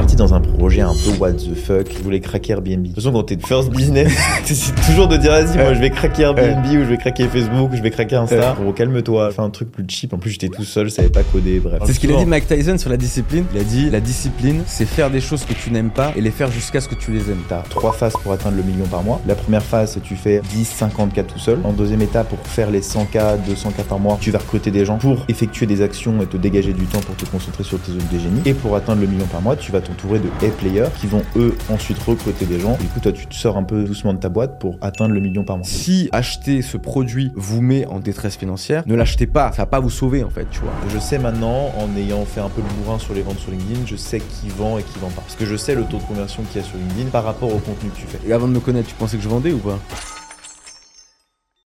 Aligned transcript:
parti 0.00 0.16
dans 0.16 0.32
un 0.32 0.40
projet 0.40 0.80
un 0.80 0.94
peu 0.94 1.10
what 1.18 1.32
the 1.32 1.54
fuck. 1.54 1.92
Je 1.92 2.02
voulais 2.02 2.20
craquer 2.20 2.52
Airbnb. 2.52 2.84
De 2.84 2.86
toute 2.86 2.94
façon, 2.94 3.12
quand 3.12 3.24
t'es 3.24 3.36
first 3.36 3.68
business, 3.68 4.10
c'est 4.44 4.74
toujours 4.86 5.08
de 5.08 5.18
dire 5.18 5.30
vas-y, 5.30 5.58
moi 5.58 5.74
je 5.74 5.80
vais 5.80 5.90
craquer 5.90 6.22
Airbnb 6.22 6.64
ou 6.64 6.84
je 6.84 6.88
vais 6.88 6.96
craquer 6.96 7.28
Facebook 7.28 7.70
ou 7.70 7.76
je 7.76 7.82
vais 7.82 7.90
craquer 7.90 8.16
Insta. 8.16 8.56
Gros, 8.58 8.72
calme-toi. 8.72 9.30
Fais 9.30 9.42
un 9.42 9.50
truc 9.50 9.70
plus 9.70 9.84
cheap. 9.86 10.14
En 10.14 10.16
plus, 10.16 10.30
j'étais 10.30 10.48
tout 10.48 10.64
seul, 10.64 10.86
je 10.88 10.94
savais 10.94 11.10
pas 11.10 11.22
coder. 11.22 11.60
Bref. 11.60 11.82
C'est 11.84 11.92
ce 11.92 12.00
qu'il 12.00 12.10
a 12.14 12.16
dit 12.16 12.24
Mike 12.24 12.46
Tyson 12.46 12.78
sur 12.78 12.88
la 12.88 12.96
discipline. 12.96 13.44
Il 13.54 13.60
a 13.60 13.64
dit 13.64 13.90
la 13.90 14.00
discipline, 14.00 14.62
c'est 14.66 14.86
faire 14.86 15.10
des 15.10 15.20
choses 15.20 15.44
que 15.44 15.52
tu 15.52 15.70
n'aimes 15.70 15.90
pas 15.90 16.14
et 16.16 16.22
les 16.22 16.30
faire 16.30 16.50
jusqu'à 16.50 16.80
ce 16.80 16.88
que 16.88 16.94
tu 16.94 17.10
les 17.10 17.30
aimes. 17.30 17.42
T'as 17.50 17.60
trois 17.60 17.92
phases 17.92 18.14
pour 18.22 18.32
atteindre 18.32 18.56
le 18.56 18.62
million 18.62 18.86
par 18.86 19.02
mois. 19.02 19.20
La 19.26 19.34
première 19.34 19.62
phase, 19.62 19.92
c'est 19.92 20.02
tu 20.02 20.16
fais 20.16 20.40
10, 20.50 20.64
50 20.64 21.12
cas 21.12 21.24
tout 21.24 21.38
seul. 21.38 21.58
En 21.62 21.72
deuxième 21.74 22.00
étape, 22.00 22.30
pour 22.30 22.38
faire 22.46 22.70
les 22.70 22.80
100 22.80 23.04
k 23.04 23.18
200 23.46 23.72
k 23.72 23.82
par 23.82 23.98
mois, 23.98 24.16
tu 24.18 24.30
vas 24.30 24.38
recruter 24.38 24.70
des 24.70 24.86
gens 24.86 24.96
pour 24.96 25.26
effectuer 25.28 25.66
des 25.66 25.82
actions 25.82 26.22
et 26.22 26.26
te 26.26 26.38
dégager 26.38 26.72
du 26.72 26.86
temps 26.86 27.00
pour 27.00 27.16
te 27.16 27.26
concentrer 27.26 27.64
sur 27.64 27.78
tes 27.78 27.92
zones 27.92 28.00
de 28.10 28.18
génie. 28.18 28.40
Et 28.46 28.54
pour 28.54 28.74
atteindre 28.76 29.02
le 29.02 29.06
million 29.06 29.26
par 29.26 29.42
mois, 29.42 29.56
tu 29.56 29.70
vas 29.72 29.82
t'entourer 29.90 30.20
de 30.20 30.28
A-players 30.46 30.88
qui 30.98 31.06
vont 31.06 31.22
eux 31.36 31.56
ensuite 31.68 31.98
recruter 31.98 32.46
des 32.46 32.60
gens. 32.60 32.76
Du 32.78 32.86
coup, 32.86 33.00
toi, 33.00 33.12
tu 33.12 33.26
te 33.26 33.34
sors 33.34 33.56
un 33.56 33.64
peu 33.64 33.84
doucement 33.84 34.14
de 34.14 34.18
ta 34.18 34.28
boîte 34.28 34.60
pour 34.60 34.78
atteindre 34.80 35.14
le 35.14 35.20
million 35.20 35.44
par 35.44 35.56
mois. 35.56 35.66
Si 35.66 36.08
acheter 36.12 36.62
ce 36.62 36.76
produit 36.76 37.32
vous 37.34 37.60
met 37.60 37.86
en 37.86 37.98
détresse 37.98 38.36
financière, 38.36 38.84
ne 38.86 38.94
l'achetez 38.94 39.26
pas. 39.26 39.50
Ça 39.52 39.62
va 39.62 39.66
pas 39.66 39.80
vous 39.80 39.90
sauver 39.90 40.22
en 40.22 40.30
fait, 40.30 40.46
tu 40.50 40.60
vois. 40.60 40.72
Je 40.88 40.98
sais 40.98 41.18
maintenant, 41.18 41.72
en 41.76 41.96
ayant 41.96 42.24
fait 42.24 42.40
un 42.40 42.48
peu 42.48 42.62
le 42.62 42.68
bourrin 42.82 42.98
sur 42.98 43.14
les 43.14 43.22
ventes 43.22 43.38
sur 43.38 43.50
LinkedIn, 43.50 43.86
je 43.86 43.96
sais 43.96 44.20
qui 44.20 44.48
vend 44.48 44.78
et 44.78 44.82
qui 44.82 44.98
vend 45.00 45.08
pas. 45.08 45.22
Parce 45.22 45.36
que 45.36 45.44
je 45.44 45.56
sais 45.56 45.74
le 45.74 45.82
taux 45.84 45.98
de 45.98 46.04
conversion 46.04 46.42
qu'il 46.44 46.60
y 46.60 46.64
a 46.64 46.66
sur 46.66 46.78
LinkedIn 46.78 47.10
par 47.10 47.24
rapport 47.24 47.52
au 47.52 47.58
contenu 47.58 47.90
que 47.90 47.96
tu 47.96 48.06
fais. 48.06 48.28
Et 48.28 48.32
avant 48.32 48.46
de 48.46 48.52
me 48.52 48.60
connaître, 48.60 48.88
tu 48.88 48.94
pensais 48.94 49.16
que 49.16 49.22
je 49.22 49.28
vendais 49.28 49.52
ou 49.52 49.58
pas? 49.58 49.78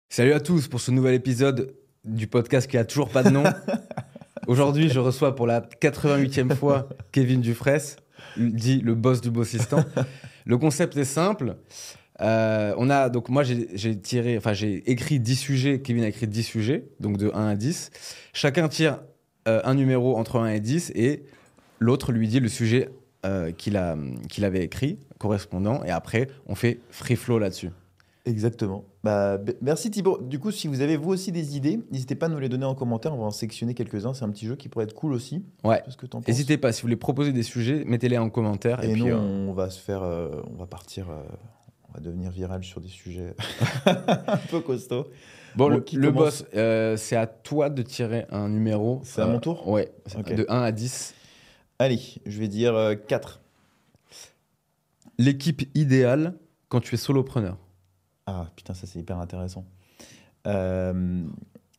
Salut 0.09 0.33
à 0.33 0.39
tous 0.39 0.67
pour 0.67 0.79
ce 0.79 0.91
nouvel 0.91 1.15
épisode 1.15 1.73
du 2.05 2.27
podcast 2.27 2.69
qui 2.69 2.77
a 2.77 2.85
toujours 2.85 3.09
pas 3.09 3.23
de 3.23 3.29
nom. 3.29 3.43
Aujourd'hui, 4.47 4.89
je 4.89 4.99
reçois 4.99 5.35
pour 5.35 5.47
la 5.47 5.61
88e 5.61 6.53
fois 6.53 6.89
Kevin 7.11 7.39
Dufresne, 7.39 7.95
dit 8.37 8.79
le 8.81 8.95
boss 8.95 9.21
du 9.21 9.31
bossistan. 9.31 9.83
Le 10.45 10.57
concept 10.57 10.97
est 10.97 11.05
simple. 11.05 11.55
Euh, 12.21 12.73
on 12.77 12.89
a 12.89 13.09
donc 13.09 13.29
moi 13.29 13.43
j'ai 13.43 13.97
tiré, 13.99 14.37
enfin 14.37 14.53
j'ai 14.53 14.89
écrit 14.91 15.19
10 15.19 15.35
sujets. 15.35 15.81
Kevin 15.81 16.03
a 16.03 16.07
écrit 16.07 16.27
10 16.27 16.43
sujets, 16.43 16.85
donc 16.99 17.17
de 17.17 17.31
1 17.33 17.47
à 17.47 17.55
10. 17.55 17.91
Chacun 18.33 18.67
tire 18.67 18.99
euh, 19.47 19.61
un 19.63 19.73
numéro 19.73 20.17
entre 20.17 20.39
1 20.39 20.51
et 20.51 20.59
10 20.59 20.91
et 20.95 21.23
l'autre 21.79 22.11
lui 22.11 22.27
dit 22.27 22.39
le 22.39 22.49
sujet 22.49 22.89
euh, 23.25 23.51
qu'il 23.51 23.81
qu'il 24.29 24.45
avait 24.45 24.63
écrit 24.63 24.99
correspondant 25.17 25.83
et 25.83 25.91
après 25.91 26.27
on 26.45 26.55
fait 26.55 26.79
free 26.89 27.15
flow 27.15 27.39
là-dessus. 27.39 27.71
Exactement. 28.25 28.85
Bah, 29.03 29.37
merci 29.61 29.91
Thibaut. 29.91 30.17
Du 30.21 30.39
coup, 30.39 30.51
si 30.51 30.69
vous 30.69 30.79
avez 30.79 30.95
vous 30.95 31.11
aussi 31.11 31.33
des 31.33 31.57
idées, 31.57 31.81
n'hésitez 31.91 32.15
pas 32.15 32.27
à 32.27 32.29
nous 32.29 32.39
les 32.39 32.47
donner 32.47 32.65
en 32.65 32.73
commentaire. 32.73 33.13
On 33.13 33.17
va 33.17 33.25
en 33.25 33.31
sectionner 33.31 33.73
quelques-uns. 33.73 34.13
C'est 34.13 34.23
un 34.23 34.29
petit 34.29 34.45
jeu 34.45 34.55
qui 34.55 34.69
pourrait 34.69 34.85
être 34.85 34.93
cool 34.93 35.11
aussi. 35.11 35.43
Ouais. 35.65 35.83
N'hésitez 36.25 36.57
pas. 36.57 36.71
Si 36.71 36.81
vous 36.81 36.85
voulez 36.85 36.95
proposer 36.95 37.33
des 37.33 37.43
sujets, 37.43 37.83
mettez-les 37.85 38.17
en 38.17 38.29
commentaire. 38.29 38.81
Et, 38.81 38.95
nous, 38.95 39.07
euh, 39.07 39.47
on 39.47 39.51
va 39.51 39.69
se 39.69 39.79
faire, 39.81 40.03
euh, 40.03 40.41
on 40.49 40.55
va 40.55 40.67
partir, 40.67 41.09
euh, 41.09 41.21
on 41.89 41.93
va 41.95 41.99
devenir 41.99 42.31
viral 42.31 42.63
sur 42.63 42.79
des 42.79 42.87
sujets 42.87 43.35
un 43.85 44.37
peu 44.49 44.61
costauds. 44.61 45.07
Bon, 45.57 45.67
le, 45.67 46.11
boss, 46.11 46.45
c'est 46.53 47.17
à 47.17 47.27
toi 47.27 47.69
de 47.69 47.81
tirer 47.81 48.25
un 48.31 48.47
numéro. 48.47 49.01
C'est 49.03 49.21
à 49.21 49.27
mon 49.27 49.39
tour? 49.39 49.67
Ouais. 49.67 49.91
De 50.25 50.45
1 50.47 50.61
à 50.61 50.71
10. 50.71 51.13
Allez, 51.77 51.99
je 52.25 52.39
vais 52.39 52.47
dire 52.47 52.95
4. 53.07 53.41
L'équipe 55.17 55.63
idéale 55.75 56.35
quand 56.69 56.79
tu 56.79 56.95
es 56.95 56.97
solopreneur. 56.97 57.57
Ah 58.25 58.47
putain, 58.55 58.73
ça 58.73 58.87
c'est 58.87 58.99
hyper 58.99 59.17
intéressant. 59.19 59.65
Euh, 60.47 61.25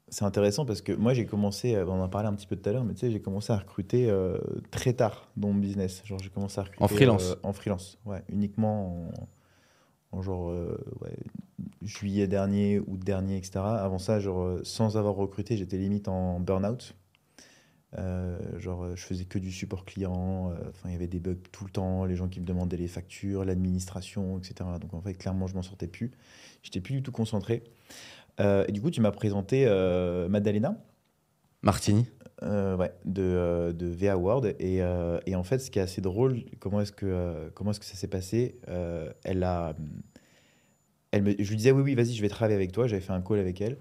c'est 0.08 0.24
intéressant 0.24 0.64
parce 0.64 0.80
que 0.80 0.92
moi 0.92 1.12
j'ai 1.14 1.26
commencé, 1.26 1.74
euh, 1.74 1.86
on 1.86 2.00
en 2.00 2.08
parlait 2.08 2.28
un 2.28 2.34
petit 2.34 2.46
peu 2.46 2.56
tout 2.56 2.68
à 2.68 2.72
l'heure, 2.72 2.84
mais 2.84 2.94
tu 2.94 3.00
sais, 3.00 3.10
j'ai 3.10 3.20
commencé 3.20 3.52
à 3.52 3.56
recruter 3.56 4.08
euh, 4.08 4.38
très 4.70 4.92
tard 4.92 5.28
dans 5.36 5.48
mon 5.48 5.54
business. 5.54 6.02
Genre 6.04 6.18
j'ai 6.18 6.30
commencé 6.30 6.60
à 6.60 6.64
recruter 6.64 6.84
en 6.84 6.88
freelance. 6.88 7.36
en 7.42 7.52
freelance, 7.52 7.98
ouais, 8.04 8.22
uniquement 8.28 9.10
en, 10.12 10.22
genre 10.22 10.52
ouais, 11.00 11.16
juillet 11.82 12.28
dernier, 12.28 12.78
août 12.78 13.00
dernier, 13.00 13.36
etc. 13.36 13.58
Avant 13.58 13.98
ça, 13.98 14.20
genre 14.20 14.60
sans 14.62 14.96
avoir 14.96 15.16
recruté, 15.16 15.56
j'étais 15.56 15.78
limite 15.78 16.08
en 16.08 16.38
burn-out. 16.38 16.94
Genre, 18.58 18.96
je 18.96 19.02
faisais 19.02 19.24
que 19.24 19.38
du 19.38 19.52
support 19.52 19.84
client. 19.84 20.52
Enfin, 20.68 20.88
il 20.88 20.92
y 20.92 20.96
avait 20.96 21.06
des 21.06 21.20
bugs 21.20 21.36
tout 21.52 21.64
le 21.64 21.70
temps, 21.70 22.04
les 22.04 22.16
gens 22.16 22.28
qui 22.28 22.40
me 22.40 22.46
demandaient 22.46 22.76
les 22.76 22.88
factures, 22.88 23.44
l'administration, 23.44 24.38
etc. 24.38 24.68
Donc 24.80 24.94
en 24.94 25.00
fait, 25.00 25.14
clairement, 25.14 25.46
je 25.46 25.54
m'en 25.54 25.62
sortais 25.62 25.86
plus. 25.86 26.10
J'étais 26.62 26.80
plus 26.80 26.94
du 26.94 27.02
tout 27.02 27.12
concentré. 27.12 27.62
Euh, 28.40 28.64
et 28.68 28.72
du 28.72 28.80
coup, 28.80 28.90
tu 28.90 29.00
m'as 29.00 29.12
présenté 29.12 29.64
euh, 29.66 30.28
Madalena. 30.28 30.76
Martini. 31.62 32.06
Euh, 32.42 32.76
ouais, 32.76 32.92
de, 33.04 33.72
de 33.72 33.86
VA 33.86 34.16
World. 34.16 34.56
Et, 34.58 34.78
et, 35.26 35.36
en 35.36 35.44
fait, 35.44 35.58
ce 35.58 35.70
qui 35.70 35.78
est 35.78 35.82
assez 35.82 36.00
drôle, 36.00 36.44
comment 36.58 36.80
est-ce 36.80 36.92
que, 36.92 37.50
comment 37.54 37.70
est-ce 37.70 37.80
que 37.80 37.86
ça 37.86 37.94
s'est 37.94 38.08
passé 38.08 38.56
Elle 39.24 39.42
a. 39.44 39.74
Elle 41.12 41.22
me, 41.22 41.30
je 41.38 41.48
lui 41.48 41.56
disais, 41.56 41.70
oui, 41.70 41.82
oui, 41.82 41.94
vas-y, 41.94 42.12
je 42.12 42.20
vais 42.20 42.28
travailler 42.28 42.56
avec 42.56 42.72
toi. 42.72 42.86
J'avais 42.88 43.00
fait 43.00 43.12
un 43.12 43.22
call 43.22 43.38
avec 43.38 43.60
elle. 43.60 43.78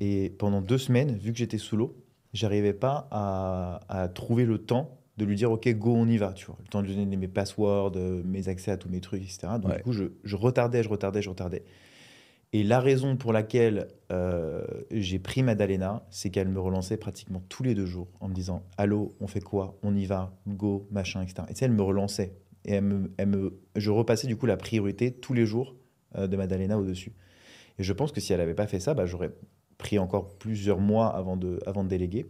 Et 0.00 0.30
pendant 0.30 0.60
deux 0.60 0.78
semaines, 0.78 1.16
vu 1.16 1.32
que 1.32 1.38
j'étais 1.38 1.58
sous 1.58 1.76
l'eau, 1.76 1.96
j'arrivais 2.32 2.72
pas 2.72 3.08
à, 3.10 3.80
à, 3.88 4.08
trouver 4.08 4.44
le 4.44 4.58
temps 4.58 4.98
de 5.16 5.24
lui 5.24 5.36
dire, 5.36 5.50
OK, 5.50 5.68
go, 5.74 5.94
on 5.94 6.06
y 6.06 6.16
va. 6.16 6.32
Tu 6.32 6.46
vois, 6.46 6.56
le 6.60 6.68
temps 6.68 6.82
de 6.82 6.86
lui 6.86 6.94
donner 6.94 7.16
mes 7.16 7.28
passwords, 7.28 7.92
mes 8.24 8.48
accès 8.48 8.70
à 8.70 8.76
tous 8.76 8.88
mes 8.88 9.00
trucs, 9.00 9.22
etc. 9.22 9.48
Donc, 9.60 9.76
du 9.76 9.82
coup, 9.82 9.92
je, 9.92 10.04
je 10.22 10.36
retardais, 10.36 10.82
je 10.82 10.88
retardais, 10.88 11.22
je 11.22 11.28
retardais. 11.28 11.64
Et 12.52 12.64
la 12.64 12.80
raison 12.80 13.16
pour 13.16 13.32
laquelle 13.32 13.88
euh, 14.10 14.64
j'ai 14.90 15.18
pris 15.18 15.42
Madalena, 15.42 16.06
c'est 16.10 16.30
qu'elle 16.30 16.48
me 16.48 16.60
relançait 16.60 16.96
pratiquement 16.96 17.42
tous 17.48 17.62
les 17.62 17.74
deux 17.74 17.84
jours 17.84 18.08
en 18.20 18.28
me 18.28 18.34
disant 18.34 18.62
Allô, 18.78 19.14
on 19.20 19.26
fait 19.26 19.42
quoi? 19.42 19.78
On 19.82 19.94
y 19.94 20.06
va 20.06 20.32
Go, 20.46 20.88
machin, 20.90 21.22
etc. 21.22 21.42
Et 21.50 21.54
tu 21.54 21.64
elle 21.64 21.72
me 21.72 21.82
relançait. 21.82 22.34
Et 22.64 22.72
elle 22.72 22.84
me, 22.84 23.12
elle 23.18 23.28
me, 23.28 23.60
je 23.76 23.90
repassais 23.90 24.26
du 24.26 24.36
coup 24.36 24.46
la 24.46 24.56
priorité 24.56 25.12
tous 25.12 25.34
les 25.34 25.44
jours 25.44 25.76
euh, 26.16 26.26
de 26.26 26.36
Madalena 26.36 26.78
au-dessus. 26.78 27.12
Et 27.78 27.82
je 27.82 27.92
pense 27.92 28.12
que 28.12 28.20
si 28.20 28.32
elle 28.32 28.40
n'avait 28.40 28.54
pas 28.54 28.66
fait 28.66 28.80
ça, 28.80 28.94
bah, 28.94 29.04
j'aurais 29.04 29.30
pris 29.78 29.98
encore 29.98 30.36
plusieurs 30.38 30.80
mois 30.80 31.08
avant 31.08 31.36
de, 31.36 31.60
avant 31.66 31.84
de 31.84 31.88
déléguer. 31.88 32.26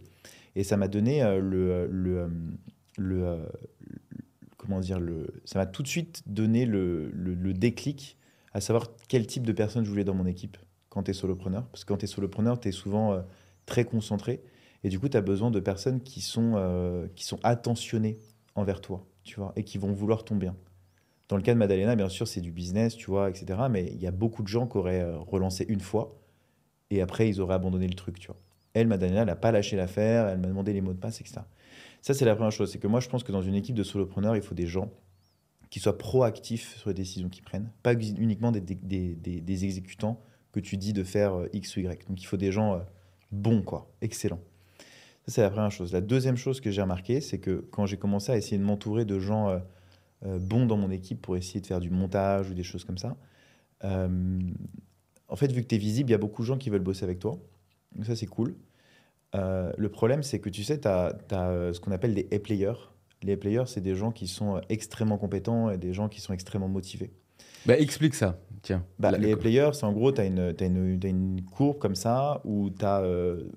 Et 0.55 0.63
ça 0.63 0.77
m'a 0.77 0.87
donné 0.87 1.23
euh, 1.23 1.39
le, 1.39 1.87
le, 1.87 2.29
le, 2.97 3.39
Comment 4.57 4.79
dire 4.79 4.99
le, 4.99 5.27
Ça 5.45 5.59
m'a 5.59 5.65
tout 5.65 5.83
de 5.83 5.87
suite 5.87 6.21
donné 6.27 6.65
le, 6.65 7.09
le 7.11 7.53
déclic 7.53 8.17
à 8.53 8.61
savoir 8.61 8.87
quel 9.07 9.27
type 9.27 9.45
de 9.45 9.51
personne 9.51 9.85
je 9.85 9.89
voulais 9.89 10.03
dans 10.03 10.13
mon 10.13 10.25
équipe 10.25 10.57
quand 10.89 11.03
tu 11.03 11.11
es 11.11 11.13
solopreneur. 11.13 11.65
Parce 11.67 11.83
que 11.83 11.93
quand 11.93 11.97
tu 11.97 12.05
es 12.05 12.07
solopreneur, 12.07 12.59
tu 12.59 12.69
es 12.69 12.71
souvent 12.71 13.13
euh, 13.13 13.21
très 13.65 13.85
concentré. 13.85 14.41
Et 14.83 14.89
du 14.89 14.99
coup, 14.99 15.09
tu 15.09 15.17
as 15.17 15.21
besoin 15.21 15.51
de 15.51 15.59
personnes 15.59 16.01
qui 16.01 16.21
sont, 16.21 16.53
euh, 16.55 17.07
qui 17.15 17.25
sont 17.25 17.39
attentionnées 17.43 18.17
envers 18.55 18.81
toi, 18.81 19.05
tu 19.23 19.39
vois, 19.39 19.53
et 19.55 19.63
qui 19.63 19.77
vont 19.77 19.91
vouloir 19.91 20.23
ton 20.23 20.35
bien. 20.35 20.55
Dans 21.27 21.35
le 21.35 21.43
cas 21.43 21.53
de 21.53 21.59
Madalena, 21.59 21.95
bien 21.95 22.09
sûr, 22.09 22.27
c'est 22.27 22.41
du 22.41 22.51
business, 22.51 22.95
tu 22.95 23.07
vois, 23.11 23.29
etc. 23.29 23.59
Mais 23.69 23.87
il 23.93 24.01
y 24.01 24.07
a 24.07 24.11
beaucoup 24.11 24.41
de 24.41 24.47
gens 24.47 24.67
qui 24.67 24.77
auraient 24.77 25.01
euh, 25.01 25.17
relancé 25.17 25.65
une 25.69 25.81
fois 25.81 26.15
et 26.89 27.01
après, 27.01 27.29
ils 27.29 27.39
auraient 27.41 27.55
abandonné 27.55 27.87
le 27.87 27.93
truc, 27.93 28.19
tu 28.19 28.27
vois. 28.27 28.39
Elle, 28.73 28.87
Madalena, 28.87 29.21
elle 29.21 29.27
n'a 29.27 29.35
pas 29.35 29.51
lâché 29.51 29.75
l'affaire, 29.75 30.27
elle 30.27 30.39
m'a 30.39 30.47
demandé 30.47 30.73
les 30.73 30.81
mots 30.81 30.93
de 30.93 30.99
passe, 30.99 31.21
etc. 31.21 31.41
Ça, 32.01 32.13
c'est 32.13 32.25
la 32.25 32.35
première 32.35 32.51
chose. 32.51 32.71
C'est 32.71 32.79
que 32.79 32.87
moi, 32.87 32.99
je 32.99 33.09
pense 33.09 33.23
que 33.23 33.31
dans 33.31 33.41
une 33.41 33.55
équipe 33.55 33.75
de 33.75 33.83
solopreneurs, 33.83 34.35
il 34.35 34.41
faut 34.41 34.55
des 34.55 34.67
gens 34.67 34.91
qui 35.69 35.79
soient 35.79 35.97
proactifs 35.97 36.77
sur 36.77 36.89
les 36.89 36.93
décisions 36.93 37.29
qu'ils 37.29 37.43
prennent, 37.43 37.69
pas 37.83 37.93
uniquement 37.93 38.51
des, 38.51 39.65
exécutants 39.65 40.19
que 40.51 40.59
tu 40.59 40.77
dis 40.77 40.93
de 40.93 41.03
faire 41.03 41.35
euh, 41.35 41.49
X 41.53 41.77
ou 41.77 41.81
Y. 41.81 42.07
Donc 42.07 42.21
il 42.21 42.25
faut 42.25 42.37
des 42.37 42.51
gens 42.51 42.75
euh, 42.75 42.79
bons, 43.31 43.61
quoi, 43.61 43.91
excellents. 44.01 44.41
Ça, 45.25 45.33
c'est 45.35 45.41
la 45.41 45.51
première 45.51 45.71
chose. 45.71 45.93
La 45.93 46.01
deuxième 46.01 46.37
chose 46.37 46.59
que 46.59 46.71
j'ai 46.71 46.81
remarqué, 46.81 47.21
c'est 47.21 47.37
que 47.37 47.67
quand 47.71 47.85
j'ai 47.85 47.97
commencé 47.97 48.31
à 48.31 48.37
essayer 48.37 48.57
de 48.57 48.63
m'entourer 48.63 49.05
de 49.05 49.19
gens 49.19 49.61
euh, 50.25 50.39
bons 50.39 50.65
dans 50.65 50.77
mon 50.77 50.89
équipe 50.89 51.21
pour 51.21 51.37
essayer 51.37 51.61
de 51.61 51.67
faire 51.67 51.79
du 51.79 51.91
montage 51.91 52.49
ou 52.49 52.55
des 52.55 52.63
choses 52.63 52.83
comme 52.83 52.97
ça, 52.97 53.15
en 55.29 55.35
fait, 55.35 55.51
vu 55.51 55.61
que 55.61 55.67
tu 55.67 55.75
es 55.75 55.77
visible, 55.77 56.09
il 56.09 56.13
y 56.13 56.15
a 56.15 56.19
beaucoup 56.19 56.41
de 56.41 56.47
gens 56.47 56.57
qui 56.57 56.69
veulent 56.69 56.81
bosser 56.81 57.03
avec 57.03 57.19
toi. 57.19 57.39
Donc 57.95 58.05
ça, 58.05 58.15
c'est 58.15 58.27
cool. 58.27 58.55
le 59.33 59.87
problème, 59.87 60.23
c'est 60.23 60.39
que 60.39 60.49
tu 60.49 60.63
sais, 60.63 60.79
tu 60.79 60.87
as, 60.87 61.15
as, 61.31 61.73
ce 61.73 61.79
qu'on 61.79 61.91
appelle 61.91 62.13
des 62.13 62.27
A-players 62.31 62.73
les 63.23 63.37
players, 63.37 63.63
c'est 63.67 63.81
des 63.81 63.95
gens 63.95 64.11
qui 64.11 64.27
sont 64.27 64.57
euh, 64.57 64.61
extrêmement 64.69 65.17
compétents 65.17 65.69
et 65.69 65.77
des 65.77 65.93
gens 65.93 66.09
qui 66.09 66.21
sont 66.21 66.33
extrêmement 66.33 66.67
motivés. 66.67 67.11
Bah, 67.65 67.77
explique 67.77 68.15
ça, 68.15 68.39
tiens. 68.61 68.85
Bah, 68.97 69.11
les 69.11 69.35
players, 69.35 69.71
c'est 69.73 69.83
en 69.83 69.91
gros, 69.91 70.11
tu 70.11 70.21
as, 70.21 70.23
as, 70.23 70.65
une 70.65 71.41
courbe 71.51 71.77
comme 71.77 71.95
ça 71.95 72.41
où 72.45 72.69
tu 72.69 72.85
as 72.85 73.01
euh, 73.01 73.49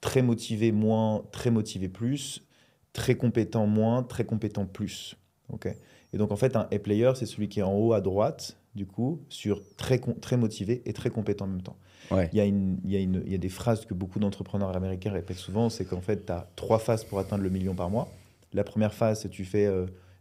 très 0.00 0.22
motivé 0.22 0.70
moins, 0.70 1.24
très 1.32 1.50
motivé 1.50 1.88
plus, 1.88 2.46
très 2.92 3.16
compétent 3.16 3.66
moins, 3.66 4.02
très 4.02 4.24
compétent 4.24 4.66
plus. 4.66 5.16
ok? 5.48 5.68
Et 6.12 6.18
donc, 6.18 6.32
en 6.32 6.36
fait, 6.36 6.56
un 6.56 6.68
A-player, 6.72 7.12
c'est 7.14 7.26
celui 7.26 7.48
qui 7.48 7.60
est 7.60 7.64
en 7.64 7.74
haut 7.74 7.92
à 7.92 8.00
droite, 8.00 8.56
du 8.74 8.86
coup, 8.86 9.20
sur 9.28 9.62
très, 9.76 9.98
très 9.98 10.36
motivé 10.36 10.82
et 10.84 10.92
très 10.92 11.10
compétent 11.10 11.44
en 11.44 11.48
même 11.48 11.62
temps. 11.62 11.76
Il, 12.10 12.16
y 12.16 12.40
a 12.40 12.46
il, 12.46 12.90
y 12.90 12.96
a 12.96 13.00
une, 13.00 13.22
il 13.26 13.32
y 13.32 13.34
a 13.34 13.38
des 13.38 13.48
phrases 13.48 13.84
que 13.84 13.94
beaucoup 13.94 14.18
d'entrepreneurs 14.18 14.74
américains 14.74 15.12
répètent 15.12 15.36
souvent, 15.36 15.68
c'est 15.70 15.84
qu'en 15.84 16.00
fait, 16.00 16.26
tu 16.26 16.32
as 16.32 16.48
trois 16.56 16.78
phases 16.78 17.04
pour 17.04 17.18
atteindre 17.18 17.42
le 17.42 17.50
million 17.50 17.74
par 17.74 17.90
mois. 17.90 18.08
La 18.52 18.64
première 18.64 18.94
phase, 18.94 19.22
c'est 19.22 19.28
tu 19.28 19.44
fais 19.44 19.68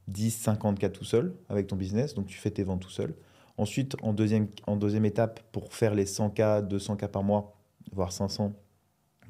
10, 0.07 0.31
50 0.31 0.80
cas 0.80 0.90
tout 0.90 1.06
seul 1.06 1.36
avec 1.48 1.68
ton 1.68 1.75
business, 1.75 2.13
donc 2.13 2.28
tu 2.28 2.38
fais 2.38 2.51
tes 2.51 2.63
ventes 2.63 2.81
tout 2.81 2.90
seul. 2.90 3.16
Ensuite, 3.57 3.96
en 4.01 4.13
deuxième, 4.13 4.48
en 4.68 4.75
deuxième 4.75 5.06
étape, 5.06 5.42
pour 5.52 5.74
faire 5.74 5.94
les 5.94 6.06
100 6.06 6.30
cas, 6.31 6.62
200 6.62 6.95
cas 6.95 7.07
par 7.07 7.24
mois, 7.24 7.57
voire 7.92 8.12
500, 8.12 8.54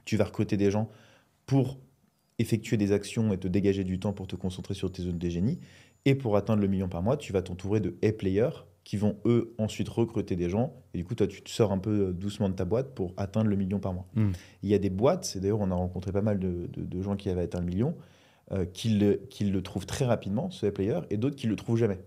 tu 0.06 0.18
vas 0.18 0.26
recruter 0.26 0.58
des 0.58 0.72
gens 0.72 0.90
pour 1.46 1.80
effectuer 2.38 2.78
des 2.78 2.92
actions 2.92 3.34
et 3.34 3.38
te 3.38 3.48
dégager 3.48 3.84
du 3.84 4.00
temps 4.00 4.14
pour 4.14 4.28
te 4.28 4.36
concentrer 4.36 4.74
sur 4.74 4.92
tes 4.92 5.04
zones 5.04 5.18
de 5.18 5.30
génie. 5.30 5.60
Et 6.06 6.16
pour 6.16 6.38
atteindre 6.38 6.62
le 6.62 6.68
million 6.68 6.88
par 6.88 7.02
mois, 7.02 7.18
tu 7.18 7.34
vas 7.34 7.42
t'entourer 7.42 7.80
de 7.80 7.98
A-players 8.04 8.66
qui 8.90 8.98
vont 8.98 9.18
eux 9.26 9.54
ensuite 9.60 9.88
recruter 9.88 10.36
des 10.36 10.50
gens. 10.50 10.74
Et 10.96 10.98
du 10.98 11.06
coup, 11.06 11.14
toi, 11.14 11.28
tu 11.28 11.44
te 11.44 11.50
sors 11.52 11.72
un 11.72 11.78
peu 11.78 12.12
doucement 12.12 12.50
de 12.50 12.56
ta 12.56 12.66
boîte 12.66 12.96
pour 12.96 13.14
atteindre 13.18 13.48
le 13.48 13.56
million 13.56 13.78
par 13.80 13.94
mois. 13.94 14.08
Mm. 14.16 14.32
Il 14.64 14.70
y 14.70 14.74
a 14.74 14.80
des 14.80 14.90
boîtes, 14.90 15.32
et 15.36 15.40
d'ailleurs, 15.40 15.60
on 15.62 15.70
a 15.70 15.76
rencontré 15.76 16.12
pas 16.12 16.24
mal 16.24 16.40
de, 16.40 16.68
de- 16.74 16.84
de 16.86 17.02
gens 17.04 17.16
qui 17.16 17.30
avaient 17.30 17.44
atteint 17.44 17.60
le 17.60 17.68
million, 17.68 17.96
euh, 18.52 18.66
qui, 18.66 18.90
le, 18.98 19.18
qui 19.30 19.44
le 19.44 19.62
trouvent 19.62 19.86
très 19.86 20.06
rapidement, 20.06 20.50
ce 20.50 20.66
A-player, 20.66 21.02
et 21.12 21.18
d'autres 21.18 21.36
qui 21.36 21.46
le 21.46 21.56
trouvent 21.56 21.78
jamais. 21.78 22.00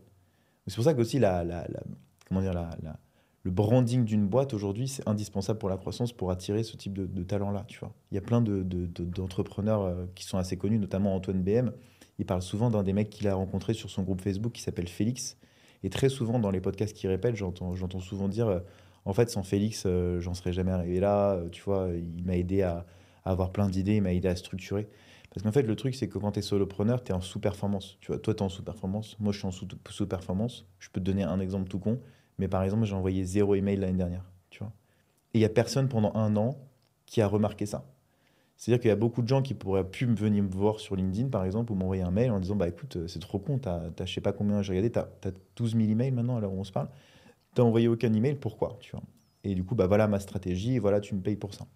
C'est 0.66 0.74
pour 0.74 0.82
ça 0.82 0.92
qu'aussi 0.92 1.20
la, 1.20 1.44
la, 1.44 1.68
la- 1.68 1.84
comment 2.28 2.40
dire, 2.40 2.52
la, 2.52 2.70
la- 2.82 2.98
le 3.44 3.52
branding 3.52 4.04
d'une 4.04 4.26
boîte 4.26 4.52
aujourd'hui, 4.52 4.88
c'est 4.88 5.08
indispensable 5.08 5.60
pour 5.60 5.68
la 5.68 5.76
croissance, 5.76 6.12
pour 6.12 6.32
attirer 6.32 6.64
ce 6.64 6.76
type 6.76 6.98
de, 6.98 7.06
de 7.06 7.22
talent-là. 7.22 7.64
Tu 7.68 7.78
vois. 7.78 7.92
Il 8.10 8.16
y 8.16 8.18
a 8.18 8.22
plein 8.22 8.40
de- 8.40 8.64
de- 8.64 8.86
de- 8.86 9.04
d'entrepreneurs 9.04 9.82
euh, 9.82 10.06
qui 10.16 10.24
sont 10.24 10.36
assez 10.36 10.56
connus, 10.56 10.80
notamment 10.80 11.14
Antoine 11.14 11.44
BM. 11.44 11.70
Il 12.18 12.26
parle 12.26 12.42
souvent 12.42 12.70
d'un 12.70 12.82
des 12.82 12.92
mecs 12.92 13.10
qu'il 13.10 13.28
a 13.28 13.34
rencontré 13.36 13.72
sur 13.72 13.88
son 13.88 14.02
groupe 14.02 14.20
Facebook 14.20 14.50
qui 14.50 14.62
s'appelle 14.62 14.88
Félix. 14.88 15.36
Et 15.82 15.90
très 15.90 16.08
souvent, 16.08 16.38
dans 16.38 16.50
les 16.50 16.60
podcasts 16.60 16.94
qu'il 16.96 17.08
répète, 17.10 17.36
j'entends 17.36 17.74
souvent 18.00 18.28
dire 18.28 18.48
euh, 18.48 18.60
En 19.04 19.12
fait, 19.12 19.30
sans 19.30 19.42
Félix, 19.42 19.84
euh, 19.86 20.20
j'en 20.20 20.34
serais 20.34 20.52
jamais 20.52 20.70
arrivé 20.72 21.00
là. 21.00 21.32
Euh, 21.34 21.48
Tu 21.50 21.62
vois, 21.62 21.88
il 21.94 22.24
m'a 22.24 22.36
aidé 22.36 22.62
à, 22.62 22.86
à 23.24 23.30
avoir 23.32 23.50
plein 23.52 23.68
d'idées, 23.68 23.96
il 23.96 24.02
m'a 24.02 24.12
aidé 24.12 24.28
à 24.28 24.36
structurer. 24.36 24.88
Parce 25.30 25.42
qu'en 25.42 25.52
fait, 25.52 25.62
le 25.62 25.76
truc, 25.76 25.94
c'est 25.94 26.08
que 26.08 26.18
quand 26.18 26.32
tu 26.32 26.40
es 26.40 26.42
solopreneur, 26.42 27.02
tu 27.02 27.12
es 27.12 27.14
en 27.14 27.20
sous-performance. 27.20 27.96
Tu 28.00 28.08
vois, 28.08 28.18
toi, 28.18 28.34
tu 28.34 28.40
es 28.40 28.42
en 28.42 28.48
sous-performance. 28.48 29.16
Moi, 29.18 29.32
je 29.32 29.38
suis 29.38 29.46
en 29.46 29.50
sous- 29.50 29.66
sous-performance. 29.88 30.66
je 30.78 30.88
peux 30.90 31.00
te 31.00 31.06
donner 31.06 31.22
un 31.24 31.40
exemple 31.40 31.68
tout 31.68 31.78
con. 31.78 32.00
Mais 32.38 32.48
par 32.48 32.62
exemple, 32.62 32.84
j'ai 32.84 32.94
envoyé 32.94 33.24
zéro 33.24 33.54
email 33.54 33.76
l'année 33.76 33.96
dernière. 33.98 34.24
Tu 34.50 34.58
vois. 34.60 34.72
Et 35.34 35.38
il 35.38 35.40
n'y 35.40 35.46
a 35.46 35.50
personne 35.50 35.88
pendant 35.88 36.14
un 36.16 36.36
an 36.36 36.56
qui 37.06 37.20
a 37.22 37.26
remarqué 37.28 37.66
ça. 37.66 37.84
C'est-à-dire 38.62 38.80
qu'il 38.80 38.90
y 38.90 38.92
a 38.92 38.96
beaucoup 38.96 39.22
de 39.22 39.26
gens 39.28 39.42
qui 39.42 39.54
pourraient 39.54 39.82
me 39.82 40.14
venir 40.14 40.44
me 40.44 40.48
voir 40.48 40.78
sur 40.78 40.94
LinkedIn, 40.94 41.30
par 41.30 41.44
exemple, 41.44 41.72
ou 41.72 41.74
m'envoyer 41.74 42.04
un 42.04 42.12
mail 42.12 42.30
en 42.30 42.38
disant 42.38 42.54
Bah 42.54 42.68
écoute, 42.68 42.94
euh, 42.94 43.08
c'est 43.08 43.18
trop 43.18 43.40
con, 43.40 43.58
t'as, 43.58 43.90
t'as 43.90 44.04
je 44.04 44.14
sais 44.14 44.20
pas 44.20 44.32
combien, 44.32 44.62
j'ai 44.62 44.70
regardé, 44.70 44.92
t'as, 44.92 45.08
as 45.24 45.32
12 45.56 45.74
000 45.74 45.90
emails 45.90 46.12
maintenant, 46.12 46.36
à 46.36 46.40
l'heure 46.40 46.52
où 46.52 46.60
on 46.60 46.62
se 46.62 46.70
parle. 46.70 46.88
T'as 47.54 47.64
envoyé 47.64 47.88
aucun 47.88 48.12
email, 48.14 48.36
pourquoi 48.36 48.76
tu 48.80 48.92
vois? 48.92 49.02
Et 49.42 49.56
du 49.56 49.64
coup, 49.64 49.74
bah 49.74 49.88
voilà 49.88 50.06
ma 50.06 50.20
stratégie, 50.20 50.78
voilà, 50.78 51.00
tu 51.00 51.16
me 51.16 51.20
payes 51.20 51.34
pour 51.34 51.54
ça. 51.54 51.66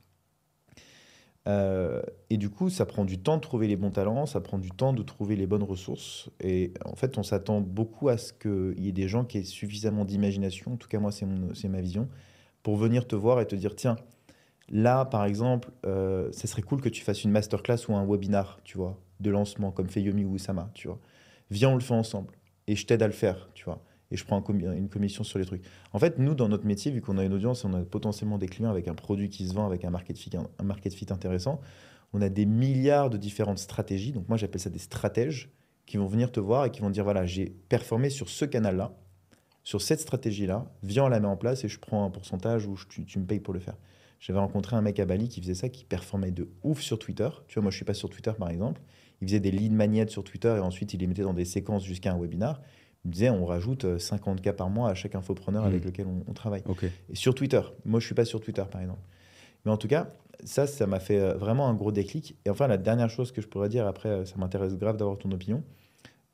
Euh, 1.48 2.02
et 2.30 2.36
du 2.36 2.50
coup, 2.50 2.70
ça 2.70 2.86
prend 2.86 3.04
du 3.04 3.18
temps 3.18 3.34
de 3.34 3.40
trouver 3.42 3.66
les 3.66 3.76
bons 3.76 3.90
talents, 3.90 4.26
ça 4.26 4.40
prend 4.40 4.58
du 4.58 4.70
temps 4.70 4.92
de 4.92 5.02
trouver 5.02 5.34
les 5.34 5.48
bonnes 5.48 5.64
ressources. 5.64 6.30
Et 6.38 6.72
en 6.84 6.94
fait, 6.94 7.18
on 7.18 7.24
s'attend 7.24 7.60
beaucoup 7.62 8.10
à 8.10 8.16
ce 8.16 8.32
qu'il 8.32 8.84
y 8.84 8.88
ait 8.88 8.92
des 8.92 9.08
gens 9.08 9.24
qui 9.24 9.38
aient 9.38 9.42
suffisamment 9.42 10.04
d'imagination, 10.04 10.74
en 10.74 10.76
tout 10.76 10.88
cas 10.88 11.00
moi, 11.00 11.10
c'est, 11.10 11.26
mon- 11.26 11.52
c'est 11.52 11.68
ma 11.68 11.80
vision, 11.80 12.08
pour 12.62 12.76
venir 12.76 13.08
te 13.08 13.16
voir 13.16 13.40
et 13.40 13.46
te 13.48 13.56
dire 13.56 13.74
Tiens, 13.74 13.96
Là, 14.68 15.04
par 15.04 15.24
exemple, 15.24 15.70
euh, 15.84 16.30
ça 16.32 16.46
serait 16.48 16.62
cool 16.62 16.80
que 16.80 16.88
tu 16.88 17.02
fasses 17.02 17.24
une 17.24 17.30
masterclass 17.30 17.88
ou 17.88 17.94
un 17.94 18.04
webinar, 18.04 18.60
tu 18.64 18.76
vois, 18.76 19.00
de 19.20 19.30
lancement, 19.30 19.70
comme 19.70 19.88
fait 19.88 20.02
Yomi 20.02 20.24
ou 20.24 20.34
Oussama, 20.34 20.70
tu 20.74 20.88
vois. 20.88 20.98
Viens, 21.50 21.70
on 21.70 21.74
le 21.74 21.80
fait 21.80 21.94
ensemble. 21.94 22.34
Et 22.66 22.74
je 22.74 22.84
t'aide 22.86 23.02
à 23.02 23.06
le 23.06 23.12
faire, 23.12 23.48
tu 23.54 23.64
vois. 23.64 23.80
Et 24.10 24.16
je 24.16 24.24
prends 24.24 24.42
une 24.48 24.88
commission 24.88 25.24
sur 25.24 25.38
les 25.38 25.44
trucs. 25.44 25.62
En 25.92 25.98
fait, 25.98 26.18
nous, 26.18 26.34
dans 26.34 26.48
notre 26.48 26.64
métier, 26.64 26.90
vu 26.90 27.00
qu'on 27.00 27.18
a 27.18 27.24
une 27.24 27.32
audience, 27.32 27.64
on 27.64 27.74
a 27.74 27.80
potentiellement 27.82 28.38
des 28.38 28.46
clients 28.46 28.70
avec 28.70 28.88
un 28.88 28.94
produit 28.94 29.28
qui 29.28 29.46
se 29.46 29.54
vend, 29.54 29.66
avec 29.66 29.84
un 29.84 29.90
market 29.90 30.16
fit, 30.16 30.30
un 30.36 31.14
intéressant, 31.14 31.60
on 32.12 32.22
a 32.22 32.28
des 32.28 32.46
milliards 32.46 33.10
de 33.10 33.16
différentes 33.16 33.58
stratégies. 33.58 34.12
Donc 34.12 34.28
moi, 34.28 34.36
j'appelle 34.36 34.60
ça 34.60 34.70
des 34.70 34.78
stratèges 34.78 35.50
qui 35.86 35.96
vont 35.96 36.06
venir 36.06 36.32
te 36.32 36.40
voir 36.40 36.64
et 36.64 36.70
qui 36.70 36.80
vont 36.80 36.90
dire, 36.90 37.04
voilà, 37.04 37.26
j'ai 37.26 37.46
performé 37.68 38.10
sur 38.10 38.28
ce 38.28 38.44
canal-là, 38.44 38.96
sur 39.62 39.82
cette 39.82 40.00
stratégie-là, 40.00 40.72
viens, 40.82 41.04
on 41.04 41.08
la 41.08 41.18
met 41.18 41.26
en 41.26 41.36
place 41.36 41.64
et 41.64 41.68
je 41.68 41.78
prends 41.78 42.04
un 42.04 42.10
pourcentage 42.10 42.66
ou 42.66 42.76
tu, 42.88 43.04
tu 43.04 43.18
me 43.18 43.26
payes 43.26 43.40
pour 43.40 43.54
le 43.54 43.60
faire. 43.60 43.76
J'avais 44.20 44.38
rencontré 44.38 44.76
un 44.76 44.80
mec 44.82 44.98
à 44.98 45.04
Bali 45.04 45.28
qui 45.28 45.40
faisait 45.40 45.54
ça, 45.54 45.68
qui 45.68 45.84
performait 45.84 46.30
de 46.30 46.48
ouf 46.62 46.80
sur 46.80 46.98
Twitter. 46.98 47.28
Tu 47.48 47.54
vois, 47.54 47.62
moi, 47.62 47.70
je 47.70 47.76
suis 47.76 47.84
pas 47.84 47.94
sur 47.94 48.08
Twitter, 48.10 48.32
par 48.38 48.48
exemple. 48.50 48.80
Il 49.20 49.28
faisait 49.28 49.40
des 49.40 49.50
lead 49.50 49.72
magnets 49.72 50.08
sur 50.08 50.24
Twitter 50.24 50.54
et 50.56 50.60
ensuite, 50.60 50.92
il 50.94 51.00
les 51.00 51.06
mettait 51.06 51.22
dans 51.22 51.34
des 51.34 51.44
séquences 51.44 51.84
jusqu'à 51.84 52.12
un 52.12 52.18
webinar. 52.18 52.60
Il 53.04 53.08
me 53.08 53.12
disait, 53.12 53.30
on 53.30 53.44
rajoute 53.46 53.84
euh, 53.84 53.98
50 53.98 54.40
cas 54.42 54.52
par 54.52 54.68
mois 54.68 54.90
à 54.90 54.94
chaque 54.94 55.14
infopreneur 55.14 55.62
Mhm. 55.62 55.68
avec 55.68 55.84
lequel 55.84 56.06
on, 56.06 56.24
on 56.28 56.32
travaille. 56.32 56.62
Ok. 56.66 56.84
Et 56.84 57.14
sur 57.14 57.34
Twitter. 57.34 57.60
Moi, 57.84 58.00
je 58.00 58.06
suis 58.06 58.14
pas 58.14 58.24
sur 58.24 58.40
Twitter, 58.40 58.64
par 58.70 58.80
exemple. 58.80 59.00
Mais 59.64 59.70
en 59.70 59.76
tout 59.76 59.88
cas, 59.88 60.12
ça, 60.44 60.66
ça 60.66 60.86
m'a 60.86 60.98
fait 61.00 61.18
euh, 61.20 61.34
vraiment 61.34 61.68
un 61.68 61.74
gros 61.74 61.92
déclic. 61.92 62.36
Et 62.44 62.50
enfin, 62.50 62.66
la 62.66 62.78
dernière 62.78 63.10
chose 63.10 63.32
que 63.32 63.40
je 63.40 63.46
pourrais 63.48 63.68
dire, 63.68 63.86
après, 63.86 64.08
euh, 64.08 64.24
ça 64.24 64.36
m'intéresse 64.38 64.76
grave 64.76 64.96
d'avoir 64.96 65.18
ton 65.18 65.30
opinion, 65.30 65.62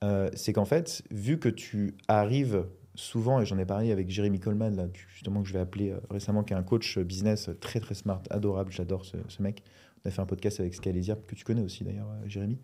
euh, 0.05 0.31
c'est 0.35 0.53
qu'en 0.53 0.65
fait, 0.65 1.03
vu 1.11 1.39
que 1.39 1.49
tu 1.49 1.95
arrives 2.09 2.65
souvent, 2.95 3.41
et 3.41 3.47
j'en 3.47 3.59
ai 3.59 3.65
parlé 3.65 3.93
avec 3.93 4.11
Jérémy 4.11 4.41
Coleman, 4.41 4.77
là, 4.77 4.87
justement, 5.09 5.43
que 5.43 5.49
je 5.49 5.53
vais 5.53 5.61
appeler 5.61 5.91
euh, 5.91 6.01
récemment, 6.11 6.43
qui 6.45 6.53
est 6.53 6.57
un 6.57 6.63
coach 6.63 6.99
euh, 6.99 7.05
business 7.05 7.49
euh, 7.49 7.55
très, 7.55 7.81
très 7.81 7.95
smart, 7.95 8.23
adorable, 8.31 8.73
j'adore 8.73 9.05
ce, 9.05 9.43
mec. 9.43 9.63
On 10.05 10.09
a 10.09 10.11
fait 10.11 10.21
un 10.21 10.27
podcast 10.27 10.61
avec 10.61 10.75
Scalesia, 10.75 11.17
que 11.17 11.35
tu 11.35 11.45
connais 11.45 11.63
aussi 11.63 11.85
d'ailleurs, 11.85 12.09
Jérémy, 12.27 12.59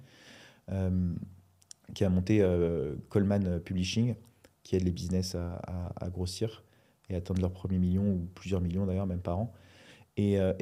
qui 1.95 2.05
a 2.05 2.11
monté 2.11 2.45
Coleman 3.09 3.61
Publishing, 3.61 4.17
qui 4.65 4.75
aide 4.75 4.83
les 4.83 4.91
business 4.91 5.37
à, 5.37 6.11
grossir 6.11 6.65
et 7.09 7.15
atteindre 7.15 7.41
leur 7.41 7.53
premier 7.53 7.79
million, 7.79 8.03
ou 8.03 8.29
plusieurs 8.35 8.61
millions 8.61 8.87
d'ailleurs, 8.87 9.07
même 9.07 9.21
par 9.21 9.39
an. 9.39 9.53
Et, 10.17 10.37
à 10.41 10.57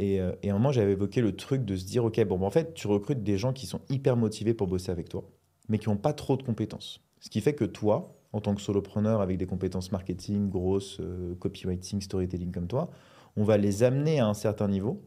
un 0.45 0.53
moment, 0.53 0.71
j'avais 0.71 0.93
évoqué 0.93 1.23
le 1.23 1.35
truc 1.35 1.65
de 1.65 1.77
se 1.77 1.87
dire, 1.87 2.05
OK, 2.05 2.23
bon, 2.25 2.43
en 2.43 2.51
fait, 2.51 2.75
tu 2.75 2.89
recrutes 2.89 3.23
des 3.23 3.39
gens 3.39 3.55
qui 3.55 3.65
sont 3.65 3.81
hyper 3.89 4.19
motivés 4.19 4.53
pour 4.53 4.67
bosser 4.67 4.93
avec 4.93 5.09
toi, 5.09 5.25
mais 5.71 5.79
qui 5.79 5.89
n'ont 5.89 5.97
pas 5.97 6.13
trop 6.13 6.37
de 6.37 6.43
compétences. 6.43 7.01
Ce 7.21 7.31
qui 7.31 7.41
fait 7.41 7.55
que 7.55 7.65
toi, 7.65 8.16
en 8.37 8.41
tant 8.43 8.55
que 8.55 8.61
solopreneur 8.61 9.23
avec 9.23 9.39
des 9.39 9.47
compétences 9.47 9.91
marketing, 9.93 10.51
grosses, 10.51 10.99
euh, 11.01 11.35
copywriting, 11.37 12.03
storytelling 12.03 12.53
comme 12.53 12.67
toi, 12.67 12.91
on 13.35 13.45
va 13.45 13.57
les 13.57 13.83
amener 13.83 14.21
à 14.21 14.27
un 14.27 14.35
certain 14.35 14.69
niveau 14.69 15.03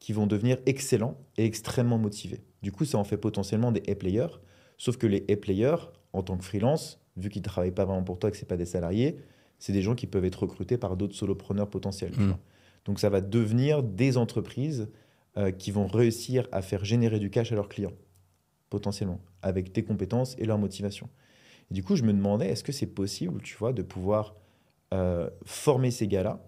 qui 0.00 0.12
vont 0.12 0.26
devenir 0.26 0.58
excellents 0.66 1.16
et 1.38 1.44
extrêmement 1.44 1.98
motivés. 1.98 2.42
Du 2.62 2.72
coup, 2.72 2.84
ça 2.84 2.98
en 2.98 3.04
fait 3.04 3.16
potentiellement 3.16 3.70
des 3.70 3.82
A-players, 3.88 4.40
sauf 4.76 4.96
que 4.96 5.06
les 5.06 5.24
A-players, 5.30 5.76
en 6.12 6.24
tant 6.24 6.36
que 6.36 6.44
freelance, 6.44 7.00
vu 7.16 7.28
qu'ils 7.28 7.42
ne 7.42 7.44
travaillent 7.44 7.70
pas 7.70 7.84
vraiment 7.84 8.02
pour 8.02 8.18
toi 8.18 8.28
et 8.28 8.32
que 8.32 8.38
ce 8.38 8.44
pas 8.44 8.56
des 8.56 8.66
salariés, 8.66 9.18
c'est 9.60 9.72
des 9.72 9.82
gens 9.82 9.94
qui 9.94 10.08
peuvent 10.08 10.24
être 10.24 10.42
recrutés 10.42 10.76
par 10.76 10.96
d'autres 10.96 11.14
solopreneurs 11.14 11.70
potentiels. 11.70 12.10
Mm. 12.10 12.26
vois. 12.26 12.38
Donc 12.86 12.98
ça 12.98 13.08
va 13.08 13.20
devenir 13.20 13.84
des 13.84 14.16
entreprises 14.16 14.88
euh, 15.36 15.52
qui 15.52 15.70
vont 15.70 15.86
réussir 15.86 16.48
à 16.50 16.60
faire 16.60 16.84
générer 16.84 17.20
du 17.20 17.30
cash 17.30 17.52
à 17.52 17.54
leurs 17.54 17.68
clients, 17.68 17.94
potentiellement, 18.68 19.20
avec 19.42 19.72
tes 19.72 19.84
compétences 19.84 20.34
et 20.38 20.44
leur 20.44 20.58
motivation. 20.58 21.08
Du 21.74 21.82
coup, 21.82 21.96
je 21.96 22.04
me 22.04 22.12
demandais, 22.12 22.46
est-ce 22.46 22.62
que 22.62 22.70
c'est 22.70 22.86
possible, 22.86 23.42
tu 23.42 23.56
vois, 23.56 23.72
de 23.72 23.82
pouvoir 23.82 24.36
euh, 24.92 25.28
former 25.44 25.90
ces 25.90 26.06
gars-là, 26.06 26.40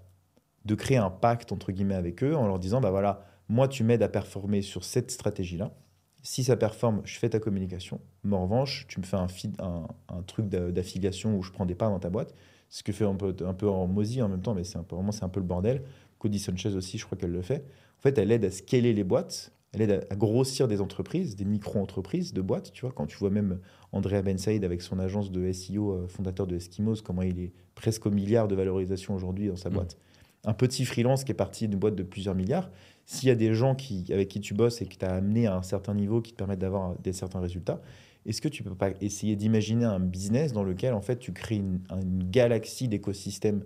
de 0.65 0.75
créer 0.77 0.99
un 0.99 1.11
pacte, 1.11 1.51
entre 1.51 1.73
guillemets, 1.73 1.97
avec 1.97 2.23
eux, 2.23 2.37
en 2.37 2.47
leur 2.47 2.61
disant, 2.61 2.81
bah 2.81 2.93
voilà, 2.93 3.25
moi, 3.49 3.67
tu 3.67 3.83
m'aides 3.83 4.05
à 4.05 4.09
performer 4.09 4.63
sur 4.63 4.85
cette 4.85 5.11
stratégie-là. 5.11 5.75
Si 6.23 6.45
ça 6.45 6.57
performe, 6.57 7.03
je 7.05 7.19
fais 7.19 7.29
ta 7.29 7.41
communication. 7.41 8.01
Mais 8.23 8.37
en 8.37 8.45
revanche, 8.45 8.87
tu 8.87 9.01
me 9.01 9.05
fais 9.05 9.17
un, 9.17 9.27
un, 9.59 10.23
truc 10.23 10.49
d'a- 10.49 10.71
d'affiliation 10.71 11.37
où 11.37 11.43
je 11.43 11.51
prends 11.51 11.67
des 11.67 11.75
parts 11.75 11.91
dans 11.91 11.99
ta 11.99 12.09
boîte. 12.09 12.33
Ce 12.69 12.85
que 12.85 12.93
fait 12.93 13.05
un 13.05 13.17
peu, 13.17 13.35
un 13.45 13.55
peu 13.55 13.69
en 13.69 13.89
Mozy 13.89 14.23
en 14.23 14.29
même 14.29 14.43
temps, 14.43 14.55
mais 14.55 14.63
c'est 14.63 14.79
vraiment, 14.79 15.11
c'est 15.11 15.25
un 15.25 15.29
peu 15.29 15.41
le 15.41 15.47
bordel. 15.47 15.83
Cody 16.21 16.39
Sanchez 16.39 16.77
aussi, 16.77 16.99
je 16.99 17.05
crois 17.05 17.19
qu'elle 17.19 17.33
le 17.33 17.43
fait. 17.43 17.65
En 17.99 18.03
fait, 18.03 18.17
elle 18.19 18.31
aide 18.31 18.45
à 18.45 18.53
scaler 18.53 18.93
les 18.93 19.05
boîtes, 19.05 19.51
elle 19.77 19.83
aide 19.83 20.07
à, 20.11 20.15
à 20.15 20.17
grossir 20.17 20.67
des 20.69 20.81
entreprises, 20.81 21.37
des 21.37 21.45
micro-entreprises 21.45 22.33
de 22.33 22.41
boîtes. 22.41 22.73
Tu 22.73 22.81
vois, 22.81 22.93
quand 22.93 23.07
tu 23.07 23.17
vois 23.19 23.31
même 23.31 23.61
Andrea 23.93 24.23
Ben 24.23 24.39
Saïd 24.39 24.65
avec 24.65 24.83
son 24.83 24.99
agence 24.99 25.31
de 25.31 25.53
SEO, 25.53 25.93
euh, 25.93 26.09
fondateur 26.09 26.47
de 26.47 26.57
Eskimos, 26.57 27.03
comment 27.05 27.23
il 27.23 27.39
est 27.39 27.53
presque 27.75 28.07
au 28.07 28.11
milliard 28.11 28.49
de 28.49 28.55
valorisation 28.55 29.15
aujourd'hui 29.15 29.49
dans 29.49 29.57
sa 29.57 29.71
Mm. 29.71 29.75
boîte. 29.75 29.99
Un 30.45 30.55
petit 30.55 30.85
freelance 30.85 31.25
qui 31.25 31.33
est 31.33 31.37
parti 31.37 31.69
d'une 31.69 31.79
boîte 31.79 31.95
de 31.97 32.03
plusieurs 32.03 32.35
milliards. 32.35 32.71
S'il 33.05 33.29
y 33.29 33.33
a 33.33 33.35
des 33.35 33.53
gens 33.55 33.75
qui, 33.75 34.05
avec 34.13 34.29
qui 34.29 34.41
tu 34.41 34.55
bosses 34.55 34.81
et 34.81 34.87
qui 34.87 34.97
t'a 34.97 35.15
amené 35.15 35.47
à 35.47 35.57
un 35.57 35.63
certain 35.63 35.95
niveau 35.95 36.21
qui 36.21 36.33
te 36.33 36.37
permettent 36.37 36.61
d'avoir 36.61 36.97
des 36.99 37.13
certains 37.13 37.41
résultats, 37.41 37.81
est-ce 38.25 38.41
que 38.41 38.49
tu 38.49 38.63
peux 38.65 38.75
pas 38.75 38.91
essayer 39.01 39.37
d'imaginer 39.37 39.85
un 39.85 40.01
business 40.01 40.53
dans 40.53 40.65
lequel 40.65 40.95
en 40.95 41.01
fait 41.01 41.19
tu 41.19 41.33
crées 41.33 41.57
une, 41.57 41.81
une 41.91 42.29
galaxie 42.31 42.89
d'écosystèmes 42.89 43.63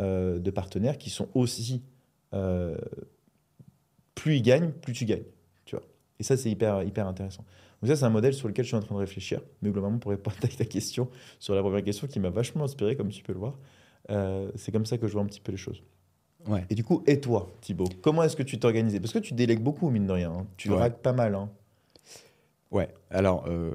euh, 0.00 0.38
de 0.38 0.50
partenaires 0.50 0.98
qui 0.98 1.10
sont 1.10 1.28
aussi 1.34 1.82
euh, 2.34 2.76
plus 4.14 4.36
ils 4.36 4.42
gagnent, 4.42 4.70
plus 4.70 4.92
tu 4.92 5.04
gagnes? 5.04 5.22
Et 6.22 6.24
ça, 6.24 6.36
c'est 6.36 6.48
hyper, 6.52 6.84
hyper 6.84 7.08
intéressant. 7.08 7.44
Donc 7.82 7.88
ça, 7.90 7.96
c'est 7.96 8.04
un 8.04 8.08
modèle 8.10 8.32
sur 8.32 8.46
lequel 8.46 8.64
je 8.64 8.68
suis 8.68 8.76
en 8.76 8.80
train 8.80 8.94
de 8.94 9.00
réfléchir. 9.00 9.40
Mais 9.60 9.70
globalement, 9.70 9.98
pour 9.98 10.12
répondre 10.12 10.36
à 10.40 10.46
ta 10.46 10.64
question 10.64 11.08
sur 11.40 11.52
la 11.56 11.62
première 11.62 11.82
question 11.82 12.06
qui 12.06 12.20
m'a 12.20 12.30
vachement 12.30 12.62
inspiré, 12.62 12.94
comme 12.94 13.08
tu 13.08 13.24
peux 13.24 13.32
le 13.32 13.40
voir, 13.40 13.58
euh, 14.10 14.52
c'est 14.54 14.70
comme 14.70 14.86
ça 14.86 14.98
que 14.98 15.08
je 15.08 15.14
vois 15.14 15.22
un 15.22 15.26
petit 15.26 15.40
peu 15.40 15.50
les 15.50 15.58
choses. 15.58 15.82
Ouais. 16.46 16.64
Et 16.70 16.76
du 16.76 16.84
coup, 16.84 17.02
et 17.08 17.18
toi, 17.20 17.50
Thibaut 17.60 17.88
Comment 18.02 18.22
est-ce 18.22 18.36
que 18.36 18.44
tu 18.44 18.60
t'organises 18.60 18.96
Parce 19.00 19.12
que 19.12 19.18
tu 19.18 19.34
délègues 19.34 19.62
beaucoup, 19.64 19.90
mine 19.90 20.06
de 20.06 20.12
rien. 20.12 20.30
hein. 20.32 20.46
Tu 20.56 20.70
Ouais. 20.70 20.76
raques 20.76 20.98
pas 21.02 21.12
mal. 21.12 21.34
hein. 21.34 21.50
Ouais, 22.70 22.88
alors, 23.10 23.44
euh, 23.48 23.72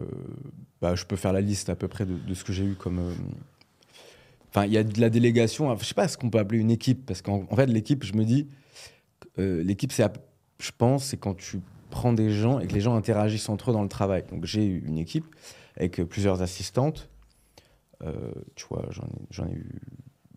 bah, 0.81 0.95
je 0.95 1.03
peux 1.03 1.17
faire 1.17 1.33
la 1.33 1.41
liste 1.41 1.67
à 1.69 1.75
peu 1.75 1.89
près 1.89 2.05
de, 2.05 2.15
de 2.15 2.33
ce 2.33 2.45
que 2.45 2.53
j'ai 2.53 2.63
eu 2.63 2.75
comme. 2.75 2.99
euh, 2.99 3.13
Enfin, 4.49 4.65
il 4.65 4.71
y 4.71 4.77
a 4.77 4.83
de 4.85 4.99
la 5.01 5.09
délégation, 5.09 5.75
je 5.77 5.83
sais 5.83 5.93
pas 5.93 6.07
ce 6.07 6.17
qu'on 6.17 6.29
peut 6.29 6.39
appeler 6.39 6.59
une 6.59 6.71
équipe, 6.71 7.05
parce 7.05 7.21
qu'en 7.21 7.45
en 7.49 7.55
fait, 7.57 7.65
l'équipe, 7.67 8.03
je 8.05 8.13
me 8.13 8.23
dis, 8.23 8.47
euh, 9.37 9.61
l'équipe, 9.63 9.91
c'est, 9.91 10.03
à- 10.03 10.13
je 10.59 10.71
pense, 10.75 11.03
c'est 11.05 11.17
quand 11.17 11.35
tu 11.35 11.59
prends 11.97 12.13
des 12.13 12.29
gens 12.29 12.59
et 12.59 12.67
que 12.67 12.73
les 12.75 12.81
gens 12.81 12.95
interagissent 12.95 13.49
entre 13.49 13.71
eux 13.71 13.73
dans 13.73 13.81
le 13.81 13.89
travail. 13.89 14.23
Donc, 14.29 14.45
j'ai 14.45 14.65
une 14.65 14.99
équipe 14.99 15.25
avec 15.75 15.99
euh, 15.99 16.05
plusieurs 16.05 16.41
assistantes. 16.43 17.09
Euh, 18.03 18.31
tu 18.55 18.65
vois, 18.69 18.85
j'en 18.91 19.47
ai, 19.47 19.51
ai 19.51 19.55
eu. 19.55 19.81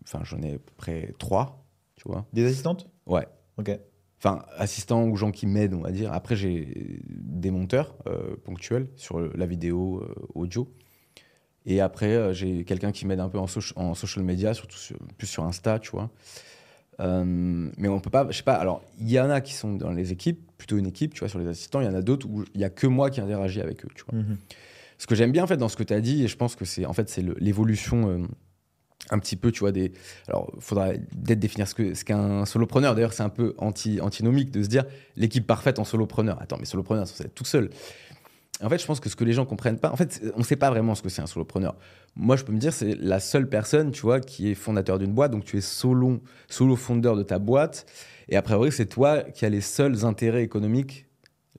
Enfin, 0.03 0.21
j'en 0.23 0.41
ai 0.41 0.55
à 0.55 0.57
peu 0.57 0.73
près 0.75 1.13
trois, 1.19 1.63
tu 1.95 2.07
vois. 2.07 2.25
Des 2.33 2.45
assistantes? 2.45 2.89
Ouais. 3.05 3.27
Ok. 3.57 3.69
Enfin, 4.17 4.43
assistants 4.57 5.07
ou 5.07 5.15
gens 5.15 5.31
qui 5.31 5.45
m'aident, 5.45 5.75
on 5.75 5.81
va 5.81 5.91
dire. 5.91 6.11
Après, 6.11 6.35
j'ai 6.35 6.99
des 7.09 7.51
monteurs 7.51 7.95
euh, 8.07 8.35
ponctuels 8.43 8.87
sur 8.95 9.19
la 9.19 9.45
vidéo, 9.45 10.01
euh, 10.01 10.15
audio. 10.33 10.67
Et 11.67 11.79
après, 11.79 12.33
j'ai 12.33 12.65
quelqu'un 12.65 12.91
qui 12.91 13.05
m'aide 13.05 13.19
un 13.19 13.29
peu 13.29 13.37
en, 13.37 13.45
soci- 13.45 13.73
en 13.75 13.93
social 13.93 14.25
media, 14.25 14.55
surtout 14.55 14.77
sur- 14.77 14.97
plus 15.17 15.27
sur 15.27 15.43
Insta, 15.43 15.77
tu 15.77 15.91
vois. 15.91 16.09
Mais 16.99 17.87
on 17.87 17.99
peut 17.99 18.11
pas, 18.11 18.27
je 18.29 18.37
sais 18.37 18.43
pas. 18.43 18.55
Alors, 18.55 18.83
il 18.99 19.09
y 19.09 19.19
en 19.19 19.29
a 19.31 19.41
qui 19.41 19.53
sont 19.53 19.73
dans 19.73 19.91
les 19.91 20.11
équipes, 20.11 20.50
plutôt 20.61 20.77
une 20.77 20.85
équipe, 20.85 21.13
tu 21.13 21.19
vois, 21.19 21.29
sur 21.29 21.39
les 21.39 21.47
assistants. 21.47 21.81
Il 21.81 21.85
y 21.85 21.89
en 21.89 21.95
a 21.95 22.03
d'autres 22.03 22.27
où 22.29 22.45
il 22.53 22.61
y 22.61 22.63
a 22.63 22.69
que 22.69 22.85
moi 22.85 23.09
qui 23.09 23.19
interagis 23.19 23.61
avec 23.61 23.83
eux, 23.83 23.89
tu 23.95 24.03
vois. 24.07 24.19
Mhm. 24.19 24.37
Ce 24.99 25.07
que 25.07 25.15
j'aime 25.15 25.31
bien 25.31 25.43
en 25.43 25.47
fait 25.47 25.57
dans 25.57 25.69
ce 25.69 25.75
que 25.75 25.83
tu 25.83 25.93
as 25.93 26.01
dit, 26.01 26.23
et 26.23 26.27
je 26.27 26.37
pense 26.37 26.55
que 26.55 26.63
c'est 26.63 26.85
en 26.85 26.93
fait 26.93 27.09
c'est 27.09 27.23
l'évolution 27.39 28.07
euh, 28.07 28.27
un 29.09 29.17
petit 29.17 29.35
peu, 29.35 29.51
tu 29.51 29.61
vois, 29.61 29.71
des. 29.71 29.93
Alors, 30.27 30.51
il 30.55 30.61
faudra 30.61 30.89
peut-être 30.89 31.39
définir 31.39 31.67
ce 31.67 31.73
que 31.73 31.95
ce 31.95 32.05
qu'est 32.05 32.13
un 32.13 32.45
solopreneur. 32.45 32.93
D'ailleurs, 32.93 33.13
c'est 33.13 33.23
un 33.23 33.29
peu 33.29 33.55
anti 33.57 33.99
antinomique 33.99 34.51
de 34.51 34.61
se 34.61 34.67
dire 34.67 34.85
l'équipe 35.15 35.47
parfaite 35.47 35.79
en 35.79 35.85
solopreneur. 35.85 36.39
Attends, 36.39 36.57
mais 36.59 36.65
solopreneur, 36.65 37.07
c'est 37.07 37.33
tout 37.33 37.45
seul. 37.45 37.71
En 38.63 38.69
fait, 38.69 38.79
je 38.79 38.85
pense 38.85 38.99
que 38.99 39.09
ce 39.09 39.15
que 39.15 39.23
les 39.23 39.33
gens 39.33 39.45
comprennent 39.45 39.79
pas, 39.79 39.91
en 39.91 39.95
fait, 39.95 40.21
on 40.35 40.43
sait 40.43 40.55
pas 40.55 40.69
vraiment 40.69 40.95
ce 40.95 41.01
que 41.01 41.09
c'est 41.09 41.21
un 41.21 41.27
solopreneur. 41.27 41.75
Moi, 42.15 42.35
je 42.35 42.43
peux 42.43 42.51
me 42.53 42.59
dire, 42.59 42.73
c'est 42.73 42.95
la 42.95 43.19
seule 43.19 43.49
personne, 43.49 43.91
tu 43.91 44.01
vois, 44.01 44.19
qui 44.19 44.49
est 44.51 44.55
fondateur 44.55 44.99
d'une 44.99 45.13
boîte. 45.13 45.31
Donc, 45.31 45.45
tu 45.45 45.57
es 45.57 45.61
solo, 45.61 46.21
solo 46.49 46.75
fondeur 46.75 47.15
de 47.15 47.23
ta 47.23 47.39
boîte. 47.39 47.85
Et 48.29 48.35
a 48.37 48.41
priori, 48.41 48.71
c'est 48.71 48.85
toi 48.85 49.21
qui 49.21 49.45
as 49.45 49.49
les 49.49 49.61
seuls 49.61 50.05
intérêts 50.05 50.43
économiques 50.43 51.07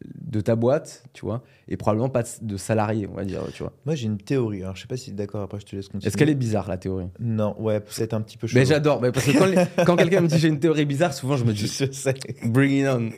de 0.04 0.40
ta 0.40 0.56
boîte, 0.56 1.04
tu 1.12 1.25
vois, 1.25 1.44
et 1.68 1.76
probablement 1.76 2.09
pas 2.09 2.25
de 2.40 2.56
salarié, 2.56 3.06
on 3.06 3.14
va 3.14 3.25
dire, 3.25 3.42
tu 3.54 3.62
vois. 3.62 3.73
Moi, 3.87 3.94
j'ai 3.94 4.06
une 4.06 4.18
théorie. 4.18 4.62
Alors, 4.62 4.75
je 4.75 4.82
sais 4.82 4.88
pas 4.88 4.97
si 4.97 5.04
tu 5.06 5.11
es 5.11 5.14
d'accord. 5.14 5.42
Après, 5.42 5.61
je 5.61 5.66
te 5.66 5.76
laisse 5.76 5.87
continuer. 5.87 6.09
Est-ce 6.09 6.16
qu'elle 6.16 6.28
est 6.30 6.35
bizarre, 6.35 6.68
la 6.68 6.76
théorie? 6.76 7.06
Non, 7.21 7.54
ouais, 7.61 7.78
peut-être 7.78 8.12
un 8.14 8.21
petit 8.21 8.37
peu 8.37 8.49
chaud. 8.49 8.59
Mais 8.59 8.64
j'adore, 8.64 9.00
mais 9.00 9.12
parce 9.12 9.26
que 9.26 9.38
quand, 9.38 9.47
les- 9.47 9.56
quand 9.87 9.94
quelqu'un 9.97 10.21
me 10.23 10.26
dit 10.26 10.38
j'ai 10.40 10.49
une 10.49 10.59
théorie 10.59 10.87
bizarre, 10.87 11.14
souvent 11.14 11.37
je 11.37 11.44
me 11.44 11.52
dis 11.52 11.68
Je 11.68 11.92
sais. 11.92 12.14
bring 12.47 12.73
it 12.73 12.87
on. 12.88 13.11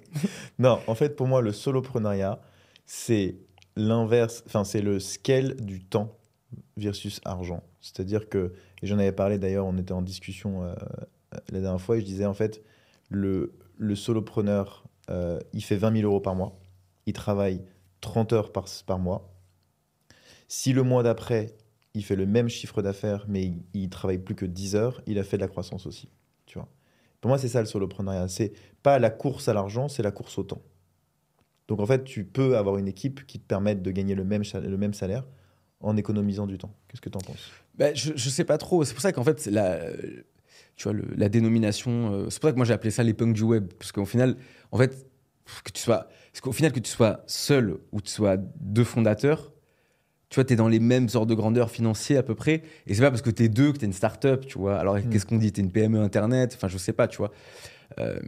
Non, 0.58 0.78
en 0.86 0.94
fait, 0.94 1.16
pour 1.16 1.26
moi, 1.26 1.40
le 1.40 1.52
solopreneuriat, 1.52 2.38
c'est 2.84 3.36
l'inverse, 3.76 4.42
enfin, 4.46 4.64
c'est 4.64 4.82
le 4.82 5.00
scale 5.00 5.56
du 5.56 5.82
temps 5.84 6.16
versus 6.76 7.20
argent. 7.24 7.62
C'est-à-dire 7.80 8.28
que, 8.28 8.52
et 8.82 8.86
j'en 8.86 8.98
avais 8.98 9.12
parlé 9.12 9.38
d'ailleurs, 9.38 9.66
on 9.66 9.76
était 9.76 9.92
en 9.92 10.02
discussion 10.02 10.64
euh, 10.64 10.74
la 11.50 11.60
dernière 11.60 11.80
fois, 11.80 11.96
et 11.96 12.00
je 12.00 12.04
disais 12.04 12.26
en 12.26 12.34
fait, 12.34 12.62
le, 13.08 13.54
le 13.76 13.96
solopreneur, 13.96 14.84
euh, 15.10 15.40
il 15.52 15.62
fait 15.62 15.76
20 15.76 15.98
000 15.98 16.08
euros 16.08 16.20
par 16.20 16.34
mois, 16.34 16.58
il 17.06 17.12
travaille 17.12 17.62
30 18.00 18.32
heures 18.32 18.52
par, 18.52 18.66
par 18.86 18.98
mois. 18.98 19.30
Si 20.48 20.72
le 20.72 20.82
mois 20.82 21.02
d'après, 21.02 21.54
il 21.94 22.04
fait 22.04 22.16
le 22.16 22.26
même 22.26 22.48
chiffre 22.48 22.82
d'affaires, 22.82 23.24
mais 23.28 23.44
il, 23.44 23.62
il 23.74 23.90
travaille 23.90 24.18
plus 24.18 24.34
que 24.34 24.46
10 24.46 24.76
heures, 24.76 25.02
il 25.06 25.18
a 25.18 25.24
fait 25.24 25.36
de 25.36 25.42
la 25.42 25.48
croissance 25.48 25.86
aussi. 25.86 26.08
Tu 26.46 26.58
vois. 26.58 26.68
Pour 27.20 27.30
moi, 27.30 27.38
c'est 27.38 27.48
ça 27.48 27.60
le 27.60 27.66
solopreneuriat. 27.66 28.28
C'est 28.28 28.52
pas 28.82 28.98
la 28.98 29.10
course 29.10 29.48
à 29.48 29.54
l'argent, 29.54 29.88
c'est 29.88 30.02
la 30.02 30.10
course 30.10 30.38
au 30.38 30.42
temps. 30.42 30.62
Donc 31.68 31.80
en 31.80 31.86
fait, 31.86 32.04
tu 32.04 32.24
peux 32.24 32.56
avoir 32.56 32.76
une 32.78 32.88
équipe 32.88 33.26
qui 33.26 33.38
te 33.38 33.46
permette 33.46 33.82
de 33.82 33.90
gagner 33.90 34.14
le 34.14 34.24
même, 34.24 34.44
salaire, 34.44 34.70
le 34.70 34.76
même 34.76 34.94
salaire 34.94 35.24
en 35.80 35.96
économisant 35.96 36.46
du 36.46 36.58
temps. 36.58 36.74
Qu'est-ce 36.88 37.00
que 37.00 37.08
tu 37.08 37.16
en 37.16 37.20
penses? 37.20 37.50
Ben, 37.76 37.94
je, 37.96 38.12
je 38.16 38.28
sais 38.28 38.44
pas 38.44 38.58
trop, 38.58 38.84
c'est 38.84 38.94
pour 38.94 39.02
ça 39.02 39.12
qu'en 39.12 39.24
fait, 39.24 39.46
la, 39.46 39.80
tu 40.76 40.84
vois, 40.84 40.92
le- 40.92 41.08
la 41.16 41.28
dénomination, 41.28 42.12
euh, 42.12 42.30
c'est 42.30 42.40
pour 42.40 42.48
ça 42.48 42.52
que 42.52 42.56
moi 42.56 42.64
j'ai 42.66 42.72
appelé 42.74 42.90
ça 42.90 43.02
les 43.02 43.14
punks 43.14 43.32
du 43.34 43.42
web, 43.42 43.72
parce 43.78 43.92
qu'au 43.92 44.04
final, 44.04 44.36
en 44.72 44.78
fait, 44.78 45.06
que 45.64 45.70
tu 45.72 45.80
sois, 45.82 46.08
parce 46.32 46.40
qu'au 46.40 46.52
final, 46.52 46.72
que 46.72 46.80
tu 46.80 46.90
sois 46.90 47.22
seul 47.26 47.78
ou 47.92 47.98
que 47.98 48.04
tu 48.04 48.12
sois 48.12 48.36
deux 48.38 48.84
fondateurs, 48.84 49.52
tu 50.30 50.36
vois, 50.36 50.44
tu 50.44 50.52
es 50.54 50.56
dans 50.56 50.68
les 50.68 50.80
mêmes 50.80 51.06
ordres 51.14 51.26
de 51.26 51.34
grandeur 51.34 51.70
financiers 51.70 52.16
à 52.16 52.22
peu 52.22 52.34
près, 52.34 52.62
et 52.86 52.94
c'est 52.94 53.02
pas 53.02 53.10
parce 53.10 53.22
que 53.22 53.30
tu 53.30 53.44
es 53.44 53.48
deux 53.48 53.72
que 53.72 53.78
tu 53.78 53.84
es 53.84 53.86
une 53.86 53.92
start-up, 53.92 54.46
tu 54.46 54.58
vois. 54.58 54.78
Alors, 54.78 54.96
Mm. 54.96 55.08
qu'est-ce 55.10 55.26
qu'on 55.26 55.38
dit? 55.38 55.52
Tu 55.52 55.60
es 55.60 55.64
une 55.64 55.70
PME 55.72 56.00
Internet? 56.00 56.52
Enfin, 56.56 56.68
je 56.68 56.78
sais 56.78 56.92
pas, 56.92 57.08
tu 57.08 57.18
vois. 57.18 57.30
Euh, 57.98 58.18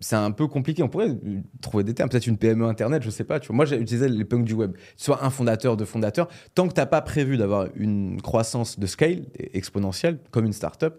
c'est 0.00 0.16
un 0.16 0.30
peu 0.30 0.46
compliqué. 0.46 0.82
On 0.82 0.88
pourrait 0.88 1.16
trouver 1.60 1.84
des 1.84 1.94
termes. 1.94 2.08
Peut-être 2.08 2.26
une 2.26 2.38
PME 2.38 2.64
Internet, 2.64 3.02
je 3.02 3.10
sais 3.10 3.24
pas. 3.24 3.38
Tu 3.38 3.48
vois. 3.48 3.56
Moi, 3.56 3.64
j'ai 3.66 3.76
utilisé 3.76 4.08
les 4.08 4.24
punks 4.24 4.44
du 4.44 4.54
web. 4.54 4.72
Soit 4.96 5.24
un 5.24 5.30
fondateur, 5.30 5.76
deux 5.76 5.84
fondateurs. 5.84 6.28
Tant 6.54 6.66
que 6.66 6.74
tu 6.74 6.80
n'as 6.80 6.86
pas 6.86 7.02
prévu 7.02 7.36
d'avoir 7.36 7.68
une 7.74 8.20
croissance 8.22 8.78
de 8.78 8.86
scale 8.86 9.26
exponentielle, 9.52 10.18
comme 10.30 10.46
une 10.46 10.54
startup, 10.54 10.94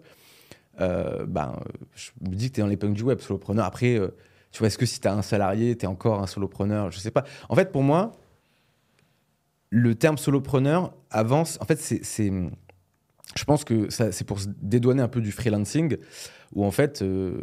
euh, 0.80 1.26
ben, 1.26 1.58
je 1.94 2.10
me 2.20 2.34
dis 2.34 2.48
que 2.48 2.54
tu 2.54 2.60
es 2.60 2.62
dans 2.62 2.68
les 2.68 2.76
du 2.76 3.02
web, 3.02 3.20
solopreneur. 3.20 3.64
Après, 3.64 3.96
euh, 3.96 4.08
tu 4.52 4.60
vois, 4.60 4.68
est-ce 4.68 4.78
que 4.78 4.86
si 4.86 5.00
tu 5.00 5.08
as 5.08 5.14
un 5.14 5.22
salarié, 5.22 5.76
tu 5.76 5.84
es 5.84 5.88
encore 5.88 6.20
un 6.22 6.26
solopreneur? 6.26 6.90
Je 6.92 6.98
sais 6.98 7.10
pas. 7.10 7.24
En 7.48 7.56
fait, 7.56 7.72
pour 7.72 7.82
moi, 7.82 8.12
le 9.70 9.94
terme 9.96 10.16
solopreneur 10.16 10.94
avance. 11.10 11.58
En 11.60 11.64
fait, 11.64 11.80
c'est. 11.80 12.32
Je 13.34 13.44
pense 13.44 13.64
que 13.64 13.88
c'est 13.88 14.24
pour 14.24 14.40
se 14.40 14.48
dédouaner 14.60 15.00
un 15.00 15.08
peu 15.08 15.22
du 15.22 15.32
freelancing, 15.32 15.96
où 16.52 16.66
en 16.66 16.70
fait, 16.70 17.00
euh, 17.00 17.42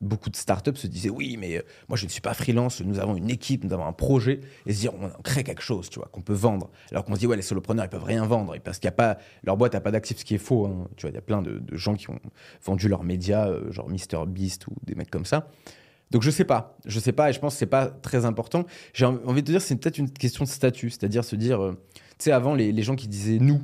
beaucoup 0.00 0.30
de 0.30 0.36
startups 0.36 0.76
se 0.76 0.86
disaient 0.86 1.10
Oui, 1.10 1.36
mais 1.38 1.58
euh, 1.58 1.62
moi, 1.88 1.96
je 1.96 2.04
ne 2.04 2.10
suis 2.10 2.20
pas 2.20 2.34
freelance, 2.34 2.80
nous 2.80 2.98
avons 2.98 3.16
une 3.16 3.30
équipe, 3.30 3.64
nous 3.64 3.72
avons 3.72 3.86
un 3.86 3.92
projet, 3.92 4.40
et 4.66 4.72
se 4.72 4.80
dire 4.80 4.92
On 5.00 5.08
crée 5.22 5.44
quelque 5.44 5.62
chose, 5.62 5.90
tu 5.90 5.98
vois, 5.98 6.08
qu'on 6.12 6.22
peut 6.22 6.34
vendre. 6.34 6.70
Alors 6.90 7.04
qu'on 7.04 7.14
se 7.14 7.20
dit 7.20 7.26
Ouais, 7.26 7.36
les 7.36 7.42
solopreneurs, 7.42 7.84
ils 7.84 7.90
peuvent 7.90 8.04
rien 8.04 8.24
vendre, 8.26 8.56
parce 8.62 8.78
qu'il 8.78 8.86
y 8.86 8.88
a 8.88 8.92
pas. 8.92 9.18
Leur 9.44 9.56
boîte 9.56 9.74
n'a 9.74 9.80
pas 9.80 9.90
d'actifs, 9.90 10.18
ce 10.18 10.24
qui 10.24 10.34
est 10.34 10.38
faux. 10.38 10.66
hein. 10.66 10.88
Tu 10.96 11.02
vois, 11.02 11.10
il 11.10 11.14
y 11.14 11.18
a 11.18 11.22
plein 11.22 11.42
de, 11.42 11.60
gens 11.72 11.94
qui 11.94 12.10
ont 12.10 12.18
vendu 12.64 12.88
leurs 12.88 13.04
médias, 13.04 13.48
euh, 13.48 13.70
genre 13.70 13.88
MrBeast 13.88 14.66
ou 14.66 14.72
des 14.84 14.94
mecs 14.94 15.10
comme 15.10 15.24
ça. 15.24 15.48
Donc 16.10 16.22
je 16.22 16.30
sais 16.30 16.44
pas, 16.44 16.76
je 16.86 16.98
sais 16.98 17.12
pas, 17.12 17.30
et 17.30 17.32
je 17.32 17.38
pense 17.38 17.54
que 17.54 17.58
c'est 17.60 17.66
pas 17.66 17.86
très 17.86 18.24
important. 18.24 18.64
J'ai 18.92 19.04
envie 19.04 19.42
de 19.42 19.46
te 19.46 19.52
dire, 19.52 19.62
c'est 19.62 19.76
peut-être 19.76 19.98
une 19.98 20.10
question 20.10 20.44
de 20.44 20.48
statut, 20.48 20.90
c'est-à-dire 20.90 21.24
se 21.24 21.36
dire, 21.36 21.62
euh, 21.62 21.72
tu 22.18 22.24
sais, 22.24 22.32
avant 22.32 22.54
les, 22.54 22.82
gens 22.82 22.96
qui 22.96 23.06
disaient 23.06 23.38
nous, 23.38 23.62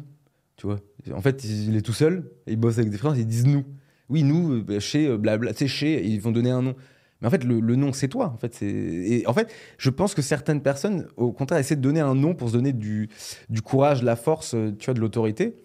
tu 0.57 0.67
vois, 0.67 0.79
en 1.13 1.21
fait, 1.21 1.45
il 1.45 1.77
est 1.77 1.83
tout 1.83 1.93
seul, 1.93 2.31
et 2.47 2.53
il 2.53 2.57
bosse 2.57 2.79
avec 2.79 2.91
des 2.91 2.99
friands, 2.99 3.15
ils 3.15 3.27
disent 3.27 3.47
nous. 3.47 3.65
Oui, 4.09 4.23
nous, 4.23 4.53
euh, 4.53 4.63
bah, 4.63 4.81
chez 4.81 5.07
euh, 5.07 5.17
blabla, 5.17 5.53
tu 5.53 5.61
sais, 5.61 5.69
chez, 5.69 6.05
ils 6.05 6.21
vont 6.21 6.33
donner 6.33 6.51
un 6.51 6.63
nom. 6.63 6.75
Mais 7.21 7.29
en 7.29 7.31
fait, 7.31 7.45
le, 7.45 7.61
nom, 7.77 7.93
c'est 7.93 8.09
toi. 8.09 8.33
En 8.35 8.37
fait, 8.37 8.55
c'est 8.55 8.67
et 8.67 9.27
en 9.27 9.33
fait, 9.33 9.53
je 9.79 9.91
pense 9.91 10.15
que 10.15 10.23
certaines 10.23 10.61
personnes, 10.61 11.09
au 11.17 11.33
contraire, 11.33 11.59
essaient 11.59 11.77
de 11.77 11.81
donner 11.81 12.01
un 12.01 12.15
nom 12.15 12.35
pour 12.35 12.49
se 12.49 12.53
donner 12.53 12.73
du, 12.73 13.09
du 13.49 13.63
courage, 13.63 14.01
de 14.03 14.07
la 14.07 14.17
force, 14.17 14.55
euh, 14.55 14.75
tu 14.79 14.87
vois, 14.87 14.95
de 14.95 15.01
l'autorité. 15.01 15.57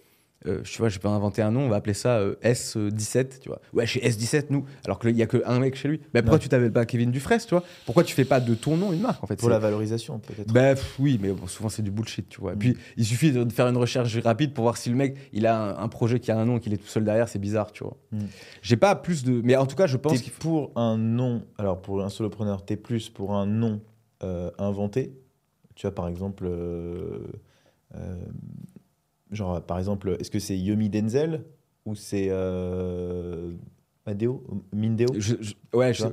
Euh, 0.47 0.61
je 0.63 0.77
vois, 0.79 0.89
je 0.89 0.97
peux 0.97 1.07
inventer 1.07 1.41
un 1.43 1.51
nom, 1.51 1.61
on 1.65 1.69
va 1.69 1.75
appeler 1.75 1.93
ça 1.93 2.17
euh, 2.17 2.33
S17, 2.43 3.39
tu 3.41 3.49
vois. 3.49 3.61
Ouais, 3.73 3.85
chez 3.85 3.99
S17, 3.99 4.47
nous. 4.49 4.65
Alors 4.85 4.97
qu'il 4.97 5.13
n'y 5.13 5.21
a 5.21 5.27
que 5.27 5.43
un 5.45 5.59
mec 5.59 5.75
chez 5.75 5.87
lui. 5.87 6.01
Mais 6.13 6.21
pourquoi 6.21 6.37
Ouais. 6.37 6.43
tu 6.43 6.49
t'appelles 6.49 6.71
pas 6.73 6.85
Kevin 6.85 7.11
Dufresne, 7.11 7.39
tu 7.41 7.49
vois? 7.53 7.63
Pourquoi 7.85 8.03
tu 8.03 8.15
fais 8.15 8.25
pas 8.25 8.39
de 8.39 8.55
ton 8.55 8.75
nom 8.77 8.91
une 8.91 9.01
marque, 9.01 9.23
en 9.23 9.27
fait? 9.27 9.35
Pour 9.35 9.49
la 9.49 9.59
valorisation, 9.59 10.17
peut-être. 10.19 10.51
bah 10.51 10.73
pff, 10.73 10.95
oui, 10.99 11.19
mais 11.21 11.29
bon, 11.31 11.45
souvent 11.47 11.69
c'est 11.69 11.83
du 11.83 11.91
bullshit, 11.91 12.27
tu 12.27 12.41
vois. 12.41 12.53
Et 12.53 12.55
Mm. 12.55 12.59
puis 12.59 12.77
il 12.97 13.05
suffit 13.05 13.31
de 13.31 13.47
faire 13.51 13.67
une 13.67 13.77
recherche 13.77 14.17
rapide 14.17 14.53
pour 14.53 14.63
voir 14.63 14.77
si 14.77 14.89
le 14.89 14.95
mec 14.95 15.15
il 15.31 15.45
a 15.45 15.57
un, 15.61 15.77
un 15.83 15.87
projet 15.87 16.19
qui 16.19 16.31
a 16.31 16.37
un 16.39 16.45
nom 16.45 16.57
et 16.57 16.59
qu'il 16.59 16.73
est 16.73 16.77
tout 16.77 16.87
seul 16.87 17.03
derrière, 17.03 17.29
c'est 17.29 17.37
bizarre, 17.39 17.71
tu 17.71 17.83
vois. 17.83 17.97
Mm. 18.11 18.19
J'ai 18.63 18.77
pas 18.77 18.95
plus 18.95 19.23
de. 19.23 19.41
Mais 19.43 19.55
en 19.55 19.67
tout 19.67 19.75
cas, 19.75 19.85
je 19.87 19.97
pense 19.97 20.21
faut. 20.23 20.31
pour 20.39 20.71
un 20.75 20.97
nom, 20.97 21.43
alors 21.59 21.81
pour 21.81 22.03
un 22.03 22.09
solopreneur, 22.09 22.65
t'es 22.65 22.77
plus 22.77 23.09
pour 23.09 23.35
un 23.35 23.45
nom 23.45 23.81
euh, 24.23 24.49
inventé. 24.57 25.13
Tu 25.75 25.85
vois, 25.87 25.93
par 25.95 26.07
exemple, 26.07 26.45
euh, 26.47 27.27
genre, 29.31 29.61
par 29.65 29.77
exemple, 29.79 30.15
est-ce 30.19 30.29
que 30.31 30.39
c'est 30.39 30.57
Yomi 30.57 30.89
Denzel 30.89 31.45
ou 31.85 31.95
c'est 31.95 32.27
euh, 32.29 33.51
Madeo 34.05 34.43
Mindeo 34.73 35.13
je- 35.17 35.35
je- 35.41 35.53
ouais, 35.73 35.93
je- 35.93 36.03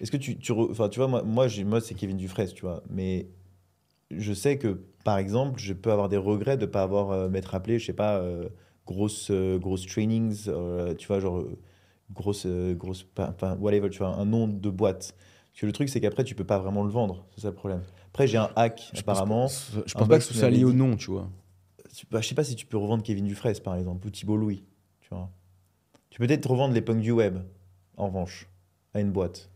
Est-ce 0.00 0.10
que 0.10 0.16
tu, 0.16 0.36
tu, 0.38 0.52
re- 0.52 0.70
enfin, 0.70 0.88
tu 0.88 0.98
vois, 0.98 1.08
moi, 1.08 1.22
moi, 1.22 1.48
j'ai- 1.48 1.64
moi 1.64 1.80
c'est 1.80 1.94
Kevin 1.94 2.16
Dufresne, 2.16 2.48
tu 2.54 2.62
vois, 2.62 2.82
mais 2.90 3.28
je 4.10 4.32
sais 4.32 4.58
que, 4.58 4.80
par 5.04 5.18
exemple, 5.18 5.58
je 5.60 5.72
peux 5.72 5.90
avoir 5.92 6.08
des 6.08 6.16
regrets 6.16 6.56
de 6.56 6.66
ne 6.66 6.70
pas 6.70 6.82
avoir 6.82 7.10
euh, 7.10 7.28
m'être 7.28 7.54
appelé, 7.54 7.78
je 7.78 7.86
sais 7.86 7.92
pas, 7.92 8.18
euh, 8.18 8.48
grosse, 8.86 9.28
euh, 9.30 9.58
grosse 9.58 9.86
trainings, 9.86 10.44
euh, 10.48 10.94
tu 10.94 11.06
vois, 11.08 11.18
genre, 11.20 11.44
grosse, 12.12 12.46
grosse, 12.46 13.06
enfin, 13.18 13.56
whatever, 13.58 13.90
tu 13.90 13.98
vois, 13.98 14.14
un 14.14 14.24
nom 14.24 14.46
de 14.48 14.70
boîte. 14.70 15.14
Parce 15.52 15.60
que 15.62 15.66
le 15.66 15.72
truc, 15.72 15.88
c'est 15.88 16.00
qu'après, 16.00 16.22
tu 16.24 16.34
peux 16.34 16.44
pas 16.44 16.58
vraiment 16.58 16.84
le 16.84 16.90
vendre, 16.90 17.26
c'est 17.34 17.40
ça 17.42 17.48
le 17.48 17.54
problème. 17.54 17.82
Après, 18.12 18.26
j'ai 18.26 18.36
un 18.38 18.50
hack, 18.56 18.90
je 18.94 19.02
pense 19.02 19.18
apparemment. 19.18 19.46
pas- 19.46 19.82
Je 19.86 19.94
pense 19.94 20.08
pas 20.08 20.18
que 20.18 20.24
ce 20.24 20.34
soit 20.34 20.50
lié 20.50 20.64
au 20.64 20.72
nom, 20.72 20.96
tu 20.96 21.10
vois. 21.10 21.28
Bah, 22.10 22.20
je 22.20 22.28
sais 22.28 22.34
pas 22.34 22.44
si 22.44 22.56
tu 22.56 22.66
peux 22.66 22.76
revendre 22.76 23.02
Kevin 23.02 23.26
Dufresne, 23.26 23.58
par 23.62 23.76
exemple, 23.76 24.06
ou 24.06 24.10
Thibault 24.10 24.36
Louis, 24.36 24.64
tu 25.00 25.08
vois. 25.10 25.30
Tu 26.10 26.18
peux 26.18 26.26
peut-être 26.26 26.50
revendre 26.50 26.74
les 26.74 26.82
punks 26.82 27.00
du 27.00 27.12
web, 27.12 27.38
en 27.96 28.06
revanche, 28.08 28.48
à 28.94 29.00
une 29.00 29.12
boîte. 29.12 29.50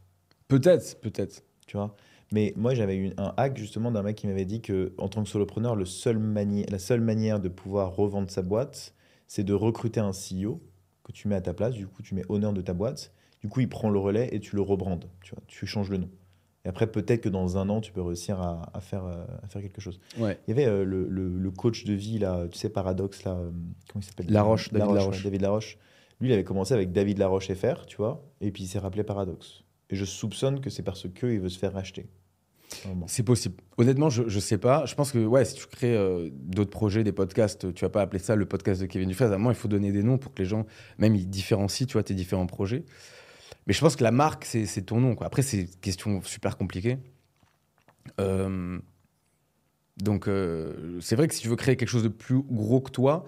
Peut-être, 0.48 1.00
peut-être. 1.00 1.44
tu 1.66 1.76
vois. 1.76 1.94
Mais 2.32 2.52
moi, 2.56 2.74
j'avais 2.74 2.96
eu 2.96 3.12
un 3.16 3.34
hack 3.36 3.56
justement 3.58 3.90
d'un 3.90 4.02
mec 4.02 4.16
qui 4.16 4.26
m'avait 4.26 4.44
dit 4.44 4.60
que 4.60 4.92
en 4.98 5.08
tant 5.08 5.22
que 5.24 5.28
solopreneur, 5.28 5.74
le 5.76 5.84
seul 5.84 6.18
mani- 6.18 6.64
la 6.68 6.78
seule 6.78 7.00
manière 7.00 7.40
de 7.40 7.48
pouvoir 7.48 7.94
revendre 7.94 8.30
sa 8.30 8.42
boîte, 8.42 8.94
c'est 9.26 9.44
de 9.44 9.52
recruter 9.54 10.00
un 10.00 10.12
CEO 10.12 10.60
que 11.04 11.12
tu 11.12 11.28
mets 11.28 11.34
à 11.36 11.40
ta 11.40 11.54
place. 11.54 11.74
Du 11.74 11.86
coup, 11.86 12.02
tu 12.02 12.14
mets 12.14 12.24
honneur 12.28 12.52
de 12.52 12.60
ta 12.62 12.72
boîte. 12.74 13.12
Du 13.40 13.48
coup, 13.48 13.60
il 13.60 13.68
prend 13.68 13.90
le 13.90 13.98
relais 13.98 14.28
et 14.32 14.40
tu 14.40 14.56
le 14.56 14.62
rebrandes. 14.62 15.08
Tu 15.22 15.34
vois, 15.34 15.42
tu 15.46 15.66
changes 15.66 15.90
le 15.90 15.98
nom. 15.98 16.10
Et 16.64 16.68
après, 16.68 16.86
peut-être 16.86 17.22
que 17.22 17.28
dans 17.30 17.56
un 17.56 17.68
an, 17.70 17.80
tu 17.80 17.90
peux 17.92 18.02
réussir 18.02 18.40
à, 18.40 18.70
à 18.74 18.80
faire, 18.80 19.04
euh, 19.06 19.24
à 19.42 19.48
faire 19.48 19.62
quelque 19.62 19.80
chose. 19.80 19.98
Ouais. 20.18 20.38
Il 20.46 20.50
y 20.50 20.52
avait 20.52 20.66
euh, 20.70 20.84
le, 20.84 21.08
le- 21.08 21.38
le 21.38 21.50
coach 21.50 21.84
de 21.84 21.94
vie, 21.94 22.18
là, 22.18 22.46
tu 22.50 22.58
sais, 22.58 22.68
Paradoxe, 22.68 23.24
là, 23.24 23.32
euh, 23.32 23.50
comment 23.90 24.02
il 24.02 24.04
s'appelle? 24.04 24.26
Laroche, 24.30 24.70
David 24.70 24.94
Laroche. 24.94 25.16
ouais, 25.18 25.22
David 25.24 25.40
Laroche. 25.40 25.78
Lui, 26.20 26.28
il 26.28 26.32
avait 26.34 26.44
commencé 26.44 26.74
avec 26.74 26.92
David 26.92 27.16
Laroche 27.18 27.50
FR, 27.50 27.86
tu 27.86 27.96
vois, 27.96 28.22
et 28.42 28.50
puis 28.50 28.64
il 28.64 28.66
s'est 28.66 28.78
rappelé 28.78 29.04
Paradoxe. 29.04 29.64
Et 29.88 29.96
je 29.96 30.04
soupçonne 30.04 30.60
que 30.60 30.68
c'est 30.68 30.82
parce 30.82 31.08
qu'il 31.08 31.40
veut 31.40 31.48
se 31.48 31.58
faire 31.58 31.72
racheter. 31.72 32.08
C'est 33.08 33.24
possible. 33.24 33.56
Honnêtement, 33.78 34.10
je, 34.10 34.28
je 34.28 34.38
sais 34.38 34.56
pas. 34.58 34.86
Je 34.86 34.94
pense 34.94 35.10
que 35.10 35.18
ouais, 35.18 35.44
si 35.44 35.54
tu 35.56 35.66
crées 35.66 35.96
euh, 35.96 36.28
d'autres 36.32 36.70
projets, 36.70 37.02
des 37.02 37.10
podcasts, 37.10 37.74
tu 37.74 37.84
vas 37.84 37.88
pas 37.88 38.00
appeler 38.02 38.20
ça 38.20 38.36
le 38.36 38.46
podcast 38.46 38.80
de 38.80 38.86
Kevin 38.86 39.08
Dufresne. 39.08 39.32
À 39.32 39.34
un 39.34 39.38
moment, 39.38 39.50
il 39.50 39.56
faut 39.56 39.66
donner 39.66 39.90
des 39.90 40.04
noms 40.04 40.18
pour 40.18 40.32
que 40.32 40.40
les 40.42 40.48
gens, 40.48 40.66
même, 40.98 41.16
ils 41.16 41.28
différencient, 41.28 41.86
tu 41.88 41.94
vois, 41.94 42.04
tes 42.04 42.14
différents 42.14 42.46
projets. 42.46 42.84
Mais 43.70 43.74
je 43.74 43.80
pense 43.82 43.94
que 43.94 44.02
la 44.02 44.10
marque, 44.10 44.46
c'est 44.46 44.82
ton 44.82 44.98
nom. 44.98 45.14
Quoi. 45.14 45.28
Après, 45.28 45.42
c'est 45.42 45.60
une 45.60 45.68
question 45.68 46.20
super 46.22 46.56
compliquée. 46.56 46.98
Euh, 48.18 48.80
Donc, 49.96 50.26
euh, 50.26 50.98
c'est 51.00 51.14
vrai 51.14 51.28
que 51.28 51.34
si 51.36 51.42
tu 51.42 51.46
veux 51.46 51.54
créer 51.54 51.76
quelque 51.76 51.88
chose 51.88 52.02
de 52.02 52.08
plus 52.08 52.42
gros 52.42 52.80
que 52.80 52.90
toi, 52.90 53.26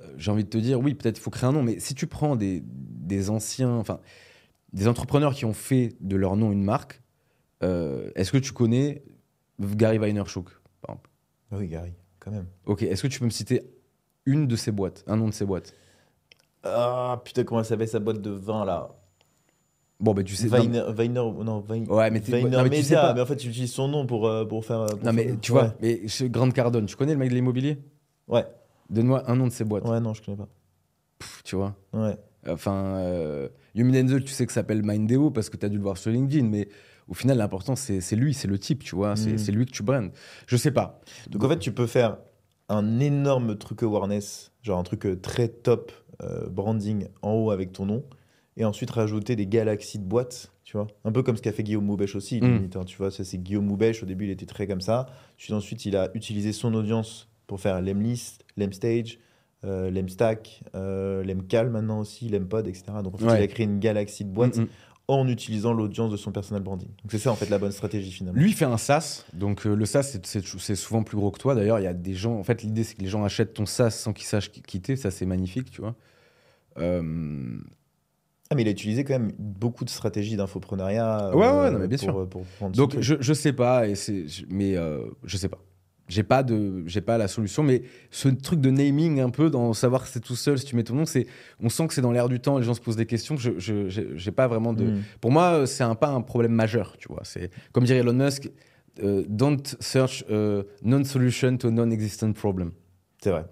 euh, 0.00 0.14
j'ai 0.16 0.30
envie 0.30 0.44
de 0.44 0.48
te 0.48 0.56
dire, 0.56 0.80
oui, 0.80 0.94
peut-être 0.94 1.18
il 1.18 1.20
faut 1.20 1.28
créer 1.28 1.50
un 1.50 1.52
nom, 1.52 1.62
mais 1.62 1.80
si 1.80 1.94
tu 1.94 2.06
prends 2.06 2.34
des, 2.34 2.62
des 2.64 3.28
anciens, 3.28 3.72
enfin, 3.74 4.00
des 4.72 4.88
entrepreneurs 4.88 5.34
qui 5.34 5.44
ont 5.44 5.52
fait 5.52 5.96
de 6.00 6.16
leur 6.16 6.36
nom 6.36 6.50
une 6.50 6.64
marque, 6.64 7.02
est-ce 7.60 8.32
que 8.32 8.38
tu 8.38 8.52
connais 8.52 9.02
Gary 9.60 9.98
Vaynerchuk, 9.98 10.48
par 10.80 10.94
exemple? 10.94 11.10
Oui, 11.52 11.68
Gary, 11.68 11.92
quand 12.20 12.30
même. 12.30 12.46
Ok, 12.64 12.84
est-ce 12.84 13.02
que 13.02 13.08
tu 13.08 13.18
peux 13.18 13.26
me 13.26 13.30
citer 13.30 13.70
une 14.24 14.46
de 14.46 14.56
ces 14.56 14.72
boîtes, 14.72 15.04
un 15.06 15.16
nom 15.16 15.28
de 15.28 15.34
ces 15.34 15.44
boîtes? 15.44 15.74
Ah, 16.62 17.20
putain, 17.22 17.44
comment 17.44 17.60
elle 17.60 17.66
s'appelle 17.66 17.86
sa 17.86 18.00
boîte 18.00 18.22
de 18.22 18.30
vin, 18.30 18.64
là? 18.64 18.94
Bon, 20.00 20.14
bah 20.14 20.22
tu 20.22 20.36
sais. 20.36 20.46
Vayner, 20.46 20.84
Vayner, 20.90 21.14
non, 21.44 21.60
Vayner, 21.60 21.90
Ouais, 21.90 22.10
mais 22.10 22.20
non, 22.20 22.62
mais 22.62 22.70
tu 22.70 22.76
sais 22.82 22.94
Media, 22.94 23.00
pas. 23.00 23.14
mais 23.14 23.20
en 23.20 23.26
fait, 23.26 23.36
tu 23.36 23.48
utilises 23.48 23.72
son 23.72 23.88
nom 23.88 24.06
pour, 24.06 24.28
euh, 24.28 24.44
pour 24.44 24.64
faire... 24.64 24.86
pour 24.86 25.02
Non, 25.04 25.12
mais 25.12 25.24
faire- 25.28 25.40
tu 25.40 25.52
ouais. 25.52 25.60
vois, 25.62 25.74
mais 25.80 26.02
Grande 26.30 26.52
Cardone, 26.52 26.86
tu 26.86 26.94
connais 26.96 27.12
le 27.14 27.18
mec 27.18 27.30
de 27.30 27.34
l'immobilier? 27.34 27.78
Ouais, 28.28 28.46
Donne-moi 28.90 29.28
un 29.30 29.34
nom 29.36 29.46
de 29.48 29.52
ces 29.52 29.64
boîtes, 29.64 29.86
ouais, 29.88 30.00
non, 30.00 30.14
je 30.14 30.22
connais 30.22 30.36
pas. 30.36 30.48
Pff, 31.18 31.42
tu 31.44 31.56
vois. 31.56 31.74
Ouais. 31.92 32.16
Enfin, 32.48 32.72
euh, 32.98 33.48
Yumi 33.74 33.92
Denzel, 33.92 34.22
tu 34.24 34.32
sais 34.32 34.46
que 34.46 34.52
ça 34.52 34.60
s'appelle 34.60 34.82
Mindeo 34.84 35.30
parce 35.30 35.50
que 35.50 35.56
tu 35.56 35.66
as 35.66 35.68
dû 35.68 35.76
le 35.76 35.82
voir 35.82 35.96
sur 35.98 36.10
LinkedIn, 36.12 36.46
mais 36.46 36.68
au 37.08 37.14
final, 37.14 37.36
l'important, 37.38 37.74
c'est 37.74 38.00
lui, 38.16 38.32
c'est 38.34 38.46
le 38.48 38.58
type, 38.58 38.84
tu 38.84 38.94
vois. 38.94 39.16
C'est 39.16 39.32
Mm. 39.32 39.38
c'est 39.38 39.52
lui 39.52 39.66
que 39.66 39.72
tu 39.72 39.82
brandes. 39.82 40.10
Je 40.46 40.56
sais 40.56 40.70
pas. 40.70 41.00
Donc 41.28 41.42
en 41.44 41.48
fait, 41.48 41.58
tu 41.58 41.72
peux 41.72 41.86
faire 41.86 42.18
un 42.68 43.00
énorme 43.00 43.56
truc 43.58 43.82
awareness, 43.82 44.52
genre 44.62 44.78
un 44.78 44.82
truc 44.84 45.04
euh, 45.06 45.16
très 45.16 45.48
top 45.48 45.90
euh, 46.22 46.48
branding 46.48 47.08
en 47.22 47.32
haut 47.32 47.50
avec 47.50 47.72
ton 47.72 47.84
nom, 47.86 48.04
et 48.58 48.64
ensuite 48.66 48.90
rajouter 48.90 49.36
des 49.36 49.46
galaxies 49.46 49.98
de 49.98 50.04
boîtes, 50.04 50.52
tu 50.64 50.76
vois. 50.76 50.86
Un 51.04 51.12
peu 51.12 51.22
comme 51.22 51.36
ce 51.36 51.42
qu'a 51.42 51.52
fait 51.52 51.62
Guillaume 51.62 51.84
Moubèche 51.86 52.14
aussi, 52.16 52.40
Mm. 52.40 52.44
limite, 52.56 52.76
hein, 52.76 52.84
tu 52.84 52.98
vois. 52.98 53.10
Ça, 53.10 53.24
c'est 53.24 53.38
Guillaume 53.38 53.64
Moubèche, 53.64 54.02
au 54.02 54.06
début, 54.06 54.26
il 54.26 54.30
était 54.30 54.44
très 54.46 54.66
comme 54.66 54.80
ça. 54.82 55.06
Puis 55.38 55.54
ensuite, 55.54 55.86
il 55.86 55.96
a 55.96 56.10
utilisé 56.14 56.52
son 56.52 56.74
audience 56.74 57.28
pour 57.46 57.60
faire 57.60 57.80
l'Emlist, 57.80 58.44
l'Emstage, 58.58 59.18
euh, 59.64 59.90
l'Emstack, 59.90 60.62
euh, 60.74 61.24
l'Emcal 61.24 61.70
maintenant 61.70 62.00
aussi, 62.00 62.28
l'Empod, 62.28 62.66
etc. 62.68 62.84
Donc 63.02 63.14
en 63.14 63.18
fait, 63.18 63.24
Ouais. 63.26 63.40
il 63.40 63.42
a 63.44 63.46
créé 63.48 63.64
une 63.64 63.78
galaxie 63.80 64.24
de 64.24 64.30
boîtes 64.30 64.58
Mm, 64.58 64.62
mm. 64.62 64.68
en 65.08 65.26
utilisant 65.28 65.72
l'audience 65.72 66.10
de 66.12 66.16
son 66.16 66.30
personal 66.32 66.62
branding. 66.62 66.88
Donc 66.88 67.10
c'est 67.10 67.18
ça, 67.18 67.32
en 67.32 67.34
fait, 67.36 67.48
la 67.48 67.58
bonne 67.58 67.72
stratégie, 67.72 68.10
finalement. 68.12 68.38
Lui 68.40 68.50
il 68.50 68.54
fait 68.54 68.66
un 68.66 68.76
SaaS, 68.76 69.24
donc 69.32 69.66
euh, 69.66 69.74
le 69.74 69.86
SaaS, 69.86 70.18
c'est- 70.22 70.74
souvent 70.76 71.02
plus 71.02 71.16
gros 71.16 71.30
que 71.30 71.38
toi. 71.38 71.54
D'ailleurs, 71.54 71.78
il 71.80 71.84
y 71.84 71.88
a 71.88 71.94
des 71.94 72.14
gens. 72.14 72.38
En 72.38 72.44
fait, 72.44 72.62
l'idée, 72.62 72.84
c'est 72.84 72.94
que 72.96 73.02
les 73.02 73.08
gens 73.08 73.24
achètent 73.24 73.54
ton 73.54 73.66
SaaS 73.66 73.90
sans 73.92 74.12
qu'ils 74.12 74.26
sachent 74.26 74.50
qui- 74.52 74.62
quitter. 74.62 74.96
Ça, 74.96 75.10
c'est 75.10 75.26
magnifique, 75.26 75.70
tu 75.70 75.80
vois. 75.80 75.94
Euh, 78.48 78.50
Ah, 78.50 78.54
mais 78.54 78.62
il 78.62 78.68
a 78.68 78.70
utilisé 78.70 79.04
quand 79.04 79.12
même 79.18 79.32
beaucoup 79.38 79.84
de 79.84 79.90
stratégies 79.90 80.36
d'infoprenariat. 80.36 81.30
Ouais, 81.36 81.46
ouais, 81.48 81.70
non, 81.70 81.78
mais 81.78 81.88
bien 81.88 81.98
pour, 81.98 82.04
sûr. 82.04 82.18
euh, 82.20 82.26
Pour, 82.26 82.42
prendre 82.44 82.74
son 82.74 82.82
Donc 82.82 82.96
je, 83.00 83.16
je 83.20 83.32
sais 83.34 83.52
pas, 83.52 83.86
et 83.86 83.94
mais 84.48 84.76
euh, 84.76 85.04
je 85.24 85.36
sais 85.36 85.48
pas. 85.48 85.58
J'ai 86.08 86.22
pas 86.22 86.42
de, 86.42 86.84
j'ai 86.86 87.02
pas 87.02 87.18
la 87.18 87.28
solution, 87.28 87.62
mais 87.62 87.82
ce 88.10 88.30
truc 88.30 88.62
de 88.62 88.70
naming 88.70 89.20
un 89.20 89.28
peu, 89.28 89.50
dans 89.50 89.74
savoir 89.74 90.04
que 90.04 90.08
c'est 90.08 90.20
tout 90.20 90.36
seul 90.36 90.58
si 90.58 90.64
tu 90.64 90.74
mets 90.74 90.82
ton 90.84 90.94
nom, 90.94 91.04
c'est, 91.04 91.26
on 91.60 91.68
sent 91.68 91.86
que 91.88 91.92
c'est 91.92 92.00
dans 92.00 92.12
l'air 92.12 92.30
du 92.30 92.40
temps. 92.40 92.56
Les 92.56 92.64
gens 92.64 92.72
se 92.72 92.80
posent 92.80 92.96
des 92.96 93.04
questions. 93.04 93.36
Je, 93.36 93.58
je 93.58 93.90
j'ai- 93.90 94.32
pas 94.32 94.46
vraiment 94.48 94.72
de. 94.72 94.84
Mm. 94.84 95.02
Pour 95.20 95.30
moi, 95.30 95.52
euh, 95.52 95.66
c'est 95.66 95.84
un 95.84 95.94
pas 95.94 96.08
un 96.08 96.22
problème 96.22 96.52
majeur, 96.52 96.96
tu 96.96 97.08
vois. 97.08 97.20
C'est 97.24 97.50
comme 97.72 97.84
dirait 97.84 97.98
Elon 97.98 98.14
Musk, 98.14 98.50
euh, 99.02 99.22
don't 99.28 99.62
search 99.80 100.24
non-solution 100.82 101.58
to 101.58 101.70
non-existent 101.70 102.32
problem. 102.32 102.72
C'est 103.22 103.30
vrai. 103.30 103.44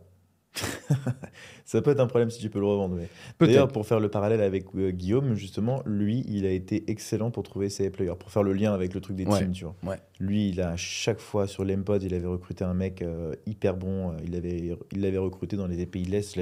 ça 1.66 1.82
peut 1.82 1.90
être 1.90 2.00
un 2.00 2.06
problème 2.06 2.30
si 2.30 2.40
tu 2.40 2.48
peux 2.48 2.58
le 2.60 2.64
revendre. 2.66 2.96
mais- 2.96 3.08
D'ailleurs, 3.46 3.68
pour 3.68 3.84
faire 3.86 4.00
le 4.00 4.08
parallèle 4.08 4.40
avec 4.40 4.64
euh, 4.74 4.90
Guillaume, 4.92 5.34
justement, 5.34 5.82
lui, 5.84 6.24
il 6.28 6.46
a 6.46 6.50
été 6.50 6.90
excellent 6.90 7.30
pour 7.30 7.42
trouver 7.42 7.68
ses 7.68 7.90
players, 7.90 8.14
pour 8.18 8.30
faire 8.30 8.42
le 8.42 8.54
lien 8.54 8.72
avec 8.72 8.94
le 8.94 9.00
truc 9.02 9.16
des 9.16 9.26
Ouais. 9.26 9.38
teams, 9.40 9.52
tu 9.52 9.64
vois. 9.64 9.74
Ouais. 9.84 9.98
Lui, 10.20 10.48
il 10.48 10.60
a 10.62 10.70
à 10.70 10.76
chaque 10.76 11.18
fois 11.20 11.46
sur 11.46 11.64
l'Empod, 11.64 12.02
il 12.02 12.14
avait 12.14 12.26
recruté 12.26 12.64
un 12.64 12.72
mec 12.74 13.02
euh, 13.02 13.34
hyper 13.44 13.76
bon. 13.76 14.12
euh, 14.12 14.16
il 14.24 14.30
l'avait 14.32 14.76
il 14.92 15.00
l'avait 15.02 15.18
recruté 15.18 15.56
dans 15.56 15.66
les 15.66 15.84
pays 15.84 16.04
de 16.04 16.10
l'Est. 16.12 16.38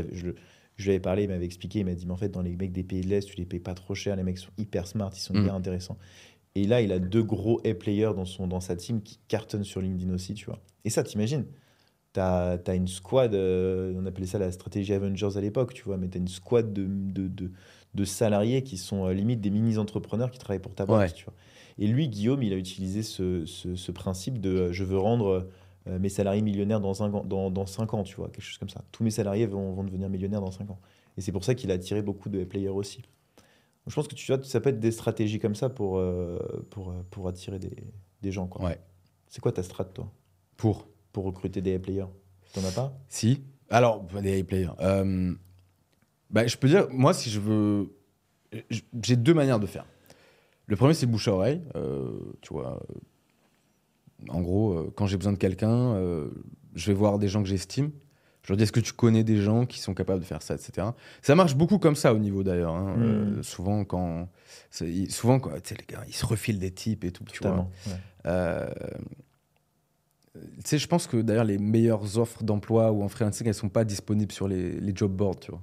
Je 0.77 0.85
lui 0.85 0.91
avais 0.91 1.01
parlé, 1.01 1.23
il 1.25 1.29
m'avait 1.29 1.45
expliqué. 1.45 1.81
Il 1.81 1.87
m'a 1.87 1.95
dit, 1.95 2.05
mais 2.07 2.13
en 2.13 2.17
fait, 2.17 2.29
dans 2.29 2.43
les 2.43 2.55
mecs 2.57 2.73
des 2.73 2.83
pays 2.83 3.01
de 3.01 3.09
l'Est, 3.09 3.27
tu 3.27 3.37
les 3.37 3.47
payes 3.47 3.61
pas 3.61 3.75
trop 3.75 3.95
cher. 3.95 4.17
Les 4.17 4.23
mecs 4.23 4.39
sont 4.39 4.51
hyper 4.59 4.87
smart, 4.87 5.11
ils 5.15 5.21
sont 5.21 5.35
Mm. 5.35 5.43
bien 5.45 5.55
intéressants. 5.55 5.97
Et 6.57 6.67
là, 6.67 6.81
il 6.83 6.93
a 6.93 6.99
deux 7.01 7.23
gros 7.25 7.61
A-players 7.67 8.13
dans, 8.15 8.25
son, 8.25 8.47
dans 8.47 8.61
sa 8.61 8.77
team 8.77 9.01
qui 9.03 9.19
cartonnent 9.27 9.65
sur 9.65 9.81
LinkedIn 9.81 10.13
aussi, 10.13 10.35
tu 10.35 10.47
vois. 10.47 10.61
Et 10.85 10.91
ça, 10.91 11.03
t'imagines 11.03 11.47
T'as 12.15 12.57
as 12.67 12.75
une 12.75 12.87
squad, 12.89 13.35
euh, 13.35 13.93
on 14.01 14.07
appelait 14.07 14.25
ça 14.27 14.39
la 14.39 14.51
stratégie 14.53 14.93
Avengers 14.95 15.37
à 15.37 15.41
l'époque, 15.41 15.75
tu 15.75 15.83
vois, 15.83 15.97
mais 15.99 16.09
t'as 16.09 16.21
une 16.21 16.29
squad 16.29 16.73
de, 16.73 16.87
de, 16.89 17.27
de, 17.29 17.51
de 17.95 18.05
salariés 18.05 18.63
qui 18.63 18.77
sont 18.79 19.05
euh, 19.07 19.13
limite 19.13 19.41
des 19.41 19.51
mini-entrepreneurs 19.51 20.31
qui 20.31 20.39
travaillent 20.39 20.61
pour 20.63 20.75
ta 20.75 20.87
boîte, 20.87 21.01
Ouais. 21.11 21.13
tu 21.13 21.25
vois. 21.25 21.35
Et 21.77 21.89
lui, 21.89 22.09
Guillaume, 22.09 22.43
il 22.45 22.53
a 22.53 22.57
utilisé 22.57 23.03
ce, 23.03 23.45
ce, 23.47 23.75
ce 23.75 23.91
principe 23.93 24.41
de 24.41 24.49
euh, 24.51 24.73
je 24.73 24.85
veux 24.85 24.97
rendre 24.99 25.49
euh, 25.89 25.99
mes 25.99 26.09
salariés 26.09 26.41
millionnaires 26.41 26.81
dans 26.81 26.95
5 26.95 27.13
ans, 27.15 27.25
dans, 27.25 27.51
dans 27.51 27.67
cinq 27.67 27.93
ans, 27.95 28.05
tu 28.05 28.15
vois, 28.15 28.29
quelque 28.29 28.45
chose 28.45 28.59
comme 28.59 28.69
ça. 28.71 28.85
Tous 28.93 29.03
mes 29.03 29.11
salariés 29.11 29.47
vont, 29.47 29.73
vont 29.75 29.83
devenir 29.85 30.09
millionnaires 30.09 30.41
dans 30.41 30.53
5 30.53 30.71
ans. 30.71 30.79
Et 31.19 31.21
c'est 31.21 31.33
pour 31.33 31.43
ça 31.45 31.57
qu'il 31.57 31.71
a 31.73 31.75
attiré 31.75 32.01
beaucoup 32.01 32.29
de 32.29 32.45
players 32.45 32.69
aussi. 32.69 32.99
Donc, 32.99 33.89
je 33.89 33.95
pense 33.97 34.07
que 34.07 34.15
tu 34.15 34.33
vois, 34.33 34.43
ça 34.45 34.61
peut 34.61 34.71
être 34.71 34.79
des 34.81 34.93
stratégies 34.93 35.41
comme 35.41 35.57
ça 35.57 35.69
pour, 35.69 35.99
euh, 35.99 36.39
pour, 36.71 36.95
pour 37.11 37.27
attirer 37.27 37.59
des, 37.59 37.75
des 38.23 38.31
gens. 38.33 38.47
Quoi. 38.47 38.65
Ouais. 38.65 38.79
C'est 39.27 39.41
quoi 39.41 39.51
ta 39.51 39.65
strat, 39.65 39.85
toi, 39.87 40.11
Pour. 40.57 40.87
Pour 41.15 41.25
recruter 41.25 41.63
des 41.63 41.79
players? 41.79 42.05
T'en 42.53 42.63
as 42.65 42.73
pas? 42.73 42.93
Si. 43.09 43.43
Alors, 43.71 44.05
des 44.23 44.45
players. 44.45 44.69
Euh, 44.81 45.33
bah, 46.29 46.47
je 46.47 46.57
peux 46.59 46.69
dire, 46.69 46.89
moi, 46.91 47.15
si 47.15 47.31
je 47.31 47.41
veux. 47.41 47.95
J'ai 49.03 49.17
deux 49.17 49.33
manières 49.35 49.59
de 49.61 49.67
faire. 49.67 49.87
Le 50.67 50.77
premier, 50.77 50.93
c'est 50.95 51.07
le 51.07 51.13
bouche 51.13 51.29
à 51.29 51.33
oreille. 51.33 51.63
euh, 51.77 52.11
tu 52.43 52.53
vois. 52.53 52.81
euh, 52.91 52.95
En 54.33 54.41
gros, 54.43 54.73
euh, 54.73 54.93
quand 54.97 55.07
j'ai 55.07 55.17
besoin 55.17 55.33
de 55.33 55.39
quelqu'un, 55.39 55.95
euh, 55.95 56.31
je 56.75 56.87
vais 56.89 56.95
voir 56.95 57.19
des 57.19 57.29
gens 57.29 57.43
que 57.43 57.49
j'estime. 57.49 57.91
Je 58.43 58.53
leur 58.53 58.57
dis, 58.59 58.65
est-ce 58.65 58.73
que 58.73 58.81
tu 58.81 58.93
connais 58.93 59.25
des 59.25 59.39
gens 59.39 59.65
qui 59.67 59.79
sont 59.81 59.95
capables 59.95 60.21
de 60.21 60.25
faire 60.27 60.43
ça, 60.43 60.55
etc. 60.55 60.89
Ça 61.23 61.35
marche 61.35 61.55
beaucoup 61.57 61.79
comme 61.79 61.97
ça 61.97 62.13
au 62.13 62.19
niveau 62.19 62.43
d'ailleurs. 62.43 62.75
hein. 62.75 62.97
Mm. 62.97 63.03
Euh, 63.03 63.43
souvent, 63.43 63.85
quand. 63.85 64.29
Souvent, 65.09 65.41
quand, 65.41 65.51
les 65.71 65.87
gars, 65.89 66.05
ils 66.07 66.15
se 66.15 66.27
refilent 66.27 66.59
des 66.59 66.71
types 66.73 67.05
et 67.05 67.11
tout. 67.13 67.25
Tu 67.25 67.43
vois. 67.43 67.69
Ouais. 67.87 68.33
Tu 70.35 70.41
sais, 70.65 70.79
je 70.79 70.89
pense 70.89 71.07
que 71.07 71.17
d'ailleurs, 71.19 71.45
les 71.45 71.59
meilleures 71.59 72.19
offres 72.19 72.43
d'emploi 72.43 72.91
ou 72.91 73.03
en 73.03 73.09
freelancing, 73.09 73.47
elles 73.47 73.55
sont 73.55 73.69
pas 73.69 73.85
disponibles 73.85 74.33
sur 74.33 74.49
les, 74.49 74.81
les 74.81 74.93
job 74.95 75.13
boards, 75.13 75.39
tu 75.39 75.53
vois. 75.53 75.63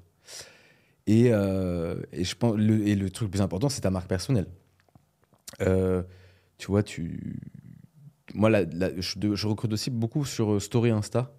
Et, 1.07 1.33
euh, 1.33 2.01
et, 2.13 2.23
je 2.23 2.35
pense, 2.35 2.55
le, 2.55 2.87
et 2.87 2.95
le 2.95 3.09
truc 3.09 3.27
le 3.27 3.31
plus 3.31 3.41
important, 3.41 3.67
c'est 3.67 3.81
ta 3.81 3.89
marque 3.91 4.07
personnelle. 4.07 4.47
Euh, 5.61 6.03
tu 6.57 6.67
vois, 6.67 6.83
tu. 6.83 7.39
Moi, 8.33 8.49
la- 8.49 8.63
la- 8.63 8.91
je, 8.99 9.47
recrute 9.47 9.73
aussi 9.73 9.89
beaucoup 9.89 10.23
sur 10.23 10.53
euh, 10.53 10.59
Story 10.59 10.91
Insta. 10.91 11.33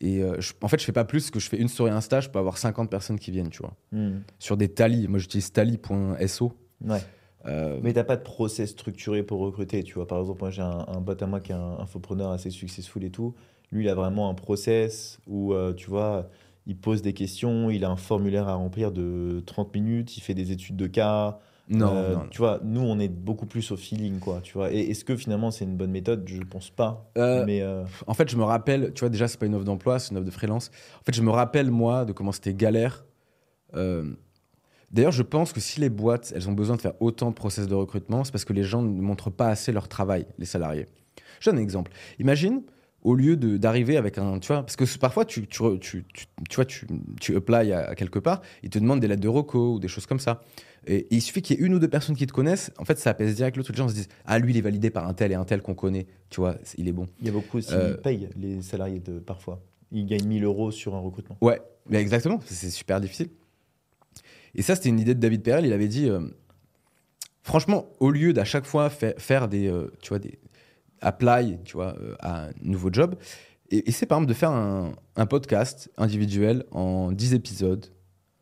Et 0.00 0.22
euh, 0.22 0.40
je- 0.40 0.52
en 0.60 0.68
fait, 0.68 0.78
je 0.78 0.84
fais 0.84 0.92
pas 0.92 1.04
plus 1.04 1.30
que 1.30 1.40
je 1.40 1.48
fais 1.48 1.56
une 1.58 1.68
story 1.68 1.90
Insta, 1.90 2.20
je 2.20 2.28
peux 2.28 2.38
avoir 2.38 2.58
50 2.58 2.90
personnes 2.90 3.18
qui 3.18 3.30
viennent, 3.30 3.50
tu 3.50 3.62
vois. 3.62 3.74
Hmm. 3.92 4.20
Sur 4.38 4.56
des 4.56 4.68
tally, 4.68 5.08
moi 5.08 5.18
j'utilise 5.18 5.52
tally.so. 5.52 6.52
Ouais. 6.84 7.00
Euh, 7.46 7.78
Mais 7.82 7.92
t'as 7.92 8.04
pas 8.04 8.16
de 8.16 8.22
process 8.22 8.70
structuré 8.70 9.22
pour 9.22 9.40
recruter, 9.40 9.82
tu 9.82 9.94
vois. 9.94 10.06
Par 10.06 10.20
exemple, 10.20 10.40
moi 10.40 10.50
j'ai 10.50 10.62
un, 10.62 10.84
un 10.88 11.02
pote 11.02 11.22
à 11.22 11.26
moi 11.26 11.40
qui 11.40 11.52
est 11.52 11.56
un 11.56 11.78
infopreneur 11.80 12.30
assez 12.30 12.50
successful 12.50 13.02
et 13.04 13.10
tout. 13.10 13.34
Lui, 13.72 13.84
il 13.84 13.88
a 13.88 13.94
vraiment 13.94 14.28
un 14.28 14.34
process 14.34 15.18
où, 15.26 15.52
euh, 15.54 15.72
tu 15.72 15.88
vois, 15.90 16.28
il 16.66 16.76
pose 16.76 17.02
des 17.02 17.14
questions, 17.14 17.70
il 17.70 17.84
a 17.84 17.90
un 17.90 17.96
formulaire 17.96 18.46
à 18.48 18.54
remplir 18.54 18.92
de 18.92 19.42
30 19.46 19.74
minutes, 19.74 20.16
il 20.16 20.20
fait 20.20 20.34
des 20.34 20.52
études 20.52 20.76
de 20.76 20.86
cas. 20.86 21.38
non, 21.68 21.96
Euh, 21.96 22.12
non, 22.14 22.18
non. 22.20 22.28
Tu 22.30 22.38
vois, 22.38 22.60
nous, 22.62 22.82
on 22.82 22.98
est 23.00 23.08
beaucoup 23.08 23.46
plus 23.46 23.70
au 23.72 23.76
feeling, 23.76 24.18
quoi, 24.20 24.40
tu 24.42 24.52
vois. 24.52 24.70
Et 24.72 24.90
est-ce 24.90 25.04
que 25.04 25.16
finalement 25.16 25.50
c'est 25.50 25.64
une 25.64 25.76
bonne 25.76 25.90
méthode? 25.90 26.22
Je 26.26 26.42
pense 26.42 26.68
pas. 26.70 27.10
Euh, 27.18 27.44
Mais 27.46 27.62
euh, 27.62 27.82
En 28.06 28.14
fait, 28.14 28.28
je 28.28 28.36
me 28.36 28.44
rappelle, 28.44 28.92
tu 28.94 29.00
vois, 29.00 29.08
déjà, 29.08 29.26
c'est 29.26 29.38
pas 29.40 29.46
une 29.46 29.54
offre 29.54 29.64
d'emploi, 29.64 29.98
c'est 29.98 30.10
une 30.10 30.18
offre 30.18 30.26
de 30.26 30.30
freelance. 30.30 30.70
En 31.00 31.04
fait, 31.04 31.14
je 31.14 31.22
me 31.22 31.30
rappelle, 31.30 31.70
moi, 31.70 32.04
de 32.04 32.12
comment 32.12 32.30
c'était 32.32 32.54
galère. 32.54 33.04
D'ailleurs, 34.92 35.12
je 35.12 35.22
pense 35.22 35.52
que 35.52 35.60
si 35.60 35.80
les 35.80 35.88
boîtes, 35.88 36.32
elles 36.36 36.48
ont 36.48 36.52
besoin 36.52 36.76
de 36.76 36.80
faire 36.82 36.92
autant 37.00 37.30
de 37.30 37.34
process 37.34 37.66
de 37.66 37.74
recrutement, 37.74 38.24
c'est 38.24 38.32
parce 38.32 38.44
que 38.44 38.52
les 38.52 38.62
gens 38.64 38.82
ne 38.82 39.00
montrent 39.00 39.30
pas 39.30 39.48
assez 39.48 39.72
leur 39.72 39.88
travail, 39.88 40.26
les 40.38 40.44
salariés. 40.44 40.86
Je 41.40 41.50
donne 41.50 41.58
un 41.58 41.62
exemple. 41.62 41.90
Imagine, 42.18 42.62
au 43.02 43.14
lieu 43.14 43.36
de- 43.36 43.56
d'arriver 43.56 43.96
avec 43.96 44.18
un, 44.18 44.38
tu 44.38 44.48
vois, 44.48 44.62
parce 44.62 44.76
que 44.76 44.84
parfois, 44.98 45.24
tu, 45.24 45.46
tu, 45.46 45.62
tu, 45.80 46.04
tu, 46.48 46.56
vois, 46.56 46.64
tu, 46.64 46.86
tu 47.20 47.34
apply 47.36 47.72
à, 47.72 47.88
à 47.88 47.94
quelque 47.94 48.18
part, 48.18 48.42
ils 48.62 48.70
te 48.70 48.78
demandent 48.78 49.00
des 49.00 49.08
lettres 49.08 49.22
de 49.22 49.28
reco 49.28 49.74
ou 49.74 49.78
des 49.78 49.88
choses 49.88 50.06
comme 50.06 50.20
ça. 50.20 50.42
Et, 50.86 51.06
il 51.10 51.22
suffit 51.22 51.42
qu'il 51.42 51.58
y 51.58 51.62
ait 51.62 51.66
une 51.66 51.74
ou 51.74 51.78
deux 51.78 51.88
personnes 51.88 52.16
qui 52.16 52.26
te 52.26 52.32
connaissent, 52.32 52.70
en 52.78 52.84
fait, 52.84 52.98
ça 52.98 53.10
apaise 53.10 53.34
direct 53.34 53.54
truc. 53.56 53.68
Les 53.76 53.82
gens 53.82 53.88
se 53.88 53.94
disent, 53.94 54.08
ah, 54.26 54.38
lui, 54.38 54.52
il 54.52 54.56
est 54.56 54.62
validé 54.62 54.90
par 54.90 55.06
un 55.06 55.14
tel 55.14 55.32
et 55.32 55.36
un 55.36 55.44
tel 55.44 55.62
qu'on 55.62 55.74
connaît, 55.74 56.06
tu 56.28 56.40
vois, 56.40 56.56
il 56.76 56.86
est 56.86 56.92
bon. 56.92 57.06
il 57.20 57.26
y 57.26 57.30
a 57.30 57.32
beaucoup 57.32 57.58
aussi, 57.58 57.72
euh, 57.72 57.94
ils 57.96 58.02
payent 58.02 58.28
les 58.36 58.60
salariés 58.62 59.00
de, 59.00 59.18
parfois. 59.18 59.62
Ils 59.90 60.06
gagnent 60.06 60.26
1000 60.26 60.44
euros 60.44 60.70
sur 60.70 60.94
un 60.94 61.00
recrutement. 61.00 61.36
Ouais, 61.40 61.60
mais 61.88 61.98
exactement, 61.98 62.40
c'est 62.44 62.70
super 62.70 63.00
difficile. 63.00 63.28
Et 64.54 64.62
ça, 64.62 64.74
c'était 64.74 64.90
une 64.90 65.00
idée 65.00 65.14
de 65.14 65.20
David 65.20 65.42
Perel. 65.42 65.66
Il 65.66 65.72
avait 65.72 65.88
dit, 65.88 66.08
euh, 66.08 66.20
franchement, 67.42 67.86
au 68.00 68.10
lieu 68.10 68.32
d'à 68.32 68.44
chaque 68.44 68.66
fois 68.66 68.90
fa- 68.90 69.14
faire 69.18 69.48
des, 69.48 69.68
euh, 69.68 69.90
tu 70.00 70.10
vois, 70.10 70.18
des 70.18 70.38
apply, 71.00 71.58
tu 71.64 71.74
vois, 71.74 71.96
euh, 71.98 72.14
à 72.20 72.46
un 72.46 72.50
nouveau 72.62 72.90
job, 72.92 73.16
et, 73.70 73.90
c'est 73.90 74.06
par 74.06 74.18
exemple 74.18 74.28
de 74.28 74.38
faire 74.38 74.50
un, 74.50 75.26
podcast 75.26 75.90
individuel 75.96 76.64
en 76.72 77.10
10 77.10 77.32
épisodes, 77.32 77.86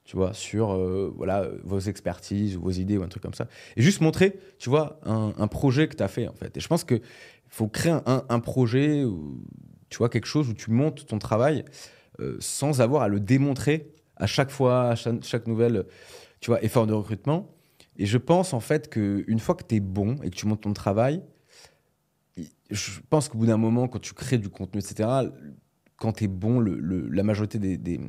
tu 0.04 0.16
vois, 0.16 0.34
sur 0.34 0.72
euh, 0.72 1.12
voilà, 1.16 1.48
vos 1.62 1.78
expertises 1.78 2.56
ou 2.56 2.62
vos 2.62 2.70
idées 2.70 2.98
ou 2.98 3.04
un 3.04 3.08
truc 3.08 3.22
comme 3.22 3.34
ça. 3.34 3.46
Et 3.76 3.82
juste 3.82 4.00
montrer, 4.00 4.40
tu 4.58 4.68
vois, 4.70 4.98
un, 5.04 5.46
projet 5.46 5.86
que 5.86 5.94
tu 5.94 6.02
as 6.02 6.08
fait, 6.08 6.26
en 6.26 6.34
fait. 6.34 6.56
Et 6.56 6.60
je 6.60 6.66
pense 6.66 6.82
que 6.82 7.00
faut 7.48 7.68
créer 7.68 7.96
un, 8.06 8.40
projet, 8.40 9.04
ou, 9.04 9.40
tu 9.88 9.98
vois, 9.98 10.08
quelque 10.08 10.26
chose 10.26 10.48
où 10.48 10.52
tu 10.52 10.72
montes 10.72 11.06
ton 11.06 11.20
travail 11.20 11.64
sans 12.40 12.80
avoir 12.80 13.02
à 13.02 13.08
le 13.08 13.20
démontrer 13.20 13.92
à 14.20 14.26
chaque 14.26 14.50
fois, 14.50 14.90
à 14.90 14.94
chaque, 14.94 15.24
chaque 15.24 15.46
nouvelle, 15.46 15.84
tu 16.40 16.50
vois, 16.50 16.62
effort 16.62 16.86
de 16.86 16.92
recrutement. 16.92 17.50
Et 17.96 18.06
je 18.06 18.18
pense 18.18 18.54
en 18.54 18.60
fait 18.60 18.88
qu'une 18.88 19.38
fois 19.40 19.54
que 19.54 19.64
tu 19.64 19.74
es 19.76 19.80
bon 19.80 20.16
et 20.22 20.30
que 20.30 20.36
tu 20.36 20.46
montes 20.46 20.62
ton 20.62 20.72
travail, 20.72 21.22
je 22.70 23.00
pense 23.10 23.28
qu'au 23.28 23.38
bout 23.38 23.46
d'un 23.46 23.56
moment, 23.56 23.88
quand 23.88 23.98
tu 23.98 24.14
crées 24.14 24.38
du 24.38 24.48
contenu, 24.48 24.80
etc., 24.80 25.08
quand 25.96 26.12
tu 26.12 26.24
es 26.24 26.28
bon, 26.28 26.60
le, 26.60 26.78
le- 26.78 27.08
la 27.08 27.22
majorité 27.22 27.58
des, 27.58 27.76
des, 27.76 28.00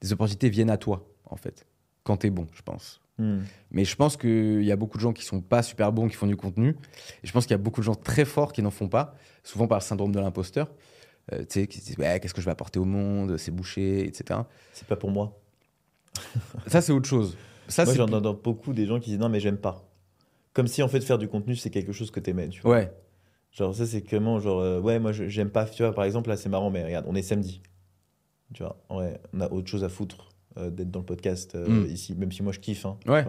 des 0.00 0.12
opportunités 0.12 0.48
viennent 0.50 0.70
à 0.70 0.76
toi, 0.76 1.08
en 1.24 1.36
fait. 1.36 1.66
Quand 2.04 2.18
tu 2.18 2.26
es 2.28 2.30
bon, 2.30 2.46
je 2.52 2.62
pense. 2.62 3.00
Hmm. 3.18 3.40
Mais 3.72 3.84
je 3.84 3.96
pense 3.96 4.16
qu'il 4.16 4.62
y 4.62 4.70
a 4.70 4.76
beaucoup 4.76 4.98
de 4.98 5.02
gens 5.02 5.12
qui 5.12 5.24
sont 5.24 5.40
pas 5.40 5.62
super 5.62 5.92
bons, 5.92 6.06
qui 6.08 6.14
font 6.14 6.28
du 6.28 6.36
contenu. 6.36 6.76
Et 7.22 7.26
je 7.26 7.32
pense 7.32 7.44
qu'il 7.46 7.52
y 7.52 7.54
a 7.54 7.58
beaucoup 7.58 7.80
de 7.80 7.86
gens 7.86 7.96
très 7.96 8.24
forts 8.24 8.52
qui 8.52 8.62
n'en 8.62 8.70
font 8.70 8.88
pas, 8.88 9.14
souvent 9.42 9.66
par 9.66 9.78
le 9.78 9.82
syndrome 9.82 10.12
de 10.12 10.20
l'imposteur. 10.20 10.72
Euh, 11.32 11.40
tu 11.40 11.60
sais, 11.60 11.66
qui 11.66 11.78
se 11.80 11.84
disent, 11.86 11.98
ouais, 11.98 12.18
qu'est-ce 12.20 12.32
que 12.34 12.40
je 12.40 12.46
vais 12.46 12.52
apporter 12.52 12.78
au 12.78 12.84
monde, 12.86 13.36
c'est 13.36 13.50
bouché, 13.50 14.06
etc. 14.06 14.40
C'est 14.72 14.86
pas 14.88 14.96
pour 14.96 15.10
moi. 15.10 15.38
Ça, 16.66 16.80
c'est 16.80 16.92
autre 16.92 17.08
chose. 17.08 17.36
Ça, 17.68 17.84
Moi, 17.84 17.94
j'en 17.94 18.10
entends 18.10 18.32
beaucoup 18.34 18.72
des 18.72 18.86
gens 18.86 18.98
qui 18.98 19.10
disent 19.10 19.18
non, 19.18 19.28
mais 19.28 19.40
j'aime 19.40 19.58
pas. 19.58 19.84
Comme 20.54 20.66
si 20.66 20.82
en 20.82 20.88
fait 20.88 21.00
faire 21.02 21.18
du 21.18 21.28
contenu 21.28 21.54
c'est 21.54 21.70
quelque 21.70 21.92
chose 21.92 22.10
que 22.10 22.18
t'aimais, 22.20 22.48
tu 22.48 22.62
vois. 22.62 22.70
Ouais, 22.72 22.92
Genre, 23.52 23.74
ça, 23.74 23.86
c'est 23.86 24.02
comment, 24.02 24.40
genre, 24.40 24.60
euh, 24.60 24.80
ouais, 24.80 24.98
moi, 24.98 25.12
j'aime 25.12 25.50
pas, 25.50 25.64
tu 25.64 25.82
vois, 25.82 25.94
par 25.94 26.04
exemple, 26.04 26.28
là, 26.28 26.36
c'est 26.36 26.48
marrant, 26.50 26.70
mais 26.70 26.84
regarde, 26.84 27.06
on 27.08 27.14
est 27.14 27.22
samedi. 27.22 27.62
Tu 28.54 28.62
vois, 28.62 28.78
ouais, 28.90 29.18
on 29.32 29.40
a 29.40 29.50
autre 29.50 29.68
chose 29.68 29.84
à 29.84 29.88
foutre 29.88 30.28
euh, 30.58 30.70
d'être 30.70 30.90
dans 30.90 31.00
le 31.00 31.04
podcast 31.06 31.54
Mm. 31.54 31.86
ici, 31.86 32.14
même 32.14 32.30
si 32.32 32.42
moi, 32.42 32.52
je 32.52 32.60
kiffe. 32.60 32.84
hein, 32.86 32.98
Ouais. 33.06 33.24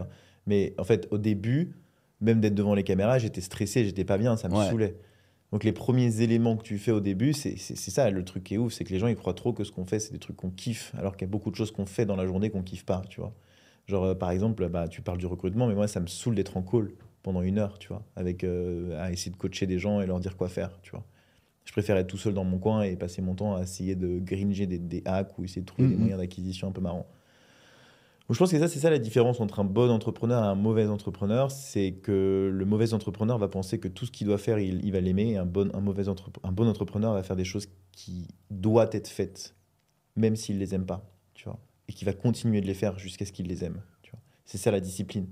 Mais 0.45 0.73
en 0.77 0.83
fait, 0.83 1.07
au 1.12 1.17
début, 1.17 1.75
même 2.21 2.41
d'être 2.41 2.55
devant 2.55 2.73
les 2.75 2.83
caméras, 2.83 3.17
j'étais 3.19 3.41
stressé, 3.41 3.85
j'étais 3.85 4.03
pas 4.05 4.17
bien, 4.17 4.35
ça 4.38 4.49
me 4.49 4.55
Ouais. 4.55 4.69
saoulait. 4.69 4.95
Donc, 5.51 5.63
les 5.63 5.71
premiers 5.71 6.21
éléments 6.21 6.57
que 6.57 6.63
tu 6.63 6.77
fais 6.77 6.91
au 6.91 6.99
début, 6.99 7.33
c'est 7.33 7.57
ça, 7.57 8.09
le 8.12 8.23
truc 8.23 8.43
qui 8.43 8.53
est 8.55 8.57
ouf, 8.57 8.73
c'est 8.73 8.83
que 8.83 8.91
les 8.93 8.99
gens, 8.99 9.07
ils 9.07 9.15
croient 9.15 9.33
trop 9.33 9.51
que 9.51 9.63
ce 9.63 9.71
qu'on 9.71 9.85
fait, 9.85 9.99
c'est 9.99 10.12
des 10.13 10.19
trucs 10.19 10.35
qu'on 10.38 10.51
kiffe, 10.51 10.93
alors 10.97 11.17
qu'il 11.17 11.25
y 11.27 11.29
a 11.29 11.31
beaucoup 11.31 11.49
de 11.49 11.55
choses 11.55 11.71
qu'on 11.71 11.88
fait 11.88 12.05
dans 12.05 12.15
la 12.15 12.25
journée 12.27 12.51
qu'on 12.51 12.62
kiffe 12.62 12.85
pas, 12.85 13.01
tu 13.09 13.19
vois. 13.19 13.33
Genre, 13.88 14.03
euh, 14.03 14.15
par 14.15 14.29
exemple, 14.31 14.67
bah, 14.69 14.88
tu 14.88 15.01
parles 15.01 15.17
du 15.17 15.25
recrutement, 15.25 15.65
mais 15.67 15.73
moi, 15.73 15.88
ça 15.88 15.99
me 15.99 16.07
saoule 16.07 16.35
d'être 16.35 16.55
en 16.57 16.62
call 16.62 16.91
pendant 17.23 17.41
une 17.41 17.57
heure, 17.57 17.79
tu 17.79 17.88
vois, 17.88 18.05
avec 18.15 18.43
euh, 18.43 19.01
à 19.03 19.12
essayer 19.12 19.31
de 19.31 19.38
coacher 19.38 19.65
des 19.65 19.79
gens 19.79 20.01
et 20.01 20.05
leur 20.05 20.19
dire 20.19 20.38
quoi 20.38 20.49
faire, 20.49 20.79
tu 20.83 20.91
vois. 20.91 21.03
Je 21.65 21.71
préfère 21.71 21.97
être 21.97 22.07
tout 22.07 22.17
seul 22.17 22.33
dans 22.33 22.43
mon 22.45 22.59
coin 22.59 22.83
et 22.83 22.95
passer 22.95 23.21
mon 23.21 23.35
temps 23.35 23.55
à 23.55 23.62
essayer 23.63 23.95
de 23.95 24.19
gringer 24.19 24.67
des, 24.67 24.79
des 24.79 25.01
hacks 25.05 25.38
ou 25.39 25.43
essayer 25.43 25.62
de 25.62 25.65
trouver 25.67 25.88
des 25.88 25.95
Mhm. 25.95 25.99
moyens 26.01 26.19
d'acquisition 26.19 26.67
un 26.69 26.71
peu 26.71 26.81
marrants. 26.81 27.07
Je 28.30 28.38
pense 28.38 28.52
que 28.52 28.60
ça, 28.60 28.68
c'est 28.68 28.80
ça 28.80 28.89
la 28.89 29.00
différence 29.00 29.39
entre 29.39 29.60
un 29.60 29.63
bon 29.63 29.89
entrepreneur 29.89 30.44
et 30.44 30.48
un 30.48 30.56
mauvais 30.56 30.86
entrepreneur. 30.86 31.50
C'est 31.50 31.94
que 31.94 32.52
le 32.54 32.65
mauvais 32.65 32.94
entrepreneur 32.94 33.38
va 33.38 33.48
penser 33.48 33.80
que 33.80 33.88
tout 33.88 34.06
ce 34.06 34.12
qu'il 34.12 34.28
doit 34.28 34.38
faire, 34.38 34.60
il, 34.60 34.86
il 34.86 34.92
va 34.92 35.02
l'aimer. 35.02 35.32
Et 35.32 35.38
un 35.38 35.46
bon, 35.46 35.72
un, 35.74 35.82
mauvais 35.82 36.04
entrep- 36.04 36.38
un 36.44 36.52
bon 36.52 36.68
entrepreneur 36.68 37.13
va 37.13 37.24
faire 37.24 37.36
des 37.36 37.44
choses 37.44 37.68
qui 37.92 38.28
doivent 38.52 38.92
être 38.94 39.08
faites, 39.08 39.56
même 40.15 40.36
s'il 40.36 40.60
les 40.60 40.76
aime 40.76 40.86
pas, 40.86 41.10
tu 41.34 41.46
vois. 41.46 41.60
Et 41.88 41.94
qui 41.94 42.06
va 42.06 42.13
continuer 42.13 42.62
de 42.62 42.68
les 42.68 42.76
faire 42.76 43.00
jusqu'à 43.00 43.26
ce 43.26 43.32
qu'il 43.32 43.48
les 43.48 43.63
aime, 43.63 43.82
tu 44.04 44.12
vois. 44.12 44.20
C'est 44.46 44.60
ça 44.60 44.70
la 44.70 44.80
discipline. 44.80 45.28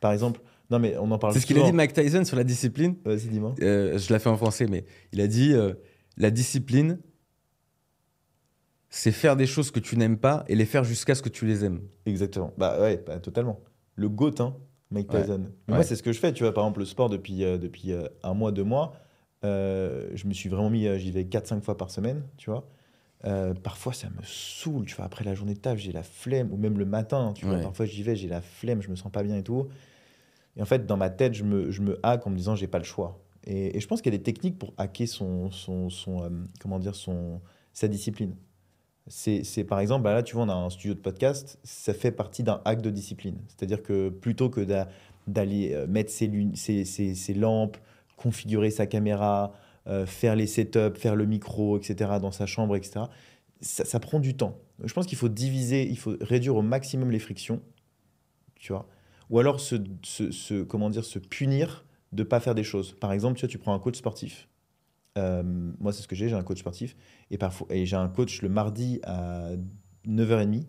Par 0.00 0.12
exemple, 0.12 0.40
non 0.70 0.78
mais 0.78 0.96
on 0.98 1.10
en 1.10 1.18
parle 1.18 1.34
c'est 1.34 1.40
ce 1.40 1.46
qu'il 1.46 1.58
a 1.58 1.62
dit 1.62 1.72
Mike 1.72 1.92
Tyson 1.92 2.24
sur 2.24 2.36
la 2.36 2.44
discipline. 2.44 2.96
Vas-y, 3.04 3.28
dis-moi. 3.28 3.54
Euh, 3.60 3.96
je 3.98 4.12
l'ai 4.12 4.18
fait 4.18 4.28
en 4.28 4.36
français, 4.36 4.66
mais 4.66 4.84
il 5.12 5.20
a 5.20 5.26
dit 5.28 5.52
euh, 5.52 5.74
la 6.16 6.30
discipline, 6.30 6.98
c'est 8.90 9.12
faire 9.12 9.36
des 9.36 9.46
choses 9.46 9.70
que 9.70 9.78
tu 9.80 9.96
n'aimes 9.96 10.18
pas 10.18 10.44
et 10.48 10.56
les 10.56 10.66
faire 10.66 10.82
jusqu'à 10.84 11.14
ce 11.14 11.22
que 11.22 11.28
tu 11.28 11.46
les 11.46 11.64
aimes. 11.64 11.80
Exactement. 12.06 12.52
Bah 12.58 12.80
ouais, 12.80 13.02
bah, 13.06 13.20
totalement. 13.20 13.60
Le 13.94 14.08
GOAT, 14.08 14.34
hein, 14.40 14.56
Mike 14.90 15.12
Ouais. 15.12 15.22
Tyson. 15.22 15.38
Mais 15.38 15.44
Ouais. 15.72 15.78
Moi, 15.78 15.82
c'est 15.84 15.94
ce 15.94 16.02
que 16.02 16.12
je 16.12 16.18
fais. 16.18 16.32
Tu 16.32 16.42
vois, 16.42 16.52
par 16.52 16.64
exemple, 16.64 16.80
le 16.80 16.86
sport 16.86 17.08
depuis, 17.08 17.44
euh, 17.44 17.56
depuis 17.56 17.92
euh, 17.92 18.08
un 18.24 18.34
mois, 18.34 18.50
deux 18.50 18.64
mois, 18.64 18.92
euh, 19.44 20.10
je 20.14 20.26
me 20.26 20.32
suis 20.32 20.48
vraiment 20.48 20.70
mis, 20.70 20.86
j'y 20.98 21.12
vais 21.12 21.22
4-5 21.22 21.62
fois 21.62 21.76
par 21.76 21.90
semaine, 21.90 22.24
tu 22.36 22.50
vois. 22.50 22.68
Parfois, 23.62 23.92
ça 23.92 24.08
me 24.08 24.22
saoule, 24.24 24.86
tu 24.86 24.96
vois. 24.96 25.04
Après 25.04 25.24
la 25.24 25.34
journée 25.34 25.54
de 25.54 25.60
taf, 25.60 25.78
j'ai 25.78 25.92
la 25.92 26.02
flemme, 26.02 26.52
ou 26.52 26.56
même 26.56 26.78
le 26.78 26.84
matin, 26.86 27.32
tu 27.34 27.46
vois. 27.46 27.56
Ouais. 27.56 27.62
Parfois, 27.62 27.86
j'y 27.86 28.02
vais, 28.02 28.16
j'ai 28.16 28.28
la 28.28 28.40
flemme, 28.40 28.82
je 28.82 28.88
me 28.88 28.96
sens 28.96 29.12
pas 29.12 29.22
bien 29.22 29.36
et 29.36 29.42
tout. 29.44 29.68
Et 30.56 30.62
en 30.62 30.66
fait, 30.66 30.84
dans 30.84 30.96
ma 30.96 31.10
tête, 31.10 31.34
je 31.34 31.44
me, 31.44 31.70
je 31.70 31.80
me 31.80 32.00
hack 32.02 32.26
en 32.26 32.30
me 32.30 32.36
disant, 32.36 32.56
j'ai 32.56 32.66
pas 32.66 32.78
le 32.78 32.84
choix. 32.84 33.22
Et, 33.44 33.76
et 33.76 33.80
je 33.80 33.86
pense 33.86 34.02
qu'il 34.02 34.12
y 34.12 34.14
a 34.14 34.18
des 34.18 34.24
techniques 34.24 34.58
pour 34.58 34.74
hacker 34.78 35.06
son, 35.06 35.50
son, 35.50 35.90
son, 35.90 36.28
comment 36.60 36.78
dire, 36.78 36.96
son, 36.96 37.40
sa 37.72 37.86
discipline. 37.86 38.34
C'est, 39.12 39.64
par 39.64 39.80
exemple, 39.80 40.04
bah 40.04 40.14
là, 40.14 40.22
tu 40.22 40.36
vois, 40.36 40.44
on 40.44 40.48
a 40.48 40.54
un 40.54 40.70
studio 40.70 40.94
de 40.94 41.00
podcast, 41.00 41.58
ça 41.64 41.92
fait 41.92 42.12
partie 42.12 42.44
d'un 42.44 42.62
hack 42.64 42.80
de 42.80 42.90
discipline. 42.90 43.38
C'est-à-dire 43.48 43.82
que 43.82 44.08
plutôt 44.08 44.50
que 44.50 44.60
d'a- 44.60 44.88
d'aller 45.26 45.72
euh, 45.74 45.88
mettre 45.88 46.12
ses, 46.12 46.84
ses, 46.84 47.34
lampes, 47.34 47.76
configurer 48.16 48.70
sa 48.70 48.86
caméra, 48.86 49.52
euh, 49.88 50.06
faire 50.06 50.36
les 50.36 50.46
setups, 50.46 50.96
faire 50.96 51.16
le 51.16 51.26
micro, 51.26 51.76
etc., 51.76 52.18
dans 52.22 52.30
sa 52.30 52.46
chambre, 52.46 52.76
etc., 52.76 53.06
ça, 53.60 53.98
prend 53.98 54.20
du 54.20 54.36
temps. 54.36 54.56
Je 54.84 54.92
pense 54.94 55.06
qu'il 55.06 55.18
faut 55.18 55.28
diviser, 55.28 55.86
il 55.88 55.98
faut 55.98 56.14
réduire 56.20 56.54
au 56.56 56.62
maximum 56.62 57.10
les 57.10 57.18
frictions, 57.18 57.60
tu 58.54 58.72
vois. 58.72 58.86
Ou 59.28 59.40
alors 59.40 59.60
se, 59.60 59.76
se, 60.02 60.62
comment 60.62 60.88
dire, 60.88 61.04
se 61.04 61.18
punir 61.18 61.84
de 62.12 62.22
pas 62.22 62.38
faire 62.38 62.54
des 62.54 62.64
choses. 62.64 62.92
Par 62.92 63.12
exemple, 63.12 63.38
tu 63.38 63.44
vois, 63.44 63.50
tu 63.50 63.58
prends 63.58 63.74
un 63.74 63.78
coach 63.80 63.98
sportif. 63.98 64.48
Euh, 65.18 65.42
moi, 65.44 65.92
c'est 65.92 66.02
ce 66.02 66.08
que 66.08 66.14
j'ai, 66.14 66.28
j'ai 66.28 66.34
un 66.36 66.42
coach 66.42 66.60
sportif. 66.60 66.96
Et, 67.30 67.38
parfois, 67.38 67.66
et 67.70 67.84
j'ai 67.86 67.96
un 67.96 68.08
coach 68.08 68.42
le 68.42 68.48
mardi 68.48 69.00
à 69.02 69.50
9h30. 70.06 70.66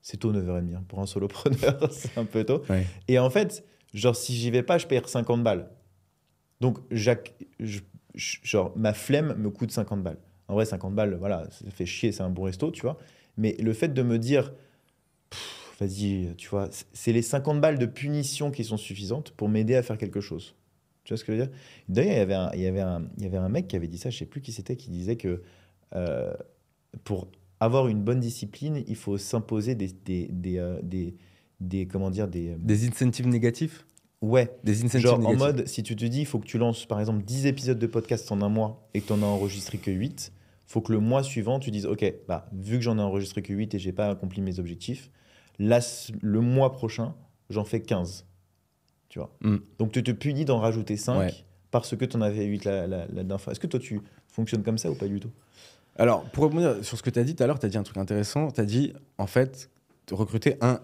C'est 0.00 0.16
tôt 0.16 0.32
9h30 0.32 0.74
hein, 0.74 0.84
pour 0.88 0.98
un 1.00 1.06
solopreneur, 1.06 1.88
c'est 1.92 2.18
un 2.18 2.24
peu 2.24 2.44
tôt. 2.44 2.62
Ouais. 2.68 2.86
Et 3.08 3.18
en 3.18 3.30
fait, 3.30 3.64
genre, 3.94 4.16
si 4.16 4.34
j'y 4.34 4.50
vais 4.50 4.62
pas, 4.62 4.78
je 4.78 4.86
perds 4.86 5.08
50 5.08 5.42
balles. 5.44 5.70
Donc, 6.60 6.78
Jacques, 6.90 7.34
je- 7.60 7.80
genre, 8.14 8.72
ma 8.76 8.92
flemme 8.94 9.34
me 9.38 9.50
coûte 9.50 9.70
50 9.70 10.02
balles. 10.02 10.18
En 10.48 10.54
vrai, 10.54 10.64
50 10.64 10.94
balles, 10.94 11.14
voilà, 11.14 11.48
ça 11.50 11.70
fait 11.70 11.86
chier, 11.86 12.12
c'est 12.12 12.22
un 12.22 12.30
bon 12.30 12.42
resto, 12.42 12.70
tu 12.70 12.82
vois. 12.82 12.98
Mais 13.36 13.56
le 13.60 13.72
fait 13.72 13.88
de 13.88 14.02
me 14.02 14.18
dire, 14.18 14.52
vas-y, 15.80 16.34
tu 16.36 16.48
vois, 16.48 16.68
c'est 16.92 17.12
les 17.12 17.22
50 17.22 17.60
balles 17.60 17.78
de 17.78 17.86
punition 17.86 18.50
qui 18.50 18.64
sont 18.64 18.76
suffisantes 18.76 19.30
pour 19.32 19.48
m'aider 19.48 19.74
à 19.76 19.82
faire 19.82 19.98
quelque 19.98 20.20
chose. 20.20 20.54
Tu 21.04 21.12
vois 21.12 21.18
ce 21.18 21.24
que 21.24 21.32
je 21.34 21.38
veux 21.38 21.46
dire? 21.46 21.54
D'ailleurs, 21.88 22.12
il 22.14 22.18
y 22.18 22.20
avait 22.20 22.34
un- 22.34 22.50
il 22.54 22.60
y 22.60 22.66
avait 22.66 22.80
un- 22.80 23.02
il 23.18 23.24
y 23.24 23.26
avait 23.26 23.36
un 23.38 23.48
mec 23.48 23.66
qui 23.68 23.76
avait 23.76 23.88
dit 23.88 23.98
ça, 23.98 24.10
je 24.10 24.18
sais 24.18 24.26
plus 24.26 24.40
qui 24.40 24.52
c'était, 24.52 24.76
qui 24.76 24.90
disait 24.90 25.16
que 25.16 25.42
euh, 25.94 26.32
pour 27.04 27.28
avoir 27.60 27.88
une 27.88 28.02
bonne 28.02 28.20
discipline, 28.20 28.82
il 28.86 28.96
faut 28.96 29.18
s'imposer 29.18 29.74
des, 29.74 29.88
des, 29.88 30.28
des, 30.30 30.58
euh, 30.58 30.80
des, 30.82 31.14
des- 31.60 31.86
comment 31.86 32.10
dire, 32.10 32.28
des... 32.28 32.50
euh, 32.50 32.56
Des 32.58 32.86
incentives 32.88 33.26
négatifs? 33.28 33.86
Ouais, 34.20 34.50
Des 34.64 34.78
incentives 34.84 35.00
genre 35.00 35.26
en 35.26 35.34
mode, 35.36 35.66
si 35.66 35.82
tu 35.82 35.96
te 35.96 36.04
dis, 36.04 36.20
il 36.20 36.26
faut 36.26 36.38
que 36.38 36.46
tu 36.46 36.56
lances 36.58 36.86
par 36.86 37.00
exemple 37.00 37.24
10 37.24 37.46
épisodes 37.46 37.78
de 37.78 37.86
podcast 37.88 38.30
en 38.30 38.40
un 38.40 38.48
mois 38.48 38.88
et 38.94 39.00
que 39.00 39.06
tu 39.08 39.12
en 39.12 39.22
as 39.22 39.26
enregistré 39.26 39.78
que 39.78 39.90
8, 39.90 40.32
faut 40.66 40.80
que 40.80 40.92
le 40.92 41.00
mois 41.00 41.22
suivant, 41.24 41.58
tu 41.58 41.70
dises, 41.72 41.86
ok, 41.86 42.14
bah, 42.28 42.46
vu 42.52 42.76
que 42.76 42.82
j'en 42.82 42.96
ai 42.98 43.02
enregistré 43.02 43.42
que 43.42 43.52
8 43.52 43.74
et 43.74 43.78
j'ai 43.80 43.92
pas 43.92 44.08
accompli 44.08 44.40
mes 44.40 44.58
objectifs, 44.60 45.10
là, 45.58 45.80
le 46.20 46.40
mois 46.40 46.70
prochain, 46.72 47.14
j'en 47.50 47.64
fais 47.64 47.80
15. 47.82 48.26
Tu 49.12 49.18
vois 49.18 49.30
Mm. 49.42 49.56
Donc 49.78 49.92
tu 49.92 50.02
te 50.02 50.10
punis 50.10 50.46
d'en 50.46 50.58
rajouter 50.58 50.96
5 50.96 51.18
Ouais. 51.18 51.34
parce 51.70 51.94
que 51.94 52.04
tu 52.06 52.16
en 52.16 52.22
avais 52.22 52.46
8 52.46 52.64
la, 52.64 52.86
la, 52.86 52.98
la 53.00 53.06
dernière 53.06 53.40
fois. 53.40 53.50
Est-ce 53.52 53.60
que 53.60 53.66
toi, 53.66 53.78
tu 53.78 54.00
fonctionnes 54.26 54.62
comme 54.62 54.78
ça 54.78 54.90
ou 54.90 54.94
pas 54.94 55.06
du 55.06 55.20
tout? 55.20 55.30
Alors, 55.96 56.24
pour 56.30 56.44
rebondir 56.44 56.82
sur 56.82 56.96
ce 56.96 57.02
que 57.02 57.10
tu 57.10 57.18
as 57.18 57.24
dit 57.24 57.34
tout 57.36 57.42
à 57.42 57.46
l'heure, 57.46 57.58
tu 57.58 57.66
as 57.66 57.68
dit 57.68 57.76
un 57.76 57.82
truc 57.82 57.98
intéressant. 57.98 58.50
Tu 58.50 58.60
as 58.62 58.64
dit, 58.64 58.94
en 59.18 59.26
fait, 59.26 59.68
de 60.06 60.14
recruter 60.14 60.56
un 60.62 60.80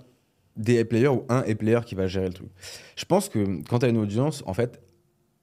DA 0.56 0.84
player 0.84 1.08
ou 1.08 1.24
un 1.30 1.38
A 1.38 1.54
player 1.54 1.80
qui 1.86 1.94
va 1.94 2.06
gérer 2.06 2.26
le 2.28 2.34
truc. 2.34 2.50
Je 2.96 3.06
pense 3.06 3.30
que 3.30 3.62
quand 3.66 3.78
tu 3.78 3.86
as 3.86 3.88
une 3.88 3.96
audience, 3.96 4.42
en 4.46 4.52
fait, 4.52 4.78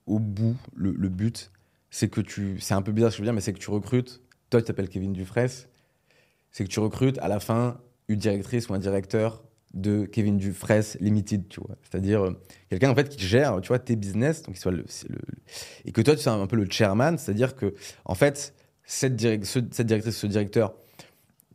au 0.05 0.19
bout, 0.19 0.55
le, 0.75 0.91
le 0.91 1.09
but, 1.09 1.49
c'est 1.89 2.09
que 2.09 2.21
tu. 2.21 2.59
C'est 2.59 2.75
un 2.75 2.83
peu 2.83 2.91
bizarre 2.91 3.11
ce 3.11 3.15
que 3.15 3.17
je 3.17 3.21
veux 3.23 3.27
dire, 3.27 3.33
mais 3.33 3.41
c'est 3.41 3.53
que 3.53 3.57
tu 3.59 3.71
recrutes. 3.71 4.21
Toi, 4.51 4.61
tu 4.61 4.67
t'appelles 4.67 4.89
Kevin 4.89 5.11
Dufresne. 5.13 5.49
C'est 6.51 6.63
que 6.63 6.69
tu 6.69 6.79
recrutes 6.79 7.17
à 7.17 7.27
la 7.27 7.39
fin 7.39 7.79
une 8.07 8.19
directrice 8.19 8.69
ou 8.69 8.75
un 8.75 8.79
directeur 8.79 9.43
de 9.75 10.05
Kevin 10.05 10.37
Dufresne 10.37 10.99
Limited, 11.01 11.47
tu 11.49 11.59
vois. 11.59 11.75
C'est-à-dire 11.83 12.23
euh, 12.25 12.31
quelqu'un, 12.69 12.89
en 12.89 12.95
fait, 12.95 13.09
qui 13.09 13.25
gère, 13.25 13.59
tu 13.61 13.67
vois, 13.67 13.79
tes 13.79 13.95
business, 13.95 14.41
donc 14.41 14.57
soit 14.57 14.71
le, 14.71 14.85
et 15.85 15.91
que 15.91 16.01
toi, 16.01 16.15
tu 16.15 16.21
sois 16.21 16.33
un 16.33 16.47
peu 16.47 16.55
le 16.55 16.65
chairman, 16.69 17.17
c'est-à-dire 17.17 17.55
que, 17.55 17.73
en 18.05 18.15
fait, 18.15 18.53
cette, 18.85 19.19
ce- 19.45 19.59
cette 19.71 19.87
directrice, 19.87 20.15
ce 20.17 20.27
directeur 20.27 20.73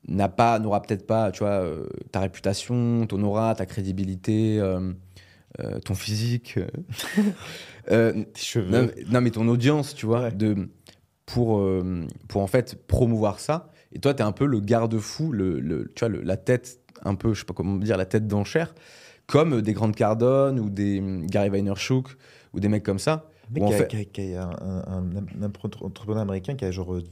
n'a 0.08 0.28
pas, 0.28 0.58
n'aura 0.58 0.82
peut-être 0.82 1.06
pas, 1.06 1.30
tu 1.32 1.40
vois, 1.40 1.62
euh, 1.62 1.86
ta 2.12 2.20
réputation, 2.20 3.06
ton 3.06 3.22
aura, 3.22 3.54
ta 3.54 3.66
crédibilité, 3.66 4.58
euh, 4.60 4.92
ton 5.84 5.94
physique, 5.94 6.58
Tes 7.88 8.24
cheveux. 8.36 8.70
non, 8.70 8.88
mais- 8.94 9.04
non, 9.10 9.20
mais 9.20 9.30
ton 9.30 9.48
audience, 9.48 9.94
tu 9.94 10.06
vois, 10.06 10.22
Ouais. 10.24 10.32
de, 10.32 10.68
pour, 11.26 11.62
pour 12.28 12.42
en 12.42 12.46
fait 12.46 12.86
promouvoir 12.86 13.40
ça. 13.40 13.70
Et 13.92 13.98
toi, 13.98 14.14
tu 14.14 14.20
es 14.22 14.24
un 14.24 14.32
peu 14.32 14.46
le 14.46 14.60
garde-fou, 14.60 15.32
le, 15.32 15.58
le- 15.60 15.92
tu 15.94 16.00
vois, 16.00 16.08
le- 16.08 16.22
la 16.22 16.36
tête, 16.36 16.80
un 17.04 17.14
peu, 17.14 17.34
je 17.34 17.40
sais 17.40 17.44
pas 17.46 17.54
comment 17.54 17.76
dire, 17.76 17.96
la 17.96 18.06
tête 18.06 18.26
d'enchère, 18.26 18.74
comme 19.26 19.62
des 19.62 19.72
Grandes 19.72 19.94
Cardone 19.96 20.58
ou 20.60 20.70
des 20.70 20.98
hum, 21.00 21.26
Gary 21.26 21.48
Vaynerchuk 21.50 22.08
ou 22.52 22.60
des 22.60 22.68
mecs 22.68 22.82
comme 22.84 22.98
ça. 22.98 23.28
Qui 23.54 23.60
fait- 23.72 24.36
a 24.36 24.44
un, 24.44 24.50
un- 24.60 25.16
un- 25.16 25.42
un 25.42 25.46
entrepreneur 25.82 26.22
américain 26.22 26.54
qui 26.54 26.64
a 26.64 26.70
genre 26.70 26.94
euh, 26.94 27.02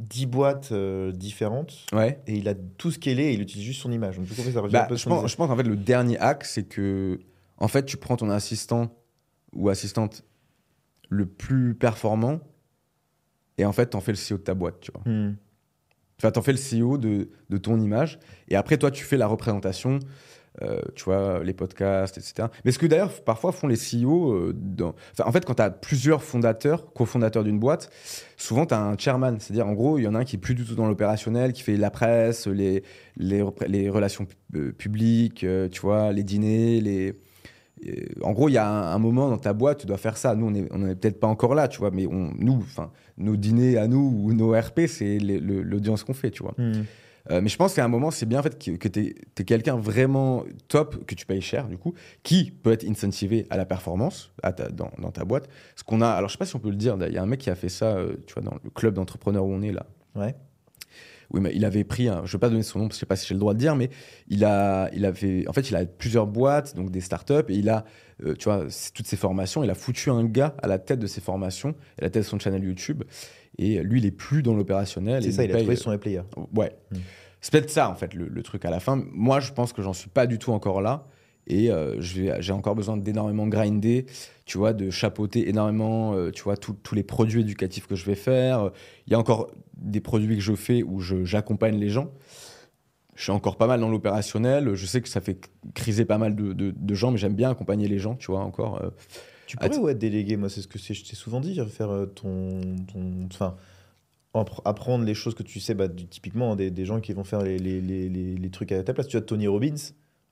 10 0.00 0.24
boîtes 0.26 0.72
euh, 0.72 1.12
différentes 1.12 1.74
Ouais. 1.92 2.20
et 2.26 2.34
il 2.36 2.48
a 2.48 2.54
tout 2.54 2.90
scalé 2.90 3.24
et 3.24 3.32
il 3.34 3.42
utilise 3.42 3.66
juste 3.66 3.82
son 3.82 3.92
image. 3.92 4.16
Donc, 4.16 4.26
ça 4.28 4.42
Bah, 4.62 4.84
un 4.84 4.88
peu 4.88 4.96
je, 4.96 5.02
ce 5.02 5.08
pense, 5.08 5.30
je 5.30 5.36
pense 5.36 5.48
qu'en 5.48 5.56
fait, 5.56 5.62
le 5.64 5.76
dernier 5.76 6.18
hack, 6.18 6.44
c'est 6.44 6.64
que, 6.64 7.20
en 7.58 7.68
fait, 7.68 7.84
tu 7.84 7.98
prends 7.98 8.16
ton 8.16 8.30
assistant 8.30 8.96
ou 9.52 9.68
assistante 9.68 10.24
le 11.10 11.26
plus 11.26 11.74
performant 11.74 12.40
et 13.58 13.64
en 13.66 13.72
fait, 13.72 13.86
t'en 13.88 14.00
fais 14.00 14.12
le 14.12 14.16
CEO 14.18 14.38
de 14.38 14.42
ta 14.42 14.54
boîte, 14.54 14.80
tu 14.80 14.90
vois. 14.92 15.02
Hmm. 15.04 15.36
Enfin, 16.20 16.30
t'en 16.32 16.42
fais 16.42 16.52
le 16.52 16.58
CEO 16.58 16.98
de, 16.98 17.30
de 17.48 17.56
ton 17.56 17.80
image, 17.80 18.18
et 18.48 18.56
après, 18.56 18.76
toi, 18.76 18.90
tu 18.90 19.04
fais 19.04 19.16
la 19.16 19.26
représentation, 19.26 20.00
euh, 20.62 20.80
tu 20.94 21.04
vois, 21.04 21.42
les 21.42 21.54
podcasts, 21.54 22.18
etc. 22.18 22.48
Mais 22.66 22.72
ce 22.72 22.78
que 22.78 22.86
d'ailleurs, 22.86 23.22
parfois, 23.22 23.52
font 23.52 23.66
les 23.66 23.76
CEO, 23.76 24.32
euh, 24.32 24.54
enfin, 25.12 25.24
en 25.24 25.32
fait, 25.32 25.46
quand 25.46 25.54
tu 25.54 25.62
as 25.62 25.70
plusieurs 25.70 26.22
fondateurs, 26.22 26.92
cofondateurs 26.92 27.44
d'une 27.44 27.58
boîte, 27.58 27.90
souvent, 28.36 28.66
tu 28.66 28.74
as 28.74 28.82
un 28.82 28.98
chairman. 28.98 29.38
C'est-à-dire, 29.40 29.66
en 29.66 29.72
gros, 29.72 29.98
il 29.98 30.02
y 30.02 30.08
en 30.08 30.14
a 30.14 30.18
un 30.18 30.24
qui 30.24 30.36
est 30.36 30.40
plus 30.40 30.54
du 30.54 30.64
tout 30.66 30.74
dans 30.74 30.86
l'opérationnel, 30.86 31.54
qui 31.54 31.62
fait 31.62 31.76
la 31.76 31.90
presse, 31.90 32.46
les, 32.46 32.82
les, 33.16 33.88
relations 33.88 34.26
euh, 34.56 34.72
publiques, 34.72 35.46
tu 35.70 35.80
vois, 35.80 36.12
les 36.12 36.24
dîners, 36.24 36.80
les... 36.80 37.14
euh, 37.88 38.06
En 38.22 38.32
gros, 38.32 38.48
il 38.48 38.52
y 38.52 38.58
a 38.58 38.66
un, 38.68 38.94
un 38.94 38.98
moment 38.98 39.28
dans 39.28 39.38
ta 39.38 39.52
boîte, 39.52 39.78
tu 39.80 39.86
dois 39.86 39.96
faire 39.98 40.16
ça. 40.16 40.34
Nous, 40.34 40.46
on 40.46 40.50
n'est 40.50 40.66
on 40.70 40.86
est 40.88 40.94
peut-être 40.94 41.20
pas 41.20 41.26
encore 41.28 41.54
là, 41.54 41.68
tu 41.68 41.78
vois, 41.78 41.90
mais 41.90 42.06
on, 42.06 42.32
nous, 42.38 42.56
enfin, 42.56 42.90
nos 43.18 43.36
dîners 43.36 43.76
à 43.78 43.86
nous 43.88 44.12
ou 44.24 44.32
nos 44.32 44.52
RP, 44.58 44.80
c'est 44.86 45.18
l'audience 45.18 46.04
qu'on 46.04 46.14
fait, 46.14 46.30
tu 46.30 46.42
vois. 46.42 46.54
Hmm. 46.58 46.84
Euh, 47.30 47.40
mais 47.42 47.50
je 47.50 47.56
pense 47.58 47.74
qu'à 47.74 47.84
un 47.84 47.88
moment, 47.88 48.10
c'est 48.10 48.24
bien 48.24 48.40
en 48.40 48.42
fait 48.42 48.58
que, 48.58 48.70
que 48.72 48.88
tu 48.88 49.14
es, 49.38 49.44
quelqu'un 49.44 49.76
vraiment 49.76 50.44
top, 50.68 51.04
que 51.04 51.14
tu 51.14 51.26
payes 51.26 51.42
cher 51.42 51.68
du 51.68 51.76
coup, 51.76 51.92
qui 52.22 52.50
peut 52.50 52.72
être 52.72 52.88
incentivé 52.88 53.46
à 53.50 53.58
la 53.58 53.66
performance 53.66 54.32
à 54.42 54.52
ta- 54.54 54.70
dans, 54.70 54.90
dans 54.98 55.10
ta 55.10 55.24
boîte. 55.26 55.46
Ce 55.76 55.84
qu'on 55.84 56.00
a, 56.00 56.08
alors 56.08 56.28
je 56.30 56.32
sais 56.34 56.38
pas 56.38 56.46
si 56.46 56.56
on 56.56 56.60
peut 56.60 56.70
le 56.70 56.76
dire, 56.76 56.96
il 57.06 57.12
y 57.12 57.18
a 57.18 57.22
un 57.22 57.26
mec 57.26 57.40
qui 57.40 57.50
a 57.50 57.54
fait 57.54 57.68
ça, 57.68 57.96
euh, 57.98 58.14
tu 58.26 58.32
vois, 58.34 58.42
dans 58.42 58.56
le 58.64 58.70
club 58.70 58.94
d'entrepreneurs 58.94 59.44
où 59.44 59.52
on 59.52 59.60
est 59.60 59.70
là. 59.70 59.84
Ouais. 60.16 60.34
Oui, 61.32 61.40
mais 61.40 61.52
il 61.54 61.64
avait 61.64 61.84
pris, 61.84 62.08
un- 62.08 62.22
je 62.24 62.32
vais 62.32 62.38
pas 62.40 62.48
donner 62.48 62.62
son 62.62 62.80
nom 62.80 62.84
parce 62.86 62.96
que 62.96 62.98
je 62.98 63.00
sais 63.00 63.06
pas 63.06 63.16
si 63.16 63.26
j'ai 63.28 63.34
le 63.34 63.40
droit 63.40 63.54
de 63.54 63.58
dire, 63.58 63.76
mais 63.76 63.90
il 64.28 64.44
a, 64.44 64.90
il 64.92 65.04
avait, 65.04 65.46
en 65.48 65.52
fait, 65.52 65.70
il 65.70 65.76
a 65.76 65.84
plusieurs 65.86 66.26
boîtes, 66.26 66.74
donc 66.74 66.90
des 66.90 67.00
startups, 67.00 67.48
et 67.48 67.54
il 67.54 67.68
a, 67.68 67.84
euh, 68.24 68.34
tu 68.34 68.44
vois, 68.44 68.66
toutes 68.94 69.06
ses 69.06 69.16
formations, 69.16 69.62
il 69.62 69.70
a 69.70 69.74
foutu 69.74 70.10
un 70.10 70.24
gars 70.24 70.54
à 70.62 70.66
la 70.66 70.78
tête 70.78 70.98
de 70.98 71.06
ses 71.06 71.20
formations, 71.20 71.74
à 71.98 72.04
la 72.04 72.10
tête 72.10 72.22
de 72.24 72.28
son 72.28 72.38
channel 72.38 72.64
YouTube, 72.64 73.04
et 73.58 73.82
lui, 73.82 74.00
il 74.00 74.06
est 74.06 74.10
plus 74.10 74.42
dans 74.42 74.54
l'opérationnel. 74.54 75.22
C'est 75.22 75.32
ça, 75.32 75.44
il 75.44 75.50
a 75.50 75.54
paye, 75.54 75.62
trouvé 75.62 75.76
son 75.76 75.96
player. 75.98 76.22
Ouais. 76.56 76.72
Mm. 76.90 76.96
C'est 77.40 77.52
peut-être 77.52 77.70
ça, 77.70 77.88
en 77.90 77.94
fait, 77.94 78.12
le, 78.14 78.26
le 78.28 78.42
truc 78.42 78.64
à 78.64 78.70
la 78.70 78.80
fin. 78.80 79.02
Moi, 79.12 79.40
je 79.40 79.52
pense 79.52 79.72
que 79.72 79.82
j'en 79.82 79.92
suis 79.92 80.10
pas 80.10 80.26
du 80.26 80.38
tout 80.38 80.52
encore 80.52 80.80
là. 80.80 81.06
Et 81.46 81.70
euh, 81.72 82.00
j'ai 82.00 82.52
encore 82.52 82.76
besoin 82.76 82.96
d'énormément 82.96 83.48
grinder, 83.48 84.06
tu 84.50 84.58
vois, 84.58 84.72
de 84.72 84.90
chapeauter 84.90 85.48
énormément, 85.48 86.14
euh, 86.14 86.32
tu 86.32 86.42
vois, 86.42 86.56
tous 86.56 86.94
les 86.96 87.04
produits 87.04 87.42
éducatifs 87.42 87.86
que 87.86 87.94
je 87.94 88.04
vais 88.04 88.16
faire. 88.16 88.72
Il 89.06 89.12
y 89.12 89.14
a 89.14 89.18
encore 89.20 89.48
des 89.76 90.00
produits 90.00 90.34
que 90.34 90.42
je 90.42 90.56
fais 90.56 90.82
où 90.82 90.98
j'accompagne 91.00 91.78
les 91.78 91.88
gens. 91.88 92.10
Je 93.14 93.22
suis 93.22 93.30
encore 93.30 93.56
pas 93.56 93.68
mal 93.68 93.78
dans 93.78 93.88
l'opérationnel. 93.88 94.74
Je 94.74 94.86
sais 94.86 95.00
que 95.02 95.08
ça 95.08 95.20
fait 95.20 95.38
criser 95.74 96.04
pas 96.04 96.18
mal 96.18 96.34
de, 96.34 96.52
de- 96.52 96.74
de 96.76 96.94
gens, 96.94 97.12
mais 97.12 97.18
j'aime 97.18 97.34
bien 97.36 97.48
accompagner 97.48 97.86
les 97.86 98.00
gens, 98.00 98.16
tu 98.16 98.32
vois, 98.32 98.40
encore. 98.40 98.82
euh. 98.82 98.90
Tu 99.46 99.56
pourrais 99.56 99.78
ouais, 99.78 99.94
déléguer, 99.94 100.36
moi 100.36 100.48
c'est 100.48 100.62
ce 100.62 100.66
que 100.66 100.80
je 100.80 101.04
t'ai 101.04 101.14
souvent 101.14 101.38
dit, 101.40 101.60
faire 101.68 101.90
euh, 101.90 102.06
ton, 102.06 102.60
ton- 102.92 103.28
enfin, 103.32 103.54
appre- 104.34 104.62
apprendre 104.64 105.04
les 105.04 105.14
choses 105.14 105.36
que 105.36 105.44
tu 105.44 105.60
sais, 105.60 105.74
bah, 105.74 105.88
typiquement 105.88 106.56
des, 106.56 106.72
des 106.72 106.84
gens 106.84 106.98
qui 107.00 107.12
vont 107.12 107.22
faire 107.24 107.42
les, 107.42 107.56
les, 107.58 107.80
les, 107.80 108.08
les- 108.08 108.36
les 108.36 108.50
trucs 108.50 108.72
à 108.72 108.82
ta 108.82 108.94
place. 108.94 109.06
Tu 109.06 109.16
vois 109.16 109.24
Tony 109.24 109.46
Robbins, 109.46 109.76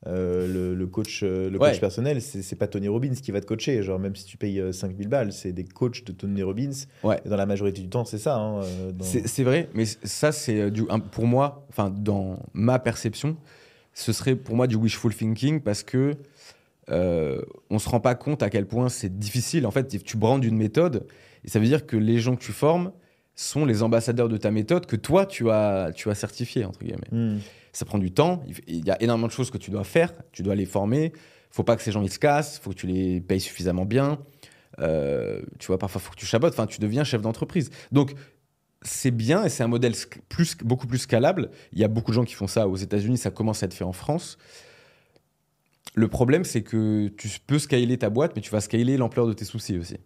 euh, 0.07 0.47
le, 0.47 0.75
le 0.77 0.87
coach, 0.87 1.21
euh, 1.25 1.51
le 1.51 1.59
Ouais. 1.59 1.71
coach 1.73 1.81
personnel, 1.81 2.23
c'est 2.23 2.55
pas 2.57 2.69
Tony 2.69 2.87
Robbins 2.89 3.15
qui 3.15 3.33
va 3.33 3.41
te 3.41 3.47
coacher. 3.47 3.83
Genre 3.83 3.99
même 3.99 4.15
si 4.15 4.25
tu 4.25 4.37
payes 4.37 4.61
euh, 4.61 4.71
5000 4.73 5.09
balles, 5.09 5.33
c'est 5.33 5.53
des 5.53 5.65
coachs 5.65 6.05
de 6.05 6.13
Tony 6.13 6.43
Robbins. 6.43 6.71
Ouais. 7.03 7.21
Et 7.25 7.29
dans 7.29 7.37
la 7.37 7.47
majorité 7.47 7.81
du 7.81 7.89
temps, 7.89 8.05
c'est 8.05 8.19
ça. 8.19 8.37
hein, 8.37 8.63
euh, 8.63 8.93
dans- 8.93 9.05
C'est 9.05 9.43
vrai, 9.45 9.69
mais 9.75 9.85
ça, 9.87 10.31
c'est 10.33 10.61
euh, 10.61 10.71
pour 11.11 11.27
moi, 11.27 11.67
enfin, 11.71 11.91
dans 11.91 12.39
ma 12.55 12.79
perception, 12.79 13.37
ce 13.93 14.13
serait 14.13 14.37
pour 14.37 14.55
moi 14.55 14.67
du 14.69 14.77
wishful 14.77 15.13
thinking 15.15 15.61
parce 15.61 15.83
que 15.83 16.15
euh, 16.91 17.43
on 17.71 17.79
se 17.79 17.89
rend 17.89 18.01
pas 18.01 18.15
compte 18.15 18.43
à 18.43 18.51
quel 18.51 18.67
point 18.67 18.89
c'est 18.89 19.19
difficile. 19.19 19.67
En 19.67 19.71
fait, 19.71 20.03
tu 20.05 20.17
brandes 20.17 20.45
une 20.45 20.57
méthode 20.57 21.07
et 21.45 21.49
ça 21.49 21.59
veut 21.59 21.67
dire 21.67 21.87
que 21.87 21.97
les 21.97 22.19
gens 22.19 22.37
que 22.37 22.43
tu 22.43 22.53
formes 22.53 22.93
sont 23.35 23.65
les 23.65 23.83
ambassadeurs 23.83 24.29
de 24.29 24.37
ta 24.37 24.51
méthode 24.51 24.87
que 24.87 24.97
toi, 24.97 25.27
tu 25.27 25.51
as, 25.51 25.91
tu 25.95 26.09
as 26.11 26.15
certifié, 26.15 26.65
entre 26.65 26.81
guillemets. 26.81 27.09
Hmm. 27.13 27.39
Ça 27.73 27.85
prend 27.85 27.99
du 27.99 28.11
temps, 28.11 28.43
il 28.47 28.57
il 28.67 28.85
y 28.87 28.91
a 28.91 29.01
énormément 29.03 29.27
de 29.27 29.33
choses 29.33 29.51
que 29.51 29.59
tu 29.59 29.71
dois 29.71 29.85
faire, 29.85 30.13
tu 30.33 30.43
dois 30.43 30.55
les 30.55 30.67
former. 30.67 31.13
faut 31.51 31.65
pas 31.65 31.77
que 31.77 31.83
ces 31.83 31.93
gens 31.93 32.03
ils 32.03 32.13
se 32.13 32.19
cassent, 32.19 32.59
faut 32.59 32.71
que 32.71 32.77
tu 32.77 32.87
les 32.87 33.21
payes 33.21 33.41
suffisamment 33.41 33.85
bien. 33.85 34.19
Euh, 34.81 35.43
tu 35.59 35.69
vois, 35.69 35.79
parfois, 35.79 36.01
faut 36.01 36.13
que 36.13 36.17
tu 36.17 36.27
chabotes. 36.27 36.53
Enfin, 36.53 36.67
tu 36.67 36.81
deviens 36.81 37.05
chef 37.05 37.21
d'entreprise. 37.21 37.71
Donc, 37.93 38.15
c'est 38.83 39.11
bien 39.11 39.45
et 39.45 39.49
c'est 39.49 39.63
un 39.63 39.69
modèle 39.69 39.95
plus, 40.29 40.57
beaucoup 40.59 40.87
plus 40.87 40.99
scalable. 40.99 41.51
Il 41.73 41.79
y 41.79 41.85
a 41.85 41.89
beaucoup 41.89 42.13
de 42.13 42.15
gens 42.15 42.25
qui 42.25 42.35
font 42.35 42.47
ça 42.47 42.69
aux 42.69 42.77
États-Unis, 42.77 43.19
ça 43.19 43.31
commence 43.31 43.63
à 43.63 43.67
être 43.67 43.75
fait 43.75 43.85
en 43.85 43.93
France. 43.93 44.39
Le 45.95 46.07
problème, 46.07 46.45
c'est 46.45 46.63
que 46.63 47.09
tu 47.09 47.29
peux 47.47 47.59
scaler 47.59 47.99
ta 47.99 48.11
boîte, 48.11 48.37
mais 48.37 48.43
tu 48.43 48.51
vas 48.51 48.61
scaler 48.61 48.97
l'ampleur 48.97 49.27
de 49.27 49.33
tes 49.33 49.45
soucis 49.45 49.79
aussi. 49.79 49.97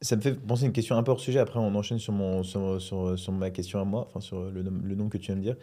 Ça 0.00 0.14
me 0.16 0.20
fait 0.20 0.34
penser 0.34 0.64
à 0.64 0.66
une 0.66 0.72
question 0.72 0.96
un 0.96 1.02
peu 1.02 1.10
hors 1.10 1.20
sujet. 1.20 1.38
Après, 1.40 1.58
on 1.58 1.74
enchaîne 1.74 1.98
sur, 1.98 2.12
mon, 2.12 2.42
sur, 2.44 2.80
sur, 2.80 3.18
sur 3.18 3.32
ma 3.32 3.50
question 3.50 3.80
à 3.80 3.84
moi, 3.84 4.04
enfin 4.08 4.20
sur 4.20 4.50
le, 4.50 4.62
nom- 4.62 4.80
le 4.82 4.94
nom 4.94 5.08
que 5.08 5.18
tu 5.18 5.26
viens 5.26 5.36
de 5.36 5.40
dire. 5.42 5.56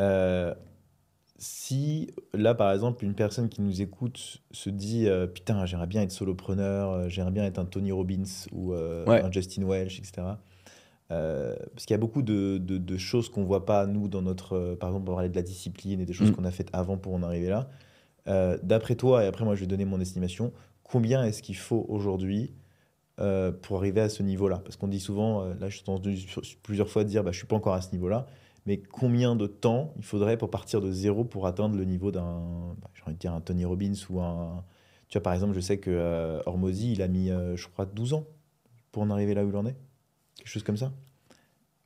Euh, 0.00 0.54
si 1.36 2.10
là, 2.32 2.54
par 2.54 2.72
exemple, 2.72 3.04
une 3.04 3.14
personne 3.14 3.48
qui 3.48 3.60
nous 3.60 3.82
écoute 3.82 4.40
se 4.52 4.70
dit 4.70 5.06
euh, 5.08 5.26
Putain, 5.26 5.66
j'aimerais 5.66 5.86
bien 5.86 6.02
être 6.02 6.12
solopreneur, 6.12 6.90
euh, 6.92 7.08
j'aimerais 7.08 7.32
bien 7.32 7.44
être 7.44 7.58
un 7.58 7.64
Tony 7.66 7.92
Robbins 7.92 8.22
ou 8.52 8.72
euh, 8.72 9.04
Ouais. 9.06 9.22
un 9.22 9.30
Justin 9.30 9.64
Welch, 9.64 9.98
etc. 9.98 10.22
Parce 11.08 11.84
qu'il 11.86 11.90
y 11.92 11.94
a 11.94 11.98
beaucoup 11.98 12.22
de, 12.22 12.58
de- 12.58 12.78
de 12.78 12.96
choses 12.96 13.28
qu'on 13.28 13.44
voit 13.44 13.66
pas, 13.66 13.86
nous, 13.86 14.08
dans 14.08 14.22
notre. 14.22 14.74
par 14.80 14.88
exemple, 14.88 15.10
on 15.10 15.14
parlait 15.14 15.28
de 15.28 15.36
la 15.36 15.42
discipline 15.42 16.00
et 16.00 16.06
des 16.06 16.12
choses 16.12 16.30
Mm. 16.30 16.34
qu'on 16.34 16.44
a 16.44 16.50
faites 16.50 16.70
avant 16.72 16.96
pour 16.96 17.14
en 17.14 17.22
arriver 17.22 17.48
là. 17.50 17.68
D'après 18.62 18.94
toi, 18.96 19.22
et 19.22 19.26
après, 19.26 19.44
moi, 19.44 19.54
je 19.54 19.60
vais 19.60 19.66
donner 19.66 19.84
mon 19.84 20.00
estimation, 20.00 20.52
combien 20.82 21.22
est-ce 21.24 21.42
qu'il 21.42 21.56
faut 21.56 21.84
aujourd'hui 21.88 22.52
euh, 23.20 23.52
pour 23.52 23.78
arriver 23.78 24.00
à 24.00 24.08
ce 24.08 24.22
niveau-là 24.22 24.58
Parce 24.64 24.76
qu'on 24.76 24.88
dit 24.88 25.00
souvent, 25.00 25.42
euh, 25.42 25.54
là, 25.60 25.68
je 25.68 25.78
sur- 25.78 26.42
plusieurs 26.62 26.88
fois 26.88 27.04
dire, 27.04 27.22
bah, 27.24 27.30
je 27.32 27.38
suis 27.38 27.46
pas 27.46 27.56
encore 27.56 27.74
à 27.74 27.80
ce 27.80 27.92
niveau-là, 27.92 28.26
mais 28.66 28.78
combien 28.78 29.36
de 29.36 29.46
temps 29.46 29.92
il 29.98 30.04
faudrait 30.04 30.36
pour 30.36 30.50
partir 30.50 30.80
de 30.80 30.90
zéro 30.90 31.24
pour 31.24 31.46
atteindre 31.46 31.76
le 31.76 31.84
niveau 31.84 32.10
d'un, 32.10 32.74
bah, 32.80 32.90
j'ai 32.94 33.02
envie 33.04 33.14
de 33.14 33.18
dire 33.20 33.32
un 33.32 33.40
Tony 33.40 33.64
Robbins 33.64 33.92
ou 34.10 34.20
un, 34.20 34.64
tu 35.08 35.18
vois, 35.18 35.22
par 35.22 35.32
exemple, 35.34 35.54
je 35.54 35.60
sais 35.60 35.78
que 35.78 35.90
euh, 35.90 36.40
Hormozy, 36.46 36.92
il 36.92 37.02
a 37.02 37.08
mis, 37.08 37.30
euh, 37.30 37.56
je 37.56 37.68
crois, 37.68 37.86
12 37.86 38.14
ans 38.14 38.24
pour 38.90 39.02
en 39.02 39.10
arriver 39.10 39.34
là 39.34 39.44
où 39.44 39.48
il 39.50 39.56
en 39.56 39.66
est, 39.66 39.76
quelque 40.36 40.48
chose 40.48 40.62
comme 40.64 40.76
ça. 40.76 40.92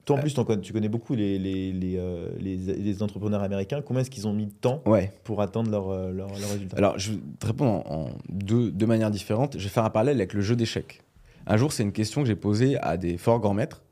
Toi, 0.05 0.17
en 0.17 0.21
plus, 0.21 0.33
connais- 0.33 0.63
tu 0.63 0.73
connais 0.73 0.89
beaucoup 0.89 1.15
les, 1.15 1.39
les, 1.39 1.71
les, 1.71 2.01
les- 2.41 2.57
les 2.57 3.03
entrepreneurs 3.03 3.43
américains. 3.43 3.83
Combien 3.83 4.01
est-ce 4.01 4.09
qu'ils 4.11 4.27
ont 4.27 4.33
mis 4.33 4.47
de 4.47 4.53
temps 4.53 4.83
Ouais. 4.87 5.13
pour 5.25 5.43
atteindre 5.43 5.71
leur, 5.71 5.89
leur, 6.13 6.29
leur 6.31 6.51
résultat? 6.51 6.79
Alors, 6.79 6.99
je 6.99 7.13
vais 7.13 7.19
te 7.39 7.47
répondre 7.47 7.87
en, 7.91 8.05
en 8.07 8.09
deux, 8.31 8.71
deux 8.71 8.87
manières 8.87 9.11
différentes. 9.11 9.59
Je 9.59 9.65
vais 9.65 9.69
faire 9.69 9.85
un 9.85 9.91
parallèle 9.91 10.17
avec 10.17 10.33
le 10.33 10.41
jeu 10.41 10.57
d'échecs. 10.57 11.03
Un 11.51 11.57
jour, 11.57 11.73
c'est 11.73 11.83
une 11.83 11.93
question 11.93 12.21
que 12.21 12.29
j'ai 12.29 12.37
posée 12.37 12.79
à 12.79 12.99
des 12.99 13.17
forts 13.17 13.41
grands 13.41 13.55
maîtres. 13.55 13.83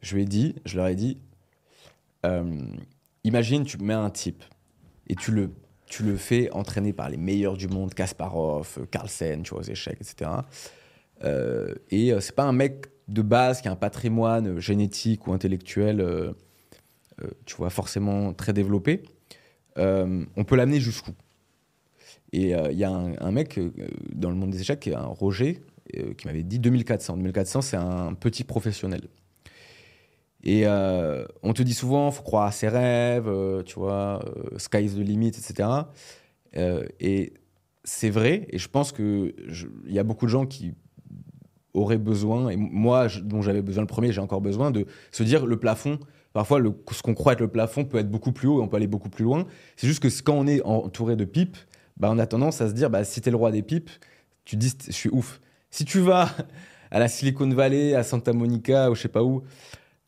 Je, 0.00 0.14
lui 0.14 0.22
ai 0.22 0.26
dit, 0.26 0.54
je 0.64 0.76
leur 0.76 0.86
ai 0.86 0.94
dit 0.94 1.18
euh, 2.24 2.56
imagine, 3.24 3.64
tu 3.64 3.78
mets 3.78 3.94
un 3.94 4.10
type 4.10 4.44
et 5.08 5.16
tu 5.16 5.32
le, 5.32 5.50
tu 5.86 6.04
le 6.04 6.16
fais 6.16 6.50
entraîner 6.52 6.92
par 6.92 7.10
les 7.10 7.16
meilleurs 7.16 7.56
du 7.56 7.66
monde, 7.66 7.94
Kasparov, 7.94 8.76
euh, 8.78 8.86
Carlsen, 8.86 9.42
tu 9.42 9.50
vois, 9.50 9.60
aux 9.60 9.64
échecs, 9.64 9.98
etc. 10.00 10.30
Euh, 11.24 11.74
et 11.90 12.12
euh, 12.12 12.20
c'est 12.20 12.34
pas 12.34 12.44
un 12.44 12.52
mec 12.52 12.86
de 13.08 13.22
base 13.22 13.60
qui 13.60 13.66
a 13.66 13.72
un 13.72 13.76
patrimoine 13.76 14.60
génétique 14.60 15.26
ou 15.26 15.32
intellectuel, 15.32 16.32
tu 17.44 17.56
vois, 17.56 17.70
forcément 17.70 18.32
très 18.32 18.52
développé. 18.52 19.02
On 19.76 20.44
peut 20.46 20.54
l'amener 20.54 20.78
jusqu'où? 20.78 21.10
Et 22.32 22.50
il 22.52 22.78
y 22.78 22.84
a 22.84 22.90
un, 22.92 23.30
mec 23.32 23.58
dans 24.14 24.30
le 24.30 24.36
monde 24.36 24.50
des 24.50 24.60
échecs, 24.60 24.86
un 24.86 25.06
Roger, 25.06 25.60
euh, 25.96 26.14
qui 26.14 26.26
m'avait 26.26 26.42
dit 26.42 26.58
2400. 26.58 27.16
2400, 27.16 27.62
c'est 27.62 27.76
un 27.76 28.14
petit 28.14 28.44
professionnel. 28.44 29.02
Et 30.42 30.62
euh, 30.64 31.24
on 31.42 31.52
te 31.52 31.62
dit 31.62 31.74
souvent, 31.74 32.10
faut 32.10 32.22
croire 32.22 32.46
à 32.46 32.52
ses 32.52 32.68
rêves, 32.68 33.28
euh, 33.28 33.62
tu 33.62 33.74
vois, 33.74 34.24
sky 34.56 34.84
is 34.84 34.94
the 34.94 34.98
limit, 34.98 35.28
etc. 35.28 35.68
Et 36.98 37.34
c'est 37.84 38.10
vrai, 38.10 38.46
et 38.50 38.58
je 38.58 38.68
pense 38.68 38.92
qu'il 38.92 39.34
y 39.86 39.98
a 39.98 40.02
beaucoup 40.02 40.26
de 40.26 40.30
gens 40.30 40.46
qui 40.46 40.74
auraient 41.74 41.98
besoin, 41.98 42.48
et 42.48 42.56
moi, 42.56 43.08
dont 43.22 43.42
j'avais 43.42 43.62
besoin 43.62 43.82
le 43.82 43.86
premier, 43.86 44.12
j'ai 44.12 44.20
encore 44.20 44.40
besoin, 44.40 44.70
de 44.70 44.86
se 45.12 45.22
dire 45.22 45.46
le 45.46 45.58
plafond, 45.58 45.98
parfois 46.32 46.60
ce 46.90 47.02
qu'on 47.02 47.14
croit 47.14 47.34
être 47.34 47.40
le 47.40 47.48
plafond 47.48 47.84
peut 47.84 47.98
être 47.98 48.10
beaucoup 48.10 48.32
plus 48.32 48.48
haut 48.48 48.60
et 48.60 48.62
on 48.62 48.68
peut 48.68 48.76
aller 48.76 48.86
beaucoup 48.86 49.10
plus 49.10 49.24
loin. 49.24 49.46
C'est 49.76 49.86
juste 49.86 50.02
que 50.02 50.08
quand 50.22 50.34
on 50.34 50.46
est 50.46 50.62
entouré 50.62 51.16
de 51.16 51.24
pipes, 51.24 51.56
bah, 51.96 52.08
on 52.10 52.18
a 52.18 52.26
tendance 52.26 52.60
à 52.60 52.68
se 52.68 52.72
dire, 52.72 52.90
bah, 52.90 53.04
si 53.04 53.20
t'es 53.20 53.30
le 53.30 53.36
roi 53.36 53.50
des 53.52 53.62
pipes, 53.62 53.90
tu 54.44 54.56
dis, 54.56 54.72
je 54.86 54.92
suis 54.92 55.10
ouf. 55.10 55.40
Si 55.70 55.84
tu 55.84 56.00
vas 56.00 56.28
à 56.90 56.98
la 56.98 57.08
Silicon 57.08 57.48
Valley, 57.50 57.94
à 57.94 58.02
Santa 58.02 58.32
Monica, 58.32 58.90
ou 58.90 58.94
je 58.94 59.02
sais 59.02 59.08
pas 59.08 59.22
où, 59.22 59.42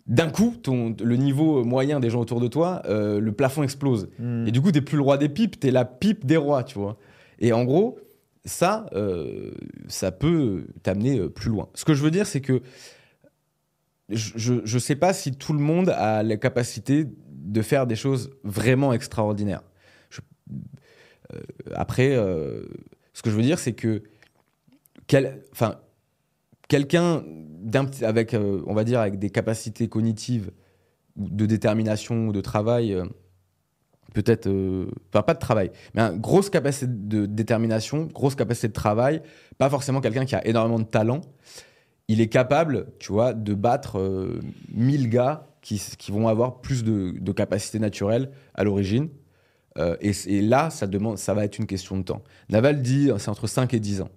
d'un 0.06 0.30
coup, 0.30 0.56
ton, 0.60 0.96
le 1.02 1.16
niveau 1.16 1.62
moyen 1.64 2.00
des 2.00 2.10
gens 2.10 2.20
autour 2.20 2.40
de 2.40 2.48
toi, 2.48 2.82
euh, 2.86 3.20
le 3.20 3.32
plafond 3.32 3.62
explose. 3.62 4.08
Hmm. 4.18 4.46
Et 4.48 4.50
du 4.50 4.60
coup, 4.60 4.72
t'es 4.72 4.80
plus 4.80 4.96
le 4.96 5.02
roi 5.02 5.16
des 5.18 5.28
pipes, 5.28 5.60
t'es 5.60 5.70
la 5.70 5.84
pipe 5.84 6.26
des 6.26 6.36
rois, 6.36 6.64
tu 6.64 6.78
vois. 6.78 6.98
Et 7.38 7.52
en 7.52 7.64
gros, 7.64 8.00
ça, 8.44 8.86
euh, 8.94 9.52
ça 9.86 10.10
peut 10.10 10.66
t'amener 10.82 11.20
euh, 11.20 11.28
plus 11.28 11.50
loin. 11.50 11.68
Ce 11.74 11.84
que 11.84 11.94
je 11.94 12.02
veux 12.02 12.10
dire, 12.10 12.26
c'est 12.26 12.40
que 12.40 12.62
je, 14.08 14.54
je 14.64 14.78
sais 14.78 14.96
pas 14.96 15.12
si 15.12 15.32
tout 15.32 15.52
le 15.52 15.60
monde 15.60 15.88
a 15.90 16.24
la 16.24 16.36
capacité 16.36 17.06
de 17.30 17.62
faire 17.62 17.86
des 17.86 17.96
choses 17.96 18.30
vraiment 18.42 18.92
extraordinaires. 18.92 19.62
Je- 20.10 20.20
euh, 21.32 21.40
après, 21.74 22.16
ce 23.14 23.22
que 23.22 23.30
je 23.30 23.36
veux 23.36 23.42
dire, 23.42 23.58
c'est 23.60 23.72
que 23.72 24.02
quel, 25.06 25.42
enfin, 25.52 25.76
quelqu'un 26.68 27.24
avec, 28.02 28.34
euh, 28.34 28.62
on 28.66 28.74
va 28.74 28.84
dire, 28.84 29.00
avec 29.00 29.18
des 29.18 29.30
capacités 29.30 29.88
cognitives, 29.88 30.50
de 31.16 31.46
détermination 31.46 32.28
ou 32.28 32.32
de 32.32 32.40
travail, 32.40 32.94
euh, 32.94 33.04
peut-être, 34.14 34.48
euh, 34.48 34.90
enfin 35.08 35.22
pas 35.22 35.34
de 35.34 35.38
travail, 35.38 35.70
mais 35.94 36.02
une 36.02 36.18
grosse 36.18 36.50
capacité 36.50 36.86
de 36.88 37.26
détermination, 37.26 38.06
grosse 38.06 38.34
capacité 38.34 38.68
de 38.68 38.72
travail, 38.72 39.22
pas 39.58 39.70
forcément 39.70 40.00
quelqu'un 40.00 40.24
qui 40.24 40.34
a 40.34 40.46
énormément 40.46 40.78
de 40.78 40.84
talent, 40.84 41.20
il 42.08 42.20
est 42.20 42.28
capable, 42.28 42.86
tu 42.98 43.12
vois, 43.12 43.32
de 43.32 43.54
battre 43.54 43.98
euh, 43.98 44.40
1000 44.74 45.08
gars 45.08 45.46
qui, 45.60 45.80
qui 45.98 46.10
vont 46.10 46.28
avoir 46.28 46.60
plus 46.60 46.82
de, 46.82 47.14
de 47.18 47.32
capacité 47.32 47.78
naturelle 47.78 48.30
à 48.54 48.64
l'origine. 48.64 49.08
Et, 50.02 50.42
là, 50.42 50.68
ça, 50.68 50.86
demande, 50.86 51.16
ça 51.16 51.32
va 51.32 51.46
être 51.46 51.56
une 51.56 51.64
question 51.64 51.96
de 51.96 52.02
temps. 52.02 52.22
Naval 52.50 52.82
dit 52.82 53.10
c'est 53.16 53.30
entre 53.30 53.46
5 53.46 53.72
et 53.72 53.80
10 53.80 54.02
ans. 54.02 54.10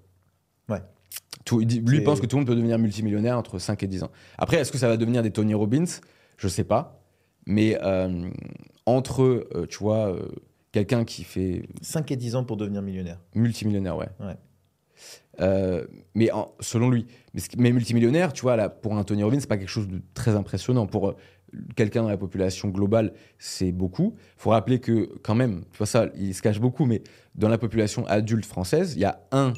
Tout- 1.45 1.59
lui 1.59 2.01
pense 2.01 2.19
que 2.19 2.25
tout 2.25 2.35
le 2.35 2.41
monde 2.41 2.47
peut 2.47 2.55
devenir 2.55 2.77
multimillionnaire 2.79 3.37
entre 3.37 3.59
5 3.59 3.83
et 3.83 3.87
10 3.87 4.03
ans. 4.03 4.09
Après, 4.37 4.57
est-ce 4.57 4.71
que 4.71 4.77
ça 4.79 4.87
va 4.89 4.97
devenir 4.97 5.21
des 5.23 5.31
Tony 5.31 5.53
Robbins? 5.53 5.85
Je 6.37 6.47
sais 6.47 6.63
pas. 6.63 7.01
Mais 7.45 7.77
euh, 7.83 8.29
entre, 8.87 9.21
euh, 9.55 9.67
tu 9.69 9.77
vois, 9.77 10.09
euh, 10.09 10.27
quelqu'un 10.71 11.05
qui 11.05 11.23
fait 11.23 11.67
5 11.81 12.09
et 12.11 12.15
10 12.15 12.35
ans 12.35 12.43
pour 12.43 12.57
devenir 12.57 12.81
millionnaire. 12.81 13.19
multimillionnaire, 13.35 13.95
ouais. 13.95 14.09
Ouais. 14.19 14.35
Mais 16.15 16.31
en- 16.31 16.51
selon 16.59 16.89
lui. 16.89 17.05
Mais, 17.57 17.71
multimillionnaire, 17.71 18.33
tu 18.33 18.41
vois, 18.43 18.55
là, 18.55 18.69
pour 18.69 18.97
un 18.97 19.03
Tony 19.03 19.21
Robbins, 19.23 19.39
c'est 19.39 19.47
pas 19.49 19.57
quelque 19.57 19.69
chose 19.69 19.87
de 19.87 20.01
très 20.13 20.35
impressionnant. 20.35 20.87
Pour 20.87 21.15
quelqu'un 21.75 22.03
dans 22.03 22.09
la 22.09 22.17
population 22.17 22.69
globale, 22.69 23.13
c'est 23.37 23.71
beaucoup. 23.71 24.15
Il 24.17 24.41
faut 24.41 24.49
rappeler 24.51 24.79
que, 24.79 25.09
quand 25.23 25.35
même, 25.35 25.63
tu 25.71 25.77
vois 25.77 25.87
ça, 25.87 26.07
il 26.15 26.33
se 26.33 26.41
cache 26.41 26.59
beaucoup, 26.59 26.85
mais 26.85 27.01
dans 27.35 27.49
la 27.49 27.57
population 27.57 28.05
adulte 28.07 28.45
française, 28.45 28.93
il 28.95 29.01
y 29.01 29.05
a 29.05 29.21
un 29.31 29.53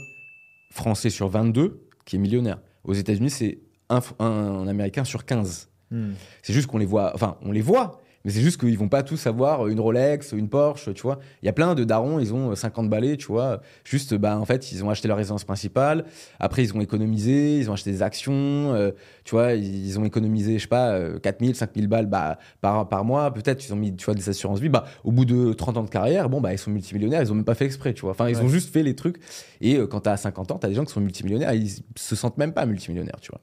Français 0.77 1.09
sur 1.09 1.27
22 1.27 1.83
qui 2.05 2.15
est 2.15 2.19
millionnaire. 2.19 2.59
Aux 2.85 2.93
États-Unis, 2.93 3.29
c'est 3.29 3.59
un, 3.89 4.67
Américain 4.67 5.03
sur 5.03 5.25
15. 5.25 5.69
Hmm. 5.91 6.11
C'est 6.41 6.53
juste 6.53 6.67
qu'on 6.67 6.77
les 6.77 6.85
voit, 6.85 7.11
enfin, 7.13 7.37
on 7.41 7.51
les 7.51 7.61
voit, 7.61 8.01
mais 8.25 8.31
c'est 8.31 8.41
juste 8.41 8.59
qu'ils 8.59 8.77
vont 8.77 8.89
pas 8.89 9.03
tous 9.03 9.25
avoir 9.27 9.67
une 9.67 9.79
Rolex, 9.79 10.31
une 10.33 10.49
Porsche, 10.49 10.93
tu 10.93 11.01
vois. 11.01 11.19
Il 11.41 11.45
y 11.45 11.49
a 11.49 11.53
plein 11.53 11.75
de 11.75 11.83
darons, 11.83 12.19
ils 12.19 12.33
ont 12.33 12.55
50 12.55 12.89
balais, 12.89 13.15
tu 13.17 13.27
vois. 13.27 13.61
Juste, 13.83 14.13
bah, 14.15 14.37
en 14.37 14.45
fait, 14.45 14.71
ils 14.71 14.83
ont 14.83 14.89
acheté 14.89 15.07
leur 15.07 15.17
résidence 15.17 15.43
principale. 15.43 16.05
Après, 16.39 16.63
ils 16.63 16.75
ont 16.75 16.81
économisé, 16.81 17.57
ils 17.59 17.69
ont 17.69 17.73
acheté 17.73 17.91
des 17.91 18.01
actions, 18.01 18.33
euh, 18.73 18.91
tu 19.23 19.31
vois. 19.35 19.53
Ils 19.53 19.97
ont 19.99 20.03
économisé, 20.05 20.57
je 20.57 20.63
sais 20.63 20.67
pas, 20.67 20.89
euh, 20.91 21.19
4000, 21.19 21.55
5000 21.55 21.87
balles 21.87 22.07
bah, 22.07 22.37
par, 22.61 22.89
par 22.89 23.05
mois. 23.05 23.33
Peut-être, 23.33 23.65
ils 23.67 23.73
ont 23.73 23.77
mis, 23.77 23.95
tu 23.95 24.05
vois, 24.05 24.13
des 24.15 24.27
assurances 24.29 24.59
vie. 24.59 24.69
Bah, 24.69 24.85
au 25.03 25.11
bout 25.11 25.25
de 25.25 25.53
30 25.53 25.77
ans 25.77 25.83
de 25.83 25.89
carrière, 25.89 26.29
bon, 26.29 26.41
bah, 26.41 26.51
ils 26.53 26.57
sont 26.57 26.71
multimillionnaires, 26.71 27.21
ils 27.21 27.31
ont 27.31 27.35
même 27.35 27.45
pas 27.45 27.55
fait 27.55 27.65
exprès, 27.65 27.93
tu 27.93 28.01
vois. 28.01 28.11
Enfin, 28.11 28.27
ils 28.29 28.35
Ouais. 28.37 28.43
ont 28.43 28.49
juste 28.49 28.73
fait 28.73 28.83
les 28.83 28.95
trucs. 28.95 29.17
Et 29.61 29.77
euh, 29.77 29.87
quand 29.87 30.01
t'as 30.01 30.17
50 30.17 30.51
ans, 30.51 30.57
t'as 30.57 30.67
des 30.67 30.73
gens 30.75 30.83
qui 30.85 30.91
sont 30.93 31.01
multimillionnaires, 31.01 31.53
ils 31.53 31.69
se 31.95 32.15
sentent 32.15 32.37
même 32.37 32.53
pas 32.53 32.65
multimillionnaires, 32.65 33.19
tu 33.21 33.31
vois. 33.31 33.41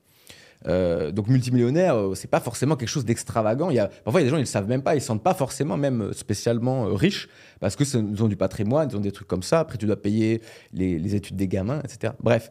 Euh, 0.67 1.11
donc 1.11 1.29
multimillionnaire, 1.29 1.95
euh, 1.97 2.15
c'est 2.15 2.31
pas 2.31 2.41
forcément 2.41 2.77
quelque 2.77 2.89
chose 2.89 3.05
d'extravagant. 3.05 3.71
Il 3.71 3.77
y 3.77 3.79
a, 3.79 3.89
parfois, 3.89 4.21
il 4.21 4.25
y 4.25 4.27
a 4.27 4.29
des 4.29 4.31
gens, 4.31 4.39
ils 4.39 4.41
le 4.41 4.47
savent 4.47 4.69
même 4.69 4.83
pas, 4.83 4.95
ils 4.95 5.01
se 5.01 5.07
sentent 5.07 5.23
pas 5.23 5.35
forcément 5.35 5.77
même 5.77 6.01
euh, 6.03 6.13
spécialement 6.13 6.87
riches 6.95 7.29
parce 7.61 7.77
que 7.77 7.85
ils 7.85 8.23
ont 8.23 8.29
du 8.29 8.37
patrimoine, 8.37 8.89
ils 8.91 8.97
ont 8.97 9.01
des 9.01 9.13
trucs 9.13 9.29
comme 9.29 9.43
ça. 9.43 9.61
Après, 9.61 9.77
tu 9.77 9.87
dois 9.87 10.01
payer 10.01 10.41
les, 10.73 11.15
études 11.15 11.37
des 11.37 11.49
gamins, 11.49 11.81
etc. 11.85 12.15
Bref, 12.23 12.51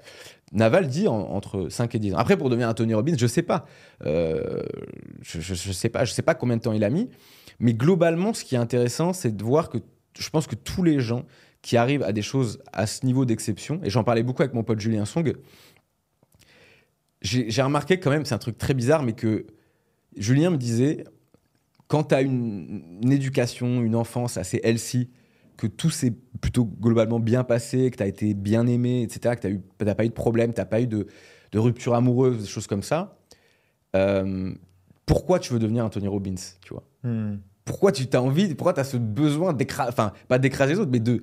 Naval 0.51 0.87
dit 0.87 1.07
en- 1.07 1.15
entre 1.31 1.69
5 1.69 1.95
et 1.95 1.99
10 1.99 2.13
ans. 2.13 2.17
Après, 2.17 2.37
pour 2.37 2.49
devenir 2.49 2.69
un 2.69 2.73
Tony 2.73 2.93
Robbins, 2.93 3.15
je 3.17 3.27
sais 3.27 3.41
pas. 3.41 3.65
Je, 4.03 4.61
je, 5.21 5.53
je 5.53 5.71
sais 5.71 5.89
pas. 5.89 6.05
Je 6.05 6.13
sais 6.13 6.21
pas 6.21 6.35
combien 6.35 6.57
de 6.57 6.61
temps 6.61 6.73
il 6.73 6.83
a 6.83 6.89
mis. 6.89 7.09
Mais 7.59 7.73
globalement, 7.73 8.33
ce 8.33 8.43
qui 8.43 8.55
est 8.55 8.59
intéressant, 8.59 9.13
c'est 9.13 9.35
de 9.35 9.43
voir 9.43 9.69
que 9.69 9.79
je 10.17 10.29
pense 10.29 10.47
que 10.47 10.55
tous 10.55 10.83
les 10.83 10.99
gens 10.99 11.25
qui 11.61 11.77
arrivent 11.77 12.03
à 12.03 12.11
des 12.11 12.21
choses 12.21 12.59
à 12.73 12.85
ce 12.85 13.05
niveau 13.05 13.25
d'exception, 13.25 13.79
et 13.83 13.89
j'en 13.89 14.03
parlais 14.03 14.21
beaucoup 14.21 14.41
avec 14.41 14.53
mon 14.53 14.63
pote 14.63 14.79
Julien 14.79 15.05
Song, 15.05 15.33
j'ai 17.23 17.61
remarqué 17.61 17.99
quand 17.99 18.11
même, 18.11 18.25
c'est 18.25 18.35
un 18.35 18.39
truc 18.39 18.57
très 18.57 18.73
bizarre, 18.73 19.01
mais 19.01 19.13
que 19.13 19.47
Julien 20.17 20.51
me 20.51 20.57
disait, 20.57 21.05
quand 21.87 22.03
tu 22.05 22.15
as 22.15 22.21
une, 22.21 22.99
une 23.01 23.11
éducation, 23.11 23.81
une 23.81 23.95
enfance 23.95 24.37
assez 24.37 24.59
healthy, 24.63 25.09
que 25.57 25.67
tout 25.67 25.89
s'est 25.89 26.13
plutôt 26.41 26.65
globalement 26.65 27.19
bien 27.19 27.43
passé, 27.43 27.89
que 27.91 27.97
tu 27.97 28.03
as 28.03 28.07
été 28.07 28.33
bien 28.33 28.67
aimé, 28.67 29.03
etc., 29.03 29.35
que 29.35 29.47
tu 29.47 29.85
n'as 29.85 29.95
pas 29.95 30.05
eu 30.05 30.09
de 30.09 30.13
problème, 30.13 30.53
tu 30.53 30.59
n'as 30.59 30.65
pas 30.65 30.81
eu 30.81 30.87
de, 30.87 31.07
de 31.51 31.59
rupture 31.59 31.93
amoureuse, 31.93 32.41
des 32.41 32.47
choses 32.47 32.67
comme 32.67 32.83
ça, 32.83 33.17
euh, 33.95 34.53
pourquoi 35.05 35.39
tu 35.39 35.53
veux 35.53 35.59
devenir 35.59 35.85
un 35.85 35.89
Tony 35.89 36.07
Robbins, 36.07 36.35
tu 36.61 36.73
vois? 36.73 36.83
Hmm. 37.03 37.39
pourquoi 37.65 37.91
tu 37.91 38.07
t'as 38.07 38.19
envie, 38.19 38.55
pourquoi 38.55 38.73
tu 38.73 38.79
as 38.79 38.85
ce 38.85 38.97
besoin 38.97 39.53
d'écraser, 39.53 39.89
enfin, 39.89 40.13
pas 40.27 40.39
d'écraser 40.39 40.73
les 40.73 40.79
autres, 40.79 40.91
mais 40.91 40.99
de, 40.99 41.21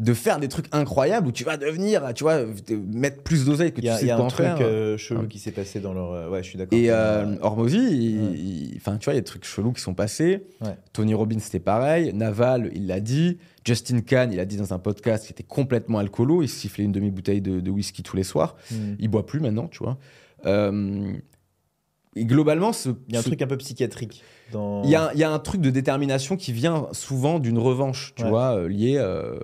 de 0.00 0.14
faire 0.14 0.38
des 0.38 0.46
trucs 0.46 0.66
incroyables 0.70 1.26
où 1.26 1.32
tu 1.32 1.42
vas 1.42 1.56
devenir, 1.56 2.14
tu 2.14 2.22
vois, 2.22 2.42
mettre 2.94 3.20
plus 3.24 3.44
d'oseille 3.46 3.72
que 3.72 3.80
tu 3.80 3.86
y 3.86 3.90
a, 3.90 3.96
sais 3.96 4.04
il 4.04 4.08
y 4.08 4.10
a 4.12 4.16
un 4.16 4.28
truc 4.28 4.46
euh, 4.60 4.96
chelou 4.96 5.22
Ouais. 5.22 5.26
qui 5.26 5.40
s'est 5.40 5.50
passé 5.50 5.80
dans 5.80 5.92
leur. 5.92 6.12
euh, 6.12 6.28
Ouais, 6.30 6.40
je 6.44 6.48
suis 6.50 6.56
d'accord. 6.58 6.78
Et 6.78 6.88
Euh, 6.88 7.26
euh, 7.26 7.36
Hormozy, 7.40 8.16
Ouais. 8.16 8.76
enfin, 8.76 8.96
tu 8.98 9.06
vois, 9.06 9.14
il 9.14 9.16
y 9.16 9.18
a 9.18 9.22
des 9.22 9.24
trucs 9.24 9.44
chelous 9.44 9.72
qui 9.72 9.80
sont 9.82 9.94
passés. 9.94 10.46
Ouais. 10.60 10.76
Tony 10.92 11.14
Robbins, 11.14 11.40
c'était 11.40 11.58
pareil. 11.58 12.12
Naval, 12.14 12.70
il 12.76 12.86
l'a 12.86 13.00
dit. 13.00 13.38
Justin 13.66 14.00
Kahn, 14.00 14.32
il 14.32 14.38
a 14.38 14.44
dit 14.44 14.56
dans 14.56 14.72
un 14.72 14.78
podcast 14.78 15.24
qu'il 15.26 15.32
était 15.32 15.42
complètement 15.42 15.98
alcoolo. 15.98 16.42
Il 16.42 16.48
sifflait 16.48 16.84
une 16.84 16.92
demi-bouteille 16.92 17.40
de, 17.40 17.58
de 17.58 17.70
whisky 17.70 18.04
tous 18.04 18.16
les 18.16 18.22
soirs. 18.22 18.54
hmm. 18.70 18.94
Il 19.00 19.08
boit 19.08 19.26
plus 19.26 19.40
maintenant, 19.40 19.66
tu 19.66 19.78
vois. 19.82 19.98
Euh, 20.46 21.12
et 22.14 22.24
globalement, 22.24 22.72
ce, 22.72 22.90
Il 23.08 23.14
y 23.14 23.16
a 23.16 23.18
un 23.18 23.22
ce- 23.22 23.28
truc 23.28 23.42
un 23.42 23.46
peu 23.48 23.56
psychiatrique 23.56 24.22
dans. 24.52 24.82
il 24.84 24.90
y, 24.90 24.94
a, 24.94 25.08
un- 25.08 25.12
il 25.12 25.18
y 25.18 25.24
a 25.24 25.30
un 25.30 25.38
truc 25.38 25.60
de 25.60 25.70
détermination 25.70 26.36
qui 26.36 26.52
vient 26.52 26.88
souvent 26.92 27.38
d'une 27.38 27.58
revanche, 27.58 28.12
tu 28.16 28.22
Ouais. 28.24 28.28
vois, 28.30 28.56
euh, 28.56 28.68
lié. 28.68 28.96
Euh, 28.98 29.38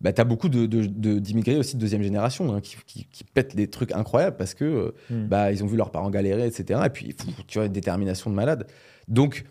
bah, 0.00 0.12
t'as 0.12 0.24
beaucoup 0.24 0.48
de, 0.48 0.66
de- 0.66 0.86
de- 0.86 1.18
d'immigrés 1.20 1.56
aussi 1.56 1.76
de 1.76 1.80
deuxième 1.80 2.02
génération 2.02 2.52
hein, 2.54 2.60
qui, 2.60 2.76
qui- 2.86 3.04
qui 3.06 3.22
pètent 3.24 3.54
des 3.54 3.68
trucs 3.70 3.92
incroyables 3.92 4.36
parce 4.36 4.54
que 4.54 4.64
euh, 4.64 4.94
Hmm. 5.10 5.26
bah, 5.28 5.52
ils 5.52 5.62
ont 5.62 5.66
vu 5.68 5.76
leurs 5.76 5.90
parents 5.92 6.10
galérer, 6.10 6.46
etc. 6.46 6.80
Et 6.86 6.90
puis, 6.90 7.12
pff, 7.14 7.26
tu 7.46 7.58
vois, 7.58 7.66
une 7.66 7.72
détermination 7.72 8.28
de 8.30 8.34
malade. 8.34 8.66
Donc, 9.08 9.44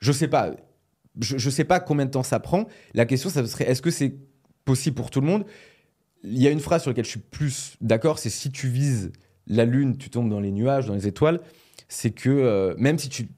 je 0.00 0.10
sais 0.12 0.28
pas. 0.28 0.50
Je, 1.20 1.38
je 1.38 1.50
sais 1.50 1.64
pas 1.64 1.80
combien 1.80 2.04
de 2.04 2.10
temps 2.10 2.22
ça 2.24 2.40
prend. 2.40 2.66
La 2.94 3.06
question, 3.06 3.30
ça 3.30 3.46
serait 3.46 3.64
est-ce 3.70 3.80
que 3.80 3.90
c'est 3.92 4.16
possible 4.64 4.96
pour 4.96 5.10
tout 5.10 5.20
le 5.20 5.26
monde? 5.28 5.44
Il 6.24 6.42
y 6.42 6.48
a 6.48 6.50
une 6.50 6.60
phrase 6.60 6.82
sur 6.82 6.90
laquelle 6.90 7.04
je 7.04 7.10
suis 7.10 7.20
plus 7.20 7.76
d'accord 7.80 8.18
c'est 8.18 8.30
si 8.30 8.50
tu 8.50 8.66
vises 8.68 9.12
la 9.46 9.64
lune, 9.64 9.96
tu 9.96 10.10
tombes 10.10 10.28
dans 10.28 10.40
les 10.40 10.50
nuages, 10.50 10.86
dans 10.86 10.94
les 10.94 11.06
étoiles. 11.06 11.40
C'est 11.88 12.10
que 12.10 12.28
euh, 12.28 12.74
même 12.76 12.98
si 12.98 13.08
tu. 13.08 13.28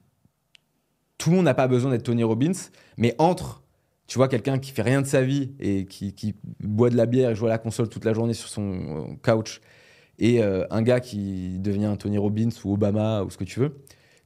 Tout 1.19 1.29
le 1.29 1.35
monde 1.35 1.45
n'a 1.45 1.53
pas 1.53 1.67
besoin 1.67 1.91
d'être 1.91 2.01
Tony 2.03 2.23
Robbins, 2.23 2.53
mais 2.97 3.13
entre. 3.19 3.61
Tu 4.07 4.17
vois, 4.17 4.27
quelqu'un 4.27 4.57
qui 4.57 4.71
fait 4.71 4.81
rien 4.81 5.03
de 5.03 5.05
sa 5.05 5.21
vie 5.21 5.51
et 5.59 5.85
qui, 5.85 6.13
qui 6.13 6.33
boit 6.61 6.89
de 6.89 6.97
la 6.97 7.05
bière 7.05 7.29
et 7.29 7.35
joue 7.35 7.45
à 7.45 7.49
la 7.49 7.59
console 7.59 7.89
toute 7.89 8.05
la 8.05 8.13
journée 8.13 8.33
sur 8.33 8.49
son 8.49 8.71
euh, 8.73 9.03
couch, 9.21 9.61
et 10.17 10.41
euh, 10.41 10.65
un 10.71 10.81
gars 10.81 10.99
qui 10.99 11.59
devient 11.59 11.95
Tony 11.99 12.17
Robbins 12.17 12.49
ou 12.65 12.73
Obama 12.73 13.21
ou 13.23 13.29
ce 13.29 13.37
que 13.37 13.43
tu 13.43 13.59
veux, 13.59 13.77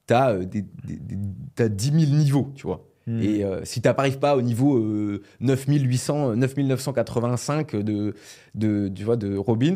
t'as 0.08 0.32
euh, 0.36 0.46
des, 0.46 0.62
des- 0.86 0.96
des- 0.96 1.18
t'as 1.56 1.68
10 1.68 2.06
000 2.08 2.16
niveaux, 2.16 2.52
tu 2.56 2.66
vois. 2.66 2.88
Hmm. 3.08 3.22
Et 3.22 3.44
euh, 3.44 3.60
si 3.66 3.82
tu 3.82 3.90
n'arrives 3.90 4.20
pas 4.20 4.38
au 4.38 4.42
niveau 4.42 4.78
euh, 4.78 5.22
9800, 5.42 6.38
9985 6.38 7.76
de, 7.76 8.14
de, 8.56 8.88
tu 8.96 9.04
vois, 9.04 9.18
de 9.18 9.36
Robbins, 9.36 9.74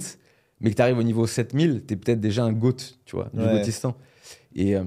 mais 0.61 0.69
que 0.71 0.75
tu 0.77 0.81
arrives 0.81 0.97
au 0.97 1.03
niveau 1.03 1.27
7000, 1.27 1.83
tu 1.85 1.93
es 1.93 1.97
peut-être 1.97 2.21
déjà 2.21 2.45
un 2.45 2.53
GOAT, 2.53 2.77
tu 3.03 3.17
vois, 3.17 3.29
du 3.33 3.39
Ouais. 3.41 3.45
Euh, 4.57 4.83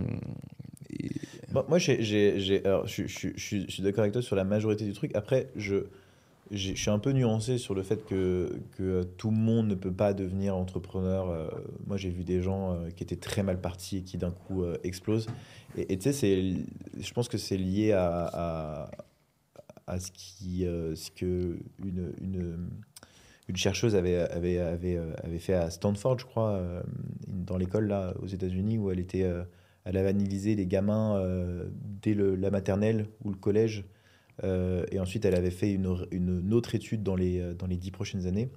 et- 0.99 1.11
Moi, 1.53 1.79
je, 1.79 2.85
suis- 2.87 3.83
d'accord 3.83 4.03
avec 4.03 4.13
toi 4.13 4.23
sur 4.23 4.37
la 4.37 4.45
majorité 4.45 4.85
du 4.85 4.93
truc. 4.93 5.11
Après, 5.15 5.49
je, 5.57 5.85
suis 6.53 6.91
un 6.91 6.99
peu 6.99 7.11
nuancé 7.11 7.59
sur 7.59 7.75
le 7.75 7.83
fait 7.83 8.05
que, 8.07 8.61
que 8.77 8.83
euh, 8.83 9.05
tout 9.17 9.31
le 9.31 9.37
monde 9.37 9.67
ne 9.67 9.75
peut 9.75 9.93
pas 9.93 10.15
devenir 10.15 10.57
entrepreneur. 10.57 11.29
Euh, 11.29 11.49
moi, 11.87 11.97
j'ai 11.97 12.11
vu 12.11 12.23
des 12.23 12.41
gens 12.41 12.75
euh, 12.75 12.91
qui 12.91 13.03
étaient 13.03 13.17
très 13.17 13.43
mal 13.43 13.61
partis 13.61 13.99
et 13.99 14.03
qui 14.03 14.17
d'un 14.17 14.31
coup 14.31 14.65
explosent. 14.85 15.27
Et 15.77 15.99
tu 15.99 16.13
sais, 16.13 16.55
je 16.99 17.13
pense 17.13 17.29
que 17.29 17.39
c'est 17.39 17.57
lié 17.57 17.93
à, 17.93 18.89
à, 19.87 19.99
ce, 19.99 20.11
qui, 20.13 20.65
ce 20.65 21.11
que 21.11 21.59
une, 21.85 22.13
une, 22.21 22.69
une 23.49 23.57
chercheuse 23.57 23.95
avait, 23.95 24.19
avait, 24.19 24.59
avait, 24.59 25.01
avait 25.23 25.39
fait 25.39 25.55
à 25.55 25.71
Stanford, 25.71 26.19
je 26.19 26.27
crois, 26.27 26.61
dans 27.29 27.57
l'école 27.57 27.95
aux 28.21 28.27
États-Unis, 28.27 28.79
où 28.79 28.91
elle 28.91 29.01
était. 29.01 29.29
Elle 29.85 29.97
avait 29.97 30.09
analysé 30.11 30.55
les 30.55 30.67
gamins 30.67 31.17
euh, 31.19 31.69
dès 32.03 32.15
le- 32.15 32.35
la 32.37 32.51
maternelle 32.51 33.07
ou 33.25 33.31
le 33.31 33.37
collège. 33.37 33.85
Euh, 34.45 34.85
et 34.91 34.99
ensuite, 35.01 35.25
elle 35.25 35.35
avait 35.35 35.51
fait 35.51 35.73
une, 35.73 36.07
une 36.11 36.53
autre 36.55 36.75
étude 36.75 37.03
dans 37.03 37.17
les, 37.17 37.41
euh, 37.41 37.55
dans 37.55 37.67
les 37.67 37.77
dix 37.77 37.91
prochaines 37.91 38.27
années. 38.27 38.51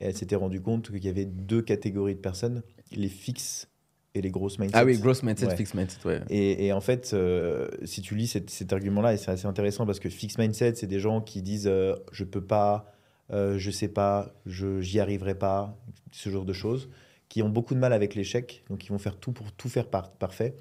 Et 0.00 0.06
elle 0.06 0.16
s'était 0.16 0.36
rendue 0.36 0.60
compte 0.60 0.90
qu'il 0.90 1.04
y 1.04 1.08
avait 1.08 1.24
deux 1.24 1.62
catégories 1.62 2.14
de 2.14 2.20
personnes, 2.20 2.62
les 2.92 3.08
fixes 3.08 3.68
et 4.14 4.20
les 4.20 4.30
grosses 4.30 4.58
mindset. 4.58 4.76
Ah 4.78 4.84
oui, 4.84 4.96
gross 4.98 5.22
mindset, 5.24 5.46
Ouais. 5.46 5.56
fixed 5.56 5.74
mindset, 5.74 6.06
ouais. 6.06 6.20
Et, 6.30 6.66
et 6.66 6.72
en 6.72 6.80
fait, 6.80 7.10
euh, 7.14 7.68
si 7.84 8.00
tu 8.00 8.14
lis 8.14 8.28
cet, 8.28 8.50
cet 8.50 8.72
argument-là, 8.72 9.14
et 9.14 9.16
c'est 9.16 9.30
assez 9.32 9.46
intéressant 9.46 9.86
parce 9.86 9.98
que 9.98 10.08
fixed 10.08 10.38
mindset, 10.38 10.74
c'est 10.76 10.86
des 10.86 11.00
gens 11.00 11.20
qui 11.20 11.42
disent 11.42 11.68
je 12.12 12.24
peux 12.24 12.44
pas, 12.44 12.92
je 13.32 13.70
sais 13.72 13.88
pas, 13.88 14.32
je 14.46 14.80
j'y 14.80 15.00
arriverai 15.00 15.36
pas, 15.36 15.76
ce 16.12 16.30
genre 16.30 16.44
de 16.44 16.52
choses, 16.52 16.88
qui 17.28 17.42
ont 17.42 17.48
beaucoup 17.48 17.74
de 17.74 17.80
mal 17.80 17.92
avec 17.92 18.14
l'échec, 18.14 18.64
donc 18.68 18.84
ils 18.84 18.88
vont 18.88 18.98
faire 18.98 19.16
tout 19.16 19.32
pour 19.32 19.52
tout 19.52 19.68
faire 19.68 19.88
par- 19.88 20.12
parfait. 20.12 20.54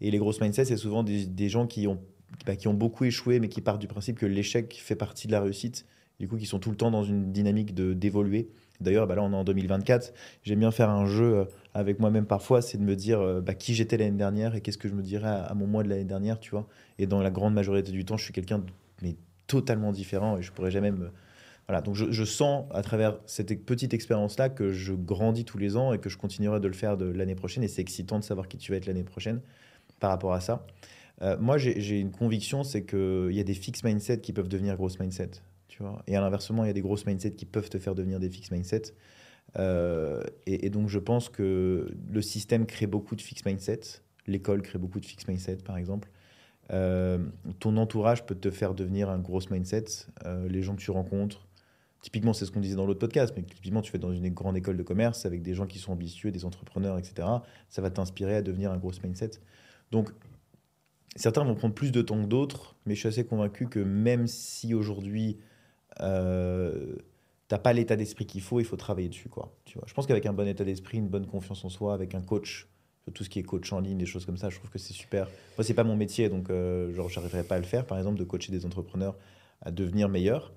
Et 0.00 0.10
les 0.10 0.18
grosses 0.18 0.40
mindset, 0.40 0.64
c'est 0.64 0.76
souvent 0.76 1.02
des, 1.02 1.48
gens 1.48 1.66
qui 1.66 1.86
ont, 1.86 2.00
bah, 2.46 2.56
qui 2.56 2.68
ont 2.68 2.74
beaucoup 2.74 3.04
échoué, 3.04 3.40
mais 3.40 3.48
qui 3.48 3.60
partent 3.60 3.80
du 3.80 3.88
principe 3.88 4.18
que 4.18 4.26
l'échec 4.26 4.78
fait 4.82 4.96
partie 4.96 5.26
de 5.26 5.32
la 5.32 5.40
réussite, 5.40 5.86
du 6.18 6.28
coup, 6.28 6.36
qui 6.36 6.46
sont 6.46 6.58
tout 6.58 6.70
le 6.70 6.76
temps 6.76 6.90
dans 6.90 7.04
une 7.04 7.32
dynamique 7.32 7.74
d'évoluer 7.74 8.50
D'ailleurs, 8.80 9.06
bah 9.06 9.14
là, 9.14 9.22
on 9.22 9.32
est 9.32 9.36
en 9.36 9.44
2024. 9.44 10.12
J'aime 10.42 10.60
bien 10.60 10.70
faire 10.70 10.88
un 10.88 11.06
jeu 11.06 11.38
euh, 11.40 11.44
avec 11.74 12.00
moi-même 12.00 12.26
parfois, 12.26 12.62
c'est 12.62 12.78
de 12.78 12.82
me 12.82 12.96
dire 12.96 13.20
euh, 13.20 13.40
bah, 13.40 13.54
qui 13.54 13.74
j'étais 13.74 13.96
l'année 13.96 14.16
dernière 14.16 14.54
et 14.54 14.60
qu'est-ce 14.60 14.78
que 14.78 14.88
je 14.88 14.94
me 14.94 15.02
dirais 15.02 15.28
à, 15.28 15.52
mon 15.54 15.66
mois 15.66 15.82
de 15.82 15.88
l'année 15.88 16.04
dernière, 16.04 16.40
tu 16.40 16.50
vois. 16.50 16.66
Et 16.98 17.06
dans 17.06 17.20
la 17.20 17.30
grande 17.30 17.54
majorité 17.54 17.92
du 17.92 18.04
temps, 18.04 18.16
je 18.16 18.24
suis 18.24 18.32
quelqu'un 18.32 18.62
mais 19.02 19.16
totalement 19.46 19.92
différent 19.92 20.38
et 20.38 20.42
je 20.42 20.52
pourrais 20.52 20.70
jamais 20.70 20.90
me. 20.90 21.10
Voilà, 21.68 21.82
donc 21.82 21.94
je, 21.94 22.24
sens 22.24 22.66
à 22.72 22.82
travers 22.82 23.20
cette 23.26 23.64
petite 23.64 23.94
expérience-là 23.94 24.48
que 24.48 24.72
je 24.72 24.92
grandis 24.92 25.44
tous 25.44 25.56
les 25.56 25.76
ans 25.76 25.92
et 25.92 25.98
que 25.98 26.08
je 26.08 26.18
continuerai 26.18 26.58
de 26.58 26.66
le 26.66 26.74
faire 26.74 26.96
de 26.96 27.06
l'année 27.06 27.36
prochaine. 27.36 27.62
Et 27.62 27.68
c'est 27.68 27.80
excitant 27.80 28.18
de 28.18 28.24
savoir 28.24 28.48
qui 28.48 28.56
tu 28.56 28.72
vas 28.72 28.78
être 28.78 28.86
l'année 28.86 29.04
prochaine 29.04 29.40
par 30.00 30.10
rapport 30.10 30.32
à 30.32 30.40
ça. 30.40 30.66
Euh, 31.22 31.36
moi, 31.38 31.58
j'ai 31.58 32.00
une 32.00 32.10
conviction, 32.10 32.64
c'est 32.64 32.84
qu'il 32.84 33.30
y 33.32 33.40
a 33.40 33.44
des 33.44 33.54
fixed 33.54 33.84
mindset 33.84 34.20
qui 34.20 34.32
peuvent 34.32 34.48
devenir 34.48 34.76
grosses 34.76 34.98
mindset. 34.98 35.30
Tu 35.68 35.82
vois 35.82 36.02
et 36.06 36.16
à 36.16 36.20
l'inversement, 36.20 36.64
il 36.64 36.68
y 36.68 36.70
a 36.70 36.74
des 36.74 36.80
grosses 36.80 37.06
mindset 37.06 37.32
qui 37.32 37.44
peuvent 37.44 37.68
te 37.68 37.78
faire 37.78 37.94
devenir 37.94 38.18
des 38.18 38.30
fixed 38.30 38.52
mindset. 38.52 38.94
Euh, 39.58 40.22
et, 40.46 40.70
donc, 40.70 40.88
je 40.88 40.98
pense 40.98 41.28
que 41.28 41.94
le 42.10 42.22
système 42.22 42.66
crée 42.66 42.86
beaucoup 42.86 43.16
de 43.16 43.22
fixed 43.22 43.46
mindset. 43.46 43.80
L'école 44.26 44.62
crée 44.62 44.78
beaucoup 44.78 45.00
de 45.00 45.06
fixed 45.06 45.28
mindset, 45.28 45.58
par 45.58 45.76
exemple. 45.76 46.10
Euh, 46.72 47.18
ton 47.58 47.76
entourage 47.76 48.24
peut 48.24 48.36
te 48.36 48.50
faire 48.50 48.74
devenir 48.74 49.10
un 49.10 49.18
gros 49.18 49.40
mindset. 49.50 49.84
les 50.48 50.62
gens 50.62 50.74
que 50.74 50.80
tu 50.80 50.90
rencontres, 50.90 51.46
typiquement, 52.00 52.32
c'est 52.32 52.44
ce 52.46 52.50
qu'on 52.50 52.60
disait 52.60 52.76
dans 52.76 52.86
l'autre 52.86 53.00
podcast, 53.00 53.32
mais 53.36 53.42
typiquement, 53.42 53.82
tu 53.82 53.90
fais 53.90 53.98
dans 53.98 54.12
une 54.12 54.28
grande 54.30 54.56
école 54.56 54.76
de 54.76 54.82
commerce 54.82 55.26
avec 55.26 55.42
des 55.42 55.54
gens 55.54 55.66
qui 55.66 55.78
sont 55.78 55.92
ambitieux, 55.92 56.30
des 56.30 56.44
entrepreneurs, 56.44 56.98
etc. 56.98 57.28
Ça 57.68 57.82
va 57.82 57.90
t'inspirer 57.90 58.36
à 58.36 58.42
devenir 58.42 58.72
un 58.72 58.78
gros 58.78 58.92
mindset. 59.02 59.32
Donc, 59.90 60.10
certains 61.16 61.44
vont 61.44 61.54
prendre 61.54 61.74
plus 61.74 61.92
de 61.92 62.02
temps 62.02 62.20
que 62.22 62.28
d'autres, 62.28 62.76
mais 62.86 62.94
je 62.94 63.00
suis 63.00 63.08
assez 63.08 63.24
convaincu 63.24 63.68
que 63.68 63.80
même 63.80 64.26
si 64.26 64.74
aujourd'hui, 64.74 65.38
euh, 66.00 66.96
t'as 67.48 67.58
pas 67.58 67.72
l'état 67.72 67.96
d'esprit 67.96 68.26
qu'il 68.26 68.42
faut, 68.42 68.60
il 68.60 68.64
faut 68.64 68.76
travailler 68.76 69.08
dessus. 69.08 69.28
Quoi, 69.28 69.54
tu 69.64 69.78
vois. 69.78 69.86
Je 69.86 69.94
pense 69.94 70.06
qu'avec 70.06 70.24
un 70.26 70.32
bon 70.32 70.46
état 70.48 70.64
d'esprit, 70.64 70.98
une 70.98 71.08
bonne 71.08 71.26
confiance 71.26 71.64
en 71.64 71.68
soi, 71.68 71.94
avec 71.94 72.14
un 72.14 72.22
coach, 72.22 72.68
tout 73.12 73.24
ce 73.24 73.28
qui 73.28 73.40
est 73.40 73.42
coach 73.42 73.72
en 73.72 73.80
ligne, 73.80 73.98
des 73.98 74.06
choses 74.06 74.24
comme 74.24 74.36
ça, 74.36 74.50
je 74.50 74.56
trouve 74.56 74.70
que 74.70 74.78
c'est 74.78 74.92
super. 74.92 75.26
Moi, 75.58 75.64
c'est 75.64 75.74
pas 75.74 75.84
mon 75.84 75.96
métier, 75.96 76.28
donc 76.28 76.48
euh, 76.48 76.92
genre, 76.94 77.10
pas 77.48 77.56
à 77.56 77.58
le 77.58 77.64
faire, 77.64 77.86
par 77.86 77.98
exemple, 77.98 78.18
de 78.18 78.24
coacher 78.24 78.52
des 78.52 78.64
entrepreneurs 78.64 79.16
à 79.62 79.70
devenir 79.70 80.08
meilleurs. 80.08 80.52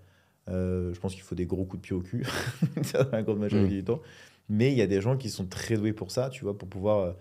Euh, 0.49 0.93
je 0.93 0.99
pense 0.99 1.13
qu'il 1.13 1.23
faut 1.23 1.35
des 1.35 1.45
gros 1.45 1.65
coups 1.65 1.81
de 1.81 1.87
pied 1.87 1.95
au 1.95 2.01
cul, 2.01 2.25
la 3.11 3.23
grande 3.23 3.39
majorité 3.39 3.75
mmh. 3.75 3.77
du 3.77 3.83
temps. 3.83 4.01
Mais 4.49 4.71
il 4.71 4.77
y 4.77 4.81
a 4.81 4.87
des 4.87 4.99
gens 5.01 5.17
qui 5.17 5.29
sont 5.29 5.45
très 5.45 5.77
doués 5.77 5.93
pour 5.93 6.11
ça, 6.11 6.29
tu 6.29 6.43
vois, 6.43 6.57
pour 6.57 6.67
pouvoir 6.67 6.99
euh, 6.99 7.13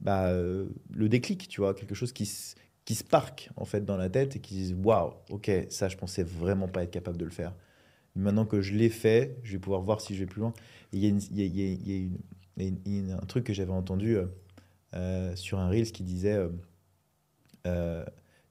bah, 0.00 0.28
euh, 0.28 0.66
le 0.92 1.08
déclic, 1.08 1.48
tu 1.48 1.62
vois, 1.62 1.72
quelque 1.74 1.94
chose 1.94 2.12
qui, 2.12 2.30
qui 2.84 2.94
se 2.94 3.04
parque 3.04 3.48
en 3.56 3.64
fait 3.64 3.84
dans 3.84 3.96
la 3.96 4.10
tête 4.10 4.36
et 4.36 4.40
qui 4.40 4.54
disent 4.54 4.76
waouh, 4.82 5.14
ok, 5.30 5.50
ça 5.70 5.88
je 5.88 5.96
pensais 5.96 6.22
vraiment 6.22 6.68
pas 6.68 6.82
être 6.82 6.90
capable 6.90 7.16
de 7.16 7.24
le 7.24 7.30
faire. 7.30 7.54
Maintenant 8.14 8.44
que 8.44 8.60
je 8.60 8.74
l'ai 8.74 8.90
fait, 8.90 9.38
je 9.42 9.52
vais 9.52 9.58
pouvoir 9.58 9.80
voir 9.80 10.00
si 10.00 10.14
je 10.14 10.20
vais 10.20 10.26
plus 10.26 10.40
loin. 10.40 10.52
Il 10.92 11.04
y 11.04 11.10
a 13.12 13.16
un 13.16 13.26
truc 13.26 13.44
que 13.44 13.52
j'avais 13.52 13.72
entendu 13.72 14.16
sur 15.34 15.58
un 15.58 15.68
Reels 15.68 15.92
qui 15.92 16.02
disait 16.02 16.38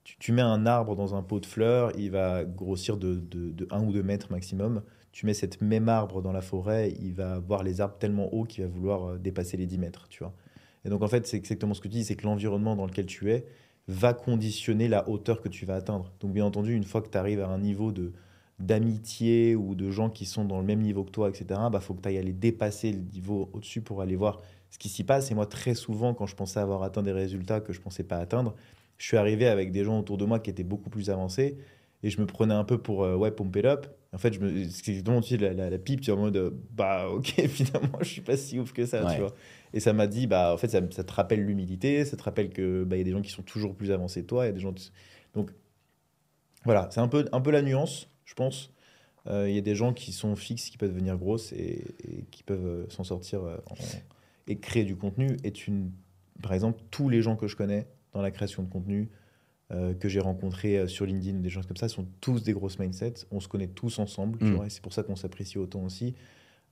tu, 0.06 0.32
mets 0.32 0.42
un 0.42 0.66
arbre 0.66 0.96
dans 0.96 1.16
un 1.16 1.24
pot 1.24 1.40
de 1.40 1.46
fleurs, 1.46 1.92
il 1.98 2.12
va 2.12 2.46
grossir 2.46 2.96
de, 2.96 3.16
de, 3.16 3.68
1 3.72 3.84
ou 3.84 3.92
2 3.92 4.04
mètres 4.04 4.32
maximum. 4.32 4.84
Tu 5.12 5.26
mets 5.26 5.34
cette 5.34 5.62
même 5.62 5.90
arbre 5.90 6.22
dans 6.22 6.32
la 6.32 6.42
forêt, 6.42 6.94
il 7.02 7.14
va 7.14 7.40
voir 7.40 7.64
les 7.64 7.82
arbres 7.82 7.98
tellement 7.98 8.34
hauts 8.34 8.44
qu'il 8.44 8.64
va 8.64 8.70
vouloir 8.70 9.06
euh, 9.06 9.18
dépasser 9.18 9.58
les 9.58 9.66
10 9.66 9.80
mètres, 9.80 10.08
tu 10.10 10.20
vois. 10.20 10.34
Et 10.84 10.90
donc 10.90 11.02
en 11.02 11.08
fait, 11.08 11.26
c'est 11.26 11.38
exactement 11.38 11.74
ce 11.74 11.82
que 11.82 11.88
tu 11.88 11.98
dis, 11.98 12.04
c'est 12.04 12.16
que 12.16 12.26
l'environnement 12.26 12.76
dans 12.76 12.86
lequel 12.86 13.08
tu 13.08 13.32
es 13.32 13.46
va 13.88 14.14
conditionner 14.14 14.88
la 14.88 15.10
hauteur 15.10 15.42
que 15.42 15.50
tu 15.50 15.66
vas 15.66 15.76
atteindre. 15.76 16.14
Donc 16.20 16.34
bien 16.34 16.46
entendu, 16.46 16.76
une 16.76 16.84
fois 16.84 17.02
que 17.02 17.10
tu 17.10 17.18
arrives 17.18 17.42
à 17.42 17.48
un 17.48 17.60
niveau 17.60 17.92
de 17.92 18.14
d'amitié 18.60 19.54
ou 19.54 19.76
de 19.76 19.92
gens 19.92 20.10
qui 20.10 20.26
sont 20.26 20.46
dans 20.46 20.60
le 20.60 20.66
même 20.66 20.80
niveau 20.80 21.04
que 21.04 21.12
toi, 21.12 21.28
etc., 21.28 21.46
il 21.50 21.72
bah, 21.72 21.82
faut 21.82 21.94
que 21.94 22.02
tu 22.02 22.08
ailles 22.08 22.18
aller 22.18 22.32
dépasser 22.32 22.94
le 22.94 23.00
niveau 23.00 23.50
au-dessus 23.52 23.82
pour 23.82 24.02
aller 24.02 24.16
voir 24.16 24.42
ce 24.70 24.78
qui 24.78 24.88
s'y 24.88 25.04
passe. 25.04 25.30
Et 25.30 25.36
moi, 25.36 25.46
très 25.46 25.74
souvent, 25.74 26.14
quand 26.14 26.26
je 26.26 26.36
pensais 26.36 26.60
avoir 26.60 26.84
atteint 26.84 27.04
des 27.04 27.12
résultats 27.12 27.60
que 27.60 27.74
je 27.74 27.80
ne 27.80 27.84
pensais 27.84 28.04
pas 28.04 28.18
atteindre, 28.18 28.56
je 28.98 29.06
suis 29.06 29.18
arrivé 29.18 29.48
avec 29.48 29.72
des 29.72 29.84
gens 29.84 30.00
autour 30.00 30.18
de 30.18 30.26
moi 30.26 30.40
qui 30.40 30.50
étaient 30.50 30.64
beaucoup 30.64 30.90
plus 30.90 31.10
avancés 31.10 31.58
et 32.04 32.10
je 32.10 32.22
me 32.22 32.26
prenais 32.26 32.54
un 32.54 32.64
peu 32.64 32.78
pour 32.78 33.04
euh, 33.04 33.16
ouais 33.16 33.32
pump 33.32 33.56
it 33.56 33.66
up. 33.66 33.88
En 34.14 34.18
fait 34.18 34.34
je 34.34 34.40
me 34.40 34.70
c'est 34.70 34.90
exactement 34.90 35.20
la, 35.42 35.54
la, 35.54 35.70
la, 35.70 35.78
pipe 35.78 36.02
tu 36.02 36.12
vois 36.12 36.20
en 36.20 36.24
mode 36.24 36.54
bah 36.72 37.10
ok 37.10 37.26
finalement 37.48 37.98
je 38.00 38.08
suis 38.08 38.22
pas 38.22 38.38
si 38.38 38.60
ouf 38.60 38.72
que 38.74 38.86
ça 38.86 39.06
tu 39.14 39.20
vois. 39.20 39.34
Et 39.74 39.80
ça 39.80 39.92
m'a 39.92 40.08
dit 40.08 40.28
bah 40.28 40.54
en 40.54 40.58
fait 40.58 40.70
ça, 40.70 40.80
ça 40.92 41.04
te 41.04 41.12
rappelle 41.12 41.44
l'humilité 41.44 42.06
ça 42.06 42.16
te 42.16 42.24
rappelle 42.24 42.50
que 42.50 42.84
bah 42.84 42.96
il 42.96 43.00
y 43.00 43.02
a 43.02 43.06
des 43.06 43.12
gens 43.12 43.22
qui 43.22 43.32
sont 43.32 43.42
toujours 43.42 43.76
plus 43.76 43.92
avancés 43.92 44.22
que 44.22 44.28
toi 44.28 44.46
il 44.46 44.48
y 44.48 44.50
a 44.50 44.54
des 44.54 44.62
gens 44.62 44.74
donc 45.34 45.52
voilà 46.64 46.88
c'est 46.92 47.02
un 47.02 47.08
peu 47.08 47.26
un 47.32 47.42
peu 47.42 47.52
la 47.52 47.62
nuance 47.62 48.10
je 48.24 48.34
pense. 48.34 48.72
Euh, 49.28 49.50
il 49.50 49.56
y 49.56 49.58
a 49.58 49.62
des 49.62 49.74
gens 49.74 49.92
qui 49.92 50.12
sont 50.14 50.36
fixes 50.36 50.70
qui 50.70 50.78
peuvent 50.78 50.92
devenir 50.92 51.18
grosses 51.18 51.52
et, 51.52 51.84
qui 52.30 52.44
peuvent 52.44 52.66
euh, 52.66 52.86
s'en 52.90 53.04
sortir 53.04 53.42
et 54.48 54.58
créer 54.58 54.84
du 54.84 54.96
contenu. 54.96 55.38
Est 55.44 55.68
une 55.68 55.92
par 56.44 56.54
exemple 56.54 56.82
tous 56.92 57.10
les 57.10 57.22
gens 57.22 57.36
que 57.36 57.48
je 57.48 57.56
connais 57.56 57.88
dans 58.16 58.22
la 58.22 58.32
création 58.32 58.64
de 58.64 58.70
contenu 58.70 59.10
euh, 59.72 59.94
que 59.94 60.08
j'ai 60.08 60.20
rencontrés 60.20 60.78
euh, 60.78 60.88
sur 60.88 61.06
LinkedIn, 61.06 61.40
des 61.40 61.50
gens 61.50 61.62
comme 61.64 61.78
ça, 61.78 61.90
sont 61.90 62.08
tous 62.22 62.44
des 62.44 62.54
grosses 62.54 62.80
mindsets. 62.80 63.26
On 63.30 63.40
se 63.40 63.48
connaît 63.48 63.68
tous 63.68 64.00
ensemble, 64.00 64.40
tu 64.40 64.46
mm. 64.46 64.56
vois, 64.56 64.66
et 64.66 64.70
c'est 64.70 64.82
pour 64.82 64.94
ça 64.94 65.04
qu'on 65.04 65.16
s'apprécie 65.16 65.58
autant 65.58 65.84
aussi. 65.84 66.16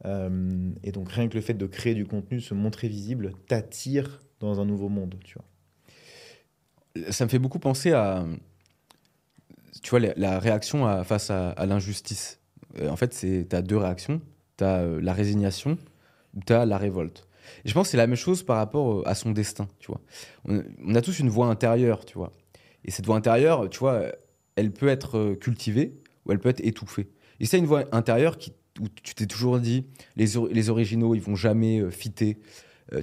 Euh, 0.05 0.71
et 0.83 0.91
donc 0.91 1.11
rien 1.11 1.27
que 1.27 1.35
le 1.35 1.41
fait 1.41 1.53
de 1.53 1.65
créer 1.65 1.95
du 1.95 2.05
contenu, 2.05 2.39
se 2.39 2.53
montrer 2.53 2.87
visible, 2.87 3.33
t'attire 3.47 4.23
dans 4.39 4.61
un 4.61 4.65
nouveau 4.65 4.89
monde, 4.89 5.15
tu 5.23 5.37
vois. 5.37 7.11
Ça 7.11 7.25
me 7.25 7.29
fait 7.29 7.39
beaucoup 7.39 7.59
penser 7.59 7.91
à, 7.91 8.25
tu 9.81 9.89
vois, 9.89 9.99
la, 9.99 10.39
réaction 10.39 10.85
à, 10.85 11.03
face 11.03 11.29
à, 11.29 11.55
l'injustice. 11.65 12.39
en 12.79 12.95
fait, 12.95 13.09
tu 13.09 13.55
as 13.55 13.61
deux 13.63 13.77
réactions. 13.77 14.21
Tu 14.57 14.63
as 14.63 14.85
la 14.85 15.13
résignation 15.13 15.79
ou 16.35 16.41
tu 16.45 16.53
as 16.53 16.67
la 16.67 16.77
révolte. 16.77 17.27
Je 17.65 17.73
pense 17.73 17.87
que 17.87 17.91
c'est 17.91 17.97
la 17.97 18.07
même 18.07 18.15
chose 18.15 18.43
par 18.43 18.57
rapport 18.57 18.99
euh, 18.99 19.07
à 19.07 19.15
son 19.15 19.31
destin, 19.31 19.67
tu 19.79 19.87
vois. 19.87 20.01
On, 20.45 20.95
a 20.95 21.01
tous 21.01 21.19
une 21.19 21.29
voix 21.29 21.47
intérieure, 21.47 22.05
tu 22.05 22.17
vois. 22.17 22.31
Et 22.85 22.91
cette 22.91 23.05
voix 23.05 23.15
intérieure, 23.15 23.69
tu 23.69 23.79
vois, 23.79 24.03
elle 24.55 24.71
peut 24.71 24.87
être 24.87 25.17
euh, 25.17 25.35
cultivée 25.35 26.01
ou 26.25 26.31
elle 26.31 26.39
peut 26.39 26.49
être 26.49 26.63
étouffée. 26.65 27.09
Et 27.39 27.45
c'est 27.45 27.57
une 27.57 27.65
voix 27.65 27.85
intérieure 27.91 28.37
qui, 28.37 28.53
où 28.79 28.87
tu 28.89 29.15
t'es 29.15 29.25
toujours 29.25 29.59
dit, 29.59 29.85
les, 30.15 30.25
les 30.51 30.69
originaux, 30.69 31.15
ils 31.15 31.21
vont 31.21 31.35
jamais 31.35 31.79
euh, 31.79 31.89
fitter. 31.89 32.39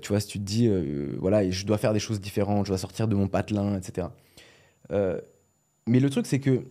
tu 0.02 0.08
vois, 0.08 0.20
tu 0.20 0.38
te 0.38 0.44
dis, 0.44 0.70
voilà, 1.18 1.48
je 1.50 1.66
dois 1.66 1.78
faire 1.78 1.92
des 1.92 1.98
choses 1.98 2.20
différentes, 2.20 2.66
je 2.66 2.70
dois 2.70 2.78
sortir 2.78 3.08
de 3.08 3.16
mon 3.16 3.26
patelin, 3.26 3.76
etc. 3.76 4.08
mais 4.90 6.00
le 6.00 6.10
truc, 6.10 6.26
c'est 6.26 6.38
que 6.38 6.64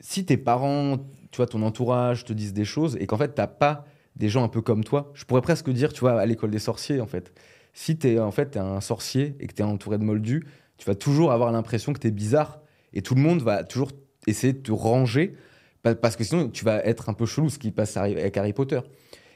si 0.00 0.24
tes 0.24 0.36
parents, 0.36 0.98
tu 1.30 1.38
vois, 1.38 1.46
ton 1.46 1.62
entourage 1.62 2.24
te 2.24 2.32
disent 2.32 2.52
des 2.52 2.64
choses 2.64 2.96
et 3.00 3.06
qu'en 3.06 3.16
fait, 3.16 3.34
tu 3.34 3.40
n'as 3.40 3.46
pas 3.46 3.84
des 4.18 4.28
gens 4.28 4.44
un 4.44 4.48
peu 4.48 4.60
comme 4.60 4.84
toi. 4.84 5.10
Je 5.14 5.24
pourrais 5.24 5.42
presque 5.42 5.70
dire, 5.70 5.92
tu 5.92 6.00
vois, 6.00 6.20
à 6.20 6.26
l'école 6.26 6.50
des 6.50 6.58
sorciers, 6.58 7.00
en 7.00 7.06
fait. 7.06 7.32
Si 7.72 7.96
tu 7.96 8.08
es 8.08 8.18
en 8.18 8.30
fait 8.30 8.56
un 8.56 8.80
sorcier 8.80 9.36
et 9.40 9.46
que 9.46 9.54
tu 9.54 9.62
es 9.62 9.64
entouré 9.64 9.98
de 9.98 10.04
moldus, 10.04 10.44
tu 10.76 10.86
vas 10.86 10.94
toujours 10.94 11.32
avoir 11.32 11.52
l'impression 11.52 11.92
que 11.92 11.98
tu 11.98 12.08
es 12.08 12.10
bizarre 12.10 12.60
et 12.92 13.02
tout 13.02 13.14
le 13.14 13.20
monde 13.20 13.42
va 13.42 13.64
toujours 13.64 13.90
essayer 14.26 14.52
de 14.52 14.58
te 14.58 14.72
ranger 14.72 15.34
parce 15.82 16.16
que 16.16 16.24
sinon 16.24 16.48
tu 16.48 16.64
vas 16.64 16.84
être 16.84 17.08
un 17.08 17.14
peu 17.14 17.26
chelou, 17.26 17.48
ce 17.48 17.58
qui 17.58 17.70
passe 17.70 17.96
avec 17.96 18.36
Harry 18.36 18.52
Potter. 18.52 18.80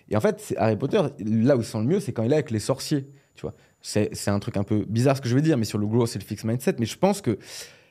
Et 0.08 0.16
en 0.16 0.20
fait, 0.20 0.54
Harry 0.58 0.76
Potter, 0.76 1.00
là 1.20 1.56
où 1.56 1.60
il 1.60 1.64
sent 1.64 1.78
le 1.78 1.84
mieux, 1.84 2.00
c'est 2.00 2.12
quand 2.12 2.22
il 2.22 2.32
est 2.32 2.36
avec 2.36 2.50
les 2.50 2.58
sorciers. 2.58 3.06
Tu 3.34 3.42
vois, 3.42 3.54
c'est 3.80 4.28
un 4.28 4.38
truc 4.38 4.56
un 4.56 4.64
peu 4.64 4.84
bizarre 4.88 5.16
ce 5.16 5.22
que 5.22 5.28
je 5.28 5.34
veux 5.34 5.40
dire, 5.40 5.56
mais 5.56 5.64
sur 5.64 5.78
le 5.78 5.86
gros, 5.86 6.06
c'est 6.06 6.18
le 6.18 6.24
fixed 6.24 6.44
mindset. 6.44 6.76
Mais 6.78 6.86
je 6.86 6.98
pense 6.98 7.20
que 7.20 7.38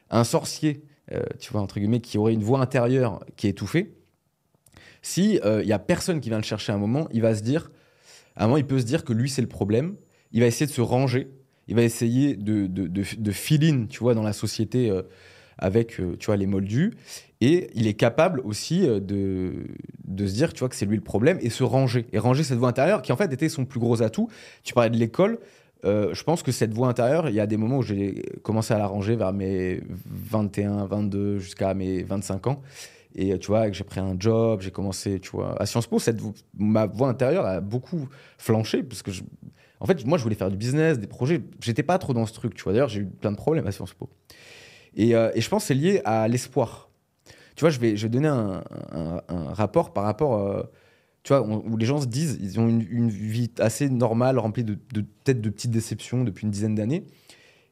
un 0.09 0.23
sorcier, 0.23 0.83
euh, 1.11 1.23
tu 1.39 1.51
vois, 1.51 1.61
entre 1.61 1.79
guillemets, 1.79 2.01
qui 2.01 2.17
aurait 2.17 2.33
une 2.33 2.43
voix 2.43 2.59
intérieure 2.59 3.23
qui 3.37 3.47
est 3.47 3.51
étouffée, 3.51 3.95
si 5.01 5.33
il 5.33 5.41
euh, 5.43 5.63
y 5.63 5.73
a 5.73 5.79
personne 5.79 6.19
qui 6.19 6.29
vient 6.29 6.37
le 6.37 6.43
chercher 6.43 6.71
à 6.71 6.75
un 6.75 6.79
moment, 6.79 7.07
il 7.11 7.21
va 7.21 7.35
se 7.35 7.41
dire, 7.41 7.71
à 8.35 8.43
un 8.43 8.47
moment, 8.47 8.57
il 8.57 8.65
peut 8.65 8.79
se 8.79 8.85
dire 8.85 9.03
que 9.03 9.13
lui, 9.13 9.29
c'est 9.29 9.41
le 9.41 9.47
problème. 9.47 9.95
Il 10.31 10.41
va 10.41 10.47
essayer 10.47 10.65
de 10.65 10.71
se 10.71 10.81
ranger. 10.81 11.29
Il 11.67 11.75
va 11.75 11.83
essayer 11.83 12.35
de, 12.35 12.67
de, 12.67 12.87
de, 12.87 13.85
tu 13.87 13.99
vois, 13.99 14.13
dans 14.13 14.23
la 14.23 14.33
société 14.33 14.89
euh, 14.89 15.03
avec, 15.57 15.99
euh, 15.99 16.15
tu 16.19 16.27
vois, 16.27 16.37
les 16.37 16.45
moldus. 16.45 16.93
Et 17.39 17.71
il 17.73 17.87
est 17.87 17.95
capable 17.95 18.41
aussi 18.41 18.81
de, 18.81 19.65
de 20.05 20.27
se 20.27 20.33
dire, 20.33 20.53
tu 20.53 20.59
vois, 20.59 20.69
que 20.69 20.75
c'est 20.75 20.85
lui 20.85 20.97
le 20.97 21.03
problème 21.03 21.39
et 21.41 21.49
se 21.49 21.63
ranger. 21.63 22.05
Et 22.13 22.19
ranger 22.19 22.43
cette 22.43 22.59
voix 22.59 22.69
intérieure 22.69 23.01
qui, 23.01 23.11
en 23.11 23.17
fait, 23.17 23.33
était 23.33 23.49
son 23.49 23.65
plus 23.65 23.79
gros 23.79 24.03
atout. 24.03 24.29
Tu 24.63 24.73
parlais 24.75 24.91
de 24.91 24.97
l'école. 24.97 25.39
je 25.83 26.23
pense 26.23 26.43
que 26.43 26.51
cette 26.51 26.73
voix 26.73 26.87
intérieure, 26.87 27.29
il 27.29 27.35
y 27.35 27.39
a 27.39 27.47
des 27.47 27.57
moments 27.57 27.79
où 27.79 27.83
j'ai 27.83 28.21
commencé 28.43 28.75
à 28.75 28.77
la 28.77 28.85
ranger 28.85 29.15
vers 29.15 29.33
mes 29.33 29.81
21, 30.05 30.85
22, 30.85 31.39
jusqu'à 31.39 31.73
mes 31.73 32.03
25 32.03 32.45
ans. 32.45 32.61
Et 33.15 33.37
tu 33.39 33.47
vois, 33.47 33.71
j'ai 33.71 33.83
pris 33.83 33.99
un 33.99 34.15
job, 34.17 34.61
j'ai 34.61 34.71
commencé, 34.71 35.19
tu 35.19 35.31
vois, 35.31 35.61
à 35.61 35.65
Sciences 35.65 35.87
Po, 35.87 35.99
cette, 35.99 36.19
ma 36.57 36.85
voix 36.85 37.09
intérieure 37.09 37.45
a 37.45 37.59
beaucoup 37.59 38.07
flanché 38.37 38.83
parce 38.83 39.01
que, 39.01 39.11
en 39.79 39.85
fait, 39.85 40.05
moi, 40.05 40.17
je 40.17 40.23
voulais 40.23 40.35
faire 40.35 40.49
du 40.49 40.57
business, 40.57 40.99
des 40.99 41.07
projets. 41.07 41.41
J'étais 41.61 41.83
pas 41.83 41.97
trop 41.97 42.13
dans 42.13 42.25
ce 42.25 42.33
truc, 42.33 42.55
tu 42.55 42.63
vois. 42.63 42.73
D'ailleurs, 42.73 42.89
j'ai 42.89 43.01
eu 43.01 43.05
plein 43.05 43.31
de 43.31 43.37
problèmes 43.37 43.67
à 43.67 43.71
Sciences 43.71 43.93
Po. 43.93 44.09
Et, 44.95 45.15
euh, 45.15 45.31
et 45.33 45.41
je 45.41 45.49
pense 45.49 45.63
que 45.63 45.67
c'est 45.67 45.73
lié 45.73 46.01
à 46.05 46.27
l'espoir. 46.27 46.89
Tu 47.55 47.61
vois, 47.61 47.69
je 47.69 47.79
vais, 47.79 47.95
je 47.97 48.03
vais 48.03 48.09
donner 48.09 48.27
un, 48.27 48.63
rapport 49.29 49.91
par 49.91 50.05
rapport, 50.05 50.35
euh, 50.37 50.63
tu 51.23 51.33
vois, 51.33 51.41
où 51.41 51.77
les 51.77 51.85
gens 51.85 51.99
se 51.99 52.07
disent, 52.07 52.37
ils 52.41 52.59
ont 52.59 52.67
une, 52.67 53.09
vie 53.09 53.51
assez 53.59 53.89
normale, 53.89 54.39
remplie 54.39 54.63
de, 54.63 54.77
de 54.93 55.01
peut-être 55.01 55.41
de 55.41 55.49
petites 55.49 55.71
déceptions 55.71 56.23
depuis 56.23 56.45
une 56.45 56.51
dizaine 56.51 56.75
d'années. 56.75 57.05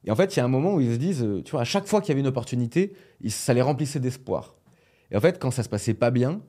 Et 0.05 0.11
en 0.11 0.15
fait, 0.15 0.35
il 0.35 0.39
y 0.39 0.41
a 0.41 0.45
un 0.45 0.49
moment 0.49 0.75
où 0.75 0.81
ils 0.81 0.93
se 0.93 0.97
disent, 0.97 1.23
euh, 1.23 1.41
tu 1.43 1.51
vois, 1.51 1.61
à 1.61 1.65
chaque 1.65 1.87
fois 1.87 2.01
qu'il 2.01 2.09
y 2.09 2.11
avait 2.13 2.21
une 2.21 2.27
opportunité, 2.27 2.93
ça 3.27 3.53
les 3.53 3.61
remplissait 3.61 3.99
d'espoir. 3.99 4.55
Et 5.11 5.17
en 5.17 5.21
fait, 5.21 5.39
quand 5.39 5.51
ça 5.51 5.63
se 5.63 5.69
passait 5.69 5.93
pas 5.93 6.11
bien, 6.11 6.41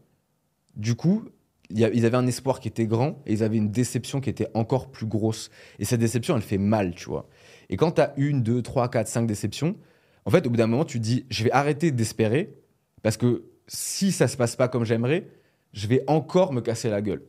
du 0.76 0.94
coup, 0.94 1.24
ils 1.70 1.84
avaient 1.84 2.16
un 2.16 2.26
espoir 2.26 2.60
qui 2.60 2.68
était 2.68 2.86
grand 2.86 3.22
et 3.26 3.32
ils 3.32 3.42
avaient 3.42 3.56
une 3.56 3.70
déception 3.70 4.20
qui 4.20 4.28
était 4.28 4.48
encore 4.54 4.90
plus 4.90 5.06
grosse. 5.06 5.50
Et 5.78 5.84
cette 5.84 6.00
déception, 6.00 6.36
elle 6.36 6.42
fait 6.42 6.58
mal, 6.58 6.94
tu 6.94 7.06
vois. 7.06 7.28
Et 7.68 7.76
quand 7.76 7.92
tu 7.92 8.00
as 8.00 8.12
une, 8.16 8.42
deux, 8.42 8.62
trois, 8.62 8.88
quatre, 8.90 9.08
cinq 9.08 9.26
déceptions, 9.26 9.76
en 10.24 10.30
fait, 10.30 10.46
au 10.46 10.50
bout 10.50 10.56
d'un 10.56 10.66
moment, 10.66 10.84
tu 10.84 10.98
te 10.98 11.04
dis, 11.04 11.26
je 11.30 11.44
vais 11.44 11.52
arrêter 11.52 11.92
d'espérer 11.92 12.54
parce 13.02 13.16
que 13.16 13.44
si 13.68 14.12
ça 14.12 14.28
se 14.28 14.36
passe 14.36 14.56
pas 14.56 14.68
comme 14.68 14.84
j'aimerais, 14.84 15.28
je 15.72 15.86
vais 15.86 16.02
encore 16.08 16.52
me 16.52 16.60
casser 16.60 16.90
la 16.90 17.00
gueule. 17.00 17.22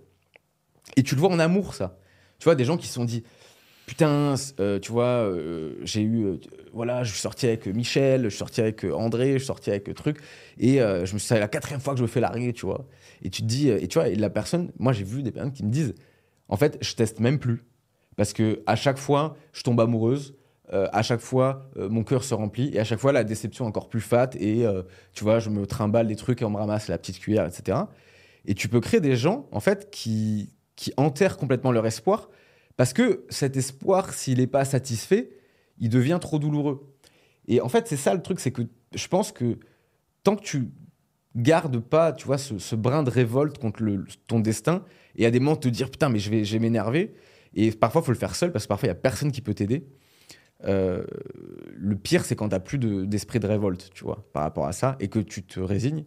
Et 0.97 1.03
tu 1.03 1.15
le 1.15 1.21
vois 1.21 1.29
en 1.29 1.39
amour, 1.39 1.75
ça. 1.75 1.99
Tu 2.39 2.45
vois, 2.45 2.55
des 2.55 2.65
gens 2.65 2.77
qui 2.77 2.87
se 2.87 2.93
sont 2.93 3.05
dit, 3.05 3.23
putain, 3.91 4.35
euh, 4.61 4.79
tu 4.79 4.89
vois, 4.89 5.03
euh, 5.03 5.73
j'ai 5.83 6.01
eu, 6.01 6.23
euh, 6.23 6.37
voilà, 6.71 7.03
je 7.03 7.11
suis 7.11 7.19
sorti 7.19 7.45
avec 7.45 7.67
Michel, 7.67 8.23
je 8.23 8.29
suis 8.29 8.37
sorti 8.37 8.61
avec 8.61 8.85
André, 8.85 9.33
je 9.33 9.39
suis 9.39 9.47
sorti 9.47 9.69
avec 9.69 9.93
truc, 9.95 10.21
et 10.57 10.77
je 10.77 11.01
me 11.01 11.19
suis, 11.19 11.19
c'est 11.19 11.41
la 11.41 11.49
quatrième 11.49 11.81
fois 11.81 11.91
que 11.91 11.97
je 11.97 12.03
me 12.03 12.07
fais 12.07 12.21
larguer, 12.21 12.53
tu 12.53 12.65
vois. 12.65 12.87
Et 13.21 13.29
tu 13.29 13.41
te 13.41 13.47
dis, 13.47 13.67
et 13.67 13.85
tu 13.89 13.99
vois, 13.99 14.07
et 14.07 14.15
la 14.15 14.29
personne, 14.29 14.71
moi 14.79 14.93
j'ai 14.93 15.03
vu 15.03 15.23
des 15.23 15.31
personnes 15.31 15.51
qui 15.51 15.65
me 15.65 15.69
disent, 15.69 15.93
en 16.47 16.55
fait, 16.55 16.77
je 16.79 16.95
teste 16.95 17.19
même 17.19 17.37
plus, 17.37 17.65
parce 18.15 18.31
que 18.31 18.63
à 18.65 18.77
chaque 18.77 18.97
fois, 18.97 19.35
je 19.51 19.61
tombe 19.61 19.81
amoureuse. 19.81 20.35
à 20.71 21.01
chaque 21.01 21.19
fois, 21.19 21.69
mon 21.75 22.05
cœur 22.05 22.23
se 22.23 22.33
remplit 22.33 22.71
et 22.73 22.79
à 22.79 22.85
chaque 22.85 22.99
fois, 22.99 23.11
la 23.11 23.25
déception 23.25 23.65
est 23.65 23.67
encore 23.67 23.89
plus 23.89 23.99
fat. 23.99 24.29
Et 24.39 24.63
tu 25.11 25.25
vois, 25.25 25.39
je 25.39 25.49
me 25.49 25.65
trimballe 25.65 26.07
des 26.07 26.15
trucs 26.15 26.41
et 26.41 26.45
on 26.45 26.49
me 26.49 26.57
ramasse 26.57 26.87
la 26.87 26.97
petite 26.97 27.19
cuillère, 27.19 27.45
etc. 27.45 27.77
Et 28.45 28.53
tu 28.53 28.69
peux 28.69 28.79
créer 28.79 29.01
des 29.01 29.17
gens, 29.17 29.49
en 29.51 29.59
fait, 29.59 29.91
qui, 29.91 30.53
qui 30.77 30.93
enterrent 30.95 31.35
complètement 31.35 31.73
leur 31.73 31.85
espoir 31.85 32.29
parce 32.81 32.93
que 32.93 33.25
cet 33.29 33.57
espoir, 33.57 34.11
s'il 34.11 34.39
n'est 34.39 34.47
pas 34.47 34.65
satisfait, 34.65 35.29
il 35.77 35.89
devient 35.89 36.17
trop 36.19 36.39
douloureux. 36.39 36.95
Et 37.47 37.61
en 37.61 37.69
fait, 37.69 37.87
c'est 37.87 37.95
ça 37.95 38.15
le 38.15 38.23
truc, 38.23 38.39
c'est 38.39 38.49
que 38.49 38.63
je 38.95 39.07
pense 39.07 39.31
que 39.31 39.59
tant 40.23 40.35
que 40.35 40.41
tu 40.41 40.71
gardes 41.35 41.77
pas, 41.77 42.11
tu 42.11 42.25
vois, 42.25 42.39
ce, 42.39 42.57
ce 42.57 42.75
brin 42.75 43.03
de 43.03 43.11
révolte 43.11 43.59
contre 43.59 43.83
le- 43.83 44.03
ton 44.25 44.39
destin, 44.39 44.83
et 45.15 45.27
à 45.27 45.29
des 45.29 45.39
moments 45.39 45.57
te 45.57 45.67
dire 45.67 45.91
putain, 45.91 46.09
mais 46.09 46.17
je 46.17 46.31
vais, 46.31 46.43
je 46.43 46.53
vais 46.53 46.57
m'énerver. 46.57 47.13
Et 47.53 47.69
parfois, 47.69 48.01
il 48.01 48.05
faut 48.05 48.13
le 48.13 48.17
faire 48.17 48.33
seul 48.33 48.51
parce 48.51 48.65
que 48.65 48.69
parfois, 48.69 48.87
il 48.87 48.89
y 48.89 48.93
a 48.93 48.95
personne 48.95 49.31
qui 49.31 49.41
peut 49.41 49.53
t'aider. 49.53 49.85
Euh, 50.65 51.03
le 51.75 51.95
pire, 51.95 52.25
c'est 52.25 52.35
quand 52.35 52.49
tu 52.49 52.55
n'as 52.55 52.59
plus 52.59 52.79
de- 52.79 53.05
d'esprit 53.05 53.39
de, 53.39 53.45
révolte, 53.45 53.91
tu 53.93 54.03
vois, 54.05 54.27
par 54.33 54.41
rapport 54.41 54.65
à 54.65 54.71
ça, 54.71 54.95
et 54.99 55.07
que 55.07 55.19
tu 55.19 55.43
te 55.43 55.59
résignes. 55.59 56.05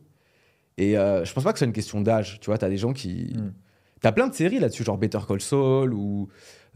Et 0.77 0.99
euh, 0.99 1.25
je 1.25 1.33
pense 1.35 1.45
pas 1.45 1.53
que 1.53 1.61
c'est 1.61 1.67
une 1.67 1.73
question 1.73 2.01
d'âge, 2.01 2.41
tu 2.41 2.47
vois, 2.47 2.59
tu 2.59 2.65
as 2.65 2.69
des 2.69 2.79
gens 2.79 2.93
qui. 2.93 3.33
Mm. 3.37 3.53
T'as 4.01 4.13
plein 4.13 4.27
de 4.27 4.35
séries 4.35 4.59
là-dessus, 4.59 4.83
genre 4.83 4.99
Better 4.99 5.21
Call 5.29 5.41
Saul 5.41 5.95
ou. 5.95 6.29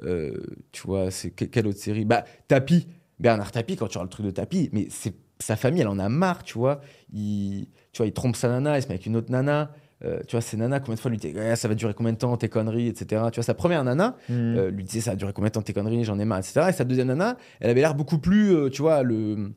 Euh, 0.05 0.33
tu 0.73 0.83
vois, 0.87 1.11
c'est 1.11 1.31
que- 1.31 1.45
quelle 1.45 1.67
autre 1.67 1.79
série? 1.79 2.05
Bah, 2.05 2.25
Tapi, 2.49 2.87
Bernard 3.19 3.53
Tapi, 3.53 3.77
quand 3.77 3.89
tu 3.89 3.95
vois 3.99 4.05
le 4.05 4.09
truc 4.11 4.27
de 4.27 4.31
Tapi, 4.31 4.71
mais 4.73 4.87
c'est 4.91 5.15
sa 5.41 5.57
famille, 5.57 5.81
elle 5.83 5.89
en 5.89 5.99
a 5.99 6.09
marre, 6.09 6.43
tu 6.43 6.59
vois. 6.59 6.81
Il, 7.13 7.67
tu 7.93 7.99
vois, 7.99 8.07
il 8.07 8.13
trompe 8.13 8.37
sa 8.37 8.49
nana, 8.49 8.79
il 8.79 8.83
se 8.83 8.89
met 8.89 8.95
avec 8.95 9.07
une 9.07 9.17
autre 9.17 9.31
nana. 9.31 9.71
Euh, 10.05 10.21
tu 10.29 10.33
vois, 10.37 10.41
ces 10.41 10.57
nanas, 10.57 10.79
combien 10.81 10.95
de 10.95 11.01
fois 11.01 11.11
lui 11.11 11.19
dit 11.19 11.33
Ah, 11.37 11.57
ça 11.57 11.67
va 11.69 11.75
durer 11.75 11.93
combien 11.95 12.13
de 12.13 12.19
temps 12.19 12.37
tes 12.37 12.49
conneries, 12.49 12.87
etc. 12.89 13.23
Tu 13.33 13.37
vois, 13.37 13.43
sa 13.45 13.55
première 13.55 13.83
nana, 13.83 14.17
Mm. 14.29 14.33
euh, 14.33 14.71
lui 14.71 14.85
disait 14.85 15.01
ça 15.01 15.11
va 15.11 15.17
durer 15.17 15.33
combien 15.33 15.49
de 15.49 15.53
temps 15.55 15.63
tes 15.63 15.73
conneries, 15.73 16.05
j'en 16.05 16.19
ai 16.21 16.25
marre, 16.25 16.39
etc. 16.39 16.67
Et 16.69 16.73
sa 16.73 16.85
deuxième 16.85 17.09
nana, 17.09 17.37
elle 17.61 17.71
avait 17.71 17.81
l'air 17.81 17.95
beaucoup 17.97 18.19
plus, 18.19 18.53
euh, 18.55 18.69
tu 18.71 18.83
vois, 18.83 18.97
à 18.97 19.03
le, 19.03 19.53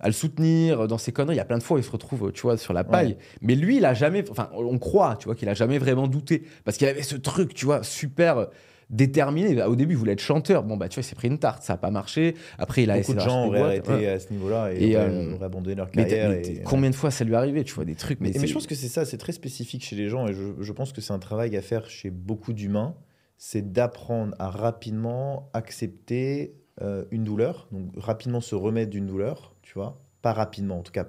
à 0.00 0.08
le 0.08 0.12
soutenir 0.12 0.88
dans 0.88 0.98
ses 0.98 1.12
conneries. 1.12 1.36
Il 1.36 1.38
y 1.38 1.40
a 1.40 1.44
plein 1.44 1.58
de 1.58 1.62
fois 1.62 1.76
où 1.76 1.80
il 1.80 1.84
se 1.84 1.90
retrouve, 1.92 2.32
tu 2.32 2.42
vois, 2.42 2.56
sur 2.56 2.72
la 2.72 2.82
paille. 2.82 3.10
Ouais. 3.12 3.18
Mais 3.40 3.54
lui, 3.54 3.76
il 3.76 3.84
a 3.84 3.94
jamais, 3.94 4.24
enfin, 4.30 4.50
on 4.52 4.78
croit, 4.78 5.16
tu 5.16 5.26
vois, 5.26 5.36
qu'il 5.36 5.48
a 5.48 5.54
jamais 5.54 5.78
vraiment 5.78 6.08
douté. 6.08 6.42
Parce 6.64 6.76
qu'il 6.76 6.88
avait 6.88 7.02
ce 7.02 7.14
truc, 7.16 7.54
tu 7.54 7.64
vois, 7.64 7.84
super 7.84 8.48
déterminé. 8.90 9.62
Au 9.62 9.76
début, 9.76 9.94
il 9.94 9.96
voulait 9.98 10.12
être 10.12 10.20
chanteur. 10.20 10.62
Bon, 10.62 10.76
bah, 10.76 10.88
tu 10.88 10.96
vois, 10.96 11.02
il 11.02 11.04
s'est 11.06 11.14
pris 11.14 11.28
une 11.28 11.38
tarte, 11.38 11.62
ça 11.62 11.74
n'a 11.74 11.76
pas 11.78 11.90
marché. 11.90 12.34
Après, 12.58 12.82
il 12.82 12.90
a 12.90 12.94
Beaucoup 12.94 13.12
essayé 13.12 13.14
de 13.16 13.20
gens 13.20 13.46
auraient 13.46 13.60
arrêté 13.60 13.90
Ouais. 13.92 14.06
à 14.08 14.18
ce 14.20 14.32
niveau-là 14.32 14.72
et, 14.72 14.90
Et, 14.90 14.96
auraient, 14.96 15.06
euh, 15.08 15.34
auraient 15.34 15.46
abandonné 15.46 15.74
leur 15.74 15.90
carrière. 15.90 16.28
t'as- 16.30 16.34
mais 16.34 16.46
et- 16.46 16.54
t'as- 16.58 16.62
combien 16.64 16.90
de 16.90 16.94
fois 16.94 17.10
ça 17.10 17.24
lui 17.24 17.34
arrivait, 17.34 17.64
tu 17.64 17.74
vois, 17.74 17.84
des 17.84 17.94
trucs. 17.94 18.20
Mais, 18.20 18.28
Mais, 18.28 18.34
mais 18.34 18.40
c'est- 18.40 18.46
je 18.46 18.54
pense 18.54 18.66
que 18.66 18.74
c'est 18.74 18.88
ça, 18.88 19.04
c'est 19.04 19.18
très 19.18 19.32
spécifique 19.32 19.84
chez 19.84 19.96
les 19.96 20.08
gens 20.08 20.26
et 20.28 20.34
je, 20.34 20.42
je 20.60 20.72
pense 20.72 20.92
que 20.92 21.00
c'est 21.00 21.12
un 21.12 21.18
travail 21.18 21.56
à 21.56 21.62
faire 21.62 21.88
chez 21.88 22.10
beaucoup 22.10 22.52
d'humains, 22.52 22.94
c'est 23.36 23.72
d'apprendre 23.72 24.34
à 24.38 24.50
rapidement 24.50 25.50
accepter 25.52 26.54
euh, 26.82 27.04
une 27.12 27.22
douleur, 27.22 27.68
donc 27.70 27.92
rapidement 27.96 28.40
se 28.40 28.54
remettre 28.56 28.90
d'une 28.90 29.06
douleur, 29.06 29.54
tu 29.62 29.74
vois, 29.74 30.00
pas 30.22 30.32
rapidement, 30.32 30.78
en 30.78 30.82
tout 30.82 30.90
cas, 30.90 31.06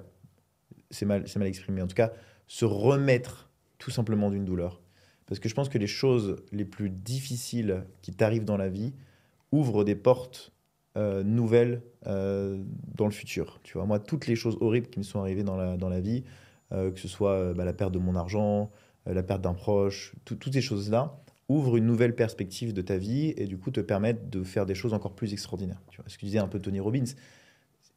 c'est 0.92 1.04
mal, 1.06 1.24
c'est 1.26 1.38
mal 1.40 1.48
exprimé, 1.48 1.82
en 1.82 1.88
tout 1.88 1.96
cas, 1.96 2.12
se 2.46 2.64
remettre 2.64 3.50
tout 3.78 3.90
simplement 3.90 4.30
d'une 4.30 4.44
douleur. 4.44 4.80
Parce 5.26 5.40
que 5.40 5.48
je 5.48 5.54
pense 5.54 5.68
que 5.68 5.78
les 5.78 5.86
choses 5.86 6.36
les 6.52 6.64
plus 6.64 6.88
difficiles 6.90 7.84
qui 8.02 8.12
t'arrivent 8.12 8.44
dans 8.44 8.56
la 8.56 8.68
vie 8.68 8.92
ouvrent 9.52 9.84
des 9.84 9.96
portes 9.96 10.52
euh, 10.96 11.22
nouvelles 11.24 11.82
euh, 12.06 12.62
dans 12.94 13.06
le 13.06 13.10
futur. 13.12 13.60
Tu 13.62 13.74
vois, 13.76 13.86
moi, 13.86 13.98
toutes 13.98 14.26
les 14.26 14.36
choses 14.36 14.56
horribles 14.60 14.88
qui 14.88 14.98
me 14.98 15.04
sont 15.04 15.20
arrivées 15.20 15.42
dans 15.42 15.56
la, 15.56 15.76
dans 15.76 15.88
la 15.88 16.00
vie, 16.00 16.24
euh, 16.72 16.90
que 16.90 16.98
ce 17.00 17.08
soit 17.08 17.52
bah, 17.54 17.64
la 17.64 17.72
perte 17.72 17.92
de 17.92 17.98
mon 17.98 18.14
argent, 18.16 18.70
la 19.04 19.22
perte 19.22 19.42
d'un 19.42 19.54
proche, 19.54 20.14
tout- 20.24 20.36
toutes 20.36 20.52
ces 20.54 20.60
choses-là 20.60 21.20
ouvrent 21.48 21.76
une 21.76 21.86
nouvelle 21.86 22.14
perspective 22.16 22.72
de 22.72 22.82
ta 22.82 22.96
vie 22.96 23.32
et 23.36 23.46
du 23.46 23.56
coup 23.56 23.70
te 23.70 23.80
permettent 23.80 24.30
de 24.30 24.42
faire 24.42 24.66
des 24.66 24.74
choses 24.74 24.94
encore 24.94 25.14
plus 25.14 25.32
extraordinaires. 25.32 25.80
Tu 25.90 25.98
vois, 26.00 26.08
ce 26.08 26.18
que 26.18 26.24
disait 26.26 26.38
un 26.40 26.48
peu 26.48 26.58
Tony 26.58 26.80
Robbins, 26.80 27.04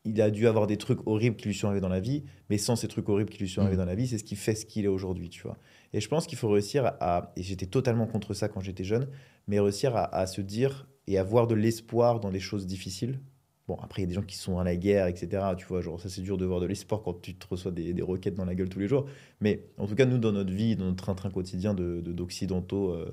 il 0.05 0.21
a 0.21 0.29
dû 0.29 0.47
avoir 0.47 0.67
des 0.67 0.77
trucs 0.77 0.99
horribles 1.07 1.35
qui 1.35 1.47
lui 1.47 1.55
sont 1.55 1.67
arrivés 1.67 1.81
dans 1.81 1.89
la 1.89 1.99
vie, 1.99 2.23
mais 2.49 2.57
sans 2.57 2.75
ces 2.75 2.87
trucs 2.87 3.09
horribles 3.09 3.29
qui 3.29 3.39
lui 3.39 3.49
sont 3.49 3.61
arrivés 3.61 3.75
Mhm. 3.75 3.79
dans 3.81 3.85
la 3.89 3.95
vie, 3.95 4.07
c'est 4.07 4.17
ce 4.17 4.23
qui 4.23 4.35
fait 4.35 4.55
ce 4.55 4.65
qu'il 4.65 4.85
est 4.85 4.89
aujourd'hui, 4.89 5.29
tu 5.29 5.41
vois. 5.43 5.57
Et 5.93 6.01
je 6.01 6.07
pense 6.07 6.27
qu'il 6.27 6.37
faut 6.37 6.49
réussir 6.49 6.85
à, 6.99 7.31
et 7.35 7.43
j'étais 7.43 7.65
totalement 7.65 8.05
contre 8.05 8.33
ça 8.33 8.47
quand 8.47 8.61
j'étais 8.61 8.83
jeune, 8.83 9.09
mais 9.47 9.59
réussir 9.59 9.95
à, 9.95 10.27
se 10.27 10.41
dire 10.41 10.87
et 11.07 11.17
avoir 11.17 11.47
de 11.47 11.55
l'espoir 11.55 12.19
dans 12.19 12.29
les 12.29 12.39
choses 12.39 12.67
difficiles. 12.67 13.19
Bon, 13.67 13.75
après, 13.81 14.01
il 14.01 14.05
y 14.05 14.07
a 14.07 14.09
des 14.09 14.15
gens 14.15 14.23
qui 14.23 14.35
sont 14.37 14.57
à 14.59 14.63
la 14.63 14.75
guerre, 14.75 15.07
etc. 15.07 15.55
Tu 15.57 15.65
vois, 15.65 15.81
genre, 15.81 15.99
ça, 15.99 16.09
c'est 16.09 16.21
dur 16.21 16.37
de 16.37 16.45
voir 16.45 16.59
de 16.59 16.65
l'espoir 16.65 17.01
quand 17.03 17.21
tu 17.21 17.35
te 17.35 17.47
reçois 17.47 17.71
des, 17.71 17.93
des 17.93 18.01
roquettes 18.01 18.35
dans 18.35 18.45
la 18.45 18.55
gueule 18.55 18.69
tous 18.69 18.79
les 18.79 18.87
jours. 18.87 19.05
Mais 19.41 19.63
en 19.77 19.85
tout 19.87 19.95
cas, 19.95 20.05
nous, 20.05 20.17
dans 20.17 20.31
notre 20.31 20.51
vie, 20.51 20.75
dans 20.75 20.85
notre 20.85 21.03
train-train 21.03 21.29
quotidien 21.29 21.73
de- 21.73 22.01
de- 22.01 22.11
d'occidentaux, 22.13 22.91
euh, 22.93 23.09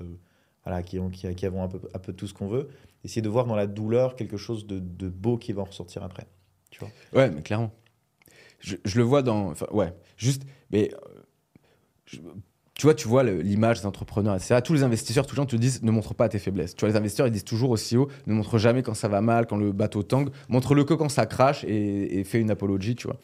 voilà, 0.63 0.81
qui, 0.83 0.99
ont, 0.99 1.09
qui, 1.09 1.33
qui 1.35 1.45
avons 1.45 1.63
un 1.63 1.67
peu, 1.67 1.79
un 1.93 1.99
peu 1.99 2.13
tout 2.13 2.27
ce 2.27 2.33
qu'on 2.33 2.47
veut, 2.47 2.69
essayer 3.03 3.21
de 3.21 3.29
voir 3.29 3.45
dans 3.45 3.55
la 3.55 3.67
douleur 3.67 4.15
quelque 4.15 4.37
chose 4.37 4.65
de, 4.67 4.79
beau 5.09 5.37
qui 5.37 5.53
va 5.53 5.61
en 5.61 5.65
ressortir 5.65 6.03
après. 6.03 6.25
Tu 6.71 6.79
vois 6.79 6.89
Ouais, 7.13 7.29
mais 7.29 7.41
clairement. 7.41 7.71
Je, 8.59 8.75
le 8.95 9.03
vois 9.03 9.21
dans. 9.21 9.53
Ouais, 9.71 9.93
juste. 10.17 10.43
Mais. 10.71 10.91
euh, 12.15 12.19
tu 12.77 12.85
vois, 12.85 12.93
tu 12.93 13.07
vois 13.07 13.23
le- 13.23 13.41
l'image 13.41 13.79
des 13.81 13.85
entrepreneurs, 13.87 14.35
etc. 14.35 14.61
Tous 14.63 14.73
les 14.73 14.83
investisseurs, 14.83 15.25
tous 15.25 15.35
les 15.35 15.41
gens 15.41 15.45
te 15.47 15.55
disent 15.55 15.81
ne 15.81 15.89
montre 15.91 16.13
pas 16.13 16.29
tes 16.29 16.37
faiblesses. 16.37 16.75
Tu 16.75 16.81
vois, 16.81 16.89
les 16.89 16.95
investisseurs, 16.95 17.25
ils 17.27 17.31
disent 17.31 17.43
toujours 17.43 17.71
aussi 17.71 17.97
haut 17.97 18.07
ne 18.27 18.33
montre 18.33 18.59
jamais 18.59 18.83
quand 18.83 18.93
ça 18.93 19.07
va 19.07 19.19
mal, 19.19 19.47
quand 19.47 19.57
le 19.57 19.71
bateau 19.71 20.03
tangue. 20.03 20.29
Montre-le 20.47 20.83
que 20.83 20.93
quand 20.93 21.09
ça 21.09 21.25
crache 21.25 21.63
et, 21.63 22.23
fais 22.23 22.39
une 22.39 22.51
apologie, 22.51 22.95
tu 22.95 23.07
vois. 23.07 23.17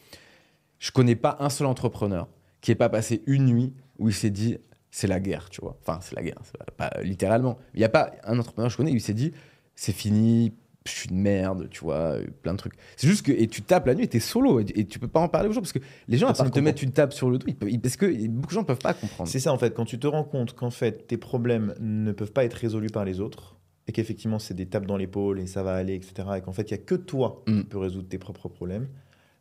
Je 0.80 0.90
connais 0.90 1.14
pas 1.14 1.36
un 1.40 1.50
seul 1.50 1.68
entrepreneur 1.68 2.28
qui 2.60 2.72
ait 2.72 2.74
pas 2.74 2.88
passé 2.88 3.22
une 3.26 3.46
nuit 3.46 3.72
où 3.98 4.08
il 4.08 4.14
s'est 4.14 4.30
dit 4.30 4.58
c'est 4.90 5.06
la 5.06 5.20
guerre, 5.20 5.48
tu 5.50 5.60
vois. 5.60 5.76
Enfin, 5.82 5.98
c'est 6.02 6.16
la 6.16 6.22
guerre, 6.22 6.38
pas 6.76 6.90
littéralement. 7.02 7.56
Il 7.74 7.78
n'y 7.78 7.84
a 7.84 7.88
pas 7.88 8.12
un 8.24 8.38
entrepreneur 8.38 8.68
que 8.68 8.72
je 8.72 8.76
connais 8.76 8.90
où 8.92 8.96
il 8.96 9.00
s'est 9.00 9.14
dit 9.14 9.32
c'est 9.76 9.92
fini, 9.92 10.52
je 10.86 10.92
suis 10.92 11.08
une 11.08 11.20
merde, 11.20 11.68
tu 11.70 11.80
vois, 11.80 12.16
plein 12.42 12.52
de 12.52 12.58
trucs. 12.58 12.74
C'est 12.96 13.06
juste 13.08 13.24
que 13.24 13.32
et 13.32 13.46
tu 13.48 13.62
tapes 13.62 13.86
la 13.86 13.94
nuit 13.94 14.04
et 14.04 14.08
t'es 14.08 14.20
solo 14.20 14.60
et, 14.60 14.66
et 14.74 14.84
tu 14.86 14.98
peux 14.98 15.08
pas 15.08 15.20
en 15.20 15.28
parler 15.28 15.48
aux 15.48 15.52
gens 15.52 15.62
parce 15.62 15.72
que 15.72 15.78
les 16.08 16.18
gens, 16.18 16.26
à 16.28 16.34
part 16.34 16.50
te 16.50 16.60
mettre 16.60 16.82
une 16.84 16.92
tape 16.92 17.14
sur 17.14 17.30
le 17.30 17.38
dos, 17.38 17.46
ils 17.48 17.56
peuvent- 17.56 17.70
ils- 17.70 17.80
parce 17.80 17.96
que 17.96 18.26
beaucoup 18.28 18.48
de 18.48 18.52
gens 18.54 18.64
peuvent 18.64 18.78
pas 18.78 18.92
comprendre. 18.92 19.28
C'est 19.30 19.40
ça 19.40 19.50
en 19.52 19.56
fait, 19.58 19.72
quand 19.74 19.86
tu 19.86 19.98
te 19.98 20.06
rends 20.06 20.24
compte 20.24 20.52
qu'en 20.54 20.70
fait 20.70 21.06
tes 21.06 21.16
problèmes 21.16 21.74
ne 21.80 22.12
peuvent 22.12 22.32
pas 22.32 22.44
être 22.44 22.52
résolus 22.54 22.90
par 22.90 23.06
les 23.06 23.20
autres, 23.20 23.56
et 23.86 23.92
qu'effectivement 23.92 24.38
c'est 24.38 24.52
des 24.54 24.66
tapes 24.66 24.84
dans 24.86 24.98
l'épaule 24.98 25.40
et 25.40 25.46
ça 25.46 25.62
va 25.62 25.74
aller, 25.74 25.94
etc., 25.94 26.28
et 26.36 26.40
qu'en 26.42 26.52
fait 26.52 26.70
il 26.70 26.74
n'y 26.74 26.80
a 26.80 26.84
que 26.84 26.94
toi 26.96 27.42
Mm. 27.46 27.60
qui 27.60 27.64
peux 27.66 27.78
résoudre 27.78 28.08
tes 28.08 28.18
propres 28.18 28.48
problèmes, 28.48 28.88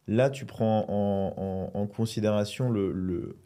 là 0.08 0.30
tu 0.30 0.46
prends 0.46 0.86
en, 0.88 1.34
en- 1.76 1.78
en 1.78 1.88
considération 1.88 2.70
le... 2.72 2.94
le 2.94 3.38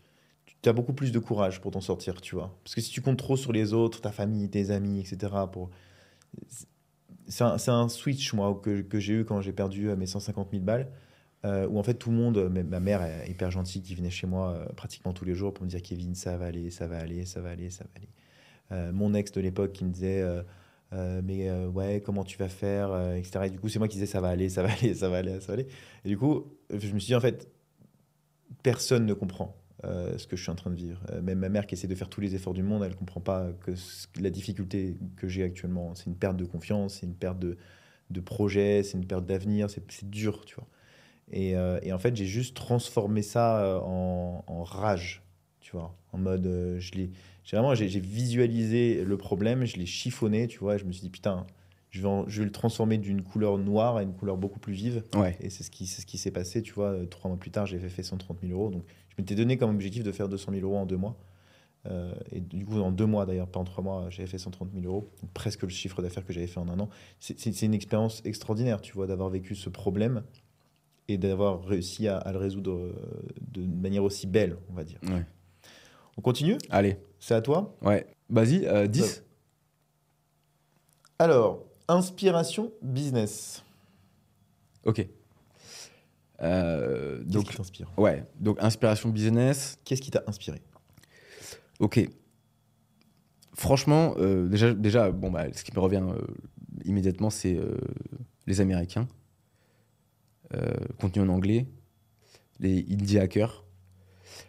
tu 0.62 0.70
as 0.70 0.74
beaucoup 0.74 0.94
plus 0.94 1.12
de 1.12 1.20
courage 1.20 1.62
pour 1.62 1.72
t'en 1.72 1.82
sortir, 1.82 2.20
tu 2.22 2.34
vois. 2.36 2.56
Parce 2.64 2.74
que 2.74 2.82
si 2.82 2.90
tu 2.92 3.02
comptes 3.02 3.18
trop 3.20 3.38
sur 3.38 3.54
les 3.54 3.74
autres, 3.74 4.02
ta 4.02 4.12
famille, 4.12 4.50
tes 4.50 4.72
amis, 4.72 5.00
etc., 5.00 5.32
pour... 5.52 5.70
c'est 7.28 7.70
un, 7.70 7.90
switch, 7.90 8.34
moi, 8.34 8.60
que, 8.62 9.00
j'ai 9.00 9.14
eu 9.14 9.26
quand 9.26 9.42
j'ai 9.42 9.52
perdu 9.52 9.90
euh, 9.90 9.96
mes 9.96 10.06
150 10.06 10.50
000 10.52 10.64
balles, 10.64 10.90
euh, 11.46 11.68
où 11.68 11.78
en 11.78 11.84
fait 11.84 11.94
tout 11.94 12.10
le 12.10 12.16
monde, 12.16 12.50
ma 12.50 12.80
mère 12.80 13.02
est 13.04 13.30
hyper 13.30 13.52
gentille, 13.52 13.82
qui 13.82 13.96
venait 13.96 14.10
chez 14.10 14.28
moi 14.28 14.52
euh, 14.52 14.66
pratiquement 14.76 15.14
tous 15.14 15.26
les 15.26 15.36
jours 15.36 15.54
pour 15.54 15.66
me 15.66 15.70
dire 15.70 15.82
Kevin, 15.82 16.16
ça 16.16 16.38
va 16.38 16.46
aller, 16.46 16.72
ça 16.72 16.88
va 16.88 16.98
aller, 16.98 17.26
ça 17.26 17.42
va 17.42 17.50
aller, 17.52 17.70
ça 17.70 17.84
va 17.84 17.90
aller. 17.96 18.92
Mon 18.92 19.14
ex 19.14 19.32
de 19.32 19.40
l'époque 19.40 19.72
qui 19.72 19.86
me 19.86 19.92
disait 19.92 20.26
mais 20.92 21.50
ouais, 21.68 22.02
comment 22.06 22.26
tu 22.26 22.38
vas 22.38 22.50
faire, 22.50 23.14
etc. 23.14 23.46
Et 23.46 23.50
du 23.50 23.60
coup, 23.60 23.70
c'est 23.70 23.80
moi 23.80 23.88
qui 23.88 23.96
disais 23.96 24.08
ça 24.08 24.20
va 24.20 24.28
aller, 24.28 24.50
ça 24.50 24.62
va 24.62 24.74
aller, 24.74 24.94
ça 24.94 25.08
va 25.08 25.18
aller, 25.18 25.40
ça 25.40 25.48
va 25.48 25.54
aller. 25.54 25.68
Et 26.04 26.10
du 26.10 26.18
coup, 26.18 26.52
je 26.70 26.92
me 26.92 27.00
suis 27.00 27.08
dit 27.08 27.16
en 27.16 27.22
fait, 27.22 27.50
personne 28.64 29.06
ne 29.06 29.14
comprend. 29.14 29.56
Euh, 29.84 30.18
ce 30.18 30.26
que 30.28 30.36
je 30.36 30.42
suis 30.42 30.52
en 30.52 30.56
train 30.56 30.70
de 30.72 30.76
vivre. 30.76 31.00
Euh, 31.12 31.22
même 31.22 31.40
ma 31.40 31.50
mère 31.50 31.68
qui 31.68 31.76
essaie 31.76 31.88
de 31.88 31.96
faire 31.96 32.10
tous 32.10 32.22
les 32.22 32.34
efforts 32.36 32.54
du 32.54 32.64
monde, 32.64 32.84
elle 32.84 32.92
ne 32.92 32.96
comprend 32.96 33.22
pas 33.22 33.48
que 33.62 33.76
ce- 33.76 34.08
la 34.20 34.30
difficulté 34.30 34.98
que 35.18 35.28
j'ai 35.28 35.44
actuellement, 35.44 35.94
c'est 35.96 36.06
une 36.08 36.16
perte 36.16 36.38
de 36.38 36.46
confiance, 36.46 36.96
c'est 37.00 37.06
une 37.06 37.14
perte 37.16 37.40
de, 37.40 37.58
de 38.10 38.20
projet, 38.22 38.82
c'est 38.84 38.98
une 38.98 39.06
perte 39.06 39.26
d'avenir, 39.26 39.70
c'est 39.70 40.10
dur, 40.10 40.46
tu 40.46 40.56
vois. 40.56 40.68
Et, 41.32 41.56
euh, 41.58 41.80
et 41.84 41.92
en 41.94 42.00
fait, 42.00 42.16
j'ai 42.16 42.26
juste 42.26 42.56
transformé 42.56 43.22
ça 43.22 43.82
en, 43.84 44.44
en 44.48 44.64
rage, 44.64 45.22
tu 45.60 45.74
vois, 45.74 45.94
en 46.14 46.18
mode, 46.18 46.48
euh, 46.48 46.80
je 46.80 46.94
l'ai, 46.94 47.10
j'ai 47.44 47.58
vraiment, 47.58 47.76
j'ai 47.76 47.88
visualisé 48.00 49.04
le 49.04 49.18
problème, 49.18 49.66
je 49.66 49.78
l'ai 49.78 49.86
chiffonné, 49.86 50.48
tu 50.48 50.60
vois, 50.60 50.76
et 50.76 50.80
je 50.80 50.86
me 50.86 50.92
suis 50.92 51.02
dit, 51.02 51.10
putain, 51.10 51.46
je 51.90 52.02
vais, 52.02 52.08
en- 52.08 52.28
je 52.28 52.40
vais 52.40 52.46
le 52.46 52.52
transformer 52.52 52.98
d'une 52.98 53.22
couleur 53.24 53.58
noire 53.58 53.98
à 53.98 54.04
une 54.04 54.14
couleur 54.14 54.38
beaucoup 54.38 54.60
plus 54.60 54.74
vive. 54.74 55.04
Ouais. 55.16 55.36
Et 55.42 55.50
c'est 55.50 55.64
ce 55.64 55.72
qui, 55.72 55.86
c'est 55.88 56.02
ce 56.02 56.06
qui 56.06 56.18
s'est 56.18 56.32
passé, 56.32 56.62
tu 56.62 56.74
vois. 56.74 56.96
Trois 57.10 57.30
mois 57.30 57.38
plus 57.40 57.52
tard, 57.52 57.66
j'ai 57.66 57.80
fait 57.80 58.04
130 58.04 58.38
000 58.42 58.54
euros. 58.54 58.70
Donc, 58.70 58.84
je 59.18 59.22
m'étais 59.24 59.36
donné 59.36 59.58
comme 59.58 59.72
objectif 59.72 60.04
de 60.04 60.12
faire 60.12 60.30
200 60.30 60.52
000 60.54 60.64
euros 60.66 60.78
en 60.78 60.86
deux 60.86 60.98
mois. 60.98 61.18
Euh, 61.88 62.14
et 62.32 62.40
du 62.42 62.66
coup, 62.66 62.80
en 62.82 62.92
deux 62.92 63.06
mois 63.06 63.26
d'ailleurs, 63.26 63.48
pas 63.48 63.60
en 63.60 63.64
trois 63.64 63.84
mois, 63.84 64.10
j'avais 64.10 64.28
fait 64.28 64.38
130 64.38 64.70
000 64.74 64.86
euros, 64.86 65.10
presque 65.34 65.64
le 65.64 65.70
chiffre 65.70 66.02
d'affaires 66.02 66.26
que 66.26 66.34
j'avais 66.34 66.48
fait 66.48 66.60
en 66.60 66.68
un 66.70 66.80
an. 66.80 66.90
C'est- 67.20 67.62
une 67.62 67.74
expérience 67.74 68.22
extraordinaire, 68.26 68.82
tu 68.82 68.94
vois, 68.94 69.08
d'avoir 69.08 69.30
vécu 69.30 69.56
ce 69.56 69.70
problème 69.70 70.24
et 71.08 71.18
d'avoir 71.18 71.64
réussi 71.64 72.08
à, 72.08 72.18
à 72.18 72.32
le 72.34 72.38
résoudre 72.40 72.72
euh, 72.74 72.94
de 73.52 73.62
manière 73.66 74.04
aussi 74.04 74.28
belle, 74.28 74.58
on 74.70 74.74
va 74.74 74.84
dire. 74.84 75.00
Ouais. 75.04 75.26
On 76.18 76.22
continue? 76.22 76.58
Allez, 76.70 76.98
C'est 77.20 77.36
à 77.36 77.42
toi? 77.42 77.76
Ouais. 77.82 78.06
Vas-y, 78.30 78.66
euh, 78.66 78.88
10 78.88 79.24
Alors, 81.20 81.64
inspiration 81.88 82.72
business. 82.82 83.64
Ok. 84.84 85.08
Euh, 86.42 87.18
Qu'est-ce 87.18 87.30
donc, 87.30 87.46
qui 87.50 87.58
t'inspire? 87.58 87.92
ouais. 87.98 88.24
Donc, 88.40 88.58
inspiration 88.62 89.10
business. 89.10 89.80
Qu'est-ce 89.86 90.02
qui 90.02 90.12
t'a 90.12 90.24
inspiré? 90.28 90.62
Ok. 91.80 92.00
Franchement, 93.54 94.14
euh, 94.18 94.48
déjà, 94.48 94.74
déjà 94.74 95.12
bon, 95.12 95.32
bah, 95.32 95.46
ce 95.52 95.64
qui 95.64 95.74
me 95.74 95.80
revient 95.80 96.04
euh, 96.08 96.22
immédiatement, 96.86 97.30
c'est 97.30 97.58
les 98.46 98.62
Américains. 98.62 99.08
Contenu 101.00 101.24
en 101.24 101.30
anglais. 101.30 101.68
Les 102.60 102.86
indie 102.92 103.20
hackers. 103.20 103.66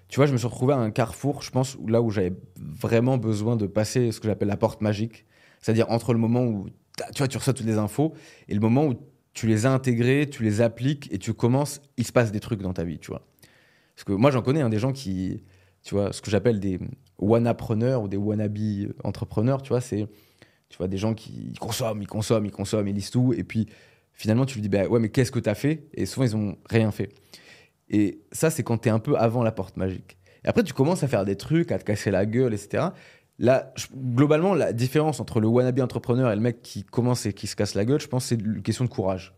Tu 0.09 0.17
vois, 0.17 0.27
je 0.27 0.33
me 0.33 0.39
suis 0.39 0.47
retrouvé 0.47 0.73
à 0.75 0.79
un 0.79 0.91
carrefour, 0.91 1.43
je 1.43 1.51
pense, 1.51 1.77
là 1.87 2.01
où 2.01 2.11
j'avais 2.11 2.33
vraiment 2.57 3.19
besoin 3.19 3.57
de 3.57 3.67
passer 3.67 4.13
ce 4.13 4.21
que 4.21 4.29
j'appelle 4.29 4.49
la 4.49 4.57
porte 4.57 4.81
magique. 4.81 5.27
C'est-à-dire 5.61 5.91
entre 5.91 6.13
le 6.13 6.19
moment 6.19 6.45
où 6.45 6.69
tu 7.13 7.19
vois, 7.19 7.29
tu 7.29 7.37
reçois 7.37 7.53
toutes 7.53 7.67
les 7.67 7.79
infos 7.79 8.15
et 8.49 8.55
le 8.55 8.61
moment 8.61 8.87
où 8.87 8.95
tu 9.39 9.47
les 9.47 9.67
as 9.67 9.73
intégrées, 9.73 10.29
tu 10.29 10.43
les 10.43 10.61
appliques 10.61 11.09
et 11.13 11.19
tu 11.19 11.33
commences, 11.33 11.81
il 11.97 12.05
se 12.05 12.11
passe 12.11 12.33
des 12.33 12.41
trucs 12.41 12.61
dans 12.61 12.73
ta 12.73 12.83
vie, 12.83 12.99
tu 12.99 13.13
vois. 13.13 13.23
Parce 13.95 14.03
que 14.03 14.13
moi, 14.13 14.33
j'en 14.33 14.43
connais 14.43 14.63
hein, 14.63 14.69
des 14.69 14.81
gens 14.81 14.93
qui, 14.93 15.45
tu 15.85 15.95
vois, 15.95 16.13
ce 16.13 16.21
que 16.21 16.29
j'appelle 16.29 16.59
des 16.59 16.81
wannapreneurs 17.19 18.03
ou 18.03 18.09
des 18.09 18.17
wannabe 18.17 18.59
entrepreneurs, 19.05 19.63
tu 19.63 19.69
vois, 19.69 19.81
c'est, 19.81 20.09
tu 20.69 20.77
vois, 20.77 20.89
des 20.89 20.99
gens 20.99 21.15
qui 21.15 21.53
consomment, 21.61 22.03
ils 22.03 22.09
consomment, 22.09 22.47
ils 22.47 22.51
consomment, 22.51 22.89
ils 22.89 22.97
lisent 22.97 23.13
tout, 23.13 23.33
et 23.33 23.45
puis 23.45 23.69
finalement, 24.13 24.45
tu 24.45 24.57
lui 24.57 24.63
dis, 24.63 24.69
bah 24.69 24.89
ouais, 24.89 24.99
mais 24.99 25.09
qu'est-ce 25.09 25.31
que 25.31 25.39
tu 25.39 25.49
as 25.49 25.55
fait? 25.55 25.87
Et 25.95 26.05
souvent, 26.05 26.27
ils 26.27 26.35
ont 26.35 26.57
rien 26.69 26.91
fait. 26.91 27.11
Et 27.91 28.23
ça, 28.33 28.51
c'est 28.51 28.65
quand 28.65 28.79
tu 28.79 28.89
es 28.89 28.91
un 28.91 28.99
peu 28.99 29.17
avant 29.17 29.45
la 29.45 29.53
porte 29.53 29.77
magique. 29.77 30.19
Et 30.45 30.49
après, 30.49 30.65
tu 30.65 30.73
commences 30.73 31.05
à 31.05 31.07
faire 31.07 31.25
des 31.25 31.37
trucs, 31.37 31.71
à 31.71 31.79
te 31.79 31.85
casser 31.85 32.11
la 32.11 32.27
gueule, 32.27 32.55
etc. 32.55 32.89
Là, 33.39 33.73
globalement, 33.95 34.55
la 34.55 34.73
différence 34.73 35.21
entre 35.21 35.41
le 35.41 35.47
wannabe 35.47 35.79
entrepreneur 35.81 36.31
et 36.33 36.35
le 36.35 36.41
mec 36.41 36.61
qui 36.63 36.83
commence 36.83 37.25
et 37.27 37.33
qui 37.33 37.47
se 37.47 37.55
casse 37.55 37.75
la 37.75 37.85
gueule, 37.85 38.01
je 38.01 38.09
pense 38.09 38.27
c'est 38.27 38.41
une 38.41 38.63
question 38.63 38.85
de 38.85 38.91
courage. 38.91 39.35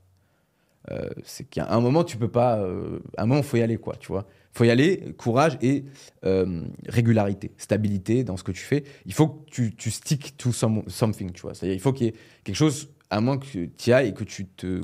Euh, 0.90 1.10
c'est 1.24 1.44
qu'à 1.44 1.70
un 1.70 1.80
moment, 1.80 2.04
tu 2.04 2.16
peux 2.16 2.30
pas. 2.30 2.58
euh, 2.58 3.00
à 3.18 3.22
un 3.22 3.26
moment, 3.26 3.40
il 3.40 3.46
faut 3.46 3.58
y 3.58 3.62
aller, 3.62 3.76
quoi, 3.76 3.96
tu 3.96 4.08
vois. 4.08 4.26
faut 4.52 4.64
y 4.64 4.70
aller, 4.70 5.14
courage 5.18 5.58
et 5.60 5.84
euh, 6.24 6.62
régularité, 6.88 7.52
stabilité 7.58 8.24
dans 8.24 8.38
ce 8.38 8.42
que 8.44 8.52
tu 8.52 8.62
fais. 8.62 8.84
Il 9.04 9.12
faut 9.12 9.28
que 9.28 9.50
tu, 9.50 9.76
tu 9.76 9.90
stick 9.90 10.38
to 10.38 10.52
some- 10.52 10.82
something, 10.88 11.32
tu 11.32 11.42
vois. 11.42 11.52
C'est-à-dire, 11.52 11.76
il 11.76 11.80
faut 11.80 11.92
qu'il 11.92 12.06
y 12.06 12.08
ait 12.08 12.14
quelque 12.44 12.56
chose, 12.56 12.88
à 13.10 13.20
moins 13.20 13.36
que 13.36 13.44
tu 13.44 13.70
y 13.86 13.92
ailles 13.92 14.08
et 14.08 14.14
que 14.14 14.24
tu 14.24 14.46
te, 14.46 14.80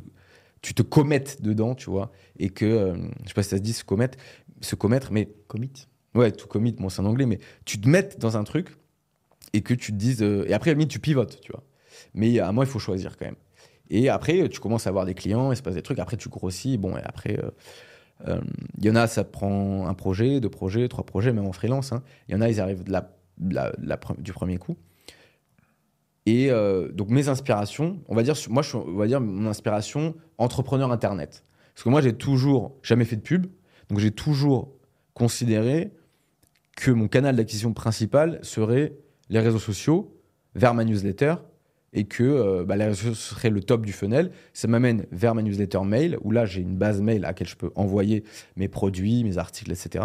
tu 0.61 0.75
te 0.75 0.83
commettes 0.83 1.41
dedans, 1.41 1.75
tu 1.75 1.89
vois. 1.89 2.13
Et 2.39 2.51
que, 2.51 2.95
je 3.23 3.29
sais 3.29 3.35
pas 3.35 3.43
si 3.43 3.49
ça 3.49 3.57
se 3.57 3.63
dit, 3.63 3.73
se 3.73 3.83
commettre, 3.85 4.19
se 4.61 4.75
commettre 4.75 5.11
mais 5.13 5.31
Commit 5.49 5.89
Ouais, 6.15 6.31
tout 6.33 6.47
commit, 6.47 6.73
bon, 6.73 6.91
c'est 6.91 7.01
en 7.01 7.07
anglais, 7.07 7.27
mais 7.27 7.39
tu 7.65 7.81
te 7.81 7.89
mettes 7.89 8.19
dans 8.21 8.37
un 8.37 8.45
truc 8.45 8.69
et 9.53 9.63
que 9.63 9.75
tu 9.75 9.93
te 9.93 9.97
dises. 9.97 10.23
euh, 10.23 10.45
et 10.49 10.55
après, 10.55 10.71
limite, 10.73 10.91
tu 10.91 10.99
pivotes, 10.99 11.41
tu 11.41 11.53
vois. 11.53 11.63
Mais 12.15 12.39
à 12.41 12.53
moi, 12.53 12.65
il 12.65 12.69
faut 12.69 12.79
choisir 12.79 13.17
quand 13.17 13.27
même. 13.27 13.37
Et 13.91 14.09
après, 14.09 14.49
tu 14.49 14.61
commences 14.61 14.87
à 14.87 14.91
avoir 14.91 15.05
des 15.07 15.15
clients, 15.15 15.53
il 15.53 15.57
se 15.57 15.63
passe 15.63 15.75
des 15.75 15.83
trucs. 15.83 15.99
Après, 15.99 16.17
tu 16.17 16.29
grossis. 16.29 16.77
Bon, 16.79 16.97
et 16.97 17.03
après, 17.05 17.39
euh, 17.39 17.51
euh, 18.29 18.41
il 18.79 18.85
y 18.85 18.91
en 18.91 18.97
a, 18.97 19.07
ça 19.07 19.25
prend 19.25 19.87
un 19.87 19.95
projet, 19.95 20.41
deux 20.41 20.51
projets, 20.51 20.89
trois 20.89 21.05
projets, 21.05 21.33
même 21.33 21.47
en 21.47 21.53
freelance. 21.53 21.93
hein. 21.93 22.03
Il 22.29 22.35
y 22.35 22.37
en 22.37 22.41
a, 22.41 22.49
ils 22.49 22.61
arrivent 22.61 22.85
de 22.85 22.93
la, 22.93 23.13
du 24.19 24.33
premier 24.33 24.59
coup. 24.59 24.77
Et 26.29 26.51
donc, 26.93 27.11
mes 27.11 27.29
inspirations, 27.29 28.01
on 28.09 28.17
va 28.17 28.25
dire, 28.25 28.35
moi, 28.49 28.63
je, 28.63 28.77
on 28.77 28.97
va 28.97 29.07
dire 29.07 29.21
mon 29.21 29.49
inspiration 29.49 30.17
entrepreneur 30.39 30.91
internet. 30.91 31.45
Parce 31.73 31.85
que 31.85 31.89
moi, 31.89 32.01
j'ai 32.01 32.15
toujours 32.15 32.75
jamais 32.83 33.05
fait 33.05 33.15
de 33.15 33.21
pub. 33.21 33.47
Donc, 33.89 34.01
j'ai 34.01 34.11
toujours 34.11 34.73
considéré 35.15 35.93
que 36.77 36.91
mon 36.91 37.07
canal 37.07 37.37
d'acquisition 37.37 37.73
principal 37.73 38.41
serait 38.43 38.95
les 39.29 39.41
réseaux 39.41 39.59
sociaux 39.59 40.13
vers 40.55 40.75
ma 40.75 40.85
newsletter 40.85 41.35
et 41.93 42.05
que 42.05 42.23
euh, 42.23 42.65
bah, 42.65 42.77
les 42.77 42.85
réseaux 42.85 42.97
sociaux 42.97 43.15
seraient 43.15 43.51
le 43.51 43.63
top 43.63 43.85
du 43.87 43.93
funnel. 43.93 44.31
Ça 44.53 44.69
m'amène 44.69 45.07
vers 45.13 45.35
ma 45.35 45.43
newsletter 45.43 45.81
mail 45.85 46.19
où 46.23 46.31
là 46.31 46.45
j'ai 46.45 46.61
une 46.61 46.77
base 46.77 47.01
mail 47.01 47.25
à 47.25 47.29
laquelle 47.29 47.49
je 47.49 47.57
peux 47.57 47.71
envoyer 47.75 48.25
mes 48.57 48.69
produits, 48.69 49.25
mes 49.25 49.39
articles, 49.39 49.73
etc. 49.73 50.05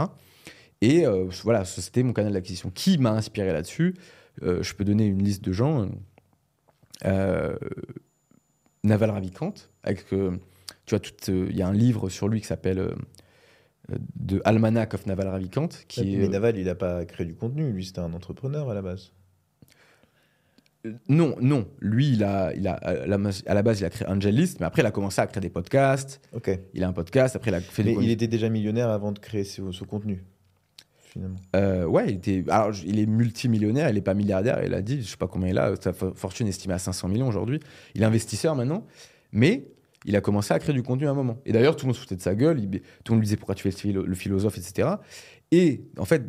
Et 0.82 1.06
euh, 1.06 1.26
voilà, 1.44 1.66
c'était 1.66 2.04
mon 2.04 2.14
canal 2.14 2.34
d'acquisition. 2.34 2.72
Qui 2.74 2.98
m'a 2.98 3.12
inspiré 3.12 3.52
là-dessus 3.52 3.96
Euh, 4.44 4.64
Je 4.64 4.74
peux 4.74 4.86
donner 4.86 5.06
une 5.06 5.22
liste 5.22 5.44
de 5.44 5.52
gens. 5.52 5.90
Naval 8.84 9.12
Ravikant, 9.12 9.54
avec, 9.84 10.08
tu 10.08 10.16
vois, 10.90 11.00
il 11.28 11.56
y 11.56 11.62
a 11.62 11.68
un 11.68 11.74
livre 11.74 12.10
sur 12.10 12.28
lui 12.28 12.42
qui 12.42 12.48
s'appelle 12.48 12.96
de 14.16 14.42
Almanac 14.46 14.94
of 14.94 15.06
Naval 15.06 15.28
Ravikant, 15.28 15.70
qui 15.88 16.14
est, 16.16 16.18
Mais 16.18 16.28
Naval, 16.28 16.58
il 16.58 16.66
n'a 16.66 16.76
pas 16.76 17.06
créé 17.06 17.26
du 17.26 17.36
contenu. 17.36 17.72
Lui, 17.72 17.86
c'était 17.86 18.00
un 18.00 18.14
entrepreneur 18.14 18.70
à 18.70 18.74
la 18.74 18.82
base. 18.82 19.12
Euh, 20.86 20.94
Non, 21.10 21.36
non. 21.42 21.68
Lui, 21.80 22.12
il 22.14 22.24
a, 22.24 22.54
il 22.56 22.68
a, 22.68 22.74
à, 22.74 23.06
la, 23.06 23.18
à 23.46 23.54
la 23.54 23.62
base, 23.64 23.80
il 23.80 23.86
a 23.86 23.90
créé 23.90 24.08
AngelList, 24.08 24.60
mais 24.60 24.66
après, 24.66 24.82
il 24.82 24.86
a 24.86 24.92
commencé 24.92 25.22
à 25.22 25.28
créer 25.28 25.42
des 25.42 25.50
podcasts. 25.50 26.22
Ok. 26.34 26.50
Il 26.74 26.84
a 26.84 26.88
un 26.88 26.94
podcast, 26.94 27.36
après, 27.36 27.52
il 27.52 27.56
a 27.56 27.62
fait 27.62 27.84
Mais 27.84 27.96
des. 27.96 28.04
il 28.04 28.10
était 28.12 28.28
déjà 28.28 28.50
millionnaire 28.50 28.90
avant 28.90 29.12
de 29.12 29.20
créer 29.20 29.44
ce, 29.44 29.72
ce 29.72 29.84
contenu, 29.84 30.24
finalement. 31.00 31.38
Euh, 31.56 31.86
ouais, 31.86 32.06
il 32.10 32.16
était. 32.16 32.44
Alors, 32.50 32.72
il 32.86 33.00
est 33.00 33.06
multimillionnaire, 33.06 33.90
il 33.90 33.96
n'est 33.96 34.02
pas 34.02 34.14
milliardaire. 34.16 34.64
Il 34.66 34.74
a 34.74 34.82
dit, 34.82 35.02
je 35.04 35.08
sais 35.10 35.18
pas 35.18 35.28
combien 35.28 35.50
il 35.50 35.58
a, 35.60 35.76
sa 35.80 35.92
fo- 35.92 36.16
fortune 36.16 36.48
estimée 36.48 36.74
à 36.74 36.80
500 36.80 37.08
millions 37.10 37.28
aujourd'hui. 37.28 37.60
Il 37.96 38.02
est 38.02 38.06
investisseur 38.06 38.56
maintenant, 38.56 38.86
mais 39.32 39.66
il 40.06 40.16
a 40.16 40.22
commencé 40.22 40.54
à 40.54 40.60
créer 40.60 40.74
du 40.74 40.84
contenu 40.84 41.08
à 41.08 41.12
un 41.12 41.14
moment. 41.14 41.38
Et 41.46 41.52
d'ailleurs, 41.52 41.76
tout 41.76 41.86
le 41.86 41.90
monde 41.90 41.96
se 41.96 42.02
foutait 42.02 42.16
de 42.16 42.22
sa 42.22 42.36
gueule. 42.36 42.58
tout 42.60 42.70
le 42.70 43.12
monde 43.12 43.20
lui 43.20 43.26
disait 43.26 43.38
pourquoi 43.38 43.56
tu 43.56 43.64
fais 43.64 43.70
le 43.70 43.76
philo- 43.76 44.06
le 44.06 44.16
philosophe, 44.16 44.58
etc. 44.58 44.90
Et 45.52 45.84
en 45.98 46.06
fait, 46.06 46.24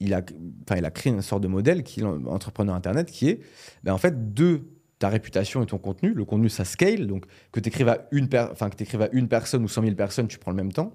il 0.00 0.12
a, 0.12 0.22
enfin, 0.62 0.76
il 0.78 0.84
a 0.84 0.90
créé 0.90 1.12
une 1.12 1.22
sorte 1.22 1.42
de 1.42 1.48
modèle 1.48 1.82
qui 1.82 2.00
est 2.00 2.02
l'entrepreneur 2.02 2.74
internet, 2.74 3.10
qui 3.10 3.28
est, 3.28 3.40
ben, 3.82 3.92
en 3.92 3.98
fait, 3.98 4.34
de 4.34 4.62
ta 4.98 5.08
réputation 5.08 5.62
et 5.62 5.66
ton 5.66 5.78
contenu. 5.78 6.12
Le 6.12 6.24
contenu, 6.24 6.48
ça 6.48 6.64
scale, 6.64 7.06
donc 7.06 7.26
que 7.52 7.60
tu 7.60 7.68
écrives 7.68 7.88
à 7.88 8.06
une, 8.10 8.28
enfin, 8.52 8.68
que 8.70 9.02
à 9.02 9.08
une 9.12 9.28
personne 9.28 9.62
ou 9.64 9.68
100 9.68 9.82
000 9.82 9.94
personnes, 9.94 10.28
tu 10.28 10.38
prends 10.38 10.50
le 10.50 10.56
même 10.56 10.72
temps. 10.72 10.92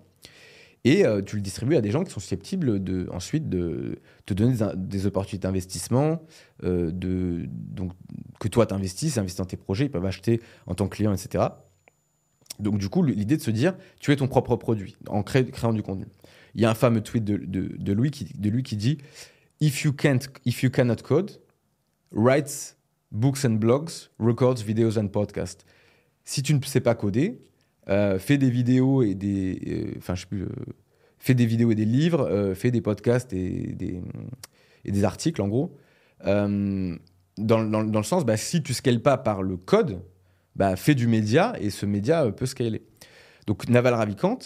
Et 0.86 1.06
euh, 1.06 1.22
tu 1.22 1.36
le 1.36 1.42
distribues 1.42 1.76
à 1.76 1.82
des 1.82 1.92
gens 1.92 2.04
qui 2.04 2.12
sont 2.12 2.22
susceptibles 2.22 2.82
de, 2.82 3.10
ensuite 3.12 3.50
de 3.50 4.00
te 4.26 4.34
donner 4.34 4.56
des, 4.56 4.66
des 4.76 5.06
opportunités 5.06 5.46
d'investissement, 5.48 6.22
euh, 6.64 6.92
de, 6.92 7.46
donc, 7.50 7.92
que 8.40 8.48
toi 8.48 8.66
t'investisses, 8.66 9.18
investis 9.18 9.40
dans 9.40 9.46
tes 9.46 9.58
projets, 9.58 9.86
ils 9.86 9.92
peuvent 9.92 10.06
acheter 10.06 10.40
en 10.68 10.76
tant 10.76 10.88
que 10.88 10.96
client, 10.96 11.14
etc. 11.14 11.44
Donc 12.60 12.78
du 12.78 12.90
coup, 12.90 13.04
l'idée 13.04 13.38
de 13.38 13.42
se 13.42 13.52
dire, 13.52 13.76
tu 14.00 14.12
es 14.12 14.16
ton 14.18 14.28
propre 14.28 14.56
produit 14.56 14.96
en 15.08 15.24
cré- 15.24 15.46
créant 15.50 15.74
du 15.74 15.82
contenu. 15.84 16.06
Il 16.56 16.62
y 16.62 16.66
a 16.66 16.70
un 16.70 16.76
fameux 16.76 17.02
tweet 17.02 17.24
de, 17.24 17.38
de, 17.38 17.94
lui, 17.94 18.12
qui, 18.12 18.26
de 18.38 18.50
lui 18.50 18.64
qui 18.64 18.76
dit 18.76 18.98
if 19.62 19.84
you, 19.84 19.94
can't, 19.94 20.20
if 20.46 20.64
you 20.64 20.70
cannot 20.70 20.98
code, 21.04 21.32
write 22.12 22.76
books 23.12 23.46
and 23.46 23.52
blogs, 23.60 24.10
records, 24.20 24.64
videos 24.64 24.98
and 24.98 25.08
podcasts. 25.08 25.66
Si 26.24 26.44
tu 26.44 26.54
ne 26.54 26.62
sais 26.62 26.82
pas 26.82 26.96
coder, 26.96 27.42
euh, 27.90 28.20
fais 28.20 28.38
des 28.38 28.50
vidéos 28.50 29.02
et 29.04 29.16
des. 29.16 29.60
euh, 29.68 29.94
Enfin, 29.98 30.16
je 30.16 30.22
sais 30.22 30.28
plus. 30.28 30.44
euh, 30.44 30.50
fais 31.18 31.34
des 31.34 31.46
vidéos 31.46 31.72
et 31.72 31.76
des 31.76 31.86
livres, 31.86 32.22
euh, 32.30 32.56
fais 32.56 32.72
des 32.72 32.82
podcasts 32.82 33.34
et 33.34 33.74
des, 33.74 34.02
et 34.86 34.92
des 34.92 35.04
articles, 35.04 35.42
en 35.42 35.48
gros. 35.48 35.76
Euh, 36.26 36.96
dans, 37.38 37.64
dans- 37.64 37.84
dans 37.84 38.00
le 38.00 38.06
sens, 38.06 38.26
bah, 38.26 38.38
si 38.38 38.62
tu 38.64 38.74
scales 38.74 39.02
pas 39.02 39.18
par 39.18 39.42
le 39.44 39.58
code, 39.58 40.02
bah, 40.56 40.76
fais 40.76 40.96
du 40.96 41.08
média 41.08 41.54
et 41.60 41.70
ce 41.70 41.86
média 41.86 42.26
euh, 42.26 42.32
peut 42.32 42.46
scaler. 42.46 42.84
Donc, 43.48 43.68
Naval 43.70 43.94
Ravikant, 43.94 44.40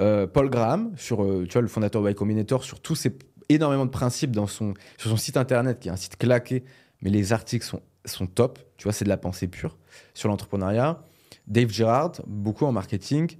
euh, 0.00 0.26
Paul 0.26 0.50
Graham, 0.50 0.92
sur, 0.96 1.22
euh, 1.24 1.44
tu 1.46 1.52
vois, 1.52 1.62
le 1.62 1.68
fondateur 1.68 2.02
de 2.02 2.10
Y 2.10 2.14
Combinator, 2.14 2.64
sur 2.64 2.80
tous 2.80 2.94
ces 2.96 3.16
énormément 3.48 3.84
de 3.86 3.90
principes 3.90 4.32
dans 4.32 4.46
son, 4.46 4.74
sur 4.98 5.10
son 5.10 5.16
site 5.16 5.36
internet, 5.36 5.78
qui 5.80 5.88
est 5.88 5.92
un 5.92 5.96
site 5.96 6.16
claqué, 6.16 6.64
mais 7.02 7.10
les 7.10 7.32
articles 7.32 7.64
sont, 7.64 7.80
sont 8.04 8.26
top. 8.26 8.58
Tu 8.76 8.84
vois, 8.84 8.92
c'est 8.92 9.04
de 9.04 9.10
la 9.10 9.16
pensée 9.18 9.46
pure 9.48 9.76
sur 10.14 10.28
l'entrepreneuriat. 10.28 11.02
Dave 11.46 11.68
Gerard, 11.70 12.12
beaucoup 12.26 12.64
en 12.64 12.72
marketing. 12.72 13.36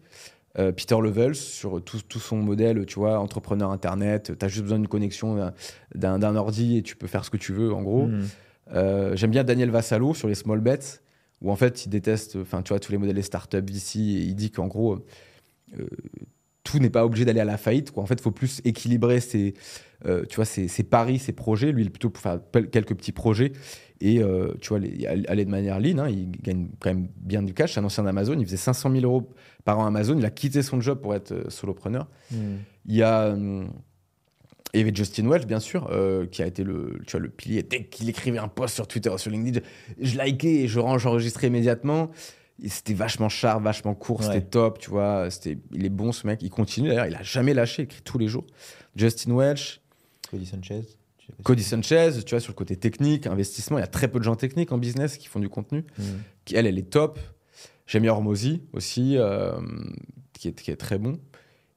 Euh, 0.58 0.70
Peter 0.70 0.96
Levels, 1.02 1.34
sur 1.34 1.82
tout, 1.82 2.00
tout 2.08 2.20
son 2.20 2.36
modèle, 2.36 2.86
tu 2.86 2.98
vois, 3.00 3.18
entrepreneur 3.18 3.70
internet. 3.70 4.32
Tu 4.38 4.44
as 4.44 4.48
juste 4.48 4.62
besoin 4.62 4.78
d'une 4.78 4.86
connexion 4.88 5.50
d'un- 5.94 6.36
ordi 6.36 6.76
et 6.78 6.82
tu 6.82 6.94
peux 6.96 7.08
faire 7.08 7.24
ce 7.24 7.30
que 7.30 7.36
tu 7.38 7.52
veux, 7.52 7.72
en 7.72 7.82
gros. 7.82 8.08
Euh, 8.72 9.16
J'aime 9.16 9.30
bien 9.32 9.42
Daniel 9.42 9.70
Vassalo 9.70 10.14
sur 10.14 10.28
les 10.28 10.34
small 10.36 10.60
bets, 10.60 11.00
où 11.40 11.50
en 11.50 11.56
fait 11.56 11.84
il 11.86 11.88
déteste, 11.90 12.36
enfin 12.36 12.62
tu 12.62 12.70
vois, 12.70 12.80
tous 12.80 12.92
les 12.92 12.98
modèles 12.98 13.16
des 13.16 13.22
startups 13.22 13.60
d'ici, 13.62 14.16
et 14.16 14.20
il 14.22 14.34
dit 14.34 14.50
qu'en 14.50 14.66
gros, 14.66 15.04
euh, 15.78 15.86
tout 16.62 16.78
n'est 16.78 16.90
pas 16.90 17.04
obligé 17.04 17.24
d'aller 17.26 17.40
à 17.40 17.44
la 17.44 17.58
faillite. 17.58 17.90
Quoi. 17.90 18.02
En 18.02 18.06
fait, 18.06 18.14
il 18.14 18.22
faut 18.22 18.30
plus 18.30 18.62
équilibrer 18.64 19.20
ses, 19.20 19.52
euh, 20.06 20.24
tu 20.26 20.36
vois, 20.36 20.46
ses, 20.46 20.66
ses 20.66 20.82
paris, 20.82 21.18
ses 21.18 21.32
projets. 21.32 21.72
Lui, 21.72 21.82
il 21.82 21.86
est 21.88 21.90
plutôt 21.90 22.08
pour 22.08 22.22
faire 22.22 22.40
quelques 22.72 22.94
petits 22.94 23.12
projets 23.12 23.52
et 24.00 24.22
euh, 24.22 24.54
tu 24.62 24.70
vois, 24.70 24.78
les- 24.78 25.06
aller 25.06 25.44
de 25.44 25.50
manière 25.50 25.78
lean. 25.78 25.98
hein. 25.98 26.08
il 26.08 26.30
gagne 26.30 26.68
quand 26.80 26.88
même 26.88 27.08
bien 27.18 27.42
du 27.42 27.52
cash. 27.52 27.74
C'est 27.74 27.80
un 27.80 27.84
ancien 27.84 28.02
d'Amazon. 28.04 28.38
Il 28.38 28.46
faisait 28.46 28.56
500 28.56 28.90
000 28.92 29.04
euros 29.04 29.28
par 29.64 29.78
an 29.78 29.84
Amazon. 29.86 30.16
Il 30.18 30.24
a 30.24 30.30
quitté 30.30 30.62
son 30.62 30.80
job 30.80 31.00
pour 31.02 31.14
être 31.14 31.50
solopreneur. 31.50 32.08
Mhm. 32.30 32.58
Il 32.86 32.94
y 32.96 33.02
a 33.02 33.28
hum, 33.34 33.68
Et 34.74 34.78
il 34.78 34.80
y 34.80 34.82
avait 34.82 34.94
Justin 34.94 35.28
Welch, 35.30 35.46
bien 35.46 35.60
sûr, 35.60 35.88
euh, 35.92 36.26
qui 36.26 36.42
a 36.42 36.46
été 36.46 36.64
le, 36.64 36.98
tu 37.06 37.12
vois, 37.12 37.20
le 37.20 37.28
pilier. 37.28 37.62
Dès 37.62 37.84
qu'il 37.84 38.08
écrivait 38.08 38.38
un 38.38 38.48
post 38.48 38.74
sur 38.74 38.88
Twitter, 38.88 39.12
sur 39.18 39.30
LinkedIn, 39.30 39.60
je, 40.00 40.08
je 40.10 40.20
likais 40.20 40.54
et 40.62 40.68
je 40.68 40.80
j'enregistrais 40.98 41.46
immédiatement. 41.46 42.10
C'était 42.66 42.94
vachement 42.94 43.28
sharp, 43.28 43.62
vachement 43.62 43.94
court, 43.94 44.20
Ouais. 44.20 44.26
c'était 44.26 44.40
top, 44.42 44.78
tu 44.80 44.90
vois. 44.90 45.30
C'était, 45.30 45.58
il 45.72 45.84
est 45.86 45.90
bon 45.90 46.10
ce 46.12 46.26
mec, 46.26 46.40
il 46.42 46.50
continue 46.50 46.88
d'ailleurs, 46.88 47.06
il 47.06 47.14
a 47.14 47.22
jamais 47.22 47.54
lâché, 47.54 47.82
il 47.82 47.84
écrit 47.84 48.02
tous 48.02 48.18
les 48.18 48.26
jours. 48.28 48.44
Justin 48.96 49.34
Welch, 49.36 49.80
Cody 50.30 50.46
Sanchez. 50.46 50.82
Cody 51.42 51.62
Sanchez, 51.62 52.10
tu 52.26 52.30
vois, 52.30 52.40
sur 52.40 52.52
le 52.52 52.56
côté 52.56 52.76
technique, 52.76 53.26
investissement, 53.28 53.78
il 53.78 53.80
y 53.80 53.84
a 53.84 53.88
très 53.88 54.08
peu 54.08 54.18
de 54.18 54.24
gens 54.24 54.36
techniques 54.36 54.72
en 54.72 54.78
business 54.78 55.16
qui 55.16 55.26
font 55.28 55.40
du 55.40 55.48
contenu. 55.48 55.84
Mm. 55.98 56.02
Qui, 56.44 56.56
elle, 56.56 56.66
elle 56.66 56.78
est 56.78 56.90
top. 56.90 57.18
Jamie 57.86 58.08
Hormozy 58.08 58.62
aussi, 58.72 59.16
euh, 59.18 59.52
qui, 60.32 60.48
est, 60.48 60.60
qui 60.60 60.70
est 60.70 60.76
très 60.76 60.98
bon. 60.98 61.18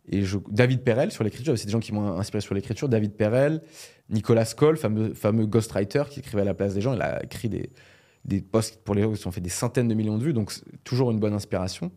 Et 0.09 0.23
David 0.49 0.83
Perel 0.83 1.11
sur 1.11 1.23
l'écriture, 1.23 1.57
c'est 1.57 1.65
des 1.65 1.71
gens 1.71 1.79
qui 1.79 1.91
m'ont 1.93 2.17
inspiré 2.17 2.41
sur 2.41 2.55
l'écriture. 2.55 2.87
David 2.87 3.13
Perel, 3.13 3.61
Nicolas 4.09 4.45
Skoll, 4.45 4.77
fameux, 4.77 5.13
fameux 5.13 5.45
ghostwriter 5.45 6.03
qui 6.09 6.19
écrivait 6.19 6.43
à 6.43 6.45
la 6.45 6.53
place 6.53 6.73
des 6.73 6.81
gens. 6.81 6.93
Il 6.93 7.01
a 7.01 7.23
écrit 7.23 7.49
des, 7.49 7.71
des 8.25 8.41
posts 8.41 8.81
pour 8.83 8.95
les 8.95 9.01
gens 9.01 9.11
qui 9.11 9.17
se 9.17 9.23
sont 9.23 9.31
fait 9.31 9.41
des 9.41 9.49
centaines 9.49 9.87
de 9.87 9.93
millions 9.93 10.17
de 10.17 10.23
vues, 10.23 10.33
donc 10.33 10.53
toujours 10.83 11.11
une 11.11 11.19
bonne 11.19 11.33
inspiration. 11.33 11.91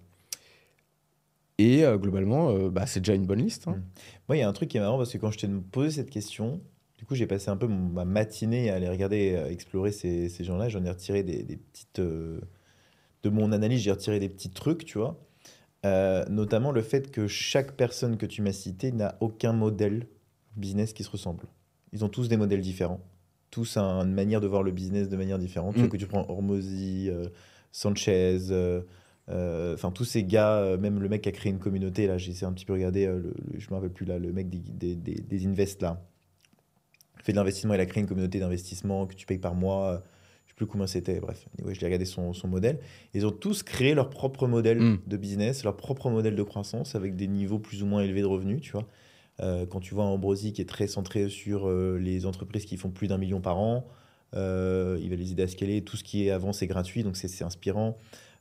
Et 1.58 1.84
euh, 1.84 1.98
globalement, 1.98 2.50
euh, 2.50 2.70
bah, 2.70 2.86
c'est 2.86 3.00
déjà 3.00 3.14
une 3.14 3.26
bonne 3.26 3.42
liste. 3.42 3.68
hein. 3.68 3.72
Mm. 3.72 3.82
Moi, 4.28 4.36
il 4.36 4.40
y 4.40 4.42
a 4.42 4.48
un 4.48 4.52
truc 4.52 4.70
qui 4.70 4.78
est 4.78 4.80
marrant 4.80 4.96
parce 4.96 5.12
que 5.12 5.18
quand 5.18 5.30
je 5.30 5.38
t'ai 5.38 5.48
posé 5.70 5.90
cette 5.90 6.10
question, 6.10 6.60
du 6.96 7.04
coup, 7.04 7.14
j'ai 7.14 7.26
passé 7.26 7.50
un 7.50 7.56
peu 7.56 7.66
ma 7.66 8.04
matinée 8.04 8.70
à 8.70 8.76
aller 8.76 8.88
regarder, 8.88 9.36
à 9.36 9.50
explorer 9.50 9.92
ces, 9.92 10.30
gens-là. 10.40 10.68
J'en 10.68 10.84
ai 10.84 10.90
retiré 10.90 11.22
des, 11.22 11.56
petites. 11.56 11.98
euh, 11.98 12.40
de 13.22 13.28
mon 13.28 13.52
analyse, 13.52 13.80
j'ai 13.80 13.90
retiré 13.90 14.18
des 14.18 14.28
petits 14.28 14.50
trucs, 14.50 14.84
tu 14.84 14.98
vois. 14.98 15.20
Euh, 15.86 16.24
notamment 16.28 16.72
le 16.72 16.82
fait 16.82 17.10
que 17.10 17.26
chaque 17.26 17.72
personne 17.72 18.18
que 18.18 18.26
tu 18.26 18.42
m'as 18.42 18.52
citée 18.52 18.92
n'a 18.92 19.16
aucun 19.20 19.52
modèle 19.54 20.06
business 20.56 20.92
qui 20.92 21.02
se 21.04 21.10
ressemble. 21.10 21.44
Ils 21.92 22.04
ont 22.04 22.08
tous 22.10 22.28
des 22.28 22.36
modèles 22.36 22.60
différents. 22.60 23.00
Tous 23.50 23.76
un- 23.78 24.00
une 24.06 24.12
manière 24.12 24.40
de 24.42 24.46
voir 24.46 24.62
le 24.62 24.72
business 24.72 25.08
de 25.08 25.16
manière 25.16 25.38
différente. 25.38 25.74
Tu 25.74 25.80
Mm. 25.80 25.82
vois, 25.84 25.90
que 25.90 25.96
tu 25.96 26.06
prends 26.06 26.26
Hormozy, 26.28 27.08
euh, 27.08 27.28
Sanchez, 27.72 28.38
euh, 28.50 28.82
enfin 29.74 29.90
tous 29.90 30.04
ces 30.04 30.22
gars, 30.24 30.76
même 30.76 31.00
le 31.00 31.08
mec 31.08 31.22
qui 31.22 31.28
a 31.28 31.32
créé 31.32 31.50
une 31.50 31.58
communauté, 31.58 32.06
là, 32.06 32.18
j'ai 32.18 32.32
essayé 32.32 32.46
un 32.46 32.52
petit 32.52 32.64
peu 32.66 32.72
regarder, 32.74 33.06
le, 33.06 33.18
le- 33.20 33.34
je 33.58 33.70
me 33.70 33.74
rappelle 33.76 33.90
plus 33.90 34.04
là, 34.04 34.18
le 34.18 34.32
mec 34.32 34.50
des, 34.50 34.58
des, 34.58 34.96
des, 34.96 35.14
des 35.14 35.46
Invest 35.46 35.80
là. 35.82 36.04
Fait 37.22 37.32
de 37.32 37.36
l'investissement, 37.38 37.74
il 37.74 37.80
a 37.80 37.86
créé 37.86 38.00
une 38.02 38.08
communauté 38.08 38.38
d'investissement 38.38 39.06
que 39.06 39.14
tu 39.14 39.26
payes 39.26 39.38
par 39.38 39.54
mois. 39.54 40.02
Plus 40.60 40.66
combien 40.66 40.86
c'était, 40.86 41.20
bref. 41.20 41.46
Anyway, 41.58 41.74
je 41.74 41.80
l'ai 41.80 41.86
regardé 41.86 42.04
son, 42.04 42.34
son 42.34 42.46
modèle. 42.46 42.80
Ils 43.14 43.26
ont 43.26 43.30
tous 43.30 43.62
créé 43.62 43.94
leur 43.94 44.10
propre 44.10 44.46
modèle 44.46 44.78
Mm. 44.78 44.98
de 45.06 45.16
business, 45.16 45.64
leur 45.64 45.74
propre 45.74 46.10
modèle 46.10 46.36
de 46.36 46.42
croissance 46.42 46.94
avec 46.94 47.16
des 47.16 47.28
niveaux 47.28 47.58
plus 47.58 47.82
ou 47.82 47.86
moins 47.86 48.02
élevés 48.02 48.20
de 48.20 48.26
revenus, 48.26 48.60
tu 48.60 48.72
vois. 48.72 48.86
Euh, 49.40 49.64
quand 49.64 49.80
tu 49.80 49.94
vois 49.94 50.04
Ambrosi 50.04 50.52
qui 50.52 50.60
est 50.60 50.68
très 50.68 50.86
centré 50.86 51.30
sur 51.30 51.66
euh, 51.66 51.98
les 51.98 52.26
entreprises 52.26 52.66
qui 52.66 52.76
font 52.76 52.90
plus 52.90 53.08
d'un 53.08 53.16
million 53.16 53.40
par 53.40 53.58
an, 53.58 53.86
euh, 54.36 54.98
il 55.00 55.08
va 55.08 55.16
les 55.16 55.32
aider 55.32 55.44
à 55.44 55.48
scaler. 55.48 55.80
Tout 55.82 55.96
ce 55.96 56.04
qui 56.04 56.26
est 56.26 56.30
avant, 56.30 56.52
c'est 56.52 56.66
gratuit, 56.66 57.02
donc 57.04 57.16
c'est- 57.16 57.42
inspirant. 57.42 57.96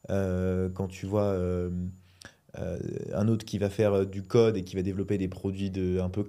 Quand 0.10 0.88
tu 0.90 1.06
vois 1.06 1.38
un 3.14 3.28
autre 3.30 3.46
qui 3.46 3.58
va 3.60 3.70
faire 3.70 4.06
du 4.06 4.24
code 4.24 4.58
et 4.58 4.64
qui 4.66 4.76
va 4.76 4.82
développer 4.82 5.18
des 5.18 5.30
produits 5.30 5.70
de, 5.70 6.00
un 6.02 6.10
peu 6.10 6.26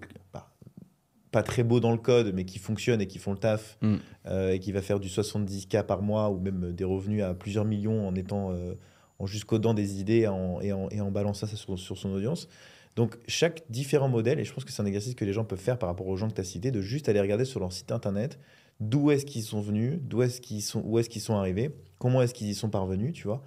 pas 1.31 1.43
très 1.43 1.63
beaux 1.63 1.81
dans 1.81 1.93
le 1.93 1.99
code, 1.99 2.33
mais 2.35 2.45
qui 2.45 2.59
fonctionnent 2.59 3.01
et 3.01 3.07
qui 3.07 3.19
font 3.19 3.33
le 3.33 3.39
taf, 3.39 3.79
Mm. 3.83 3.97
euh, 4.27 4.53
et 4.53 4.59
qui 4.59 4.73
va 4.73 4.83
faire 4.83 4.99
du 5.01 5.09
70K 5.09 5.85
par 5.85 6.03
mois 6.03 6.31
ou 6.31 6.39
même 6.41 6.73
des 6.73 6.85
revenus 6.85 7.23
à 7.23 7.35
plusieurs 7.35 7.65
millions 7.65 8.07
en 8.09 8.15
étant 8.15 8.51
euh, 8.53 8.75
en 9.19 9.27
jusqu'aux 9.27 9.59
dents 9.59 9.75
des 9.75 10.01
idées 10.01 10.27
en- 10.27 10.61
et, 10.61 10.73
en, 10.73 10.89
et 10.91 11.01
en 11.01 11.11
balançant 11.11 11.47
ça 11.47 11.57
sur, 11.57 11.79
sur 11.79 11.97
son 11.99 12.11
audience. 12.11 12.49
Donc, 12.97 13.17
chaque 13.29 13.63
différent 13.71 14.09
modèle, 14.09 14.41
et 14.41 14.45
je 14.45 14.53
pense 14.53 14.65
que 14.65 14.73
c'est 14.73 14.83
un 14.83 14.87
exercice 14.87 15.15
que 15.15 15.25
les 15.25 15.33
gens 15.33 15.45
peuvent 15.45 15.59
faire 15.61 15.79
par 15.79 15.89
rapport 15.89 16.09
aux 16.09 16.17
gens 16.17 16.29
que 16.29 16.35
tu 16.35 16.41
as 16.41 16.45
cités, 16.45 16.71
de 16.73 16.81
juste 16.81 17.09
aller 17.09 17.21
regarder 17.21 17.45
sur 17.45 17.61
leur 17.61 17.73
site 17.73 17.93
internet 17.93 18.39
d'où 18.81 19.11
est-ce 19.11 19.27
qu'ils 19.27 19.43
sont 19.43 19.61
venus, 19.61 19.99
d'où 20.03 20.23
est-ce 20.23 20.41
qu'ils 20.41 20.63
sont, 20.63 20.83
où 20.85 20.99
est-ce 20.99 21.09
qu'ils 21.11 21.21
sont 21.21 21.35
arrivés, 21.35 21.71
comment 21.99 22.23
est-ce 22.23 22.33
qu'ils 22.35 22.49
y 22.49 22.55
sont 22.55 22.71
parvenus, 22.71 23.13
tu 23.13 23.25
vois, 23.29 23.43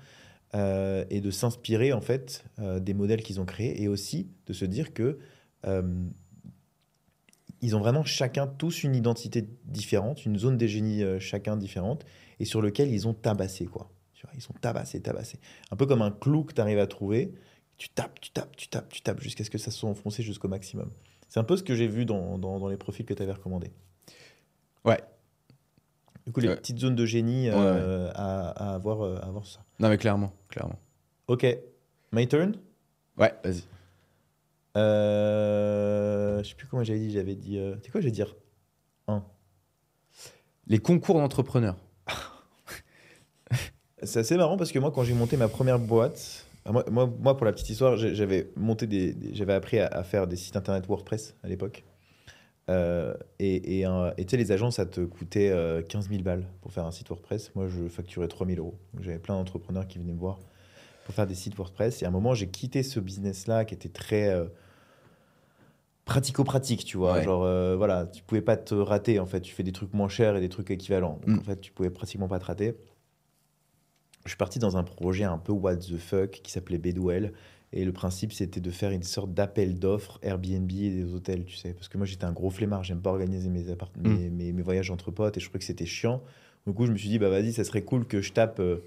euh, 0.53 1.03
et 1.09 1.21
de 1.21 1.31
s'inspirer 1.31 1.91
en 1.91 2.01
fait 2.01 2.45
euh, 2.59 2.79
des 2.79 2.93
modèles 2.93 3.23
qu'ils 3.23 3.41
ont 3.41 3.45
créés, 3.45 3.81
et 3.81 3.87
aussi 3.87 4.29
de 4.45 4.53
se 4.53 4.63
dire 4.65 4.93
que 4.93 5.17
ils 7.63 7.75
ont 7.75 7.79
vraiment 7.79 8.03
chacun 8.03 8.45
tous 8.45 8.83
une 8.83 8.95
identité 8.95 9.47
différente, 9.65 10.25
une 10.25 10.37
zone 10.37 10.57
des 10.57 10.67
génies 10.67 11.03
euh, 11.03 11.19
chacun 11.19 11.57
différente, 11.57 12.05
et 12.39 12.45
sur 12.45 12.61
lequel 12.61 12.91
ils 12.91 13.07
ont 13.07 13.13
tabassé 13.15 13.65
quoi. 13.65 13.89
Ils 14.35 14.41
sont 14.41 14.53
tabassés, 14.53 15.01
tabassés. 15.01 15.37
Un 15.69 15.75
peu 15.75 15.85
comme 15.85 16.01
un 16.01 16.09
clou 16.09 16.43
que 16.45 16.53
tu 16.53 16.61
arrives 16.61 16.79
à 16.79 16.87
trouver, 16.87 17.33
tu 17.77 17.89
tapes, 17.89 18.19
tu 18.21 18.31
tapes, 18.31 18.55
tu 18.55 18.67
tapes, 18.69 18.87
tu 18.89 19.01
tapes 19.01 19.19
jusqu'à 19.21 19.43
ce 19.43 19.49
que 19.49 19.57
ça 19.57 19.69
soit 19.69 19.89
enfoncé 19.89 20.23
jusqu'au 20.23 20.47
maximum. 20.47 20.89
C'est 21.27 21.39
un 21.39 21.43
peu 21.43 21.57
ce 21.57 21.61
que 21.63 21.75
j'ai 21.75 21.87
vu 21.87 22.05
dans, 22.05 22.37
dans, 22.37 22.57
dans 22.57 22.67
les 22.69 22.77
profils 22.77 23.05
que 23.05 23.13
tu 23.13 23.21
avais 23.21 23.33
recommandés. 23.33 23.71
Ouais. 24.85 24.97
Du 26.25 26.31
coup, 26.31 26.39
les 26.39 26.47
Ouais. 26.47 26.55
petites 26.55 26.79
zones 26.79 26.95
de 26.95 27.05
génie 27.05 27.49
euh, 27.49 28.09
à, 28.15 28.49
à 28.71 28.73
avoir, 28.75 29.01
euh, 29.01 29.17
à 29.17 29.25
avoir 29.27 29.45
ça. 29.45 29.59
Non, 29.79 29.89
mais 29.89 29.97
clairement, 29.97 30.31
clairement. 30.47 30.79
Ok, 31.27 31.45
my 32.13 32.25
turn? 32.27 32.55
Ouais, 33.17 33.33
vas-y. 33.43 33.63
Euh, 34.77 36.41
je 36.43 36.49
sais 36.49 36.55
plus 36.55 36.67
comment 36.67 36.83
j'avais 36.83 36.99
dit. 36.99 37.11
J'avais 37.11 37.35
dit. 37.35 37.57
euh, 37.57 37.75
C'est 37.83 37.91
quoi 37.91 38.01
Je 38.01 38.05
vais 38.05 38.11
dire? 38.11 38.35
Un. 39.07 39.23
Les 40.67 40.79
concours 40.79 41.15
d'entrepreneurs. 41.19 41.77
C'est 44.03 44.19
assez 44.19 44.35
marrant 44.37 44.57
parce 44.57 44.71
que 44.71 44.79
moi, 44.79 44.91
quand 44.91 45.03
j'ai 45.03 45.13
monté 45.13 45.37
ma 45.37 45.47
première 45.47 45.79
boîte, 45.79 46.45
ah, 46.65 46.71
moi, 46.71 46.83
moi, 46.91 47.09
moi, 47.19 47.37
pour 47.37 47.45
la 47.45 47.51
petite 47.53 47.69
histoire, 47.69 47.97
j'avais 47.97 48.49
monté 48.55 48.87
des, 48.87 49.13
des- 49.13 49.33
j'avais 49.35 49.53
appris 49.53 49.79
à, 49.79 49.87
à 49.87 50.03
faire 50.03 50.27
des 50.27 50.35
sites 50.35 50.55
internet 50.55 50.85
WordPress 50.87 51.35
à 51.43 51.47
l'époque. 51.47 51.83
Euh, 52.69 53.13
et 53.39 53.79
et, 53.79 53.85
un- 53.85 54.13
et 54.17 54.25
tu 54.25 54.31
sais, 54.31 54.37
les 54.37 54.51
agences, 54.53 54.75
ça 54.77 54.85
te 54.85 55.01
coûtait 55.01 55.49
euh, 55.51 55.81
15 55.81 56.09
000 56.09 56.21
balles 56.23 56.45
pour 56.61 56.71
faire 56.71 56.85
un 56.85 56.91
site 56.91 57.09
WordPress. 57.09 57.53
Moi, 57.55 57.67
je 57.67 57.87
facturais 57.89 58.27
3 58.27 58.47
000 58.47 58.59
euros. 58.59 58.75
J'avais 59.01 59.19
plein 59.19 59.35
d'entrepreneurs 59.35 59.87
qui 59.87 59.99
venaient 59.99 60.13
me 60.13 60.19
voir 60.19 60.39
pour 61.05 61.13
faire 61.13 61.27
des 61.27 61.35
sites 61.35 61.55
WordPress. 61.57 62.01
Et 62.01 62.05
à 62.05 62.07
un 62.07 62.11
moment, 62.11 62.33
j'ai 62.33 62.47
quitté 62.47 62.83
ce 62.83 62.99
business-là 63.01 63.65
qui 63.65 63.73
était 63.73 63.89
très 63.89 64.29
euh, 64.29 64.45
pratico-pratique, 66.05 66.85
tu 66.85 66.97
vois. 66.97 67.13
Ouais. 67.13 67.23
Genre, 67.23 67.43
euh, 67.43 67.75
voilà, 67.75 68.05
tu 68.07 68.23
pouvais 68.23 68.41
pas 68.41 68.57
te 68.57 68.75
rater, 68.75 69.19
en 69.19 69.25
fait. 69.25 69.41
Tu 69.41 69.53
fais 69.53 69.63
des 69.63 69.71
trucs 69.71 69.93
moins 69.93 70.09
chers 70.09 70.35
et 70.35 70.41
des 70.41 70.49
trucs 70.49 70.69
équivalents. 70.71 71.19
Donc, 71.25 71.35
Mm. 71.37 71.39
en 71.39 71.43
fait, 71.43 71.61
tu 71.61 71.71
pouvais 71.71 71.89
pratiquement 71.89 72.27
pas 72.27 72.39
te 72.39 72.45
rater. 72.45 72.75
Je 74.25 74.29
suis 74.29 74.37
parti 74.37 74.59
dans 74.59 74.77
un 74.77 74.83
projet 74.83 75.23
un 75.25 75.37
peu 75.37 75.51
what 75.51 75.77
the 75.77 75.97
fuck 75.97 76.31
qui 76.43 76.51
s'appelait 76.51 76.77
Bedwell. 76.77 77.33
Et 77.75 77.85
le 77.85 77.91
principe, 77.91 78.31
c'était 78.33 78.61
de 78.61 78.69
faire 78.69 78.91
une 78.91 79.01
sorte 79.03 79.33
d'appel 79.33 79.79
d'offres 79.79 80.19
Airbnb 80.21 80.69
et 80.71 80.89
des 80.91 81.13
hôtels, 81.13 81.43
tu 81.45 81.55
sais. 81.55 81.73
Parce 81.73 81.87
que 81.87 81.97
moi, 81.97 82.05
j'étais 82.05 82.23
un 82.25 82.31
gros 82.31 82.51
flemmard. 82.51 82.83
J'aime 82.83 83.01
pas 83.01 83.09
organiser 83.09 83.49
mes, 83.49 83.63
Mm. 83.63 83.75
mes, 84.03 84.29
mes- 84.29 84.51
mes 84.53 84.61
voyages 84.61 84.91
entre 84.91 85.09
potes 85.11 85.37
et 85.37 85.39
je 85.39 85.45
trouvais 85.47 85.59
que 85.59 85.65
c'était 85.65 85.85
chiant. 85.87 86.21
Du 86.67 86.73
coup, 86.73 86.85
je 86.85 86.91
me 86.91 86.97
suis 86.97 87.09
dit, 87.09 87.17
bah 87.19 87.29
vas-y, 87.29 87.51
ça 87.51 87.63
serait 87.63 87.81
cool 87.81 88.05
que 88.05 88.21
je 88.21 88.31
tape 88.31 88.59
euh, 88.59 88.77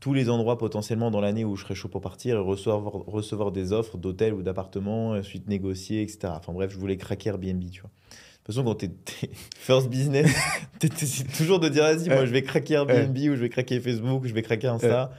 tous 0.00 0.14
les 0.14 0.30
endroits 0.30 0.56
potentiellement 0.58 1.10
dans 1.10 1.20
l'année 1.20 1.44
où 1.44 1.56
je 1.56 1.62
serais 1.64 1.74
chaud 1.74 1.88
pour 1.88 2.00
partir 2.00 2.36
et 2.36 2.38
recevoir, 2.40 2.84
recevoir 3.06 3.52
des 3.52 3.72
offres 3.72 3.98
d'hôtels 3.98 4.32
ou 4.32 4.42
d'appartements, 4.42 5.10
ensuite 5.10 5.46
négocier, 5.48 6.00
etc. 6.02 6.32
Enfin 6.36 6.52
bref, 6.54 6.72
je 6.72 6.78
voulais 6.78 6.96
craquer 6.96 7.28
Airbnb, 7.28 7.62
tu 7.70 7.82
vois. 7.82 7.90
De 7.90 8.44
toute 8.46 8.54
façon, 8.54 8.64
quand 8.64 8.74
t'es 8.76 8.88
t'es 8.88 9.30
first 9.56 9.88
business, 9.90 10.34
t'es- 10.78 10.88
t'essaies 10.88 11.24
toujours 11.24 11.60
de 11.60 11.68
dire, 11.68 11.82
vas-y, 11.82 12.08
moi, 12.08 12.24
je 12.24 12.32
vais 12.32 12.42
craquer 12.42 12.74
Airbnb 12.74 13.14
ou 13.16 13.36
je 13.36 13.40
vais 13.42 13.50
craquer 13.50 13.78
Facebook 13.78 14.24
ou 14.24 14.26
je 14.26 14.32
vais 14.32 14.42
craquer 14.42 14.68
Insta. 14.68 15.12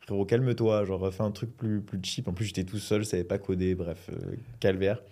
Frérot, 0.00 0.24
calme-toi, 0.24 0.84
genre, 0.84 1.12
fais 1.12 1.22
un 1.24 1.32
truc 1.32 1.54
plus, 1.56 1.82
plus 1.82 1.98
cheap. 2.02 2.28
En 2.28 2.32
plus, 2.32 2.46
j'étais 2.46 2.64
tout 2.64 2.78
seul, 2.78 3.02
je 3.02 3.06
savais 3.08 3.24
pas 3.24 3.36
coder, 3.38 3.74
bref, 3.74 4.08
euh, 4.10 4.36
calvaire. 4.60 5.02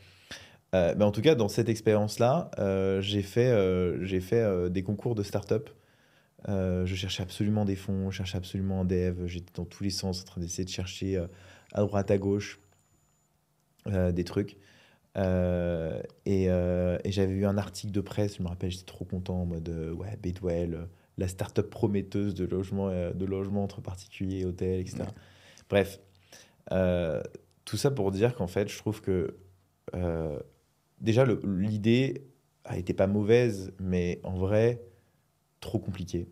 Euh, 0.75 0.95
mais 0.97 1.05
en 1.05 1.11
tout 1.11 1.21
cas, 1.21 1.35
dans 1.35 1.49
cette 1.49 1.69
expérience-là, 1.69 2.51
euh, 2.61 3.01
j'ai 3.01 3.23
fait, 3.23 3.53
j'ai 4.07 4.21
fait 4.21 4.71
des 4.71 4.83
concours 4.85 5.15
de 5.17 5.23
start-up. 5.25 5.69
Euh, 6.49 6.87
je 6.87 6.95
cherchais 6.95 7.23
absolument 7.23 7.65
des 7.65 7.77
fonds, 7.77 8.11
je 8.11 8.19
cherchais 8.19 8.39
absolument 8.39 8.83
un 8.83 8.85
dev. 8.85 9.27
J'étais 9.27 9.53
dans 9.55 9.65
tous 9.65 9.83
les 9.83 9.91
sens 9.91 10.23
en 10.23 10.25
train 10.25 10.41
d'essayer 10.41 10.65
de 10.65 10.71
chercher 10.71 11.17
euh, 11.17 11.27
à 11.73 11.81
droite, 11.81 12.11
à 12.11 12.19
gauche 12.19 12.61
euh, 13.87 14.13
des 14.13 14.25
trucs. 14.25 14.57
Et 15.17 16.45
et 16.45 17.13
j'avais 17.13 17.33
eu 17.33 17.47
un 17.47 17.57
article 17.57 17.93
de 17.93 18.01
presse, 18.01 18.37
je 18.37 18.43
me 18.43 18.49
rappelle, 18.49 18.71
j'étais 18.71 18.85
trop 18.85 19.05
content 19.05 19.41
en 19.43 19.47
mode 19.47 19.69
ouais, 19.97 20.19
Bedwell, 20.23 20.89
la 21.17 21.29
start-up 21.29 21.71
prometteuse 21.71 22.35
de 22.35 22.45
logement, 22.45 22.91
de 22.91 23.25
logement 23.25 23.65
entre 23.65 23.81
particuliers 23.81 24.45
hôtels, 24.45 24.81
etc. 24.81 24.99
Ouais. 25.01 25.07
Bref, 25.71 26.01
tout 27.65 27.77
ça 27.79 27.91
pour 27.91 28.11
dire 28.11 28.35
qu'en 28.35 28.47
fait, 28.47 28.69
je 28.69 28.77
trouve 28.77 29.01
que 29.01 29.39
déjà 31.01 31.25
l'idée 31.45 32.27
a 32.65 32.77
été 32.77 32.93
pas 32.93 33.07
mauvaise, 33.07 33.73
mais 33.81 34.21
en 34.23 34.35
vrai, 34.35 34.83
trop 35.67 35.79
compliqué 35.79 36.29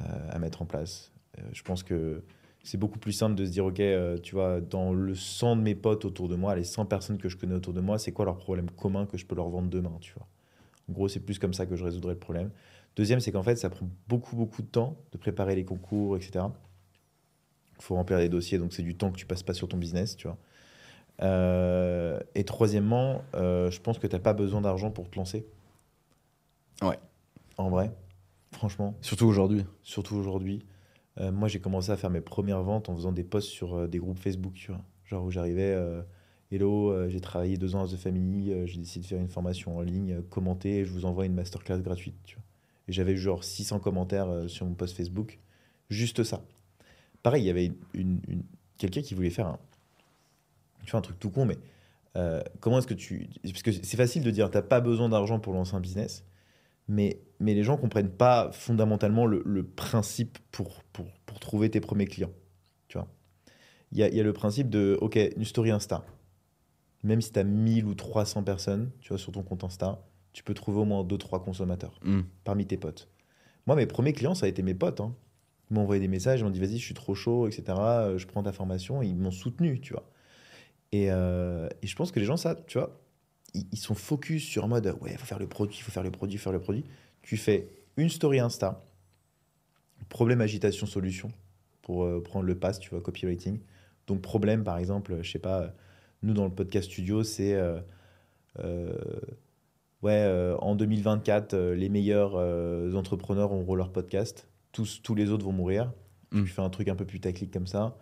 euh, 0.00 0.04
à 0.30 0.38
mettre 0.38 0.62
en 0.62 0.66
place. 0.66 1.12
Euh, 1.38 1.42
je 1.52 1.62
pense 1.62 1.82
que 1.82 2.24
c'est 2.62 2.78
beaucoup 2.78 2.98
plus 2.98 3.12
simple 3.12 3.34
de 3.34 3.44
se 3.44 3.50
dire, 3.50 3.66
OK, 3.66 3.80
euh, 3.80 4.18
tu 4.18 4.34
vois, 4.34 4.60
dans 4.60 4.92
le 4.92 5.14
100 5.14 5.56
de 5.56 5.60
mes 5.60 5.74
potes 5.74 6.04
autour 6.04 6.28
de 6.28 6.36
moi, 6.36 6.56
les 6.56 6.64
100 6.64 6.86
personnes 6.86 7.18
que 7.18 7.28
je 7.28 7.36
connais 7.36 7.54
autour 7.54 7.74
de 7.74 7.80
moi, 7.80 7.98
c'est 7.98 8.12
quoi 8.12 8.24
leur 8.24 8.38
problème 8.38 8.70
commun 8.70 9.06
que 9.06 9.18
je 9.18 9.26
peux 9.26 9.34
leur 9.34 9.48
vendre 9.48 9.68
demain, 9.68 9.96
tu 10.00 10.14
vois? 10.14 10.26
En 10.88 10.92
gros, 10.92 11.08
c'est 11.08 11.20
plus 11.20 11.38
comme 11.38 11.54
ça 11.54 11.66
que 11.66 11.76
je 11.76 11.84
résoudrais 11.84 12.14
le 12.14 12.18
problème. 12.18 12.50
Deuxième, 12.96 13.20
c'est 13.20 13.32
qu'en 13.32 13.42
fait, 13.42 13.56
ça 13.56 13.70
prend 13.70 13.86
beaucoup, 14.08 14.36
beaucoup 14.36 14.62
de 14.62 14.66
temps 14.66 14.96
de 15.12 15.18
préparer 15.18 15.54
les 15.56 15.64
concours, 15.64 16.16
etc. 16.16 16.46
Il 17.78 17.82
faut 17.82 17.96
remplir 17.96 18.18
les 18.18 18.28
dossiers, 18.28 18.58
donc 18.58 18.72
c'est 18.72 18.82
du 18.82 18.96
temps 18.96 19.10
que 19.10 19.16
tu 19.16 19.26
passes 19.26 19.42
pas 19.42 19.54
sur 19.54 19.68
ton 19.68 19.76
business, 19.76 20.16
tu 20.16 20.26
vois. 20.26 20.38
Euh, 21.22 22.18
et 22.34 22.44
troisièmement, 22.44 23.22
euh, 23.34 23.70
je 23.70 23.80
pense 23.80 23.98
que 23.98 24.06
tu 24.06 24.14
n'as 24.14 24.20
pas 24.20 24.32
besoin 24.32 24.60
d'argent 24.60 24.90
pour 24.90 25.10
te 25.10 25.16
lancer. 25.16 25.46
Ouais. 26.82 26.98
En 27.56 27.68
vrai, 27.68 27.92
franchement, 28.54 28.96
Surtout 29.00 29.26
aujourd'hui. 29.26 29.64
surtout 29.82 30.16
aujourd'hui. 30.16 30.64
Euh, 31.20 31.30
moi, 31.30 31.48
j'ai 31.48 31.60
commencé 31.60 31.90
à 31.90 31.96
faire 31.96 32.10
mes 32.10 32.20
premières 32.20 32.62
ventes 32.62 32.88
en 32.88 32.96
faisant 32.96 33.12
des 33.12 33.24
posts 33.24 33.48
sur 33.48 33.74
euh, 33.74 33.86
des 33.86 33.98
groupes 33.98 34.18
Facebook, 34.18 34.54
tu. 34.54 34.72
Genre 35.04 35.24
où 35.24 35.30
j'arrivais, 35.30 35.74
euh, 35.74 36.02
hello, 36.50 37.08
j'ai 37.10 37.20
travaillé 37.20 37.56
deux 37.58 37.76
ans 37.76 37.84
à 37.84 37.88
The 37.88 37.96
Family, 37.96 38.66
j'ai 38.66 38.78
décidé 38.78 39.02
de 39.02 39.06
faire 39.06 39.20
une 39.20 39.28
formation 39.28 39.76
en 39.76 39.82
ligne, 39.82 40.22
commentez, 40.30 40.78
et 40.78 40.84
je 40.84 40.92
vous 40.92 41.04
envoie 41.04 41.26
une 41.26 41.34
masterclass 41.34 41.80
gratuite. 41.82 42.36
Et 42.88 42.92
j'avais 42.92 43.16
genre 43.16 43.44
600 43.44 43.80
commentaires 43.80 44.48
sur 44.48 44.64
mon 44.64 44.74
post 44.74 44.96
Facebook, 44.96 45.40
juste 45.90 46.24
ça. 46.24 46.42
Pareil, 47.22 47.42
il 47.42 47.46
y 47.46 47.50
avait 47.50 47.72
une, 47.92 48.20
quelqu'un 48.78 49.02
qui 49.02 49.14
voulait 49.14 49.30
faire 49.30 49.46
un, 49.46 49.58
tu 50.84 50.92
vois, 50.92 51.00
un 51.00 51.02
truc 51.02 51.18
tout 51.18 51.30
con, 51.30 51.44
mais 51.44 51.58
comment 52.60 52.78
est-ce 52.78 52.86
que 52.86 52.94
tu... 52.94 53.28
Parce 53.42 53.62
que 53.62 53.72
c'est 53.72 53.96
facile 53.98 54.22
de 54.22 54.30
dire, 54.30 54.50
t'as 54.50 54.62
pas 54.62 54.80
besoin 54.80 55.10
d'argent 55.10 55.38
pour 55.40 55.52
lancer 55.52 55.74
un 55.74 55.80
business, 55.80 56.24
mais, 56.88 57.20
mais 57.40 57.54
les 57.54 57.62
gens 57.62 57.76
comprennent 57.76 58.10
pas 58.10 58.50
fondamentalement 58.52 59.26
le, 59.26 59.42
le 59.44 59.64
principe 59.64 60.38
pour, 60.52 60.82
pour, 60.92 61.06
pour 61.26 61.40
trouver 61.40 61.70
tes 61.70 61.80
premiers 61.80 62.06
clients. 62.06 62.32
Tu 62.88 62.98
vois 62.98 63.08
Il 63.92 63.98
y 63.98 64.02
a, 64.02 64.08
il 64.08 64.14
y 64.14 64.20
a 64.20 64.24
le 64.24 64.32
principe 64.32 64.68
de, 64.70 64.98
OK, 65.00 65.16
une 65.36 65.44
story 65.44 65.70
Insta. 65.70 66.04
Même 67.02 67.20
si 67.20 67.32
tu 67.32 67.38
as 67.38 67.44
1000 67.44 67.84
ou 67.86 67.94
300 67.94 68.42
personnes 68.44 68.90
tu 69.00 69.08
vois, 69.10 69.18
sur 69.18 69.32
ton 69.32 69.42
compte 69.42 69.64
Insta, 69.64 70.02
tu 70.32 70.42
peux 70.42 70.54
trouver 70.54 70.80
au 70.80 70.84
moins 70.84 71.04
2-3 71.04 71.42
consommateurs 71.42 71.98
Mm. 72.04 72.20
parmi 72.44 72.66
tes 72.66 72.76
potes. 72.76 73.08
Moi, 73.66 73.76
mes 73.76 73.86
premiers 73.86 74.12
clients, 74.12 74.34
ça 74.34 74.46
a 74.46 74.48
été 74.48 74.62
mes 74.62 74.74
potes. 74.74 75.00
hein. 75.00 75.14
Ils 75.70 75.74
m'ont 75.74 75.82
envoyé 75.82 76.00
des 76.00 76.08
messages, 76.08 76.40
ils 76.40 76.44
m'ont 76.44 76.50
dit, 76.50 76.60
vas-y, 76.60 76.76
je 76.78 76.84
suis 76.84 76.92
trop 76.94 77.14
chaud, 77.14 77.46
etc. 77.48 77.78
euh, 77.78 78.18
Je 78.18 78.26
prends 78.26 78.42
ta 78.42 78.52
formation. 78.52 79.00
Et 79.02 79.06
ils 79.06 79.16
m'ont 79.16 79.30
soutenu, 79.30 79.80
tu 79.80 79.94
vois. 79.94 80.10
Et, 80.92 81.10
euh, 81.10 81.68
et 81.82 81.86
je 81.86 81.96
pense 81.96 82.12
que 82.12 82.20
les 82.20 82.26
gens, 82.26 82.36
ça, 82.36 82.54
tu 82.66 82.78
vois, 82.78 83.00
ils, 83.54 83.78
sont 83.78 83.94
focus 83.94 84.44
sur 84.44 84.64
en 84.64 84.68
mode, 84.68 84.86
ouais, 85.00 85.12
il 85.12 85.18
faut 85.18 85.26
faire 85.26 85.38
le 85.38 85.46
produit, 85.46 85.76
il 85.78 85.82
faut 85.82 85.92
faire 85.92 86.02
le 86.02 86.10
produit, 86.10 86.34
il 86.34 86.38
faut 86.38 86.44
faire 86.44 86.52
le 86.52 86.60
produit. 86.60 86.84
Tu 87.22 87.36
fais 87.36 87.68
une 87.96 88.08
story 88.08 88.40
Insta, 88.40 88.84
problème, 90.08 90.40
agitation, 90.40 90.86
solution, 90.86 91.32
pour 91.82 92.04
euh, 92.04 92.22
prendre 92.22 92.46
le 92.46 92.58
pass, 92.58 92.78
tu 92.78 92.90
vois, 92.90 93.00
copywriting. 93.00 93.60
Donc, 94.06 94.20
problème, 94.20 94.64
par 94.64 94.78
exemple, 94.78 95.18
je 95.22 95.30
sais 95.30 95.38
pas, 95.38 95.72
nous, 96.22 96.34
dans 96.34 96.44
le 96.44 96.50
podcast 96.52 96.90
studio, 96.90 97.22
c'est... 97.22 97.54
euh, 97.54 97.80
euh, 98.60 98.94
ouais, 100.02 100.12
euh, 100.12 100.56
en 100.58 100.76
2024, 100.76 101.54
euh, 101.54 101.74
les 101.74 101.88
meilleurs 101.88 102.34
euh, 102.36 102.94
entrepreneurs 102.94 103.52
auront 103.52 103.74
leur 103.74 103.90
podcast. 103.90 104.48
Tous, 104.72 105.00
tous 105.02 105.14
les 105.14 105.30
autres 105.30 105.44
vont 105.44 105.52
mourir. 105.52 105.92
Mm. 106.30 106.44
Tu 106.44 106.48
fais 106.48 106.62
un 106.62 106.70
truc 106.70 106.88
un 106.88 106.96
peu 106.96 107.04
plus 107.04 107.20
tactique 107.20 107.52
comme 107.52 107.66
ça. 107.66 107.96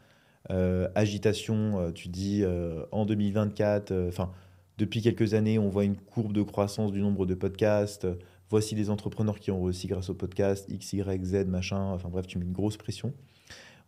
Euh, 0.50 0.88
agitation, 0.94 1.78
euh, 1.78 1.90
tu 1.92 2.08
dis 2.08 2.42
euh, 2.42 2.84
en 2.90 3.06
2024, 3.06 3.92
euh, 3.92 4.08
enfin, 4.08 4.32
depuis 4.78 5.02
quelques 5.02 5.34
années, 5.34 5.58
on 5.58 5.68
voit 5.68 5.84
une 5.84 5.96
courbe 5.96 6.32
de 6.32 6.42
croissance 6.42 6.92
du 6.92 7.00
nombre 7.00 7.26
de 7.26 7.34
podcasts. 7.34 8.06
Voici 8.50 8.74
les 8.74 8.90
entrepreneurs 8.90 9.38
qui 9.38 9.50
ont 9.50 9.62
réussi 9.62 9.86
grâce 9.86 10.10
au 10.10 10.14
podcast, 10.14 10.66
X, 10.68 10.92
Y, 10.92 11.24
Z, 11.24 11.46
machin. 11.46 11.92
Enfin 11.92 12.08
bref, 12.08 12.26
tu 12.26 12.38
mets 12.38 12.44
une 12.44 12.52
grosse 12.52 12.76
pression. 12.76 13.12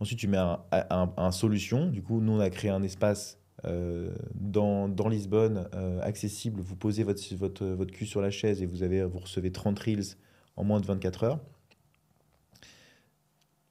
Ensuite, 0.01 0.19
tu 0.19 0.29
mets 0.29 0.39
un, 0.39 1.31
solution. 1.33 1.89
Du 1.89 2.03
coup, 2.03 2.21
nous, 2.21 2.33
on 2.33 2.41
a 2.41 2.51
créé 2.51 2.71
un 2.71 2.83
espace 2.83 3.39
euh, 3.65 4.11
dans, 4.35 4.89
Lisbonne, 5.09 5.69
euh, 5.75 6.01
accessible. 6.03 6.61
Vous 6.61 6.77
posez 6.77 7.05
votre 7.05 7.93
cul 7.93 8.07
sur 8.07 8.21
la 8.21 8.31
chaise 8.31 8.63
et 8.63 8.67
vous, 8.67 8.83
avez, 8.83 9.05
vous 9.05 9.19
recevez 9.19 9.53
30 9.53 9.79
reels 9.79 10.17
en 10.57 10.65
moins 10.65 10.81
de 10.81 10.87
24 10.87 11.25
heures. 11.25 11.41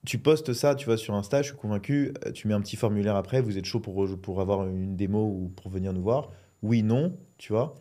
Tu 0.06 0.18
postes 0.18 0.54
ça, 0.54 0.76
tu 0.76 0.88
vas 0.88 0.98
sur 0.98 1.14
Insta, 1.14 1.42
je 1.42 1.48
suis 1.50 1.58
convaincu. 1.58 2.14
euh, 2.26 2.32
Tu 2.32 2.48
mets 2.48 2.54
un 2.54 2.62
petit 2.62 2.76
formulaire 2.76 3.16
après, 3.16 3.42
vous 3.42 3.58
êtes 3.58 3.66
chaud 3.66 3.80
pour, 3.80 4.06
pour 4.22 4.42
avoir 4.42 4.68
une 4.68 4.98
démo 4.98 5.26
ou 5.26 5.50
pour 5.56 5.70
venir 5.70 5.94
nous 5.94 6.02
voir. 6.02 6.30
Oui, 6.64 6.82
non, 6.82 7.16
tu 7.38 7.54
vois. 7.54 7.76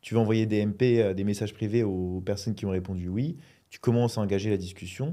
Tu 0.00 0.14
vas 0.14 0.20
envoyer 0.20 0.46
des 0.46 0.64
MP, 0.64 1.00
euh, 1.02 1.12
des 1.12 1.24
messages 1.24 1.52
privés 1.52 1.82
aux 1.82 2.22
personnes 2.24 2.54
qui 2.54 2.64
ont 2.64 2.70
répondu 2.70 3.08
oui. 3.08 3.36
Tu 3.68 3.78
commences 3.78 4.16
à 4.16 4.20
engager 4.22 4.48
la 4.48 4.56
discussion. 4.56 5.12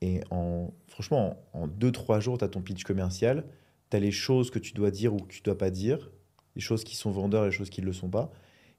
Et 0.00 0.20
en, 0.30 0.72
franchement, 0.88 1.36
en 1.52 1.68
2-3 1.68 2.18
jours, 2.20 2.38
tu 2.38 2.44
as 2.44 2.48
ton 2.48 2.60
pitch 2.62 2.82
commercial. 2.82 3.44
Tu 3.90 3.96
as 3.96 4.00
les 4.00 4.10
choses 4.10 4.50
que 4.50 4.58
tu 4.58 4.72
dois 4.72 4.90
dire 4.90 5.14
ou 5.14 5.18
que 5.18 5.28
tu 5.32 5.42
dois 5.42 5.56
pas 5.56 5.70
dire. 5.70 6.10
Les 6.56 6.60
choses 6.60 6.82
qui 6.82 6.96
sont 6.96 7.10
vendeurs 7.12 7.44
et 7.44 7.46
les 7.46 7.52
choses 7.52 7.70
qui 7.70 7.80
ne 7.82 7.86
le 7.86 7.92
sont 7.92 8.08
pas. 8.08 8.30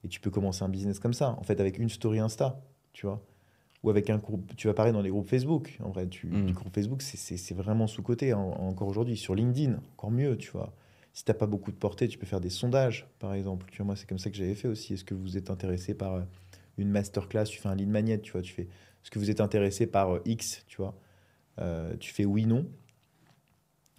Et 0.02 0.08
tu 0.08 0.20
peux 0.20 0.30
commencer 0.30 0.62
un 0.64 0.68
business 0.68 0.98
comme 0.98 1.14
ça, 1.14 1.30
en 1.38 1.42
fait, 1.44 1.60
avec 1.60 1.78
une 1.78 1.88
story 1.88 2.18
Insta, 2.18 2.60
tu 2.92 3.06
vois. 3.06 3.24
Ou 3.82 3.90
avec 3.90 4.10
un 4.10 4.18
groupe, 4.18 4.54
tu 4.56 4.66
vas 4.66 4.74
parler 4.74 4.92
dans 4.92 5.00
les 5.02 5.08
groupes 5.10 5.28
Facebook. 5.28 5.78
En 5.82 5.90
vrai, 5.90 6.06
tu, 6.08 6.26
Mm. 6.26 6.46
les 6.46 6.52
groupes 6.52 6.74
Facebook, 6.74 7.00
c'est- 7.00 7.54
vraiment 7.54 7.86
sous-côté 7.86 8.32
en- 8.34 8.50
encore 8.50 8.88
aujourd'hui. 8.88 9.16
Sur 9.16 9.34
LinkedIn, 9.34 9.78
encore 9.94 10.10
mieux, 10.10 10.36
tu 10.36 10.50
vois. 10.50 10.74
Si 11.14 11.24
tu 11.24 11.30
n'as 11.30 11.38
pas 11.38 11.46
beaucoup 11.46 11.70
de 11.70 11.76
portée, 11.76 12.08
tu 12.08 12.18
peux 12.18 12.26
faire 12.26 12.40
des 12.40 12.50
sondages, 12.50 13.08
par 13.20 13.34
exemple. 13.34 13.66
Tu 13.70 13.78
vois, 13.78 13.86
moi, 13.86 13.96
c'est 13.96 14.08
comme 14.08 14.18
ça 14.18 14.30
que 14.30 14.36
j'avais 14.36 14.56
fait 14.56 14.66
aussi. 14.66 14.94
Est-ce 14.94 15.04
que 15.04 15.14
vous 15.14 15.36
êtes 15.36 15.48
intéressé 15.48 15.94
par 15.94 16.14
euh, 16.14 16.22
une 16.76 16.90
masterclass? 16.90 17.44
Tu 17.44 17.60
fais 17.60 17.68
un 17.68 17.76
lead 17.76 17.88
magnet, 17.88 18.18
tu 18.18 18.32
vois. 18.32 18.42
Tu 18.42 18.52
fais, 18.52 18.62
est-ce 18.62 19.12
que 19.12 19.20
vous 19.20 19.30
êtes 19.30 19.40
intéressé 19.40 19.86
par 19.86 20.16
euh, 20.16 20.22
X, 20.24 20.64
tu 20.66 20.78
vois? 20.78 20.98
Euh, 21.60 21.96
Tu 22.00 22.12
fais 22.12 22.24
oui, 22.24 22.46
non. 22.46 22.68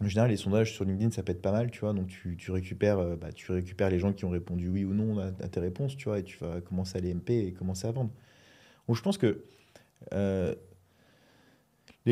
En 0.02 0.10
général, 0.10 0.30
les 0.30 0.36
sondages 0.36 0.74
sur 0.74 0.84
LinkedIn, 0.84 1.12
ça 1.12 1.22
être 1.26 1.42
pas 1.42 1.54
mal, 1.54 1.72
tu 1.72 1.80
vois. 1.80 1.94
Donc, 1.94 2.08
tu, 2.08 2.52
récupères, 2.52 3.16
bah, 3.16 3.32
tu 3.32 3.50
récupères 3.54 3.90
les 3.90 3.98
gens 4.00 4.12
qui 4.12 4.26
ont 4.26 4.30
répondu 4.30 4.68
oui 4.68 4.84
ou 4.84 4.94
non 4.94 5.18
à, 5.20 5.32
tes 5.32 5.62
réponses, 5.62 5.96
tu 5.96 6.10
vois, 6.10 6.20
et 6.20 6.24
tu 6.24 6.38
vas 6.40 6.60
commencer 6.60 6.98
à 6.98 7.02
les 7.02 7.14
MP 7.14 7.30
et 7.30 7.54
commencer 7.54 7.88
à 7.88 7.94
vendre. 7.94 8.12
Donc, 8.90 8.98
je 8.98 9.02
pense 9.02 9.18
que 9.18 9.46
les 10.12 10.56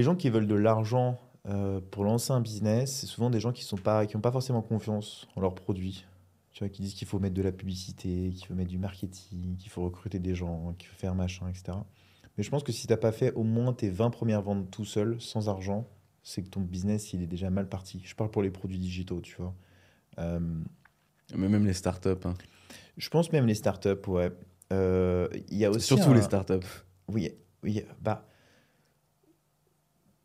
gens 0.02 0.16
qui 0.16 0.30
veulent 0.30 0.48
de 0.48 0.56
l'argent 0.56 1.20
euh, 1.48 1.82
pour 1.92 2.04
lancer 2.04 2.32
un 2.32 2.42
business, 2.42 2.94
c'est 2.98 3.08
souvent 3.08 3.30
des 3.30 3.40
gens 3.40 3.52
qui 3.52 3.64
sont 3.64 3.78
pas, 3.78 4.06
qui 4.06 4.16
n'ont 4.16 4.22
pas 4.22 4.32
forcément 4.32 4.62
confiance 4.62 5.28
en 5.36 5.42
leurs 5.42 5.56
produits. 5.56 6.06
Tu 6.52 6.60
vois, 6.64 6.70
qui 6.70 6.84
disent 6.84 6.94
qu'il 6.94 7.08
faut 7.08 7.18
mettre 7.20 7.34
de 7.34 7.42
la 7.42 7.52
publicité, 7.52 8.30
qu'il 8.32 8.46
faut 8.46 8.54
mettre 8.54 8.70
du 8.70 8.78
marketing, 8.78 9.58
qu'il 9.58 9.72
faut 9.72 9.84
recruter 9.84 10.20
des 10.20 10.36
gens, 10.36 10.74
qu'il 10.78 10.88
faut 10.88 10.96
faire 10.96 11.16
machin, 11.16 11.48
etc. 11.50 11.78
Mais 12.38 12.44
je 12.44 12.50
pense 12.52 12.62
que 12.64 12.72
si 12.72 12.86
tu 12.88 12.94
n'as 12.94 12.98
pas 12.98 13.12
fait 13.12 13.34
au 13.34 13.44
moins 13.44 13.74
tes 13.74 13.90
20 13.90 14.12
premières 14.12 14.42
ventes 14.44 14.70
tout 14.70 14.86
seul, 14.86 15.20
sans 15.20 15.50
argent, 15.50 15.88
c'est 16.22 16.44
que 16.44 16.50
ton 16.50 16.62
business, 16.62 17.12
il 17.14 17.22
est 17.24 17.28
déjà 17.28 17.50
mal 17.50 17.68
parti. 17.68 18.02
Je 18.06 18.14
parle 18.16 18.30
pour 18.30 18.44
les 18.44 18.52
produits 18.52 18.78
digitaux, 18.78 19.20
tu 19.20 19.36
vois. 19.38 19.54
Euh, 20.20 20.40
Mais 21.36 21.50
même 21.50 21.66
les 21.66 21.74
startups. 21.74 22.10
hein. 22.26 22.36
je 22.98 23.10
pense 23.10 23.32
même 23.32 23.48
les 23.48 23.56
startups, 23.56 24.08
ouais. 24.08 24.32
Euh, 24.72 25.28
y 25.50 25.66
a 25.66 25.72
aussi 25.72 25.88
Surtout 25.88 26.12
un- 26.12 26.16
les 26.16 26.22
startups. 26.22 26.66
Oui, 27.08 27.32
oui, 27.64 27.84
bah. 28.02 28.28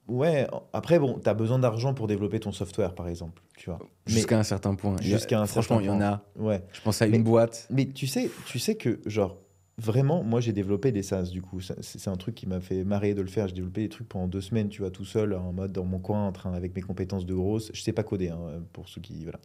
Ouais, 0.09 0.47
après, 0.73 0.99
bon, 0.99 1.21
tu 1.23 1.29
as 1.29 1.35
besoin 1.35 1.59
d'argent 1.59 1.93
pour 1.93 2.07
développer 2.07 2.41
ton 2.41 2.51
software, 2.51 2.95
par 2.95 3.09
exemple, 3.09 3.43
tu 3.57 3.69
vois. 3.69 3.79
Jusqu'à 4.07 4.39
un 4.39 4.43
certain 4.43 4.75
point. 4.75 4.97
Jusqu'à 5.03 5.39
un 5.39 5.47
Franchement, 5.47 5.81
certain 5.81 5.85
il 5.85 5.87
y 5.87 5.91
en 5.91 6.01
a. 6.01 6.25
Ouais. 6.37 6.63
Je 6.73 6.81
pense 6.81 7.03
à 7.03 7.07
une 7.07 7.23
boîte. 7.23 7.67
Mais 7.71 7.87
tu 7.87 8.07
sais, 8.07 8.31
tu 8.47 8.59
sais 8.59 8.77
que, 8.77 9.01
genre, 9.05 9.37
vraiment, 9.77 10.23
moi, 10.23 10.41
j'ai 10.41 10.53
développé 10.53 10.93
des 10.93 11.03
SaaS, 11.03 11.25
du 11.25 11.43
coup. 11.43 11.61
C'est 11.61 12.09
un 12.09 12.17
truc 12.17 12.35
qui 12.35 12.47
m'a 12.47 12.61
fait 12.61 12.85
marrer 12.85 13.13
de 13.15 13.21
le 13.21 13.29
faire. 13.29 13.49
J'ai 13.49 13.55
développé 13.55 13.83
des 13.83 13.91
trucs 13.91 14.09
pendant 14.09 14.29
deux 14.29 14.41
semaines, 14.41 14.71
tu 14.71 14.81
vois, 14.81 14.91
tout 14.91 15.05
seul, 15.05 15.35
en 15.35 15.53
mode 15.53 15.73
dans 15.73 15.85
mon 15.85 15.99
coin, 15.99 16.27
en 16.27 16.33
train, 16.33 16.55
avec 16.55 16.75
mes 16.75 16.83
compétences 16.83 17.27
de 17.27 17.35
grosse. 17.35 17.71
Je 17.75 17.83
sais 17.83 17.93
pas 17.93 18.03
coder, 18.03 18.31
hein, 18.31 18.63
pour 18.73 18.89
ceux 18.89 19.03
qui. 19.03 19.25
Voilà. 19.25 19.41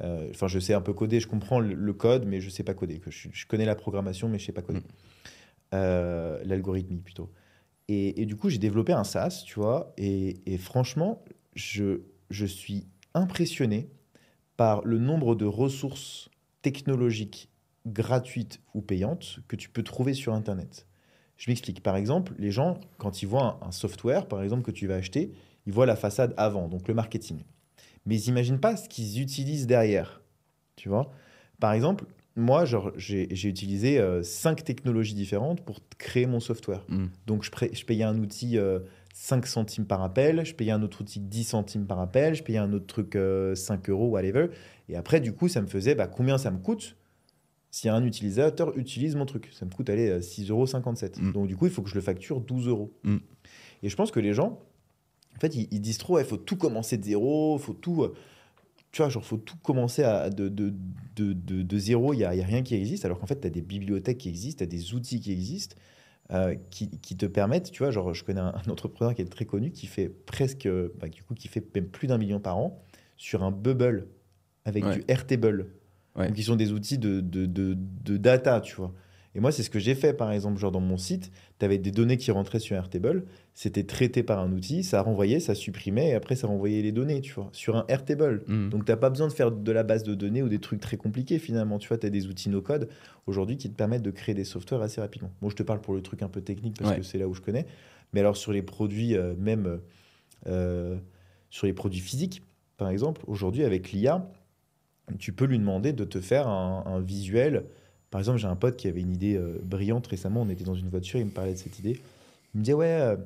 Euh, 0.00 0.28
Enfin, 0.30 0.48
je 0.48 0.58
sais 0.58 0.74
un 0.74 0.80
peu 0.80 0.94
coder, 0.94 1.20
je 1.20 1.28
comprends 1.28 1.60
le, 1.60 1.74
le 1.74 1.92
code, 1.92 2.24
mais 2.26 2.40
je 2.40 2.50
sais 2.50 2.64
pas 2.64 2.74
coder. 2.74 3.00
Je, 3.08 3.28
je 3.32 3.46
connais 3.46 3.66
la 3.66 3.76
programmation, 3.76 4.28
mais 4.28 4.38
je 4.40 4.46
sais 4.46 4.52
pas 4.52 4.62
coder. 4.62 4.80
Mm. 4.80 4.82
Euh, 5.74 6.42
L'algorithmie, 6.44 7.00
plutôt. 7.00 7.30
Et, 7.88 8.24
du 8.26 8.36
coup, 8.36 8.48
j'ai 8.48 8.58
développé 8.58 8.92
un 8.92 9.04
SaaS, 9.04 9.42
tu 9.44 9.54
vois, 9.58 9.92
et, 9.98 10.56
franchement, 10.58 11.22
je, 11.54 12.00
je 12.30 12.46
suis 12.46 12.86
impressionné 13.14 13.90
par 14.56 14.82
le 14.84 14.98
nombre 14.98 15.34
de 15.34 15.44
ressources 15.44 16.30
technologiques 16.62 17.50
gratuites 17.86 18.60
ou 18.74 18.80
payantes 18.80 19.40
que 19.48 19.56
tu 19.56 19.68
peux 19.68 19.82
trouver 19.82 20.14
sur 20.14 20.32
Internet. 20.32 20.86
Je 21.36 21.50
m'explique. 21.50 21.82
Par 21.82 21.96
exemple, 21.96 22.34
les 22.38 22.52
gens, 22.52 22.78
quand 22.98 23.22
ils 23.22 23.26
voient 23.26 23.58
un 23.62 23.72
software, 23.72 24.28
par 24.28 24.42
exemple, 24.42 24.62
que 24.62 24.70
tu 24.70 24.86
vas 24.86 24.94
acheter, 24.94 25.32
ils 25.66 25.72
voient 25.72 25.86
la 25.86 25.96
façade 25.96 26.34
avant, 26.36 26.68
donc 26.68 26.86
le 26.88 26.94
marketing. 26.94 27.42
Mais 28.06 28.16
ils 28.16 28.28
n'imaginent 28.28 28.60
pas 28.60 28.76
ce 28.76 28.88
qu'ils 28.88 29.20
utilisent 29.20 29.66
derrière. 29.66 30.22
Tu 30.76 30.88
vois 30.88 31.10
Par 31.60 31.72
exemple, 31.72 32.04
moi, 32.34 32.64
j'ai 32.96 33.48
utilisé 33.48 33.98
euh, 33.98 34.22
cinq 34.22 34.64
technologies 34.64 35.14
différentes 35.14 35.60
pour 35.60 35.80
créer 35.98 36.26
mon 36.26 36.40
software. 36.40 36.84
Mm. 36.88 37.06
Donc, 37.26 37.44
je, 37.44 37.84
payais 37.84 38.04
un 38.04 38.18
outil 38.18 38.56
euh, 38.56 38.80
5 39.12 39.46
centimes 39.46 39.84
par 39.84 40.02
appel, 40.02 40.44
je 40.44 40.54
payais 40.54 40.72
un 40.72 40.82
autre 40.82 41.02
outil 41.02 41.20
10 41.20 41.44
centimes 41.44 41.86
par 41.86 42.00
appel, 42.00 42.34
je 42.34 42.42
payais 42.42 42.58
un 42.58 42.72
autre 42.72 42.86
truc 42.86 43.16
euh, 43.16 43.54
5 43.54 43.90
euros, 43.90 44.08
whatever. 44.08 44.48
Et 44.88 44.96
après, 44.96 45.20
du 45.20 45.34
coup, 45.34 45.48
ça 45.48 45.60
me 45.60 45.66
faisait 45.66 45.94
bah, 45.94 46.06
combien 46.06 46.38
ça 46.38 46.50
me 46.50 46.58
coûte 46.58 46.96
si 47.70 47.88
un 47.88 48.04
utilisateur 48.04 48.76
utilise 48.78 49.14
mon 49.14 49.26
truc? 49.26 49.50
Ça 49.52 49.66
me 49.66 49.70
coûte, 49.70 49.90
allez, 49.90 50.20
6,57 50.20 50.50
euros. 50.50 51.28
Mm. 51.28 51.32
Donc, 51.32 51.48
du 51.48 51.56
coup, 51.56 51.66
il 51.66 51.72
faut 51.72 51.82
que 51.82 51.90
je 51.90 51.94
le 51.94 52.00
facture 52.00 52.40
12 52.40 52.68
euros. 52.68 52.94
Mm. 53.04 53.18
Et 53.82 53.88
je 53.90 53.96
pense 53.96 54.10
que 54.10 54.20
les 54.20 54.32
gens, 54.32 54.58
en 55.36 55.40
fait, 55.40 55.54
ils, 55.54 55.68
ils 55.70 55.80
disent 55.80 55.98
trop, 55.98 56.18
il 56.18 56.24
faut 56.24 56.38
tout 56.38 56.56
commencer 56.56 56.96
de 56.96 57.04
zéro, 57.04 57.58
faut 57.58 57.74
tout. 57.74 58.06
Euh, 58.92 58.96
tu 58.96 59.02
vois, 59.02 59.08
genre, 59.08 59.24
faut 59.24 59.38
tout 59.38 59.56
commencer 59.62 60.02
à, 60.02 60.28
de, 60.30 60.48
de, 60.48 60.72
de, 61.16 61.32
de, 61.32 61.62
de 61.62 61.78
zéro, 61.78 62.12
il 62.12 62.18
n'y 62.18 62.24
a, 62.24 62.34
y 62.34 62.42
a 62.42 62.46
rien 62.46 62.62
qui 62.62 62.74
existe, 62.74 63.04
alors 63.04 63.18
qu'en 63.18 63.26
fait, 63.26 63.40
tu 63.40 63.46
as 63.46 63.50
des 63.50 63.62
bibliothèques 63.62 64.18
qui 64.18 64.28
existent, 64.28 64.58
tu 64.58 64.64
as 64.64 64.66
des 64.66 64.94
outils 64.94 65.20
qui 65.20 65.32
existent, 65.32 65.76
euh, 66.30 66.54
qui, 66.70 66.88
qui 67.00 67.16
te 67.16 67.26
permettent, 67.26 67.70
tu 67.70 67.82
vois, 67.82 67.90
genre, 67.90 68.14
je 68.14 68.24
connais 68.24 68.40
un, 68.40 68.54
un 68.54 68.70
entrepreneur 68.70 69.14
qui 69.14 69.22
est 69.22 69.26
très 69.26 69.44
connu, 69.44 69.70
qui 69.72 69.86
fait 69.86 70.08
presque, 70.08 70.68
bah, 71.00 71.08
du 71.08 71.22
coup, 71.22 71.34
qui 71.34 71.48
fait 71.48 71.64
même 71.74 71.86
plus 71.86 72.06
d'un 72.08 72.18
million 72.18 72.40
par 72.40 72.56
an 72.58 72.82
sur 73.16 73.42
un 73.42 73.50
bubble 73.50 74.08
avec 74.64 74.84
Ouais. 74.84 74.96
du 74.98 75.04
Airtable. 75.08 75.68
Ouais. 76.14 76.28
Donc, 76.28 76.38
ils 76.38 76.44
sont 76.44 76.56
des 76.56 76.72
outils 76.72 76.98
de 76.98 77.20
data, 78.16 78.60
tu 78.60 78.74
vois. 78.76 78.94
Et 79.34 79.40
moi, 79.40 79.50
c'est 79.50 79.62
ce 79.62 79.70
que 79.70 79.78
j'ai 79.78 79.94
fait, 79.94 80.12
par 80.12 80.30
exemple, 80.30 80.58
genre 80.58 80.72
dans 80.72 80.80
mon 80.80 80.98
site, 80.98 81.32
tu 81.58 81.64
avais 81.64 81.78
des 81.78 81.90
données 81.90 82.18
qui 82.18 82.30
rentraient 82.30 82.58
sur 82.58 82.76
Airtable, 82.76 83.24
c'était 83.54 83.84
traité 83.84 84.22
par 84.22 84.38
un 84.40 84.52
outil, 84.52 84.84
ça 84.84 85.00
renvoyait, 85.00 85.40
ça 85.40 85.54
supprimait, 85.54 86.10
et 86.10 86.14
après, 86.14 86.36
ça 86.36 86.46
renvoyait 86.46 86.82
les 86.82 86.92
données, 86.92 87.22
tu 87.22 87.32
vois, 87.32 87.48
sur 87.52 87.76
un 87.76 87.86
Airtable. 87.88 88.44
Mhm. 88.46 88.68
Donc, 88.68 88.84
tu 88.84 88.92
n'as 88.92 88.96
pas 88.98 89.08
besoin 89.08 89.28
de 89.28 89.32
faire 89.32 89.50
de 89.50 89.72
la 89.72 89.84
base 89.84 90.02
de 90.02 90.14
données 90.14 90.42
ou 90.42 90.50
des 90.50 90.58
trucs 90.58 90.80
très 90.80 90.98
compliqués, 90.98 91.38
finalement. 91.38 91.78
Tu 91.78 91.88
vois, 91.88 91.96
tu 91.96 92.06
as 92.06 92.10
des 92.10 92.26
outils 92.26 92.50
no-code 92.50 92.90
aujourd'hui 93.26 93.56
qui 93.56 93.70
te 93.70 93.74
permettent 93.74 94.02
de 94.02 94.10
créer 94.10 94.34
des 94.34 94.44
softwares 94.44 94.82
assez 94.82 95.00
rapidement. 95.00 95.30
Moi, 95.40 95.50
je 95.50 95.56
te 95.56 95.62
parle 95.62 95.80
pour 95.80 95.94
le 95.94 96.02
truc 96.02 96.22
un 96.22 96.28
peu 96.28 96.42
technique 96.42 96.76
parce 96.78 96.90
Ouais. 96.90 96.96
que 96.98 97.02
c'est 97.02 97.16
là 97.18 97.26
où 97.26 97.32
je 97.32 97.40
connais. 97.40 97.64
Mais 98.12 98.20
alors, 98.20 98.36
sur 98.36 98.52
les 98.52 98.62
produits, 98.62 99.16
euh, 99.16 99.32
même 99.38 99.80
euh, 100.46 100.98
sur 101.48 101.66
les 101.66 101.72
produits 101.72 102.00
physiques, 102.00 102.42
par 102.76 102.90
exemple, 102.90 103.22
aujourd'hui, 103.26 103.64
avec 103.64 103.92
l'IA, 103.92 104.28
tu 105.18 105.32
peux 105.32 105.44
lui 105.46 105.58
demander 105.58 105.92
de 105.94 106.04
te 106.04 106.20
faire 106.20 106.48
un, 106.48 106.84
un 106.86 107.00
visuel. 107.00 107.64
Par 108.12 108.20
exemple, 108.20 108.38
j'ai 108.38 108.46
un 108.46 108.54
pote 108.54 108.76
qui 108.76 108.86
avait 108.86 109.00
une 109.00 109.10
idée 109.12 109.34
euh, 109.36 109.58
brillante 109.64 110.06
récemment. 110.06 110.42
On 110.42 110.48
était 110.50 110.62
dans 110.64 110.76
une 110.76 110.88
voiture, 110.88 111.18
il 111.18 111.26
me 111.26 111.30
parlait 111.30 111.54
de 111.54 111.58
cette 111.58 111.78
idée. 111.80 111.98
Il 112.54 112.58
me 112.58 112.62
disait 112.62 112.74
Ouais, 112.74 112.86
euh, 112.86 113.16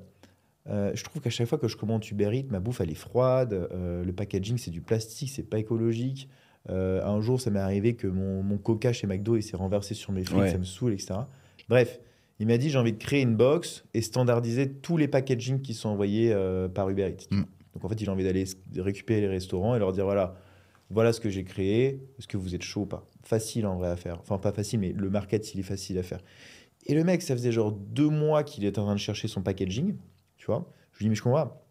euh, 0.70 0.92
je 0.94 1.04
trouve 1.04 1.20
qu'à 1.20 1.28
chaque 1.28 1.48
fois 1.48 1.58
que 1.58 1.68
je 1.68 1.76
commande 1.76 2.04
Uber 2.10 2.30
Eats, 2.32 2.46
ma 2.50 2.60
bouffe 2.60 2.80
elle 2.80 2.90
est 2.90 2.94
froide. 2.94 3.52
euh, 3.52 4.02
le 4.04 4.12
packaging 4.12 4.56
c'est 4.58 4.70
du 4.70 4.80
plastique, 4.80 5.28
c'est 5.30 5.42
pas 5.42 5.58
écologique. 5.58 6.28
Un 6.68 7.20
jour, 7.20 7.40
ça 7.40 7.50
m'est 7.50 7.60
arrivé 7.60 7.94
que 7.94 8.06
mon, 8.08 8.42
mon 8.42 8.58
coca 8.58 8.92
chez 8.92 9.06
McDo 9.06 9.36
il 9.36 9.42
s'est 9.42 9.56
renversé 9.56 9.94
sur 9.94 10.10
mes 10.12 10.24
frites, 10.24 10.38
Ouais. 10.38 10.50
ça 10.50 10.58
me 10.58 10.64
saoule, 10.64 10.94
etc. 10.94 11.14
Bref, 11.68 12.00
il 12.40 12.46
m'a 12.46 12.56
dit 12.58 12.70
J'ai 12.70 12.78
envie 12.78 12.92
de 12.92 12.98
créer 12.98 13.22
une 13.22 13.36
box 13.36 13.84
et 13.94 14.00
standardiser 14.02 14.70
tous 14.72 14.96
les 14.96 15.08
packagings 15.08 15.60
qui 15.62 15.74
sont 15.74 15.88
envoyés 15.90 16.34
par 16.74 16.88
Uber 16.90 17.08
Eats. 17.10 17.26
Mm. 17.34 17.42
Donc 17.74 17.84
en 17.84 17.88
fait, 17.88 18.00
il 18.00 18.08
a 18.08 18.12
envie 18.12 18.24
d'aller 18.24 18.44
récupérer 18.76 19.20
les 19.20 19.28
restaurants 19.28 19.74
et 19.76 19.78
leur 19.78 19.92
dire 19.92 20.04
Voilà 20.04 20.36
voilà 20.90 21.12
ce 21.12 21.20
que 21.20 21.28
j'ai 21.30 21.44
créé, 21.44 22.00
est-ce 22.18 22.28
que 22.28 22.36
vous 22.36 22.54
êtes 22.54 22.62
chaud 22.62 22.82
ou 22.82 22.86
pas? 22.86 23.04
Facile 23.22 23.66
en 23.66 23.76
vrai 23.76 23.88
à 23.88 23.96
faire. 23.96 24.18
Enfin, 24.20 24.38
pas 24.38 24.52
facile, 24.52 24.80
mais 24.80 24.92
le 24.92 25.10
market, 25.10 25.54
il 25.54 25.60
est 25.60 25.64
facile 25.64 25.98
à 25.98 26.02
faire. 26.02 26.20
Et 26.86 26.94
le 26.94 27.02
mec, 27.02 27.22
ça 27.22 27.34
faisait 27.34 27.50
genre 27.52 27.72
deux 27.72 28.08
mois 28.08 28.44
qu'il 28.44 28.64
était 28.64 28.78
en 28.78 28.84
train 28.84 28.94
de 28.94 29.00
chercher 29.00 29.26
son 29.28 29.42
packaging, 29.42 29.96
tu 30.36 30.46
vois. 30.46 30.70
Je 30.92 30.98
lui 30.98 31.04
dis, 31.06 31.08
mais 31.10 31.14
je 31.16 31.22
comprends 31.22 31.44
pas. 31.46 31.66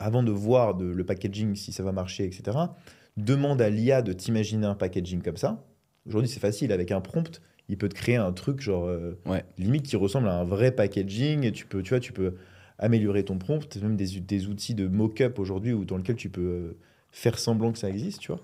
Avant 0.00 0.22
de 0.24 0.32
voir 0.32 0.74
de- 0.74 0.86
le 0.86 1.04
packaging, 1.04 1.54
si 1.54 1.72
ça 1.72 1.82
va 1.84 1.92
marcher, 1.92 2.24
etc., 2.24 2.56
demande 3.16 3.62
à 3.62 3.70
l'IA 3.70 4.02
de 4.02 4.12
t'imaginer 4.12 4.66
un 4.66 4.74
packaging 4.74 5.22
comme 5.22 5.36
ça. 5.36 5.64
Aujourd'hui, 6.06 6.28
c'est 6.28 6.40
facile, 6.40 6.72
avec 6.72 6.90
un 6.90 7.00
prompt, 7.00 7.40
il 7.68 7.78
peut 7.78 7.88
te 7.88 7.94
créer 7.94 8.16
un 8.16 8.32
truc 8.32 8.60
genre 8.60 8.86
euh, 8.88 9.20
Ouais. 9.26 9.44
limite 9.58 9.84
qui 9.86 9.94
ressemble 9.94 10.26
à 10.28 10.36
un 10.36 10.44
vrai 10.44 10.72
packaging. 10.72 11.44
Et 11.44 11.52
tu 11.52 11.66
peux, 11.66 11.82
tu 11.82 11.90
vois, 11.90 12.00
tu 12.00 12.12
peux 12.12 12.34
améliorer 12.78 13.24
ton 13.24 13.38
prompt, 13.38 13.76
même 13.80 13.94
des, 13.96 14.18
des 14.18 14.48
outils 14.48 14.74
de 14.74 14.88
mock-up 14.88 15.38
aujourd'hui 15.38 15.72
dans 15.86 15.96
lequel 15.96 16.16
tu 16.16 16.28
peux 16.30 16.40
euh, 16.40 16.78
faire 17.12 17.38
semblant 17.38 17.72
que 17.72 17.78
ça 17.78 17.88
existe, 17.88 18.20
tu 18.20 18.32
vois. 18.32 18.40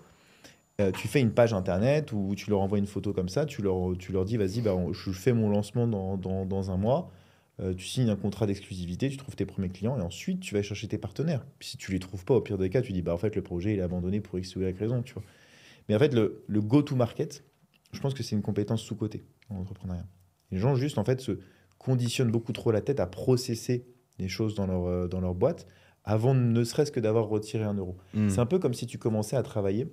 Euh, 0.81 0.93
tu 0.93 1.09
fais 1.09 1.21
une 1.21 1.33
page 1.33 1.53
internet 1.53 2.13
où 2.13 2.35
tu 2.37 2.51
leur 2.51 2.61
envoies 2.61 2.79
une 2.79 2.87
photo 2.87 3.13
comme 3.13 3.29
ça, 3.29 3.47
tu 3.47 3.63
leur, 3.63 3.97
tu 3.99 4.13
leur 4.13 4.25
dis 4.25 4.37
vas-y, 4.37 4.61
bah, 4.61 4.77
je 4.93 5.11
fais 5.11 5.33
mon 5.33 5.51
lancement 5.51 5.89
dans, 5.89 6.17
dans, 6.17 6.71
un 6.71 6.77
mois, 6.77 7.11
Euh, 7.61 7.75
tu 7.75 7.87
signes 7.87 8.09
un 8.09 8.15
contrat 8.15 8.47
d'exclusivité, 8.47 9.09
tu 9.09 9.17
trouves 9.17 9.35
tes 9.35 9.45
premiers 9.45 9.69
clients 9.69 9.99
et 9.99 10.01
ensuite 10.01 10.39
tu 10.39 10.55
vas 10.55 10.63
chercher 10.63 10.87
tes 10.87 10.99
partenaires. 10.99 11.45
Si 11.59 11.77
tu 11.77 11.91
les 11.91 11.99
trouves 11.99 12.25
pas, 12.25 12.35
au 12.35 12.41
pire 12.41 12.57
des 12.57 12.71
cas, 12.71 12.83
tu 12.83 12.93
dis 12.93 13.03
bah 13.03 13.13
en 13.13 13.19
fait 13.19 13.35
le 13.35 13.43
projet 13.43 13.73
il 13.75 13.81
est 13.81 13.83
abandonné 13.83 14.21
pour 14.21 14.39
X 14.39 14.55
ou 14.55 14.63
Y 14.63 14.79
raison, 14.79 15.03
tu 15.03 15.15
vois. 15.15 15.25
Mais 15.89 15.97
en 15.97 15.99
fait, 15.99 16.15
le, 16.15 16.45
le 16.47 16.61
go-to-market, 16.61 17.43
je 17.93 18.01
pense 18.01 18.15
que 18.15 18.23
c'est 18.23 18.37
une 18.37 18.43
compétence 18.43 18.83
sous-cotée 18.83 19.25
en 19.51 19.57
entrepreneuriat. 19.57 20.07
Les 20.53 20.59
gens 20.59 20.77
juste 20.77 20.99
en 20.99 21.05
fait 21.05 21.21
se 21.21 21.41
conditionnent 21.79 22.31
beaucoup 22.31 22.53
trop 22.53 22.71
la 22.71 22.81
tête 22.81 23.01
à 23.01 23.07
processer 23.07 23.87
les 24.21 24.29
choses 24.29 24.55
dans 24.55 24.67
leur, 24.67 24.87
euh, 24.87 25.09
dans 25.09 25.21
leur 25.21 25.35
boîte 25.35 25.67
avant 26.05 26.35
ne 26.35 26.65
serait-ce 26.65 26.93
que 26.93 27.01
d'avoir 27.01 27.27
retiré 27.29 27.65
un 27.65 27.75
euro. 27.75 27.97
Mhm. 28.15 28.31
C'est 28.31 28.41
un 28.41 28.47
peu 28.47 28.59
comme 28.59 28.75
si 28.75 28.87
tu 28.87 28.99
commençais 28.99 29.37
à 29.37 29.43
travailler, 29.43 29.93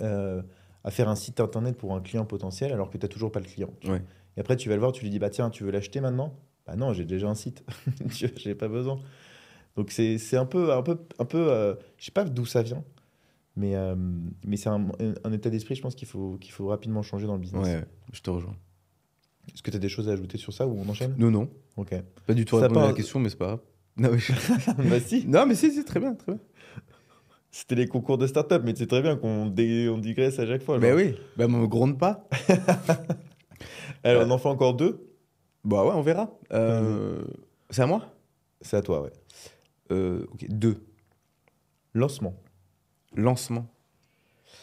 euh, 0.00 0.42
à 0.82 0.90
faire 0.90 1.08
un 1.08 1.16
site 1.16 1.40
internet 1.40 1.76
pour 1.76 1.94
un 1.94 2.00
client 2.00 2.24
potentiel 2.24 2.72
alors 2.72 2.90
que 2.90 2.98
tu 2.98 3.04
n'as 3.04 3.08
toujours 3.08 3.32
pas 3.32 3.40
le 3.40 3.46
client. 3.46 3.70
Ouais. 3.86 4.02
Et 4.36 4.40
après, 4.40 4.56
tu 4.56 4.68
vas 4.68 4.74
le 4.74 4.80
voir, 4.80 4.92
tu 4.92 5.02
lui 5.02 5.10
dis 5.10 5.18
bah 5.18 5.30
tiens, 5.30 5.50
tu 5.50 5.64
veux 5.64 5.70
l'acheter 5.70 6.00
maintenant? 6.00 6.38
Bah 6.66 6.76
non, 6.76 6.92
j'ai 6.92 7.04
déjà 7.04 7.28
un 7.28 7.34
site, 7.34 7.64
j'ai 8.36 8.54
pas 8.54 8.68
besoin. 8.68 8.98
Donc 9.76 9.90
c'est 9.90 10.36
un 10.36 10.46
peu, 10.46 10.72
un 10.72 10.82
peu, 10.82 10.98
un 11.18 11.24
peu 11.24 11.50
euh, 11.50 11.74
je 11.98 12.06
sais 12.06 12.12
pas 12.12 12.24
d'où 12.24 12.46
ça 12.46 12.62
vient, 12.62 12.84
mais, 13.56 13.74
euh, 13.74 13.94
mais 14.46 14.56
c'est 14.56 14.68
un, 14.68 14.86
un 15.24 15.32
état 15.32 15.50
d'esprit, 15.50 15.74
je 15.74 15.82
pense 15.82 15.94
qu'il 15.94 16.08
faut, 16.08 16.36
qu'il 16.40 16.52
faut 16.52 16.68
rapidement 16.68 17.02
changer 17.02 17.26
dans 17.26 17.34
le 17.34 17.40
business. 17.40 17.66
Ouais, 17.66 17.84
je 18.12 18.20
te 18.20 18.30
rejoins. 18.30 18.56
Est-ce 19.52 19.62
que 19.62 19.70
tu 19.70 19.76
as 19.76 19.80
des 19.80 19.88
choses 19.88 20.08
à 20.08 20.12
ajouter 20.12 20.38
sur 20.38 20.52
ça 20.52 20.66
ou 20.66 20.78
on 20.78 20.88
enchaîne? 20.88 21.14
Non, 21.18 21.30
non. 21.30 21.50
Ok. 21.76 21.94
Pas 22.26 22.34
du 22.34 22.44
tout 22.44 22.56
Ça 22.56 22.62
répondre 22.62 22.86
à 22.86 22.88
la 22.88 22.92
question, 22.94 23.20
mais 23.20 23.28
c'est 23.28 23.36
pas 23.36 23.46
grave. 23.46 23.60
Non, 23.96 24.10
mais, 24.12 24.18
je- 24.18 24.32
bah 24.90 25.00
si, 25.00 25.26
non, 25.26 25.46
mais 25.46 25.54
si, 25.54 25.70
si, 25.72 25.84
très 25.84 26.00
bien, 26.00 26.14
très 26.14 26.32
bien. 26.32 26.40
c'était 27.50 27.74
les 27.76 27.86
concours 27.86 28.18
de 28.18 28.26
start-up, 28.26 28.62
mais 28.64 28.74
c'est 28.76 28.86
très 28.88 29.02
bien 29.02 29.16
qu'on 29.16 29.46
dé- 29.46 29.88
on 29.88 29.98
digresse 29.98 30.38
à 30.38 30.46
chaque 30.46 30.62
fois. 30.62 30.78
Mais 30.78 30.88
genre. 30.88 30.96
oui, 30.98 31.14
bah, 31.36 31.46
me 31.48 31.66
gronde 31.66 31.98
pas. 31.98 32.28
Alors, 34.02 34.26
on 34.26 34.30
en 34.30 34.38
fait 34.38 34.48
encore 34.48 34.74
deux? 34.74 35.06
Bah 35.64 35.84
ouais, 35.84 35.92
on 35.94 36.02
verra. 36.02 36.30
Euh, 36.52 37.22
c'est 37.70 37.82
à 37.82 37.86
moi? 37.86 38.04
C'est 38.60 38.76
à 38.76 38.82
toi, 38.82 39.02
ouais. 39.02 39.12
euh, 39.92 40.26
Ok, 40.32 40.46
deux. 40.48 40.76
Lancement. 41.94 42.34
Lancement. 43.16 43.66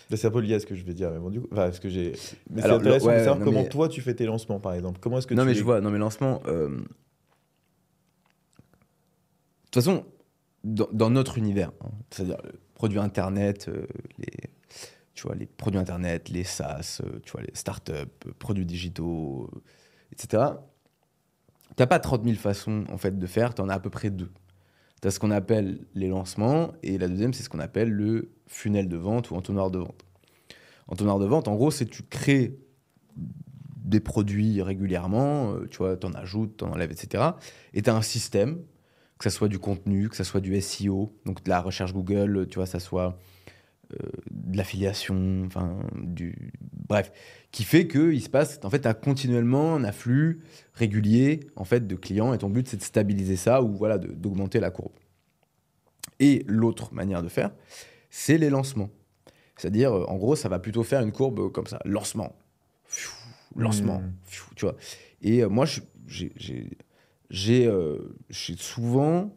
Là, 0.10 0.18
C'est 0.18 0.28
un 0.28 0.32
peu 0.32 0.42
lié 0.42 0.56
à 0.56 0.60
ce 0.60 0.66
que 0.66 0.76
je 0.76 0.84
vais 0.84 0.94
dire, 0.94 1.10
mais 1.12 1.20
bon, 1.20 1.30
du 1.30 1.40
coup, 1.42 1.48
enfin, 1.54 1.72
ce 1.72 1.80
que 1.80 1.88
j'ai. 1.90 2.12
Mais 2.50 2.62
c'est 2.62 2.70
intéressant 2.70 3.08
ouais, 3.08 3.20
de 3.20 3.24
savoir 3.24 3.40
comment 3.40 3.62
mais- 3.64 3.70
toi 3.70 3.88
tu 3.88 4.02
fais 4.02 4.14
tes 4.14 4.26
lancements, 4.26 4.60
par 4.60 4.74
exemple. 4.74 5.00
Comment 5.02 5.18
est-ce 5.18 5.26
que 5.28 5.34
non, 5.34 5.44
tu 5.44 5.48
mais 5.48 5.54
les- 5.54 5.60
je 5.60 5.64
vois, 5.64 5.80
non, 5.80 5.90
mais 5.90 5.98
lancement. 6.00 6.42
euh, 6.48 6.70
toute 9.72 9.84
façon, 9.84 10.06
dans, 10.64 11.10
notre 11.10 11.38
univers, 11.38 11.72
hein, 11.82 11.92
c'est-à-dire 12.10 12.38
le 12.44 12.98
internet, 13.00 13.68
euh, 13.70 13.86
les, 14.18 14.50
tu 15.22 15.28
vois, 15.28 15.36
les 15.36 15.46
produits 15.46 15.80
internet, 15.80 16.30
les 16.30 16.44
SaaS, 16.44 17.02
euh, 17.06 17.20
tu 17.24 17.34
vois, 17.34 17.42
les 17.42 17.54
startups, 17.54 17.92
euh, 17.94 18.34
produits 18.40 18.66
digitaux, 18.66 19.50
euh, 19.54 19.60
etc. 20.12 20.44
T'as 21.76 21.86
pas 21.86 22.00
30 22.00 22.24
000 22.24 22.36
façons 22.38 22.86
en 22.90 22.98
fait 22.98 23.18
de 23.18 23.28
faire, 23.28 23.54
tu 23.54 23.62
en 23.62 23.70
as 23.70 23.76
à 23.76 23.80
peu 23.80 23.92
près 23.92 24.10
deux. 24.10 24.32
Tu 25.02 25.08
as 25.08 25.12
ce 25.12 25.20
qu'on 25.20 25.30
appelle 25.30 25.86
les 25.94 26.08
lancements 26.08 26.74
et 26.82 26.98
la 26.98 27.08
deuxième, 27.08 27.34
c'est 27.34 27.44
ce 27.44 27.50
qu'on 27.50 27.60
appelle 27.60 27.92
le 27.92 28.32
funnel 28.48 28.88
de 28.88 28.98
vente 28.98 29.30
ou 29.30 29.36
entonnoir 29.36 29.70
de 29.70 29.78
vente. 29.78 30.04
Entonnoir 30.88 31.20
de 31.20 31.26
vente, 31.26 31.48
en 31.48 31.56
gros, 31.56 31.70
c'est 31.70 31.86
tu 31.86 32.02
crées 32.02 32.58
des 33.16 34.00
produits 34.00 34.62
régulièrement, 34.62 35.56
tu 35.70 35.78
vois, 35.78 35.98
t'en 35.98 36.14
ajoutes, 36.14 36.58
t'en 36.58 36.72
enlèves, 36.72 36.92
etc. 36.92 37.24
Et 37.74 37.82
tu 37.82 37.90
as 37.90 37.96
un 37.96 38.02
système, 38.02 38.60
que 39.22 39.30
ça 39.30 39.38
soit 39.38 39.50
du 39.50 39.60
contenu, 39.60 40.10
que 40.10 40.16
ça 40.16 40.24
soit 40.24 40.42
du 40.42 40.60
SEO, 40.60 41.14
donc 41.28 41.44
de 41.44 41.50
la 41.52 41.62
recherche 41.62 41.94
Google, 41.94 42.48
tu 42.50 42.56
vois, 42.56 42.66
ça 42.66 42.80
soit 42.80 43.20
euh, 43.94 44.10
de 44.32 44.58
l'affiliation, 44.58 45.44
enfin, 45.46 45.78
du... 45.94 46.52
Bref, 46.90 47.12
qui 47.52 47.64
fait 47.64 47.88
qu'il 47.88 48.20
se 48.24 48.30
passe, 48.30 48.60
en 48.64 48.72
fait, 48.72 48.82
tu 48.82 48.88
as 48.88 48.96
continuellement 48.96 49.76
un 49.76 49.84
afflux 49.84 50.42
régulier, 50.74 51.42
en 51.56 51.66
fait, 51.66 51.86
de 51.86 51.96
clients, 51.96 52.34
et 52.34 52.40
ton 52.40 52.50
but, 52.50 52.68
c'est 52.68 52.78
de 52.78 52.82
stabiliser 52.82 53.36
ça, 53.36 53.62
ou 53.62 53.76
voilà, 53.76 54.00
d'augmenter 54.00 54.60
la 54.60 54.72
courbe. 54.72 54.94
Et 56.20 56.44
l'autre 56.48 56.92
manière 56.92 57.22
de 57.22 57.30
faire, 57.30 57.52
c'est 58.10 58.40
les 58.40 58.50
lancements. 58.50 58.90
C'est-à-dire, 59.56 59.94
en 59.94 60.18
gros, 60.18 60.36
ça 60.36 60.50
va 60.50 60.58
plutôt 60.58 60.82
faire 60.82 61.02
une 61.02 61.12
courbe 61.12 61.52
comme 61.52 61.68
ça, 61.68 61.80
lancement, 61.86 62.36
lancement. 63.56 64.02
Pfiou, 64.26 64.46
tu 64.56 64.66
vois. 64.66 64.76
Et 65.22 65.44
euh, 65.44 65.48
moi, 65.50 65.66
j'ai- 66.08 66.34
j'ai 67.32 67.66
euh, 67.66 67.98
j'ai 68.30 68.56
souvent, 68.58 69.34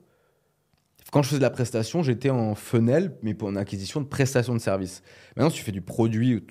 quand 1.13 1.23
je 1.23 1.29
faisais 1.29 1.39
de 1.39 1.43
la 1.45 1.51
prestation, 1.51 2.03
j'étais 2.03 2.31
en 2.31 2.55
funnel, 2.57 3.17
mais 3.23 3.35
pour 3.35 3.49
une 3.51 3.57
acquisition 3.57 4.01
de 4.01 4.07
prestations 4.07 4.53
de 4.53 4.59
services. 4.59 5.03
Maintenant, 5.37 5.49
si 5.51 5.59
tu 5.59 5.63
fais 5.63 5.71
du 5.73 5.81
produit, 5.81 6.45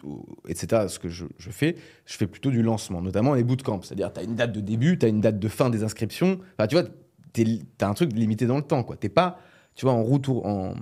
etc., 0.47 0.85
ce 0.87 0.99
que 0.99 1.09
je, 1.09 1.25
je 1.37 1.51
fais, 1.51 1.75
je 2.05 2.15
fais 2.15 2.27
plutôt 2.27 2.49
du 2.49 2.61
lancement, 2.63 3.01
notamment 3.01 3.33
les 3.33 3.43
bootcamps. 3.43 3.81
C'est-à-dire, 3.81 4.13
tu 4.13 4.21
as 4.21 4.23
une 4.23 4.35
date 4.35 4.53
de 4.53 4.61
début, 4.61 4.97
tu 4.97 5.05
as 5.05 5.09
une 5.09 5.19
date 5.21 5.37
de 5.37 5.47
fin 5.49 5.69
des 5.69 5.83
inscriptions. 5.83 6.39
Enfin, 6.57 6.67
tu 6.67 6.75
vois, 6.75 6.85
tu 7.33 7.45
as 7.81 7.87
un 7.89 7.93
truc 7.93 8.13
limité 8.13 8.45
dans 8.45 8.55
le 8.57 8.63
temps. 8.63 8.83
Tu 8.83 8.93
n'es 9.03 9.09
pas, 9.09 9.37
tu 9.75 9.85
vois, 9.85 9.93
en 9.93 10.01
roue 10.03 10.19
tour- 10.19 10.45
en, 10.45 10.75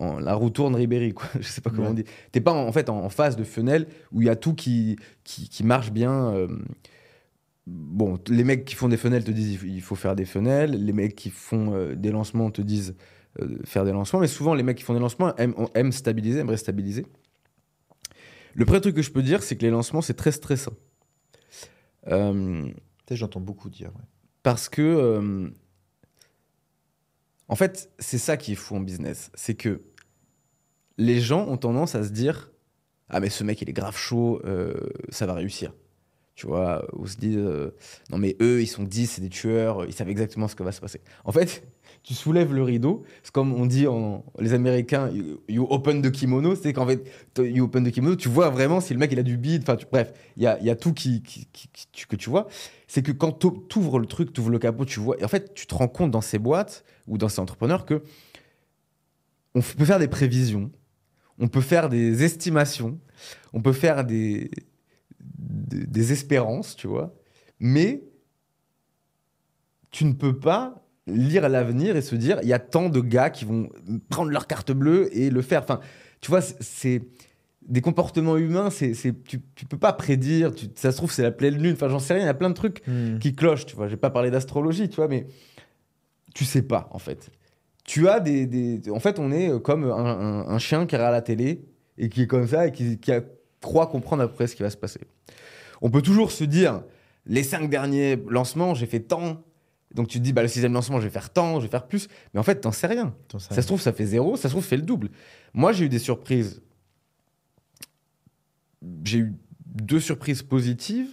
en- 0.00 0.18
la 0.18 0.34
roue 0.34 0.50
tourne 0.50 0.74
Ribéry, 0.74 1.12
quoi. 1.14 1.28
je 1.40 1.46
sais 1.46 1.60
pas 1.60 1.70
comment 1.70 1.82
Ouais. 1.84 1.88
on 1.90 1.94
dit. 1.94 2.04
Tu 2.04 2.10
n'es 2.34 2.40
pas 2.40 2.52
en, 2.52 2.66
en 2.66 2.72
fait 2.72 2.88
en, 2.88 3.04
en 3.04 3.08
phase 3.08 3.36
de 3.36 3.44
funnel 3.44 3.86
où 4.10 4.20
il 4.20 4.26
y 4.26 4.30
a 4.30 4.36
tout 4.36 4.54
qui, 4.54 4.96
qui, 5.22 5.48
qui 5.48 5.62
marche 5.62 5.92
bien. 5.92 6.32
euh, 6.34 6.48
Bon, 7.70 8.18
les 8.28 8.44
mecs 8.44 8.64
qui 8.64 8.74
font 8.74 8.88
des 8.88 8.96
funnels 8.96 9.24
te 9.24 9.30
disent 9.30 9.60
il 9.62 9.82
faut- 9.82 9.94
faire 9.94 10.16
des 10.16 10.24
funnels. 10.24 10.70
Les 10.84 10.92
mecs 10.94 11.14
qui 11.14 11.28
font 11.28 11.74
euh, 11.74 11.94
des 11.94 12.10
lancements 12.10 12.50
te 12.50 12.62
disent 12.62 12.94
euh, 13.40 13.58
faire 13.64 13.84
des 13.84 13.92
lancements. 13.92 14.20
Mais 14.20 14.26
souvent, 14.26 14.54
les 14.54 14.62
mecs 14.62 14.78
qui 14.78 14.84
font 14.84 14.94
des 14.94 15.00
lancements 15.00 15.36
aiment, 15.36 15.54
aiment 15.74 15.92
stabiliser, 15.92 16.38
aimeraient 16.40 16.56
stabiliser. 16.56 17.04
Le 18.54 18.64
premier 18.64 18.80
truc 18.80 18.94
que 18.96 19.02
je 19.02 19.10
peux 19.10 19.22
dire, 19.22 19.42
c'est 19.42 19.56
que 19.56 19.62
les 19.62 19.70
lancements, 19.70 20.00
c'est 20.00 20.14
très 20.14 20.32
stressant. 20.32 20.72
Euh, 22.06 22.70
j'entends 23.10 23.40
beaucoup 23.40 23.68
dire. 23.68 23.88
ouais. 23.94 24.02
parce 24.42 24.68
que, 24.70 25.52
en 27.48 27.54
fait, 27.56 27.90
c'est 27.98 28.18
ça 28.18 28.36
qui 28.36 28.52
est 28.52 28.56
fou 28.56 28.76
en 28.76 28.80
business. 28.80 29.30
C'est 29.34 29.54
que 29.54 29.82
les 30.96 31.20
gens 31.20 31.46
ont 31.48 31.56
tendance 31.58 31.94
à 31.94 32.02
se 32.02 32.10
dire 32.10 32.50
Ah, 33.10 33.20
mais 33.20 33.28
ce 33.30 33.44
mec, 33.44 33.60
il 33.62 33.68
est 33.68 33.72
grave 33.74 33.96
chaud, 33.96 34.40
ça 35.10 35.26
va 35.26 35.34
réussir. 35.34 35.74
Tu 36.38 36.46
vois, 36.46 36.86
où 36.92 37.08
se 37.08 37.16
dit, 37.16 37.34
euh, 37.36 37.70
non 38.12 38.18
mais 38.18 38.36
eux, 38.40 38.62
ils 38.62 38.68
sont 38.68 38.84
10, 38.84 39.08
c'est 39.08 39.20
des 39.20 39.28
tueurs, 39.28 39.84
ils 39.86 39.92
savent 39.92 40.08
exactement 40.08 40.46
ce 40.46 40.54
que 40.54 40.62
va 40.62 40.70
se 40.70 40.80
passer. 40.80 41.00
En 41.24 41.32
fait, 41.32 41.66
tu 42.04 42.14
soulèves 42.14 42.54
le 42.54 42.62
rideau, 42.62 43.02
c'est 43.24 43.32
comme 43.32 43.52
on 43.52 43.66
dit 43.66 43.88
en 43.88 44.24
les 44.38 44.52
Américains, 44.52 45.10
you, 45.48 45.66
open 45.68 46.00
the 46.00 46.12
kimono, 46.12 46.54
c'est 46.54 46.72
qu'en 46.72 46.86
fait, 46.86 47.10
you 47.38 47.64
open 47.64 47.84
the 47.84 47.90
kimono, 47.90 48.14
tu 48.14 48.28
vois 48.28 48.50
vraiment 48.50 48.80
si 48.80 48.92
le 48.92 49.00
mec 49.00 49.10
il 49.10 49.18
a 49.18 49.24
du 49.24 49.36
bide, 49.36 49.62
enfin 49.62 49.76
bref, 49.90 50.12
il 50.36 50.44
y 50.44 50.46
a, 50.46 50.62
y 50.62 50.70
a 50.70 50.76
tout 50.76 50.92
qui, 50.92 51.24
que 52.08 52.14
tu 52.14 52.30
vois. 52.30 52.46
C'est 52.86 53.02
que 53.02 53.10
quand 53.10 53.36
tu 53.40 53.78
ouvres 53.80 53.98
le 53.98 54.06
truc, 54.06 54.32
tu 54.32 54.40
ouvres 54.40 54.50
le 54.50 54.60
capot, 54.60 54.84
tu 54.84 55.00
vois, 55.00 55.18
et 55.18 55.24
en 55.24 55.28
fait, 55.28 55.54
tu 55.54 55.66
te 55.66 55.74
rends 55.74 55.88
compte 55.88 56.12
dans 56.12 56.20
ces 56.20 56.38
boîtes 56.38 56.84
ou 57.08 57.18
dans 57.18 57.28
ces 57.28 57.40
entrepreneurs 57.40 57.84
que 57.84 58.04
on 59.56 59.60
peut 59.60 59.84
faire 59.84 59.98
des 59.98 60.06
prévisions, 60.06 60.70
on 61.40 61.48
peut 61.48 61.62
faire 61.62 61.88
des 61.88 62.22
estimations, 62.22 62.96
on 63.52 63.60
peut 63.60 63.72
faire 63.72 64.04
des, 64.04 64.52
des, 65.68 65.86
des 65.86 66.12
espérances, 66.12 66.74
tu 66.76 66.86
vois, 66.86 67.14
mais 67.60 68.02
tu 69.90 70.04
ne 70.04 70.12
peux 70.12 70.38
pas 70.38 70.84
lire 71.06 71.48
l'avenir 71.48 71.96
et 71.96 72.02
se 72.02 72.14
dire 72.14 72.38
il 72.42 72.48
y 72.48 72.52
a 72.52 72.58
tant 72.58 72.88
de 72.90 73.00
gars 73.00 73.30
qui 73.30 73.44
vont 73.44 73.70
prendre 74.10 74.30
leur 74.30 74.46
carte 74.46 74.72
bleue 74.72 75.08
et 75.16 75.30
le 75.30 75.40
faire. 75.42 75.62
Enfin, 75.62 75.80
tu 76.20 76.30
vois, 76.30 76.40
c'est- 76.42 77.02
des 77.62 77.82
comportements 77.82 78.38
humains, 78.38 78.70
c'est, 78.70 78.92
tu, 79.24 79.42
tu 79.54 79.66
peux 79.66 79.76
pas 79.76 79.92
prédire. 79.92 80.54
Tu- 80.54 80.68
ça 80.74 80.90
se 80.90 80.96
trouve, 80.96 81.12
c'est 81.12 81.22
la 81.22 81.30
pleine 81.30 81.54
lune. 81.62 81.74
Enfin, 81.74 81.90
j'en 81.90 81.98
sais 81.98 82.14
rien. 82.14 82.22
Il 82.22 82.26
y 82.26 82.30
a 82.30 82.34
plein 82.34 82.48
de 82.48 82.54
trucs 82.54 82.82
Hmm. 82.86 83.18
qui 83.18 83.34
clochent. 83.34 83.66
Tu 83.66 83.76
vois, 83.76 83.88
j'ai 83.88 83.98
pas 83.98 84.08
parlé 84.08 84.30
d'astrologie, 84.30 84.88
tu 84.88 84.96
vois, 84.96 85.06
mais 85.08 85.26
tu 86.34 86.46
sais 86.46 86.62
pas 86.62 86.88
en 86.92 86.98
fait. 86.98 87.30
Tu 87.84 88.08
as 88.08 88.20
des, 88.20 88.46
des- 88.46 88.90
en 88.90 89.00
fait, 89.00 89.18
on 89.18 89.30
est 89.32 89.60
comme 89.62 89.84
un, 89.84 89.90
un- 89.90 90.48
un 90.48 90.58
chien 90.58 90.86
qui 90.86 90.96
regarde 90.96 91.12
la 91.12 91.20
télé 91.22 91.66
et 91.98 92.08
qui 92.08 92.22
est 92.22 92.26
comme 92.26 92.46
ça 92.46 92.66
et 92.68 92.72
qui, 92.72 92.98
qui 92.98 93.12
a- 93.12 93.22
croit 93.60 93.86
comprendre 93.88 94.22
après 94.22 94.46
ce 94.46 94.56
qui 94.56 94.62
va 94.62 94.70
se 94.70 94.76
passer. 94.78 95.00
On 95.82 95.90
peut 95.90 96.02
toujours 96.02 96.32
se 96.32 96.44
dire 96.44 96.82
les 97.26 97.42
cinq 97.42 97.68
derniers 97.70 98.16
lancements, 98.28 98.74
j'ai 98.74 98.86
fait 98.86 99.00
tant. 99.00 99.42
Donc 99.94 100.08
tu 100.08 100.18
te 100.18 100.22
dis, 100.24 100.32
bah, 100.32 100.42
le 100.42 100.48
sixième 100.48 100.72
lancement, 100.72 100.98
je 101.00 101.04
vais 101.04 101.10
faire 101.10 101.30
tant, 101.30 101.60
je 101.60 101.64
vais 101.66 101.70
faire 101.70 101.86
plus. 101.86 102.08
Mais 102.34 102.40
en 102.40 102.42
fait, 102.42 102.60
t'en 102.60 102.72
sais 102.72 102.86
rien. 102.86 103.14
Ça- 103.38 103.54
se 103.62 103.66
trouve, 103.66 103.80
ça 103.80 103.92
fait 103.92 104.06
zéro, 104.06 104.36
ça 104.36 104.44
se 104.44 104.52
trouve, 104.52 104.62
ça 104.62 104.70
fait 104.70 104.76
le 104.76 104.82
double. 104.82 105.10
Moi, 105.54 105.72
j'ai 105.72 105.86
eu 105.86 105.88
des 105.88 105.98
surprises. 105.98 106.62
J'ai 109.04 109.18
eu 109.18 109.34
deux 109.66 110.00
surprises 110.00 110.42
positives. 110.42 111.08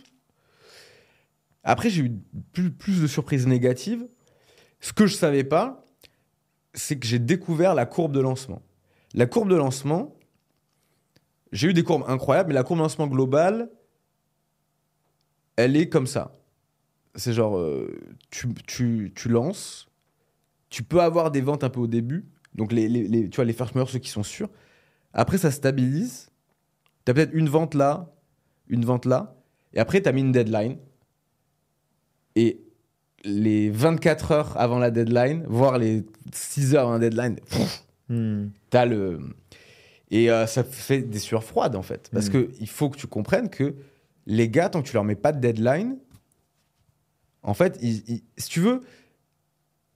Après, 1.64 1.90
j'ai 1.90 2.04
eu 2.04 2.12
plus, 2.54 2.72
plus 2.72 3.02
de 3.02 3.08
surprises 3.08 3.48
négatives. 3.48 4.06
Ce 4.82 4.94
que 4.94 5.08
je 5.08 5.16
savais 5.16 5.44
pas, 5.44 5.84
c'est 6.74 7.00
que 7.00 7.08
j'ai 7.08 7.20
découvert 7.20 7.74
la 7.74 7.86
courbe 7.86 8.12
de 8.12 8.20
lancement. 8.20 8.62
La 9.14 9.26
courbe 9.26 9.50
de 9.50 9.56
lancement, 9.56 10.16
j'ai 11.52 11.70
eu 11.70 11.74
des 11.74 11.84
courbes 11.84 12.04
incroyables, 12.08 12.50
mais 12.50 12.54
la 12.56 12.64
courbe 12.64 12.80
de 12.80 12.84
lancement 12.84 13.08
globale, 13.08 13.70
elle 15.56 15.76
est 15.78 15.90
comme 15.90 16.08
ça. 16.08 16.32
C'est 17.16 17.34
genre, 17.34 17.58
euh, 17.58 17.98
tu, 18.30 18.48
tu, 18.68 19.12
tu 19.16 19.30
lances, 19.30 19.88
tu 20.70 20.84
peux 20.84 21.02
avoir 21.02 21.32
des 21.32 21.42
ventes 21.42 21.64
un 21.64 21.70
peu 21.70 21.80
au 21.80 21.88
début, 21.88 22.26
donc 22.56 22.72
les, 22.74 22.88
les, 22.90 23.08
les- 23.08 23.30
tu 23.30 23.36
vois, 23.38 23.46
les 23.46 23.54
first 23.54 23.74
movers, 23.76 23.90
ceux 23.90 24.00
qui 24.00 24.10
sont 24.10 24.24
sûrs. 24.24 24.50
Après, 25.14 25.38
ça 25.38 25.52
stabilise. 25.52 26.30
Tu 27.06 27.12
as 27.12 27.14
peut-être 27.14 27.34
une 27.34 27.48
vente 27.48 27.74
là, 27.74 28.12
une 28.68 28.84
vente 28.84 29.06
là, 29.06 29.36
et 29.74 29.80
après, 29.80 30.02
tu 30.02 30.10
as 30.10 30.12
mis 30.12 30.22
une 30.22 30.32
deadline. 30.32 30.78
Et 32.36 32.60
les 33.24 33.70
24 33.70 34.32
heures 34.32 34.58
avant 34.60 34.78
la 34.80 34.92
deadline, 34.92 35.46
voire 35.48 35.78
les 35.78 36.04
6 36.34 36.76
heures 36.76 36.84
avant 36.84 36.94
la 36.94 37.00
deadline, 37.10 37.38
Hmm. 38.08 38.50
T'as 38.70 38.86
le. 38.86 39.20
Et 40.12 40.30
euh, 40.30 40.46
ça 40.46 40.64
fait 40.64 41.02
des 41.02 41.18
sueurs 41.18 41.44
froides, 41.44 41.76
en 41.76 41.82
fait. 41.82 42.08
Parce 42.14 42.28
Mm. 42.28 42.32
que 42.34 42.52
il 42.60 42.70
faut 42.70 42.92
que 42.92 42.98
tu 43.00 43.08
comprennes 43.08 43.50
que 43.50 43.74
les 44.26 44.50
gars, 44.50 44.70
tant 44.70 44.82
que 44.82 44.88
tu 44.88 44.94
leur 44.94 45.04
mets 45.04 45.16
pas 45.16 45.32
de 45.32 45.40
deadline, 45.40 45.98
en 47.44 47.54
fait, 47.54 47.80
si 47.80 48.50
tu 48.50 48.60
veux, 48.60 48.82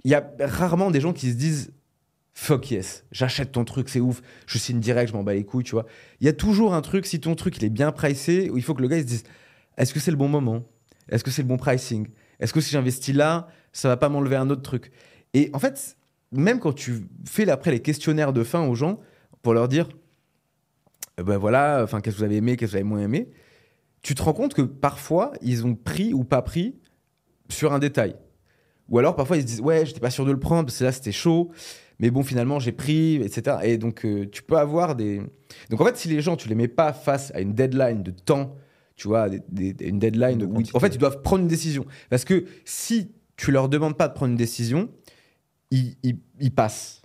il 0.04 0.12
y 0.12 0.16
a 0.16 0.32
rarement 0.40 0.92
des 0.92 1.02
gens 1.02 1.14
qui 1.14 1.32
se 1.32 1.36
disent 1.36 1.74
fuck 2.40 2.72
yes, 2.72 3.04
j'achète 3.12 3.52
ton 3.52 3.66
truc, 3.66 3.90
c'est 3.90 4.00
ouf, 4.00 4.22
je 4.48 4.58
signe 4.58 4.80
direct, 4.80 5.12
je 5.12 5.18
m'en 5.18 5.24
bats 5.24 5.34
les 5.34 5.44
couilles, 5.44 5.66
tu 5.66 5.72
vois. 5.72 5.86
Il 6.22 6.26
y 6.26 6.30
a 6.30 6.34
toujours 6.34 6.74
un 6.74 6.82
truc, 6.82 7.06
si 7.06 7.20
ton 7.20 7.36
truc 7.36 7.58
il 7.58 7.66
est 7.66 7.70
bien 7.70 7.92
pricé, 7.92 8.50
où 8.50 8.58
il 8.58 8.64
faut 8.64 8.74
que 8.74 8.82
le 8.82 8.88
gars 8.88 9.00
se 9.00 9.06
dise 9.06 9.24
est-ce 9.78 9.94
que 9.94 10.00
c'est 10.00 10.12
le 10.12 10.18
bon 10.18 10.30
moment? 10.30 10.64
Est-ce 11.10 11.24
que 11.24 11.32
c'est 11.32 11.42
le 11.42 11.48
bon 11.48 11.58
pricing? 11.58 12.08
Est-ce 12.40 12.54
que 12.54 12.62
si 12.62 12.72
j'investis 12.72 13.16
là, 13.16 13.50
ça 13.74 13.90
va 13.90 13.98
pas 13.98 14.10
m'enlever 14.10 14.36
un 14.36 14.50
autre 14.50 14.62
truc? 14.62 14.92
Et 15.34 15.50
en 15.54 15.60
fait, 15.60 15.98
même 16.32 16.60
quand 16.60 16.74
tu 16.74 17.08
fais 17.26 17.50
après 17.50 17.72
les 17.72 17.82
questionnaires 17.82 18.32
de 18.32 18.44
fin 18.44 18.66
aux 18.66 18.76
gens 18.76 19.00
pour 19.42 19.54
leur 19.54 19.68
dire 19.68 19.90
euh, 21.20 21.24
ben 21.24 21.38
voilà, 21.38 21.82
enfin 21.84 22.00
qu'est-ce 22.00 22.16
que 22.16 22.20
vous 22.20 22.26
avez 22.26 22.38
aimé, 22.38 22.56
qu'est-ce 22.56 22.72
que 22.72 22.78
vous 22.78 22.82
avez 22.82 22.90
moins 22.90 23.02
aimé, 23.02 23.30
tu 24.02 24.16
te 24.16 24.22
rends 24.24 24.34
compte 24.34 24.54
que 24.54 24.62
parfois 24.62 25.32
ils 25.42 25.66
ont 25.66 25.76
pris 25.76 26.14
ou 26.14 26.24
pas 26.24 26.42
pris 26.42 26.76
sur 27.50 27.74
un 27.74 27.80
détail. 27.80 28.16
Ou 28.90 28.98
alors 29.00 29.16
parfois 29.16 29.38
ils 29.38 29.42
se 29.42 29.46
disent 29.48 29.62
ouais, 29.62 29.86
j'étais 29.86 30.00
pas 30.00 30.10
sûr 30.10 30.26
de 30.26 30.32
le 30.32 30.40
prendre 30.40 30.66
parce 30.66 30.80
que 30.80 30.84
là 30.84 30.92
c'était 30.92 31.12
chaud, 31.12 31.52
mais 32.00 32.10
bon 32.12 32.24
finalement 32.24 32.60
j'ai 32.60 32.72
pris, 32.72 33.16
etc. 33.16 33.58
Et 33.64 33.78
donc 33.78 34.06
euh, 34.06 34.28
tu 34.32 34.42
peux 34.44 34.58
avoir 34.58 34.96
des. 34.96 35.22
Donc 35.70 35.82
en 35.82 35.86
fait, 35.86 35.98
si 35.98 36.08
les 36.08 36.22
gens 36.22 36.36
tu 36.36 36.48
les 36.50 36.56
mets 36.56 36.68
pas 36.68 36.94
face 36.94 37.32
à 37.36 37.42
une 37.42 37.54
deadline 37.54 38.02
de 38.04 38.12
temps, 38.12 38.56
tu 38.96 39.08
vois, 39.08 39.30
des- 39.30 39.42
des- 39.74 39.88
une 39.88 40.00
deadline 40.00 40.40
De 40.40 40.46
où 40.46 40.62
en 40.74 40.80
fait 40.80 40.96
ils 40.96 40.98
doivent 40.98 41.22
prendre 41.22 41.42
une 41.44 41.48
décision. 41.48 41.86
Parce 42.10 42.26
que 42.26 42.46
si 42.66 43.12
tu 43.38 43.52
leur 43.52 43.70
demandes 43.70 43.96
pas 43.98 44.08
de 44.08 44.14
prendre 44.14 44.32
une 44.32 44.38
décision, 44.38 44.90
ils, 45.72 45.96
ils- 46.04 46.20
ils 46.40 46.54
passent. 46.54 47.02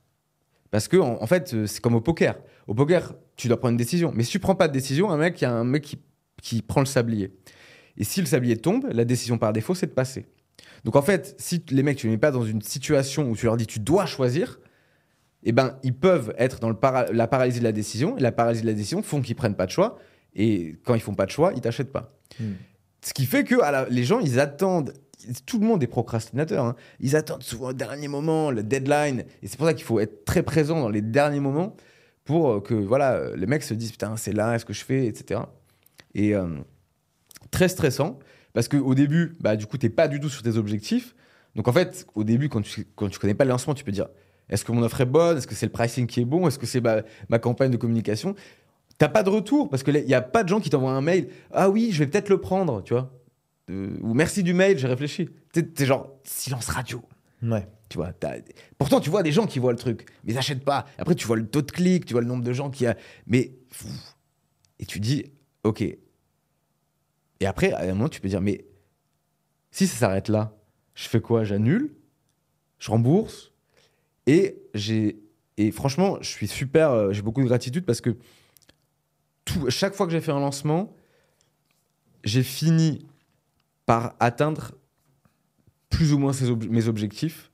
Parce 0.70 0.88
que 0.88 0.96
en, 0.96 1.22
en 1.22 1.26
fait 1.26 1.52
euh, 1.54 1.66
c'est 1.66 1.80
comme 1.80 1.94
au 1.94 2.00
poker. 2.00 2.40
Au 2.66 2.74
poker 2.74 3.14
tu 3.36 3.48
dois 3.48 3.58
prendre 3.58 3.72
une 3.72 3.76
décision, 3.78 4.10
mais 4.14 4.22
si 4.24 4.30
tu 4.30 4.38
prends 4.38 4.54
pas 4.54 4.68
de 4.68 4.72
décision, 4.72 5.10
un 5.10 5.16
mec 5.16 5.40
il 5.40 5.44
y 5.44 5.46
a 5.46 5.52
un 5.52 5.64
mec 5.64 5.82
qui, 5.82 5.98
qui 6.44 6.60
prend 6.62 6.80
le 6.80 6.86
sablier. 6.86 7.32
Et 7.96 8.04
si 8.04 8.20
le 8.20 8.26
sablier 8.26 8.56
tombe, 8.56 8.86
la 8.92 9.04
décision 9.04 9.38
par 9.38 9.52
défaut 9.52 9.74
c'est 9.74 9.86
de 9.86 9.92
passer. 9.92 10.26
Donc 10.84 10.94
en 10.96 11.02
fait, 11.02 11.34
si 11.38 11.64
les 11.70 11.82
mecs, 11.82 11.96
tu 11.96 12.06
les 12.06 12.12
mets 12.12 12.18
pas 12.18 12.30
dans 12.30 12.44
une 12.44 12.60
situation 12.60 13.30
où 13.30 13.36
tu 13.36 13.46
leur 13.46 13.56
dis 13.56 13.66
tu 13.66 13.80
dois 13.80 14.04
choisir, 14.04 14.60
eh 15.42 15.52
ben 15.52 15.78
ils 15.82 15.94
peuvent 15.94 16.34
être 16.36 16.60
dans 16.60 16.68
le 16.68 16.74
para- 16.76 17.10
la 17.12 17.26
paralysie 17.26 17.60
de 17.60 17.64
la 17.64 17.72
décision. 17.72 18.16
Et 18.18 18.20
la 18.20 18.32
paralysie 18.32 18.62
de 18.62 18.66
la 18.66 18.74
décision 18.74 19.02
font 19.02 19.22
qu'ils 19.22 19.34
prennent 19.36 19.54
pas 19.56 19.66
de 19.66 19.70
choix. 19.70 19.98
Et 20.34 20.76
quand 20.84 20.94
ils 20.94 21.00
font 21.00 21.14
pas 21.14 21.26
de 21.26 21.30
choix, 21.30 21.52
ils 21.54 21.60
t'achètent 21.62 21.92
pas. 21.92 22.12
Hmm. 22.38 22.52
Ce 23.00 23.14
qui 23.14 23.24
fait 23.24 23.44
que 23.44 23.54
la- 23.54 23.86
les 23.88 24.04
gens, 24.04 24.20
ils 24.20 24.38
attendent. 24.40 24.92
Tout 25.46 25.58
le 25.58 25.66
monde 25.66 25.82
est 25.82 25.86
procrastinateur. 25.86 26.64
hein. 26.64 26.74
Ils 27.00 27.16
attendent 27.16 27.42
souvent 27.42 27.68
au 27.68 27.72
dernier 27.72 28.08
moment, 28.08 28.50
le 28.50 28.62
deadline. 28.62 29.24
Et 29.42 29.46
c'est 29.48 29.56
pour 29.56 29.66
ça 29.66 29.72
qu'il 29.74 29.84
faut 29.84 30.00
être 30.00 30.24
très 30.26 30.42
présent 30.42 30.80
dans 30.80 30.90
les 30.90 31.00
derniers 31.02 31.40
moments 31.40 31.76
pour 32.24 32.50
euh, 32.50 32.60
que 32.60 32.74
voilà, 32.74 33.12
euh, 33.14 33.36
les 33.36 33.46
mecs 33.46 33.62
se 33.62 33.72
disent 33.74 33.92
putain, 33.92 34.16
c'est 34.18 34.32
là, 34.32 34.54
est-ce 34.54 34.64
que 34.66 34.72
je 34.74 34.84
fais, 34.84 35.06
etc. 35.06 35.40
Et 36.14 36.34
euh, 36.34 36.46
très 37.50 37.68
stressant 37.68 38.18
parce 38.52 38.68
qu'au 38.68 38.94
début, 38.94 39.36
bah, 39.40 39.56
du 39.56 39.66
coup, 39.66 39.78
t'es 39.78 39.88
pas 39.88 40.08
du 40.08 40.20
tout 40.20 40.28
sur 40.28 40.42
tes 40.42 40.56
objectifs. 40.56 41.14
Donc 41.56 41.68
en 41.68 41.72
fait, 41.72 42.06
au 42.14 42.24
début, 42.24 42.48
quand 42.48 42.62
tu, 42.62 42.86
quand 42.94 43.08
tu 43.08 43.18
connais 43.18 43.34
pas 43.34 43.44
le 43.44 43.50
lancement, 43.50 43.74
tu 43.74 43.84
peux 43.84 43.92
dire 43.92 44.08
est-ce 44.48 44.64
que 44.64 44.72
mon 44.72 44.82
offre 44.82 45.00
est 45.00 45.06
bonne? 45.06 45.38
Est-ce 45.38 45.46
que 45.46 45.54
c'est 45.54 45.66
le 45.66 45.72
pricing 45.72 46.06
qui 46.06 46.20
est 46.20 46.24
bon? 46.24 46.46
Est-ce 46.46 46.58
que 46.58 46.66
c'est 46.66 46.80
ma, 46.80 47.02
ma 47.28 47.38
campagne 47.38 47.70
de 47.70 47.76
communication? 47.76 48.34
T'as 48.98 49.08
pas 49.08 49.22
de 49.22 49.30
retour 49.30 49.68
parce 49.70 49.82
qu'il 49.82 50.04
n'y 50.04 50.14
a 50.14 50.20
pas 50.20 50.44
de 50.44 50.48
gens 50.48 50.60
qui 50.60 50.70
t'envoient 50.70 50.92
un 50.92 51.00
mail. 51.00 51.28
Ah 51.52 51.70
oui, 51.70 51.90
je 51.92 51.98
vais 52.00 52.06
peut-être 52.06 52.28
le 52.28 52.40
prendre, 52.40 52.82
tu 52.82 52.92
vois. 52.92 53.12
Euh, 53.70 53.96
ou 54.02 54.14
merci 54.14 54.42
du 54.42 54.54
mail, 54.54 54.78
j'ai 54.78 54.86
réfléchi. 54.86 55.30
T'es 55.52 55.86
genre 55.86 56.10
silence 56.24 56.68
radio. 56.68 57.02
Ouais. 57.42 57.66
Tu 57.88 57.98
vois, 57.98 58.12
Pourtant, 58.78 58.98
tu 58.98 59.10
vois 59.10 59.22
des 59.22 59.30
gens 59.30 59.46
qui 59.46 59.58
voient 59.58 59.72
le 59.72 59.78
truc, 59.78 60.06
mais 60.24 60.32
ils 60.32 60.34
n'achètent 60.34 60.64
pas. 60.64 60.86
Après, 60.98 61.14
tu 61.14 61.26
vois 61.26 61.36
le 61.36 61.46
taux 61.46 61.62
de 61.62 61.70
clic, 61.70 62.06
tu 62.06 62.14
vois 62.14 62.22
le 62.22 62.26
nombre 62.26 62.42
de 62.42 62.52
gens 62.52 62.70
qui 62.70 62.86
a. 62.86 62.96
Mais. 63.26 63.52
Et 64.80 64.86
tu 64.86 64.98
dis, 65.00 65.26
OK. 65.62 65.84
Et 67.40 67.46
après, 67.46 67.72
à 67.72 67.82
un 67.82 67.94
moment, 67.94 68.08
tu 68.08 68.20
peux 68.20 68.28
dire, 68.28 68.40
mais 68.40 68.64
si 69.70 69.86
ça 69.86 69.96
s'arrête 69.96 70.28
là, 70.28 70.56
je 70.94 71.08
fais 71.08 71.20
quoi? 71.20 71.44
J'annule? 71.44 71.94
Je 72.78 72.90
rembourse? 72.90 73.52
Et 74.26 74.62
j'ai. 74.74 75.20
Et 75.56 75.70
franchement, 75.70 76.18
je 76.20 76.28
suis 76.28 76.48
super. 76.48 76.90
euh, 76.90 77.12
J'ai 77.12 77.22
beaucoup 77.22 77.40
de 77.40 77.46
gratitude 77.46 77.84
parce 77.84 78.00
que 78.00 78.16
chaque 79.68 79.94
fois 79.94 80.06
que 80.06 80.12
j'ai 80.12 80.20
fait 80.20 80.32
un 80.32 80.40
lancement, 80.40 80.94
j'ai 82.24 82.42
fini 82.42 83.06
par 83.86 84.14
atteindre 84.18 84.72
plus 85.90 86.12
ou 86.12 86.18
moins 86.18 86.32
mes 86.70 86.88
objectifs 86.88 87.50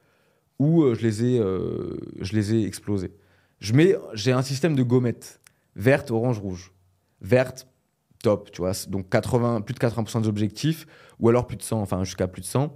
ou 0.58 0.82
euh, 0.82 0.94
je, 0.94 1.02
les 1.02 1.24
ai, 1.24 1.38
euh, 1.38 1.96
je 2.20 2.34
les 2.34 2.54
ai 2.54 2.64
explosés. 2.64 3.12
J'ai 3.60 4.32
un 4.32 4.42
système 4.42 4.76
de 4.76 4.82
gommettes 4.82 5.40
verte, 5.76 6.10
orange, 6.10 6.38
rouge. 6.38 6.72
Verte, 7.20 7.66
top, 8.22 8.50
tu 8.52 8.60
vois. 8.62 8.72
Donc 8.88 9.08
80, 9.08 9.60
plus 9.62 9.74
de 9.74 9.78
80% 9.78 10.22
des 10.22 10.28
objectifs 10.28 10.86
ou 11.18 11.28
alors 11.28 11.46
plus 11.46 11.56
de 11.56 11.62
100, 11.62 11.80
enfin 11.80 12.04
jusqu'à 12.04 12.28
plus 12.28 12.42
de 12.42 12.46
100. 12.46 12.74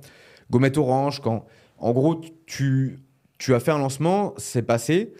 Gommette 0.50 0.76
orange, 0.78 1.20
quand 1.20 1.46
en 1.78 1.92
gros 1.92 2.20
tu, 2.46 2.98
tu 3.38 3.54
as 3.54 3.60
fait 3.60 3.70
un 3.72 3.78
lancement, 3.78 4.34
c'est 4.36 4.62
passé. 4.62 5.14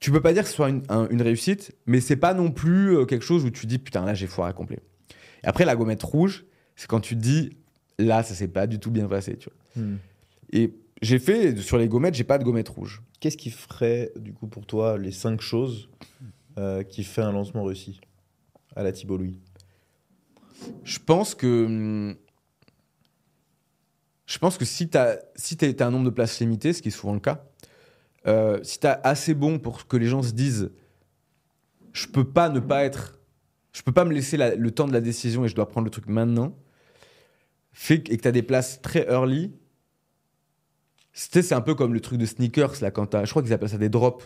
Tu 0.00 0.10
peux 0.10 0.20
pas 0.22 0.32
dire 0.32 0.42
que 0.44 0.48
ce 0.48 0.54
soit 0.54 0.70
une, 0.70 0.82
un- 0.88 1.08
une 1.10 1.20
réussite, 1.22 1.72
mais 1.86 2.00
c'est 2.00 2.16
pas 2.16 2.32
non 2.34 2.50
plus 2.50 2.96
euh, 2.96 3.04
quelque 3.04 3.24
chose 3.24 3.44
où 3.44 3.50
tu 3.50 3.66
dis 3.66 3.78
putain 3.78 4.04
là 4.04 4.14
j'ai 4.14 4.26
foiré 4.26 4.52
complet. 4.54 4.80
Et 5.42 5.46
après 5.46 5.64
la 5.64 5.76
gommette 5.76 6.02
rouge, 6.02 6.44
c'est 6.76 6.86
quand 6.88 7.00
tu 7.00 7.16
te 7.16 7.20
dis 7.20 7.50
là 7.98 8.22
ça 8.22 8.34
s'est 8.34 8.48
pas 8.48 8.66
du 8.66 8.78
tout 8.78 8.90
bien 8.90 9.06
passé, 9.08 9.36
tu 9.36 9.48
vois. 9.50 9.84
Hmm. 9.84 9.96
Et 10.52 10.74
j'ai 11.02 11.18
fait 11.18 11.56
sur 11.58 11.76
les 11.78 11.86
gommettes, 11.88 12.14
j'ai 12.14 12.24
pas 12.24 12.38
de 12.38 12.44
gommette 12.44 12.68
rouge. 12.70 13.02
Qu'est-ce 13.20 13.36
qui 13.36 13.50
ferait, 13.50 14.10
du 14.16 14.32
coup, 14.32 14.46
pour 14.46 14.66
toi, 14.66 14.96
les 14.98 15.12
cinq 15.12 15.40
choses 15.42 15.90
euh, 16.58 16.82
qui 16.82 17.04
fait 17.04 17.20
un 17.22 17.32
lancement 17.32 17.64
réussi? 17.64 18.00
À 18.76 18.82
la 18.82 18.92
Thibault 18.92 19.16
Louis 19.18 19.38
Je 20.84 20.98
pense 20.98 21.34
que. 21.34 22.16
Je 24.26 24.38
pense 24.38 24.56
que 24.58 24.64
si 24.64 24.88
tu 24.88 24.96
as, 24.96 25.18
si 25.34 25.56
t'as 25.56 25.86
un 25.86 25.90
nombre 25.90 26.04
de 26.04 26.10
places 26.10 26.38
limité, 26.40 26.72
ce 26.72 26.82
qui 26.82 26.88
est 26.88 26.92
souvent 26.92 27.14
le 27.14 27.20
cas, 27.20 27.44
euh, 28.28 28.60
si 28.62 28.78
tu 28.78 28.86
as 28.86 29.00
assez 29.02 29.34
bon 29.34 29.58
pour 29.58 29.86
que 29.88 29.96
les 29.96 30.06
gens 30.06 30.22
se 30.22 30.32
disent 30.32 30.70
je 31.92 32.06
peux 32.06 32.24
pas 32.24 32.48
ne 32.48 32.60
pas 32.60 32.84
être. 32.84 33.18
Je 33.72 33.82
peux 33.82 33.92
pas 33.92 34.04
me 34.04 34.12
laisser 34.12 34.36
la- 34.36 34.54
le 34.54 34.70
temps 34.70 34.86
de 34.86 34.92
la 34.92 35.00
décision 35.00 35.44
et 35.44 35.48
je 35.48 35.54
dois 35.54 35.68
prendre 35.68 35.84
le 35.84 35.90
truc 35.90 36.06
maintenant, 36.06 36.56
fait 37.72 38.08
et 38.08 38.16
que 38.16 38.22
tu 38.22 38.28
as 38.28 38.32
des 38.32 38.42
places 38.42 38.80
très 38.82 39.06
early, 39.08 39.52
c'est 41.12 41.52
un 41.52 41.60
peu 41.60 41.74
comme 41.74 41.92
le 41.94 42.00
truc 42.00 42.18
de 42.18 42.26
sneakers 42.26 42.80
là 42.80 42.90
quand 42.90 43.06
t'as- 43.06 43.24
je 43.24 43.30
crois 43.30 43.42
qu'ils 43.42 43.52
appellent 43.52 43.68
ça 43.68 43.78
des 43.78 43.88
drops 43.88 44.24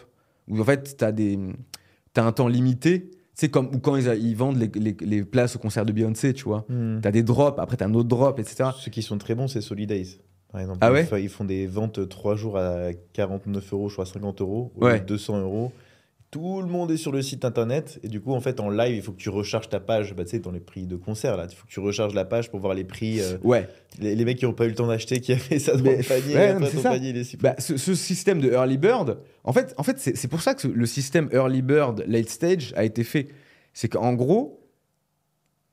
où 0.49 0.61
en 0.61 0.65
fait 0.65 0.97
tu 0.99 1.05
as 1.05 2.25
un 2.25 2.33
temps 2.33 2.49
limité 2.49 3.11
c'est 3.35 3.49
comme 3.51 3.67
ou 3.75 3.79
quand 3.79 3.97
ils, 3.97 4.35
vendent 4.37 4.57
les, 4.59 4.71
les- 4.75 4.97
les 5.01 5.25
places 5.25 5.57
au 5.57 5.59
concert 5.59 5.85
de 5.85 5.93
Beyoncé 5.93 6.33
tu 6.35 6.45
vois 6.45 6.65
Hmm. 6.69 7.01
t'as 7.03 7.11
des 7.11 7.23
drops 7.23 7.59
après 7.59 7.77
t'as 7.77 7.87
un 7.87 7.95
autre 7.95 8.09
drop 8.09 8.39
etc 8.39 8.71
Ceux 8.79 8.91
qui 8.91 9.03
sont 9.03 9.19
très 9.19 9.35
bons, 9.35 9.49
c'est 9.49 9.61
Solidays. 9.61 10.07
Par 10.53 10.61
exemple, 10.61 10.79
Ah 10.83 10.91
ils 10.91 10.93
ouais 11.13 11.23
ils 11.25 11.29
font 11.29 11.45
des 11.45 11.67
ventes 11.67 12.09
3 12.09 12.37
jours 12.37 12.57
à 12.59 12.93
49 13.13 13.73
euros, 13.73 13.89
je 13.89 13.95
crois 13.95 14.07
50 14.07 14.41
euros, 14.41 14.73
ou 14.77 14.85
Ouais. 14.85 15.01
200 15.01 15.41
euros. 15.41 15.73
Tout 16.35 16.63
le 16.63 16.67
monde 16.69 16.91
est 16.91 16.97
sur 16.97 17.13
le 17.13 17.23
site 17.23 17.45
internet 17.45 18.01
et 18.03 18.09
du 18.09 18.21
coup 18.21 18.33
en 18.35 18.41
fait 18.41 18.59
en 18.59 18.69
live 18.69 18.97
il 18.97 19.03
faut 19.03 19.13
que 19.13 19.19
tu 19.21 19.29
recharges 19.29 19.69
ta 19.69 19.79
page 19.79 20.15
bah, 20.17 20.25
tu 20.25 20.31
sais 20.31 20.39
dans 20.41 20.51
les 20.51 20.59
prix 20.59 20.85
de 20.87 20.97
concert 20.97 21.37
là 21.37 21.47
il 21.49 21.55
faut 21.55 21.65
que 21.65 21.71
tu 21.71 21.79
recharges 21.79 22.13
la 22.13 22.25
page 22.25 22.51
pour 22.51 22.59
voir 22.59 22.75
les 22.75 22.83
prix 22.83 23.21
euh, 23.21 23.39
ouais 23.45 23.69
les, 24.01 24.17
les 24.17 24.25
mecs 24.25 24.39
qui 24.39 24.45
n'ont 24.45 24.53
pas 24.53 24.65
eu 24.65 24.71
le 24.71 24.75
temps 24.75 24.89
d'acheter 24.89 25.21
qui 25.21 25.33
avaient 25.33 25.61
ça 25.61 25.77
dans 25.77 25.85
Mais- 25.85 25.99
le 25.99 26.03
panier 26.03 26.35
ouais, 26.35 26.55
non, 26.59 26.67
ton 26.69 26.81
ça. 26.83 26.91
panier 26.91 27.11
il 27.11 27.17
est 27.19 27.23
si 27.25 27.37
Bah, 27.37 27.55
ce, 27.61 27.77
ce 27.77 27.95
système 27.95 28.41
de 28.41 28.51
early 28.51 28.79
bird, 28.79 29.19
en 29.45 29.53
fait, 29.53 29.75
en 29.79 29.85
fait 29.85 29.99
c'est 30.01 30.27
pour 30.27 30.43
ça 30.43 30.55
que 30.55 30.67
le 30.67 30.87
système 30.87 31.29
early 31.33 31.63
bird, 31.63 32.03
late 32.09 32.29
stage 32.29 32.73
a 32.77 32.83
été 32.83 33.05
fait. 33.05 33.29
C'est 33.73 33.89
qu'en 33.89 34.15
gros, 34.15 34.61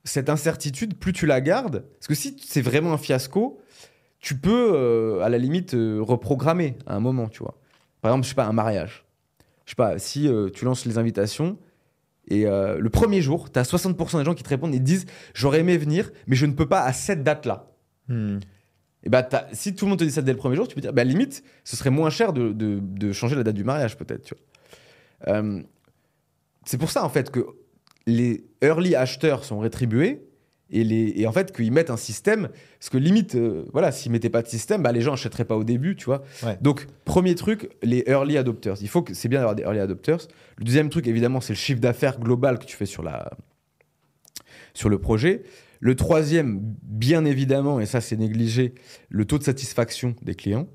cette 0.03 0.29
incertitude, 0.29 0.95
plus 0.97 1.13
tu 1.13 1.25
la 1.25 1.41
gardes, 1.41 1.85
parce 1.97 2.07
que 2.07 2.15
si 2.15 2.35
c'est 2.45 2.61
vraiment 2.61 2.93
un 2.93 2.97
fiasco, 2.97 3.59
tu 4.19 4.37
peux, 4.37 4.71
euh, 4.75 5.21
à 5.21 5.29
la 5.29 5.37
limite, 5.37 5.73
euh, 5.73 5.99
reprogrammer 6.01 6.77
à 6.85 6.95
un 6.95 6.99
moment, 6.99 7.29
tu 7.29 7.39
vois. 7.43 7.57
Par 8.01 8.11
exemple, 8.11 8.25
je 8.25 8.29
sais 8.29 8.35
pas, 8.35 8.45
un 8.45 8.53
mariage. 8.53 9.05
Je 9.71 9.73
sais 9.73 9.77
pas, 9.77 9.99
si 9.99 10.27
euh, 10.27 10.49
tu 10.49 10.65
lances 10.65 10.85
les 10.85 10.97
invitations 10.97 11.57
et 12.27 12.45
euh, 12.45 12.77
le 12.77 12.89
premier 12.89 13.21
jour, 13.21 13.49
tu 13.49 13.57
as 13.57 13.63
60% 13.63 14.17
des 14.17 14.25
gens 14.25 14.33
qui 14.33 14.43
te 14.43 14.49
répondent 14.49 14.75
et 14.75 14.79
te 14.79 14.83
disent 14.83 15.05
J'aurais 15.33 15.61
aimé 15.61 15.77
venir, 15.77 16.11
mais 16.27 16.35
je 16.35 16.45
ne 16.45 16.51
peux 16.51 16.67
pas 16.67 16.81
à 16.81 16.91
cette 16.91 17.23
date-là. 17.23 17.71
Hmm. 18.09 18.39
Et 19.03 19.09
bah, 19.09 19.25
si 19.53 19.73
tout 19.73 19.85
le 19.85 19.91
monde 19.91 19.99
te 19.99 20.03
dit 20.03 20.11
ça 20.11 20.21
dès 20.21 20.33
le 20.33 20.37
premier 20.37 20.57
jour, 20.57 20.67
tu 20.67 20.75
peux 20.75 20.81
dire, 20.81 20.91
bah, 20.91 21.05
limite, 21.05 21.41
ce 21.63 21.77
serait 21.77 21.89
moins 21.89 22.09
cher 22.09 22.33
de, 22.33 22.51
de- 22.51 22.81
de 22.81 23.13
changer 23.13 23.37
la 23.37 23.43
date 23.43 23.55
du 23.55 23.63
mariage, 23.63 23.95
peut-être. 23.95 24.23
tu 24.25 24.35
vois. 24.35 25.35
Euh, 25.37 25.63
c'est 26.65 26.77
pour 26.77 26.91
ça, 26.91 27.05
en 27.05 27.09
fait, 27.09 27.31
que 27.31 27.45
les 28.07 28.43
early 28.61 28.93
acheteurs 28.93 29.45
sont 29.45 29.59
rétribués 29.59 30.21
et, 30.71 30.83
les, 30.83 31.13
et 31.15 31.27
en 31.27 31.31
fait, 31.31 31.55
qu'ils 31.55 31.71
mettent 31.71 31.89
un 31.89 31.97
système. 31.97 32.49
Parce 32.79 32.89
que 32.89 32.97
limite, 32.97 33.35
euh, 33.35 33.65
voilà, 33.73 33.91
s'ils 33.91 34.11
mettaient 34.11 34.29
pas 34.29 34.41
de 34.41 34.47
système, 34.47 34.81
bah, 34.81 34.91
les 34.91 35.01
gens 35.01 35.13
achèteraient 35.13 35.45
pas 35.45 35.57
au 35.57 35.63
début, 35.63 35.95
tu 35.95 36.05
vois. 36.05 36.23
Ouais. 36.43 36.57
Donc, 36.61 36.87
premier 37.05 37.35
truc, 37.35 37.69
les 37.83 38.03
early 38.07 38.37
adopters. 38.37 38.75
Il 38.81 38.87
faut 38.87 39.01
que 39.01 39.13
c'est 39.13 39.27
bien 39.27 39.39
d'avoir 39.39 39.55
des 39.55 39.63
early 39.63 39.79
adopters. 39.79 40.27
Le 40.57 40.63
deuxième 40.63 40.89
truc, 40.89 41.07
évidemment, 41.07 41.41
c'est 41.41 41.53
le 41.53 41.57
chiffre 41.57 41.81
d'affaires 41.81 42.19
global 42.19 42.57
que 42.59 42.65
tu 42.65 42.75
fais 42.75 42.85
sur, 42.85 43.03
la, 43.03 43.31
sur 44.73 44.89
le 44.89 44.97
projet. 44.97 45.43
Le 45.79 45.95
troisième, 45.95 46.59
bien 46.83 47.25
évidemment, 47.25 47.79
et 47.79 47.87
ça 47.87 48.01
c'est 48.01 48.15
négligé, 48.15 48.75
le 49.09 49.25
taux 49.25 49.39
de 49.39 49.43
satisfaction 49.43 50.15
des 50.21 50.35
clients. 50.35 50.67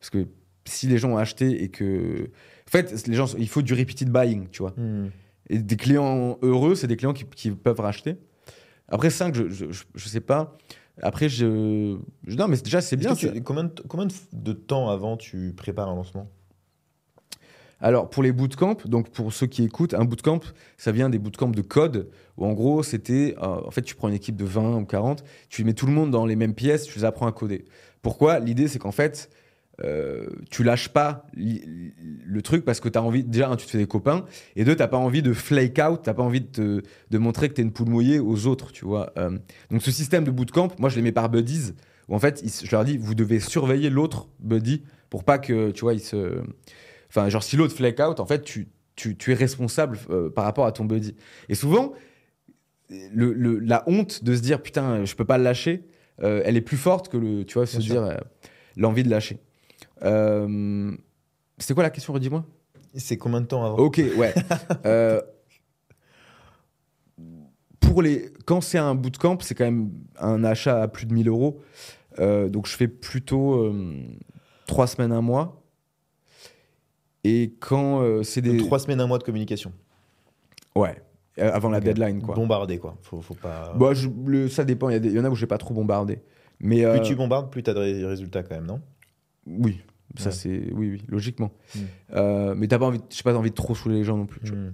Parce 0.00 0.08
que 0.08 0.26
si 0.64 0.86
les 0.86 0.98
gens 0.98 1.12
ont 1.12 1.18
acheté 1.18 1.62
et 1.62 1.68
que. 1.68 2.30
En 2.66 2.70
fait, 2.70 3.06
les 3.06 3.14
gens, 3.14 3.34
il 3.38 3.48
faut 3.48 3.60
du 3.60 3.74
repeated 3.74 4.08
buying, 4.08 4.48
tu 4.50 4.62
vois. 4.62 4.72
Hmm. 4.78 5.10
Et 5.50 5.58
des 5.58 5.76
clients 5.76 6.38
heureux, 6.40 6.74
c'est 6.74 6.86
des 6.86 6.96
clients 6.96 7.12
qui, 7.12 7.26
qui 7.26 7.50
peuvent 7.50 7.80
racheter. 7.80 8.16
Après 8.92 9.10
5, 9.10 9.34
je, 9.34 9.48
je, 9.48 9.72
je- 9.72 9.84
je 9.94 10.08
sais 10.08 10.20
pas. 10.20 10.56
Après, 11.02 11.28
je. 11.28 11.96
je- 12.26 12.36
non, 12.36 12.46
mais 12.46 12.58
déjà, 12.58 12.80
c'est 12.80 12.96
bien. 12.96 13.14
tu- 13.14 13.42
combien, 13.42 13.64
de, 13.64 13.72
combien 13.88 14.06
de- 14.06 14.12
de 14.32 14.52
temps 14.52 14.90
avant 14.90 15.16
tu 15.16 15.52
prépares 15.56 15.88
un 15.88 15.96
lancement? 15.96 16.28
Alors, 17.80 18.08
pour 18.10 18.22
les 18.22 18.30
bootcamps, 18.30 18.76
donc 18.84 19.10
pour 19.10 19.32
ceux 19.32 19.46
qui 19.48 19.64
écoutent, 19.64 19.94
un 19.94 20.04
bootcamp, 20.04 20.38
ça 20.76 20.92
vient 20.92 21.08
des 21.10 21.18
bootcamps 21.18 21.48
de 21.50 21.62
code, 21.62 22.10
où 22.36 22.46
en 22.46 22.52
gros, 22.52 22.82
c'était. 22.84 23.34
euh, 23.42 23.60
en 23.66 23.70
fait, 23.72 23.82
tu 23.82 23.96
prends 23.96 24.08
une 24.08 24.14
équipe 24.14 24.36
de 24.36 24.44
20 24.44 24.76
ou 24.76 24.84
40, 24.84 25.24
tu 25.48 25.64
mets 25.64 25.74
tout 25.74 25.86
le 25.86 25.92
monde 25.92 26.10
dans 26.12 26.24
les 26.26 26.36
mêmes 26.36 26.54
pièces, 26.54 26.84
tu 26.84 26.98
les 26.98 27.04
apprends 27.04 27.26
à 27.26 27.32
coder. 27.32 27.64
Pourquoi? 28.02 28.38
L'idée, 28.38 28.68
c'est 28.68 28.78
qu'en 28.78 28.92
fait, 28.92 29.30
euh, 29.82 30.26
tu 30.50 30.62
lâches 30.64 30.90
pas 30.90 31.26
le 31.34 32.40
truc 32.42 32.64
parce 32.64 32.78
que 32.80 32.88
tu 32.88 32.98
as 32.98 33.02
envie. 33.02 33.24
Déjà, 33.24 33.48
un, 33.48 33.56
tu 33.56 33.64
te 33.66 33.70
fais 33.70 33.78
des 33.78 33.86
copains, 33.86 34.24
et 34.54 34.64
deux, 34.64 34.76
tu 34.76 34.86
pas 34.86 34.96
envie 34.98 35.22
de 35.22 35.32
flake 35.32 35.78
out, 35.78 36.00
tu 36.04 36.12
pas 36.12 36.22
envie 36.22 36.42
de, 36.42 36.46
te- 36.46 36.82
de 37.10 37.18
montrer 37.18 37.48
que 37.48 37.54
tu 37.54 37.60
es 37.62 37.64
une 37.64 37.72
poule 37.72 37.88
mouillée 37.88 38.18
aux 38.18 38.46
autres, 38.46 38.70
tu 38.72 38.84
vois. 38.84 39.12
Euh, 39.16 39.38
donc, 39.70 39.82
ce 39.82 39.90
système 39.90 40.24
de 40.24 40.30
bootcamp, 40.30 40.68
moi, 40.78 40.88
je 40.90 40.96
les 40.96 41.02
mets 41.02 41.12
par 41.12 41.28
buddies, 41.30 41.72
où 42.08 42.14
en 42.14 42.18
fait, 42.18 42.42
je 42.44 42.70
leur 42.70 42.84
dis, 42.84 42.98
vous 42.98 43.14
devez 43.14 43.40
surveiller 43.40 43.88
l'autre 43.90 44.28
buddy 44.40 44.82
pour 45.10 45.24
pas 45.24 45.38
que, 45.38 45.70
tu 45.70 45.80
vois, 45.80 45.94
il 45.94 46.00
se. 46.00 46.40
Enfin, 47.08 47.28
genre, 47.28 47.42
si 47.42 47.56
l'autre 47.56 47.74
flake 47.74 48.00
out, 48.00 48.20
en 48.20 48.26
fait, 48.26 48.42
tu, 48.42 48.68
tu, 48.94 49.16
tu 49.16 49.32
es 49.32 49.34
responsable 49.34 49.98
euh, 50.10 50.28
par 50.30 50.44
rapport 50.44 50.66
à 50.66 50.72
ton 50.72 50.84
buddy. 50.84 51.14
Et 51.48 51.54
souvent, 51.54 51.92
le, 52.90 53.32
le- 53.32 53.58
la 53.58 53.84
honte 53.86 54.22
de 54.24 54.34
se 54.34 54.40
dire, 54.42 54.62
putain, 54.62 55.04
je 55.04 55.14
peux 55.14 55.24
pas 55.24 55.38
le 55.38 55.44
lâcher, 55.44 55.84
elle 56.18 56.56
est 56.56 56.60
plus 56.62 56.76
forte 56.76 57.08
que 57.08 57.16
le, 57.16 57.44
tu 57.44 57.54
vois, 57.54 57.66
se 57.66 57.80
sûr. 57.80 57.94
dire 57.94 58.20
l'envie 58.76 59.02
de 59.02 59.10
lâcher. 59.10 59.38
Euh, 60.04 60.92
C'était 61.58 61.74
quoi 61.74 61.82
la 61.82 61.90
question, 61.90 62.12
redis-moi? 62.12 62.44
C'est 62.94 63.16
combien 63.16 63.40
de 63.40 63.46
temps 63.46 63.64
avant? 63.64 63.76
Ok, 63.78 64.00
ouais. 64.16 64.34
Euh, 64.86 65.20
pour 67.80 68.02
les, 68.02 68.32
quand 68.46 68.60
c'est 68.60 68.78
un 68.78 68.94
bootcamp, 68.94 69.38
c'est 69.40 69.54
quand 69.54 69.64
même 69.64 69.90
un 70.18 70.44
achat 70.44 70.82
à 70.82 70.88
plus 70.88 71.06
de 71.06 71.14
1000 71.14 71.28
euros. 71.28 71.60
Euh, 72.18 72.48
donc 72.48 72.66
je 72.66 72.76
fais 72.76 72.88
plutôt 72.88 73.72
trois 74.66 74.86
semaines, 74.86 75.12
un 75.12 75.20
mois. 75.20 75.62
Et 77.24 77.54
quand 77.60 78.22
c'est 78.24 78.40
des. 78.40 78.56
Trois 78.58 78.78
semaines, 78.78 79.00
un 79.00 79.06
mois 79.06 79.18
de 79.18 79.24
communication. 79.24 79.72
Ouais, 80.74 80.96
avant 81.38 81.68
la 81.70 81.80
deadline, 81.80 82.22
quoi. 82.22 82.34
Bombardé, 82.34 82.78
quoi. 82.78 82.96
Faut, 83.02 83.20
faut 83.20 83.34
pas... 83.34 83.74
Bah, 83.78 83.92
je- 83.94 84.08
le- 84.26 84.48
ça 84.48 84.64
dépend, 84.64 84.88
il 84.88 85.04
y, 85.12 85.20
en 85.20 85.24
a 85.24 85.28
où 85.30 85.34
j'ai 85.34 85.46
pas 85.46 85.58
trop 85.58 85.74
bombardé. 85.74 86.20
Mais, 86.60 86.84
euh, 86.84 86.92
Plus 86.98 87.02
tu 87.08 87.14
bombardes, 87.14 87.50
plus 87.50 87.62
tu 87.62 87.70
as 87.70 87.74
de 87.74 87.78
ré- 87.78 88.04
résultats 88.06 88.42
quand 88.42 88.54
même, 88.54 88.66
non? 88.66 88.80
Oui, 89.46 89.80
ça 90.20 90.30
Ouais. 90.30 90.34
c'est. 90.34 90.62
Oui, 90.72 90.90
oui, 90.92 91.02
logiquement. 91.08 91.52
Mm. 91.74 91.78
Euh, 92.14 92.54
mais 92.56 92.68
t'as 92.68 92.78
pas 92.78 92.86
envie, 92.86 93.00
j'ai 93.10 93.22
pas 93.22 93.34
envie 93.34 93.50
de 93.50 93.54
trop 93.54 93.74
saouler 93.74 93.96
les 93.96 94.04
gens 94.04 94.16
non 94.16 94.26
plus. 94.26 94.40
tu 94.40 94.50
vois. 94.52 94.58
Hmm. 94.58 94.72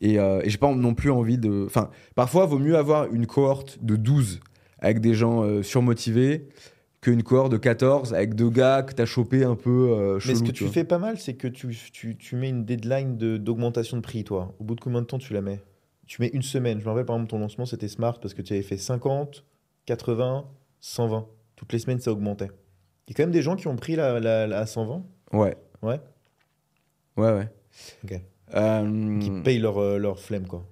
Et, 0.00 0.18
euh, 0.18 0.40
et 0.42 0.50
j'ai 0.50 0.58
pas 0.58 0.74
non 0.74 0.94
plus 0.94 1.10
envie 1.10 1.38
de. 1.38 1.64
Enfin, 1.66 1.90
parfois, 2.16 2.46
vaut 2.46 2.58
mieux 2.58 2.76
avoir 2.76 3.12
une 3.12 3.26
cohorte 3.26 3.78
de 3.82 3.94
12 3.96 4.40
avec 4.80 5.00
des 5.00 5.14
gens 5.14 5.44
euh, 5.44 5.62
surmotivés 5.62 6.48
qu'une 7.00 7.22
cohorte 7.22 7.52
de 7.52 7.56
14 7.56 8.12
avec 8.14 8.34
deux 8.34 8.50
gars 8.50 8.82
que 8.82 8.92
t'as 8.94 9.04
chopé 9.06 9.44
un 9.44 9.54
peu 9.56 9.90
euh, 9.92 10.18
Mais 10.26 10.34
ce 10.34 10.42
que 10.42 10.50
tu 10.50 10.64
vois. 10.64 10.72
fais 10.72 10.84
pas 10.84 10.98
mal, 10.98 11.18
c'est 11.18 11.34
que 11.34 11.46
tu, 11.48 11.68
tu, 11.92 12.16
tu 12.16 12.36
mets 12.36 12.48
une 12.48 12.64
deadline 12.64 13.16
de- 13.16 13.36
d'augmentation 13.36 13.96
de, 13.96 14.02
prix, 14.02 14.22
toi. 14.24 14.54
Au 14.60 14.64
bout 14.64 14.74
de 14.74 14.80
combien 14.80 15.00
de 15.02 15.06
temps 15.06 15.18
tu 15.18 15.32
la 15.34 15.40
mets? 15.40 15.60
Tu 16.06 16.20
mets 16.22 16.30
une 16.32 16.42
semaine. 16.42 16.78
Je 16.80 16.84
me 16.84 16.90
rappelle, 16.90 17.04
par 17.06 17.16
exemple, 17.16 17.30
ton 17.30 17.38
lancement, 17.38 17.64
c'était 17.66 17.88
smart 17.88 18.18
parce 18.20 18.34
que 18.34 18.42
tu 18.42 18.52
avais 18.54 18.62
fait 18.62 18.76
50, 18.76 19.44
80, 19.86 20.44
120. 20.80 21.26
Toutes 21.56 21.72
les 21.72 21.78
semaines, 21.78 22.00
ça 22.00 22.10
augmentait. 22.12 22.50
Il 23.06 23.10
y 23.10 23.14
a 23.14 23.16
quand 23.16 23.24
même 23.24 23.32
des 23.32 23.42
gens 23.42 23.56
qui 23.56 23.66
ont 23.68 23.76
pris 23.76 23.96
la, 23.96 24.20
la, 24.20 24.46
la 24.46 24.66
120, 24.66 25.04
Ouais. 25.32 25.56
Ouais. 25.82 26.00
Ouais, 27.16 27.32
ouais. 27.32 27.48
Ok. 28.04 28.20
Euh, 28.54 29.18
qui 29.18 29.30
payent 29.42 29.58
leur, 29.58 29.78
euh, 29.78 29.98
leur 29.98 30.18
flemme, 30.18 30.46
quoi. 30.46 30.66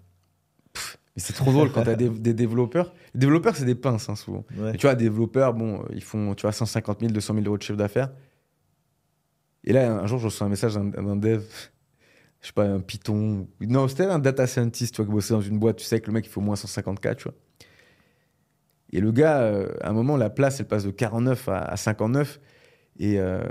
mais 0.74 1.22
c'est 1.22 1.32
trop 1.32 1.50
drôle 1.50 1.72
quand 1.72 1.82
t'as 1.82 1.94
des, 1.96 2.08
des 2.28 2.34
développeurs. 2.34 2.92
Les 3.14 3.20
développeurs, 3.20 3.56
c'est 3.56 3.64
des 3.64 3.74
pinces, 3.74 4.08
hein, 4.08 4.16
souvent. 4.16 4.44
Ouais. 4.56 4.74
Et 4.74 4.76
tu 4.76 4.86
vois, 4.86 4.94
des 4.94 5.04
développeurs, 5.04 5.54
bon, 5.54 5.80
euh, 5.80 5.86
ils 5.94 6.02
font, 6.04 6.34
tu 6.34 6.42
vois, 6.42 6.52
150 6.52 7.00
000, 7.00 7.12
200 7.12 7.34
000 7.34 7.46
euros 7.46 7.56
de 7.58 7.62
chiffre 7.62 7.78
d'affaires. 7.78 8.10
Et 9.64 9.72
là, 9.72 9.92
un 9.92 10.06
jour, 10.06 10.18
je 10.18 10.26
reçois 10.26 10.46
un 10.46 10.50
message 10.50 10.74
d'un 10.74 11.16
dev, 11.16 11.42
je 12.40 12.46
sais 12.46 12.52
pas, 12.52 12.64
un 12.64 12.80
Python. 12.80 13.48
Non, 13.60 13.88
c'était 13.88 14.04
un 14.04 14.18
data 14.18 14.46
scientist, 14.46 14.94
tu 14.94 15.02
vois, 15.02 15.06
qui 15.06 15.12
bossait 15.12 15.34
dans 15.34 15.40
une 15.40 15.58
boîte. 15.58 15.76
Tu 15.76 15.84
sais 15.84 16.00
que 16.00 16.06
le 16.06 16.12
mec, 16.12 16.26
il 16.26 16.28
faut 16.30 16.40
au 16.40 16.44
moins 16.44 16.56
154, 16.56 17.16
tu 17.18 17.24
vois. 17.24 17.34
Et 18.92 19.00
le 19.00 19.12
gars, 19.12 19.40
euh, 19.40 19.68
à 19.80 19.90
un 19.90 19.92
moment, 19.92 20.16
la 20.16 20.30
place, 20.30 20.60
elle 20.60 20.66
passe 20.66 20.84
de 20.84 20.90
49 20.90 21.48
à, 21.48 21.58
à 21.58 21.76
59. 21.76 22.40
Et, 22.98 23.18
euh, 23.18 23.42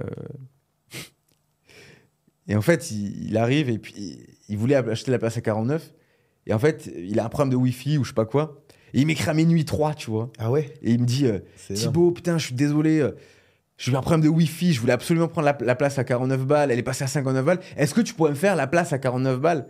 et 2.47 2.55
en 2.55 2.61
fait, 2.61 2.91
il, 2.91 3.29
il 3.29 3.37
arrive 3.37 3.69
et 3.69 3.79
puis 3.79 4.25
il 4.49 4.57
voulait 4.57 4.75
acheter 4.75 5.11
la 5.11 5.19
place 5.19 5.37
à 5.37 5.41
49. 5.41 5.93
Et 6.47 6.53
en 6.53 6.59
fait, 6.59 6.89
il 6.95 7.19
a 7.19 7.25
un 7.25 7.29
problème 7.29 7.51
de 7.51 7.55
Wi-Fi 7.55 7.97
ou 7.97 8.03
je 8.03 8.09
sais 8.09 8.15
pas 8.15 8.25
quoi. 8.25 8.63
Et 8.93 9.01
il 9.01 9.05
m'écrit 9.05 9.29
à 9.29 9.33
minuit 9.33 9.65
3, 9.65 9.93
tu 9.93 10.09
vois. 10.09 10.31
Ah 10.39 10.49
ouais? 10.49 10.73
Et 10.81 10.91
il 10.91 10.99
me 10.99 11.05
dit 11.05 11.27
euh. 11.27 11.39
Thibaut, 11.73 12.11
putain, 12.11 12.37
je 12.37 12.47
suis 12.47 12.55
désolé. 12.55 13.07
J'ai 13.77 13.91
eu 13.91 13.95
un 13.95 14.01
problème 14.01 14.21
de 14.21 14.29
Wi-Fi. 14.29 14.73
Je 14.73 14.81
voulais 14.81 14.93
absolument 14.93 15.27
prendre 15.27 15.45
la, 15.45 15.57
la 15.61 15.75
place 15.75 15.99
à 15.99 16.03
49 16.03 16.45
balles. 16.45 16.71
Elle 16.71 16.79
est 16.79 16.83
passée 16.83 17.03
à 17.03 17.07
59 17.07 17.45
balles. 17.45 17.59
Est-ce 17.77 17.93
que 17.93 18.01
tu 18.01 18.15
pourrais 18.15 18.31
me 18.31 18.35
faire 18.35 18.55
la 18.55 18.65
place 18.65 18.93
à 18.93 18.97
49 18.97 19.39
balles? 19.39 19.67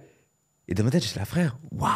Et 0.70 0.74
dans 0.74 0.84
ma 0.84 0.91
tête, 0.91 1.04
j'ai 1.04 1.20
la 1.20 1.26
frère, 1.26 1.58
waouh 1.72 1.90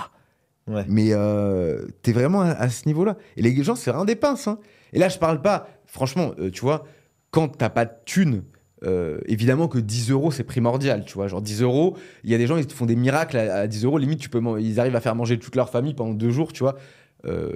Ouais. 0.67 0.85
Mais 0.87 1.09
euh, 1.11 1.85
t'es 2.01 2.11
vraiment 2.13 2.41
à, 2.41 2.51
à 2.51 2.69
ce 2.69 2.85
niveau-là. 2.87 3.17
Et 3.37 3.41
les 3.41 3.63
gens, 3.63 3.75
c'est 3.75 3.91
rien 3.91 4.05
des 4.05 4.15
pinces. 4.15 4.47
hein. 4.47 4.59
Et 4.93 4.99
là, 4.99 5.09
je 5.09 5.17
parle 5.17 5.41
pas, 5.41 5.67
franchement, 5.85 6.31
euh, 6.39 6.49
tu 6.51 6.61
vois, 6.61 6.85
quand 7.31 7.49
t'as 7.57 7.69
pas 7.69 7.85
de 7.85 7.91
thunes, 8.05 8.43
euh, 8.83 9.19
évidemment 9.25 9.67
que 9.67 9.79
10 9.79 10.11
euros, 10.11 10.31
c'est 10.31 10.43
primordial, 10.43 11.03
tu 11.05 11.13
vois. 11.15 11.27
Genre 11.27 11.41
10 11.41 11.61
euros, 11.61 11.97
il 12.23 12.31
y 12.31 12.35
a 12.35 12.37
des 12.37 12.47
gens, 12.47 12.57
ils 12.57 12.67
te 12.67 12.73
font 12.73 12.85
des 12.85 12.95
miracles 12.95 13.37
à, 13.37 13.55
à 13.59 13.67
10 13.67 13.85
euros. 13.85 13.97
Limite, 13.97 14.19
tu 14.19 14.29
peux, 14.29 14.41
ils 14.61 14.79
arrivent 14.79 14.95
à 14.95 15.01
faire 15.01 15.15
manger 15.15 15.39
toute 15.39 15.55
leur 15.55 15.69
famille 15.69 15.93
pendant 15.93 16.13
deux 16.13 16.31
jours, 16.31 16.53
tu 16.53 16.63
vois. 16.63 16.75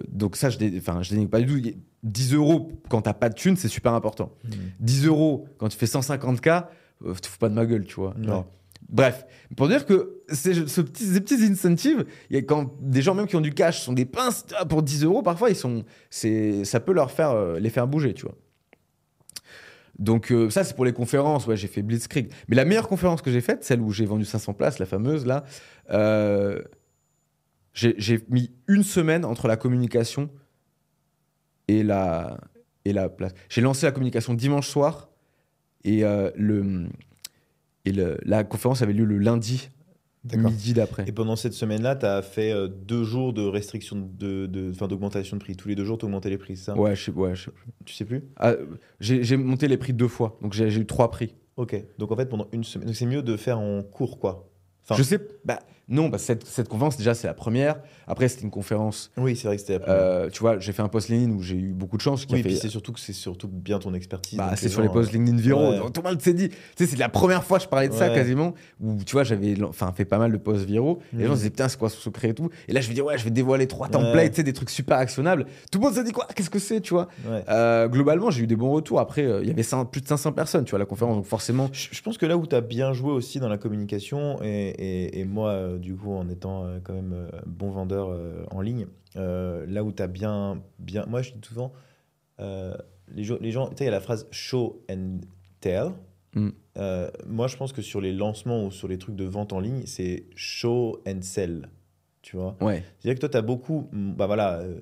Donc 0.09 0.37
ça, 0.37 0.49
je, 0.49 0.57
dénigre 0.57 1.29
pas 1.29 1.41
du 1.41 1.61
tout. 1.61 1.77
10 2.03 2.33
euros 2.35 2.71
quand 2.89 3.01
t'as 3.01 3.13
pas 3.13 3.27
de 3.29 3.33
thune, 3.35 3.57
c'est 3.57 3.67
super 3.67 3.93
important. 3.93 4.31
10 4.79 5.07
euros 5.07 5.45
quand 5.57 5.67
tu 5.67 5.77
fais 5.77 5.85
150K, 5.85 6.65
euh, 7.05 7.13
te 7.13 7.27
fous 7.27 7.37
pas 7.37 7.49
de 7.49 7.53
ma 7.53 7.65
gueule, 7.65 7.83
tu 7.85 7.95
vois. 7.95 8.13
Ouais. 8.37 8.43
Bref, 8.89 9.25
pour 9.55 9.67
dire 9.67 9.85
que 9.85 10.21
c'est 10.29 10.67
ce 10.67 10.81
petit, 10.81 11.03
ces 11.05 11.19
petits 11.19 11.43
incentives, 11.43 12.05
quand 12.47 12.73
des 12.79 13.01
gens 13.01 13.15
même 13.15 13.27
qui 13.27 13.35
ont 13.35 13.41
du 13.41 13.53
cash 13.53 13.81
sont 13.81 13.93
des 13.93 14.05
pinces 14.05 14.45
pour 14.69 14.81
10 14.81 15.03
euros, 15.03 15.21
parfois 15.21 15.49
ils 15.49 15.55
sont, 15.55 15.83
ça 16.09 16.79
peut 16.79 16.93
leur 16.93 17.11
faire 17.11 17.31
euh, 17.31 17.59
les 17.59 17.69
faire 17.69 17.87
bouger, 17.87 18.13
tu 18.13 18.25
vois. 18.25 18.35
Donc 19.99 20.31
euh, 20.31 20.49
ça 20.49 20.63
c'est 20.63 20.75
pour 20.75 20.85
les 20.85 20.93
conférences, 20.93 21.47
ouais 21.47 21.57
j'ai 21.57 21.67
fait 21.67 21.81
Blitzkrieg. 21.81 22.31
Mais 22.47 22.55
la 22.55 22.63
meilleure 22.63 22.87
conférence 22.87 23.21
que 23.21 23.31
j'ai 23.31 23.41
faite, 23.41 23.63
celle 23.65 23.81
où 23.81 23.91
j'ai 23.91 24.05
vendu 24.05 24.23
500 24.23 24.53
places, 24.53 24.79
la 24.79 24.85
fameuse 24.85 25.25
là, 25.25 25.43
euh, 25.89 26.61
j'ai 27.73 28.25
mis 28.29 28.51
une 28.67 28.83
semaine 28.83 29.25
entre 29.25 29.47
la 29.47 29.57
communication 29.57 30.29
et 31.67 31.83
la, 31.83 32.37
place. 33.17 33.33
J'ai 33.49 33.61
lancé 33.61 33.85
la 33.85 33.91
communication 33.91 34.33
dimanche 34.33 34.67
soir 34.67 35.09
et, 35.83 36.01
le, 36.01 36.87
et 37.87 37.91
le- 37.91 38.17
la 38.23 38.43
conférence 38.43 38.81
avait 38.81 38.93
lieu 38.93 39.05
le 39.05 39.17
lundi 39.17 39.69
midi 40.35 40.73
d'après. 40.73 41.05
Et 41.07 41.13
pendant 41.13 41.37
cette 41.37 41.53
semaine-là, 41.53 41.95
tu 41.95 42.05
as 42.05 42.21
fait 42.21 42.51
euh, 42.51 42.67
deux 42.67 43.03
jours 43.05 43.31
de 43.31 43.43
restriction 43.43 43.95
de, 43.95 44.45
de, 44.45 44.71
enfin, 44.71 44.87
d'augmentation 44.87 45.37
de 45.37 45.41
prix. 45.41 45.55
Tous 45.55 45.69
les 45.69 45.75
deux 45.75 45.85
jours, 45.85 45.97
tu 45.97 46.03
augmentais 46.05 46.29
les 46.29 46.37
prix, 46.37 46.57
c'est 46.57 46.65
ça? 46.65 46.77
Ouais, 46.77 46.95
je 46.95 47.05
sais, 47.05 47.11
ouais, 47.11 47.33
je 47.33 47.45
sais 47.45 47.51
plus. 47.51 47.71
Tu 47.85 47.93
sais 47.93 48.05
plus? 48.05 48.23
Ah, 48.35 48.53
j'ai 48.99 49.37
monté 49.37 49.69
les 49.69 49.77
prix 49.77 49.93
deux 49.93 50.09
fois, 50.09 50.37
donc 50.41 50.53
j'ai 50.53 50.69
j'ai 50.69 50.81
eu 50.81 50.85
trois 50.85 51.09
prix. 51.11 51.35
Ok. 51.55 51.81
Donc 51.97 52.11
en 52.11 52.17
fait, 52.17 52.25
pendant 52.25 52.47
une 52.51 52.63
semaine. 52.65 52.87
Donc 52.87 52.95
c'est 52.95 53.05
mieux 53.05 53.21
de 53.21 53.37
faire 53.37 53.59
en 53.59 53.81
cours, 53.83 54.19
quoi. 54.19 54.49
Enfin, 54.83 54.95
je 54.95 55.03
sais, 55.03 55.19
bah 55.45 55.59
non, 55.89 56.09
bah, 56.09 56.17
cette, 56.17 56.45
cette 56.45 56.67
conférence 56.67 56.97
déjà 56.97 57.13
c'est 57.13 57.27
la 57.27 57.33
première. 57.33 57.77
Après 58.07 58.27
c'était 58.27 58.43
une 58.43 58.51
conférence, 58.51 59.11
Oui, 59.17 59.35
c'est 59.35 59.47
vrai 59.47 59.55
que 59.57 59.61
c'était 59.61 59.73
la 59.73 59.79
première. 59.79 60.01
euh, 60.01 60.29
tu 60.29 60.39
vois, 60.39 60.59
j'ai 60.59 60.71
fait 60.71 60.81
un 60.81 60.87
post 60.87 61.09
LinkedIn 61.09 61.33
où 61.33 61.41
j'ai 61.41 61.55
eu 61.55 61.73
beaucoup 61.73 61.97
de 61.97 62.01
chance. 62.01 62.25
Qui 62.25 62.33
oui, 62.33 62.39
a 62.39 62.41
et 62.41 62.43
puis 62.43 62.55
c'est 62.57 62.69
surtout 62.69 62.91
que 62.93 62.99
c'est 62.99 63.13
surtout 63.13 63.47
bien 63.47 63.79
ton 63.79 63.93
expertise. 63.93 64.37
Bah, 64.37 64.53
c'est 64.55 64.69
sur 64.69 64.81
les 64.81 64.89
posts 64.89 65.11
LinkedIn 65.13 65.37
viraux. 65.37 65.71
ouais. 65.71 65.91
Tout 65.93 66.01
le 66.03 66.09
monde 66.09 66.21
s'est 66.21 66.33
dit. 66.33 66.49
Tu 66.49 66.55
sais, 66.77 66.85
c'est 66.87 66.97
la 66.97 67.09
première 67.09 67.43
fois 67.43 67.57
que 67.57 67.63
je 67.65 67.69
parlais 67.69 67.89
de 67.89 67.93
ça 67.93 68.09
quasiment. 68.09 68.53
Où 68.81 68.97
tu 69.05 69.13
vois, 69.13 69.23
j'avais 69.23 69.55
fait 69.95 70.05
pas 70.05 70.17
mal 70.17 70.31
de 70.31 70.37
posts 70.37 70.65
viraux. 70.65 70.99
Et 71.13 71.17
les 71.17 71.23
gens 71.25 71.31
Mhm. 71.31 71.37
disaient, 71.37 71.49
putain, 71.49 71.67
c'est 71.69 71.77
quoi 71.79 71.89
ce 71.89 71.97
secret 71.97 72.29
et 72.29 72.33
tout. 72.33 72.49
Et 72.67 72.73
là, 72.73 72.81
je 72.81 72.87
vais 72.87 72.93
dire, 72.93 73.05
ouais, 73.05 73.17
je 73.17 73.23
vais 73.23 73.29
dévoiler 73.31 73.67
trois 73.67 73.87
templates, 73.89 74.31
tu 74.31 74.35
sais, 74.37 74.43
des 74.43 74.53
trucs 74.53 74.69
super 74.69 74.97
actionnables. 74.97 75.45
Tout 75.71 75.79
le 75.79 75.85
monde 75.85 75.93
s'est 75.95 76.03
dit, 76.03 76.11
quoi, 76.11 76.27
qu'est-ce 76.35 76.49
que 76.49 76.59
c'est, 76.59 76.81
tu 76.81 76.93
vois. 76.93 77.07
Euh, 77.49 77.87
globalement, 77.87 78.29
j'ai 78.31 78.43
eu 78.43 78.47
des 78.47 78.55
bons 78.55 78.71
retours. 78.71 78.99
Après, 78.99 79.23
euh, 79.25 79.41
il 79.41 79.47
y 79.47 79.51
avait 79.51 79.63
plus 79.91 80.01
de 80.01 80.07
500 80.07 80.31
personnes, 80.33 80.63
tu 80.65 80.71
vois, 80.71 80.77
à 80.77 80.81
la 80.81 80.85
conférence. 80.85 81.15
Donc, 81.15 81.25
forcément. 81.25 81.69
Je 81.73 81.87
je 81.91 82.01
pense 82.01 82.17
que 82.17 82.25
là 82.25 82.37
où 82.37 82.45
tu 82.47 82.55
as 82.55 82.61
bien 82.61 82.93
joué 82.93 83.11
aussi 83.11 83.39
dans 83.39 83.49
la 83.49 83.57
communication, 83.57 84.37
et, 84.43 84.47
et- 84.69 85.19
et 85.19 85.25
moi, 85.25 85.76
du 85.77 85.95
coup, 85.95 86.13
en 86.13 86.29
étant 86.29 86.65
euh, 86.65 86.79
quand 86.83 86.93
même 86.93 87.13
euh, 87.13 87.29
bon 87.45 87.69
vendeur 87.71 88.09
euh, 88.09 88.43
en 88.51 88.61
ligne, 88.61 88.87
euh, 89.15 89.65
là 89.67 89.83
où 89.83 89.91
tu 89.91 90.01
as 90.03 90.07
bien, 90.07 90.61
bien. 90.79 91.05
Moi, 91.07 91.21
je 91.21 91.31
dis 91.33 91.47
souvent, 91.47 91.71
euh, 92.39 92.75
les, 93.09 93.23
gens- 93.23 93.37
les 93.41 93.51
gens, 93.51 93.67
tu 93.69 93.77
sais, 93.77 93.83
il 93.83 93.87
y 93.87 93.89
a 93.89 93.91
la 93.91 93.99
phrase 94.01 94.27
show 94.31 94.83
and 94.89 95.19
tell. 95.59 95.91
Mm. 96.35 96.49
Euh, 96.77 97.09
moi, 97.25 97.47
je 97.47 97.57
pense 97.57 97.73
que 97.73 97.81
sur 97.81 98.01
les 98.01 98.13
lancements 98.13 98.65
ou 98.65 98.71
sur 98.71 98.87
les 98.87 98.97
trucs 98.97 99.15
de 99.15 99.23
vente 99.25 99.53
en 99.53 99.59
ligne, 99.59 99.83
c'est 99.85 100.25
show 100.35 101.01
and 101.07 101.21
sell. 101.21 101.69
Tu 102.21 102.35
vois 102.37 102.55
Ouais. 102.61 102.83
C'est-à-dire 102.99 103.15
que 103.15 103.19
toi, 103.21 103.29
tu 103.29 103.37
as 103.37 103.41
beaucoup. 103.41 103.87
mm, 103.91 104.13
Bah 104.13 104.27
voilà, 104.27 104.59
euh, 104.59 104.81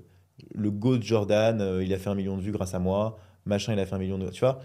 le 0.53 0.71
Go 0.71 0.97
de 0.97 1.03
Jordan, 1.03 1.61
euh, 1.61 1.83
il 1.83 1.93
a 1.93 1.97
fait 1.97 2.09
un 2.09 2.15
million 2.15 2.35
de 2.35 2.41
vues 2.41 2.51
grâce 2.51 2.73
à 2.73 2.79
moi. 2.79 3.17
Machin, 3.45 3.73
il 3.73 3.79
a 3.79 3.85
fait 3.85 3.95
un 3.95 3.99
million 3.99 4.17
de. 4.17 4.29
Tu 4.29 4.39
vois 4.41 4.59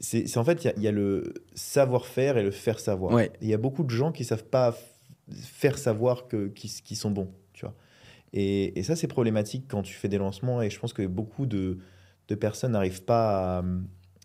c'est 0.00 0.36
en 0.36 0.42
fait, 0.42 0.64
il 0.64 0.66
y 0.66 0.70
a- 0.70 0.74
il 0.78 0.82
y, 0.82 0.88
a 0.88 0.92
le 0.92 1.32
savoir-faire 1.54 2.36
et 2.38 2.42
le 2.42 2.50
faire 2.50 2.80
savoir. 2.80 3.12
Ouais. 3.14 3.30
Il 3.40 3.48
y 3.48 3.54
a 3.54 3.56
beaucoup 3.56 3.84
de 3.84 3.90
gens 3.90 4.10
qui 4.10 4.24
savent 4.24 4.44
pas 4.44 4.74
faire 5.32 5.78
savoir 5.78 6.28
que, 6.28 6.48
qui, 6.48 6.68
qui 6.84 6.96
sont 6.96 7.10
bons. 7.10 7.30
Tu 7.52 7.64
vois 7.64 7.74
et, 8.32 8.78
et 8.78 8.82
ça, 8.82 8.96
c'est 8.96 9.06
problématique 9.06 9.64
quand 9.68 9.82
tu 9.82 9.94
fais 9.94 10.08
des 10.08 10.18
lancements. 10.18 10.60
Et 10.62 10.68
je 10.70 10.78
pense 10.78 10.92
que 10.92 11.06
beaucoup 11.06 11.46
de, 11.46 11.78
de 12.28 12.34
personnes 12.34 12.72
n'arrivent 12.72 13.04
pas 13.04 13.58
à, 13.58 13.64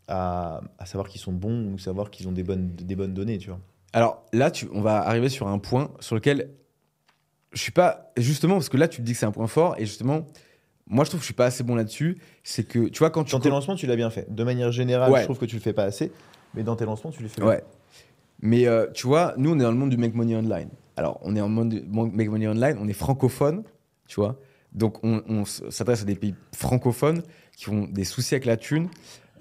à, 0.08 0.62
à 0.80 0.86
savoir 0.86 1.08
qu'ils 1.08 1.22
sont 1.22 1.32
bons 1.32 1.72
ou 1.74 1.78
savoir 1.78 2.10
qu'ils 2.12 2.28
ont 2.28 2.32
des 2.32 2.44
bonnes, 2.44 2.76
des 2.76 2.96
bonnes 2.96 3.14
données. 3.14 3.38
Tu 3.38 3.50
vois 3.50 3.60
Alors 3.94 4.26
là, 4.34 4.52
tu, 4.52 4.68
on 4.74 4.82
va 4.82 4.98
arriver 4.98 5.30
sur 5.30 5.48
un 5.48 5.60
point 5.60 5.92
sur 6.00 6.16
lequel 6.16 6.50
je 7.54 7.62
suis 7.62 7.72
pas. 7.72 8.12
Justement, 8.18 8.56
parce 8.56 8.70
que 8.70 8.78
là, 8.78 8.88
tu 8.88 8.98
te 8.98 9.06
dis 9.06 9.14
que 9.14 9.20
c'est 9.20 9.26
un 9.26 9.32
point 9.32 9.48
fort. 9.48 9.76
Et 9.78 9.86
justement, 9.86 10.26
moi, 10.88 11.06
je 11.06 11.10
trouve 11.12 11.20
que 11.20 11.24
je 11.24 11.28
suis 11.28 11.34
pas 11.36 11.46
assez 11.46 11.64
bon 11.64 11.76
là-dessus. 11.76 12.18
C'est 12.44 12.64
que, 12.66 12.90
tu 12.90 13.00
vois, 13.00 13.12
quand 13.12 13.24
tu. 13.24 13.32
Dans 13.32 13.40
tes 13.40 13.50
lancements, 13.50 13.76
tu 13.76 13.86
l'as 13.88 13.96
bien 13.96 14.10
fait. 14.10 14.34
De 14.34 14.44
manière 14.44 14.72
générale, 14.72 15.12
Ouais. 15.12 15.20
je 15.20 15.26
trouve 15.26 15.38
que 15.38 15.46
tu 15.46 15.56
le 15.56 15.62
fais 15.62 15.74
pas 15.74 15.84
assez. 15.84 16.12
Mais 16.54 16.64
dans 16.64 16.76
tes 16.76 16.86
lancements, 16.86 17.12
tu 17.12 17.22
les 17.24 17.30
fais 17.30 17.40
bien. 17.40 17.50
Ouais. 17.50 17.64
Mais 18.42 18.68
euh, 18.68 18.88
tu 18.94 19.08
vois, 19.08 19.36
nous, 19.38 19.52
on 19.52 19.60
est 19.60 19.64
dans 19.64 19.72
le 19.72 19.78
monde 19.78 19.92
du 19.92 19.98
make 19.98 20.16
money 20.16 20.36
online. 20.36 20.70
Alors, 20.98 21.20
on 21.24 21.36
est 21.36 21.42
en 21.42 21.50
monde 21.50 21.82
make 21.90 22.30
money 22.30 22.48
online, 22.48 22.78
on 22.80 22.88
est 22.88 22.94
francophone, 22.94 23.64
tu 24.08 24.20
vois. 24.20 24.38
Donc, 24.74 25.04
on, 25.04 25.44
s'adresse 25.46 26.04
à 26.04 26.06
des 26.06 26.16
pays 26.16 26.36
francophones 26.56 27.24
qui 27.56 27.70
ont 27.70 27.88
des 27.88 28.04
soucis 28.06 28.36
avec 28.36 28.46
la 28.46 28.58
thune. 28.58 28.88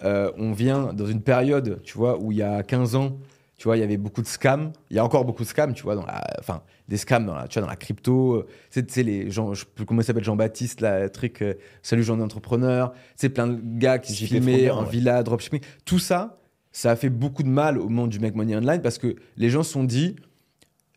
Euh, 0.03 0.33
on 0.39 0.53
vient 0.53 0.93
dans 0.93 1.07
une 1.07 1.23
période, 1.23 1.81
tu 1.83 1.97
vois, 1.97 2.19
où 2.19 2.33
il 2.33 2.39
y 2.39 2.43
a 2.43 2.63
15 2.63 2.97
ans, 2.97 3.19
tu 3.57 3.65
vois, 3.65 3.77
il 3.77 3.81
y 3.81 3.83
avait 3.83 3.99
beaucoup 3.99 4.23
de 4.23 4.27
scams. 4.27 4.73
Il 4.89 4.97
y 4.97 4.99
a 4.99 5.05
encore 5.05 5.27
beaucoup 5.27 5.43
de 5.43 5.49
scams, 5.49 5.75
tu 5.75 5.83
vois, 5.83 5.95
dans 5.95 6.07
la, 6.07 6.25
enfin, 6.39 6.63
des 6.89 6.97
scams 6.97 7.27
dans 7.27 7.35
la, 7.35 7.47
tu 7.47 7.59
vois, 7.59 7.67
dans 7.67 7.71
la 7.71 7.77
crypto. 7.77 8.37
euh, 8.37 8.47
Tu 8.71 8.83
sais, 8.89 9.03
les 9.03 9.31
gens, 9.31 9.53
je 9.53 9.67
comment 9.87 10.01
il 10.01 10.05
s'appelle, 10.05 10.25
Jean-Baptiste, 10.25 10.81
là, 10.81 11.11
truc, 11.11 11.43
euh, 11.43 11.55
salut 11.83 12.03
jean 12.03 12.19
entrepreneur. 12.21 12.93
Tu 12.93 12.99
sais, 13.17 13.29
plein 13.29 13.49
de 13.49 13.61
gars 13.63 13.99
qui 13.99 14.15
se 14.15 14.25
filmaient 14.25 14.67
Froger, 14.67 14.71
en 14.71 14.85
ouais. 14.85 14.91
villa, 14.91 15.23
dropshipping. 15.23 15.61
Tout 15.85 15.99
ça, 15.99 16.41
ça 16.73 16.91
a 16.91 16.97
fait 16.97 17.11
beaucoup 17.11 17.43
de 17.43 17.49
mal 17.49 17.79
au 17.79 17.91
monde 17.91 18.09
du 18.09 18.19
make 18.19 18.35
money 18.35 18.57
online 18.57 18.81
parce 18.81 18.97
que 18.97 19.17
les 19.37 19.51
gens 19.51 19.63
se 19.63 19.73
sont 19.73 19.85
dit, 19.85 20.17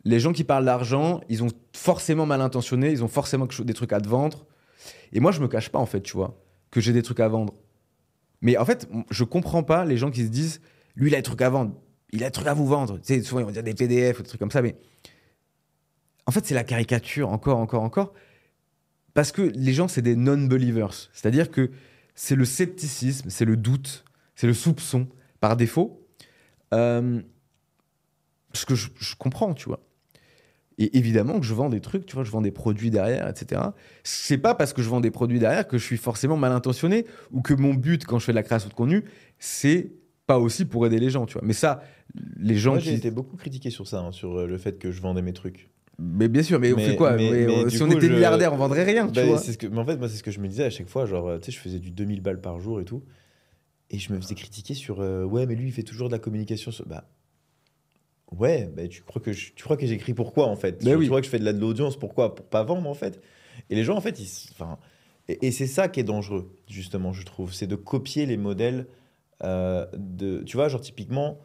les 0.05 0.19
gens 0.19 0.33
qui 0.33 0.43
parlent 0.43 0.65
d'argent, 0.65 1.21
ils 1.29 1.43
ont 1.43 1.49
forcément 1.73 2.25
mal 2.25 2.41
intentionnés, 2.41 2.91
ils 2.91 3.03
ont 3.03 3.07
forcément 3.07 3.47
des 3.59 3.73
trucs 3.73 3.93
à 3.93 4.01
te 4.01 4.07
vendre. 4.07 4.45
Et 5.13 5.19
moi, 5.19 5.31
je 5.31 5.39
me 5.39 5.47
cache 5.47 5.69
pas, 5.69 5.79
en 5.79 5.85
fait, 5.85 6.01
tu 6.01 6.13
vois, 6.13 6.37
que 6.71 6.81
j'ai 6.81 6.91
des 6.91 7.03
trucs 7.03 7.19
à 7.19 7.27
vendre. 7.27 7.53
Mais 8.41 8.57
en 8.57 8.65
fait, 8.65 8.89
je 9.09 9.23
comprends 9.23 9.63
pas 9.63 9.85
les 9.85 9.97
gens 9.97 10.11
qui 10.11 10.23
se 10.23 10.29
disent, 10.29 10.59
lui, 10.95 11.09
il 11.09 11.13
a 11.13 11.17
des 11.17 11.23
trucs 11.23 11.41
à 11.41 11.49
vendre, 11.49 11.73
il 12.11 12.23
a 12.23 12.27
des 12.27 12.31
trucs 12.31 12.47
à 12.47 12.53
vous 12.53 12.67
vendre. 12.67 12.97
Tu 12.97 13.05
sais, 13.05 13.23
souvent, 13.23 13.39
ils 13.39 13.45
vont 13.45 13.51
dire 13.51 13.63
des 13.63 13.73
PDF 13.73 14.19
ou 14.19 14.23
des 14.23 14.27
trucs 14.27 14.39
comme 14.39 14.51
ça, 14.51 14.61
mais 14.61 14.75
en 16.25 16.31
fait, 16.31 16.45
c'est 16.45 16.55
la 16.55 16.63
caricature, 16.63 17.29
encore, 17.29 17.57
encore, 17.57 17.83
encore. 17.83 18.13
Parce 19.13 19.31
que 19.31 19.41
les 19.41 19.73
gens, 19.73 19.87
c'est 19.87 20.01
des 20.01 20.15
non-believers. 20.15 21.09
C'est-à-dire 21.13 21.51
que 21.51 21.71
c'est 22.15 22.35
le 22.35 22.45
scepticisme, 22.45 23.29
c'est 23.29 23.45
le 23.45 23.55
doute, 23.55 24.03
c'est 24.35 24.47
le 24.47 24.53
soupçon 24.53 25.07
par 25.39 25.55
défaut. 25.55 26.05
Euh, 26.73 27.21
ce 28.53 28.65
que 28.65 28.75
je, 28.75 28.89
je 28.97 29.15
comprends, 29.15 29.53
tu 29.53 29.69
vois. 29.69 29.79
Et 30.79 30.97
évidemment 30.97 31.39
que 31.39 31.45
je 31.45 31.53
vends 31.53 31.69
des 31.69 31.81
trucs, 31.81 32.05
tu 32.05 32.15
vois, 32.15 32.23
je 32.23 32.31
vends 32.31 32.41
des 32.41 32.51
produits 32.51 32.89
derrière, 32.89 33.27
etc. 33.29 33.61
C'est 34.03 34.37
pas 34.39 34.55
parce 34.55 34.73
que 34.73 34.81
je 34.81 34.89
vends 34.89 35.01
des 35.01 35.11
produits 35.11 35.37
derrière 35.39 35.67
que 35.67 35.77
je 35.77 35.83
suis 35.85 35.97
forcément 35.97 36.35
mal 36.37 36.51
intentionné 36.51 37.05
ou 37.31 37.41
que 37.41 37.53
mon 37.53 37.73
but 37.75 38.05
quand 38.05 38.17
je 38.19 38.25
fais 38.25 38.31
de 38.31 38.37
la 38.37 38.43
création 38.43 38.69
de 38.69 38.73
contenu, 38.73 39.03
c'est 39.37 39.91
pas 40.25 40.39
aussi 40.39 40.65
pour 40.65 40.85
aider 40.87 40.99
les 40.99 41.09
gens, 41.09 41.25
tu 41.25 41.33
vois. 41.33 41.43
Mais 41.45 41.53
ça, 41.53 41.83
les 42.37 42.55
gens 42.55 42.71
Moi, 42.71 42.79
j'ai 42.79 42.91
qui. 42.91 42.97
été 42.97 43.11
beaucoup 43.11 43.35
critiqué 43.37 43.69
sur 43.69 43.87
ça, 43.87 43.99
hein, 43.99 44.11
sur 44.11 44.39
euh, 44.39 44.47
le 44.47 44.57
fait 44.57 44.79
que 44.79 44.89
je 44.91 45.01
vendais 45.01 45.21
mes 45.21 45.33
trucs. 45.33 45.69
Mais 45.99 46.27
bien 46.27 46.41
sûr, 46.41 46.59
mais, 46.59 46.73
on 46.73 46.77
fait 46.77 46.95
quoi? 46.95 47.17
mais- 47.17 47.29
Mais, 47.29 47.45
mais 47.45 47.53
euh, 47.65 47.69
Si 47.69 47.83
on 47.83 47.87
coup, 47.87 47.93
était 47.93 48.07
je- 48.07 48.13
milliardaire, 48.13 48.51
on 48.51 48.57
vendrait 48.57 48.83
rien, 48.83 49.05
tu 49.05 49.13
Bah, 49.13 49.25
vois. 49.25 49.37
c'est 49.37 49.51
ce 49.51 49.57
que, 49.59 49.67
mais 49.67 49.77
en 49.77 49.85
fait, 49.85 49.97
moi, 49.97 50.09
c'est 50.09 50.17
ce 50.17 50.23
que 50.23 50.31
je 50.31 50.39
me 50.39 50.47
disais 50.47 50.63
à 50.63 50.69
chaque 50.71 50.89
fois. 50.89 51.05
Genre, 51.05 51.27
euh, 51.27 51.37
tu 51.39 51.45
sais, 51.45 51.51
je 51.51 51.59
faisais 51.61 51.77
du 51.79 51.91
2000 51.91 52.21
balles 52.21 52.41
par 52.41 52.59
jour 52.59 52.81
et 52.81 52.85
tout. 52.85 53.03
Et 53.91 53.99
je 53.99 54.11
me 54.11 54.19
faisais 54.19 54.33
critiquer 54.33 54.73
sur 54.73 55.01
euh, 55.01 55.23
Ouais, 55.23 55.45
mais 55.45 55.53
lui, 55.53 55.67
il 55.67 55.71
fait 55.71 55.83
toujours 55.83 56.07
de 56.07 56.13
la 56.13 56.19
communication. 56.19 56.71
Sur... 56.71 56.87
Bah, 56.87 57.03
ouais, 58.31 58.69
bah, 58.75 58.87
tu 58.87 59.03
crois 59.03 59.21
que 59.21 59.33
je- 59.33 59.53
tu 59.53 59.63
crois 59.63 59.77
que 59.77 59.85
j'écris 59.85 60.13
pourquoi 60.13 60.47
en 60.47 60.55
fait? 60.55 60.83
Bah 60.83 60.91
Tu 60.91 60.95
oui. 60.97 61.07
crois 61.07 61.19
que 61.21 61.25
je 61.25 61.31
fais 61.31 61.39
de 61.39 61.45
la- 61.45 61.53
de 61.53 61.59
l'audience 61.59 61.97
pourquoi? 61.97 62.35
Pour 62.35 62.45
pas 62.45 62.63
vendre 62.63 62.89
en 62.89 62.93
fait. 62.93 63.21
Et 63.69 63.75
les 63.75 63.83
gens 63.83 63.95
en 63.95 64.01
fait, 64.01 64.19
ils. 64.19 64.49
Enfin, 64.51 64.77
et, 65.27 65.47
et 65.47 65.51
c'est 65.51 65.67
ça 65.67 65.87
qui 65.87 65.99
est 65.99 66.03
dangereux, 66.03 66.55
justement, 66.67 67.13
je 67.13 67.23
trouve. 67.25 67.53
C'est 67.53 67.67
de 67.67 67.75
copier 67.75 68.25
les 68.25 68.37
modèles 68.37 68.87
euh, 69.43 69.85
de. 69.95 70.43
Tu 70.43 70.57
vois, 70.57 70.67
genre, 70.69 70.81
typiquement. 70.81 71.39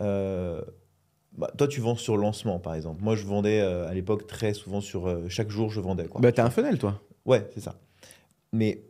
euh, 0.00 0.60
bah, 1.32 1.50
toi, 1.56 1.66
tu 1.66 1.80
vends 1.80 1.96
sur 1.96 2.16
lancement, 2.18 2.58
par 2.58 2.74
exemple. 2.74 3.02
Moi, 3.02 3.16
je 3.16 3.24
vendais 3.24 3.60
euh, 3.60 3.88
à 3.88 3.94
l'époque 3.94 4.26
très 4.26 4.52
souvent 4.52 4.80
sur. 4.82 5.30
chaque 5.30 5.48
jour, 5.50 5.70
je 5.70 5.80
vendais. 5.80 6.06
Quoi. 6.06 6.20
Bah, 6.20 6.30
t'as 6.32 6.44
un 6.44 6.50
funnel, 6.50 6.78
toi. 6.78 7.00
Ouais, 7.24 7.48
c'est 7.54 7.60
ça. 7.60 7.80
Mais 8.52 8.82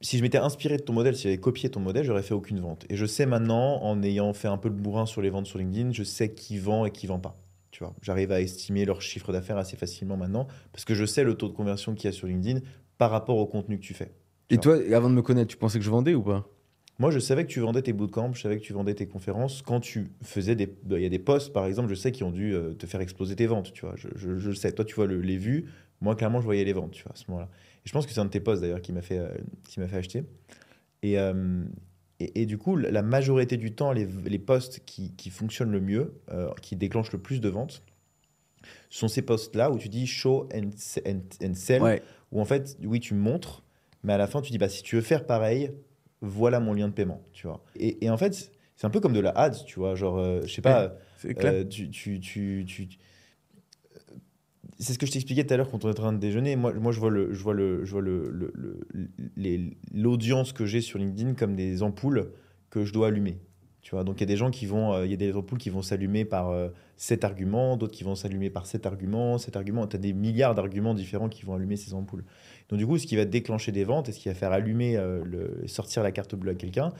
si 0.00 0.16
je 0.18 0.22
m'étais 0.22 0.38
inspiré 0.38 0.76
de 0.76 0.82
ton 0.82 0.92
modèle, 0.92 1.14
si 1.16 1.24
j'avais 1.24 1.38
copié 1.38 1.70
ton 1.70 1.80
modèle, 1.80 2.04
j'aurais 2.04 2.22
fait 2.22 2.34
aucune 2.34 2.60
vente. 2.60 2.86
Et 2.88 2.96
je 2.96 3.04
sais 3.06 3.26
maintenant, 3.26 3.82
en 3.82 4.02
ayant 4.02 4.32
fait 4.32 4.48
un 4.48 4.56
peu 4.58 4.68
le 4.68 4.74
bourrin 4.74 5.06
sur 5.06 5.20
les 5.22 5.30
ventes 5.30 5.46
sur 5.46 5.58
LinkedIn, 5.58 5.92
je 5.92 6.02
sais 6.04 6.32
qui 6.32 6.58
vend 6.58 6.86
et 6.86 6.90
qui 6.90 7.06
vend 7.06 7.18
pas. 7.18 7.36
Tu 7.70 7.84
vois, 7.84 7.94
j'arrive 8.02 8.32
à 8.32 8.40
estimer 8.40 8.84
leur 8.84 9.00
chiffre 9.02 9.32
d'affaires 9.32 9.56
assez 9.58 9.76
facilement 9.76 10.16
maintenant 10.16 10.46
parce 10.72 10.84
que 10.84 10.94
je 10.94 11.04
sais 11.04 11.22
le 11.22 11.34
taux 11.34 11.48
de 11.48 11.52
conversion 11.54 11.94
qu'il 11.94 12.06
y 12.06 12.08
a 12.08 12.12
sur 12.12 12.26
LinkedIn 12.26 12.60
par 12.98 13.10
rapport 13.10 13.36
au 13.36 13.46
contenu 13.46 13.78
que 13.78 13.84
tu 13.84 13.94
fais. 13.94 14.10
Et 14.50 14.58
toi, 14.58 14.76
avant 14.92 15.08
de 15.08 15.14
me 15.14 15.22
connaître, 15.22 15.48
tu 15.50 15.56
pensais 15.56 15.78
que 15.78 15.84
je 15.84 15.90
vendais 15.90 16.14
ou 16.14 16.22
pas? 16.22 16.46
Moi, 16.98 17.10
je 17.10 17.18
savais 17.18 17.44
que 17.46 17.50
tu 17.50 17.60
vendais 17.60 17.80
tes 17.80 17.94
bootcamps, 17.94 18.34
je 18.34 18.42
savais 18.42 18.58
que 18.58 18.62
tu 18.62 18.74
vendais 18.74 18.92
tes 18.94 19.06
conférences. 19.06 19.62
Quand 19.62 19.80
tu 19.80 20.08
faisais 20.22 20.54
des. 20.54 20.74
Il 20.90 20.98
y 21.00 21.06
a 21.06 21.08
des 21.08 21.18
posts, 21.18 21.52
par 21.52 21.64
exemple, 21.64 21.88
je 21.88 21.94
sais 21.94 22.12
qui 22.12 22.24
ont 22.24 22.30
dû 22.30 22.52
euh, 22.54 22.74
te 22.74 22.84
faire 22.86 23.00
exploser 23.00 23.36
tes 23.36 23.46
ventes, 23.46 23.72
tu 23.72 23.86
vois. 23.86 23.94
Je, 23.96 24.08
je- 24.16 24.36
je 24.36 24.48
le 24.50 24.54
sais. 24.54 24.72
Toi, 24.72 24.84
tu 24.84 24.94
vois 24.96 25.06
le- 25.06 25.20
les 25.20 25.38
vues. 25.38 25.66
Moi, 26.02 26.14
clairement, 26.14 26.40
je 26.40 26.44
voyais 26.44 26.64
les 26.64 26.72
ventes, 26.74 26.90
tu 26.90 27.02
vois, 27.04 27.12
à 27.12 27.16
ce 27.16 27.24
moment-là. 27.28 27.48
Et 27.84 27.88
je 27.88 27.92
pense 27.92 28.06
que 28.06 28.12
c'est 28.12 28.20
un 28.20 28.24
de 28.26 28.30
tes 28.30 28.40
posts, 28.40 28.62
d'ailleurs, 28.62 28.82
qui 28.82 28.92
m'a 28.92 29.02
fait, 29.02 29.18
euh, 29.18 29.28
qui 29.68 29.80
m'a 29.80 29.88
fait 29.88 29.96
acheter. 29.96 30.24
Et, 31.02 31.18
euh, 31.18 31.64
et, 32.18 32.42
et 32.42 32.46
du 32.46 32.58
coup, 32.58 32.76
la 32.76 33.02
majorité 33.02 33.56
du 33.56 33.72
temps, 33.74 33.92
les, 33.92 34.06
les 34.26 34.38
posts 34.38 34.80
qui, 34.84 35.12
qui 35.16 35.30
fonctionnent 35.30 35.72
le 35.72 35.80
mieux, 35.80 36.14
euh, 36.30 36.50
qui 36.60 36.76
déclenchent 36.76 37.12
le 37.12 37.18
plus 37.20 37.40
de 37.40 37.48
ventes, 37.48 37.82
sont 38.90 39.08
ces 39.08 39.22
posts-là 39.22 39.70
où 39.70 39.78
tu 39.78 39.88
dis 39.88 40.06
show 40.06 40.48
and, 40.54 40.70
and, 41.06 41.20
and 41.42 41.54
sell 41.54 41.82
Ouais. 41.82 42.02
où 42.32 42.40
en 42.40 42.44
fait, 42.44 42.76
oui, 42.84 43.00
tu 43.00 43.14
montres, 43.14 43.62
Mais 44.02 44.12
à 44.14 44.18
la 44.18 44.26
fin, 44.26 44.40
tu 44.42 44.50
dis, 44.50 44.58
bah, 44.58 44.68
si 44.68 44.82
tu 44.82 44.96
veux 44.96 45.02
faire 45.02 45.26
pareil, 45.26 45.72
voilà 46.22 46.58
mon 46.60 46.72
lien 46.74 46.88
de 46.88 46.92
paiement, 46.94 47.22
tu 47.32 47.46
vois. 47.46 47.62
Et, 47.76 48.04
et 48.04 48.10
en 48.10 48.16
fait, 48.16 48.50
c'est 48.76 48.86
un 48.86 48.90
peu 48.90 49.00
comme 49.00 49.12
de 49.14 49.20
la 49.20 49.30
ads, 49.30 49.64
tu 49.66 49.78
vois. 49.78 49.94
Genre, 49.94 50.18
euh, 50.18 50.40
je 50.44 50.52
sais 50.54 50.62
pas, 50.62 50.94
clair. 51.38 51.52
euh, 51.52 51.64
tu, 51.64 51.90
tu, 51.90 52.18
tu, 52.20 52.64
tu- 52.66 52.88
c'est 54.80 54.94
ce 54.94 54.98
que 54.98 55.06
je 55.06 55.12
t'expliquais 55.12 55.44
tout 55.44 55.54
à 55.54 55.56
l'heure 55.56 55.70
quand 55.70 55.84
on 55.84 55.88
est 55.88 55.92
en 55.92 55.94
train 55.94 56.12
de 56.12 56.18
déjeuner. 56.18 56.56
Moi, 56.56 56.72
moi 56.72 56.90
je 56.90 57.00
vois 57.00 57.10
le, 57.10 57.32
je 57.32 57.42
vois 57.42 57.54
le, 57.54 57.84
je 57.84 57.92
vois 57.92 58.00
le, 58.00 58.52
l'audience 59.92 60.52
que 60.52 60.64
j'ai 60.64 60.80
sur 60.80 60.98
LinkedIn 60.98 61.34
comme 61.34 61.54
des 61.54 61.82
ampoules 61.82 62.32
que 62.70 62.84
je 62.84 62.92
dois 62.92 63.08
allumer. 63.08 63.38
Tu 63.82 63.94
vois, 63.94 64.04
donc 64.04 64.16
il 64.18 64.20
y 64.20 64.24
a 64.24 64.26
des 64.26 64.36
gens 64.36 64.50
qui 64.50 64.66
vont, 64.66 64.92
euh, 64.92 65.04
il 65.06 65.10
y 65.10 65.14
a 65.14 65.16
des 65.16 65.34
ampoules 65.34 65.58
qui 65.58 65.70
vont 65.70 65.82
s'allumer 65.82 66.24
par 66.24 66.50
euh, 66.50 66.68
cet 66.96 67.24
argument, 67.24 67.76
d'autres 67.76 67.94
qui 67.94 68.04
vont 68.04 68.14
s'allumer 68.14 68.50
par 68.50 68.66
cet 68.66 68.84
argument, 68.84 69.38
cet 69.38 69.56
argument. 69.56 69.86
Tu 69.86 69.96
as 69.96 69.98
des 69.98 70.12
milliards 70.12 70.54
d'arguments 70.54 70.94
différents 70.94 71.28
qui 71.28 71.44
vont 71.44 71.54
allumer 71.54 71.76
ces 71.76 71.94
ampoules. 71.94 72.24
Donc 72.68 72.78
du 72.78 72.86
coup, 72.86 72.98
ce 72.98 73.06
qui 73.06 73.16
va 73.16 73.24
déclencher 73.24 73.72
des 73.72 73.84
ventes 73.84 74.08
et 74.08 74.12
ce 74.12 74.18
qui 74.18 74.28
va 74.28 74.34
faire 74.34 74.52
allumer, 74.52 74.96
euh, 74.96 75.66
sortir 75.66 76.02
la 76.02 76.12
carte 76.12 76.34
bleue 76.34 76.52
à 76.52 76.54
quelqu'un, 76.54 76.92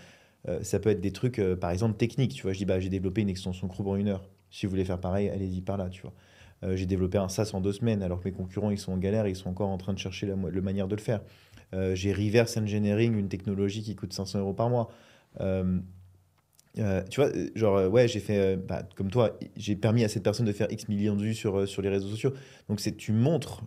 ça 0.62 0.80
peut 0.80 0.88
être 0.88 1.02
des 1.02 1.12
trucs, 1.12 1.38
par 1.60 1.70
exemple, 1.70 1.98
techniques. 1.98 2.32
Tu 2.32 2.42
vois, 2.42 2.54
je 2.54 2.58
dis, 2.58 2.64
bah, 2.64 2.80
j'ai 2.80 2.88
développé 2.88 3.20
une 3.20 3.28
extension 3.28 3.68
Chrome 3.68 3.88
en 3.88 3.96
une 3.96 4.08
heure. 4.08 4.26
Si 4.50 4.64
vous 4.64 4.70
voulez 4.70 4.86
faire 4.86 4.98
pareil, 4.98 5.28
allez-y 5.28 5.60
par 5.60 5.76
là, 5.76 5.90
tu 5.90 6.00
vois. 6.00 6.14
Euh, 6.62 6.76
j'ai 6.76 6.86
développé 6.86 7.18
un 7.18 7.28
SaaS 7.28 7.50
en 7.54 7.60
deux 7.60 7.72
semaines, 7.72 8.02
alors 8.02 8.20
que 8.20 8.28
mes 8.28 8.34
concurrents, 8.34 8.70
ils 8.70 8.78
sont 8.78 8.92
en 8.92 8.98
galère, 8.98 9.26
ils 9.26 9.36
sont 9.36 9.48
encore 9.48 9.68
en 9.68 9.78
train 9.78 9.92
de 9.92 9.98
chercher 9.98 10.26
la, 10.26 10.36
manière 10.36 10.88
de 10.88 10.96
le 10.96 11.00
faire. 11.00 11.20
Euh, 11.72 11.94
j'ai 11.94 12.12
reverse 12.12 12.56
engineering, 12.56 13.16
une 13.16 13.28
technologie 13.28 13.82
qui 13.82 13.94
coûte 13.94 14.12
500 14.12 14.40
euros 14.40 14.54
par 14.54 14.68
mois. 14.68 14.90
Euh, 15.40 15.80
tu 17.10 17.20
vois, 17.20 17.30
genre, 17.54 17.90
ouais, 17.90 18.06
j'ai 18.06 18.20
fait, 18.20 18.56
bah, 18.56 18.82
comme 18.94 19.10
toi, 19.10 19.38
j'ai 19.56 19.74
permis 19.74 20.04
à 20.04 20.08
cette 20.08 20.22
personne 20.22 20.46
de 20.46 20.52
faire 20.52 20.70
X 20.70 20.88
millions 20.88 21.16
de 21.16 21.22
vues 21.22 21.34
sur, 21.34 21.66
sur 21.66 21.82
les 21.82 21.88
réseaux 21.88 22.08
sociaux. 22.08 22.32
Donc, 22.68 22.80
c'est 22.80 22.96
tu 22.96 23.12
montres 23.12 23.62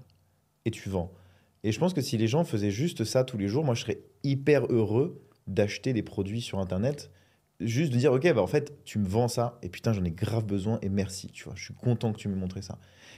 et 0.66 0.72
tu 0.72 0.90
vends. 0.90 1.12
Et 1.64 1.72
je 1.72 1.80
pense 1.80 1.94
que 1.94 2.02
si 2.02 2.18
les 2.18 2.28
gens 2.28 2.44
faisaient 2.44 2.72
juste 2.72 3.04
ça 3.04 3.24
tous 3.24 3.38
les 3.38 3.48
jours, 3.48 3.64
moi, 3.64 3.76
je 3.76 3.82
serais 3.82 4.00
hyper 4.24 4.66
heureux 4.72 5.22
d'acheter 5.48 5.94
des 5.94 6.04
produits 6.04 6.42
sur 6.42 6.60
Internet. 6.60 7.10
Juste 7.60 7.94
de 7.94 7.98
dire, 7.98 8.12
OK, 8.12 8.24
bah, 8.34 8.42
en 8.42 8.48
fait, 8.48 8.74
tu 8.84 9.00
me 9.00 9.08
vends 9.08 9.28
ça, 9.28 9.58
et 9.62 9.70
putain, 9.70 9.94
j'en 9.94 10.04
ai 10.04 10.12
grave 10.12 10.46
besoin, 10.46 10.80
et 10.82 10.90
merci, 10.90 11.28
tu 11.28 11.46
vois. 11.46 11.54
Je 11.56 11.64
suis 11.64 11.74
content 11.74 12.12
que 12.12 12.18
tu 12.18 12.28
m'aies 12.28 12.36
montré 12.36 12.62
ça. 12.62 12.78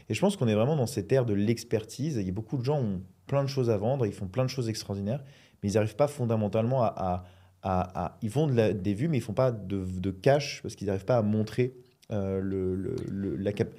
Et 0.10 0.14
je 0.14 0.20
pense 0.20 0.38
qu'on 0.38 0.48
est 0.48 0.53
vraiment 0.53 0.76
dans 0.76 0.86
cette 0.86 1.12
ère 1.12 1.26
de 1.26 1.34
l'expertise. 1.34 2.18
Il 2.18 2.26
y 2.26 2.30
a 2.30 2.34
beaucoup 2.34 2.57
de 2.57 2.64
gens 2.64 2.80
qui 2.80 2.86
ont 2.86 3.02
plein 3.28 3.44
de 3.44 3.49
choses 3.49 3.70
à 3.70 3.78
vendre, 3.78 4.06
ils 4.06 4.14
font 4.14 4.28
plein 4.28 4.44
de 4.44 4.49
choses 4.49 4.70
extraordinaires, 4.70 5.24
mais 5.64 5.72
ils 5.72 5.76
n'arrivent 5.76 5.95
pas 5.95 6.07
fondamentalement 6.07 6.84
à, 6.84 7.24
à- 7.64 8.18
Ils 8.22 8.30
font 8.30 8.45
de 8.45 8.53
la- 8.53 8.74
des 8.74 8.94
vues, 8.94 9.07
mais 9.07 9.18
ils 9.18 9.22
font 9.22 9.34
pas 9.34 9.52
de, 9.52 9.84
de 9.84 10.12
cash, 10.12 10.62
parce 10.62 10.76
qu'ils 10.76 10.86
n'arrivent 10.88 11.06
pas 11.06 11.18
à 11.18 11.22
montrer 11.24 11.74
euh, 12.12 12.40
le, 12.40 12.76
le- 12.76 13.36
la 13.38 13.52
cap. 13.53 13.70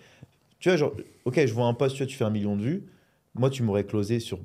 Tu 0.58 0.68
vois, 0.70 0.76
genre, 0.76 0.92
OK, 1.26 1.38
je 1.46 1.52
vois 1.54 1.66
un 1.66 1.74
post, 1.74 1.94
tu 1.94 2.02
vois, 2.02 2.08
tu 2.10 2.16
fais 2.16 2.24
un 2.24 2.30
million 2.30 2.56
de 2.56 2.62
vues. 2.62 2.86
Moi, 3.36 3.50
tu 3.50 3.62
m'aurais 3.62 3.84
closé 3.84 4.18
sur 4.18 4.40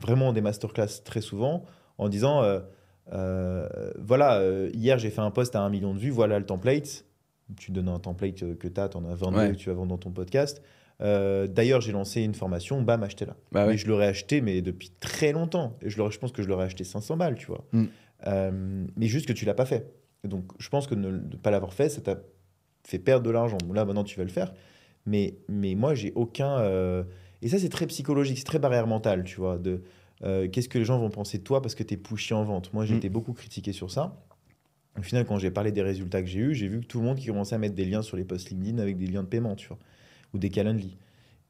vraiment 0.00 0.32
des 0.32 0.40
masterclass 0.40 1.02
très 1.04 1.20
souvent 1.20 1.64
en 1.98 2.08
disant 2.08 2.42
euh, 2.42 2.60
voilà, 3.12 4.38
euh, 4.38 4.70
hier 4.74 4.98
j'ai 4.98 5.10
fait 5.10 5.20
un 5.20 5.30
post 5.30 5.54
à 5.56 5.60
un 5.60 5.70
million 5.70 5.94
de 5.94 5.98
vues, 5.98 6.10
voilà 6.10 6.38
le 6.38 6.46
template. 6.46 7.04
Tu 7.58 7.70
donnes 7.70 7.88
un 7.88 7.98
template 7.98 8.42
euh, 8.42 8.54
que 8.54 8.68
tu 8.68 8.80
as, 8.80 8.88
tu 8.88 8.96
en 8.96 9.04
as 9.04 9.14
22 9.14 9.38
Ouais. 9.38 9.50
que 9.50 9.56
tu 9.56 9.68
vas 9.68 9.74
vendre 9.74 9.90
dans 9.90 9.98
ton 9.98 10.10
podcast. 10.10 10.62
Euh, 11.02 11.46
D'ailleurs, 11.46 11.80
j'ai 11.80 11.92
lancé 11.92 12.22
une 12.22 12.34
formation, 12.34 12.80
bam, 12.80 13.02
achetez-la. 13.02 13.36
Bah 13.50 13.74
je 13.76 13.86
l'aurais 13.86 14.06
acheté, 14.06 14.40
mais 14.40 14.62
depuis 14.62 14.90
très 15.00 15.32
longtemps. 15.32 15.76
Et 15.82 15.90
je, 15.90 16.18
pense 16.18 16.32
que 16.32 16.42
je 16.42 16.48
l'aurais 16.48 16.64
acheté 16.66 16.84
500 16.84 17.16
balles, 17.16 17.34
tu 17.34 17.46
vois. 17.46 17.64
Mm. 17.72 17.84
Euh, 18.28 18.86
mais 18.96 19.06
juste 19.06 19.26
que 19.26 19.32
tu 19.32 19.44
l'as 19.44 19.54
pas 19.54 19.66
fait. 19.66 19.92
Et 20.24 20.28
donc, 20.28 20.44
je 20.58 20.68
pense 20.68 20.86
que 20.86 20.94
ne 20.94 21.10
ne 21.10 21.36
pas 21.36 21.50
l'avoir 21.50 21.74
fait, 21.74 21.88
ça 21.88 22.00
t'a 22.00 22.20
fait 22.86 23.00
perdre 23.00 23.26
de 23.26 23.30
l'argent. 23.30 23.58
Bon, 23.66 23.72
là, 23.74 23.84
maintenant, 23.84 24.04
tu 24.04 24.16
vas 24.16 24.24
le 24.24 24.30
faire. 24.30 24.52
Mais, 25.04 25.34
mais 25.48 25.74
moi, 25.74 25.94
j'ai 25.94 26.12
aucun. 26.14 26.58
euh, 26.60 27.02
Et 27.42 27.48
ça, 27.48 27.58
c'est 27.58 27.68
très 27.68 27.86
psychologique, 27.88 28.38
c'est 28.38 28.44
très 28.44 28.60
barrière 28.60 28.86
mentale, 28.86 29.24
tu 29.24 29.36
vois. 29.36 29.58
De 29.58 29.82
euh, 30.24 30.48
qu'est-ce 30.48 30.68
que 30.68 30.78
les 30.78 30.84
gens 30.84 30.98
vont 30.98 31.10
penser 31.10 31.38
de 31.38 31.42
toi 31.42 31.60
parce 31.62 31.74
que 31.74 31.82
tu 31.82 31.94
es 31.94 31.96
pushy 31.96 32.34
en 32.34 32.44
vente? 32.44 32.72
Moi, 32.72 32.84
j'ai 32.86 32.94
Mm. 32.94 32.98
été 32.98 33.08
beaucoup 33.08 33.32
critiqué 33.32 33.72
sur 33.72 33.90
ça. 33.90 34.16
Au 34.98 35.02
final, 35.02 35.24
quand 35.24 35.38
j'ai 35.38 35.50
parlé 35.50 35.72
des 35.72 35.82
résultats 35.82 36.20
que 36.22 36.28
j'ai 36.28 36.40
eus, 36.40 36.54
j'ai 36.54 36.68
vu 36.68 36.80
que 36.80 36.86
tout 36.86 36.98
le 37.00 37.06
monde 37.06 37.16
qui 37.18 37.26
commençait 37.26 37.54
à 37.54 37.58
mettre 37.58 37.74
des 37.74 37.84
liens 37.86 38.02
sur 38.02 38.16
les 38.16 38.24
posts 38.24 38.50
LinkedIn 38.50 38.78
avec 38.78 38.98
des 38.98 39.06
liens 39.06 39.22
de 39.22 39.28
paiement, 39.28 39.56
tu 39.56 39.68
vois, 39.68 39.78
ou 40.34 40.38
des 40.38 40.50
Calendly. 40.50 40.96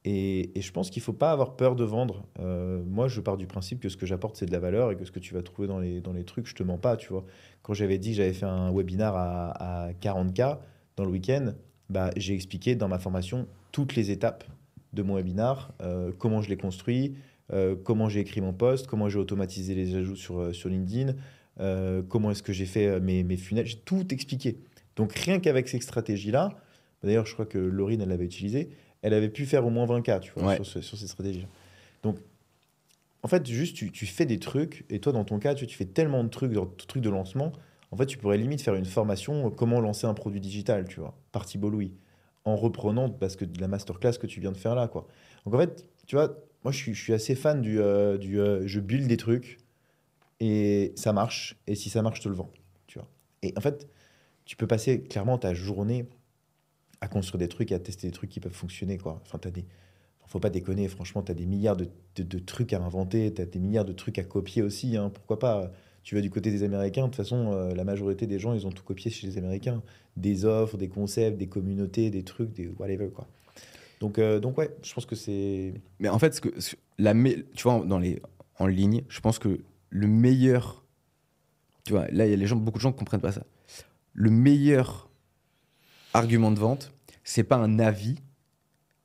Et, 0.05 0.57
et 0.57 0.61
je 0.61 0.71
pense 0.71 0.89
qu'il 0.89 0.99
ne 1.01 1.05
faut 1.05 1.13
pas 1.13 1.31
avoir 1.31 1.55
peur 1.55 1.75
de 1.75 1.83
vendre. 1.83 2.25
Euh, 2.39 2.81
moi, 2.85 3.07
je 3.07 3.21
pars 3.21 3.37
du 3.37 3.47
principe 3.47 3.79
que 3.79 3.89
ce 3.89 3.95
que 3.97 4.05
j'apporte, 4.05 4.35
c'est 4.37 4.45
de 4.45 4.51
la 4.51 4.59
valeur 4.59 4.91
et 4.91 4.95
que 4.97 5.05
ce 5.05 5.11
que 5.11 5.19
tu 5.19 5.33
vas 5.33 5.41
trouver 5.41 5.67
dans 5.67 5.79
les, 5.79 6.01
dans 6.01 6.11
les 6.13 6.23
trucs, 6.25 6.47
je 6.47 6.55
te 6.55 6.63
mens 6.63 6.77
pas, 6.77 6.97
tu 6.97 7.09
vois. 7.09 7.25
Quand 7.61 7.73
j'avais 7.73 7.97
dit 7.97 8.11
que 8.11 8.15
j'avais 8.17 8.33
fait 8.33 8.45
un 8.45 8.71
webinar 8.73 9.15
à, 9.15 9.85
à 9.87 9.91
40K 9.93 10.57
dans 10.97 11.03
le 11.05 11.09
week-end, 11.11 11.53
bah, 11.89 12.11
j'ai 12.17 12.33
expliqué 12.33 12.75
dans 12.75 12.87
ma 12.87 12.99
formation 12.99 13.47
toutes 13.71 13.95
les 13.95 14.11
étapes 14.11 14.43
de 14.93 15.01
mon 15.03 15.15
webinar, 15.15 15.73
euh, 15.81 16.11
comment 16.17 16.41
je 16.41 16.49
l'ai 16.49 16.57
construit, 16.57 17.15
euh, 17.51 17.75
comment 17.75 18.07
j'ai 18.09 18.21
écrit 18.21 18.39
mon 18.41 18.53
post, 18.53 18.87
comment 18.87 19.09
j'ai 19.09 19.19
automatisé 19.19 19.75
les 19.75 19.95
ajouts 19.95 20.15
sur, 20.15 20.39
euh, 20.39 20.53
sur 20.53 20.69
LinkedIn, 20.69 21.13
euh, 21.59 22.01
comment 22.07 22.31
est-ce 22.31 22.43
que 22.43 22.53
j'ai 22.53 22.65
fait 22.65 22.99
mes, 22.99 23.23
mes 23.23 23.37
funnels, 23.37 23.65
j'ai 23.65 23.77
tout 23.79 24.13
expliqué. 24.13 24.57
Donc 24.95 25.13
rien 25.13 25.39
qu'avec 25.39 25.67
ces 25.67 25.79
stratégies-là, 25.79 26.49
d'ailleurs 27.03 27.25
je 27.25 27.33
crois 27.33 27.45
que 27.45 27.57
Laurine, 27.57 28.01
elle 28.01 28.09
l'avait 28.09 28.25
utilisé, 28.25 28.69
elle 29.01 29.13
avait 29.13 29.29
pu 29.29 29.45
faire 29.45 29.65
au 29.65 29.69
moins 29.69 29.85
20K 29.85 30.19
tu 30.21 30.31
vois, 30.35 30.47
Ouais. 30.49 30.55
sur, 30.55 30.65
ce- 30.65 30.81
sur 30.81 30.97
ces 30.97 31.07
stratégies. 31.07 31.45
Donc 32.03 32.17
en 33.23 33.27
fait, 33.27 33.45
juste 33.47 33.75
tu, 33.75 33.91
tu 33.91 34.05
fais 34.05 34.25
des 34.25 34.39
trucs, 34.39 34.85
et 34.89 34.99
toi 34.99 35.11
dans 35.13 35.23
ton 35.23 35.39
cas, 35.39 35.55
tu, 35.55 35.65
tu 35.67 35.75
fais 35.77 35.85
tellement 35.85 36.23
de 36.23 36.29
trucs, 36.29 36.51
dans 36.51 36.65
ton 36.65 36.85
truc 36.87 37.01
de 37.03 37.09
lancement, 37.09 37.51
en 37.91 37.95
fait 37.97 38.05
tu 38.05 38.17
pourrais 38.17 38.37
limite 38.37 38.61
faire 38.61 38.75
une 38.75 38.85
formation 38.85 39.47
euh, 39.47 39.49
comment 39.49 39.79
lancer 39.79 40.07
un 40.07 40.13
produit 40.13 40.41
digital, 40.41 40.87
tu 40.87 40.99
vois, 40.99 41.15
par 41.31 41.45
Thibault 41.45 41.69
Louis, 41.69 41.93
en 42.45 42.55
reprenant 42.55 43.09
parce 43.09 43.35
que 43.35 43.45
de 43.45 43.61
la 43.61 43.67
masterclass 43.67 44.13
que 44.19 44.27
tu 44.27 44.39
viens 44.41 44.51
de 44.51 44.57
faire 44.57 44.75
là, 44.75 44.87
quoi. 44.87 45.07
Donc 45.45 45.53
en 45.55 45.57
fait, 45.59 45.87
tu 46.07 46.15
vois, 46.15 46.37
moi 46.63 46.71
je 46.71 46.91
suis, 46.91 47.13
assez 47.13 47.35
fan 47.35 47.61
du, 47.61 47.79
euh, 47.79 48.17
euh, 48.17 48.63
je 48.65 48.79
build 48.79 49.07
des 49.07 49.17
trucs 49.17 49.59
et 50.39 50.93
ça 50.95 51.13
marche, 51.13 51.55
et 51.67 51.75
si 51.75 51.89
ça 51.89 52.01
marche, 52.01 52.19
je 52.19 52.23
te 52.23 52.29
le 52.29 52.35
vends, 52.35 52.51
tu 52.87 52.99
vois. 52.99 53.07
Et 53.41 53.53
en 53.57 53.61
fait, 53.61 53.87
tu 54.45 54.55
peux 54.55 54.67
passer 54.67 55.01
clairement 55.01 55.37
ta 55.37 55.53
journée 55.53 56.07
à 57.01 57.07
construire 57.07 57.39
des 57.39 57.47
trucs 57.47 57.71
et 57.71 57.75
à 57.75 57.79
tester 57.79 58.07
des 58.07 58.13
trucs 58.13 58.29
qui 58.29 58.39
peuvent 58.39 58.51
fonctionner, 58.51 58.97
quoi. 58.97 59.21
Enfin, 59.25 59.37
t'as 59.37 59.51
des... 59.51 59.65
Faut 60.25 60.39
pas 60.39 60.49
déconner, 60.49 60.87
franchement, 60.87 61.21
tu 61.21 61.31
as 61.31 61.35
des 61.35 61.45
milliards 61.45 61.77
de 61.77 62.39
trucs 62.39 62.73
à 62.73 62.81
inventer, 62.81 63.31
tu 63.31 63.41
as 63.41 63.45
des 63.45 63.59
milliards 63.59 63.85
de 63.85 63.93
trucs 63.93 64.17
à 64.17 64.23
copier 64.23 64.63
aussi, 64.63 64.97
hein. 64.97 65.11
pourquoi 65.13 65.37
pas 65.37 65.71
tu 66.03 66.15
vas 66.15 66.21
du 66.21 66.29
côté 66.29 66.51
des 66.51 66.63
Américains, 66.63 67.03
de 67.03 67.07
toute 67.07 67.15
façon, 67.15 67.53
euh, 67.53 67.73
la 67.73 67.85
majorité 67.85 68.27
des 68.27 68.37
gens, 68.37 68.53
ils 68.53 68.67
ont 68.67 68.71
tout 68.71 68.83
copié 68.83 69.09
chez 69.09 69.25
les 69.25 69.37
Américains. 69.37 69.81
Des 70.17 70.45
offres, 70.45 70.77
des 70.77 70.89
concepts, 70.89 71.37
des 71.37 71.47
communautés, 71.47 72.09
des 72.09 72.23
trucs, 72.23 72.51
des 72.51 72.67
whatever, 72.77 73.09
quoi. 73.09 73.27
Donc, 74.03 74.19
euh, 74.19 74.41
donc 74.41 74.57
ouais, 74.57 74.69
je 74.83 74.93
pense 74.93 75.05
que 75.05 75.15
c'est... 75.15 75.75
Mais 75.99 76.09
en 76.09 76.19
fait, 76.19 76.33
ce 76.33 76.41
que, 76.41 76.49
la, 76.97 77.13
tu 77.13 77.63
vois, 77.63 77.85
dans 77.85 77.99
les, 77.99 78.21
en 78.59 78.67
ligne, 78.67 79.03
je 79.07 79.21
pense 79.21 79.39
que 79.39 79.61
le 79.89 80.07
meilleur. 80.07 80.83
Tu 81.85 81.93
vois, 81.93 82.07
là, 82.11 82.25
il 82.25 82.31
y 82.31 82.33
a 82.33 82.35
les 82.35 82.45
gens, 82.45 82.57
beaucoup 82.57 82.79
de 82.79 82.81
gens 82.81 82.89
ne 82.89 82.97
comprennent 82.97 83.21
pas 83.21 83.31
ça. 83.31 83.45
Le 84.11 84.29
meilleur 84.29 85.09
argument 86.13 86.51
de 86.51 86.59
vente, 86.59 86.91
c'est 87.23 87.45
pas 87.45 87.55
un 87.55 87.79
avis, 87.79 88.17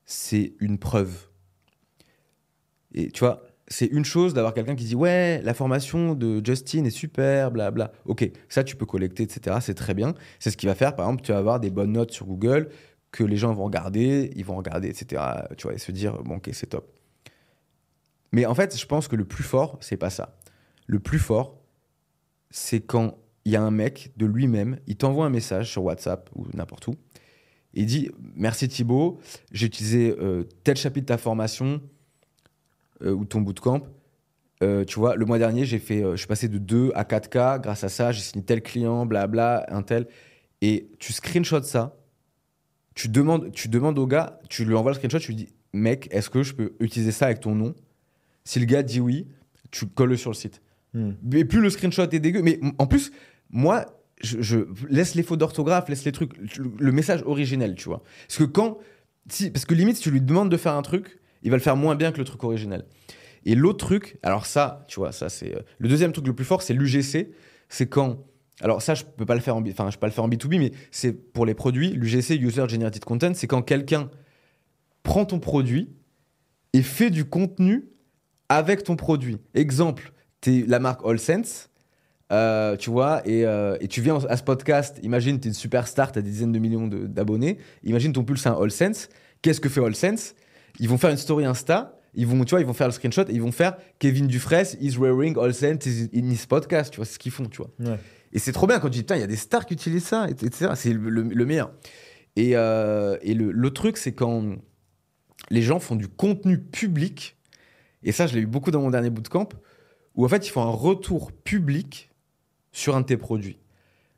c'est 0.05 0.51
une 0.59 0.77
preuve. 0.77 1.29
Et 2.93 3.09
tu 3.09 3.21
vois, 3.21 3.43
c'est 3.69 3.85
une 3.85 4.03
chose 4.03 4.33
d'avoir 4.33 4.53
quelqu'un 4.53 4.75
qui 4.75 4.83
dit 4.83 4.95
Ouais, 4.95 5.41
la 5.43 5.53
formation 5.53 6.13
de 6.13 6.45
Justin 6.45 6.83
est 6.83 6.89
super, 6.89 7.51
blabla. 7.51 7.93
Ok, 8.03 8.29
ça, 8.49 8.65
tu 8.65 8.75
peux 8.75 8.85
collecter, 8.85 9.23
etc. 9.23 9.59
C'est 9.61 9.75
très 9.75 9.93
bien. 9.93 10.13
C'est 10.39 10.51
ce 10.51 10.57
qui 10.57 10.65
va 10.65 10.75
faire, 10.75 10.93
par 10.93 11.05
exemple, 11.05 11.21
tu 11.23 11.31
vas 11.31 11.37
avoir 11.37 11.61
des 11.61 11.69
bonnes 11.69 11.93
notes 11.93 12.11
sur 12.11 12.25
Google 12.25 12.69
que 13.11 13.23
les 13.23 13.37
gens 13.37 13.53
vont 13.53 13.65
regarder, 13.65 14.31
ils 14.35 14.45
vont 14.45 14.55
regarder, 14.55 14.87
etc. 14.87 15.21
Tu 15.57 15.63
vois, 15.63 15.73
et 15.73 15.77
se 15.77 15.91
dire 15.91 16.21
Bon, 16.23 16.37
ok, 16.37 16.49
c'est 16.53 16.67
top. 16.67 16.91
Mais 18.31 18.45
en 18.45 18.53
fait, 18.53 18.77
je 18.77 18.85
pense 18.85 19.07
que 19.07 19.15
le 19.15 19.25
plus 19.25 19.43
fort, 19.43 19.77
c'est 19.81 19.97
pas 19.97 20.09
ça. 20.09 20.37
Le 20.85 20.99
plus 20.99 21.19
fort, 21.19 21.57
c'est 22.51 22.81
quand 22.81 23.17
il 23.45 23.53
y 23.53 23.55
a 23.55 23.61
un 23.61 23.71
mec 23.71 24.11
de 24.17 24.25
lui-même, 24.25 24.79
il 24.85 24.95
t'envoie 24.95 25.25
un 25.25 25.29
message 25.31 25.71
sur 25.71 25.83
WhatsApp 25.83 26.29
ou 26.35 26.45
n'importe 26.53 26.87
où. 26.87 26.95
Il 27.73 27.85
dit 27.85 28.11
Merci 28.35 28.67
Thibaut, 28.67 29.19
j'ai 29.51 29.65
utilisé 29.67 30.15
euh, 30.19 30.43
tel 30.63 30.77
chapitre 30.77 31.05
de 31.05 31.13
ta 31.13 31.17
formation 31.17 31.81
euh, 33.01 33.11
ou 33.11 33.25
ton 33.25 33.41
bootcamp. 33.41 33.83
Euh, 34.61 34.83
tu 34.83 34.99
vois, 34.99 35.15
le 35.15 35.25
mois 35.25 35.37
dernier, 35.37 35.65
j'ai 35.65 35.79
fait, 35.79 36.03
euh, 36.03 36.11
je 36.11 36.17
suis 36.17 36.27
passé 36.27 36.49
de 36.49 36.57
2 36.57 36.91
à 36.93 37.03
4K 37.03 37.61
grâce 37.61 37.83
à 37.83 37.89
ça. 37.89 38.11
J'ai 38.11 38.21
signé 38.21 38.43
tel 38.43 38.61
client, 38.61 39.05
blabla, 39.05 39.65
un 39.69 39.83
tel. 39.83 40.07
Et 40.61 40.89
tu 40.99 41.13
screenshots 41.13 41.63
ça. 41.63 41.95
Tu 42.99 43.07
demandes, 43.07 43.53
tu 43.53 43.69
demandes 43.69 43.97
au 43.97 44.05
gars, 44.05 44.41
tu 44.49 44.65
lui 44.65 44.75
envoies 44.75 44.91
le 44.91 44.97
screenshot, 44.97 45.19
tu 45.19 45.27
lui 45.27 45.35
dis 45.37 45.47
Mec, 45.71 46.09
est-ce 46.11 46.29
que 46.29 46.43
je 46.43 46.53
peux 46.53 46.73
utiliser 46.81 47.13
ça 47.13 47.27
avec 47.27 47.39
ton 47.39 47.55
nom? 47.55 47.73
Si 48.43 48.59
le 48.59 48.65
gars 48.65 48.83
dit 48.83 48.99
oui, 48.99 49.25
tu 49.71 49.85
colles 49.85 50.17
sur 50.17 50.31
le 50.31 50.35
site. 50.35 50.61
Hmm. 50.93 51.11
Mais 51.23 51.45
plus 51.45 51.61
le 51.61 51.69
screenshot 51.69 52.09
est 52.11 52.19
dégueu. 52.19 52.41
Mais 52.41 52.59
en 52.77 52.87
plus, 52.87 53.13
moi, 53.51 53.85
je, 54.21 54.41
je 54.41 54.57
laisse 54.89 55.15
les 55.15 55.23
fautes 55.23 55.39
d'orthographe, 55.39 55.87
laisse 55.87 56.03
les 56.03 56.11
trucs, 56.11 56.35
le, 56.57 56.73
le 56.77 56.91
message 56.91 57.23
originel, 57.25 57.75
tu 57.75 57.85
vois. 57.85 58.03
Parce 58.27 58.37
que 58.37 58.43
quand, 58.43 58.79
si, 59.29 59.49
parce 59.49 59.63
que 59.63 59.75
limite, 59.75 59.95
si 59.95 60.03
tu 60.03 60.11
lui 60.11 60.19
demandes 60.19 60.51
de 60.51 60.57
faire 60.57 60.73
un 60.73 60.81
truc, 60.81 61.21
il 61.41 61.51
va 61.51 61.55
le 61.55 61.63
faire 61.63 61.77
moins 61.77 61.95
bien 61.95 62.11
que 62.11 62.17
le 62.17 62.25
truc 62.25 62.43
originel. 62.43 62.83
Et 63.45 63.55
l'autre 63.55 63.85
truc, 63.85 64.17
alors 64.23 64.45
ça, 64.45 64.85
tu 64.89 64.99
vois, 64.99 65.13
ça 65.13 65.29
c'est 65.29 65.55
euh, 65.55 65.61
le 65.77 65.87
deuxième 65.87 66.11
truc 66.11 66.27
le 66.27 66.35
plus 66.35 66.43
fort, 66.43 66.61
c'est 66.61 66.73
l'UGC. 66.73 67.29
C'est 67.69 67.87
quand, 67.87 68.25
alors 68.61 68.81
ça, 68.81 68.93
je 68.93 69.03
peux 69.03 69.09
enfin, 69.09 69.15
peux 69.15 69.25
pas 69.25 69.35
le 69.35 69.41
faire 70.11 70.23
en 70.23 70.29
B2B, 70.29 70.59
mais 70.59 70.71
c'est 70.91 71.13
pour 71.13 71.45
les 71.45 71.53
produits. 71.53 71.91
L'UGC, 71.91 72.31
User 72.41 72.67
Generated 72.67 73.03
Content, 73.05 73.33
c'est 73.33 73.47
quand 73.47 73.61
quelqu'un 73.61 74.09
prend 75.03 75.25
ton 75.25 75.39
produit 75.39 75.89
et 76.73 76.81
fait 76.81 77.09
du 77.09 77.25
contenu 77.25 77.89
avec 78.49 78.83
ton 78.83 78.95
produit. 78.95 79.37
Exemple, 79.53 80.11
t'es 80.41 80.65
la 80.67 80.79
marque 80.79 81.05
All 81.05 81.19
Sense, 81.19 81.69
euh, 82.31 82.75
tu 82.75 82.89
vois, 82.89 83.21
et, 83.25 83.45
euh, 83.45 83.77
et 83.79 83.87
tu 83.87 84.01
viens 84.01 84.17
à 84.27 84.37
ce 84.37 84.43
podcast, 84.43 84.99
imagine, 85.03 85.39
t'es 85.39 85.47
une 85.47 85.55
superstar, 85.55 86.11
t'as 86.11 86.21
des 86.21 86.29
dizaines 86.29 86.51
de 86.51 86.59
millions 86.59 86.87
d'abonnés, 86.87 87.57
imagine 87.83 88.13
ton 88.13 88.23
pull 88.23 88.37
c'est 88.37 88.49
un 88.49 88.61
All 88.61 88.71
Sense, 88.71 89.09
qu'est-ce 89.41 89.61
que 89.61 89.69
fait 89.69 89.83
All 89.83 89.95
Sense 89.95 90.35
Ils 90.79 90.89
vont 90.89 90.97
faire 90.97 91.09
une 91.09 91.17
story 91.17 91.45
Insta, 91.45 91.97
ils 92.13 92.27
vont, 92.27 92.43
tu 92.43 92.51
vois, 92.51 92.59
ils 92.59 92.65
vont 92.67 92.73
faire 92.73 92.87
le 92.87 92.93
screenshot 92.93 93.23
et 93.23 93.33
ils 93.33 93.41
vont 93.41 93.51
faire 93.51 93.77
Kevin 93.99 94.27
Dufresne 94.27 94.77
is 94.81 94.97
wearing 94.97 95.37
All 95.39 95.53
Sense 95.53 95.87
in 96.13 96.29
his 96.29 96.45
podcast, 96.47 96.91
tu 96.91 96.97
vois, 96.97 97.05
c'est 97.05 97.13
ce 97.13 97.19
qu'ils 97.19 97.31
font, 97.31 97.45
tu 97.45 97.61
vois. 97.61 97.71
Et 98.33 98.39
c'est 98.39 98.51
trop 98.51 98.67
bien 98.67 98.79
quand 98.79 98.87
tu 98.89 98.97
dis, 98.97 98.99
putain, 99.03 99.15
il 99.15 99.21
y 99.21 99.23
a 99.23 99.27
des 99.27 99.35
stars 99.35 99.65
qui 99.65 99.73
utilisent 99.73 100.05
ça, 100.05 100.27
et- 100.29 100.31
etc. 100.31 100.71
C'est 100.75 100.93
le, 100.93 101.09
le- 101.09 101.23
le 101.23 101.45
meilleur. 101.45 101.71
Et, 102.35 102.51
euh, 102.55 103.17
et 103.21 103.33
le, 103.33 103.51
le 103.51 103.69
truc, 103.71 103.97
c'est 103.97 104.13
quand 104.13 104.55
les 105.49 105.61
gens 105.61 105.79
font 105.79 105.95
du 105.95 106.07
contenu 106.07 106.59
public, 106.59 107.37
et 108.03 108.11
ça, 108.11 108.27
je 108.27 108.35
l'ai 108.35 108.41
eu 108.41 108.45
beaucoup 108.47 108.71
dans 108.71 108.81
mon 108.81 108.91
dernier 108.91 109.09
bootcamp, 109.09 109.49
où 110.15 110.25
en 110.25 110.27
fait, 110.29 110.45
ils 110.47 110.51
font 110.51 110.61
un 110.61 110.69
retour 110.71 111.31
public 111.31 112.11
sur 112.71 112.95
un 112.95 113.01
de 113.01 113.05
tes 113.07 113.17
produits. 113.17 113.57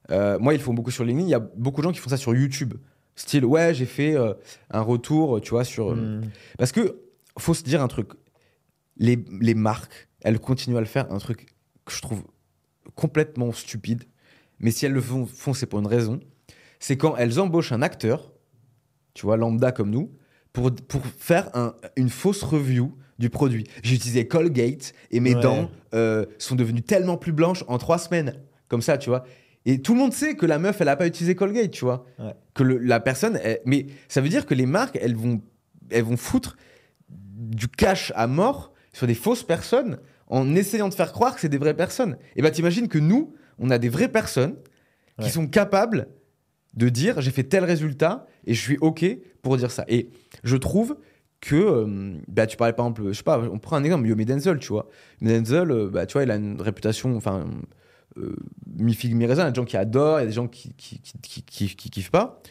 Euh, 0.09 0.37
moi, 0.39 0.53
ils 0.53 0.57
le 0.57 0.63
font 0.63 0.73
beaucoup 0.73 0.91
sur 0.91 1.05
LinkedIn. 1.05 1.27
Il 1.27 1.31
y 1.31 1.35
a 1.35 1.39
beaucoup 1.39 1.81
de 1.81 1.85
gens 1.85 1.91
qui 1.93 1.99
font 1.99 2.09
ça 2.09 2.17
sur 2.17 2.35
YouTube. 2.35 2.73
Style, 3.15 3.45
ouais, 3.45 3.73
j'ai 3.73 3.85
fait 3.85 4.15
euh, 4.15 4.33
un 4.71 4.81
retour, 4.81 5.39
tu 5.41 5.51
vois, 5.51 5.63
sur. 5.63 5.95
Mm. 5.95 6.21
Parce 6.57 6.71
que, 6.71 6.99
faut 7.39 7.53
se 7.53 7.63
dire 7.63 7.81
un 7.81 7.87
truc. 7.87 8.09
Les, 8.97 9.23
les 9.39 9.53
marques, 9.55 10.09
elles 10.21 10.39
continuent 10.39 10.75
à 10.77 10.81
le 10.81 10.85
faire, 10.85 11.11
un 11.11 11.17
truc 11.17 11.47
que 11.85 11.93
je 11.93 12.01
trouve 12.01 12.23
complètement 12.95 13.51
stupide. 13.51 14.03
Mais 14.59 14.71
si 14.71 14.85
elles 14.85 14.91
le 14.93 15.01
font, 15.01 15.25
font, 15.25 15.53
c'est 15.53 15.65
pour 15.65 15.79
une 15.79 15.87
raison. 15.87 16.19
C'est 16.79 16.97
quand 16.97 17.15
elles 17.17 17.39
embauchent 17.39 17.71
un 17.71 17.81
acteur, 17.81 18.31
tu 19.13 19.25
vois, 19.25 19.37
lambda 19.37 19.71
comme 19.71 19.89
nous, 19.89 20.11
pour, 20.53 20.71
pour 20.87 21.05
faire 21.05 21.49
un- 21.55 21.73
une 21.95 22.09
fausse 22.09 22.43
review 22.43 22.95
du 23.19 23.29
produit. 23.29 23.65
J'ai 23.83 23.95
utilisé 23.95 24.27
Colgate 24.27 24.93
et 25.11 25.19
mes 25.19 25.35
Ouais. 25.35 25.41
dents 25.41 25.69
euh, 25.93 26.25
sont 26.39 26.55
devenues 26.55 26.81
tellement 26.81 27.17
plus 27.17 27.31
blanches 27.33 27.63
en 27.67 27.77
trois 27.77 27.97
semaines. 27.97 28.35
Comme 28.67 28.81
ça, 28.81 28.97
tu 28.97 29.09
vois. 29.09 29.23
Et 29.65 29.81
tout 29.81 29.93
le 29.93 29.99
monde 29.99 30.13
sait 30.13 30.35
que 30.35 30.45
la 30.45 30.57
meuf, 30.57 30.79
elle 30.81 30.87
n'a 30.87 30.95
pas 30.95 31.05
utilisé 31.05 31.35
Colgate, 31.35 31.71
tu 31.71 31.85
vois. 31.85 32.05
Ouais. 32.17 32.33
Que 32.53 32.63
le- 32.63 32.77
la 32.77 32.99
personne. 32.99 33.39
elle- 33.43 33.59
mais 33.65 33.87
ça 34.07 34.21
veut 34.21 34.29
dire 34.29 34.45
que 34.45 34.53
les 34.55 34.65
marques, 34.65 34.97
elles 35.01 35.15
vont, 35.15 35.41
elles 35.89 36.03
vont 36.03 36.17
foutre 36.17 36.55
du 37.09 37.67
cash 37.67 38.11
à 38.15 38.27
mort 38.27 38.73
sur 38.93 39.05
des 39.07 39.13
fausses 39.13 39.43
personnes 39.43 39.97
en 40.31 40.55
essayant 40.55 40.89
de 40.89 40.93
faire 40.95 41.11
croire 41.11 41.35
que 41.35 41.41
c'est 41.41 41.49
des 41.49 41.59
vraies 41.59 41.75
personnes. 41.75 42.17
Et 42.35 42.41
bah, 42.41 42.49
t'imagines 42.49 42.87
que 42.87 42.97
nous, 42.97 43.33
on 43.59 43.69
a 43.69 43.77
des 43.77 43.89
vraies 43.89 44.07
personnes 44.11 44.55
qui 45.19 45.25
Ouais. 45.25 45.29
sont 45.29 45.45
capables 45.47 46.07
de 46.73 46.89
dire 46.89 47.21
j'ai 47.21 47.31
fait 47.31 47.43
tel 47.43 47.63
résultat 47.65 48.25
et 48.47 48.53
je 48.55 48.59
suis 48.61 48.77
OK 48.81 49.05
pour 49.43 49.57
dire 49.57 49.69
ça. 49.71 49.85
Et 49.87 50.09
je 50.43 50.55
trouve 50.57 50.97
que, 51.41 51.55
euh, 51.55 52.15
bah, 52.27 52.47
tu 52.47 52.55
parlais 52.57 52.73
par 52.73 52.85
exemple, 52.87 53.07
je 53.09 53.13
sais 53.17 53.23
pas, 53.23 53.39
on 53.39 53.59
prend 53.59 53.75
un 53.75 53.83
exemple, 53.83 54.07
Yomi 54.07 54.25
Denzel, 54.25 54.57
tu 54.59 54.69
vois. 54.69 54.87
Denzel, 55.21 55.69
euh, 55.71 55.89
bah, 55.89 56.05
tu 56.05 56.13
vois, 56.13 56.23
il 56.23 56.31
a 56.31 56.35
une 56.37 56.61
réputation, 56.61 57.15
enfin, 57.17 57.45
euh, 58.17 58.35
mi-figue, 58.77 59.15
mi-raisin, 59.15 59.41
il 59.41 59.45
y 59.45 59.47
a 59.47 59.51
des 59.51 59.55
gens 59.55 59.65
qui 59.65 59.77
adorent, 59.77 60.19
il 60.19 60.23
y 60.23 60.25
a 60.25 60.27
des 60.27 60.33
gens 60.33 60.47
qui, 60.47 60.73
qui, 60.75 60.99
qui, 61.01 61.19
qui, 61.21 61.41
qui- 61.43 61.75
qui 61.75 61.89
kiffent 61.89 62.11
pas. 62.11 62.41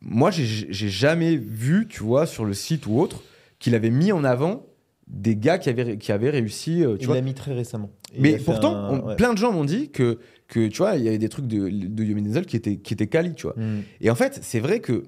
Moi, 0.00 0.30
j'ai 0.30 0.88
jamais 0.88 1.36
vu, 1.36 1.86
tu 1.88 2.02
vois, 2.02 2.26
sur 2.26 2.44
le 2.44 2.52
site 2.54 2.86
ou 2.86 2.98
autre, 2.98 3.22
qu'il 3.58 3.74
avait 3.74 3.90
mis 3.90 4.10
en 4.12 4.24
avant 4.24 4.66
des 5.06 5.36
gars 5.36 5.58
qui 5.58 5.68
avaient, 5.68 5.98
qui 5.98 6.12
avaient 6.12 6.30
réussi, 6.30 6.82
euh, 6.82 6.96
tu 6.96 7.02
Il 7.02 7.06
vois, 7.06 7.16
l'a 7.16 7.20
mis 7.22 7.34
très 7.34 7.52
récemment. 7.52 7.90
Mais 8.18 8.38
pourtant, 8.38 8.74
un- 8.74 8.90
on- 8.90 9.06
ouais. 9.08 9.16
plein 9.16 9.32
de 9.32 9.38
gens 9.38 9.52
m'ont 9.52 9.64
dit 9.64 9.90
que, 9.90 10.18
que, 10.48 10.66
tu 10.68 10.78
vois, 10.78 10.96
il 10.96 11.04
y 11.04 11.08
avait 11.08 11.18
des 11.18 11.28
trucs 11.28 11.46
de, 11.46 11.68
de 11.68 12.04
Yomi 12.04 12.22
Denzel 12.22 12.46
qui 12.46 12.56
étaient, 12.56 12.76
qui 12.76 12.94
étaient 12.94 13.06
quali, 13.06 13.34
tu 13.34 13.42
vois. 13.46 13.54
Mm. 13.56 13.82
Et 14.00 14.10
en 14.10 14.14
fait, 14.14 14.38
c'est 14.42 14.60
vrai 14.60 14.80
que 14.80 15.04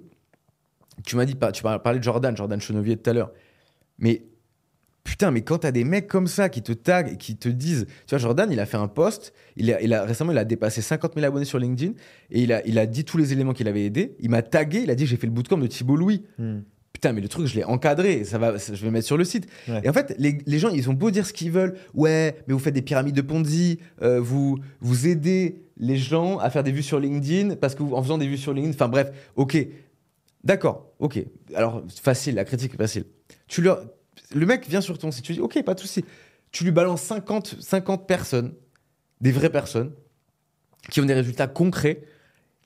tu 1.05 1.17
m'as 1.17 1.25
dit, 1.25 1.35
tu 1.53 1.63
parlé 1.63 1.99
de 1.99 2.05
Jordan, 2.05 2.37
Jordan 2.37 2.61
Chenevier 2.61 2.97
tout 2.97 3.09
à 3.11 3.13
l'heure. 3.13 3.33
Mais 3.99 4.23
putain, 5.05 5.31
mais 5.31 5.43
quand 5.43 5.59
t'as 5.59 5.71
des 5.71 5.85
mecs 5.85 6.09
comme 6.09 6.27
ça 6.27 6.49
qui 6.49 6.63
te 6.63 6.73
taguent 6.73 7.13
et 7.13 7.17
qui 7.17 7.37
te 7.37 7.49
disent, 7.49 7.87
tu 8.07 8.11
vois, 8.11 8.19
Jordan, 8.19 8.51
il 8.51 8.61
a 8.61 8.67
fait 8.67 8.77
un 8.77 8.89
post, 8.89 9.33
il 9.57 9.73
a, 9.73 9.81
il 9.81 9.95
a, 9.95 10.05
récemment, 10.05 10.33
il 10.33 10.39
a 10.39 10.45
dépassé 10.45 10.83
50 10.83 11.15
000 11.15 11.25
abonnés 11.27 11.45
sur 11.45 11.59
LinkedIn 11.59 11.93
et 12.31 12.43
il 12.43 12.53
a, 12.53 12.67
il 12.67 12.79
a 12.79 12.87
dit 12.87 13.05
tous 13.05 13.17
les 13.17 13.33
éléments 13.33 13.53
qu'il 13.53 13.69
avait 13.69 13.85
aidé. 13.85 14.17
Il 14.21 14.31
m'a 14.31 14.43
tagué, 14.43 14.81
il 14.83 14.91
a 14.91 14.95
dit, 14.95 15.07
j'ai 15.07 15.17
fait 15.17 15.27
le 15.27 15.33
bootcamp 15.33 15.59
de 15.59 15.67
Thibault 15.67 15.97
Louis. 15.97 16.23
Mm. 16.39 16.59
Putain, 17.07 17.15
mais 17.15 17.21
le 17.21 17.29
truc, 17.29 17.47
je 17.47 17.55
l'ai 17.55 17.63
encadré, 17.65 18.25
ça 18.25 18.37
va, 18.39 18.59
ça- 18.59 18.75
je 18.75 18.85
vais 18.85 18.91
mettre 18.91 19.07
sur 19.07 19.17
le 19.17 19.23
site. 19.25 19.47
Ouais. 19.69 19.81
Et 19.85 19.89
en 19.89 19.93
fait, 19.93 20.15
les, 20.19 20.39
les 20.45 20.59
gens, 20.59 20.71
ils 20.71 20.91
ont 20.91 20.93
beau 20.93 21.11
dire 21.13 21.25
ce 21.25 21.33
qu'ils 21.33 21.53
veulent. 21.53 21.77
Ouais, 21.95 22.37
mais 22.49 22.53
vous 22.55 22.59
faites 22.59 22.75
des 22.75 22.83
pyramides 22.83 23.15
de 23.15 23.21
Ponzi, 23.23 23.79
euh, 24.03 24.19
vous, 24.21 24.59
vous 24.81 25.07
aidez 25.07 25.63
les 25.77 25.97
gens 25.97 26.39
à 26.39 26.51
faire 26.51 26.65
des 26.65 26.73
vues 26.73 26.83
sur 26.83 26.99
LinkedIn 26.99 27.55
parce 27.57 27.75
que 27.77 27.83
vous- 27.85 27.95
en 27.95 28.03
faisant 28.03 28.19
des 28.19 28.27
vues 28.27 28.39
sur 28.39 28.53
LinkedIn, 28.53 28.75
enfin 28.75 28.89
bref, 28.89 29.13
ok, 29.37 29.57
d'accord, 30.43 30.91
ok. 30.99 31.21
Alors, 31.55 31.83
facile, 32.03 32.35
la 32.35 32.45
critique 32.45 32.75
est 32.75 32.79
facile. 32.79 33.05
Tu 33.47 33.63
leur, 33.63 33.85
le 34.35 34.47
mec 34.47 34.69
vient 34.69 34.81
sur 34.81 34.99
ton 34.99 35.11
site, 35.13 35.25
tu 35.25 35.35
dis, 35.35 35.41
ok, 35.41 35.63
pas 35.65 35.75
de 35.75 35.81
souci. 35.81 36.05
Tu 36.51 36.65
lui 36.65 36.73
balances 36.73 37.03
50, 37.03 37.57
50 37.61 38.07
personnes, 38.09 38.53
des 39.21 39.31
vraies 39.31 39.51
personnes, 39.51 39.93
qui 40.91 41.01
ont 41.01 41.05
des 41.07 41.15
résultats 41.15 41.47
concrets. 41.47 42.03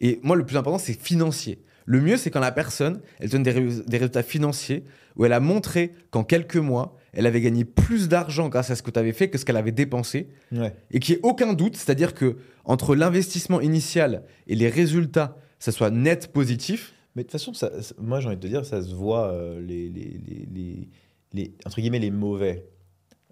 Et 0.00 0.18
moi, 0.22 0.36
le 0.36 0.46
plus 0.46 0.56
important, 0.56 0.78
c'est 0.78 0.98
financier. 0.98 1.60
Le 1.86 2.00
mieux, 2.00 2.16
c'est 2.16 2.30
quand 2.30 2.40
la 2.40 2.52
personne, 2.52 3.00
elle 3.18 3.30
donne 3.30 3.42
des, 3.42 3.50
ré- 3.50 3.68
des 3.86 3.96
résultats 3.98 4.22
financiers 4.22 4.84
où 5.16 5.24
elle 5.24 5.32
a 5.32 5.40
montré 5.40 5.92
qu'en 6.10 6.22
quelques 6.24 6.56
mois, 6.56 6.96
elle 7.12 7.26
avait 7.26 7.40
gagné 7.40 7.64
plus 7.64 8.08
d'argent 8.08 8.48
grâce 8.48 8.70
à 8.70 8.76
ce 8.76 8.82
que 8.82 8.90
tu 8.90 8.98
avais 8.98 9.12
fait 9.12 9.28
que 9.30 9.38
ce 9.38 9.44
qu'elle 9.44 9.56
avait 9.56 9.72
dépensé 9.72 10.28
Ouais. 10.52 10.72
et 10.92 11.00
qu'il 11.00 11.14
n'y 11.16 11.18
ait 11.20 11.24
aucun 11.24 11.52
doute, 11.54 11.76
c'est-à-dire 11.76 12.14
que 12.14 12.36
entre 12.64 12.94
l'investissement 12.94 13.60
initial 13.60 14.22
et 14.46 14.54
les 14.54 14.68
résultats, 14.68 15.36
ça 15.58 15.72
soit 15.72 15.90
net 15.90 16.28
positif. 16.32 16.94
Mais 17.16 17.22
de 17.22 17.26
toute 17.26 17.32
façon, 17.32 17.52
ça, 17.54 17.70
moi 17.98 18.20
j'ai 18.20 18.28
envie 18.28 18.36
de 18.36 18.40
te 18.42 18.46
dire, 18.46 18.64
ça 18.64 18.82
se 18.82 18.94
voit, 18.94 19.32
euh, 19.32 19.60
les, 19.60 19.88
les, 19.88 20.20
les, 20.26 20.48
les, 20.54 20.88
les- 21.32 21.54
entre 21.66 21.80
guillemets, 21.80 21.98
les 21.98 22.12
mauvais, 22.12 22.66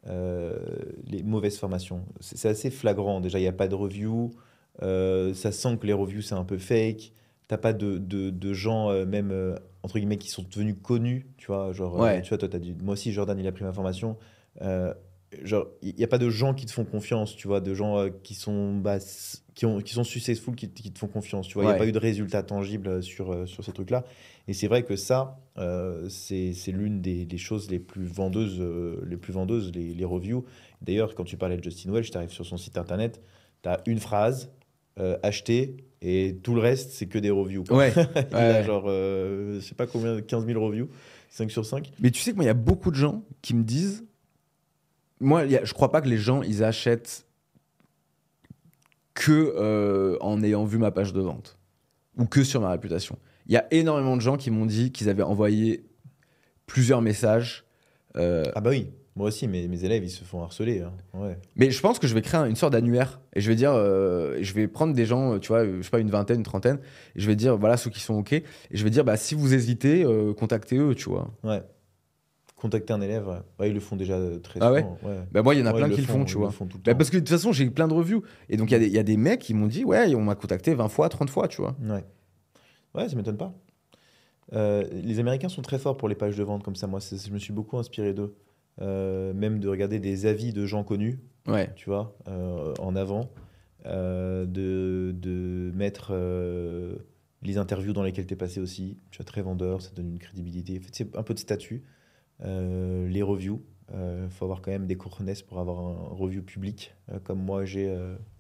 euh, 0.09 0.57
les 1.07 1.23
mauvaises 1.23 1.59
formations. 1.59 2.05
C'est 2.21 2.37
c'est 2.39 2.49
assez 2.49 2.71
flagrant. 2.71 3.21
Déjà, 3.21 3.39
il 3.39 3.43
n'y 3.43 3.49
a 3.49 3.53
pas 3.53 3.69
de 3.69 3.75
review. 3.75 4.31
euh, 4.83 5.35
ça 5.35 5.53
sent 5.53 5.77
que 5.81 5.87
les 5.87 5.93
reviews, 5.93 6.23
c'est 6.23 6.35
un 6.35 6.45
peu 6.45 6.59
fake. 6.59 7.13
T'as 7.49 7.59
pas 7.59 7.73
de, 7.73 7.99
de, 7.99 8.31
de 8.31 8.53
gens, 8.53 8.91
euh, 8.91 9.05
même, 9.07 9.31
euh, 9.33 9.57
entre 9.83 9.99
guillemets, 9.99 10.19
qui 10.19 10.29
sont 10.29 10.45
devenus 10.49 10.77
connus. 10.83 11.27
Tu 11.39 11.47
vois, 11.49 11.73
genre, 11.73 11.97
euh, 11.97 12.05
Ouais. 12.05 12.23
tu 12.23 12.29
vois, 12.29 12.39
toi, 12.39 12.49
t'as 12.49 12.59
dit, 12.59 12.75
moi 12.83 12.93
aussi, 12.93 13.11
Jordan, 13.13 13.39
il 13.39 13.47
a 13.47 13.53
pris 13.53 13.65
ma 13.65 13.73
formation. 13.73 14.17
Genre, 15.43 15.67
il 15.83 15.95
n'y 15.95 16.05
a 16.05 16.09
pas 16.09 16.17
de 16.17 16.31
gens 16.31 16.55
qui 16.55 16.65
te 16.65 16.73
font 16.73 16.87
confiance, 16.87 17.37
tu 17.37 17.49
vois, 17.49 17.61
de 17.61 17.75
gens 17.75 18.09
qui 18.23 18.35
sont 18.35 18.75
bah, 18.75 18.97
qui, 19.55 19.67
ont, 19.67 19.81
qui 19.83 19.93
sont 19.93 20.03
successful, 20.05 20.55
qui, 20.55 20.71
qui 20.71 20.91
te 20.91 20.99
font 20.99 21.07
confiance, 21.07 21.47
tu 21.47 21.55
vois. 21.55 21.65
Il 21.65 21.67
n'y 21.67 21.71
Ouais. 21.73 21.77
a 21.77 21.79
pas 21.79 21.87
eu 21.87 21.93
de 21.93 21.99
résultats 21.99 22.43
tangibles 22.43 22.89
euh, 22.89 23.03
sur, 23.03 23.47
sur 23.47 23.63
ces 23.63 23.73
trucs-là. 23.73 24.05
Et 24.47 24.55
c'est 24.55 24.69
vrai 24.69 24.85
que 24.85 24.97
ça, 24.97 25.39
euh, 25.59 26.09
c'est 26.09 26.55
c'est 26.55 26.73
l'une 26.73 27.03
des, 27.03 27.27
des 27.27 27.37
choses 27.37 27.71
les 27.71 27.79
plus 27.79 28.07
vendeuses, 28.07 28.57
euh, 28.59 29.05
les, 29.07 29.19
plus 29.19 29.35
vendeuses 29.35 29.71
les, 29.75 29.93
les 29.93 30.05
reviews. 30.07 30.47
D'ailleurs, 30.81 31.15
quand 31.15 31.25
tu 31.25 31.37
parlais 31.37 31.59
de 31.59 31.63
Justin 31.63 31.93
Welch, 31.93 32.11
tu 32.11 32.17
arrives 32.17 32.31
sur 32.33 32.47
son 32.47 32.57
site 32.57 32.79
internet, 32.79 33.21
tu 33.63 33.69
as 33.69 33.83
une 33.85 33.99
phrase, 33.99 34.51
euh, 34.99 35.17
acheter, 35.23 35.77
et 36.03 36.39
tout 36.43 36.55
le 36.55 36.61
reste, 36.61 36.93
c'est 36.93 37.07
que 37.07 37.19
des 37.19 37.31
reviews. 37.31 37.65
quoi. 37.65 37.77
Ouais. 37.79 37.93
Il 38.31 38.37
a 38.37 38.59
Ouais. 38.61 38.65
genre, 38.65 38.85
euh, 38.87 39.55
je 39.57 39.61
sais 39.61 39.75
pas 39.75 39.87
combien, 39.87 40.21
15 40.21 40.47
000 40.47 40.65
reviews, 40.65 40.89
5 41.31 41.51
sur 41.51 41.67
5. 41.67 41.91
Mais 42.01 42.11
tu 42.11 42.21
sais 42.21 42.31
que 42.33 42.37
moi, 42.37 42.45
il 42.45 42.49
y 42.49 42.51
a 42.51 42.55
beaucoup 42.55 42.91
de 42.91 42.97
gens 42.97 43.23
qui 43.43 43.55
me 43.55 43.63
disent. 43.65 44.05
Moi, 45.21 45.45
y 45.47 45.57
a- 45.57 45.65
je 45.65 45.75
crois 45.75 45.91
pas 45.91 46.01
que 46.01 46.09
les 46.09 46.17
gens, 46.19 46.43
ils 46.43 46.63
achètent 46.63 47.27
que 49.15 49.53
euh, 49.57 50.17
en 50.21 50.43
ayant 50.43 50.65
vu 50.65 50.79
ma 50.79 50.91
page 50.91 51.13
de 51.13 51.21
vente 51.21 51.59
ou 52.17 52.25
que 52.27 52.45
sur 52.45 52.61
ma 52.61 52.71
réputation. 52.71 53.19
Il 53.47 53.53
y 53.53 53.57
a 53.57 53.67
énormément 53.73 54.17
de 54.17 54.21
gens 54.21 54.37
qui 54.37 54.51
m'ont 54.51 54.67
dit 54.67 54.93
qu'ils 54.93 55.09
avaient 55.09 55.23
envoyé 55.23 55.85
plusieurs 56.67 57.01
messages. 57.03 57.65
euh, 58.17 58.45
Ah 58.55 58.61
bah 58.61 58.71
oui, 58.71 58.89
moi 59.19 59.27
aussi, 59.29 59.49
mes, 59.49 59.67
mes 59.69 59.85
élèves, 59.85 60.05
ils 60.05 60.11
se 60.11 60.23
font 60.25 60.43
harceler. 60.43 60.81
hein. 60.81 60.93
Ouais. 61.13 61.37
Mais 61.57 61.71
je 61.71 61.81
pense 61.83 61.99
que 61.99 62.07
je 62.07 62.15
vais 62.15 62.23
créer 62.23 62.41
un- 62.41 62.47
une 62.47 62.57
sorte 62.57 62.73
d'annuaire 62.73 63.21
et 63.35 63.41
je 63.41 63.49
vais 63.51 63.57
dire, 63.57 63.73
euh, 63.75 64.39
je 64.41 64.55
vais 64.55 64.69
prendre 64.69 64.95
des 64.95 65.05
gens, 65.05 65.35
euh, 65.35 65.39
tu 65.41 65.49
vois, 65.49 65.59
euh, 65.65 65.79
je 65.79 65.83
sais 65.83 65.91
pas, 65.91 65.99
une 65.99 66.09
vingtaine, 66.11 66.39
une 66.39 66.43
trentaine, 66.45 66.79
et 67.17 67.21
je 67.21 67.27
vais 67.27 67.35
dire, 67.37 67.59
voilà, 67.59 67.77
ceux 67.77 67.91
qui 67.91 68.01
sont 68.01 68.15
OK, 68.15 68.33
et 68.33 68.45
je 68.71 68.85
vais 68.85 68.91
dire, 68.91 69.05
bah, 69.05 69.17
si 69.17 69.35
vous 69.35 69.53
hésitez, 69.55 70.05
euh, 70.05 70.33
contactez 70.33 70.77
eux, 70.79 70.95
tu 70.95 71.09
vois. 71.11 71.31
ouais. 71.45 71.63
Contacter 72.57 72.93
un 72.93 73.01
élève, 73.01 73.29
ouais. 73.29 73.37
Ouais, 73.61 73.69
ils 73.71 73.75
le 73.75 73.79
font 73.79 73.95
déjà 73.95 74.15
euh, 74.15 74.39
très 74.41 74.59
Ah 74.61 74.73
ouais 74.73 74.81
souvent. 74.81 74.99
ouais. 75.05 75.19
Bah, 75.31 75.43
moi, 75.43 75.55
il 75.55 75.61
y 75.61 75.63
en 75.63 75.67
a 75.67 75.71
Ouais, 75.73 75.79
plein 75.79 75.89
ils 75.89 75.95
qui 75.95 76.01
le 76.01 76.07
font, 76.09 76.25
tu 76.25 76.33
ils 76.33 76.39
vois. 76.39 76.47
Le 76.49 76.53
font 76.53 76.67
tout 76.67 76.77
le 76.79 76.83
Bah, 76.83 76.91
temps. 76.93 76.99
parce 76.99 77.09
que 77.11 77.15
de 77.17 77.21
toute 77.21 77.29
façon, 77.29 77.53
j'ai 77.53 77.71
plein 77.71 77.87
de 77.87 77.93
reviews. 77.95 78.23
Et 78.49 78.57
donc, 78.57 78.71
il 78.71 78.73
y 78.73 78.75
a 78.75 78.79
des- 78.81 78.87
il 78.89 78.93
y, 78.93 78.99
a 78.99 79.05
des 79.05 79.17
mecs 79.17 79.41
qui 79.41 79.55
m'ont 79.55 79.69
dit, 79.69 79.85
ouais, 79.85 80.13
on 80.17 80.23
m'a 80.23 80.35
contacté 80.35 80.75
20 80.75 80.89
fois, 80.89 81.09
30 81.09 81.31
fois, 81.31 81.47
tu 81.47 81.61
vois. 81.63 81.77
Ouais, 81.81 82.05
ouais 82.97 83.09
ça 83.09 83.15
m'étonne 83.15 83.37
pas. 83.37 83.55
Euh, 84.55 84.83
les 84.91 85.21
Américains 85.21 85.49
sont 85.49 85.63
très 85.63 85.79
forts 85.79 85.97
pour 85.97 86.09
les 86.09 86.17
pages 86.17 86.37
de 86.37 86.43
vente 86.43 86.65
comme 86.65 86.75
ça. 86.75 86.89
Moi, 86.89 87.01
c'est- 87.01 87.29
je 87.29 87.33
me 87.33 87.39
suis 87.39 87.53
beaucoup 87.53 87.79
inspiré 87.79 88.13
d'eux. 88.13 88.35
Euh, 88.81 89.33
même 89.33 89.59
de 89.59 89.69
regarder 89.69 89.99
des 89.99 90.27
avis 90.27 90.53
de 90.53 90.65
gens 90.67 90.85
connus, 90.85 91.19
Ouais. 91.49 91.71
tu 91.75 91.87
vois, 91.91 92.17
euh, 92.29 92.73
en 92.79 92.95
avant, 92.95 93.29
euh, 93.87 94.47
de, 94.47 95.13
de 95.19 95.73
mettre 95.75 96.13
les 97.43 97.59
interviews 97.59 97.93
dans 97.93 98.03
lesquelles 98.03 98.27
tu 98.27 98.35
es 98.35 98.37
passé 98.37 98.61
aussi. 98.61 98.97
Tu 99.11 99.19
vois, 99.19 99.25
très 99.27 99.43
vendeur, 99.43 99.83
ça 99.83 99.91
donne 99.95 100.09
une 100.11 100.19
crédibilité. 100.19 100.79
En 100.79 100.83
fait, 100.83 100.91
c'est 100.93 101.17
un 101.17 101.23
peu 101.23 101.35
de 101.35 101.39
statut. 101.41 101.83
Les 102.45 103.23
reviews, 103.23 103.63
il 103.93 104.29
faut 104.31 104.45
avoir 104.45 104.61
quand 104.63 104.71
même 104.71 104.87
des 104.87 104.97
cournesses 104.97 105.43
pour 105.43 105.59
avoir 105.59 105.79
un 105.81 106.15
review 106.15 106.43
public, 106.43 106.95
comme 107.25 107.41
moi 107.41 107.65
j'ai 107.65 107.93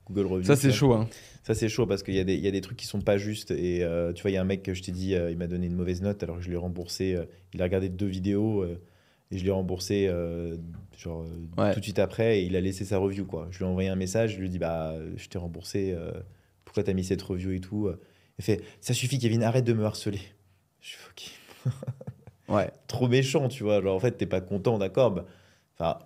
Google 0.06 0.26
Reviews. 0.26 0.44
Ça, 0.46 0.56
c'est 0.56 0.72
chaud, 0.72 0.92
hein. 0.92 1.08
Ça, 1.42 1.54
c'est 1.54 1.68
chaud 1.68 1.86
parce 1.86 2.02
qu'il 2.02 2.14
y, 2.14 2.20
a 2.20 2.24
des- 2.24 2.34
il 2.36 2.40
y 2.44 2.48
a 2.48 2.50
des 2.50 2.60
trucs 2.60 2.76
qui 2.76 2.86
sont 2.86 3.00
pas 3.00 3.16
justes. 3.18 3.50
Et 3.50 3.84
tu 4.14 4.22
vois, 4.22 4.30
il 4.30 4.34
y 4.34 4.36
a 4.36 4.40
un 4.40 4.44
mec 4.44 4.62
que 4.62 4.74
je 4.74 4.82
t'ai 4.82 4.92
dit, 4.92 5.14
il 5.14 5.36
m'a 5.36 5.46
donné 5.48 5.66
une 5.66 5.74
mauvaise 5.74 6.00
note 6.02 6.22
alors 6.22 6.36
que 6.36 6.42
je 6.42 6.50
l'ai 6.50 6.56
remboursé. 6.56 7.16
il 7.54 7.60
a 7.60 7.64
regardé 7.64 7.88
deux 7.88 8.06
vidéos. 8.06 8.64
Et 9.30 9.38
je 9.38 9.44
l'ai 9.44 9.50
remboursé 9.50 10.06
euh, 10.08 10.56
genre, 10.96 11.22
euh, 11.22 11.62
Ouais. 11.62 11.74
tout 11.74 11.80
de 11.80 11.84
suite 11.84 11.98
après 11.98 12.40
et 12.40 12.44
il 12.44 12.56
a 12.56 12.60
laissé 12.60 12.84
sa 12.84 12.98
review. 12.98 13.26
Quoi. 13.26 13.48
Je 13.50 13.58
lui 13.58 13.64
ai 13.64 13.68
envoyé 13.68 13.88
un 13.88 13.96
message, 13.96 14.34
je 14.34 14.38
lui 14.38 14.46
ai 14.46 14.48
dit 14.48 14.58
bah, 14.58 14.94
Je 15.16 15.28
t'ai 15.28 15.38
remboursé, 15.38 15.92
euh, 15.92 16.12
pourquoi 16.64 16.82
t'as 16.82 16.94
mis 16.94 17.04
cette 17.04 17.22
review 17.22 17.52
et 17.52 17.60
tout 17.60 17.90
Il 18.38 18.44
fait 18.44 18.62
Ça 18.80 18.94
suffit, 18.94 19.18
Kevin, 19.18 19.42
arrête 19.42 19.64
de 19.64 19.72
me 19.74 19.84
harceler. 19.84 20.20
Je 20.80 20.94
fais 20.96 21.08
Ok. 21.10 21.72
Ouais. 22.48 22.70
Trop 22.86 23.08
méchant, 23.08 23.48
tu 23.48 23.62
vois. 23.62 23.82
Genre, 23.82 23.94
en 23.94 24.00
fait, 24.00 24.12
t'es 24.12 24.24
pas 24.24 24.40
content, 24.40 24.78
d'accord 24.78 25.10
bah, 25.10 25.26
Enfin, 25.78 25.98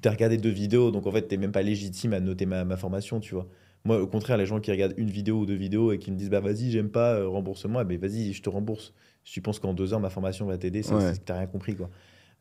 t'as 0.00 0.10
regardé 0.12 0.36
deux 0.36 0.50
vidéos, 0.50 0.92
donc 0.92 1.06
en 1.08 1.10
fait, 1.12 1.22
t'es 1.22 1.36
même 1.36 1.50
pas 1.50 1.62
légitime 1.62 2.12
à 2.12 2.20
noter 2.20 2.46
ma, 2.46 2.64
ma 2.64 2.76
formation, 2.76 3.18
tu 3.18 3.34
vois. 3.34 3.48
Moi, 3.84 4.00
au 4.00 4.06
contraire, 4.06 4.36
les 4.36 4.46
gens 4.46 4.60
qui 4.60 4.70
regardent 4.70 4.94
une 4.96 5.10
vidéo 5.10 5.40
ou 5.40 5.46
deux 5.46 5.56
vidéos 5.56 5.90
et 5.90 5.98
qui 5.98 6.12
me 6.12 6.16
disent 6.16 6.30
bah 6.30 6.38
vas-y, 6.38 6.70
j'aime 6.70 6.90
pas, 6.90 7.14
euh, 7.14 7.26
rembourse-moi, 7.28 7.82
ben 7.82 7.98
vas-y, 7.98 8.32
je 8.32 8.40
te 8.40 8.48
rembourse. 8.48 8.94
Si 9.24 9.34
tu 9.34 9.42
penses 9.42 9.58
qu'en 9.58 9.74
deux 9.74 9.92
heures 9.94 10.00
ma 10.00 10.10
formation 10.10 10.46
va 10.46 10.58
t'aider, 10.58 10.82
c'est 10.82 10.94
Ouais. 10.94 11.12
que 11.12 11.18
t'as 11.24 11.38
rien 11.38 11.46
compris 11.46 11.74
quoi. 11.76 11.90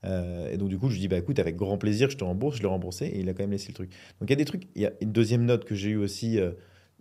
Euh, 0.04 0.50
et 0.52 0.58
donc 0.58 0.70
du 0.70 0.80
coup, 0.80 0.88
je 0.90 0.94
lui 0.96 1.02
dis 1.02 1.08
bah 1.08 1.18
écoute, 1.18 1.38
avec 1.38 1.56
grand 1.56 1.78
plaisir, 1.78 2.10
je 2.10 2.18
te 2.18 2.24
rembourse, 2.24 2.58
je 2.58 2.62
l'ai 2.64 2.68
remboursé 2.68 3.06
et 3.06 3.20
il 3.20 3.30
a 3.30 3.34
quand 3.34 3.44
même 3.44 3.52
laissé 3.52 3.68
le 3.68 3.76
truc. 3.76 3.92
Donc 4.20 4.30
il 4.30 4.32
y 4.32 4.34
a 4.34 4.38
des 4.38 4.46
trucs. 4.46 4.64
Il 4.76 4.82
y 4.82 4.86
a 4.88 4.94
une 5.02 5.12
deuxième 5.12 5.46
note 5.46 5.64
que 5.66 5.76
j'ai 5.76 5.90
eu 5.92 5.98
aussi, 5.98 6.40
euh, 6.40 6.52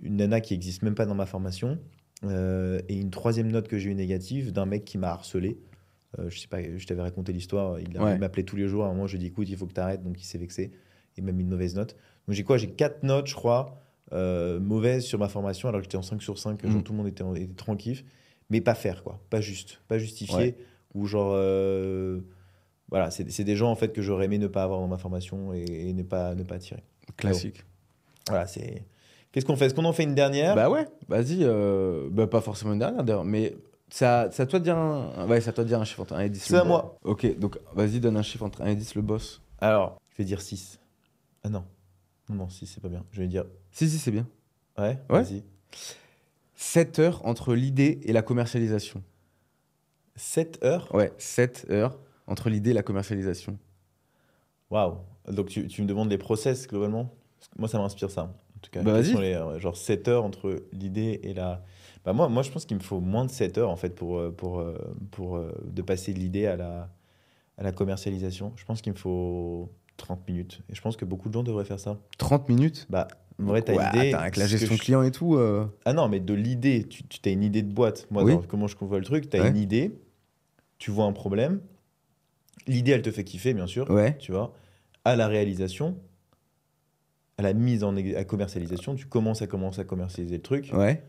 une 0.02 0.16
nana 0.16 0.40
qui 0.40 0.52
existe 0.54 0.82
même 0.82 0.94
pas 0.94 1.06
dans 1.06 1.14
ma 1.14 1.24
formation, 1.26 1.78
euh, 2.24 2.80
et 2.90 2.96
une 2.98 3.10
troisième 3.10 3.50
note 3.50 3.68
que 3.68 3.78
j'ai 3.78 3.90
eu 3.90 3.94
négative 3.94 4.52
d'un 4.52 4.66
mec 4.66 4.84
qui 4.84 4.98
m'a 4.98 5.08
harcelé. 5.10 5.58
Je 6.28 6.38
sais 6.40 6.48
pas, 6.48 6.58
je 6.60 6.84
t'avais 6.86 7.02
raconté 7.02 7.32
l'histoire. 7.32 7.78
Il, 7.78 7.96
Ouais. 7.98 8.18
m'appelait 8.18 8.42
tous 8.42 8.56
les 8.56 8.66
jours. 8.66 8.84
À 8.84 8.88
un 8.88 8.92
moment, 8.92 9.06
je 9.06 9.12
lui 9.12 9.18
ai 9.18 9.20
dit 9.20 9.26
écoute, 9.28 9.48
il 9.48 9.56
faut 9.56 9.66
que 9.66 9.72
tu 9.72 9.80
arrêtes. 9.80 10.02
Donc 10.02 10.20
il 10.20 10.24
s'est 10.24 10.38
vexé. 10.38 10.72
Il 11.16 11.22
m'a 11.24 11.30
mis 11.32 11.42
une 11.44 11.48
mauvaise 11.50 11.76
note. 11.76 11.94
Donc 12.26 12.34
j'ai 12.34 12.42
quoi 12.42 12.56
J'ai 12.58 12.66
quatre 12.68 13.02
notes, 13.04 13.28
je 13.28 13.34
crois, 13.34 13.80
mauvaises 14.12 15.04
sur 15.04 15.18
ma 15.18 15.28
formation, 15.28 15.68
alors 15.68 15.80
que 15.80 15.84
j'étais 15.84 15.96
en 15.96 16.02
5 16.02 16.20
sur 16.20 16.38
5, 16.38 16.60
genre 16.66 16.76
Mhm. 16.76 16.82
tout 16.82 16.92
le 16.92 16.98
monde 16.98 17.06
était 17.08 17.24
tranquille. 17.56 18.04
Mais 18.50 18.60
pas 18.60 18.74
faire, 18.74 19.02
quoi. 19.04 19.20
Pas 19.30 19.40
juste. 19.40 19.80
Pas 19.88 19.98
justifié. 19.98 20.36
Ouais. 20.36 20.56
Ou 20.94 21.06
genre. 21.06 21.32
euh, 21.34 22.20
voilà, 22.90 23.10
c'est 23.12 23.30
c'est 23.30 23.44
des 23.44 23.54
gens 23.56 23.70
en 23.70 23.76
fait 23.76 23.92
que 23.92 24.02
j'aurais 24.02 24.24
aimé 24.24 24.38
ne 24.38 24.48
pas 24.48 24.64
avoir 24.64 24.80
dans 24.80 24.88
ma 24.88 24.98
formation 24.98 25.54
et, 25.54 25.62
et 25.64 25.92
ne, 25.92 26.02
pas, 26.02 26.34
ne 26.34 26.42
pas 26.42 26.56
attirer. 26.56 26.82
Classique. 27.16 27.64
Voilà, 28.28 28.46
c'est. 28.46 28.84
Qu'est-ce 29.32 29.46
qu'on 29.46 29.54
fait? 29.54 29.66
Est-ce 29.66 29.74
qu'on 29.74 29.84
en 29.84 29.92
fait 29.92 30.02
une 30.02 30.14
dernière? 30.16 30.56
Bah 30.56 30.68
ouais, 30.68 30.86
vas-y. 31.08 31.44
euh, 31.44 32.08
bah 32.10 32.26
pas 32.26 32.40
forcément 32.40 32.72
une 32.72 32.80
dernière 32.80 33.04
d'ailleurs, 33.04 33.24
mais 33.24 33.54
ça, 33.88 34.28
ça 34.32 34.44
toi 34.46 34.58
de 34.58 34.64
dire 34.64 34.76
un... 34.76 35.26
Ouais, 35.28 35.48
à 35.48 35.52
toi 35.52 35.62
de 35.62 35.68
dire 35.68 35.80
un 35.80 35.84
chiffre 35.84 36.00
entre 36.00 36.14
1 36.14 36.20
et 36.22 36.30
10. 36.30 36.40
C'est 36.40 36.56
à 36.56 36.64
moi. 36.64 36.96
Ok, 37.04 37.38
donc 37.38 37.58
vas-y, 37.74 38.00
donne 38.00 38.16
un 38.16 38.22
chiffre 38.22 38.44
entre 38.44 38.60
1 38.62 38.66
et 38.66 38.74
10, 38.76 38.96
le 38.96 39.02
boss. 39.02 39.40
Alors, 39.60 40.00
je 40.10 40.18
vais 40.18 40.24
dire 40.24 40.40
6. 40.40 40.80
Ah 41.44 41.48
non. 41.48 41.64
Non, 42.28 42.34
non, 42.36 42.48
6, 42.48 42.66
c'est 42.66 42.80
pas 42.80 42.88
bien. 42.88 43.04
Je 43.12 43.20
vais 43.20 43.28
dire. 43.28 43.44
Si, 43.70 43.88
si, 43.88 43.98
c'est 43.98 44.10
bien. 44.10 44.26
Ouais, 44.78 44.98
Ouais. 45.08 45.22
vas-y. 45.22 45.44
7 46.62 46.98
heures 46.98 47.26
entre 47.26 47.54
l'idée 47.54 48.00
et 48.04 48.12
la 48.12 48.20
commercialisation. 48.20 49.02
7 50.14 50.62
heures? 50.62 50.94
Ouais, 50.94 51.10
7 51.16 51.66
heures 51.70 51.98
entre 52.26 52.50
l'idée 52.50 52.70
et 52.70 52.74
la 52.74 52.82
commercialisation. 52.82 53.58
Waouh. 54.70 54.98
Donc 55.28 55.48
tu, 55.48 55.66
tu 55.68 55.80
me 55.82 55.86
demandes 55.86 56.10
les 56.10 56.18
process 56.18 56.68
globalement? 56.68 57.14
Moi, 57.56 57.66
ça 57.66 57.78
m'inspire 57.78 58.10
ça. 58.10 58.24
En 58.24 58.60
tout 58.60 58.70
cas, 58.70 58.82
Bah, 58.82 58.92
vas-y. 58.92 59.16
euh, 59.16 59.58
genre 59.58 59.74
7 59.74 60.06
heures 60.08 60.22
entre 60.24 60.62
l'idée 60.72 61.18
et 61.22 61.32
la. 61.32 61.64
Bah, 62.04 62.12
moi, 62.12 62.28
moi, 62.28 62.42
je 62.42 62.50
pense 62.50 62.66
qu'il 62.66 62.76
me 62.76 62.82
faut 62.82 63.00
moins 63.00 63.24
de 63.24 63.30
7 63.30 63.56
heures 63.56 63.70
en 63.70 63.76
fait 63.76 63.94
pour, 63.94 64.18
euh, 64.18 64.30
pour, 64.30 64.58
euh, 64.60 64.76
pour 65.12 65.36
euh, 65.36 65.52
de 65.64 65.80
passer 65.80 66.12
de 66.12 66.18
l'idée 66.18 66.44
à 66.46 66.56
la, 66.56 66.90
à 67.56 67.62
la 67.62 67.72
commercialisation. 67.72 68.52
Je 68.56 68.66
pense 68.66 68.82
qu'il 68.82 68.92
me 68.92 68.98
faut 68.98 69.72
30 69.96 70.28
minutes. 70.28 70.60
Et 70.68 70.74
je 70.74 70.82
pense 70.82 70.98
que 70.98 71.06
beaucoup 71.06 71.28
de 71.30 71.34
gens 71.34 71.42
devraient 71.42 71.64
faire 71.64 71.80
ça. 71.80 71.96
30 72.18 72.50
minutes? 72.50 72.86
Bah, 72.90 73.08
en 73.42 73.46
vrai, 73.46 73.62
t'as 73.62 73.74
Ouais, 73.74 73.84
l'idée. 73.92 74.08
attends, 74.12 74.22
avec 74.22 74.36
la 74.36 74.46
gestion 74.46 74.74
je- 74.74 74.80
client 74.80 75.02
et 75.02 75.10
tout. 75.10 75.36
euh, 75.36 75.66
Ah 75.84 75.92
non, 75.92 76.08
mais 76.08 76.20
de 76.20 76.34
l'idée, 76.34 76.84
tu, 76.88 77.02
tu 77.04 77.28
as 77.28 77.32
une 77.32 77.42
idée 77.42 77.62
de 77.62 77.72
boîte. 77.72 78.06
Moi, 78.10 78.22
Oui. 78.24 78.34
comment 78.48 78.66
je 78.66 78.76
vois 78.80 78.98
le 78.98 79.04
truc, 79.04 79.28
tu 79.30 79.36
as 79.36 79.42
Ouais. 79.42 79.48
une 79.50 79.56
idée, 79.56 79.92
tu 80.78 80.90
vois 80.90 81.04
un 81.04 81.12
problème. 81.12 81.60
L'idée, 82.66 82.92
elle 82.92 83.02
te 83.02 83.10
fait 83.10 83.24
kiffer, 83.24 83.54
bien 83.54 83.66
sûr, 83.66 83.88
Ouais. 83.90 84.16
tu 84.18 84.32
vois. 84.32 84.52
À 85.04 85.16
la 85.16 85.28
réalisation, 85.28 85.96
à 87.38 87.42
la 87.42 87.52
mise 87.54 87.84
en 87.84 87.96
à 87.96 88.24
commercialisation, 88.24 88.94
tu 88.94 89.06
commences 89.06 89.40
à 89.42 89.46
commencer 89.46 89.80
à 89.80 89.84
commercialiser 89.84 90.36
le 90.36 90.42
truc. 90.42 90.70
Ouais. 90.74 91.02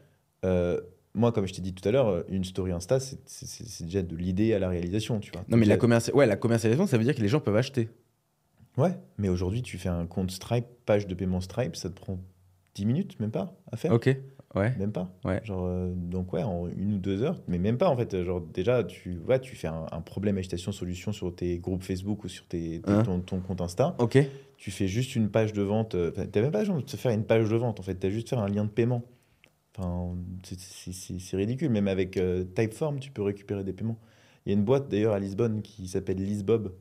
Euh, 0.45 0.79
moi, 1.13 1.31
comme 1.33 1.45
je 1.45 1.53
t'ai 1.53 1.61
dit 1.61 1.73
tout 1.73 1.87
à 1.87 1.91
l'heure, 1.91 2.07
euh, 2.07 2.23
une 2.29 2.45
story 2.45 2.71
Insta, 2.71 2.99
c'est- 3.01 3.83
déjà 3.83 4.01
de 4.01 4.15
l'idée 4.15 4.53
à 4.53 4.59
la 4.59 4.69
réalisation, 4.69 5.19
tu 5.19 5.31
vois. 5.31 5.43
Non, 5.49 5.57
mais 5.57 5.65
la, 5.65 5.75
commerci- 5.77 6.11
ouais, 6.13 6.25
la 6.25 6.37
commercialisation, 6.37 6.87
ça 6.87 6.97
veut 6.97 7.03
dire 7.03 7.13
que 7.15 7.21
les 7.21 7.27
gens 7.27 7.41
peuvent 7.41 7.57
acheter. 7.57 7.89
Ouais, 8.77 8.91
mais 9.17 9.29
aujourd'hui, 9.29 9.61
tu 9.61 9.77
fais 9.77 9.89
un 9.89 10.05
compte 10.05 10.31
Stripe, 10.31 10.65
page 10.85 11.07
de 11.07 11.13
paiement 11.13 11.41
Stripe, 11.41 11.75
ça 11.75 11.89
te 11.89 11.95
prend 11.95 12.19
10 12.75 12.85
minutes, 12.85 13.19
même 13.19 13.31
pas, 13.31 13.53
à 13.71 13.77
faire. 13.77 13.91
Ok. 13.93 14.09
Ouais. 14.55 14.75
Même 14.77 14.91
pas. 14.91 15.09
Ouais. 15.23 15.39
Genre, 15.45 15.65
euh, 15.65 15.93
donc 15.95 16.33
ouais, 16.33 16.43
en 16.43 16.67
une 16.67 16.93
ou 16.95 16.97
deux 16.97 17.21
heures, 17.23 17.41
mais 17.47 17.57
même 17.57 17.77
pas 17.77 17.87
en 17.89 17.95
fait. 17.95 18.21
Genre, 18.23 18.41
déjà, 18.41 18.83
tu, 18.83 19.17
ouais, 19.27 19.39
tu 19.39 19.55
fais 19.55 19.67
un, 19.67 19.85
un 19.91 20.01
problème 20.01 20.37
agitation 20.37 20.71
solution 20.73 21.13
sur 21.13 21.33
tes 21.33 21.57
groupes 21.59 21.83
Facebook 21.83 22.23
ou 22.25 22.27
sur 22.27 22.45
tes, 22.47 22.81
tes- 22.81 22.91
Hein. 22.91 23.03
ton, 23.03 23.21
ton 23.21 23.39
compte 23.39 23.61
Insta. 23.61 23.95
Ok. 23.99 24.17
Tu 24.57 24.69
fais 24.71 24.87
juste 24.87 25.15
une 25.15 25.29
page 25.29 25.53
de 25.53 25.61
vente. 25.61 25.95
euh, 25.95 26.11
Enfin, 26.11 26.25
t'as 26.29 26.41
même 26.41 26.51
pas 26.51 26.59
besoin 26.59 26.77
de 26.77 26.81
te 26.81 26.97
faire 26.97 27.11
une 27.13 27.23
page 27.23 27.49
de 27.49 27.55
vente 27.55 27.79
en 27.79 27.83
fait. 27.83 27.95
T'as 27.95 28.09
juste 28.09 28.27
faire 28.29 28.39
un 28.39 28.49
lien 28.49 28.65
de 28.65 28.69
paiement. 28.69 29.03
Enfin, 29.77 30.15
c'est 30.43 31.37
ridicule. 31.37 31.69
Même 31.69 31.87
avec 31.87 32.17
euh, 32.17 32.43
Typeform, 32.43 32.99
tu 32.99 33.09
peux 33.11 33.21
récupérer 33.21 33.63
des 33.63 33.73
paiements. 33.73 33.97
Il 34.45 34.51
y 34.51 34.55
a 34.55 34.57
une 34.57 34.65
boîte 34.65 34.89
d'ailleurs 34.89 35.13
à 35.13 35.19
Lisbonne 35.19 35.61
qui 35.61 35.87
s'appelle 35.87 36.17
Lisbob 36.17 36.73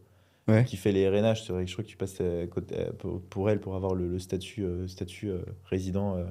Qui 0.65 0.77
fait 0.77 0.93
les 0.93 1.09
RNH. 1.09 1.51
Vrai 1.51 1.67
je 1.67 1.73
crois 1.73 1.85
que 1.85 1.89
tu 1.89 1.97
passes 1.97 2.21
côté- 2.51 2.77
euh, 2.77 2.93
pour, 3.31 3.51
elle 3.51 3.61
pour 3.61 3.77
avoir 3.77 3.95
le, 3.95 4.19
statut, 4.19 4.65
euh, 4.65 4.87
statut 4.89 5.31
euh, 5.31 5.43
résident, 5.65 6.17
euh, 6.17 6.25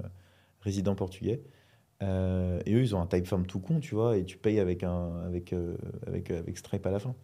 résident 0.62 0.96
portugais. 0.96 1.42
Euh, 2.02 2.62
et 2.66 2.74
eux, 2.76 2.82
ils 2.82 2.96
ont 2.96 3.02
un 3.02 3.08
Typeform 3.08 3.46
tout 3.46 3.60
con, 3.60 3.80
tu 3.80 3.96
vois, 3.96 4.18
et 4.18 4.24
tu 4.26 4.38
payes 4.38 4.60
avec, 4.60 4.84
avec, 4.84 5.54
euh, 5.54 5.76
avec, 6.08 6.58
Stripe 6.58 6.86
à 6.86 6.92
la 6.92 7.00
fin. 7.00 7.16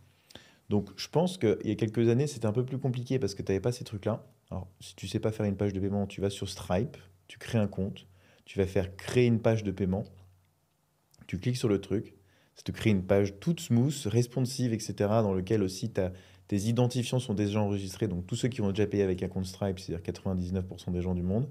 Donc, 0.69 0.89
je 0.97 1.07
pense 1.07 1.37
qu'il 1.37 1.57
y 1.63 1.71
a 1.71 1.75
quelques 1.75 2.09
années, 2.09 2.27
c'était 2.27 2.45
un 2.47 2.51
peu 2.51 2.65
plus 2.65 2.77
compliqué 2.77 3.19
parce 3.19 3.35
que 3.35 3.41
tu 3.41 3.51
n'avais 3.51 3.61
pas 3.61 3.71
ces 3.71 3.83
trucs-là. 3.83 4.25
Alors, 4.51 4.67
si 4.79 4.95
tu 4.95 5.07
sais 5.07 5.19
pas 5.19 5.31
faire 5.31 5.45
une 5.45 5.55
page 5.55 5.73
de 5.73 5.79
paiement, 5.79 6.07
tu 6.07 6.21
vas 6.21 6.29
sur 6.29 6.49
Stripe, 6.49 6.97
tu 7.27 7.37
crées 7.39 7.57
un 7.57 7.67
compte, 7.67 8.07
tu 8.45 8.57
vas 8.59 8.65
faire 8.65 8.95
créer 8.95 9.27
une 9.27 9.39
page 9.39 9.63
de 9.63 9.71
paiement, 9.71 10.05
tu 11.27 11.39
cliques 11.39 11.57
sur 11.57 11.69
le 11.69 11.79
truc, 11.81 12.15
ça 12.55 12.63
te 12.63 12.71
crée 12.71 12.89
une 12.89 13.03
page 13.03 13.39
toute 13.39 13.59
smooth, 13.59 14.07
responsive, 14.07 14.73
etc., 14.73 14.93
dans 15.21 15.33
lequel 15.33 15.63
aussi 15.63 15.89
t'as- 15.91 16.11
tes 16.47 16.57
identifiants 16.57 17.19
sont 17.19 17.33
déjà 17.33 17.59
enregistrés. 17.61 18.07
Donc, 18.07 18.27
tous 18.27 18.35
ceux 18.35 18.47
qui 18.49 18.61
ont 18.61 18.69
déjà 18.69 18.85
payé 18.87 19.03
avec 19.03 19.23
un 19.23 19.27
compte 19.27 19.45
Stripe, 19.45 19.79
c'est-à-dire 19.79 20.03
99% 20.03 20.91
des 20.91 21.01
gens 21.01 21.15
du 21.15 21.23
monde, 21.23 21.47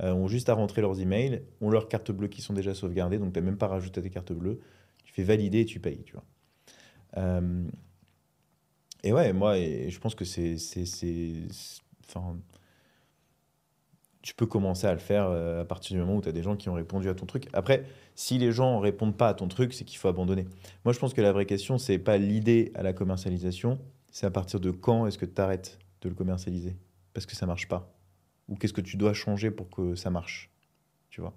euh, 0.00 0.12
ont 0.12 0.28
juste 0.28 0.48
à 0.48 0.54
rentrer 0.54 0.80
leurs 0.80 1.00
emails, 1.00 1.42
ont 1.60 1.70
leurs 1.70 1.88
cartes 1.88 2.12
bleues 2.12 2.28
qui 2.28 2.40
sont 2.40 2.54
déjà 2.54 2.74
sauvegardées, 2.74 3.18
donc 3.18 3.32
tu 3.32 3.40
n'as 3.40 3.44
même 3.44 3.58
pas 3.58 3.66
rajouté 3.66 4.00
tes 4.00 4.10
cartes 4.10 4.32
bleues. 4.32 4.60
Tu 5.04 5.12
fais 5.12 5.24
valider 5.24 5.60
et 5.60 5.64
tu 5.64 5.80
payes, 5.80 6.02
tu 6.04 6.12
vois. 6.12 6.24
Euh, 7.16 7.64
et 9.02 9.12
ouais, 9.12 9.32
moi, 9.32 9.56
je 9.56 9.98
pense 9.98 10.14
que 10.14 10.24
c'est- 10.24 10.56
Enfin. 12.08 12.36
Tu 14.22 14.34
peux 14.34 14.46
commencer 14.46 14.86
à 14.86 14.92
le 14.92 14.98
faire 14.98 15.26
euh, 15.28 15.62
à 15.62 15.64
partir 15.64 15.94
du 15.96 16.00
moment 16.00 16.16
où 16.16 16.20
tu 16.20 16.28
as 16.28 16.32
des 16.32 16.42
gens 16.42 16.56
qui 16.56 16.68
ont 16.68 16.74
répondu 16.74 17.08
à 17.08 17.14
ton 17.14 17.24
truc. 17.24 17.48
Après, 17.52 17.84
si 18.14 18.36
les 18.36 18.50
gens 18.52 18.76
ne 18.76 18.82
répondent 18.82 19.16
pas 19.16 19.28
à 19.28 19.34
ton 19.34 19.46
truc, 19.48 19.72
c'est 19.72 19.84
qu'il 19.84 19.96
faut 19.98 20.08
abandonner. 20.08 20.44
Moi, 20.84 20.92
je 20.92 20.98
pense 20.98 21.14
que 21.14 21.20
la 21.20 21.32
vraie 21.32 21.46
question, 21.46 21.78
c'est 21.78 21.98
pas 21.98 22.18
l'idée 22.18 22.72
à 22.74 22.82
la 22.82 22.92
commercialisation, 22.92 23.78
c'est 24.10 24.26
à 24.26 24.30
partir 24.30 24.60
de 24.60 24.70
quand 24.70 25.06
est-ce 25.06 25.18
que 25.18 25.26
tu 25.26 25.40
arrêtes 25.40 25.78
de 26.00 26.08
le 26.08 26.14
commercialiser? 26.14 26.76
Parce 27.12 27.26
que 27.26 27.34
ça 27.34 27.46
marche 27.46 27.68
pas. 27.68 27.94
Ou 28.48 28.56
qu'est-ce 28.56 28.72
que 28.72 28.80
tu 28.80 28.96
dois 28.96 29.12
changer 29.12 29.50
pour 29.50 29.68
que 29.68 29.94
ça 29.94 30.10
marche 30.10 30.50
Tu 31.10 31.20
vois? 31.20 31.34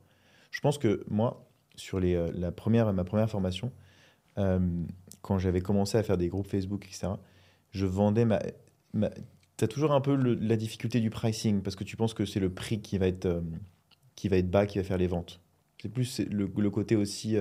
Je 0.52 0.60
pense 0.60 0.78
que 0.78 1.04
moi, 1.08 1.50
sur 1.76 2.00
les, 2.00 2.16
euh, 2.16 2.32
la 2.34 2.52
première, 2.52 2.92
ma 2.94 3.04
première 3.04 3.30
formation, 3.30 3.72
euh, 4.38 4.60
quand 5.22 5.40
j'avais 5.40 5.62
commencé 5.62 5.98
à 5.98 6.04
faire 6.04 6.18
des 6.18 6.30
groupes 6.30 6.48
Facebook, 6.48 6.86
etc., 6.86 7.14
je 7.72 7.86
vendais 7.86 8.26
ma. 8.26 8.40
tu 9.58 9.64
as 9.64 9.68
toujours 9.68 9.94
un 9.94 10.02
peu 10.02 10.16
la 10.16 10.58
difficulté 10.58 11.00
du 11.00 11.10
pricing 11.10 11.62
parce 11.62 11.76
que 11.76 11.86
tu 11.86 11.96
penses 11.96 12.14
que 12.14 12.26
c'est 12.26 12.40
le 12.40 12.54
prix 12.54 12.82
qui 12.82 12.98
va 12.98 13.08
être, 13.08 13.26
euh, 13.26 13.42
qui 14.16 14.28
va 14.28 14.38
être 14.38 14.50
bas 14.50 14.66
qui 14.66 14.78
va 14.78 14.84
faire 14.84 14.98
les 14.98 15.08
ventes. 15.08 15.42
C'est 15.82 15.90
plus 15.90 16.20
le, 16.20 16.70
côté 16.70 16.96
aussi 16.96 17.36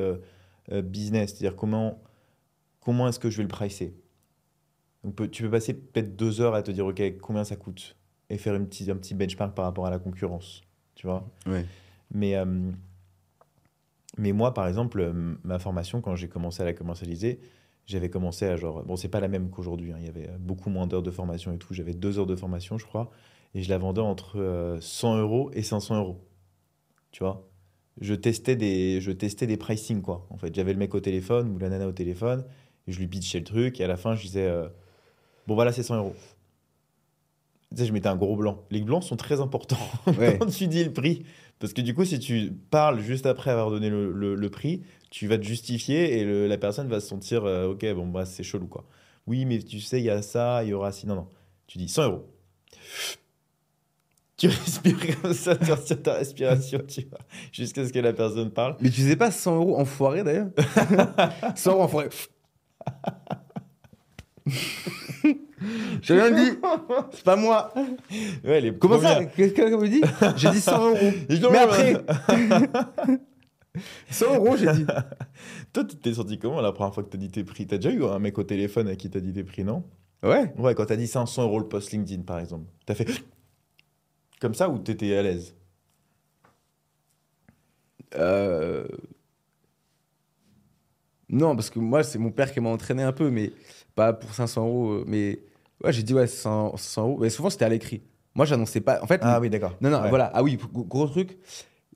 business, 0.83 1.35
c'est-à-dire 1.35 1.57
comment, 1.57 2.03
comment 2.81 3.07
est-ce 3.07 3.19
que 3.19 3.29
je 3.29 3.37
vais 3.37 3.43
le 3.43 3.51
pricer? 3.51 4.00
Donc, 5.05 5.15
peut- 5.15 5.29
tu 5.29 5.43
peux 5.45 5.51
passer 5.51 5.75
peut-être 5.75 6.17
deux 6.17 6.41
heures 6.41 6.55
à 6.55 6.63
te 6.63 6.71
dire, 6.71 6.87
OK, 6.87 7.03
combien 7.21 7.45
ça 7.45 7.57
coûte 7.57 7.97
et 8.29 8.37
faire 8.39 8.55
une 8.55 8.67
petite, 8.67 8.89
un 8.91 8.97
petit 8.97 9.15
benchmark 9.15 9.55
par 9.55 9.65
rapport 9.65 9.87
à 9.87 9.91
la 9.91 9.99
concurrence. 9.99 10.63
Tu 10.95 11.07
vois 11.07 11.27
Ouais. 11.47 11.65
mais, 12.11 12.37
euh, 12.37 12.71
mais 14.19 14.33
moi, 14.33 14.53
par 14.55 14.67
exemple, 14.67 15.01
euh, 15.01 15.35
ma 15.45 15.59
formation, 15.59 16.01
quand 16.01 16.17
j'ai 16.17 16.29
commencé 16.29 16.63
à 16.63 16.65
la 16.67 16.73
commercialiser, 16.75 17.41
j'avais 17.87 18.11
commencé 18.11 18.45
à 18.47 18.57
genre. 18.57 18.83
Bon, 18.85 18.97
c'est 18.97 19.09
pas 19.09 19.21
la 19.21 19.29
même 19.29 19.51
qu'aujourd'hui. 19.51 19.93
hein, 19.93 19.97
il 19.99 20.05
y 20.07 20.09
avait 20.09 20.29
beaucoup 20.39 20.69
moins 20.71 20.87
d'heures 20.87 21.03
de 21.03 21.11
formation 21.11 21.53
et 21.53 21.59
tout. 21.59 21.73
J'avais 21.75 21.95
deux 21.95 22.19
heures 22.19 22.27
de 22.27 22.37
formation, 22.37 22.77
je 22.79 22.85
crois. 22.87 23.11
Et 23.55 23.63
je 23.63 23.69
la 23.71 23.79
vendais 23.79 24.01
entre 24.01 24.39
euh, 24.39 24.79
100 24.81 25.17
euros 25.19 25.51
et 25.55 25.63
500 25.63 25.97
euros. 25.99 26.21
Tu 27.13 27.23
vois 27.25 27.47
je 28.01 28.15
testais, 28.15 28.57
des, 28.57 28.99
je 29.01 29.11
testais 29.11 29.47
des 29.47 29.59
pricing, 29.59 30.01
quoi. 30.01 30.27
En 30.31 30.39
fait, 30.39 30.55
j'avais 30.55 30.73
le 30.73 30.79
mec 30.79 30.95
au 30.95 31.01
téléphone 31.01 31.51
ou 31.51 31.59
la 31.59 31.69
nana 31.69 31.87
au 31.87 31.93
téléphone. 31.93 32.45
Et 32.87 32.93
je 32.93 32.99
lui 32.99 33.09
pitchais 33.09 33.39
le 33.41 33.45
truc. 33.45 33.79
Et 33.81 33.85
à 33.85 33.89
la 33.89 33.97
fin, 33.99 34.15
je 34.15 34.23
disais 34.23 34.47
euh, 34.47 34.69
Bon, 35.47 35.55
voilà, 35.55 35.73
c'est 35.73 35.83
100 35.83 35.97
euros. 35.97 36.15
Tu 37.73 37.77
sais, 37.79 37.87
je 37.87 37.93
mettais 37.93 38.09
un 38.09 38.17
gros 38.17 38.37
blanc. 38.37 38.65
Les 38.71 38.81
blancs 38.83 39.05
sont 39.05 39.17
très 39.17 39.41
importants 39.41 39.79
Ouais. 40.19 40.39
quand 40.39 40.47
tu 40.47 40.67
dis 40.67 40.83
le 40.85 40.93
prix. 40.93 41.25
Parce 41.61 41.73
que 41.73 41.81
du 41.83 41.95
coup, 41.95 42.05
si 42.05 42.19
tu 42.19 42.53
parles 42.71 43.01
juste 43.01 43.27
après 43.27 43.51
avoir 43.51 43.71
donné 43.71 43.91
le, 43.91 44.11
le- 44.13 44.35
le 44.35 44.51
prix, 44.51 44.83
tu 45.11 45.27
vas 45.29 45.37
te 45.39 45.43
justifier 45.45 46.19
et 46.19 46.25
le- 46.25 46.47
la 46.47 46.57
personne 46.59 46.89
va 46.89 47.01
se 47.01 47.07
sentir 47.09 47.45
euh, 47.45 47.69
ok, 47.73 47.85
bon, 47.95 48.07
bah, 48.09 48.25
c'est 48.25 48.43
chelou 48.43 48.67
quoi. 48.67 48.87
Oui, 49.27 49.45
mais 49.45 49.59
tu 49.61 49.79
sais, 49.81 50.01
il 50.01 50.05
y 50.05 50.11
a 50.11 50.23
ça, 50.23 50.65
il 50.65 50.71
y 50.71 50.73
aura 50.73 50.91
ci. 50.91 51.07
Non, 51.07 51.15
non. 51.15 51.29
Tu 51.67 51.79
dis 51.79 51.89
100 51.89 52.05
euros. 52.05 52.27
Tu 54.37 54.47
respires 54.49 55.21
comme 55.21 55.35
ça, 55.35 55.55
tu 55.55 55.71
retires 55.71 56.03
ta 56.03 56.15
respiration, 56.15 56.81
tu 56.89 57.03
vois, 57.03 57.19
jusqu'à 57.53 57.87
ce 57.87 57.93
que 57.93 57.99
la 57.99 58.15
personne 58.15 58.51
parle. 58.51 58.77
Mais 58.81 58.89
tu 58.91 59.03
sais 59.03 59.17
pas 59.17 59.31
100 59.31 59.57
euros 59.57 59.79
enfoiré 59.79 60.25
d'ailleurs? 60.25 60.49
100 61.55 61.73
euros 61.73 61.83
enfoiré. 61.83 62.09
J'ai 66.03 66.15
rien 66.15 66.31
dit. 66.31 66.59
C'est 67.13 67.25
pas 67.25 67.37
moi. 67.37 67.73
Ouais, 68.45 68.61
les 68.61 68.77
Comment 68.77 69.01
ça 69.01 69.25
Qu'est-ce 69.25 69.53
que 69.55 69.75
vous 69.75 69.87
dit 69.87 70.03
J'ai 70.37 70.51
dit 70.51 70.61
100 70.61 70.91
euros. 70.91 71.11
Mais 71.51 71.59
après 71.59 72.03
100 74.11 74.35
euros, 74.35 74.57
j'ai 74.57 74.73
dit. 74.73 74.85
Toi, 75.73 75.85
tu 75.85 75.97
t'es 75.97 76.15
senti 76.15 76.39
comment 76.39 76.61
la 76.61 76.73
première 76.73 76.93
fois 76.93 77.05
que 77.05 77.09
t'as 77.09 77.19
dit 77.19 77.29
tes 77.29 77.45
prix? 77.45 77.67
T'as 77.67 77.77
déjà 77.77 77.91
eu 77.95 78.05
un 78.05 78.19
mec 78.19 78.37
au 78.39 78.43
téléphone 78.43 78.89
à 78.89 78.97
qui 78.97 79.09
t'as 79.11 79.21
dit 79.21 79.33
tes 79.33 79.45
prix, 79.45 79.63
non? 79.63 79.85
Ouais. 80.23 80.53
Ouais, 80.59 80.75
quand 80.75 80.87
t'as 80.87 80.97
dit 80.97 81.07
500 81.07 81.45
euros 81.45 81.61
le 81.61 81.69
post 81.69 81.93
LinkedIn, 81.93 82.23
par 82.23 82.41
exemple. 82.41 82.67
T'as 82.85 82.95
fait 82.95 83.07
comme 84.41 84.55
ça 84.55 84.69
ou 84.69 84.79
t'étais 84.79 85.15
à 85.17 85.23
l'aise? 85.23 85.55
Euh, 88.17 88.89
Non, 91.29 91.55
parce 91.55 91.71
que 91.71 91.79
moi, 91.79 92.03
c'est 92.03 92.19
mon 92.19 92.33
père 92.33 92.53
qui 92.53 92.59
m'a 92.61 92.71
entraîné 92.71 93.05
un 93.05 93.13
peu, 93.13 93.31
mais 93.31 93.53
pas 93.95 94.13
pour 94.13 94.33
500 94.35 94.67
euros. 94.67 94.91
euh, 94.93 95.05
Mais 95.07 95.43
ouais, 95.85 95.93
j'ai 95.93 96.03
dit 96.03 96.15
ouais, 96.15 96.27
100, 96.27 96.77
100 96.77 97.03
euros. 97.03 97.19
Mais 97.21 97.31
souvent, 97.31 97.51
c'était 97.51 97.65
à 97.65 97.69
l'écrit. 97.69 98.03
Moi, 98.35 98.47
j'annonçais 98.47 98.81
pas. 98.81 99.03
En 99.03 99.07
fait, 99.07 99.21
Ah 99.25 99.41
oui, 99.41 99.51
d'accord. 99.51 99.77
non, 99.81 99.91
non, 99.91 100.03
Ouais. 100.03 100.09
voilà. 100.09 100.31
Ah 100.35 100.43
oui, 100.43 100.57
gros 100.73 101.07
truc. 101.09 101.39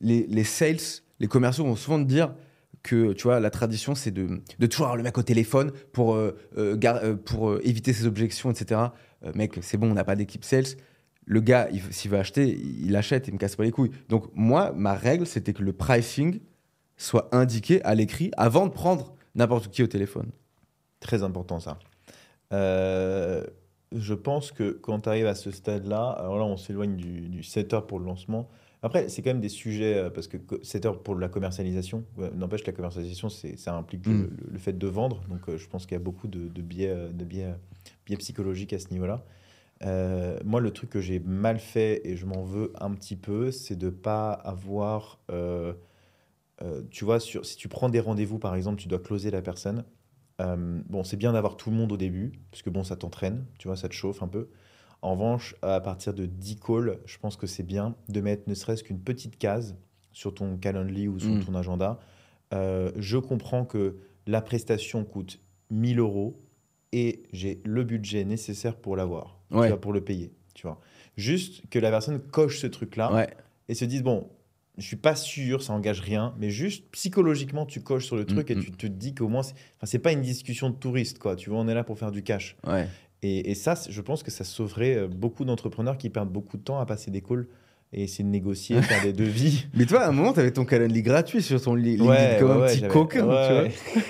Les, 0.01 0.27
les 0.27 0.45
sales, 0.45 0.79
les 1.21 1.27
commerciaux 1.29 1.65
vont 1.65 1.77
souvent 1.77 1.99
te 2.03 2.09
dire 2.09 2.35
que, 2.83 3.13
tu 3.13 3.23
vois, 3.23 3.41
la 3.41 3.51
tradition, 3.51 3.95
c'est 3.95 4.11
de, 4.11 4.43
de 4.59 4.67
toujours 4.67 4.87
avoir 4.87 4.97
le 4.97 5.03
mec 5.05 5.17
au 5.17 5.23
téléphone 5.23 5.73
pour, 5.93 6.15
euh, 6.17 6.37
euh, 6.59 6.77
gar- 6.77 7.03
euh, 7.03 7.15
pour 7.15 7.51
euh, 7.51 7.61
éviter 7.65 7.93
ses 7.93 8.07
objections, 8.07 8.51
etc. 8.51 8.81
Mec, 9.35 9.59
c'est 9.63 9.79
bon, 9.79 9.91
on 9.91 9.95
n'a 9.95 10.05
pas 10.05 10.17
d'équipe 10.17 10.45
sales. 10.45 10.65
Le 11.25 11.41
gars, 11.41 11.69
il- 11.73 11.81
s'il 11.93 12.11
veut 12.11 12.19
acheter, 12.19 12.47
il 12.61 12.95
achète, 12.97 13.29
il 13.29 13.33
me 13.35 13.39
casse 13.39 13.57
pas 13.57 13.63
les 13.65 13.71
couilles. 13.71 13.93
Donc, 14.11 14.27
moi, 14.35 14.73
ma 14.77 14.93
règle, 14.95 15.27
c'était 15.27 15.55
que 15.55 15.63
le 15.63 15.73
pricing 15.73 16.41
soit 16.99 17.35
indiqué 17.35 17.83
à 17.85 17.95
l'écrit 17.95 18.31
avant 18.37 18.67
de 18.67 18.73
prendre 18.73 19.15
n'importe 19.35 19.69
qui 19.73 19.83
au 19.83 19.87
téléphone. 19.87 20.31
Très 21.05 21.23
important 21.23 21.61
ça. 21.61 21.79
Euh, 22.53 23.45
je 23.93 24.15
pense 24.15 24.53
que 24.53 24.71
quand 24.73 25.01
tu 25.03 25.09
arrives 25.11 25.27
à 25.27 25.35
ce 25.37 25.51
stade-là, 25.51 26.11
alors 26.11 26.39
là 26.39 26.45
on 26.45 26.57
s'éloigne 26.57 26.97
du, 26.97 27.29
du 27.29 27.43
setter 27.43 27.81
pour 27.87 28.01
le 28.01 28.07
lancement. 28.07 28.49
Après, 28.83 29.09
c'est 29.09 29.23
quand 29.23 29.31
même 29.31 29.41
des 29.41 29.51
sujets, 29.51 29.97
euh, 29.97 30.11
parce 30.11 30.29
que 30.29 30.39
co- 30.39 30.63
setter 30.63 30.93
pour 31.05 31.17
la 31.17 31.29
commercialisation, 31.29 32.05
ouais, 32.19 32.31
n'empêche 32.35 32.67
la 32.67 32.73
commercialisation, 32.75 33.29
ça 33.31 33.75
implique 33.77 34.07
le, 34.07 34.15
Mm. 34.15 34.31
le- 34.39 34.53
le 34.53 34.59
fait 34.59 34.75
de 34.79 34.87
vendre. 34.89 35.23
Donc 35.29 35.49
euh, 35.49 35.59
je 35.59 35.69
pense 35.69 35.85
qu'il 35.87 35.95
y 35.95 36.01
a 36.01 36.05
beaucoup 36.05 36.29
de, 36.29 36.49
de 36.49 36.63
biais, 36.63 36.91
euh, 36.91 37.11
de 37.11 37.25
biais, 37.25 37.55
biais 38.07 38.17
psychologiques 38.19 38.73
à 38.75 38.79
ce 38.81 38.91
niveau-là. 38.91 39.25
Euh, 39.85 40.39
moi, 40.45 40.61
le 40.61 40.71
truc 40.73 40.91
que 40.91 41.01
j'ai 41.03 41.21
mal 41.21 41.59
fait 41.61 42.03
et 42.09 42.17
je 42.17 42.27
m'en 42.27 42.45
veux 42.45 42.73
un 42.81 42.93
petit 42.95 43.17
peu, 43.17 43.53
c'est 43.53 43.77
de 43.77 43.91
pas 43.91 44.33
avoir. 44.33 45.21
euh, 45.31 45.75
euh, 46.63 46.83
tu 46.91 47.05
vois, 47.05 47.21
sur, 47.21 47.45
si 47.47 47.57
tu 47.57 47.69
prends 47.69 47.89
des 47.89 48.01
rendez-vous, 48.01 48.39
par 48.39 48.55
exemple, 48.55 48.81
tu 48.81 48.89
dois 48.89 49.01
closer 49.01 49.31
la 49.31 49.43
personne. 49.43 49.85
Euh, 50.41 50.81
bon, 50.89 51.05
c'est 51.05 51.17
bien 51.17 51.33
d'avoir 51.33 51.57
tout 51.57 51.71
le 51.71 51.77
monde 51.77 51.93
au 51.93 51.97
début, 51.97 52.33
parce 52.51 52.63
que 52.63 52.71
bon, 52.71 52.83
ça 52.85 52.97
t'entraîne, 52.97 53.47
tu 53.59 53.69
vois, 53.69 53.77
ça 53.77 53.89
te 53.89 53.95
chauffe 53.95 54.23
un 54.23 54.29
peu. 54.29 54.49
En 55.03 55.13
revanche, 55.13 55.55
à 55.63 55.81
partir 55.81 56.15
de 56.15 56.27
10 56.27 56.57
calls, 56.59 56.99
je 57.05 57.19
pense 57.19 57.37
que 57.37 57.47
c'est 57.47 57.63
bien 57.63 57.95
de 58.09 58.21
mettre 58.21 58.49
ne 58.49 58.55
serait-ce 58.55 58.83
qu'une 58.83 59.01
petite 59.01 59.39
case 59.39 59.77
sur 60.13 60.35
ton 60.35 60.57
calendly 60.57 61.09
ou 61.09 61.19
sur 61.19 61.31
Mm. 61.35 61.45
ton 61.45 61.55
agenda. 61.55 62.01
Euh, 62.53 62.91
je 62.97 63.19
comprends 63.19 63.65
que 63.65 63.99
la 64.27 64.41
prestation 64.41 65.05
coûte 65.05 65.41
1000 65.71 65.99
euros 65.99 66.41
et 66.93 67.25
j'ai 67.33 67.61
le 67.65 67.85
budget 67.85 68.25
nécessaire 68.25 68.77
pour 68.77 68.97
l'avoir, 68.97 69.41
Ouais. 69.51 69.77
pour 69.77 69.93
le 69.93 70.03
payer, 70.03 70.33
tu 70.55 70.67
vois. 70.67 70.81
Juste 71.17 71.69
que 71.69 71.79
la 71.79 71.91
personne 71.91 72.19
coche 72.21 72.61
ce 72.61 72.67
truc-là 72.67 73.13
Ouais. 73.13 73.29
et 73.69 73.75
se 73.75 73.85
disent 73.85 74.03
bon, 74.03 74.29
je 74.77 74.87
suis 74.87 74.97
pas 74.97 75.15
sûr, 75.15 75.63
ça 75.63 75.73
engage 75.73 76.01
rien, 76.01 76.35
mais 76.39 76.51
juste 76.51 76.85
psychologiquement 76.91 77.65
tu 77.65 77.81
coches 77.81 78.07
sur 78.07 78.17
le 78.17 78.25
truc 78.25 78.51
et 78.51 78.57
mm. 78.57 78.65
tu 78.65 78.73
te 78.73 78.87
dis 78.87 79.15
qu'au 79.15 79.29
moins, 79.29 79.43
c'est- 79.43 79.55
enfin 79.81 79.99
pas 79.99 80.13
une 80.13 80.23
discussion 80.23 80.71
de 80.71 80.75
touriste 80.75 81.19
quoi. 81.19 81.37
Tu 81.37 81.51
vois, 81.51 81.61
on 81.61 81.69
est 81.69 81.75
là 81.75 81.85
pour 81.85 81.99
faire 81.99 82.11
du 82.11 82.23
cash. 82.23 82.57
Ouais. 82.67 82.89
Et, 83.23 83.51
et 83.51 83.55
ça, 83.55 83.75
je 83.89 84.01
pense 84.01 84.23
que 84.23 84.31
ça 84.31 84.45
sauverait 84.45 84.97
euh, 84.97 85.09
beaucoup 85.09 85.45
d'entrepreneurs 85.45 85.97
qui 85.97 86.11
perdent 86.11 86.33
beaucoup 86.33 86.57
de 86.57 86.63
temps 86.63 86.79
à 86.79 86.87
passer 86.87 87.11
des 87.11 87.23
calls 87.23 87.47
et 87.93 88.03
essayer 88.03 88.25
de 88.25 88.29
négocier, 88.29 88.83
faire 88.83 89.03
des 89.03 89.13
devis. 89.13 89.67
Mais 89.75 89.87
toi, 89.87 90.01
à 90.01 90.09
un 90.09 90.13
moment, 90.13 90.33
tu 90.33 90.41
avais 90.41 90.51
ton 90.51 90.65
calendrier 90.65 91.03
gratuit 91.03 91.41
sur 91.41 91.63
ton 91.63 91.75
li- 91.75 91.97
LinkedIn 91.97 92.11
Ouais, 92.11 92.37
comme 92.41 92.61
ouais, 92.61 92.65
un 92.65 92.67
petit 92.67 92.89
coquin, 92.89 93.27
ouais, 93.27 93.69
tu 93.71 94.01
vois. 94.01 94.03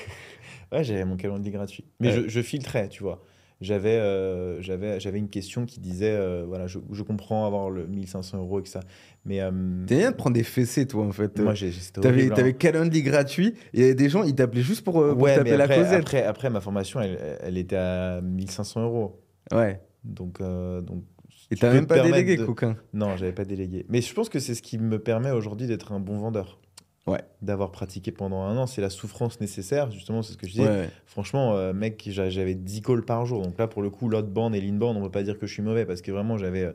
ouais. 0.78 0.84
J'avais 0.84 1.04
mon 1.04 1.16
calendrier 1.16 1.52
gratuit. 1.52 1.84
Mais 2.00 2.28
je 2.28 2.40
filtrais, 2.40 2.88
tu 2.88 3.02
vois. 3.02 3.22
J'avais 3.64 3.96
euh, 3.96 4.60
j'avais 4.60 5.00
j'avais 5.00 5.18
une 5.18 5.28
question 5.30 5.64
qui 5.64 5.80
disait 5.80 6.10
euh, 6.12 6.44
voilà, 6.46 6.66
je, 6.66 6.78
je 6.92 7.02
comprends 7.02 7.46
avoir 7.46 7.70
le 7.70 7.86
1500 7.86 8.38
euros 8.38 8.60
et 8.60 8.62
que 8.62 8.68
ça. 8.68 8.80
Mais 9.24 9.40
euh, 9.40 9.50
T'es 9.86 9.96
bien 9.96 10.10
de 10.10 10.16
prendre 10.16 10.34
des 10.34 10.42
fessées, 10.44 10.86
toi, 10.86 11.04
en 11.06 11.12
fait. 11.12 11.38
moi, 11.40 11.54
j'ai- 11.54 11.72
T'avais, 12.00 12.26
hein. 12.30 12.34
t'avais 12.34 12.52
Calendly 12.52 13.02
gratuit 13.02 13.54
et 13.72 13.78
il 13.78 13.80
y 13.80 13.84
avait 13.84 13.94
des 13.94 14.08
gens, 14.10 14.22
ils 14.22 14.34
t'appelaient 14.34 14.60
juste 14.62 14.82
pour, 14.84 15.00
euh, 15.00 15.12
pour 15.14 15.22
Ouais, 15.22 15.42
mais 15.42 15.56
la 15.56 15.64
après, 15.64 15.76
causette. 15.78 16.00
après, 16.00 16.22
après, 16.24 16.50
ma 16.50 16.60
formation, 16.60 17.00
elle, 17.00 17.18
elle 17.40 17.56
était 17.56 17.76
à 17.76 18.20
1500 18.20 18.82
euros. 18.84 19.20
Ouais. 19.52 19.80
Donc, 20.04 20.40
donc 20.40 21.02
Et 21.50 21.56
t'as 21.56 21.72
même 21.72 21.86
pas 21.86 22.00
délégué, 22.00 22.36
de- 22.36 22.44
coquin. 22.44 22.76
non, 22.92 23.16
j'avais 23.16 23.32
pas 23.32 23.44
délégué. 23.46 23.86
Mais 23.88 24.02
je 24.02 24.12
pense 24.12 24.28
que 24.28 24.38
c'est 24.38 24.54
ce 24.54 24.60
qui 24.62 24.76
me 24.78 24.98
permet 24.98 25.30
aujourd'hui 25.30 25.66
d'être 25.66 25.92
un 25.92 26.00
bon 26.00 26.18
vendeur. 26.18 26.60
Ouais. 27.06 27.20
D'avoir 27.42 27.70
pratiqué 27.70 28.12
pendant 28.12 28.42
un 28.44 28.56
an, 28.56 28.66
c'est 28.66 28.80
la 28.80 28.88
souffrance 28.88 29.38
nécessaire, 29.40 29.90
justement, 29.90 30.22
c'est 30.22 30.32
ce 30.32 30.38
que 30.38 30.46
je 30.46 30.52
disais. 30.52 30.66
Ouais. 30.68 30.88
Franchement, 31.04 31.54
euh, 31.54 31.72
mec, 31.74 32.02
j'a- 32.10 32.30
j'avais 32.30 32.54
10 32.54 32.80
calls 32.80 33.04
par 33.04 33.26
jour. 33.26 33.42
Donc 33.42 33.58
là, 33.58 33.66
pour 33.68 33.82
le 33.82 33.90
coup, 33.90 34.08
l'outbound 34.08 34.54
et 34.54 34.60
l'inbound, 34.60 34.96
on 34.96 35.00
ne 35.00 35.04
peut 35.06 35.10
pas 35.12 35.22
dire 35.22 35.38
que 35.38 35.46
je 35.46 35.52
suis 35.52 35.62
mauvais 35.62 35.84
parce 35.84 36.00
que 36.00 36.10
vraiment, 36.10 36.38
j'avais 36.38 36.62
euh, 36.64 36.72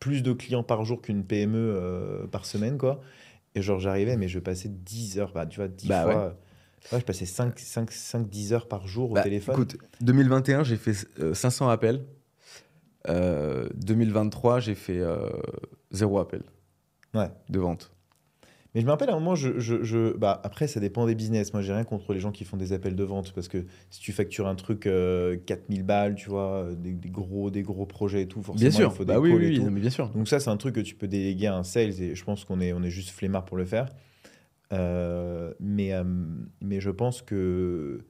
plus 0.00 0.22
de 0.24 0.32
clients 0.32 0.64
par 0.64 0.84
jour 0.84 1.00
qu'une 1.00 1.22
PME 1.24 1.56
euh, 1.56 2.26
par 2.26 2.44
semaine, 2.44 2.76
quoi. 2.76 3.00
Et 3.54 3.62
genre, 3.62 3.78
j'arrivais, 3.78 4.16
mais 4.16 4.26
je 4.28 4.40
passais 4.40 4.68
10 4.68 5.18
heures, 5.18 5.32
bah, 5.32 5.46
tu 5.46 5.56
vois, 5.60 5.68
10 5.68 5.86
Bah 5.88 6.02
fois. 6.02 6.36
ouais, 6.92 6.98
je 7.00 7.04
passais 7.04 7.26
5, 7.26 7.56
5, 7.58 7.90
5, 7.92 8.28
10 8.28 8.52
heures 8.52 8.66
par 8.68 8.86
jour 8.88 9.12
au 9.12 9.14
Bah, 9.14 9.22
téléphone. 9.22 9.54
Écoute, 9.54 9.76
2021, 10.00 10.64
j'ai 10.64 10.76
fait 10.76 11.06
euh, 11.20 11.34
500 11.34 11.68
appels. 11.68 12.04
Euh, 13.08 13.68
2023, 13.76 14.60
j'ai 14.60 14.74
fait 14.74 14.98
euh, 14.98 15.30
zéro 15.92 16.18
appel 16.18 16.42
Ouais. 17.14 17.28
de 17.48 17.58
vente. 17.58 17.92
Mais 18.74 18.80
je 18.82 18.86
me 18.86 18.90
rappelle 18.90 19.08
à 19.08 19.12
un 19.14 19.18
moment, 19.18 19.34
je, 19.34 19.58
je, 19.58 19.82
je- 19.82 20.14
bah, 20.16 20.40
après, 20.44 20.66
ça 20.66 20.78
dépend 20.78 21.06
des 21.06 21.14
business. 21.14 21.52
Moi, 21.54 21.62
j'ai 21.62 21.72
rien 21.72 21.84
contre 21.84 22.12
les 22.12 22.20
gens 22.20 22.32
qui 22.32 22.44
font 22.44 22.56
des 22.58 22.72
appels 22.72 22.94
de 22.94 23.02
vente 23.04 23.32
parce 23.32 23.48
que 23.48 23.64
si 23.90 24.00
tu 24.00 24.12
factures 24.12 24.46
un 24.46 24.54
truc 24.56 24.86
euh, 24.86 25.36
4000 25.46 25.82
balles, 25.84 26.14
tu 26.14 26.28
vois, 26.28 26.64
euh, 26.64 26.74
des, 26.74 26.92
des 26.92 27.08
gros, 27.10 27.50
des 27.50 27.62
gros 27.62 27.86
projets 27.86 28.22
et 28.22 28.28
tout, 28.28 28.42
forcément, 28.42 28.70
Bien 28.70 28.76
sûr. 28.78 28.90
il 28.92 28.96
faut 28.96 29.04
des 29.04 29.12
Bah 29.14 29.20
oui, 29.20 29.32
oui, 29.32 29.44
et 29.44 29.48
oui, 29.48 29.56
tout. 29.56 29.64
non, 29.64 29.70
mais 29.70 29.80
bien 29.80 29.90
sûr. 29.90 30.10
Donc 30.10 30.28
ça, 30.28 30.38
c'est 30.38 30.50
un 30.50 30.56
truc 30.58 30.74
que 30.74 30.80
tu 30.80 30.94
peux 30.94 31.08
déléguer 31.08 31.46
à 31.46 31.56
un 31.56 31.62
sales 31.64 32.00
et 32.02 32.14
je 32.14 32.24
pense 32.24 32.44
qu'on 32.44 32.60
est, 32.60 32.72
on 32.74 32.82
est 32.82 32.90
juste 32.90 33.10
flemmard 33.10 33.44
pour 33.46 33.56
le 33.56 33.64
faire. 33.64 33.88
Euh, 34.72 35.54
mais, 35.60 35.94
euh, 35.94 36.04
mais 36.60 36.80
je 36.80 36.90
pense 36.90 37.22
que 37.22 38.04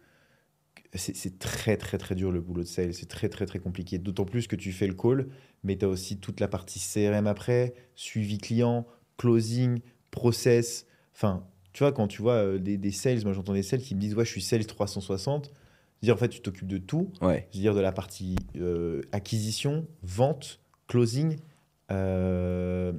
c'est 0.94 1.38
très, 1.38 1.76
très, 1.76 1.98
très 1.98 2.14
dur 2.14 2.32
le 2.32 2.40
boulot 2.40 2.62
de 2.62 2.66
sales. 2.68 2.94
C'est 2.94 3.06
très, 3.08 3.28
très, 3.28 3.46
très 3.46 3.58
compliqué. 3.58 3.98
D'autant 3.98 4.24
plus 4.24 4.46
que 4.48 4.56
tu 4.56 4.72
fais 4.72 4.86
le 4.86 4.94
call, 4.94 5.28
mais 5.62 5.76
tu 5.76 5.84
as 5.84 5.88
aussi 5.88 6.18
toute 6.18 6.40
la 6.40 6.48
partie 6.48 6.80
CRM 6.80 7.26
après, 7.26 7.74
suivi 7.94 8.38
client, 8.38 8.86
closing, 9.18 9.80
process. 10.10 10.86
Enfin, 11.14 11.44
tu 11.72 11.82
vois, 11.82 11.92
quand 11.92 12.08
tu 12.08 12.22
vois 12.22 12.34
euh, 12.34 12.58
des, 12.58 12.76
des 12.76 12.90
sales, 12.92 13.22
moi 13.24 13.32
j'entends 13.32 13.52
des 13.54 13.62
sales 13.62 13.80
qui 13.80 13.94
me 13.94 14.00
disent 14.00 14.14
Ouais, 14.14 14.24
je 14.24 14.30
suis 14.30 14.42
sales 14.42 14.66
360. 14.66 15.50
Dire 16.02 16.14
en 16.14 16.16
fait, 16.16 16.28
tu 16.28 16.40
t'occupes 16.40 16.68
de 16.68 16.78
tout 16.78 17.10
Ouais. 17.20 17.48
c'est-à-dire 17.50 17.74
de 17.74 17.80
la 17.80 17.90
partie 17.92 18.36
euh, 18.56 19.02
acquisition, 19.12 19.86
vente, 20.02 20.60
closing. 20.86 21.36
euh, 21.90 22.92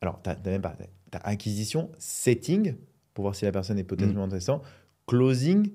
alors, 0.00 0.20
tu 0.22 0.30
as, 0.30 0.36
même 0.44 0.60
pas. 0.62 0.76
Tu 0.78 1.18
acquisition, 1.22 1.90
setting, 1.98 2.74
pour 3.14 3.22
voir 3.22 3.34
si 3.34 3.44
la 3.44 3.52
personne 3.52 3.78
est 3.78 3.84
potentiellement 3.84 4.24
intéressante, 4.24 4.62
closing. 5.06 5.70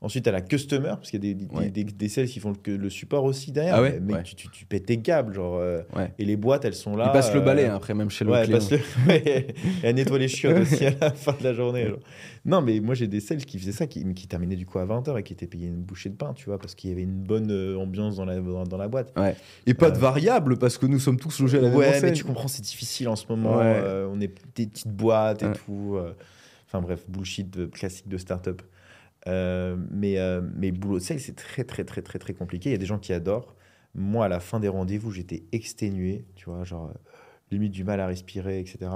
Ensuite, 0.00 0.22
tu 0.22 0.28
as 0.28 0.32
la 0.32 0.40
customer, 0.42 0.90
parce 0.90 1.10
qu'il 1.10 1.24
y 1.24 1.30
a 1.30 1.34
des, 1.34 1.44
des, 1.46 1.52
Ouais. 1.56 1.70
des, 1.70 1.82
des 1.82 2.08
sales 2.08 2.26
qui 2.28 2.38
font 2.38 2.52
le, 2.66 2.76
le 2.76 2.88
support 2.88 3.24
aussi 3.24 3.50
derrière. 3.50 3.74
Ah 3.74 3.82
ouais? 3.82 3.98
Mais 4.00 4.14
Ouais. 4.14 4.22
tu, 4.22 4.36
tu, 4.36 4.48
tu 4.48 4.64
pètes 4.64 4.86
tes 4.86 4.98
câbles, 4.98 5.34
genre. 5.34 5.56
euh, 5.56 5.80
et 6.20 6.24
les 6.24 6.36
boîtes, 6.36 6.64
elles 6.64 6.74
sont 6.76 6.94
là. 6.96 7.06
Ils 7.08 7.12
passent 7.12 7.34
le 7.34 7.40
euh, 7.40 7.44
balai 7.44 7.66
hein, 7.66 7.74
après, 7.74 7.94
même 7.94 8.08
chez 8.08 8.24
le 8.24 8.30
client. 8.44 8.60
le... 9.08 9.12
et 9.12 9.46
elle 9.82 9.96
nettoie 9.96 10.18
les 10.20 10.28
chiottes 10.28 10.58
aussi 10.58 10.86
à 10.86 10.92
la 11.00 11.10
fin 11.10 11.32
de 11.36 11.42
la 11.42 11.52
journée. 11.52 11.88
genre. 11.88 11.98
Non, 12.44 12.62
mais 12.62 12.78
moi 12.78 12.94
j'ai 12.94 13.08
des 13.08 13.18
sales 13.18 13.44
qui 13.44 13.58
faisaient 13.58 13.72
ça, 13.72 13.88
qui, 13.88 14.04
qui 14.14 14.28
terminaient 14.28 14.54
du 14.56 14.64
coup 14.66 14.78
à 14.78 14.86
20h 14.86 15.18
et 15.18 15.22
qui 15.24 15.32
étaient 15.32 15.48
payés 15.48 15.66
une 15.66 15.82
bouchée 15.82 16.10
de 16.10 16.14
pain, 16.14 16.32
tu 16.32 16.44
vois, 16.46 16.58
parce 16.60 16.76
qu'il 16.76 16.90
y 16.90 16.92
avait 16.92 17.02
une 17.02 17.20
bonne 17.24 17.50
euh, 17.50 17.76
ambiance 17.76 18.16
dans 18.16 18.24
la, 18.24 18.38
dans, 18.40 18.62
dans 18.64 18.76
la 18.78 18.86
boîte. 18.86 19.12
Et 19.66 19.74
pas 19.74 19.90
de 19.90 19.96
Euh, 19.96 20.00
variable 20.00 20.58
parce 20.58 20.78
que 20.78 20.86
nous 20.86 21.00
sommes 21.00 21.18
tous 21.18 21.40
logés 21.40 21.58
à 21.58 21.62
la 21.62 21.70
même 21.70 21.76
Ouais, 21.76 22.00
mais 22.00 22.12
tu 22.12 22.22
comprends, 22.22 22.46
c'est 22.48 22.62
difficile 22.62 23.08
en 23.08 23.16
ce 23.16 23.26
moment. 23.28 23.58
Euh, 23.60 24.06
on 24.10 24.20
est 24.20 24.28
des 24.54 24.66
petites 24.68 24.86
boîtes 24.86 25.42
et 25.42 25.50
tout. 25.52 25.96
euh, 25.96 26.12
Enfin 26.68 26.80
bref, 26.82 27.04
bullshit 27.08 27.70
classique 27.72 28.08
de 28.08 28.16
start-up. 28.18 28.62
Euh, 29.26 29.76
mais, 29.90 30.18
euh, 30.18 30.40
mais 30.54 30.70
boulot 30.70 30.98
de 30.98 31.02
c'est 31.02 31.34
très, 31.34 31.64
très, 31.64 31.84
très, 31.84 32.02
très, 32.02 32.18
très 32.18 32.34
compliqué. 32.34 32.70
Il 32.70 32.72
y 32.72 32.76
a 32.76 32.78
des 32.78 32.86
gens 32.86 32.98
qui 32.98 33.12
adorent. 33.12 33.56
Moi, 33.94 34.24
à 34.24 34.28
la 34.28 34.40
fin 34.40 34.60
des 34.60 34.68
rendez-vous, 34.68 35.10
j'étais 35.10 35.44
exténué, 35.52 36.26
tu 36.36 36.46
vois, 36.46 36.64
genre 36.64 36.88
euh, 36.88 36.94
limite 37.50 37.72
du 37.72 37.84
mal 37.84 38.00
à 38.00 38.06
respirer, 38.06 38.60
etc. 38.60 38.90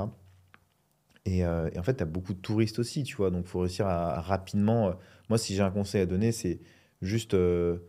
Et, 1.25 1.47
en 1.47 1.83
fait, 1.85 1.97
tu 1.97 2.03
as 2.03 2.07
beaucoup 2.07 2.35
de 2.35 2.41
touristes 2.41 2.79
aussi, 2.79 3.05
tu 3.05 3.17
vois, 3.17 3.31
donc 3.31 3.47
faut 3.47 3.61
réussir 3.61 3.87
à, 3.87 4.21
rapidement. 4.21 4.95
moi, 5.29 5.39
si 5.39 5.55
j'ai 5.55 5.63
un 5.63 5.71
conseil 5.71 6.03
à 6.03 6.07
donner, 6.07 6.33
c'est 6.33 6.61
juste 7.01 7.35
de, 7.37 7.81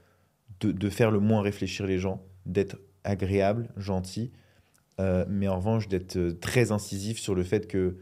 faire 0.89 1.09
le 1.09 1.19
moins 1.19 1.41
réfléchir 1.41 1.87
les 1.87 1.97
gens, 1.97 2.23
d'être 2.45 2.77
agréable, 3.03 3.69
gentil, 3.75 4.31
mais 4.99 5.47
en 5.47 5.57
revanche 5.57 5.87
d'être 5.87 6.39
très 6.39 6.71
incisif 6.71 7.19
sur 7.19 7.33
le 7.33 7.43
fait 7.43 7.67
que 7.67 7.97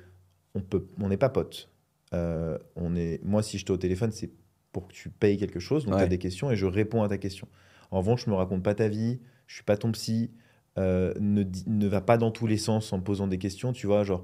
on 0.54 0.60
peut, 0.60 0.86
on 1.00 1.08
n'est 1.08 1.18
pas 1.18 1.30
potes. 1.30 1.71
Euh, 2.14 2.58
on 2.76 2.96
est, 2.96 3.24
moi, 3.24 3.42
si 3.44 3.58
je 3.58 3.66
t'ai 3.66 3.72
au 3.72 3.78
téléphone, 3.78 4.12
c'est 4.12 4.30
pour 4.72 4.88
que 4.88 4.94
tu 4.94 5.10
payes 5.10 5.38
quelque 5.38 5.60
chose, 5.60 5.86
donc 5.86 5.94
tu 5.96 5.98
Ouais. 6.00 6.06
as 6.06 6.10
des 6.10 6.18
questions 6.18 6.52
et 6.52 6.56
je 6.56 6.66
réponds 6.66 7.04
à 7.04 7.10
ta 7.10 7.18
question. 7.18 7.48
En 7.92 8.00
revanche, 8.00 8.26
je 8.26 8.30
me 8.30 8.36
raconte 8.36 8.64
pas 8.64 8.74
ta 8.76 8.88
vie, 8.88 9.20
je 9.48 9.56
suis 9.56 9.64
pas 9.64 9.78
ton 9.78 9.92
psy, 9.92 10.32
euh, 10.78 11.14
ne, 11.20 11.44
ne 11.68 11.88
va 11.88 12.00
pas 12.02 12.18
dans 12.18 12.32
tous 12.32 12.48
les 12.48 12.58
sens 12.58 12.94
en 12.94 13.00
posant 13.02 13.28
des 13.28 13.38
questions, 13.38 13.74
tu 13.74 13.88
vois, 13.88 14.04
genre 14.04 14.24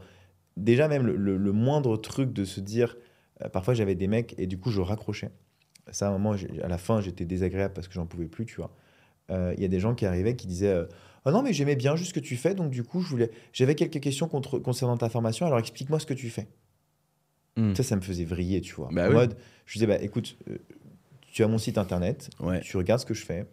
déjà 0.55 0.87
même 0.87 1.05
le, 1.05 1.15
le- 1.17 1.37
le 1.37 1.51
moindre 1.51 1.97
truc 1.97 2.31
de 2.33 2.45
se 2.45 2.61
dire, 2.61 2.95
euh, 3.43 3.49
parfois 3.49 3.73
j'avais 3.73 3.95
des 3.95 4.07
mecs 4.07 4.35
et 4.37 4.47
du 4.47 4.57
coup 4.57 4.71
je 4.71 4.79
raccrochais. 4.81 5.31
Ça, 5.91 6.07
à 6.07 6.09
un 6.09 6.13
moment, 6.17 6.35
à 6.63 6.67
la 6.67 6.77
fin, 6.77 6.99
j'étais 7.01 7.25
désagréable 7.25 7.73
parce 7.73 7.87
que 7.87 7.93
j'en 7.93 8.05
pouvais 8.05 8.27
plus, 8.27 8.45
tu 8.45 8.55
vois. 8.57 8.73
Il 9.29 9.61
y 9.61 9.65
a 9.65 9.67
des 9.69 9.79
gens 9.81 9.93
qui 9.95 10.05
arrivaient 10.05 10.35
qui 10.37 10.47
disaient 10.47 10.85
Ah 11.25 11.31
non, 11.31 11.41
mais 11.43 11.51
j'aimais 11.53 11.75
bien 11.75 11.95
juste 11.97 12.09
ce 12.09 12.13
que 12.13 12.19
tu 12.21 12.35
fais, 12.37 12.55
donc 12.55 12.71
du 12.71 12.83
coup, 12.83 13.01
je 13.01 13.07
voulais... 13.09 13.29
j'avais 13.53 13.75
quelques 13.75 13.99
questions 14.01 14.27
contre- 14.29 14.59
concernant 14.59 14.97
ta 14.97 15.09
formation, 15.09 15.45
alors 15.45 15.59
explique-moi 15.59 15.99
ce 15.99 16.05
que 16.05 16.13
tu 16.13 16.29
fais. 16.29 16.47
Hmm. 17.57 17.73
Ça, 17.75 17.83
ça 17.83 17.95
me 17.95 18.01
faisait 18.01 18.23
vriller, 18.23 18.61
tu 18.61 18.73
vois. 18.75 18.87
Bah 18.91 19.05
en 19.05 19.09
oui. 19.09 19.13
mode, 19.15 19.35
je 19.65 19.73
disais 19.73 19.87
Bah 19.87 19.97
écoute, 20.01 20.37
euh, 20.49 20.57
tu 21.31 21.43
as 21.43 21.47
mon 21.47 21.57
site 21.57 21.77
internet, 21.77 22.29
Ouais. 22.39 22.61
tu 22.61 22.77
regardes 22.77 23.01
ce 23.01 23.05
que 23.05 23.13
je 23.15 23.25
fais, 23.25 23.45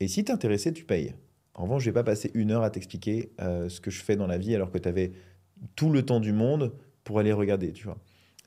et 0.00 0.08
si 0.08 0.24
t'es 0.24 0.32
intéressé, 0.32 0.72
tu 0.72 0.84
payes. 0.84 1.14
En 1.54 1.62
revanche, 1.64 1.82
je 1.84 1.90
vais 1.90 1.94
pas 1.94 2.02
passer 2.04 2.30
une 2.34 2.50
heure 2.50 2.62
à 2.62 2.70
t'expliquer 2.70 3.30
euh, 3.40 3.68
ce 3.68 3.80
que 3.80 3.90
je 3.90 4.02
fais 4.02 4.16
dans 4.16 4.26
la 4.26 4.36
vie 4.38 4.54
alors 4.54 4.70
que 4.70 4.78
tu 4.78 4.88
avais 4.88 5.12
tout 5.76 5.90
le 5.90 6.02
temps 6.02 6.18
du 6.20 6.32
monde 6.32 6.72
pour 7.04 7.18
aller 7.18 7.32
regarder, 7.32 7.72
tu 7.72 7.84
vois. 7.84 7.98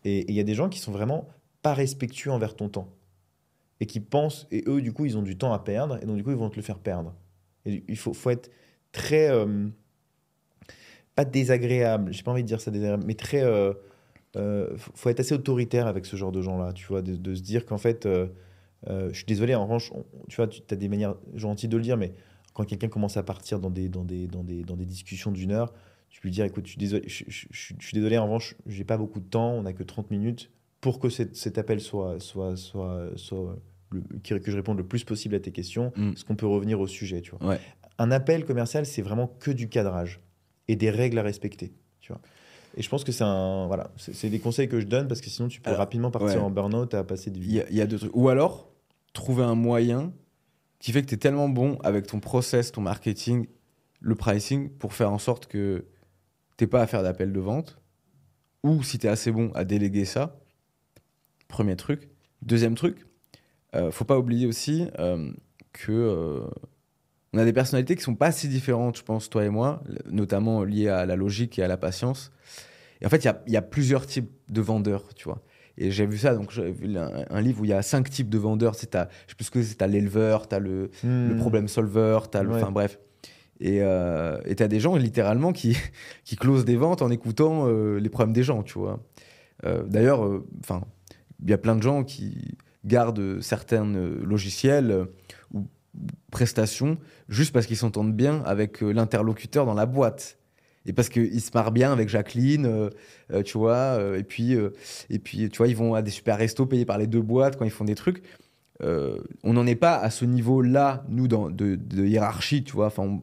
Et 0.03 0.19
et 0.19 0.25
il 0.29 0.35
y 0.35 0.39
a 0.39 0.43
des 0.43 0.53
gens 0.55 0.69
qui 0.69 0.79
sont 0.79 0.91
vraiment 0.91 1.27
pas 1.61 1.73
respectueux 1.73 2.31
envers 2.31 2.55
ton 2.55 2.67
temps 2.69 2.89
et 3.79 3.85
qui 3.85 3.99
pensent, 3.99 4.47
et 4.51 4.63
eux, 4.67 4.81
du 4.81 4.91
coup, 4.93 5.05
ils 5.05 5.17
ont 5.17 5.21
du 5.21 5.37
temps 5.37 5.51
à 5.53 5.59
perdre, 5.59 5.97
et 6.01 6.05
donc, 6.05 6.15
du 6.17 6.23
coup, 6.23 6.31
ils 6.31 6.37
vont 6.37 6.49
te 6.49 6.55
le 6.55 6.61
faire 6.61 6.79
perdre. 6.79 7.13
Et 7.65 7.83
il 7.87 7.97
faut, 7.97 8.13
faut 8.13 8.29
être 8.29 8.49
très. 8.91 9.29
euh, 9.29 9.67
pas 11.15 11.25
désagréable, 11.25 12.11
j'ai 12.13 12.23
pas 12.23 12.31
envie 12.31 12.43
de 12.43 12.47
dire 12.47 12.59
ça 12.61 12.71
désagréable, 12.71 13.03
mais 13.07 13.13
très. 13.15 13.41
euh, 13.43 13.73
euh, 14.35 14.69
faut 14.77 15.09
être 15.09 15.19
assez 15.19 15.33
autoritaire 15.33 15.87
avec 15.87 16.05
ce 16.05 16.15
genre 16.15 16.31
de 16.31 16.41
gens-là, 16.41 16.73
tu 16.73 16.85
vois, 16.87 17.01
de, 17.01 17.15
de 17.15 17.35
se 17.35 17.41
dire 17.41 17.65
qu'en 17.65 17.77
fait. 17.77 18.05
euh, 18.05 18.27
euh, 18.87 19.09
je 19.09 19.15
suis 19.15 19.25
désolé, 19.25 19.55
en 19.55 19.63
revanche, 19.63 19.91
on- 19.93 20.05
tu 20.29 20.35
vois, 20.35 20.47
tu 20.47 20.61
as 20.69 20.75
des 20.75 20.89
manières 20.89 21.15
gentilles 21.33 21.69
de 21.69 21.77
le 21.77 21.81
dire, 21.81 21.97
mais 21.97 22.11
quand 22.53 22.65
quelqu'un 22.65 22.87
commence 22.89 23.17
à 23.17 23.23
partir 23.23 23.59
dans 23.59 23.71
des, 23.71 23.89
dans 23.89 24.03
des, 24.03 24.27
dans 24.27 24.43
des, 24.43 24.63
dans 24.63 24.75
des 24.75 24.85
discussions 24.85 25.31
d'une 25.31 25.51
heure, 25.51 25.73
tu 26.09 26.21
peux 26.21 26.27
lui 26.27 26.33
dire 26.33 26.45
écoute, 26.45 26.65
je 26.67 26.71
suis 26.71 26.77
désolé, 26.77 27.03
je, 27.07 27.23
je- 27.27 27.47
je- 27.49 27.73
je 27.79 27.85
suis 27.87 27.95
désolé 27.95 28.17
en 28.19 28.25
revanche, 28.25 28.55
j'ai 28.67 28.83
pas 28.83 28.97
beaucoup 28.97 29.19
de 29.19 29.25
temps, 29.27 29.53
on 29.53 29.63
n'a 29.63 29.73
que 29.73 29.81
30 29.81 30.11
minutes 30.11 30.51
pour 30.81 30.99
que 30.99 31.09
cet, 31.09 31.35
cet 31.35 31.57
appel 31.57 31.79
soit, 31.81 32.19
soit, 32.19 32.55
soit, 32.57 33.09
soit 33.15 33.57
le- 33.89 34.03
que 34.23 34.35
que 34.35 34.51
je 34.51 34.55
réponde 34.55 34.77
le 34.77 34.85
plus 34.85 35.03
possible 35.03 35.33
à 35.33 35.39
tes 35.39 35.51
questions. 35.51 35.91
Mm. 35.95 36.11
Est-ce 36.11 36.23
qu'on 36.25 36.35
peut 36.35 36.45
revenir 36.45 36.79
au 36.79 36.85
sujet 36.85 37.21
tu 37.21 37.31
vois 37.31 37.49
Ouais. 37.49 37.59
Un 37.97 38.11
appel 38.11 38.45
commercial, 38.45 38.85
c'est 38.85 39.01
vraiment 39.01 39.27
que 39.39 39.49
du 39.49 39.67
cadrage 39.67 40.19
et 40.67 40.75
des 40.75 40.91
règles 40.91 41.17
à 41.17 41.23
respecter. 41.23 41.73
Tu 42.01 42.11
vois 42.11 42.21
et 42.75 42.81
je 42.81 42.89
pense 42.89 43.03
que 43.03 43.11
c'est 43.11 43.23
un 43.23 43.67
voilà, 43.67 43.91
c'est 43.97 44.29
des 44.29 44.39
conseils 44.39 44.67
que 44.67 44.79
je 44.79 44.85
donne 44.85 45.07
parce 45.07 45.21
que 45.21 45.29
sinon 45.29 45.47
tu 45.47 45.61
peux 45.61 45.69
Alors, 45.69 45.79
rapidement 45.79 46.11
partir 46.11 46.37
ouais. 46.39 46.45
en 46.45 46.49
burn-out 46.49 46.93
à 46.93 47.03
passer 47.03 47.31
de 47.31 47.37
Il 47.37 47.43
vie. 47.43 47.53
y, 47.55 47.61
a- 47.61 47.69
il 47.69 47.75
y 47.75 47.81
a 47.81 47.87
deux 47.87 47.97
trucs. 47.97 48.15
Ou 48.15 48.29
alors, 48.29 48.69
trouver 49.13 49.43
un 49.43 49.55
moyen 49.55 50.13
qui 50.79 50.91
fait 50.91 51.01
que 51.01 51.07
tu 51.07 51.15
es 51.15 51.17
tellement 51.17 51.49
bon 51.49 51.77
avec 51.83 52.05
ton 52.07 52.19
process, 52.19 52.71
ton 52.71 52.81
marketing, 52.81 53.47
le 54.01 54.15
pricing, 54.15 54.69
pour 54.69 54.93
faire 54.93 55.11
en 55.11 55.17
sorte 55.17 55.47
que 55.47 55.85
tu 56.57 56.67
pas 56.67 56.81
à 56.81 56.87
faire 56.87 57.01
d'appel 57.03 57.31
de 57.33 57.39
vente. 57.39 57.79
Ou 58.63 58.83
si 58.83 58.97
tu 58.99 59.07
es 59.07 59.09
assez 59.09 59.31
bon 59.31 59.51
à 59.55 59.63
déléguer 59.63 60.05
ça. 60.05 60.37
Premier 61.47 61.75
truc. 61.75 62.09
Deuxième 62.41 62.75
truc, 62.75 63.05
euh, 63.75 63.91
faut 63.91 64.05
pas 64.05 64.17
oublier 64.19 64.45
aussi 64.47 64.87
euh, 64.99 65.31
que 65.73 65.91
euh, 65.91 66.41
on 67.35 67.37
a 67.37 67.43
des 67.45 67.51
personnalités 67.53 67.95
qui 67.97 68.01
sont 68.01 68.15
pas 68.15 68.31
si 68.31 68.47
différentes, 68.47 68.97
je 68.97 69.03
pense, 69.03 69.29
toi 69.29 69.43
et 69.43 69.49
moi, 69.49 69.83
notamment 70.09 70.63
liées 70.63 70.87
à 70.87 71.05
la 71.05 71.17
logique 71.17 71.59
et 71.59 71.63
à 71.63 71.67
la 71.67 71.75
patience. 71.75 72.31
Et 73.01 73.05
en 73.05 73.09
fait, 73.09 73.17
il 73.17 73.25
y 73.25 73.27
a, 73.27 73.43
il 73.45 73.51
y 73.51 73.57
a 73.57 73.61
plusieurs 73.61 74.07
types 74.07 74.31
de 74.49 74.61
vendeurs, 74.61 75.13
tu 75.15 75.25
vois. 75.25 75.41
Et 75.77 75.91
j'ai 75.91 76.05
vu 76.05 76.17
ça, 76.17 76.33
donc 76.33 76.51
j'ai 76.51 76.71
vu 76.71 76.97
un, 76.97 77.25
un 77.29 77.41
livre 77.41 77.59
où 77.59 77.65
il 77.65 77.71
y 77.71 77.73
a 77.73 77.81
cinq 77.81 78.09
types 78.09 78.29
de 78.29 78.37
vendeurs. 78.37 78.75
C'est 78.75 78.91
t'as- 78.91 79.09
je 79.25 79.31
sais 79.31 79.35
plus 79.35 79.43
ce 79.45 79.51
que 79.51 79.61
c'est, 79.61 79.75
t'as 79.75 79.87
l'éleveur, 79.87 80.47
t'as 80.47 80.59
le, 80.59 80.89
le 81.03 81.33
Hmm. 81.33 81.37
problème 81.37 81.67
solver, 81.67 82.19
t'as 82.31 82.41
le, 82.43 82.51
Ouais. 82.51 82.55
enfin 82.61 82.71
bref. 82.71 82.97
Et 83.59 83.79
euh, 83.81 84.37
t'as 84.55 84.69
des 84.69 84.79
gens 84.79 84.95
littéralement 84.95 85.51
qui 85.51 85.75
qui 86.23 86.37
closent 86.37 86.63
des 86.63 86.77
ventes 86.77 87.01
en 87.01 87.09
écoutant 87.11 87.67
euh, 87.67 87.99
les 87.99 88.07
problèmes 88.09 88.33
des 88.33 88.43
gens, 88.43 88.63
tu 88.63 88.79
vois. 88.79 89.01
Euh, 89.65 89.83
D'ailleurs, 89.83 90.25
euh, 90.25 90.47
enfin, 90.61 90.81
il 91.43 91.49
y 91.49 91.53
a 91.53 91.57
plein 91.57 91.75
de 91.75 91.83
gens 91.83 92.05
qui 92.05 92.57
gardent 92.85 93.41
certains 93.41 93.85
logiciels 93.85 95.07
ou 95.95 96.05
prestations 96.31 96.97
juste 97.29 97.53
parce 97.53 97.65
qu'ils 97.65 97.77
s'entendent 97.77 98.13
bien 98.13 98.43
avec 98.45 98.83
euh, 98.83 98.91
l'interlocuteur 98.91 99.65
dans 99.65 99.73
la 99.73 99.85
boîte. 99.85 100.37
Et 100.87 100.93
parce 100.93 101.09
qu'ils 101.09 101.41
se 101.41 101.49
marrent 101.53 101.71
bien 101.71 101.91
avec 101.91 102.09
Jacqueline, 102.09 102.67
euh, 102.67 102.89
euh, 103.31 103.41
tu 103.41 103.57
vois, 103.57 103.99
et 104.15 104.23
puis, 104.23 104.55
et 105.09 105.19
puis, 105.19 105.49
tu 105.49 105.57
vois, 105.57 105.67
ils 105.67 105.75
vont 105.75 105.95
à 105.95 106.03
des 106.03 106.11
super 106.11 106.37
restos 106.37 106.67
payés 106.67 106.85
par 106.85 106.99
les 106.99 107.07
deux 107.07 107.23
boîtes 107.23 107.57
quand 107.57 107.65
ils 107.65 107.71
font 107.71 107.85
des 107.85 107.95
trucs. 107.95 108.21
On 108.81 109.53
n'en 109.53 109.65
est 109.65 109.75
pas 109.75 109.97
à 109.97 110.11
ce 110.11 110.25
niveau-là, 110.25 111.03
nous, 111.09 111.27
dans, 111.27 111.49
de, 111.49 112.05
hiérarchie, 112.05 112.63
tu 112.63 112.73
vois. 112.73 112.87
Enfin, 112.87 113.19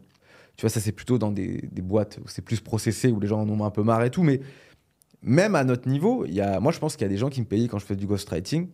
tu 0.56 0.62
vois, 0.62 0.70
ça, 0.70 0.80
c'est 0.80 0.90
plutôt 0.90 1.18
dans 1.18 1.30
des, 1.30 1.60
boîtes 1.82 2.18
où 2.24 2.26
c'est 2.26 2.42
plus 2.42 2.58
processé, 2.58 3.12
où 3.12 3.20
les 3.20 3.28
gens 3.28 3.42
en 3.42 3.48
ont 3.48 3.64
un 3.64 3.70
peu 3.70 3.84
marre 3.84 4.02
et 4.02 4.10
tout. 4.10 4.24
Mais 4.24 4.40
même 5.22 5.54
à 5.54 5.62
notre 5.62 5.88
niveau, 5.88 6.26
y 6.26 6.40
a, 6.40 6.58
moi, 6.58 6.72
je 6.72 6.80
pense 6.80 6.96
qu'il 6.96 7.04
y 7.04 7.10
a 7.10 7.12
des 7.12 7.18
gens 7.18 7.30
qui 7.30 7.40
me 7.40 7.46
payaient 7.46 7.68
quand 7.68 7.78
je 7.78 7.86
fais 7.86 7.94
du 7.94 8.06
ghostwriting. 8.06 8.66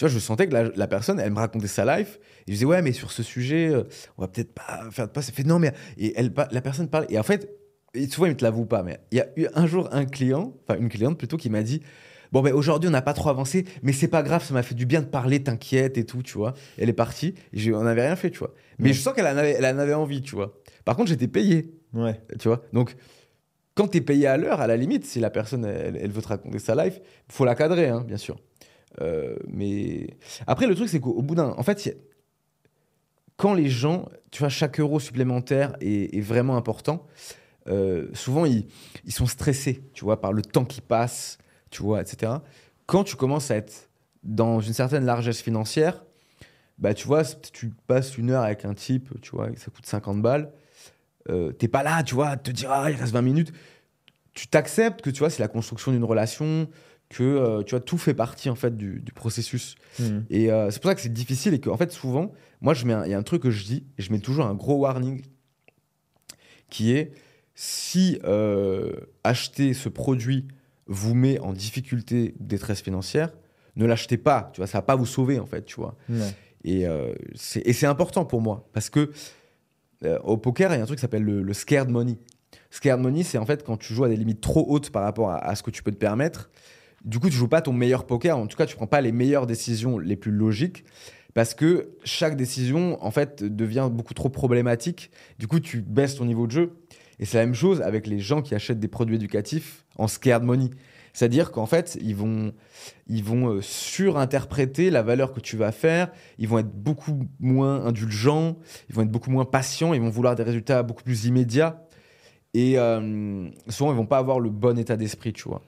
Tu 0.00 0.06
vois, 0.06 0.14
je 0.14 0.18
sentais 0.18 0.46
que 0.48 0.54
la, 0.54 0.70
la 0.74 0.86
personne, 0.86 1.20
elle 1.20 1.30
me 1.30 1.36
racontait 1.38 1.66
sa 1.66 1.84
life. 1.98 2.18
Et 2.46 2.52
je 2.52 2.52
disais, 2.54 2.64
ouais, 2.64 2.80
mais 2.80 2.92
sur 2.92 3.12
ce 3.12 3.22
sujet, 3.22 3.68
euh, 3.68 3.82
on 4.16 4.22
va 4.22 4.28
peut-être 4.28 4.54
pas 4.54 4.88
faire 4.90 5.06
de 5.06 5.12
passe. 5.12 5.28
Elle 5.28 5.34
fait, 5.34 5.44
non, 5.44 5.58
mais. 5.58 5.74
Et 5.98 6.14
elle, 6.16 6.32
la 6.52 6.62
personne 6.62 6.88
parle. 6.88 7.04
Et 7.10 7.18
en 7.18 7.22
fait, 7.22 7.50
souvent, 8.08 8.24
ils 8.24 8.30
ne 8.30 8.34
te 8.34 8.42
l'avouent 8.42 8.64
pas, 8.64 8.82
mais 8.82 8.98
il 9.10 9.18
y 9.18 9.20
a 9.20 9.26
eu 9.36 9.46
un 9.54 9.66
jour 9.66 9.90
un 9.92 10.06
client, 10.06 10.54
enfin 10.66 10.80
une 10.80 10.88
cliente 10.88 11.18
plutôt, 11.18 11.36
qui 11.36 11.50
m'a 11.50 11.62
dit 11.62 11.82
Bon, 12.32 12.40
ben 12.40 12.54
aujourd'hui, 12.54 12.88
on 12.88 12.92
n'a 12.92 13.02
pas 13.02 13.12
trop 13.12 13.28
avancé, 13.28 13.66
mais 13.82 13.92
c'est 13.92 14.08
pas 14.08 14.22
grave, 14.22 14.42
ça 14.42 14.54
m'a 14.54 14.62
fait 14.62 14.74
du 14.74 14.86
bien 14.86 15.02
de 15.02 15.06
parler, 15.06 15.42
t'inquiète 15.42 15.98
et 15.98 16.06
tout, 16.06 16.22
tu 16.22 16.38
vois. 16.38 16.54
Elle 16.78 16.88
est 16.88 16.94
partie, 16.94 17.34
et 17.52 17.70
on 17.74 17.82
n'avait 17.82 18.06
rien 18.06 18.16
fait, 18.16 18.30
tu 18.30 18.38
vois. 18.38 18.54
Mais 18.78 18.86
Ouais. 18.88 18.92
je 18.94 19.00
sens 19.02 19.12
qu'elle 19.12 19.26
en, 19.26 19.32
en 19.36 19.78
avait 19.78 19.92
envie, 19.92 20.22
tu 20.22 20.34
vois. 20.34 20.58
Par 20.86 20.96
contre, 20.96 21.10
j'étais 21.10 21.28
payé, 21.28 21.74
Ouais. 21.92 22.18
tu 22.38 22.48
vois. 22.48 22.62
Donc, 22.72 22.96
quand 23.74 23.88
tu 23.88 23.98
es 23.98 24.00
payé 24.00 24.26
à 24.28 24.38
l'heure, 24.38 24.62
à 24.62 24.66
la 24.66 24.78
limite, 24.78 25.04
si 25.04 25.20
la 25.20 25.28
personne, 25.28 25.66
elle, 25.66 25.98
elle 26.00 26.10
veut 26.10 26.22
te 26.22 26.28
raconter 26.28 26.58
sa 26.58 26.74
life, 26.82 27.00
faut 27.28 27.44
la 27.44 27.54
cadrer, 27.54 27.88
hein, 27.88 28.02
bien 28.08 28.16
sûr. 28.16 28.38
Euh, 29.00 29.36
mais 29.48 30.16
après, 30.46 30.66
le 30.66 30.74
truc, 30.74 30.88
c'est 30.88 31.00
qu'au 31.00 31.10
au 31.10 31.22
bout 31.22 31.34
d'un. 31.34 31.50
En 31.56 31.62
fait, 31.62 31.96
quand 33.36 33.54
les 33.54 33.68
gens, 33.68 34.06
tu 34.30 34.40
vois, 34.40 34.48
chaque 34.48 34.78
euro 34.80 35.00
supplémentaire 35.00 35.74
est, 35.80 36.20
vraiment 36.20 36.56
important, 36.56 37.06
euh, 37.68 38.08
souvent, 38.12 38.44
ils, 38.44 38.66
sont 39.08 39.26
stressés, 39.26 39.82
tu 39.94 40.04
vois, 40.04 40.20
par 40.20 40.32
le 40.32 40.42
temps 40.42 40.64
qui 40.64 40.80
passe, 40.80 41.38
tu 41.70 41.82
vois, 41.82 42.02
etc. 42.02 42.32
Quand 42.86 43.04
tu 43.04 43.16
commences 43.16 43.50
à 43.50 43.56
être 43.56 43.88
dans 44.22 44.60
une 44.60 44.74
certaine 44.74 45.06
largesse 45.06 45.40
financière, 45.40 46.04
bah, 46.78 46.92
tu 46.94 47.06
vois, 47.06 47.24
tu 47.24 47.70
passes 47.86 48.18
une 48.18 48.30
heure 48.30 48.42
avec 48.42 48.64
un 48.64 48.74
type, 48.74 49.10
tu 49.22 49.30
vois, 49.30 49.48
ça 49.56 49.70
coûte 49.70 49.86
50 49.86 50.20
balles, 50.20 50.52
euh, 51.28 51.52
t'es 51.52 51.68
pas 51.68 51.82
là, 51.82 52.02
tu 52.02 52.14
vois, 52.14 52.36
te 52.36 52.50
dire, 52.50 52.70
ah, 52.70 52.90
il 52.90 52.96
reste 52.96 53.12
20 53.12 53.22
minutes. 53.22 53.52
Tu 54.34 54.48
t'acceptes 54.48 55.02
que, 55.02 55.10
tu 55.10 55.20
vois, 55.20 55.30
c'est 55.30 55.42
la 55.42 55.48
construction 55.48 55.92
d'une 55.92 56.04
relation, 56.04 56.68
que, 57.10 57.24
euh, 57.24 57.62
tu 57.64 57.72
vois, 57.72 57.80
tout 57.80 57.98
fait 57.98 58.14
partie, 58.14 58.48
en 58.48 58.54
fait, 58.54 58.76
du, 58.76 59.00
du 59.00 59.12
processus. 59.12 59.74
Hmm. 59.98 60.20
Et 60.30 60.50
euh, 60.50 60.70
c'est 60.70 60.80
pour 60.80 60.90
ça 60.90 60.94
que 60.94 61.00
c'est 61.00 61.12
difficile 61.12 61.52
et 61.52 61.60
qu'en 61.60 61.76
fait, 61.76 61.90
souvent, 61.90 62.32
moi, 62.60 62.72
je 62.72 62.86
mets 62.86 62.94
il 63.04 63.10
y 63.10 63.14
a 63.14 63.18
un 63.18 63.22
truc 63.22 63.42
que 63.42 63.50
je 63.50 63.64
dis, 63.64 63.84
et 63.98 64.02
je 64.02 64.12
mets 64.12 64.20
toujours 64.20 64.46
un 64.46 64.54
gros 64.54 64.76
warning, 64.76 65.22
qui 66.70 66.92
est 66.92 67.12
si 67.54 68.18
euh, 68.24 68.92
acheter 69.24 69.74
ce 69.74 69.88
produit 69.88 70.46
vous 70.86 71.14
met 71.14 71.40
en 71.40 71.52
difficulté 71.52 72.34
ou 72.38 72.44
détresse 72.44 72.80
financière, 72.80 73.30
ne 73.74 73.86
l'achetez 73.86 74.16
pas, 74.16 74.50
tu 74.52 74.60
vois, 74.60 74.68
ça 74.68 74.78
va 74.78 74.82
pas 74.82 74.96
vous 74.96 75.06
sauver, 75.06 75.40
en 75.40 75.46
fait, 75.46 75.64
tu 75.64 75.76
vois. 75.76 75.96
Et 76.64 76.86
c'est 77.34 77.86
important 77.86 78.24
pour 78.24 78.40
moi, 78.40 78.68
parce 78.72 78.88
que 78.88 79.10
au 80.22 80.36
poker, 80.36 80.72
il 80.72 80.76
y 80.76 80.80
a 80.80 80.82
un 80.82 80.86
truc 80.86 80.98
qui 80.98 81.02
s'appelle 81.02 81.24
le, 81.24 81.42
le 81.42 81.52
scared 81.52 81.88
money. 81.88 82.18
Scared 82.70 83.00
money, 83.00 83.22
c'est 83.22 83.38
en 83.38 83.46
fait 83.46 83.64
quand 83.64 83.76
tu 83.76 83.94
joues 83.94 84.04
à 84.04 84.08
des 84.08 84.16
limites 84.16 84.40
trop 84.40 84.64
hautes 84.68 84.90
par 84.90 85.02
rapport 85.02 85.30
à, 85.30 85.38
à 85.38 85.54
ce 85.54 85.62
que 85.62 85.70
tu 85.70 85.82
peux 85.82 85.92
te 85.92 85.96
permettre. 85.96 86.50
Du 87.04 87.18
coup, 87.18 87.28
tu 87.28 87.36
joues 87.36 87.48
pas 87.48 87.62
ton 87.62 87.72
meilleur 87.72 88.06
poker. 88.06 88.36
En 88.36 88.46
tout 88.46 88.56
cas, 88.56 88.66
tu 88.66 88.76
prends 88.76 88.86
pas 88.86 89.00
les 89.00 89.12
meilleures 89.12 89.46
décisions 89.46 89.98
les 89.98 90.16
plus 90.16 90.32
logiques 90.32 90.84
parce 91.34 91.54
que 91.54 91.90
chaque 92.04 92.36
décision, 92.36 93.02
en 93.04 93.10
fait, 93.10 93.44
devient 93.44 93.88
beaucoup 93.90 94.14
trop 94.14 94.28
problématique. 94.28 95.10
Du 95.38 95.46
coup, 95.46 95.60
tu 95.60 95.80
baisses 95.80 96.16
ton 96.16 96.24
niveau 96.24 96.46
de 96.46 96.52
jeu. 96.52 96.72
Et 97.18 97.24
c'est 97.24 97.38
la 97.38 97.46
même 97.46 97.54
chose 97.54 97.82
avec 97.82 98.06
les 98.06 98.18
gens 98.18 98.42
qui 98.42 98.54
achètent 98.54 98.80
des 98.80 98.88
produits 98.88 99.16
éducatifs 99.16 99.84
en 99.96 100.08
scared 100.08 100.42
money. 100.42 100.70
C'est-à-dire 101.12 101.50
qu'en 101.50 101.66
fait, 101.66 101.98
ils 102.00 102.16
vont, 102.16 102.52
ils 103.08 103.24
vont 103.24 103.48
euh, 103.48 103.60
surinterpréter 103.60 104.90
la 104.90 105.02
valeur 105.02 105.32
que 105.32 105.40
tu 105.40 105.56
vas 105.56 105.72
faire. 105.72 106.10
Ils 106.38 106.48
vont 106.48 106.58
être 106.58 106.72
beaucoup 106.72 107.26
moins 107.40 107.84
indulgents. 107.84 108.56
Ils 108.88 108.94
vont 108.94 109.02
être 109.02 109.10
beaucoup 109.10 109.30
moins 109.30 109.44
patients. 109.44 109.92
Ils 109.92 110.00
vont 110.00 110.08
vouloir 110.08 110.34
des 110.34 110.42
résultats 110.42 110.82
beaucoup 110.82 111.02
plus 111.02 111.26
immédiats. 111.26 111.84
Et 112.54 112.78
euh, 112.78 113.48
souvent, 113.68 113.92
ils 113.92 113.96
vont 113.96 114.06
pas 114.06 114.18
avoir 114.18 114.40
le 114.40 114.50
bon 114.50 114.78
état 114.78 114.96
d'esprit, 114.96 115.32
tu 115.32 115.48
vois. 115.48 115.62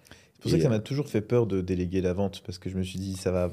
C'est 0.45 0.51
pour 0.51 0.51
ça 0.51 0.57
que 0.59 0.63
ça 0.63 0.69
euh, 0.69 0.71
m'a 0.71 0.81
toujours 0.81 1.09
fait 1.09 1.21
peur 1.21 1.47
de 1.47 1.61
déléguer 1.61 2.01
la 2.01 2.13
vente 2.13 2.43
parce 2.45 2.59
que 2.59 2.69
je 2.69 2.77
me 2.77 2.83
suis 2.83 2.99
dit 2.99 3.15
ça 3.15 3.31
va 3.31 3.51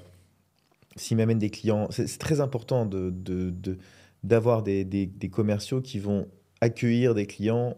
s'ils 0.95 1.17
m'amènent 1.17 1.39
des 1.39 1.49
clients, 1.49 1.87
c'est 1.91 2.17
très 2.17 2.41
important 2.41 2.85
de, 2.85 3.09
de- 3.09 3.51
de- 3.51 3.77
d'avoir 4.23 4.63
des, 4.63 4.83
des- 4.83 5.05
des 5.05 5.29
commerciaux 5.29 5.81
qui 5.81 5.99
vont 5.99 6.27
accueillir 6.61 7.13
des 7.15 7.25
clients 7.25 7.77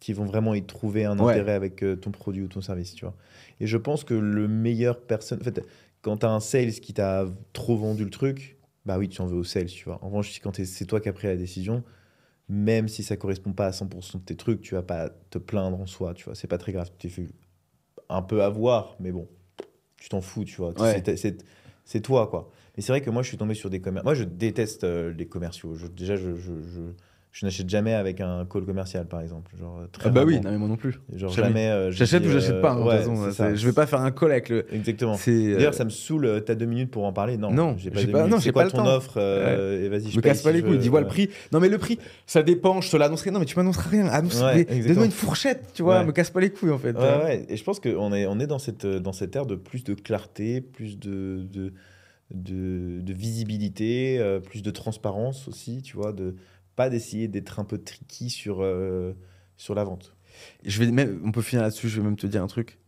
qui 0.00 0.12
vont 0.12 0.24
vraiment 0.24 0.54
y 0.54 0.62
trouver 0.62 1.04
un 1.04 1.18
Ouais. 1.18 1.32
intérêt 1.32 1.52
avec 1.52 1.82
euh, 1.82 1.96
ton 1.96 2.10
produit 2.10 2.42
ou 2.42 2.48
ton 2.48 2.60
service, 2.60 2.94
tu 2.94 3.04
vois. 3.04 3.16
Et 3.60 3.66
je 3.66 3.76
pense 3.76 4.04
que 4.04 4.14
le 4.14 4.46
meilleur 4.48 5.00
personne, 5.00 5.40
en 5.40 5.44
fait, 5.44 5.64
quand 6.02 6.18
tu 6.18 6.26
as 6.26 6.30
un 6.30 6.40
sales 6.40 6.72
qui 6.72 6.92
t'a 6.94 7.26
trop 7.54 7.76
vendu 7.76 8.04
le 8.04 8.10
truc, 8.10 8.58
bah 8.86 8.98
oui, 8.98 9.08
tu 9.08 9.20
en 9.22 9.26
veux 9.26 9.36
au 9.38 9.44
sales, 9.44 9.66
tu 9.66 9.84
vois. 9.86 9.98
En 10.02 10.08
revanche, 10.08 10.38
quand 10.40 10.60
c'est 10.64 10.84
toi 10.86 11.00
qui 11.00 11.08
as 11.08 11.12
pris 11.12 11.26
la 11.26 11.36
décision, 11.36 11.82
même 12.48 12.88
si 12.88 13.02
ça 13.02 13.16
correspond 13.16 13.52
pas 13.52 13.66
à 13.66 13.70
100% 13.72 14.18
de 14.18 14.24
tes 14.24 14.36
trucs, 14.36 14.60
tu 14.60 14.74
vas 14.74 14.82
pas 14.82 15.10
te 15.30 15.38
plaindre 15.38 15.80
en 15.80 15.86
soi, 15.86 16.14
tu 16.14 16.24
vois. 16.24 16.34
C'est 16.34 16.48
pas 16.48 16.58
très 16.58 16.72
grave. 16.72 16.90
Tu 16.98 17.08
t'es 17.08 17.14
fait 17.14 17.28
un 18.14 18.22
peu 18.22 18.42
avoir, 18.42 18.96
mais 19.00 19.12
bon, 19.12 19.28
tu 20.00 20.08
t'en 20.08 20.20
fous, 20.20 20.44
tu 20.44 20.56
vois. 20.56 20.70
Ouais. 20.80 21.02
C'est- 21.04 21.16
toi, 22.00 22.26
quoi. 22.28 22.50
Mais 22.76 22.82
c'est 22.82 22.92
vrai 22.92 23.00
que 23.00 23.10
moi, 23.10 23.22
je 23.22 23.28
suis 23.28 23.36
tombé 23.36 23.54
sur 23.54 23.70
des 23.70 23.80
commerciaux. 23.80 24.04
Moi, 24.06 24.14
je 24.14 24.24
déteste 24.24 24.84
euh, 24.84 25.12
les 25.12 25.26
commerciaux. 25.26 25.74
Je- 25.74 25.86
déjà, 25.86 26.16
je, 26.16 26.34
je, 26.34 26.60
je, 26.62 26.80
je 27.34 27.44
n'achète 27.44 27.68
jamais 27.68 27.94
avec 27.94 28.20
un 28.20 28.46
call 28.46 28.64
commercial, 28.64 29.06
par 29.08 29.20
exemple. 29.20 29.50
Genre, 29.58 29.80
très 29.90 30.06
Ah 30.08 30.12
bah 30.12 30.22
oui, 30.24 30.38
non 30.40 30.52
mais 30.52 30.56
moi 30.56 30.68
non 30.68 30.76
plus. 30.76 31.00
Genre, 31.12 31.32
jamais. 31.32 31.66
euh, 31.68 31.90
J'achète 31.90 32.24
ou 32.24 32.28
j'achète 32.28 32.52
euh, 32.52 32.60
pas, 32.60 32.70
hein, 32.74 32.86
ouais, 32.86 33.02
c'est- 33.02 33.32
ça. 33.32 33.52
Je 33.56 33.66
vais 33.66 33.72
pas 33.72 33.86
faire 33.86 34.00
un 34.02 34.12
call 34.12 34.30
avec 34.30 34.48
le. 34.50 34.64
Exactement. 34.72 35.16
Euh, 35.26 35.56
D'ailleurs, 35.56 35.74
ça 35.74 35.84
me 35.84 35.90
saoule. 35.90 36.44
T'as 36.46 36.54
deux 36.54 36.66
minutes 36.66 36.92
pour 36.92 37.04
en 37.04 37.12
parler 37.12 37.36
Non, 37.36 37.50
Non, 37.50 37.74
j'ai 37.76 37.90
pas 37.90 38.04
deux 38.04 38.12
non, 38.28 38.38
quoi 38.40 38.52
pas 38.52 38.64
le 38.66 38.70
ton 38.70 38.76
temps. 38.84 38.86
offre 38.94 39.14
euh, 39.16 39.84
Et 39.84 39.88
vas-y, 39.88 40.12
je 40.12 40.16
me 40.16 40.22
paye 40.22 40.30
casse 40.30 40.38
si 40.38 40.44
pas 40.44 40.52
les 40.52 40.62
couilles, 40.62 40.78
dis-moi 40.78 41.00
le 41.00 41.08
prix. 41.08 41.28
Non, 41.50 41.58
mais 41.58 41.68
le 41.68 41.78
prix, 41.78 41.98
ça 42.24 42.44
dépend, 42.44 42.80
je 42.80 42.88
te 42.88 42.96
l'annoncerai. 42.96 43.32
Non, 43.32 43.40
mais 43.40 43.46
tu 43.46 43.56
m'annonceras 43.56 43.90
rien. 43.90 44.06
Annonce, 44.06 44.40
Ouais, 44.40 44.64
donne-moi 44.64 45.06
une 45.06 45.10
fourchette, 45.10 45.72
tu 45.74 45.82
vois, 45.82 46.04
me 46.04 46.12
casse 46.12 46.30
pas 46.30 46.40
les 46.40 46.50
couilles 46.50 46.70
en 46.70 46.78
fait. 46.78 46.96
Ouais, 46.96 47.24
ouais. 47.24 47.46
Et 47.48 47.56
je 47.56 47.64
pense 47.64 47.80
qu'on 47.80 48.12
est, 48.12 48.26
on 48.26 48.38
est 48.38 48.46
dans 48.46 48.60
cette, 48.60 48.86
dans 48.86 49.12
cette 49.12 49.34
ère 49.34 49.46
de 49.46 49.56
plus 49.56 49.82
de 49.82 49.94
clarté, 49.94 50.60
plus 50.60 51.00
de, 51.00 51.44
de, 52.30 53.12
visibilité, 53.12 54.20
plus 54.44 54.62
de 54.62 54.70
transparence 54.70 55.48
aussi, 55.48 55.82
tu 55.82 55.96
vois, 55.96 56.12
de 56.12 56.36
pas 56.76 56.90
d'essayer 56.90 57.28
d'être 57.28 57.58
un 57.58 57.64
peu 57.64 57.78
tricky 57.78 58.30
sur, 58.30 58.62
euh, 58.62 59.14
sur 59.56 59.74
la 59.74 59.84
vente. 59.84 60.14
Je 60.64 60.82
vais 60.82 60.90
même, 60.90 61.20
on 61.24 61.32
peut 61.32 61.42
finir 61.42 61.62
là-dessus, 61.62 61.88
je 61.88 62.00
vais 62.00 62.04
même 62.04 62.16
te 62.16 62.26
dire 62.26 62.42
un 62.42 62.46
truc. 62.46 62.78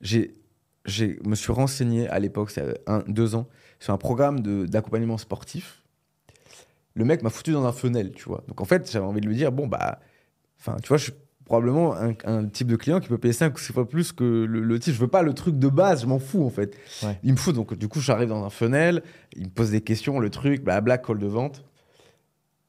J'ai, 0.00 0.36
j'ai, 0.84 1.18
me 1.24 1.34
suis 1.34 1.52
renseigné 1.52 2.08
à 2.08 2.18
l'époque, 2.18 2.50
c'est 2.50 2.80
un, 2.86 3.02
deux 3.06 3.34
ans, 3.34 3.48
sur 3.80 3.92
un 3.92 3.98
programme 3.98 4.40
de, 4.40 4.66
d'accompagnement 4.66 5.18
sportif. 5.18 5.82
Le 6.94 7.04
mec 7.04 7.22
m'a 7.22 7.30
foutu 7.30 7.52
dans 7.52 7.64
un 7.66 7.72
funnel, 7.72 8.12
tu 8.12 8.24
vois. 8.24 8.42
Donc 8.48 8.60
en 8.60 8.64
fait, 8.64 8.90
j'avais 8.90 9.04
envie 9.04 9.20
de 9.20 9.26
lui 9.26 9.36
dire, 9.36 9.52
bon, 9.52 9.66
bah, 9.66 10.00
enfin, 10.58 10.76
tu 10.82 10.88
vois, 10.88 10.96
je 10.96 11.04
suis 11.04 11.12
probablement 11.44 11.94
un, 11.94 12.14
un 12.24 12.46
type 12.46 12.66
de 12.66 12.76
client 12.76 13.00
qui 13.00 13.08
peut 13.08 13.18
payer 13.18 13.32
5 13.32 13.54
ou 13.54 13.58
6 13.58 13.72
fois 13.72 13.88
plus 13.88 14.12
que 14.12 14.24
le, 14.24 14.60
le 14.60 14.78
type. 14.78 14.94
Je 14.94 14.98
veux 14.98 15.08
pas 15.08 15.22
le 15.22 15.32
truc 15.32 15.58
de 15.58 15.68
base, 15.68 16.02
je 16.02 16.06
m'en 16.06 16.18
fous 16.18 16.44
en 16.44 16.50
fait. 16.50 16.76
Ouais. 17.02 17.18
Il 17.22 17.32
me 17.32 17.38
fout, 17.38 17.54
donc 17.54 17.74
du 17.74 17.88
coup, 17.88 18.00
j'arrive 18.00 18.28
dans 18.28 18.44
un 18.44 18.50
funnel, 18.50 19.02
il 19.36 19.44
me 19.44 19.50
pose 19.50 19.70
des 19.70 19.80
questions, 19.80 20.18
le 20.18 20.30
truc, 20.30 20.62
blabla, 20.64 20.98
call 20.98 21.18
de 21.18 21.26
vente. 21.26 21.64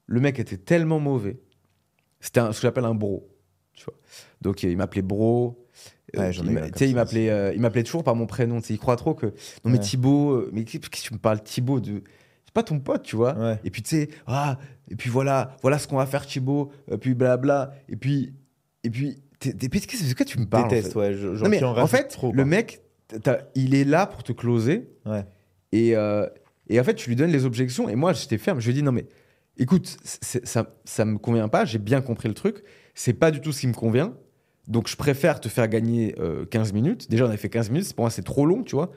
Le 0.08 0.20
mec 0.20 0.40
était 0.40 0.58
tellement 0.58 1.00
mauvais. 1.00 1.38
C'était 2.20 2.40
un- 2.40 2.52
ce 2.52 2.58
que 2.60 2.68
j'appelle 2.68 2.86
un 2.86 2.96
bro. 2.96 3.30
Tu 3.74 3.84
vois. 3.86 3.94
Donc 4.42 4.64
euh, 4.64 4.70
il 4.72 4.78
m'appelait 4.78 5.02
bro. 5.04 5.64
Euh, 6.16 6.20
Ouais, 6.20 6.34
j'en 6.34 6.44
ai 6.46 6.48
il 6.48 6.92
eu 6.92 6.94
m'appelait, 6.96 7.30
euh, 7.30 7.54
il 7.54 7.60
m'appelait 7.62 7.84
toujours 7.84 8.04
par 8.04 8.16
mon 8.16 8.26
prénom. 8.26 8.60
Il 8.70 8.80
croit 8.80 8.96
trop 8.96 9.14
que. 9.14 9.26
Non 9.28 9.34
mais 9.66 9.74
Ouais. 9.74 9.80
Thibaut, 9.80 10.48
mais 10.54 10.64
qu'est-ce 10.64 10.90
que 10.90 10.98
tu 10.98 11.14
me 11.14 11.20
parles 11.20 11.44
Thibaut 11.44 11.80
de 11.82 12.02
C'est 12.46 12.54
pas 12.54 12.64
ton 12.64 12.80
pote, 12.80 13.04
tu 13.04 13.16
vois. 13.18 13.38
Ouais. 13.38 13.60
Et 13.66 13.70
puis 13.70 13.82
tu 13.84 13.90
sais, 13.90 14.10
ah, 14.26 14.58
et 14.90 14.96
puis 14.96 15.10
voilà, 15.10 15.56
voilà 15.62 15.78
ce 15.78 15.88
qu'on 15.88 15.98
va 15.98 16.06
faire 16.06 16.26
Thibaut. 16.26 16.72
euh, 16.92 16.98
puis 16.98 17.14
blabla. 17.14 17.74
Et 17.90 17.98
puis, 17.98 18.34
et 18.86 18.90
puis, 18.90 19.18
qu'est-ce 19.40 19.56
que- 19.88 20.10
de 20.10 20.14
quoi 20.16 20.26
tu 20.26 20.40
me 20.40 20.46
parles 20.46 20.64
en 20.66 20.68
Déteste, 20.70 20.94
fait? 20.94 21.00
ouais. 21.00 21.14
je- 21.14 21.28
Non, 21.28 21.50
mais 21.50 21.62
en 21.62 21.78
en 21.78 21.88
fait, 21.88 22.06
trop, 22.08 22.32
le 22.32 22.46
mec, 22.46 22.82
il 23.56 23.76
est 23.76 23.84
là 23.84 24.08
pour 24.08 24.24
te 24.24 24.32
closer. 24.32 24.90
Ouais. 25.06 25.26
Et, 25.74 25.96
euh, 25.98 26.26
et 26.70 26.80
en 26.80 26.84
fait, 26.86 26.96
tu 26.96 27.10
lui 27.10 27.18
donnes 27.18 27.32
les 27.32 27.44
objections. 27.46 27.90
Et 27.90 27.96
moi, 27.96 28.14
j'étais 28.14 28.38
ferme. 28.38 28.62
Je 28.62 28.66
lui 28.68 28.72
ai 28.72 28.76
dit, 28.76 28.84
non, 28.84 28.94
mais 28.94 29.06
écoute, 29.60 29.98
ça, 30.04 30.76
ça 30.86 31.06
me 31.06 31.18
convient 31.18 31.48
pas. 31.48 31.66
J'ai 31.66 31.80
bien 31.80 32.02
compris 32.02 32.28
le 32.28 32.34
truc. 32.34 32.64
C'est 32.96 33.14
pas 33.14 33.32
du 33.32 33.42
tout 33.42 33.52
ce 33.52 33.62
qui 33.62 33.68
me 33.68 33.74
convient. 33.74 34.16
Donc, 34.68 34.88
je 34.90 34.96
préfère 34.96 35.40
te 35.40 35.48
faire 35.50 35.68
gagner 35.68 36.16
euh, 36.20 36.46
15 36.46 36.74
minutes. 36.74 37.10
Déjà, 37.10 37.26
on 37.26 37.30
a 37.30 37.38
fait 37.38 37.50
15 37.50 37.70
minutes. 37.70 37.94
Pour 37.94 38.04
moi, 38.04 38.10
c'est 38.10 38.24
trop 38.24 38.46
long, 38.46 38.64
tu 38.64 38.76
vois. 38.76 38.92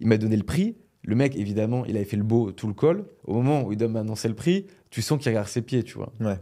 Il 0.00 0.06
m'a 0.06 0.18
donné 0.18 0.36
le 0.36 0.42
prix. 0.42 0.76
Le 1.04 1.14
mec, 1.14 1.36
évidemment, 1.36 1.84
il 1.86 1.96
avait 1.96 2.04
fait 2.04 2.16
le 2.16 2.24
beau 2.24 2.52
tout 2.52 2.66
le 2.66 2.74
col. 2.74 3.06
Au 3.24 3.34
moment 3.34 3.62
où 3.64 3.72
il 3.72 3.78
doit 3.78 3.88
m'annoncer 3.88 4.28
le 4.28 4.34
prix, 4.34 4.66
tu 4.90 5.00
sens 5.00 5.18
qu'il 5.18 5.28
regarde 5.30 5.48
ses 5.48 5.62
pieds, 5.62 5.82
tu 5.82 5.94
vois. 5.96 6.12
Ouais. 6.20 6.36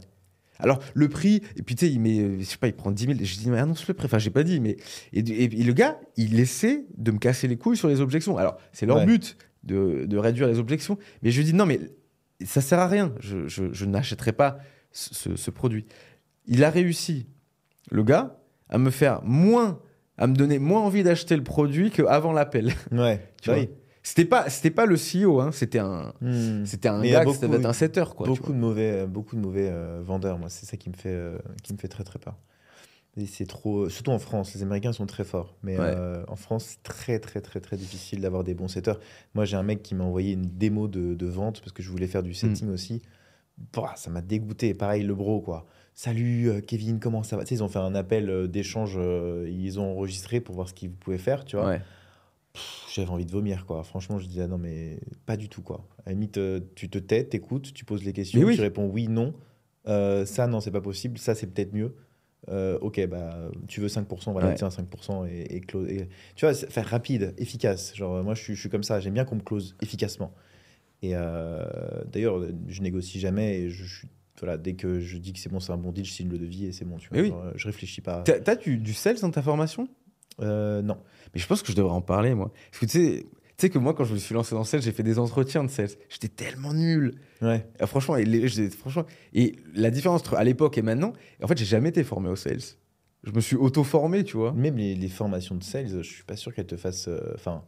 Alors, 0.58 0.80
le 0.94 1.08
prix, 1.08 1.42
et 1.56 1.62
puis 1.62 1.74
tu 1.76 1.86
sais, 1.86 1.92
il 1.92 2.00
met, 2.00 2.18
euh, 2.18 2.38
je 2.40 2.44
sais 2.44 2.56
pas, 2.56 2.66
il 2.66 2.72
prend 2.72 2.90
10 2.90 3.04
000. 3.04 3.18
Je 3.22 3.36
dis, 3.38 3.50
mais 3.50 3.58
annonce 3.58 3.86
le 3.86 3.92
prix. 3.94 4.06
Enfin, 4.06 4.18
j'ai 4.18 4.30
pas 4.30 4.42
dit, 4.42 4.58
mais. 4.58 4.76
Et, 5.12 5.20
et- 5.20 5.44
et 5.44 5.62
le 5.62 5.72
gars, 5.74 6.00
il 6.16 6.40
essaie 6.40 6.86
de 6.96 7.10
me 7.12 7.18
casser 7.18 7.46
les 7.46 7.56
couilles 7.56 7.76
sur 7.76 7.88
les 7.88 8.00
objections. 8.00 8.36
Alors, 8.38 8.56
c'est 8.72 8.86
leur 8.86 8.96
Ouais. 8.96 9.06
but 9.06 9.36
de, 9.64 10.06
de 10.06 10.16
réduire 10.16 10.48
les 10.48 10.58
objections. 10.58 10.98
Mais 11.22 11.30
je 11.30 11.36
lui 11.38 11.44
dis, 11.44 11.52
non, 11.54 11.66
mais 11.66 11.78
ça 12.44 12.60
sert 12.60 12.78
à 12.78 12.86
rien. 12.88 13.12
Je, 13.20 13.48
je- 13.48 13.72
je 13.72 13.84
n'achèterai 13.86 14.32
pas 14.32 14.58
ce, 14.92 15.50
produit. 15.50 15.86
Il 16.46 16.64
a 16.64 16.70
réussi, 16.70 17.26
le 17.90 18.02
gars, 18.02 18.38
à 18.68 18.78
me 18.78 18.90
faire 18.90 19.22
moins, 19.22 19.80
à 20.18 20.26
me 20.26 20.34
donner 20.34 20.58
moins 20.58 20.80
envie 20.80 21.02
d'acheter 21.02 21.36
le 21.36 21.42
produit 21.44 21.90
qu'avant 21.90 22.32
l'appel. 22.32 22.72
Ouais. 22.92 23.20
Tu 23.42 23.50
vois. 23.50 23.58
oui. 23.60 23.70
C'était 24.02 24.24
pas, 24.24 24.48
c'était 24.50 24.70
pas 24.70 24.86
le 24.86 24.94
CEO, 24.96 25.40
hein, 25.40 25.50
c'était 25.50 25.80
un, 25.80 26.12
Hmm. 26.20 26.64
c'était 26.64 26.86
un 26.88 27.00
Mais 27.00 27.10
gars, 27.10 27.24
c'était 27.32 27.66
un 27.66 27.72
setter, 27.72 28.04
quoi. 28.16 28.26
beaucoup 28.28 28.52
de 28.52 28.58
mauvais, 28.58 29.04
beaucoup 29.06 29.34
de 29.34 29.40
mauvais 29.40 29.68
euh, 29.68 30.00
vendeurs. 30.00 30.38
Moi, 30.38 30.48
c'est 30.48 30.64
ça 30.64 30.76
qui 30.76 30.90
me 30.90 30.94
fait, 30.94 31.08
euh, 31.10 31.38
qui 31.64 31.72
me 31.72 31.78
fait 31.78 31.88
très 31.88 32.04
très 32.04 32.20
peur. 32.20 32.36
C'est 33.24 33.46
trop, 33.46 33.88
surtout 33.88 34.10
en 34.10 34.18
France, 34.18 34.54
les 34.54 34.62
Américains 34.62 34.92
sont 34.92 35.06
très 35.06 35.24
forts, 35.24 35.56
mais 35.62 35.78
Ouais. 35.78 35.86
euh, 35.86 36.22
en 36.28 36.36
France, 36.36 36.64
c'est 36.72 36.82
très 36.82 37.18
très 37.18 37.40
très 37.40 37.60
très 37.60 37.78
difficile 37.78 38.20
d'avoir 38.20 38.44
des 38.44 38.52
bons 38.52 38.68
setters. 38.68 38.98
Moi, 39.34 39.46
j'ai 39.46 39.56
un 39.56 39.62
mec 39.62 39.82
qui 39.82 39.94
m'a 39.94 40.04
envoyé 40.04 40.32
une 40.34 40.42
démo 40.44 40.86
de, 40.86 41.14
de 41.14 41.26
vente 41.26 41.60
parce 41.60 41.72
que 41.72 41.82
je 41.82 41.90
voulais 41.90 42.08
faire 42.08 42.22
du 42.22 42.34
setting 42.34 42.68
aussi. 42.68 43.00
Bah, 43.72 43.94
ça 43.96 44.10
m'a 44.10 44.20
dégoûté. 44.20 44.74
Pareil, 44.74 45.02
le 45.02 45.14
bro 45.14 45.40
quoi. 45.40 45.64
Salut 45.94 46.50
euh, 46.50 46.60
Kevin, 46.60 47.00
comment 47.00 47.22
ça 47.22 47.38
va? 47.38 47.44
Tu 47.44 47.48
sais, 47.48 47.54
ils 47.54 47.62
ont 47.64 47.68
fait 47.68 47.78
un 47.78 47.94
appel 47.94 48.28
euh, 48.28 48.46
d'échange, 48.46 48.98
ils 49.48 49.80
ont 49.80 49.92
enregistré 49.92 50.40
pour 50.40 50.54
voir 50.54 50.68
ce 50.68 50.74
qu'ils 50.74 50.90
pouvaient 50.90 51.16
faire, 51.16 51.46
tu 51.46 51.56
vois. 51.56 51.68
Ouais. 51.68 51.80
J'avais 52.92 53.08
envie 53.08 53.24
de 53.24 53.32
vomir, 53.32 53.64
quoi. 53.64 53.82
Franchement, 53.82 54.18
je 54.18 54.26
disais, 54.26 54.42
ah 54.42 54.46
non, 54.46 54.58
mais 54.58 55.00
pas 55.24 55.38
du 55.38 55.48
tout, 55.48 55.62
quoi. 55.62 55.86
À 56.00 56.10
la 56.10 56.12
limite, 56.12 56.38
tu 56.74 56.90
te 56.90 56.98
tais, 56.98 57.24
t'écoutes, 57.24 57.72
tu 57.72 57.86
poses 57.86 58.04
les 58.04 58.12
questions, 58.12 58.42
oui. 58.42 58.56
tu 58.56 58.60
réponds 58.60 58.90
oui, 58.92 59.08
non. 59.08 59.32
Ça, 59.86 60.46
non, 60.46 60.60
c'est 60.60 60.70
pas 60.70 60.80
possible. 60.82 61.16
Ça, 61.18 61.34
c'est 61.34 61.46
peut-être 61.46 61.72
mieux. 61.72 61.94
Euh, 62.48 62.78
ok, 62.80 63.06
bah, 63.08 63.48
tu 63.66 63.80
veux 63.80 63.88
5%, 63.88 64.32
voilà, 64.32 64.48
Ouais. 64.48 64.54
tiens, 64.54 64.68
5%. 64.70 65.24
Et, 65.26 65.56
et, 65.56 65.60
close- 65.60 65.88
et- 65.90 66.08
tu 66.36 66.44
vois, 66.46 66.54
faire 66.54 66.86
rapide, 66.86 67.34
efficace. 67.38 67.94
Genre, 67.96 68.22
moi, 68.22 68.34
je 68.34 68.42
suis, 68.42 68.54
je 68.54 68.60
suis 68.60 68.68
comme 68.68 68.84
ça. 68.84 69.00
J'aime 69.00 69.14
bien 69.14 69.24
qu'on 69.24 69.36
me 69.36 69.40
close 69.40 69.74
efficacement. 69.82 70.32
Et 71.02 71.10
euh, 71.14 71.64
d'ailleurs, 72.12 72.40
je 72.68 72.82
négocie 72.82 73.18
jamais. 73.20 73.58
Et 73.60 73.70
je, 73.70 73.84
suis- 73.84 74.08
voilà, 74.38 74.56
dès 74.58 74.74
que 74.74 75.00
je 75.00 75.18
dis 75.18 75.32
que 75.32 75.38
c'est 75.38 75.48
bon, 75.50 75.60
c'est 75.60 75.72
un 75.72 75.76
bon 75.76 75.92
deal, 75.92 76.04
je 76.04 76.12
signe 76.12 76.28
le 76.30 76.38
devis 76.38 76.66
et 76.66 76.72
c'est 76.72 76.84
bon. 76.84 76.96
Tu 76.98 77.08
vois, 77.08 77.16
Mais 77.16 77.22
oui. 77.22 77.28
Genre, 77.30 77.44
je 77.56 77.66
réfléchis 77.66 78.00
pas. 78.00 78.22
T'as, 78.22 78.38
t'as 78.40 78.56
du, 78.56 78.76
du 78.78 78.94
sales 78.94 79.18
dans 79.20 79.30
ta 79.30 79.42
formation? 79.42 79.88
Euh, 80.40 80.82
non. 80.82 80.98
Mais 81.34 81.40
je 81.40 81.46
pense 81.46 81.62
que 81.62 81.72
je 81.72 81.76
devrais 81.76 81.92
en 81.94 82.00
parler, 82.02 82.34
moi. 82.34 82.52
Parce 82.70 82.80
que 82.80 82.86
tu 82.86 82.92
sais, 83.16 83.26
sais 83.58 83.70
que 83.70 83.78
moi, 83.78 83.94
quand 83.94 84.04
je 84.04 84.12
me 84.14 84.18
suis 84.18 84.34
lancé 84.34 84.54
dans 84.54 84.60
le 84.60 84.66
sales, 84.66 84.82
j'ai 84.82 84.92
fait 84.92 85.02
des 85.02 85.18
entretiens 85.18 85.64
de 85.64 85.70
sales. 85.70 85.90
J'étais 86.08 86.28
tellement 86.28 86.72
nul. 86.74 87.14
Ouais. 87.42 87.66
Et 87.80 87.86
franchement, 87.86 88.16
et, 88.16 88.24
les- 88.24 88.48
franchement, 88.70 89.04
et 89.34 89.56
la 89.74 89.90
différence 89.90 90.20
entre 90.20 90.34
à 90.34 90.44
l'époque 90.44 90.76
et 90.78 90.82
maintenant, 90.82 91.12
en 91.42 91.46
fait, 91.46 91.56
j'ai 91.58 91.64
jamais 91.64 91.88
été 91.90 92.04
formé 92.04 92.28
au 92.28 92.36
sales. 92.36 92.60
Je 93.24 93.32
me 93.32 93.40
suis 93.40 93.56
auto-formé, 93.56 94.22
tu 94.24 94.36
vois. 94.36 94.52
Même 94.52 94.76
les, 94.76 94.94
les 94.94 95.08
formations 95.08 95.54
de 95.56 95.64
sales, 95.64 95.88
je 95.88 96.02
suis 96.02 96.22
pas 96.24 96.36
sûr 96.36 96.54
qu'elles 96.54 96.66
te 96.66 96.76
fassent. 96.76 97.08
euh, 97.08 97.32
Enfin, 97.34 97.64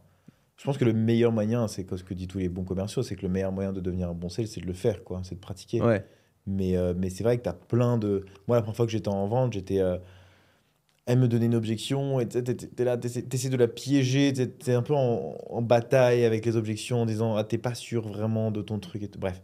je 0.57 0.63
pense 0.63 0.77
que 0.77 0.85
le 0.85 0.93
meilleur 0.93 1.31
moyen, 1.31 1.67
c'est 1.67 1.85
ce 1.95 2.03
que 2.03 2.13
disent 2.13 2.27
tous 2.27 2.37
les 2.37 2.49
bons 2.49 2.63
commerciaux, 2.63 3.01
c'est 3.03 3.15
que 3.15 3.23
le 3.23 3.29
meilleur 3.29 3.51
moyen 3.51 3.73
de 3.73 3.79
devenir 3.81 4.09
un 4.09 4.13
bon 4.13 4.29
sales, 4.29 4.47
c'est 4.47 4.61
de 4.61 4.65
le 4.67 4.73
faire, 4.73 5.03
quoi, 5.03 5.21
c'est 5.23 5.35
de 5.35 5.39
pratiquer. 5.39 5.81
Ouais. 5.81 6.05
Mais, 6.47 6.77
euh, 6.77 6.93
mais 6.97 7.09
c'est 7.09 7.23
vrai 7.23 7.37
que 7.37 7.43
tu 7.43 7.49
as 7.49 7.53
plein 7.53 7.97
de. 7.97 8.25
Moi, 8.47 8.57
la 8.57 8.61
première 8.61 8.75
fois 8.75 8.85
que 8.85 8.91
j'étais 8.91 9.09
en 9.09 9.27
vente, 9.27 9.53
j'étais. 9.53 9.79
euh, 9.79 9.97
Elle 11.11 11.17
me 11.17 11.27
donnait 11.27 11.47
une 11.47 11.55
objection, 11.55 12.19
et 12.19 12.27
tu 12.27 12.37
es 12.37 12.83
là, 12.83 12.95
tu 12.95 13.07
essaies 13.07 13.49
de 13.49 13.57
la 13.57 13.67
piéger, 13.67 14.31
tu 14.31 14.69
es 14.69 14.73
un 14.75 14.83
peu 14.83 14.93
en, 14.93 15.35
en 15.49 15.61
bataille 15.63 16.23
avec 16.23 16.45
les 16.45 16.55
objections 16.55 17.01
en 17.01 17.05
disant 17.07 17.35
Ah, 17.35 17.43
t'es 17.43 17.57
pas 17.57 17.73
sûr 17.73 18.07
vraiment 18.07 18.51
de 18.51 18.61
ton 18.61 18.77
truc. 18.77 19.01
Et 19.01 19.07
tout. 19.07 19.17
Bref. 19.17 19.41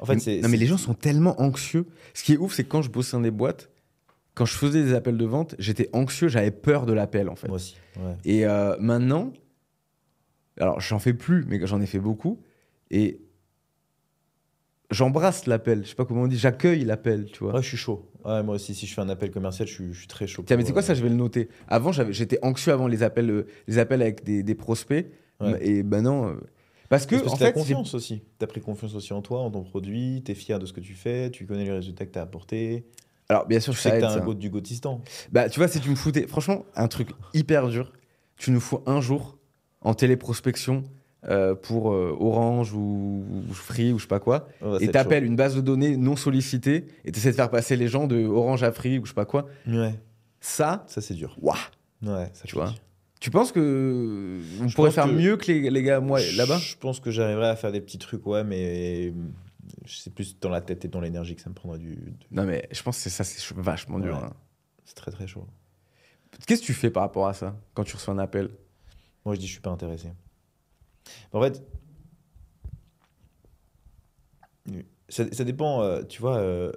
En 0.00 0.06
fait, 0.06 0.18
c'est. 0.18 0.40
non, 0.40 0.48
mais 0.48 0.56
les 0.56 0.66
gens 0.66 0.78
sont 0.78 0.94
tellement 0.94 1.40
anxieux. 1.40 1.86
Ce 2.14 2.24
qui 2.24 2.32
est 2.32 2.36
ouf, 2.36 2.54
c'est 2.54 2.64
que 2.64 2.68
quand 2.68 2.82
je 2.82 2.90
bossais 2.90 3.16
dans 3.16 3.20
des 3.20 3.30
boîtes, 3.30 3.70
quand 4.34 4.44
je 4.44 4.56
faisais 4.56 4.82
des 4.82 4.92
appels 4.92 5.16
de 5.16 5.24
vente, 5.24 5.54
j'étais 5.60 5.88
anxieux, 5.92 6.26
j'avais 6.26 6.50
peur 6.50 6.84
de 6.84 6.92
l'appel, 6.92 7.28
en 7.28 7.36
fait. 7.36 7.46
Moi 7.46 7.56
aussi. 7.58 7.76
Ouais. 7.96 8.16
Et 8.24 8.44
euh, 8.44 8.76
maintenant, 8.80 9.32
alors 10.58 10.80
j'en 10.80 10.98
fais 10.98 11.14
plus, 11.14 11.44
mais 11.46 11.64
j'en 11.64 11.80
ai 11.80 11.86
fait 11.86 12.00
beaucoup. 12.00 12.40
Et 12.90 13.20
j'embrasse 14.92 15.46
l'appel. 15.46 15.82
Je 15.84 15.88
sais 15.90 15.94
pas 15.94 16.04
comment 16.04 16.22
on 16.22 16.26
dit, 16.28 16.38
j'accueille 16.38 16.84
l'appel, 16.84 17.26
tu 17.32 17.44
vois. 17.44 17.54
Ouais, 17.54 17.62
je 17.62 17.68
suis 17.68 17.76
chaud. 17.76 18.08
Ouais, 18.24 18.42
moi 18.42 18.54
aussi, 18.54 18.74
si 18.74 18.86
je 18.86 18.94
fais 18.94 19.00
un 19.00 19.08
appel 19.08 19.30
commercial, 19.30 19.66
je 19.66 19.72
suis, 19.74 19.92
je 19.92 19.98
suis 19.98 20.06
très 20.08 20.26
chaud. 20.26 20.44
Tiens, 20.46 20.56
mais 20.56 20.64
c'est 20.64 20.72
quoi 20.72 20.82
euh, 20.82 20.84
ça 20.84 20.94
Je 20.94 21.02
vais 21.02 21.08
le 21.08 21.16
noter. 21.16 21.48
Avant, 21.68 21.90
j'étais 21.92 22.38
anxieux 22.42 22.72
avant 22.72 22.86
les 22.86 23.02
appels, 23.02 23.30
euh, 23.30 23.46
les 23.66 23.78
appels 23.78 24.02
avec 24.02 24.22
des, 24.24 24.42
des 24.42 24.54
prospects. 24.54 25.10
Ouais. 25.40 25.58
Et 25.66 25.82
ben 25.82 26.02
non. 26.02 26.28
euh, 26.28 26.34
parce 26.88 27.06
que, 27.06 27.16
Parce 27.16 27.26
que 27.26 27.30
en 27.30 27.36
tu 27.38 27.42
as 27.42 27.46
fait, 27.48 27.52
confiance 27.54 27.94
aussi. 27.94 28.22
Tu 28.38 28.44
as 28.44 28.46
pris 28.46 28.60
confiance 28.60 28.94
aussi 28.94 29.12
en 29.12 29.22
toi, 29.22 29.40
en 29.40 29.50
ton 29.50 29.62
produit, 29.64 30.22
tu 30.24 30.32
es 30.32 30.34
fier 30.34 30.58
de 30.58 30.66
ce 30.66 30.72
que 30.72 30.80
tu 30.80 30.92
fais, 30.94 31.30
tu 31.30 31.46
connais 31.46 31.64
les 31.64 31.72
résultats 31.72 32.04
que 32.06 32.12
tu 32.12 32.18
as 32.18 32.22
apportés. 32.22 32.84
alors 33.30 33.46
bien 33.46 33.58
sûr, 33.60 33.72
Tu 33.72 33.80
ça 33.80 33.90
sais 33.90 33.96
que 33.98 34.02
tu 34.02 34.06
un 34.12 34.20
goût 34.20 34.34
du 34.34 34.50
gotistan. 34.50 35.00
Bah, 35.32 35.48
tu 35.48 35.58
vois, 35.58 35.68
si 35.68 35.80
tu 35.80 35.88
me 35.88 35.94
foutais, 35.96 36.26
franchement, 36.26 36.64
un 36.76 36.86
truc 36.88 37.08
hyper 37.34 37.68
dur, 37.68 37.92
tu 38.36 38.50
nous 38.50 38.60
fous 38.60 38.80
un 38.86 39.00
jour 39.00 39.38
en 39.80 39.94
téléprospection 39.94 40.84
euh, 41.28 41.54
pour 41.54 41.92
euh, 41.92 42.16
Orange 42.18 42.72
ou, 42.72 43.24
ou 43.48 43.52
Free 43.52 43.92
ou 43.92 43.98
je 43.98 44.02
sais 44.04 44.08
pas 44.08 44.18
quoi, 44.20 44.48
Oh, 44.60 44.76
et 44.80 44.88
t'appelles 44.88 45.24
une 45.24 45.36
base 45.36 45.54
de 45.54 45.60
données 45.60 45.96
non 45.96 46.16
sollicitée 46.16 46.86
et 47.04 47.12
t'essaies 47.12 47.30
de 47.30 47.36
faire 47.36 47.50
passer 47.50 47.76
les 47.76 47.86
gens 47.88 48.06
de 48.06 48.24
Orange 48.26 48.62
à 48.64 48.72
Free 48.72 48.98
ou 48.98 49.04
je 49.04 49.10
sais 49.10 49.14
pas 49.14 49.24
quoi. 49.24 49.46
Ouais, 49.68 49.94
ça, 50.40 50.84
ça 50.88 51.00
c'est 51.00 51.14
dur. 51.14 51.36
waouh 51.40 51.56
Ouais, 52.02 52.28
ça 52.34 52.44
Tu. 52.46 52.56
Tu 53.20 53.30
penses 53.30 53.52
que 53.52 54.40
on 54.60 54.66
Je 54.66 54.74
pourrait 54.74 54.90
faire 54.90 55.04
que- 55.06 55.10
mieux 55.12 55.36
que 55.36 55.52
les, 55.52 55.70
les 55.70 55.82
gars 55.84 56.00
moi 56.00 56.18
là-bas? 56.36 56.58
Je 56.58 56.74
pense 56.76 56.98
que 56.98 57.12
j'arriverai 57.12 57.48
à 57.50 57.54
faire 57.56 57.70
des 57.70 57.80
petits 57.80 57.98
trucs, 57.98 58.26
ouais, 58.26 58.42
mais 58.42 59.12
c'est 59.86 60.12
plus 60.12 60.36
dans 60.40 60.48
la 60.50 60.60
tête 60.60 60.84
et 60.84 60.88
dans 60.88 61.00
l'énergie 61.00 61.36
que 61.36 61.40
ça 61.42 61.48
me 61.48 61.54
prendra 61.54 61.78
du. 61.78 61.94
du- 61.94 62.12
Non 62.32 62.44
mais 62.44 62.68
je 62.72 62.82
pense 62.82 63.00
que 63.02 63.08
ça, 63.10 63.22
c'est 63.22 63.38
ch- 63.38 63.52
vachement 63.56 64.00
dur. 64.00 64.16
Ouais. 64.16 64.24
hein. 64.24 64.32
C'est 64.84 64.96
très 64.96 65.12
très 65.12 65.28
chaud. 65.28 65.46
Qu'est-ce 66.46 66.62
que 66.62 66.66
tu 66.66 66.72
fais 66.74 66.90
par 66.90 67.04
rapport 67.04 67.28
à 67.28 67.34
ça 67.34 67.54
quand 67.74 67.84
tu 67.84 67.94
reçois 67.94 68.12
un 68.14 68.18
appel? 68.18 68.50
Moi, 69.24 69.36
je 69.36 69.40
dis, 69.40 69.46
je 69.46 69.52
suis 69.52 69.60
pas 69.60 69.70
intéressé. 69.70 70.08
En 71.32 71.40
fait, 71.42 71.62
ça, 75.08 75.24
ça 75.32 75.44
dépend. 75.44 75.82
euh, 75.82 76.02
tu 76.02 76.20
vois, 76.20 76.36
euh, 76.38 76.72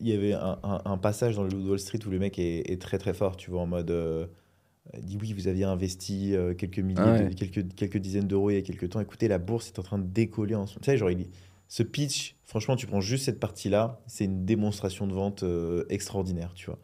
il 0.00 0.08
y 0.08 0.12
avait 0.12 0.32
un, 0.32 0.58
un- 0.62 0.82
un 0.84 0.98
passage 0.98 1.36
dans 1.36 1.44
le 1.44 1.54
Wall 1.54 1.78
Street 1.78 2.00
où 2.06 2.10
le 2.10 2.18
mec 2.18 2.38
est, 2.38 2.70
est 2.70 2.80
très 2.80 2.98
très 2.98 3.14
fort. 3.14 3.36
Tu 3.36 3.50
vois, 3.50 3.60
en 3.62 3.66
mode. 3.66 3.90
euh, 3.90 4.26
il 4.94 5.04
dit 5.04 5.18
oui, 5.20 5.32
vous 5.34 5.46
aviez 5.46 5.64
investi 5.64 6.34
euh, 6.34 6.54
quelques 6.54 6.78
milliers, 6.80 7.00
Ah 7.02 7.12
ouais. 7.12 7.28
de- 7.28 7.34
quelques, 7.34 7.74
quelques 7.74 7.98
dizaines 7.98 8.26
d'euros 8.26 8.50
il 8.50 8.54
y 8.54 8.58
a 8.58 8.62
quelques 8.62 8.88
temps. 8.90 9.00
Écoutez, 9.00 9.28
la 9.28 9.38
bourse 9.38 9.68
est 9.68 9.78
en 9.78 9.82
train 9.82 9.98
de 9.98 10.06
décoller 10.06 10.54
en 10.56 10.66
ce 10.66 10.72
moment. 10.74 10.80
Tu 10.82 10.90
sais, 10.90 10.96
genre, 10.96 11.10
il 11.10 11.28
ce 11.68 11.84
pitch, 11.84 12.34
franchement, 12.44 12.74
tu 12.74 12.88
prends 12.88 13.00
juste 13.00 13.24
cette 13.26 13.38
partie-là, 13.38 14.00
c'est 14.08 14.24
une 14.24 14.44
démonstration 14.44 15.06
de 15.06 15.12
vente 15.12 15.44
extraordinaire, 15.88 16.52
tu 16.54 16.66
vois. 16.66 16.80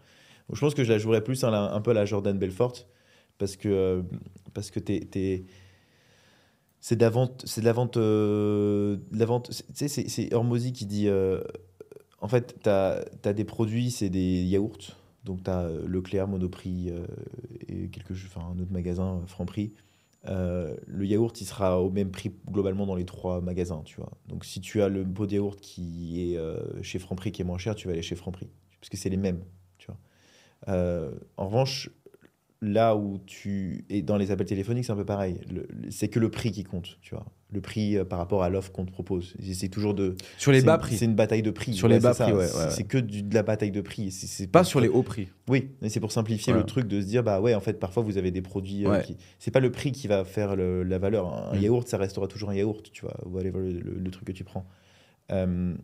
Donc, 0.49 0.55
je 0.55 0.61
pense 0.61 0.75
que 0.75 0.85
je 0.85 0.93
la 0.93 0.99
jouerais 0.99 1.25
plus 1.25 1.43
un 1.43 1.81
peu 1.81 1.91
à 1.91 1.95
la 1.95 2.05
Jordan 2.05 2.39
Belfort, 2.39 2.87
parce 3.37 3.57
que, 3.57 4.05
parce 4.55 4.71
que 4.71 4.79
t'es- 4.79 5.45
c'est 6.87 6.95
de 6.95 7.03
la 7.03 7.11
vente, 7.11 7.43
c'est 7.45 7.63
de 7.63 7.67
la 7.67 7.73
vente, 7.73 7.97
euh, 7.97 8.97
c'est- 9.11 10.33
Hormozy 10.33 10.73
qui 10.73 10.87
dit, 10.87 11.09
euh, 11.09 11.41
en 12.21 12.29
fait, 12.29 12.55
tu 12.63 12.69
as, 12.69 13.33
des 13.33 13.45
produits, 13.45 13.91
c'est 13.91 14.09
des 14.09 14.45
yaourts, 14.45 14.97
donc 15.25 15.43
tu 15.43 15.51
as 15.51 15.69
Leclerc, 15.85 16.29
Monoprix 16.29 16.91
euh, 16.91 17.05
et 17.67 17.89
quelque 17.89 18.15
chose, 18.15 18.31
enfin 18.33 18.53
un 18.55 18.61
autre 18.61 18.71
magasin, 18.71 19.17
euh, 19.17 19.27
Franprix. 19.27 19.73
Euh, 20.29 20.77
le 20.87 21.05
yaourt, 21.07 21.41
il 21.41 21.47
sera 21.47 21.83
au 21.83 21.91
même 21.91 22.13
prix 22.13 22.31
globalement 22.49 22.87
dans 22.87 22.95
les 22.95 23.05
trois 23.05 23.41
magasins, 23.41 23.83
tu 23.85 23.97
vois. 23.97 24.13
Donc 24.29 24.45
si 24.45 24.61
tu 24.61 24.81
as 24.81 24.89
le 24.89 25.05
pot 25.05 25.27
de 25.27 25.35
yaourt 25.35 25.59
qui 25.61 26.31
est 26.31 26.37
euh, 26.37 26.81
chez 26.85 27.01
Franprix 27.01 27.33
qui 27.33 27.43
est 27.43 27.45
moins 27.45 27.59
cher, 27.59 27.75
tu 27.75 27.89
vas 27.89 27.95
aller 27.95 28.03
chez 28.03 28.15
Franprix, 28.15 28.49
parce 28.79 28.91
que 28.91 28.97
c'est 28.97 29.11
les 29.11 29.17
mêmes, 29.17 29.43
tu 29.79 29.89
vois. 29.89 29.99
Euh, 30.69 31.11
en 31.37 31.47
revanche, 31.47 31.91
là 32.63 32.97
où 32.97 33.19
tu 33.27 33.85
et 33.91 34.01
dans 34.03 34.17
les 34.17 34.31
appels 34.31 34.47
téléphoniques 34.47 34.85
c'est 34.87 34.93
un 34.93 34.97
peu 34.97 35.05
pareil. 35.05 35.39
C'est 35.91 36.09
que 36.09 36.19
le 36.19 36.31
prix 36.31 36.53
qui 36.53 36.65
compte 36.65 36.99
tu 37.03 37.15
vois. 37.15 37.27
Le 37.53 37.61
prix 37.61 37.97
euh, 37.97 38.05
par 38.05 38.19
rapport 38.19 38.43
à 38.43 38.49
l'offre 38.49 38.73
qu'on 38.73 38.85
te 38.87 38.91
propose. 38.91 39.35
C'est 39.53 39.69
toujours 39.69 39.95
de 39.95 40.17
Sur 40.39 40.51
les 40.53 40.63
bas 40.63 40.79
prix, 40.79 40.97
c'est 40.97 41.05
une 41.05 41.15
bataille 41.15 41.43
de 41.43 41.51
prix. 41.51 41.75
Sur 41.75 41.87
les 41.87 42.01
bas 42.01 42.13
prix, 42.15 42.33
ouais, 42.33 42.47
C'est- 42.49 42.57
ouais, 42.59 42.65
ouais. 42.65 42.71
c'est 42.71 42.85
que 42.85 42.99
du- 42.99 43.23
de 43.23 43.35
la 43.35 43.43
bataille 43.43 43.71
de 43.71 43.81
prix. 43.83 44.11
C'est- 44.11 44.47
pas 44.51 44.65
sur 44.65 44.81
les 44.81 44.89
hauts 44.89 45.03
prix. 45.03 45.29
oui 45.49 45.71
mais 45.83 45.89
c'est 45.91 46.01
pour 46.01 46.13
simplifier 46.13 46.53
le 46.55 46.65
truc 46.65 46.89
de 46.89 47.01
se 47.01 47.07
dire 47.07 47.23
bah 47.23 47.41
ouais 47.41 47.55
en 47.55 47.61
fait 47.61 47.79
parfois 47.79 48.03
vous 48.03 48.17
avez 48.19 48.31
des 48.31 48.43
produits 48.43 48.87
euh, 48.87 49.01
qui 49.01 49.17
c'est 49.39 49.51
pas 49.53 49.61
le 49.61 49.71
prix 49.71 49.93
qui 49.93 50.09
va 50.09 50.25
faire 50.25 50.57
le- 50.57 50.83
la 50.83 50.99
valeur. 50.99 51.53
Un 51.53 51.57
Mm. 51.57 51.61
yaourt 51.63 51.87
ça 51.89 51.99
restera 51.99 52.27
toujours 52.27 52.51
un 52.51 52.55
yaourt 52.55 52.91
tu 52.91 53.03
vois 53.03 53.17
whatever 53.27 53.61
le, 53.61 53.81
le- 53.81 53.99
le 53.99 54.11
truc 54.11 54.27
que 54.29 54.33
tu 54.33 54.45
prends. 54.45 54.67
Euh, 55.31 55.75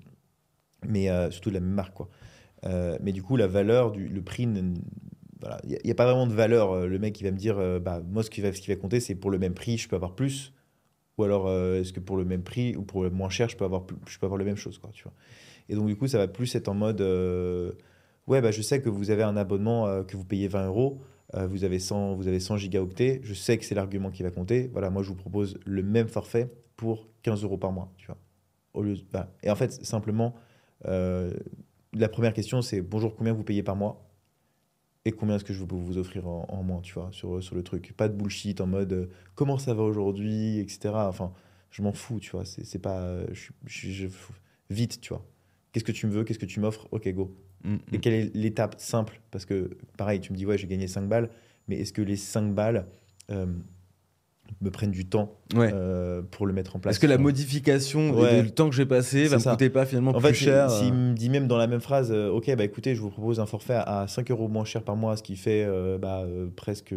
mais 0.88 1.10
euh, 1.10 1.30
surtout 1.30 1.50
de 1.50 1.54
la 1.54 1.60
même 1.60 1.74
marque 1.74 1.94
quoi. 1.94 2.08
Mais 3.02 3.12
du 3.12 3.22
coup 3.22 3.36
la 3.36 3.46
valeur 3.46 3.92
du 3.92 4.08
le 4.08 4.22
prix 4.22 4.48
il 5.64 5.78
n'y 5.84 5.90
a, 5.90 5.94
pas 5.94 6.04
vraiment 6.04 6.26
de 6.26 6.34
valeur 6.34 6.72
Euh, 6.72 6.86
le 6.86 6.98
mec 6.98 7.20
il 7.20 7.24
va 7.24 7.30
me 7.30 7.36
dire 7.36 7.58
euh, 7.58 7.78
bah 7.78 8.02
moi 8.06 8.22
ce 8.22 8.30
qui 8.30 8.40
va 8.40 8.52
ce 8.52 8.60
qui 8.60 8.68
va 8.68 8.76
compter 8.76 9.00
c'est 9.00 9.14
pour 9.14 9.30
le 9.30 9.38
même 9.38 9.54
prix 9.54 9.78
je 9.78 9.88
peux 9.88 9.96
avoir 9.96 10.14
plus. 10.14 10.52
Ou 11.18 11.24
alors 11.24 11.46
euh, 11.46 11.80
est-ce 11.80 11.92
que 11.92 12.00
pour 12.00 12.16
le 12.16 12.24
même 12.24 12.42
prix 12.42 12.76
ou 12.76 12.82
pour 12.82 13.02
le 13.02 13.10
moins 13.10 13.28
cher 13.28 13.48
je 13.48 13.56
peux 13.56 13.64
avoir 13.64 13.86
je 14.06 14.18
peux 14.18 14.26
avoir 14.26 14.38
la 14.38 14.44
même 14.44 14.56
chose 14.56 14.78
quoi 14.78 14.90
tu 14.92 15.04
vois. 15.04 15.12
Et 15.68 15.74
donc 15.74 15.86
du 15.86 15.96
coup 15.96 16.06
ça 16.06 16.18
va 16.18 16.28
plus 16.28 16.54
être 16.54 16.68
en 16.68 16.74
mode 16.74 17.00
ouais 18.26 18.40
bah 18.40 18.50
je 18.50 18.62
sais 18.62 18.80
que 18.80 18.88
vous 18.88 19.10
avez 19.10 19.22
un 19.22 19.36
abonnement 19.36 20.04
que 20.04 20.16
vous 20.16 20.24
payez 20.24 20.48
20 20.48 20.66
euros 20.66 21.00
vous 21.34 21.64
avez 21.64 21.78
100 21.78 22.14
vous 22.14 22.28
avez 22.28 22.40
100 22.40 22.56
gigaoctets 22.58 23.20
je 23.22 23.34
sais 23.34 23.58
que 23.58 23.64
c'est 23.64 23.74
l'argument 23.74 24.10
qui 24.10 24.22
va 24.22 24.30
compter 24.30 24.68
voilà 24.72 24.90
moi 24.90 25.02
je 25.02 25.08
vous 25.08 25.14
propose 25.14 25.58
le 25.64 25.82
même 25.82 26.08
forfait 26.08 26.50
pour 26.76 27.08
15 27.22 27.44
euros 27.44 27.58
par 27.58 27.72
mois 27.72 27.92
tu 27.96 28.06
vois. 28.06 28.18
Voilà. 28.74 29.30
et 29.42 29.50
en 29.50 29.56
fait 29.56 29.84
simplement 29.84 30.34
la 30.84 32.08
première 32.08 32.32
question 32.32 32.62
c'est 32.62 32.80
bonjour 32.80 33.14
combien 33.14 33.32
vous 33.32 33.44
payez 33.44 33.62
par 33.62 33.76
mois? 33.76 34.11
Et 35.04 35.12
combien 35.12 35.36
est-ce 35.36 35.44
que 35.44 35.52
je 35.52 35.64
peux 35.64 35.74
vous 35.74 35.98
offrir 35.98 36.28
en, 36.28 36.46
en 36.48 36.62
moins, 36.62 36.80
tu 36.80 36.94
vois, 36.94 37.08
sur, 37.12 37.42
sur 37.42 37.54
le 37.56 37.62
truc? 37.62 37.92
Pas 37.96 38.08
de 38.08 38.14
bullshit 38.14 38.60
en 38.60 38.66
mode 38.66 38.92
euh, 38.92 39.06
comment 39.34 39.58
ça 39.58 39.74
va 39.74 39.82
aujourd'hui, 39.82 40.58
etc. 40.60 41.08
Enfin, 41.08 41.32
je 41.70 41.82
m'en 41.82 41.92
fous, 41.92 42.20
tu 42.20 42.30
vois. 42.32 42.44
C'est 42.44 42.64
c'est 42.64 42.78
pas. 42.78 43.00
euh, 43.02 43.26
je, 43.32 43.40
suis- 43.40 43.54
je, 43.66 43.72
suis- 43.78 43.92
je- 43.94 44.08
vite, 44.70 45.00
tu 45.00 45.10
vois. 45.10 45.24
Qu'est-ce 45.72 45.84
que 45.84 45.92
tu 45.92 46.06
me 46.06 46.12
veux? 46.12 46.24
Qu'est-ce 46.24 46.38
que 46.38 46.46
tu 46.46 46.60
m'offres? 46.60 46.86
Ok, 46.92 47.08
go. 47.12 47.36
Mm, 47.64 47.76
Et 47.92 47.98
mm. 47.98 48.00
quelle 48.00 48.14
est 48.14 48.34
l'étape 48.36 48.76
simple? 48.78 49.20
Parce 49.30 49.44
que, 49.44 49.76
pareil, 49.96 50.20
tu 50.20 50.32
me 50.32 50.36
dis, 50.38 50.46
ouais, 50.46 50.58
j'ai 50.58 50.66
gagné 50.66 50.86
5 50.88 51.08
balles, 51.08 51.30
mais 51.68 51.78
est-ce 51.78 51.92
que 51.92 52.02
les 52.02 52.16
5 52.16 52.54
balles 52.54 52.86
euh, 53.30 53.46
me 54.60 54.70
prennent 54.70 54.90
du 54.90 55.06
temps 55.06 55.38
Ouais. 55.54 55.70
euh, 55.72 56.22
pour 56.22 56.46
le 56.46 56.52
mettre 56.52 56.76
en 56.76 56.78
place 56.78 56.94
Est-ce 56.94 57.00
que 57.00 57.06
la 57.06 57.18
modification 57.18 58.10
Ouais. 58.12 58.38
et 58.38 58.42
le 58.42 58.50
temps 58.50 58.68
que 58.68 58.76
j'ai 58.76 58.86
passé 58.86 59.24
va 59.26 59.36
me 59.36 59.40
ça. 59.42 59.50
coûter 59.52 59.70
pas 59.70 59.86
finalement 59.86 60.10
en 60.12 60.18
plus 60.20 60.28
fait, 60.28 60.34
cher 60.34 60.70
s'il 60.70 60.92
euh, 60.92 61.10
me 61.10 61.14
dit 61.14 61.30
même 61.30 61.48
dans 61.48 61.56
la 61.56 61.66
même 61.66 61.80
phrase, 61.80 62.12
euh, 62.12 62.28
ok, 62.30 62.54
bah 62.56 62.64
écoutez, 62.64 62.94
je 62.94 63.00
vous 63.00 63.10
propose 63.10 63.40
un 63.40 63.46
forfait 63.46 63.74
à 63.74 64.06
5 64.06 64.30
euros 64.30 64.48
moins 64.48 64.64
cher 64.64 64.82
par 64.84 64.94
mois, 64.94 65.16
ce 65.16 65.22
qui 65.22 65.36
fait 65.36 65.64
euh, 65.64 65.98
bah, 65.98 66.24
presque 66.54 66.94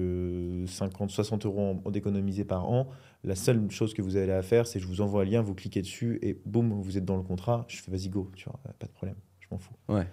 50, 0.68 1.10
60 1.10 1.46
euros 1.46 1.82
d'économiser 1.92 2.44
par 2.46 2.70
an. 2.70 2.88
La 3.24 3.36
seule 3.36 3.70
chose 3.72 3.94
que 3.94 4.02
vous 4.02 4.16
avez 4.18 4.32
à 4.32 4.42
faire, 4.44 4.68
c'est 4.68 4.80
je 4.80 4.86
vous 4.86 5.02
envoie 5.02 5.24
un 5.24 5.26
lien, 5.26 5.42
vous 5.42 5.56
cliquez 5.56 5.82
dessus 5.82 6.20
et 6.22 6.38
boum, 6.46 6.72
vous 6.82 6.98
êtes 6.98 7.06
dans 7.06 7.18
le 7.18 7.24
contrat. 7.24 7.66
Je 7.68 7.78
fais 7.82 7.90
vas-y 7.92 8.10
go, 8.10 8.30
tu 8.36 8.46
vois, 8.46 8.60
pas 8.78 8.86
de 8.86 8.92
problème, 8.92 9.16
je 9.40 9.48
m'en 9.50 9.58
fous. 9.58 9.74
Ouais. 9.90 10.06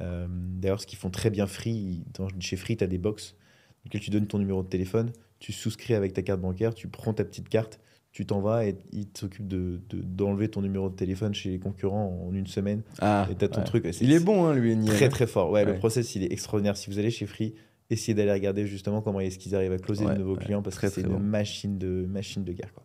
D'ailleurs, 0.00 0.80
ce 0.80 0.86
qu'ils 0.86 0.98
font 0.98 1.10
très 1.10 1.30
bien 1.30 1.46
Free, 1.46 2.04
dans- 2.18 2.28
chez 2.40 2.56
Free, 2.56 2.76
tu 2.76 2.84
as 2.84 2.86
des 2.86 2.98
box 2.98 3.34
dans 3.34 3.84
lesquelles 3.86 4.00
tu 4.02 4.10
donnes 4.10 4.26
ton 4.26 4.38
numéro 4.38 4.62
de 4.62 4.68
téléphone, 4.68 5.10
tu 5.38 5.52
souscris 5.52 5.94
avec 5.94 6.12
ta 6.12 6.22
carte 6.22 6.40
bancaire, 6.40 6.74
tu 6.74 6.88
prends 6.88 7.12
ta 7.12 7.24
petite 7.24 7.48
carte, 7.48 7.78
tu 8.10 8.26
t'en 8.26 8.40
vas 8.40 8.66
et 8.66 8.76
ils 8.92 9.06
s'occupent 9.16 9.46
de- 9.48 9.80
de- 9.90 10.00
d'enlever 10.02 10.48
ton 10.48 10.62
numéro 10.62 10.88
de 10.88 10.94
téléphone 10.96 11.34
chez 11.34 11.50
les 11.50 11.58
concurrents 11.58 12.26
en 12.28 12.34
une 12.34 12.46
semaine. 12.46 12.82
Ah, 13.00 13.28
Et 13.30 13.34
t'as 13.34 13.48
ton 13.48 13.60
ouais. 13.60 13.64
truc. 13.66 13.88
Il 14.00 14.12
est 14.12 14.20
bon, 14.20 14.46
hein, 14.46 14.54
lui, 14.54 14.74
Niel. 14.76 14.94
Très 14.94 15.08
très 15.08 15.26
fort. 15.26 15.50
Ouais, 15.50 15.64
Ouais. 15.64 15.72
le 15.72 15.78
process 15.78 16.14
il 16.16 16.24
est 16.24 16.32
extraordinaire. 16.32 16.76
Si 16.76 16.90
vous 16.90 16.98
allez 16.98 17.10
chez 17.10 17.26
Free, 17.26 17.54
essayez 17.90 18.14
d'aller 18.14 18.32
regarder 18.32 18.66
justement 18.66 19.00
comment 19.02 19.20
est-ce 19.20 19.38
qu'ils 19.38 19.54
arrivent 19.54 19.72
à 19.72 19.78
closer 19.78 20.04
de 20.06 20.14
nouveaux 20.14 20.36
clients 20.36 20.62
parce 20.62 20.76
Très, 20.76 20.88
que 20.88 20.94
c'est 20.94 21.00
une 21.02 21.08
bon. 21.08 21.18
machine 21.20 21.78
de 21.78 22.06
machine 22.08 22.42
de 22.44 22.52
guerre. 22.52 22.72
Quoi. 22.74 22.82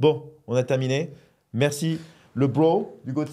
Bon, 0.00 0.24
on 0.46 0.54
a 0.54 0.62
terminé. 0.62 1.10
Merci 1.52 1.98
le 2.34 2.46
bro 2.46 2.98
du 3.04 3.12
boss 3.12 3.28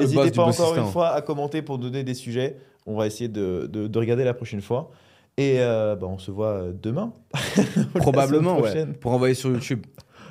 N'hésitez 0.00 0.30
pas 0.32 0.44
encore 0.46 0.76
une 0.76 0.90
fois 0.90 1.10
à 1.10 1.22
commenter 1.22 1.62
pour 1.62 1.78
donner 1.78 2.02
des 2.02 2.14
sujets. 2.14 2.56
On 2.86 2.96
va 2.96 3.06
essayer 3.06 3.28
de, 3.28 3.68
de- 3.72 3.86
de 3.86 3.98
regarder 3.98 4.24
la 4.24 4.34
prochaine 4.34 4.60
fois. 4.62 4.90
Et 5.38 5.56
euh, 5.60 5.96
bah, 5.96 6.06
on 6.06 6.18
se 6.18 6.30
voit 6.30 6.68
demain. 6.72 7.12
Ou 7.34 7.38
la 7.94 8.00
Probablement, 8.00 8.60
ouais. 8.60 8.86
Pour 8.86 9.12
envoyer 9.12 9.34
sur 9.34 9.50
YouTube. 9.50 9.84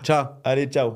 Ciao 0.04 0.26
Allez, 0.44 0.68
ciao. 0.68 0.96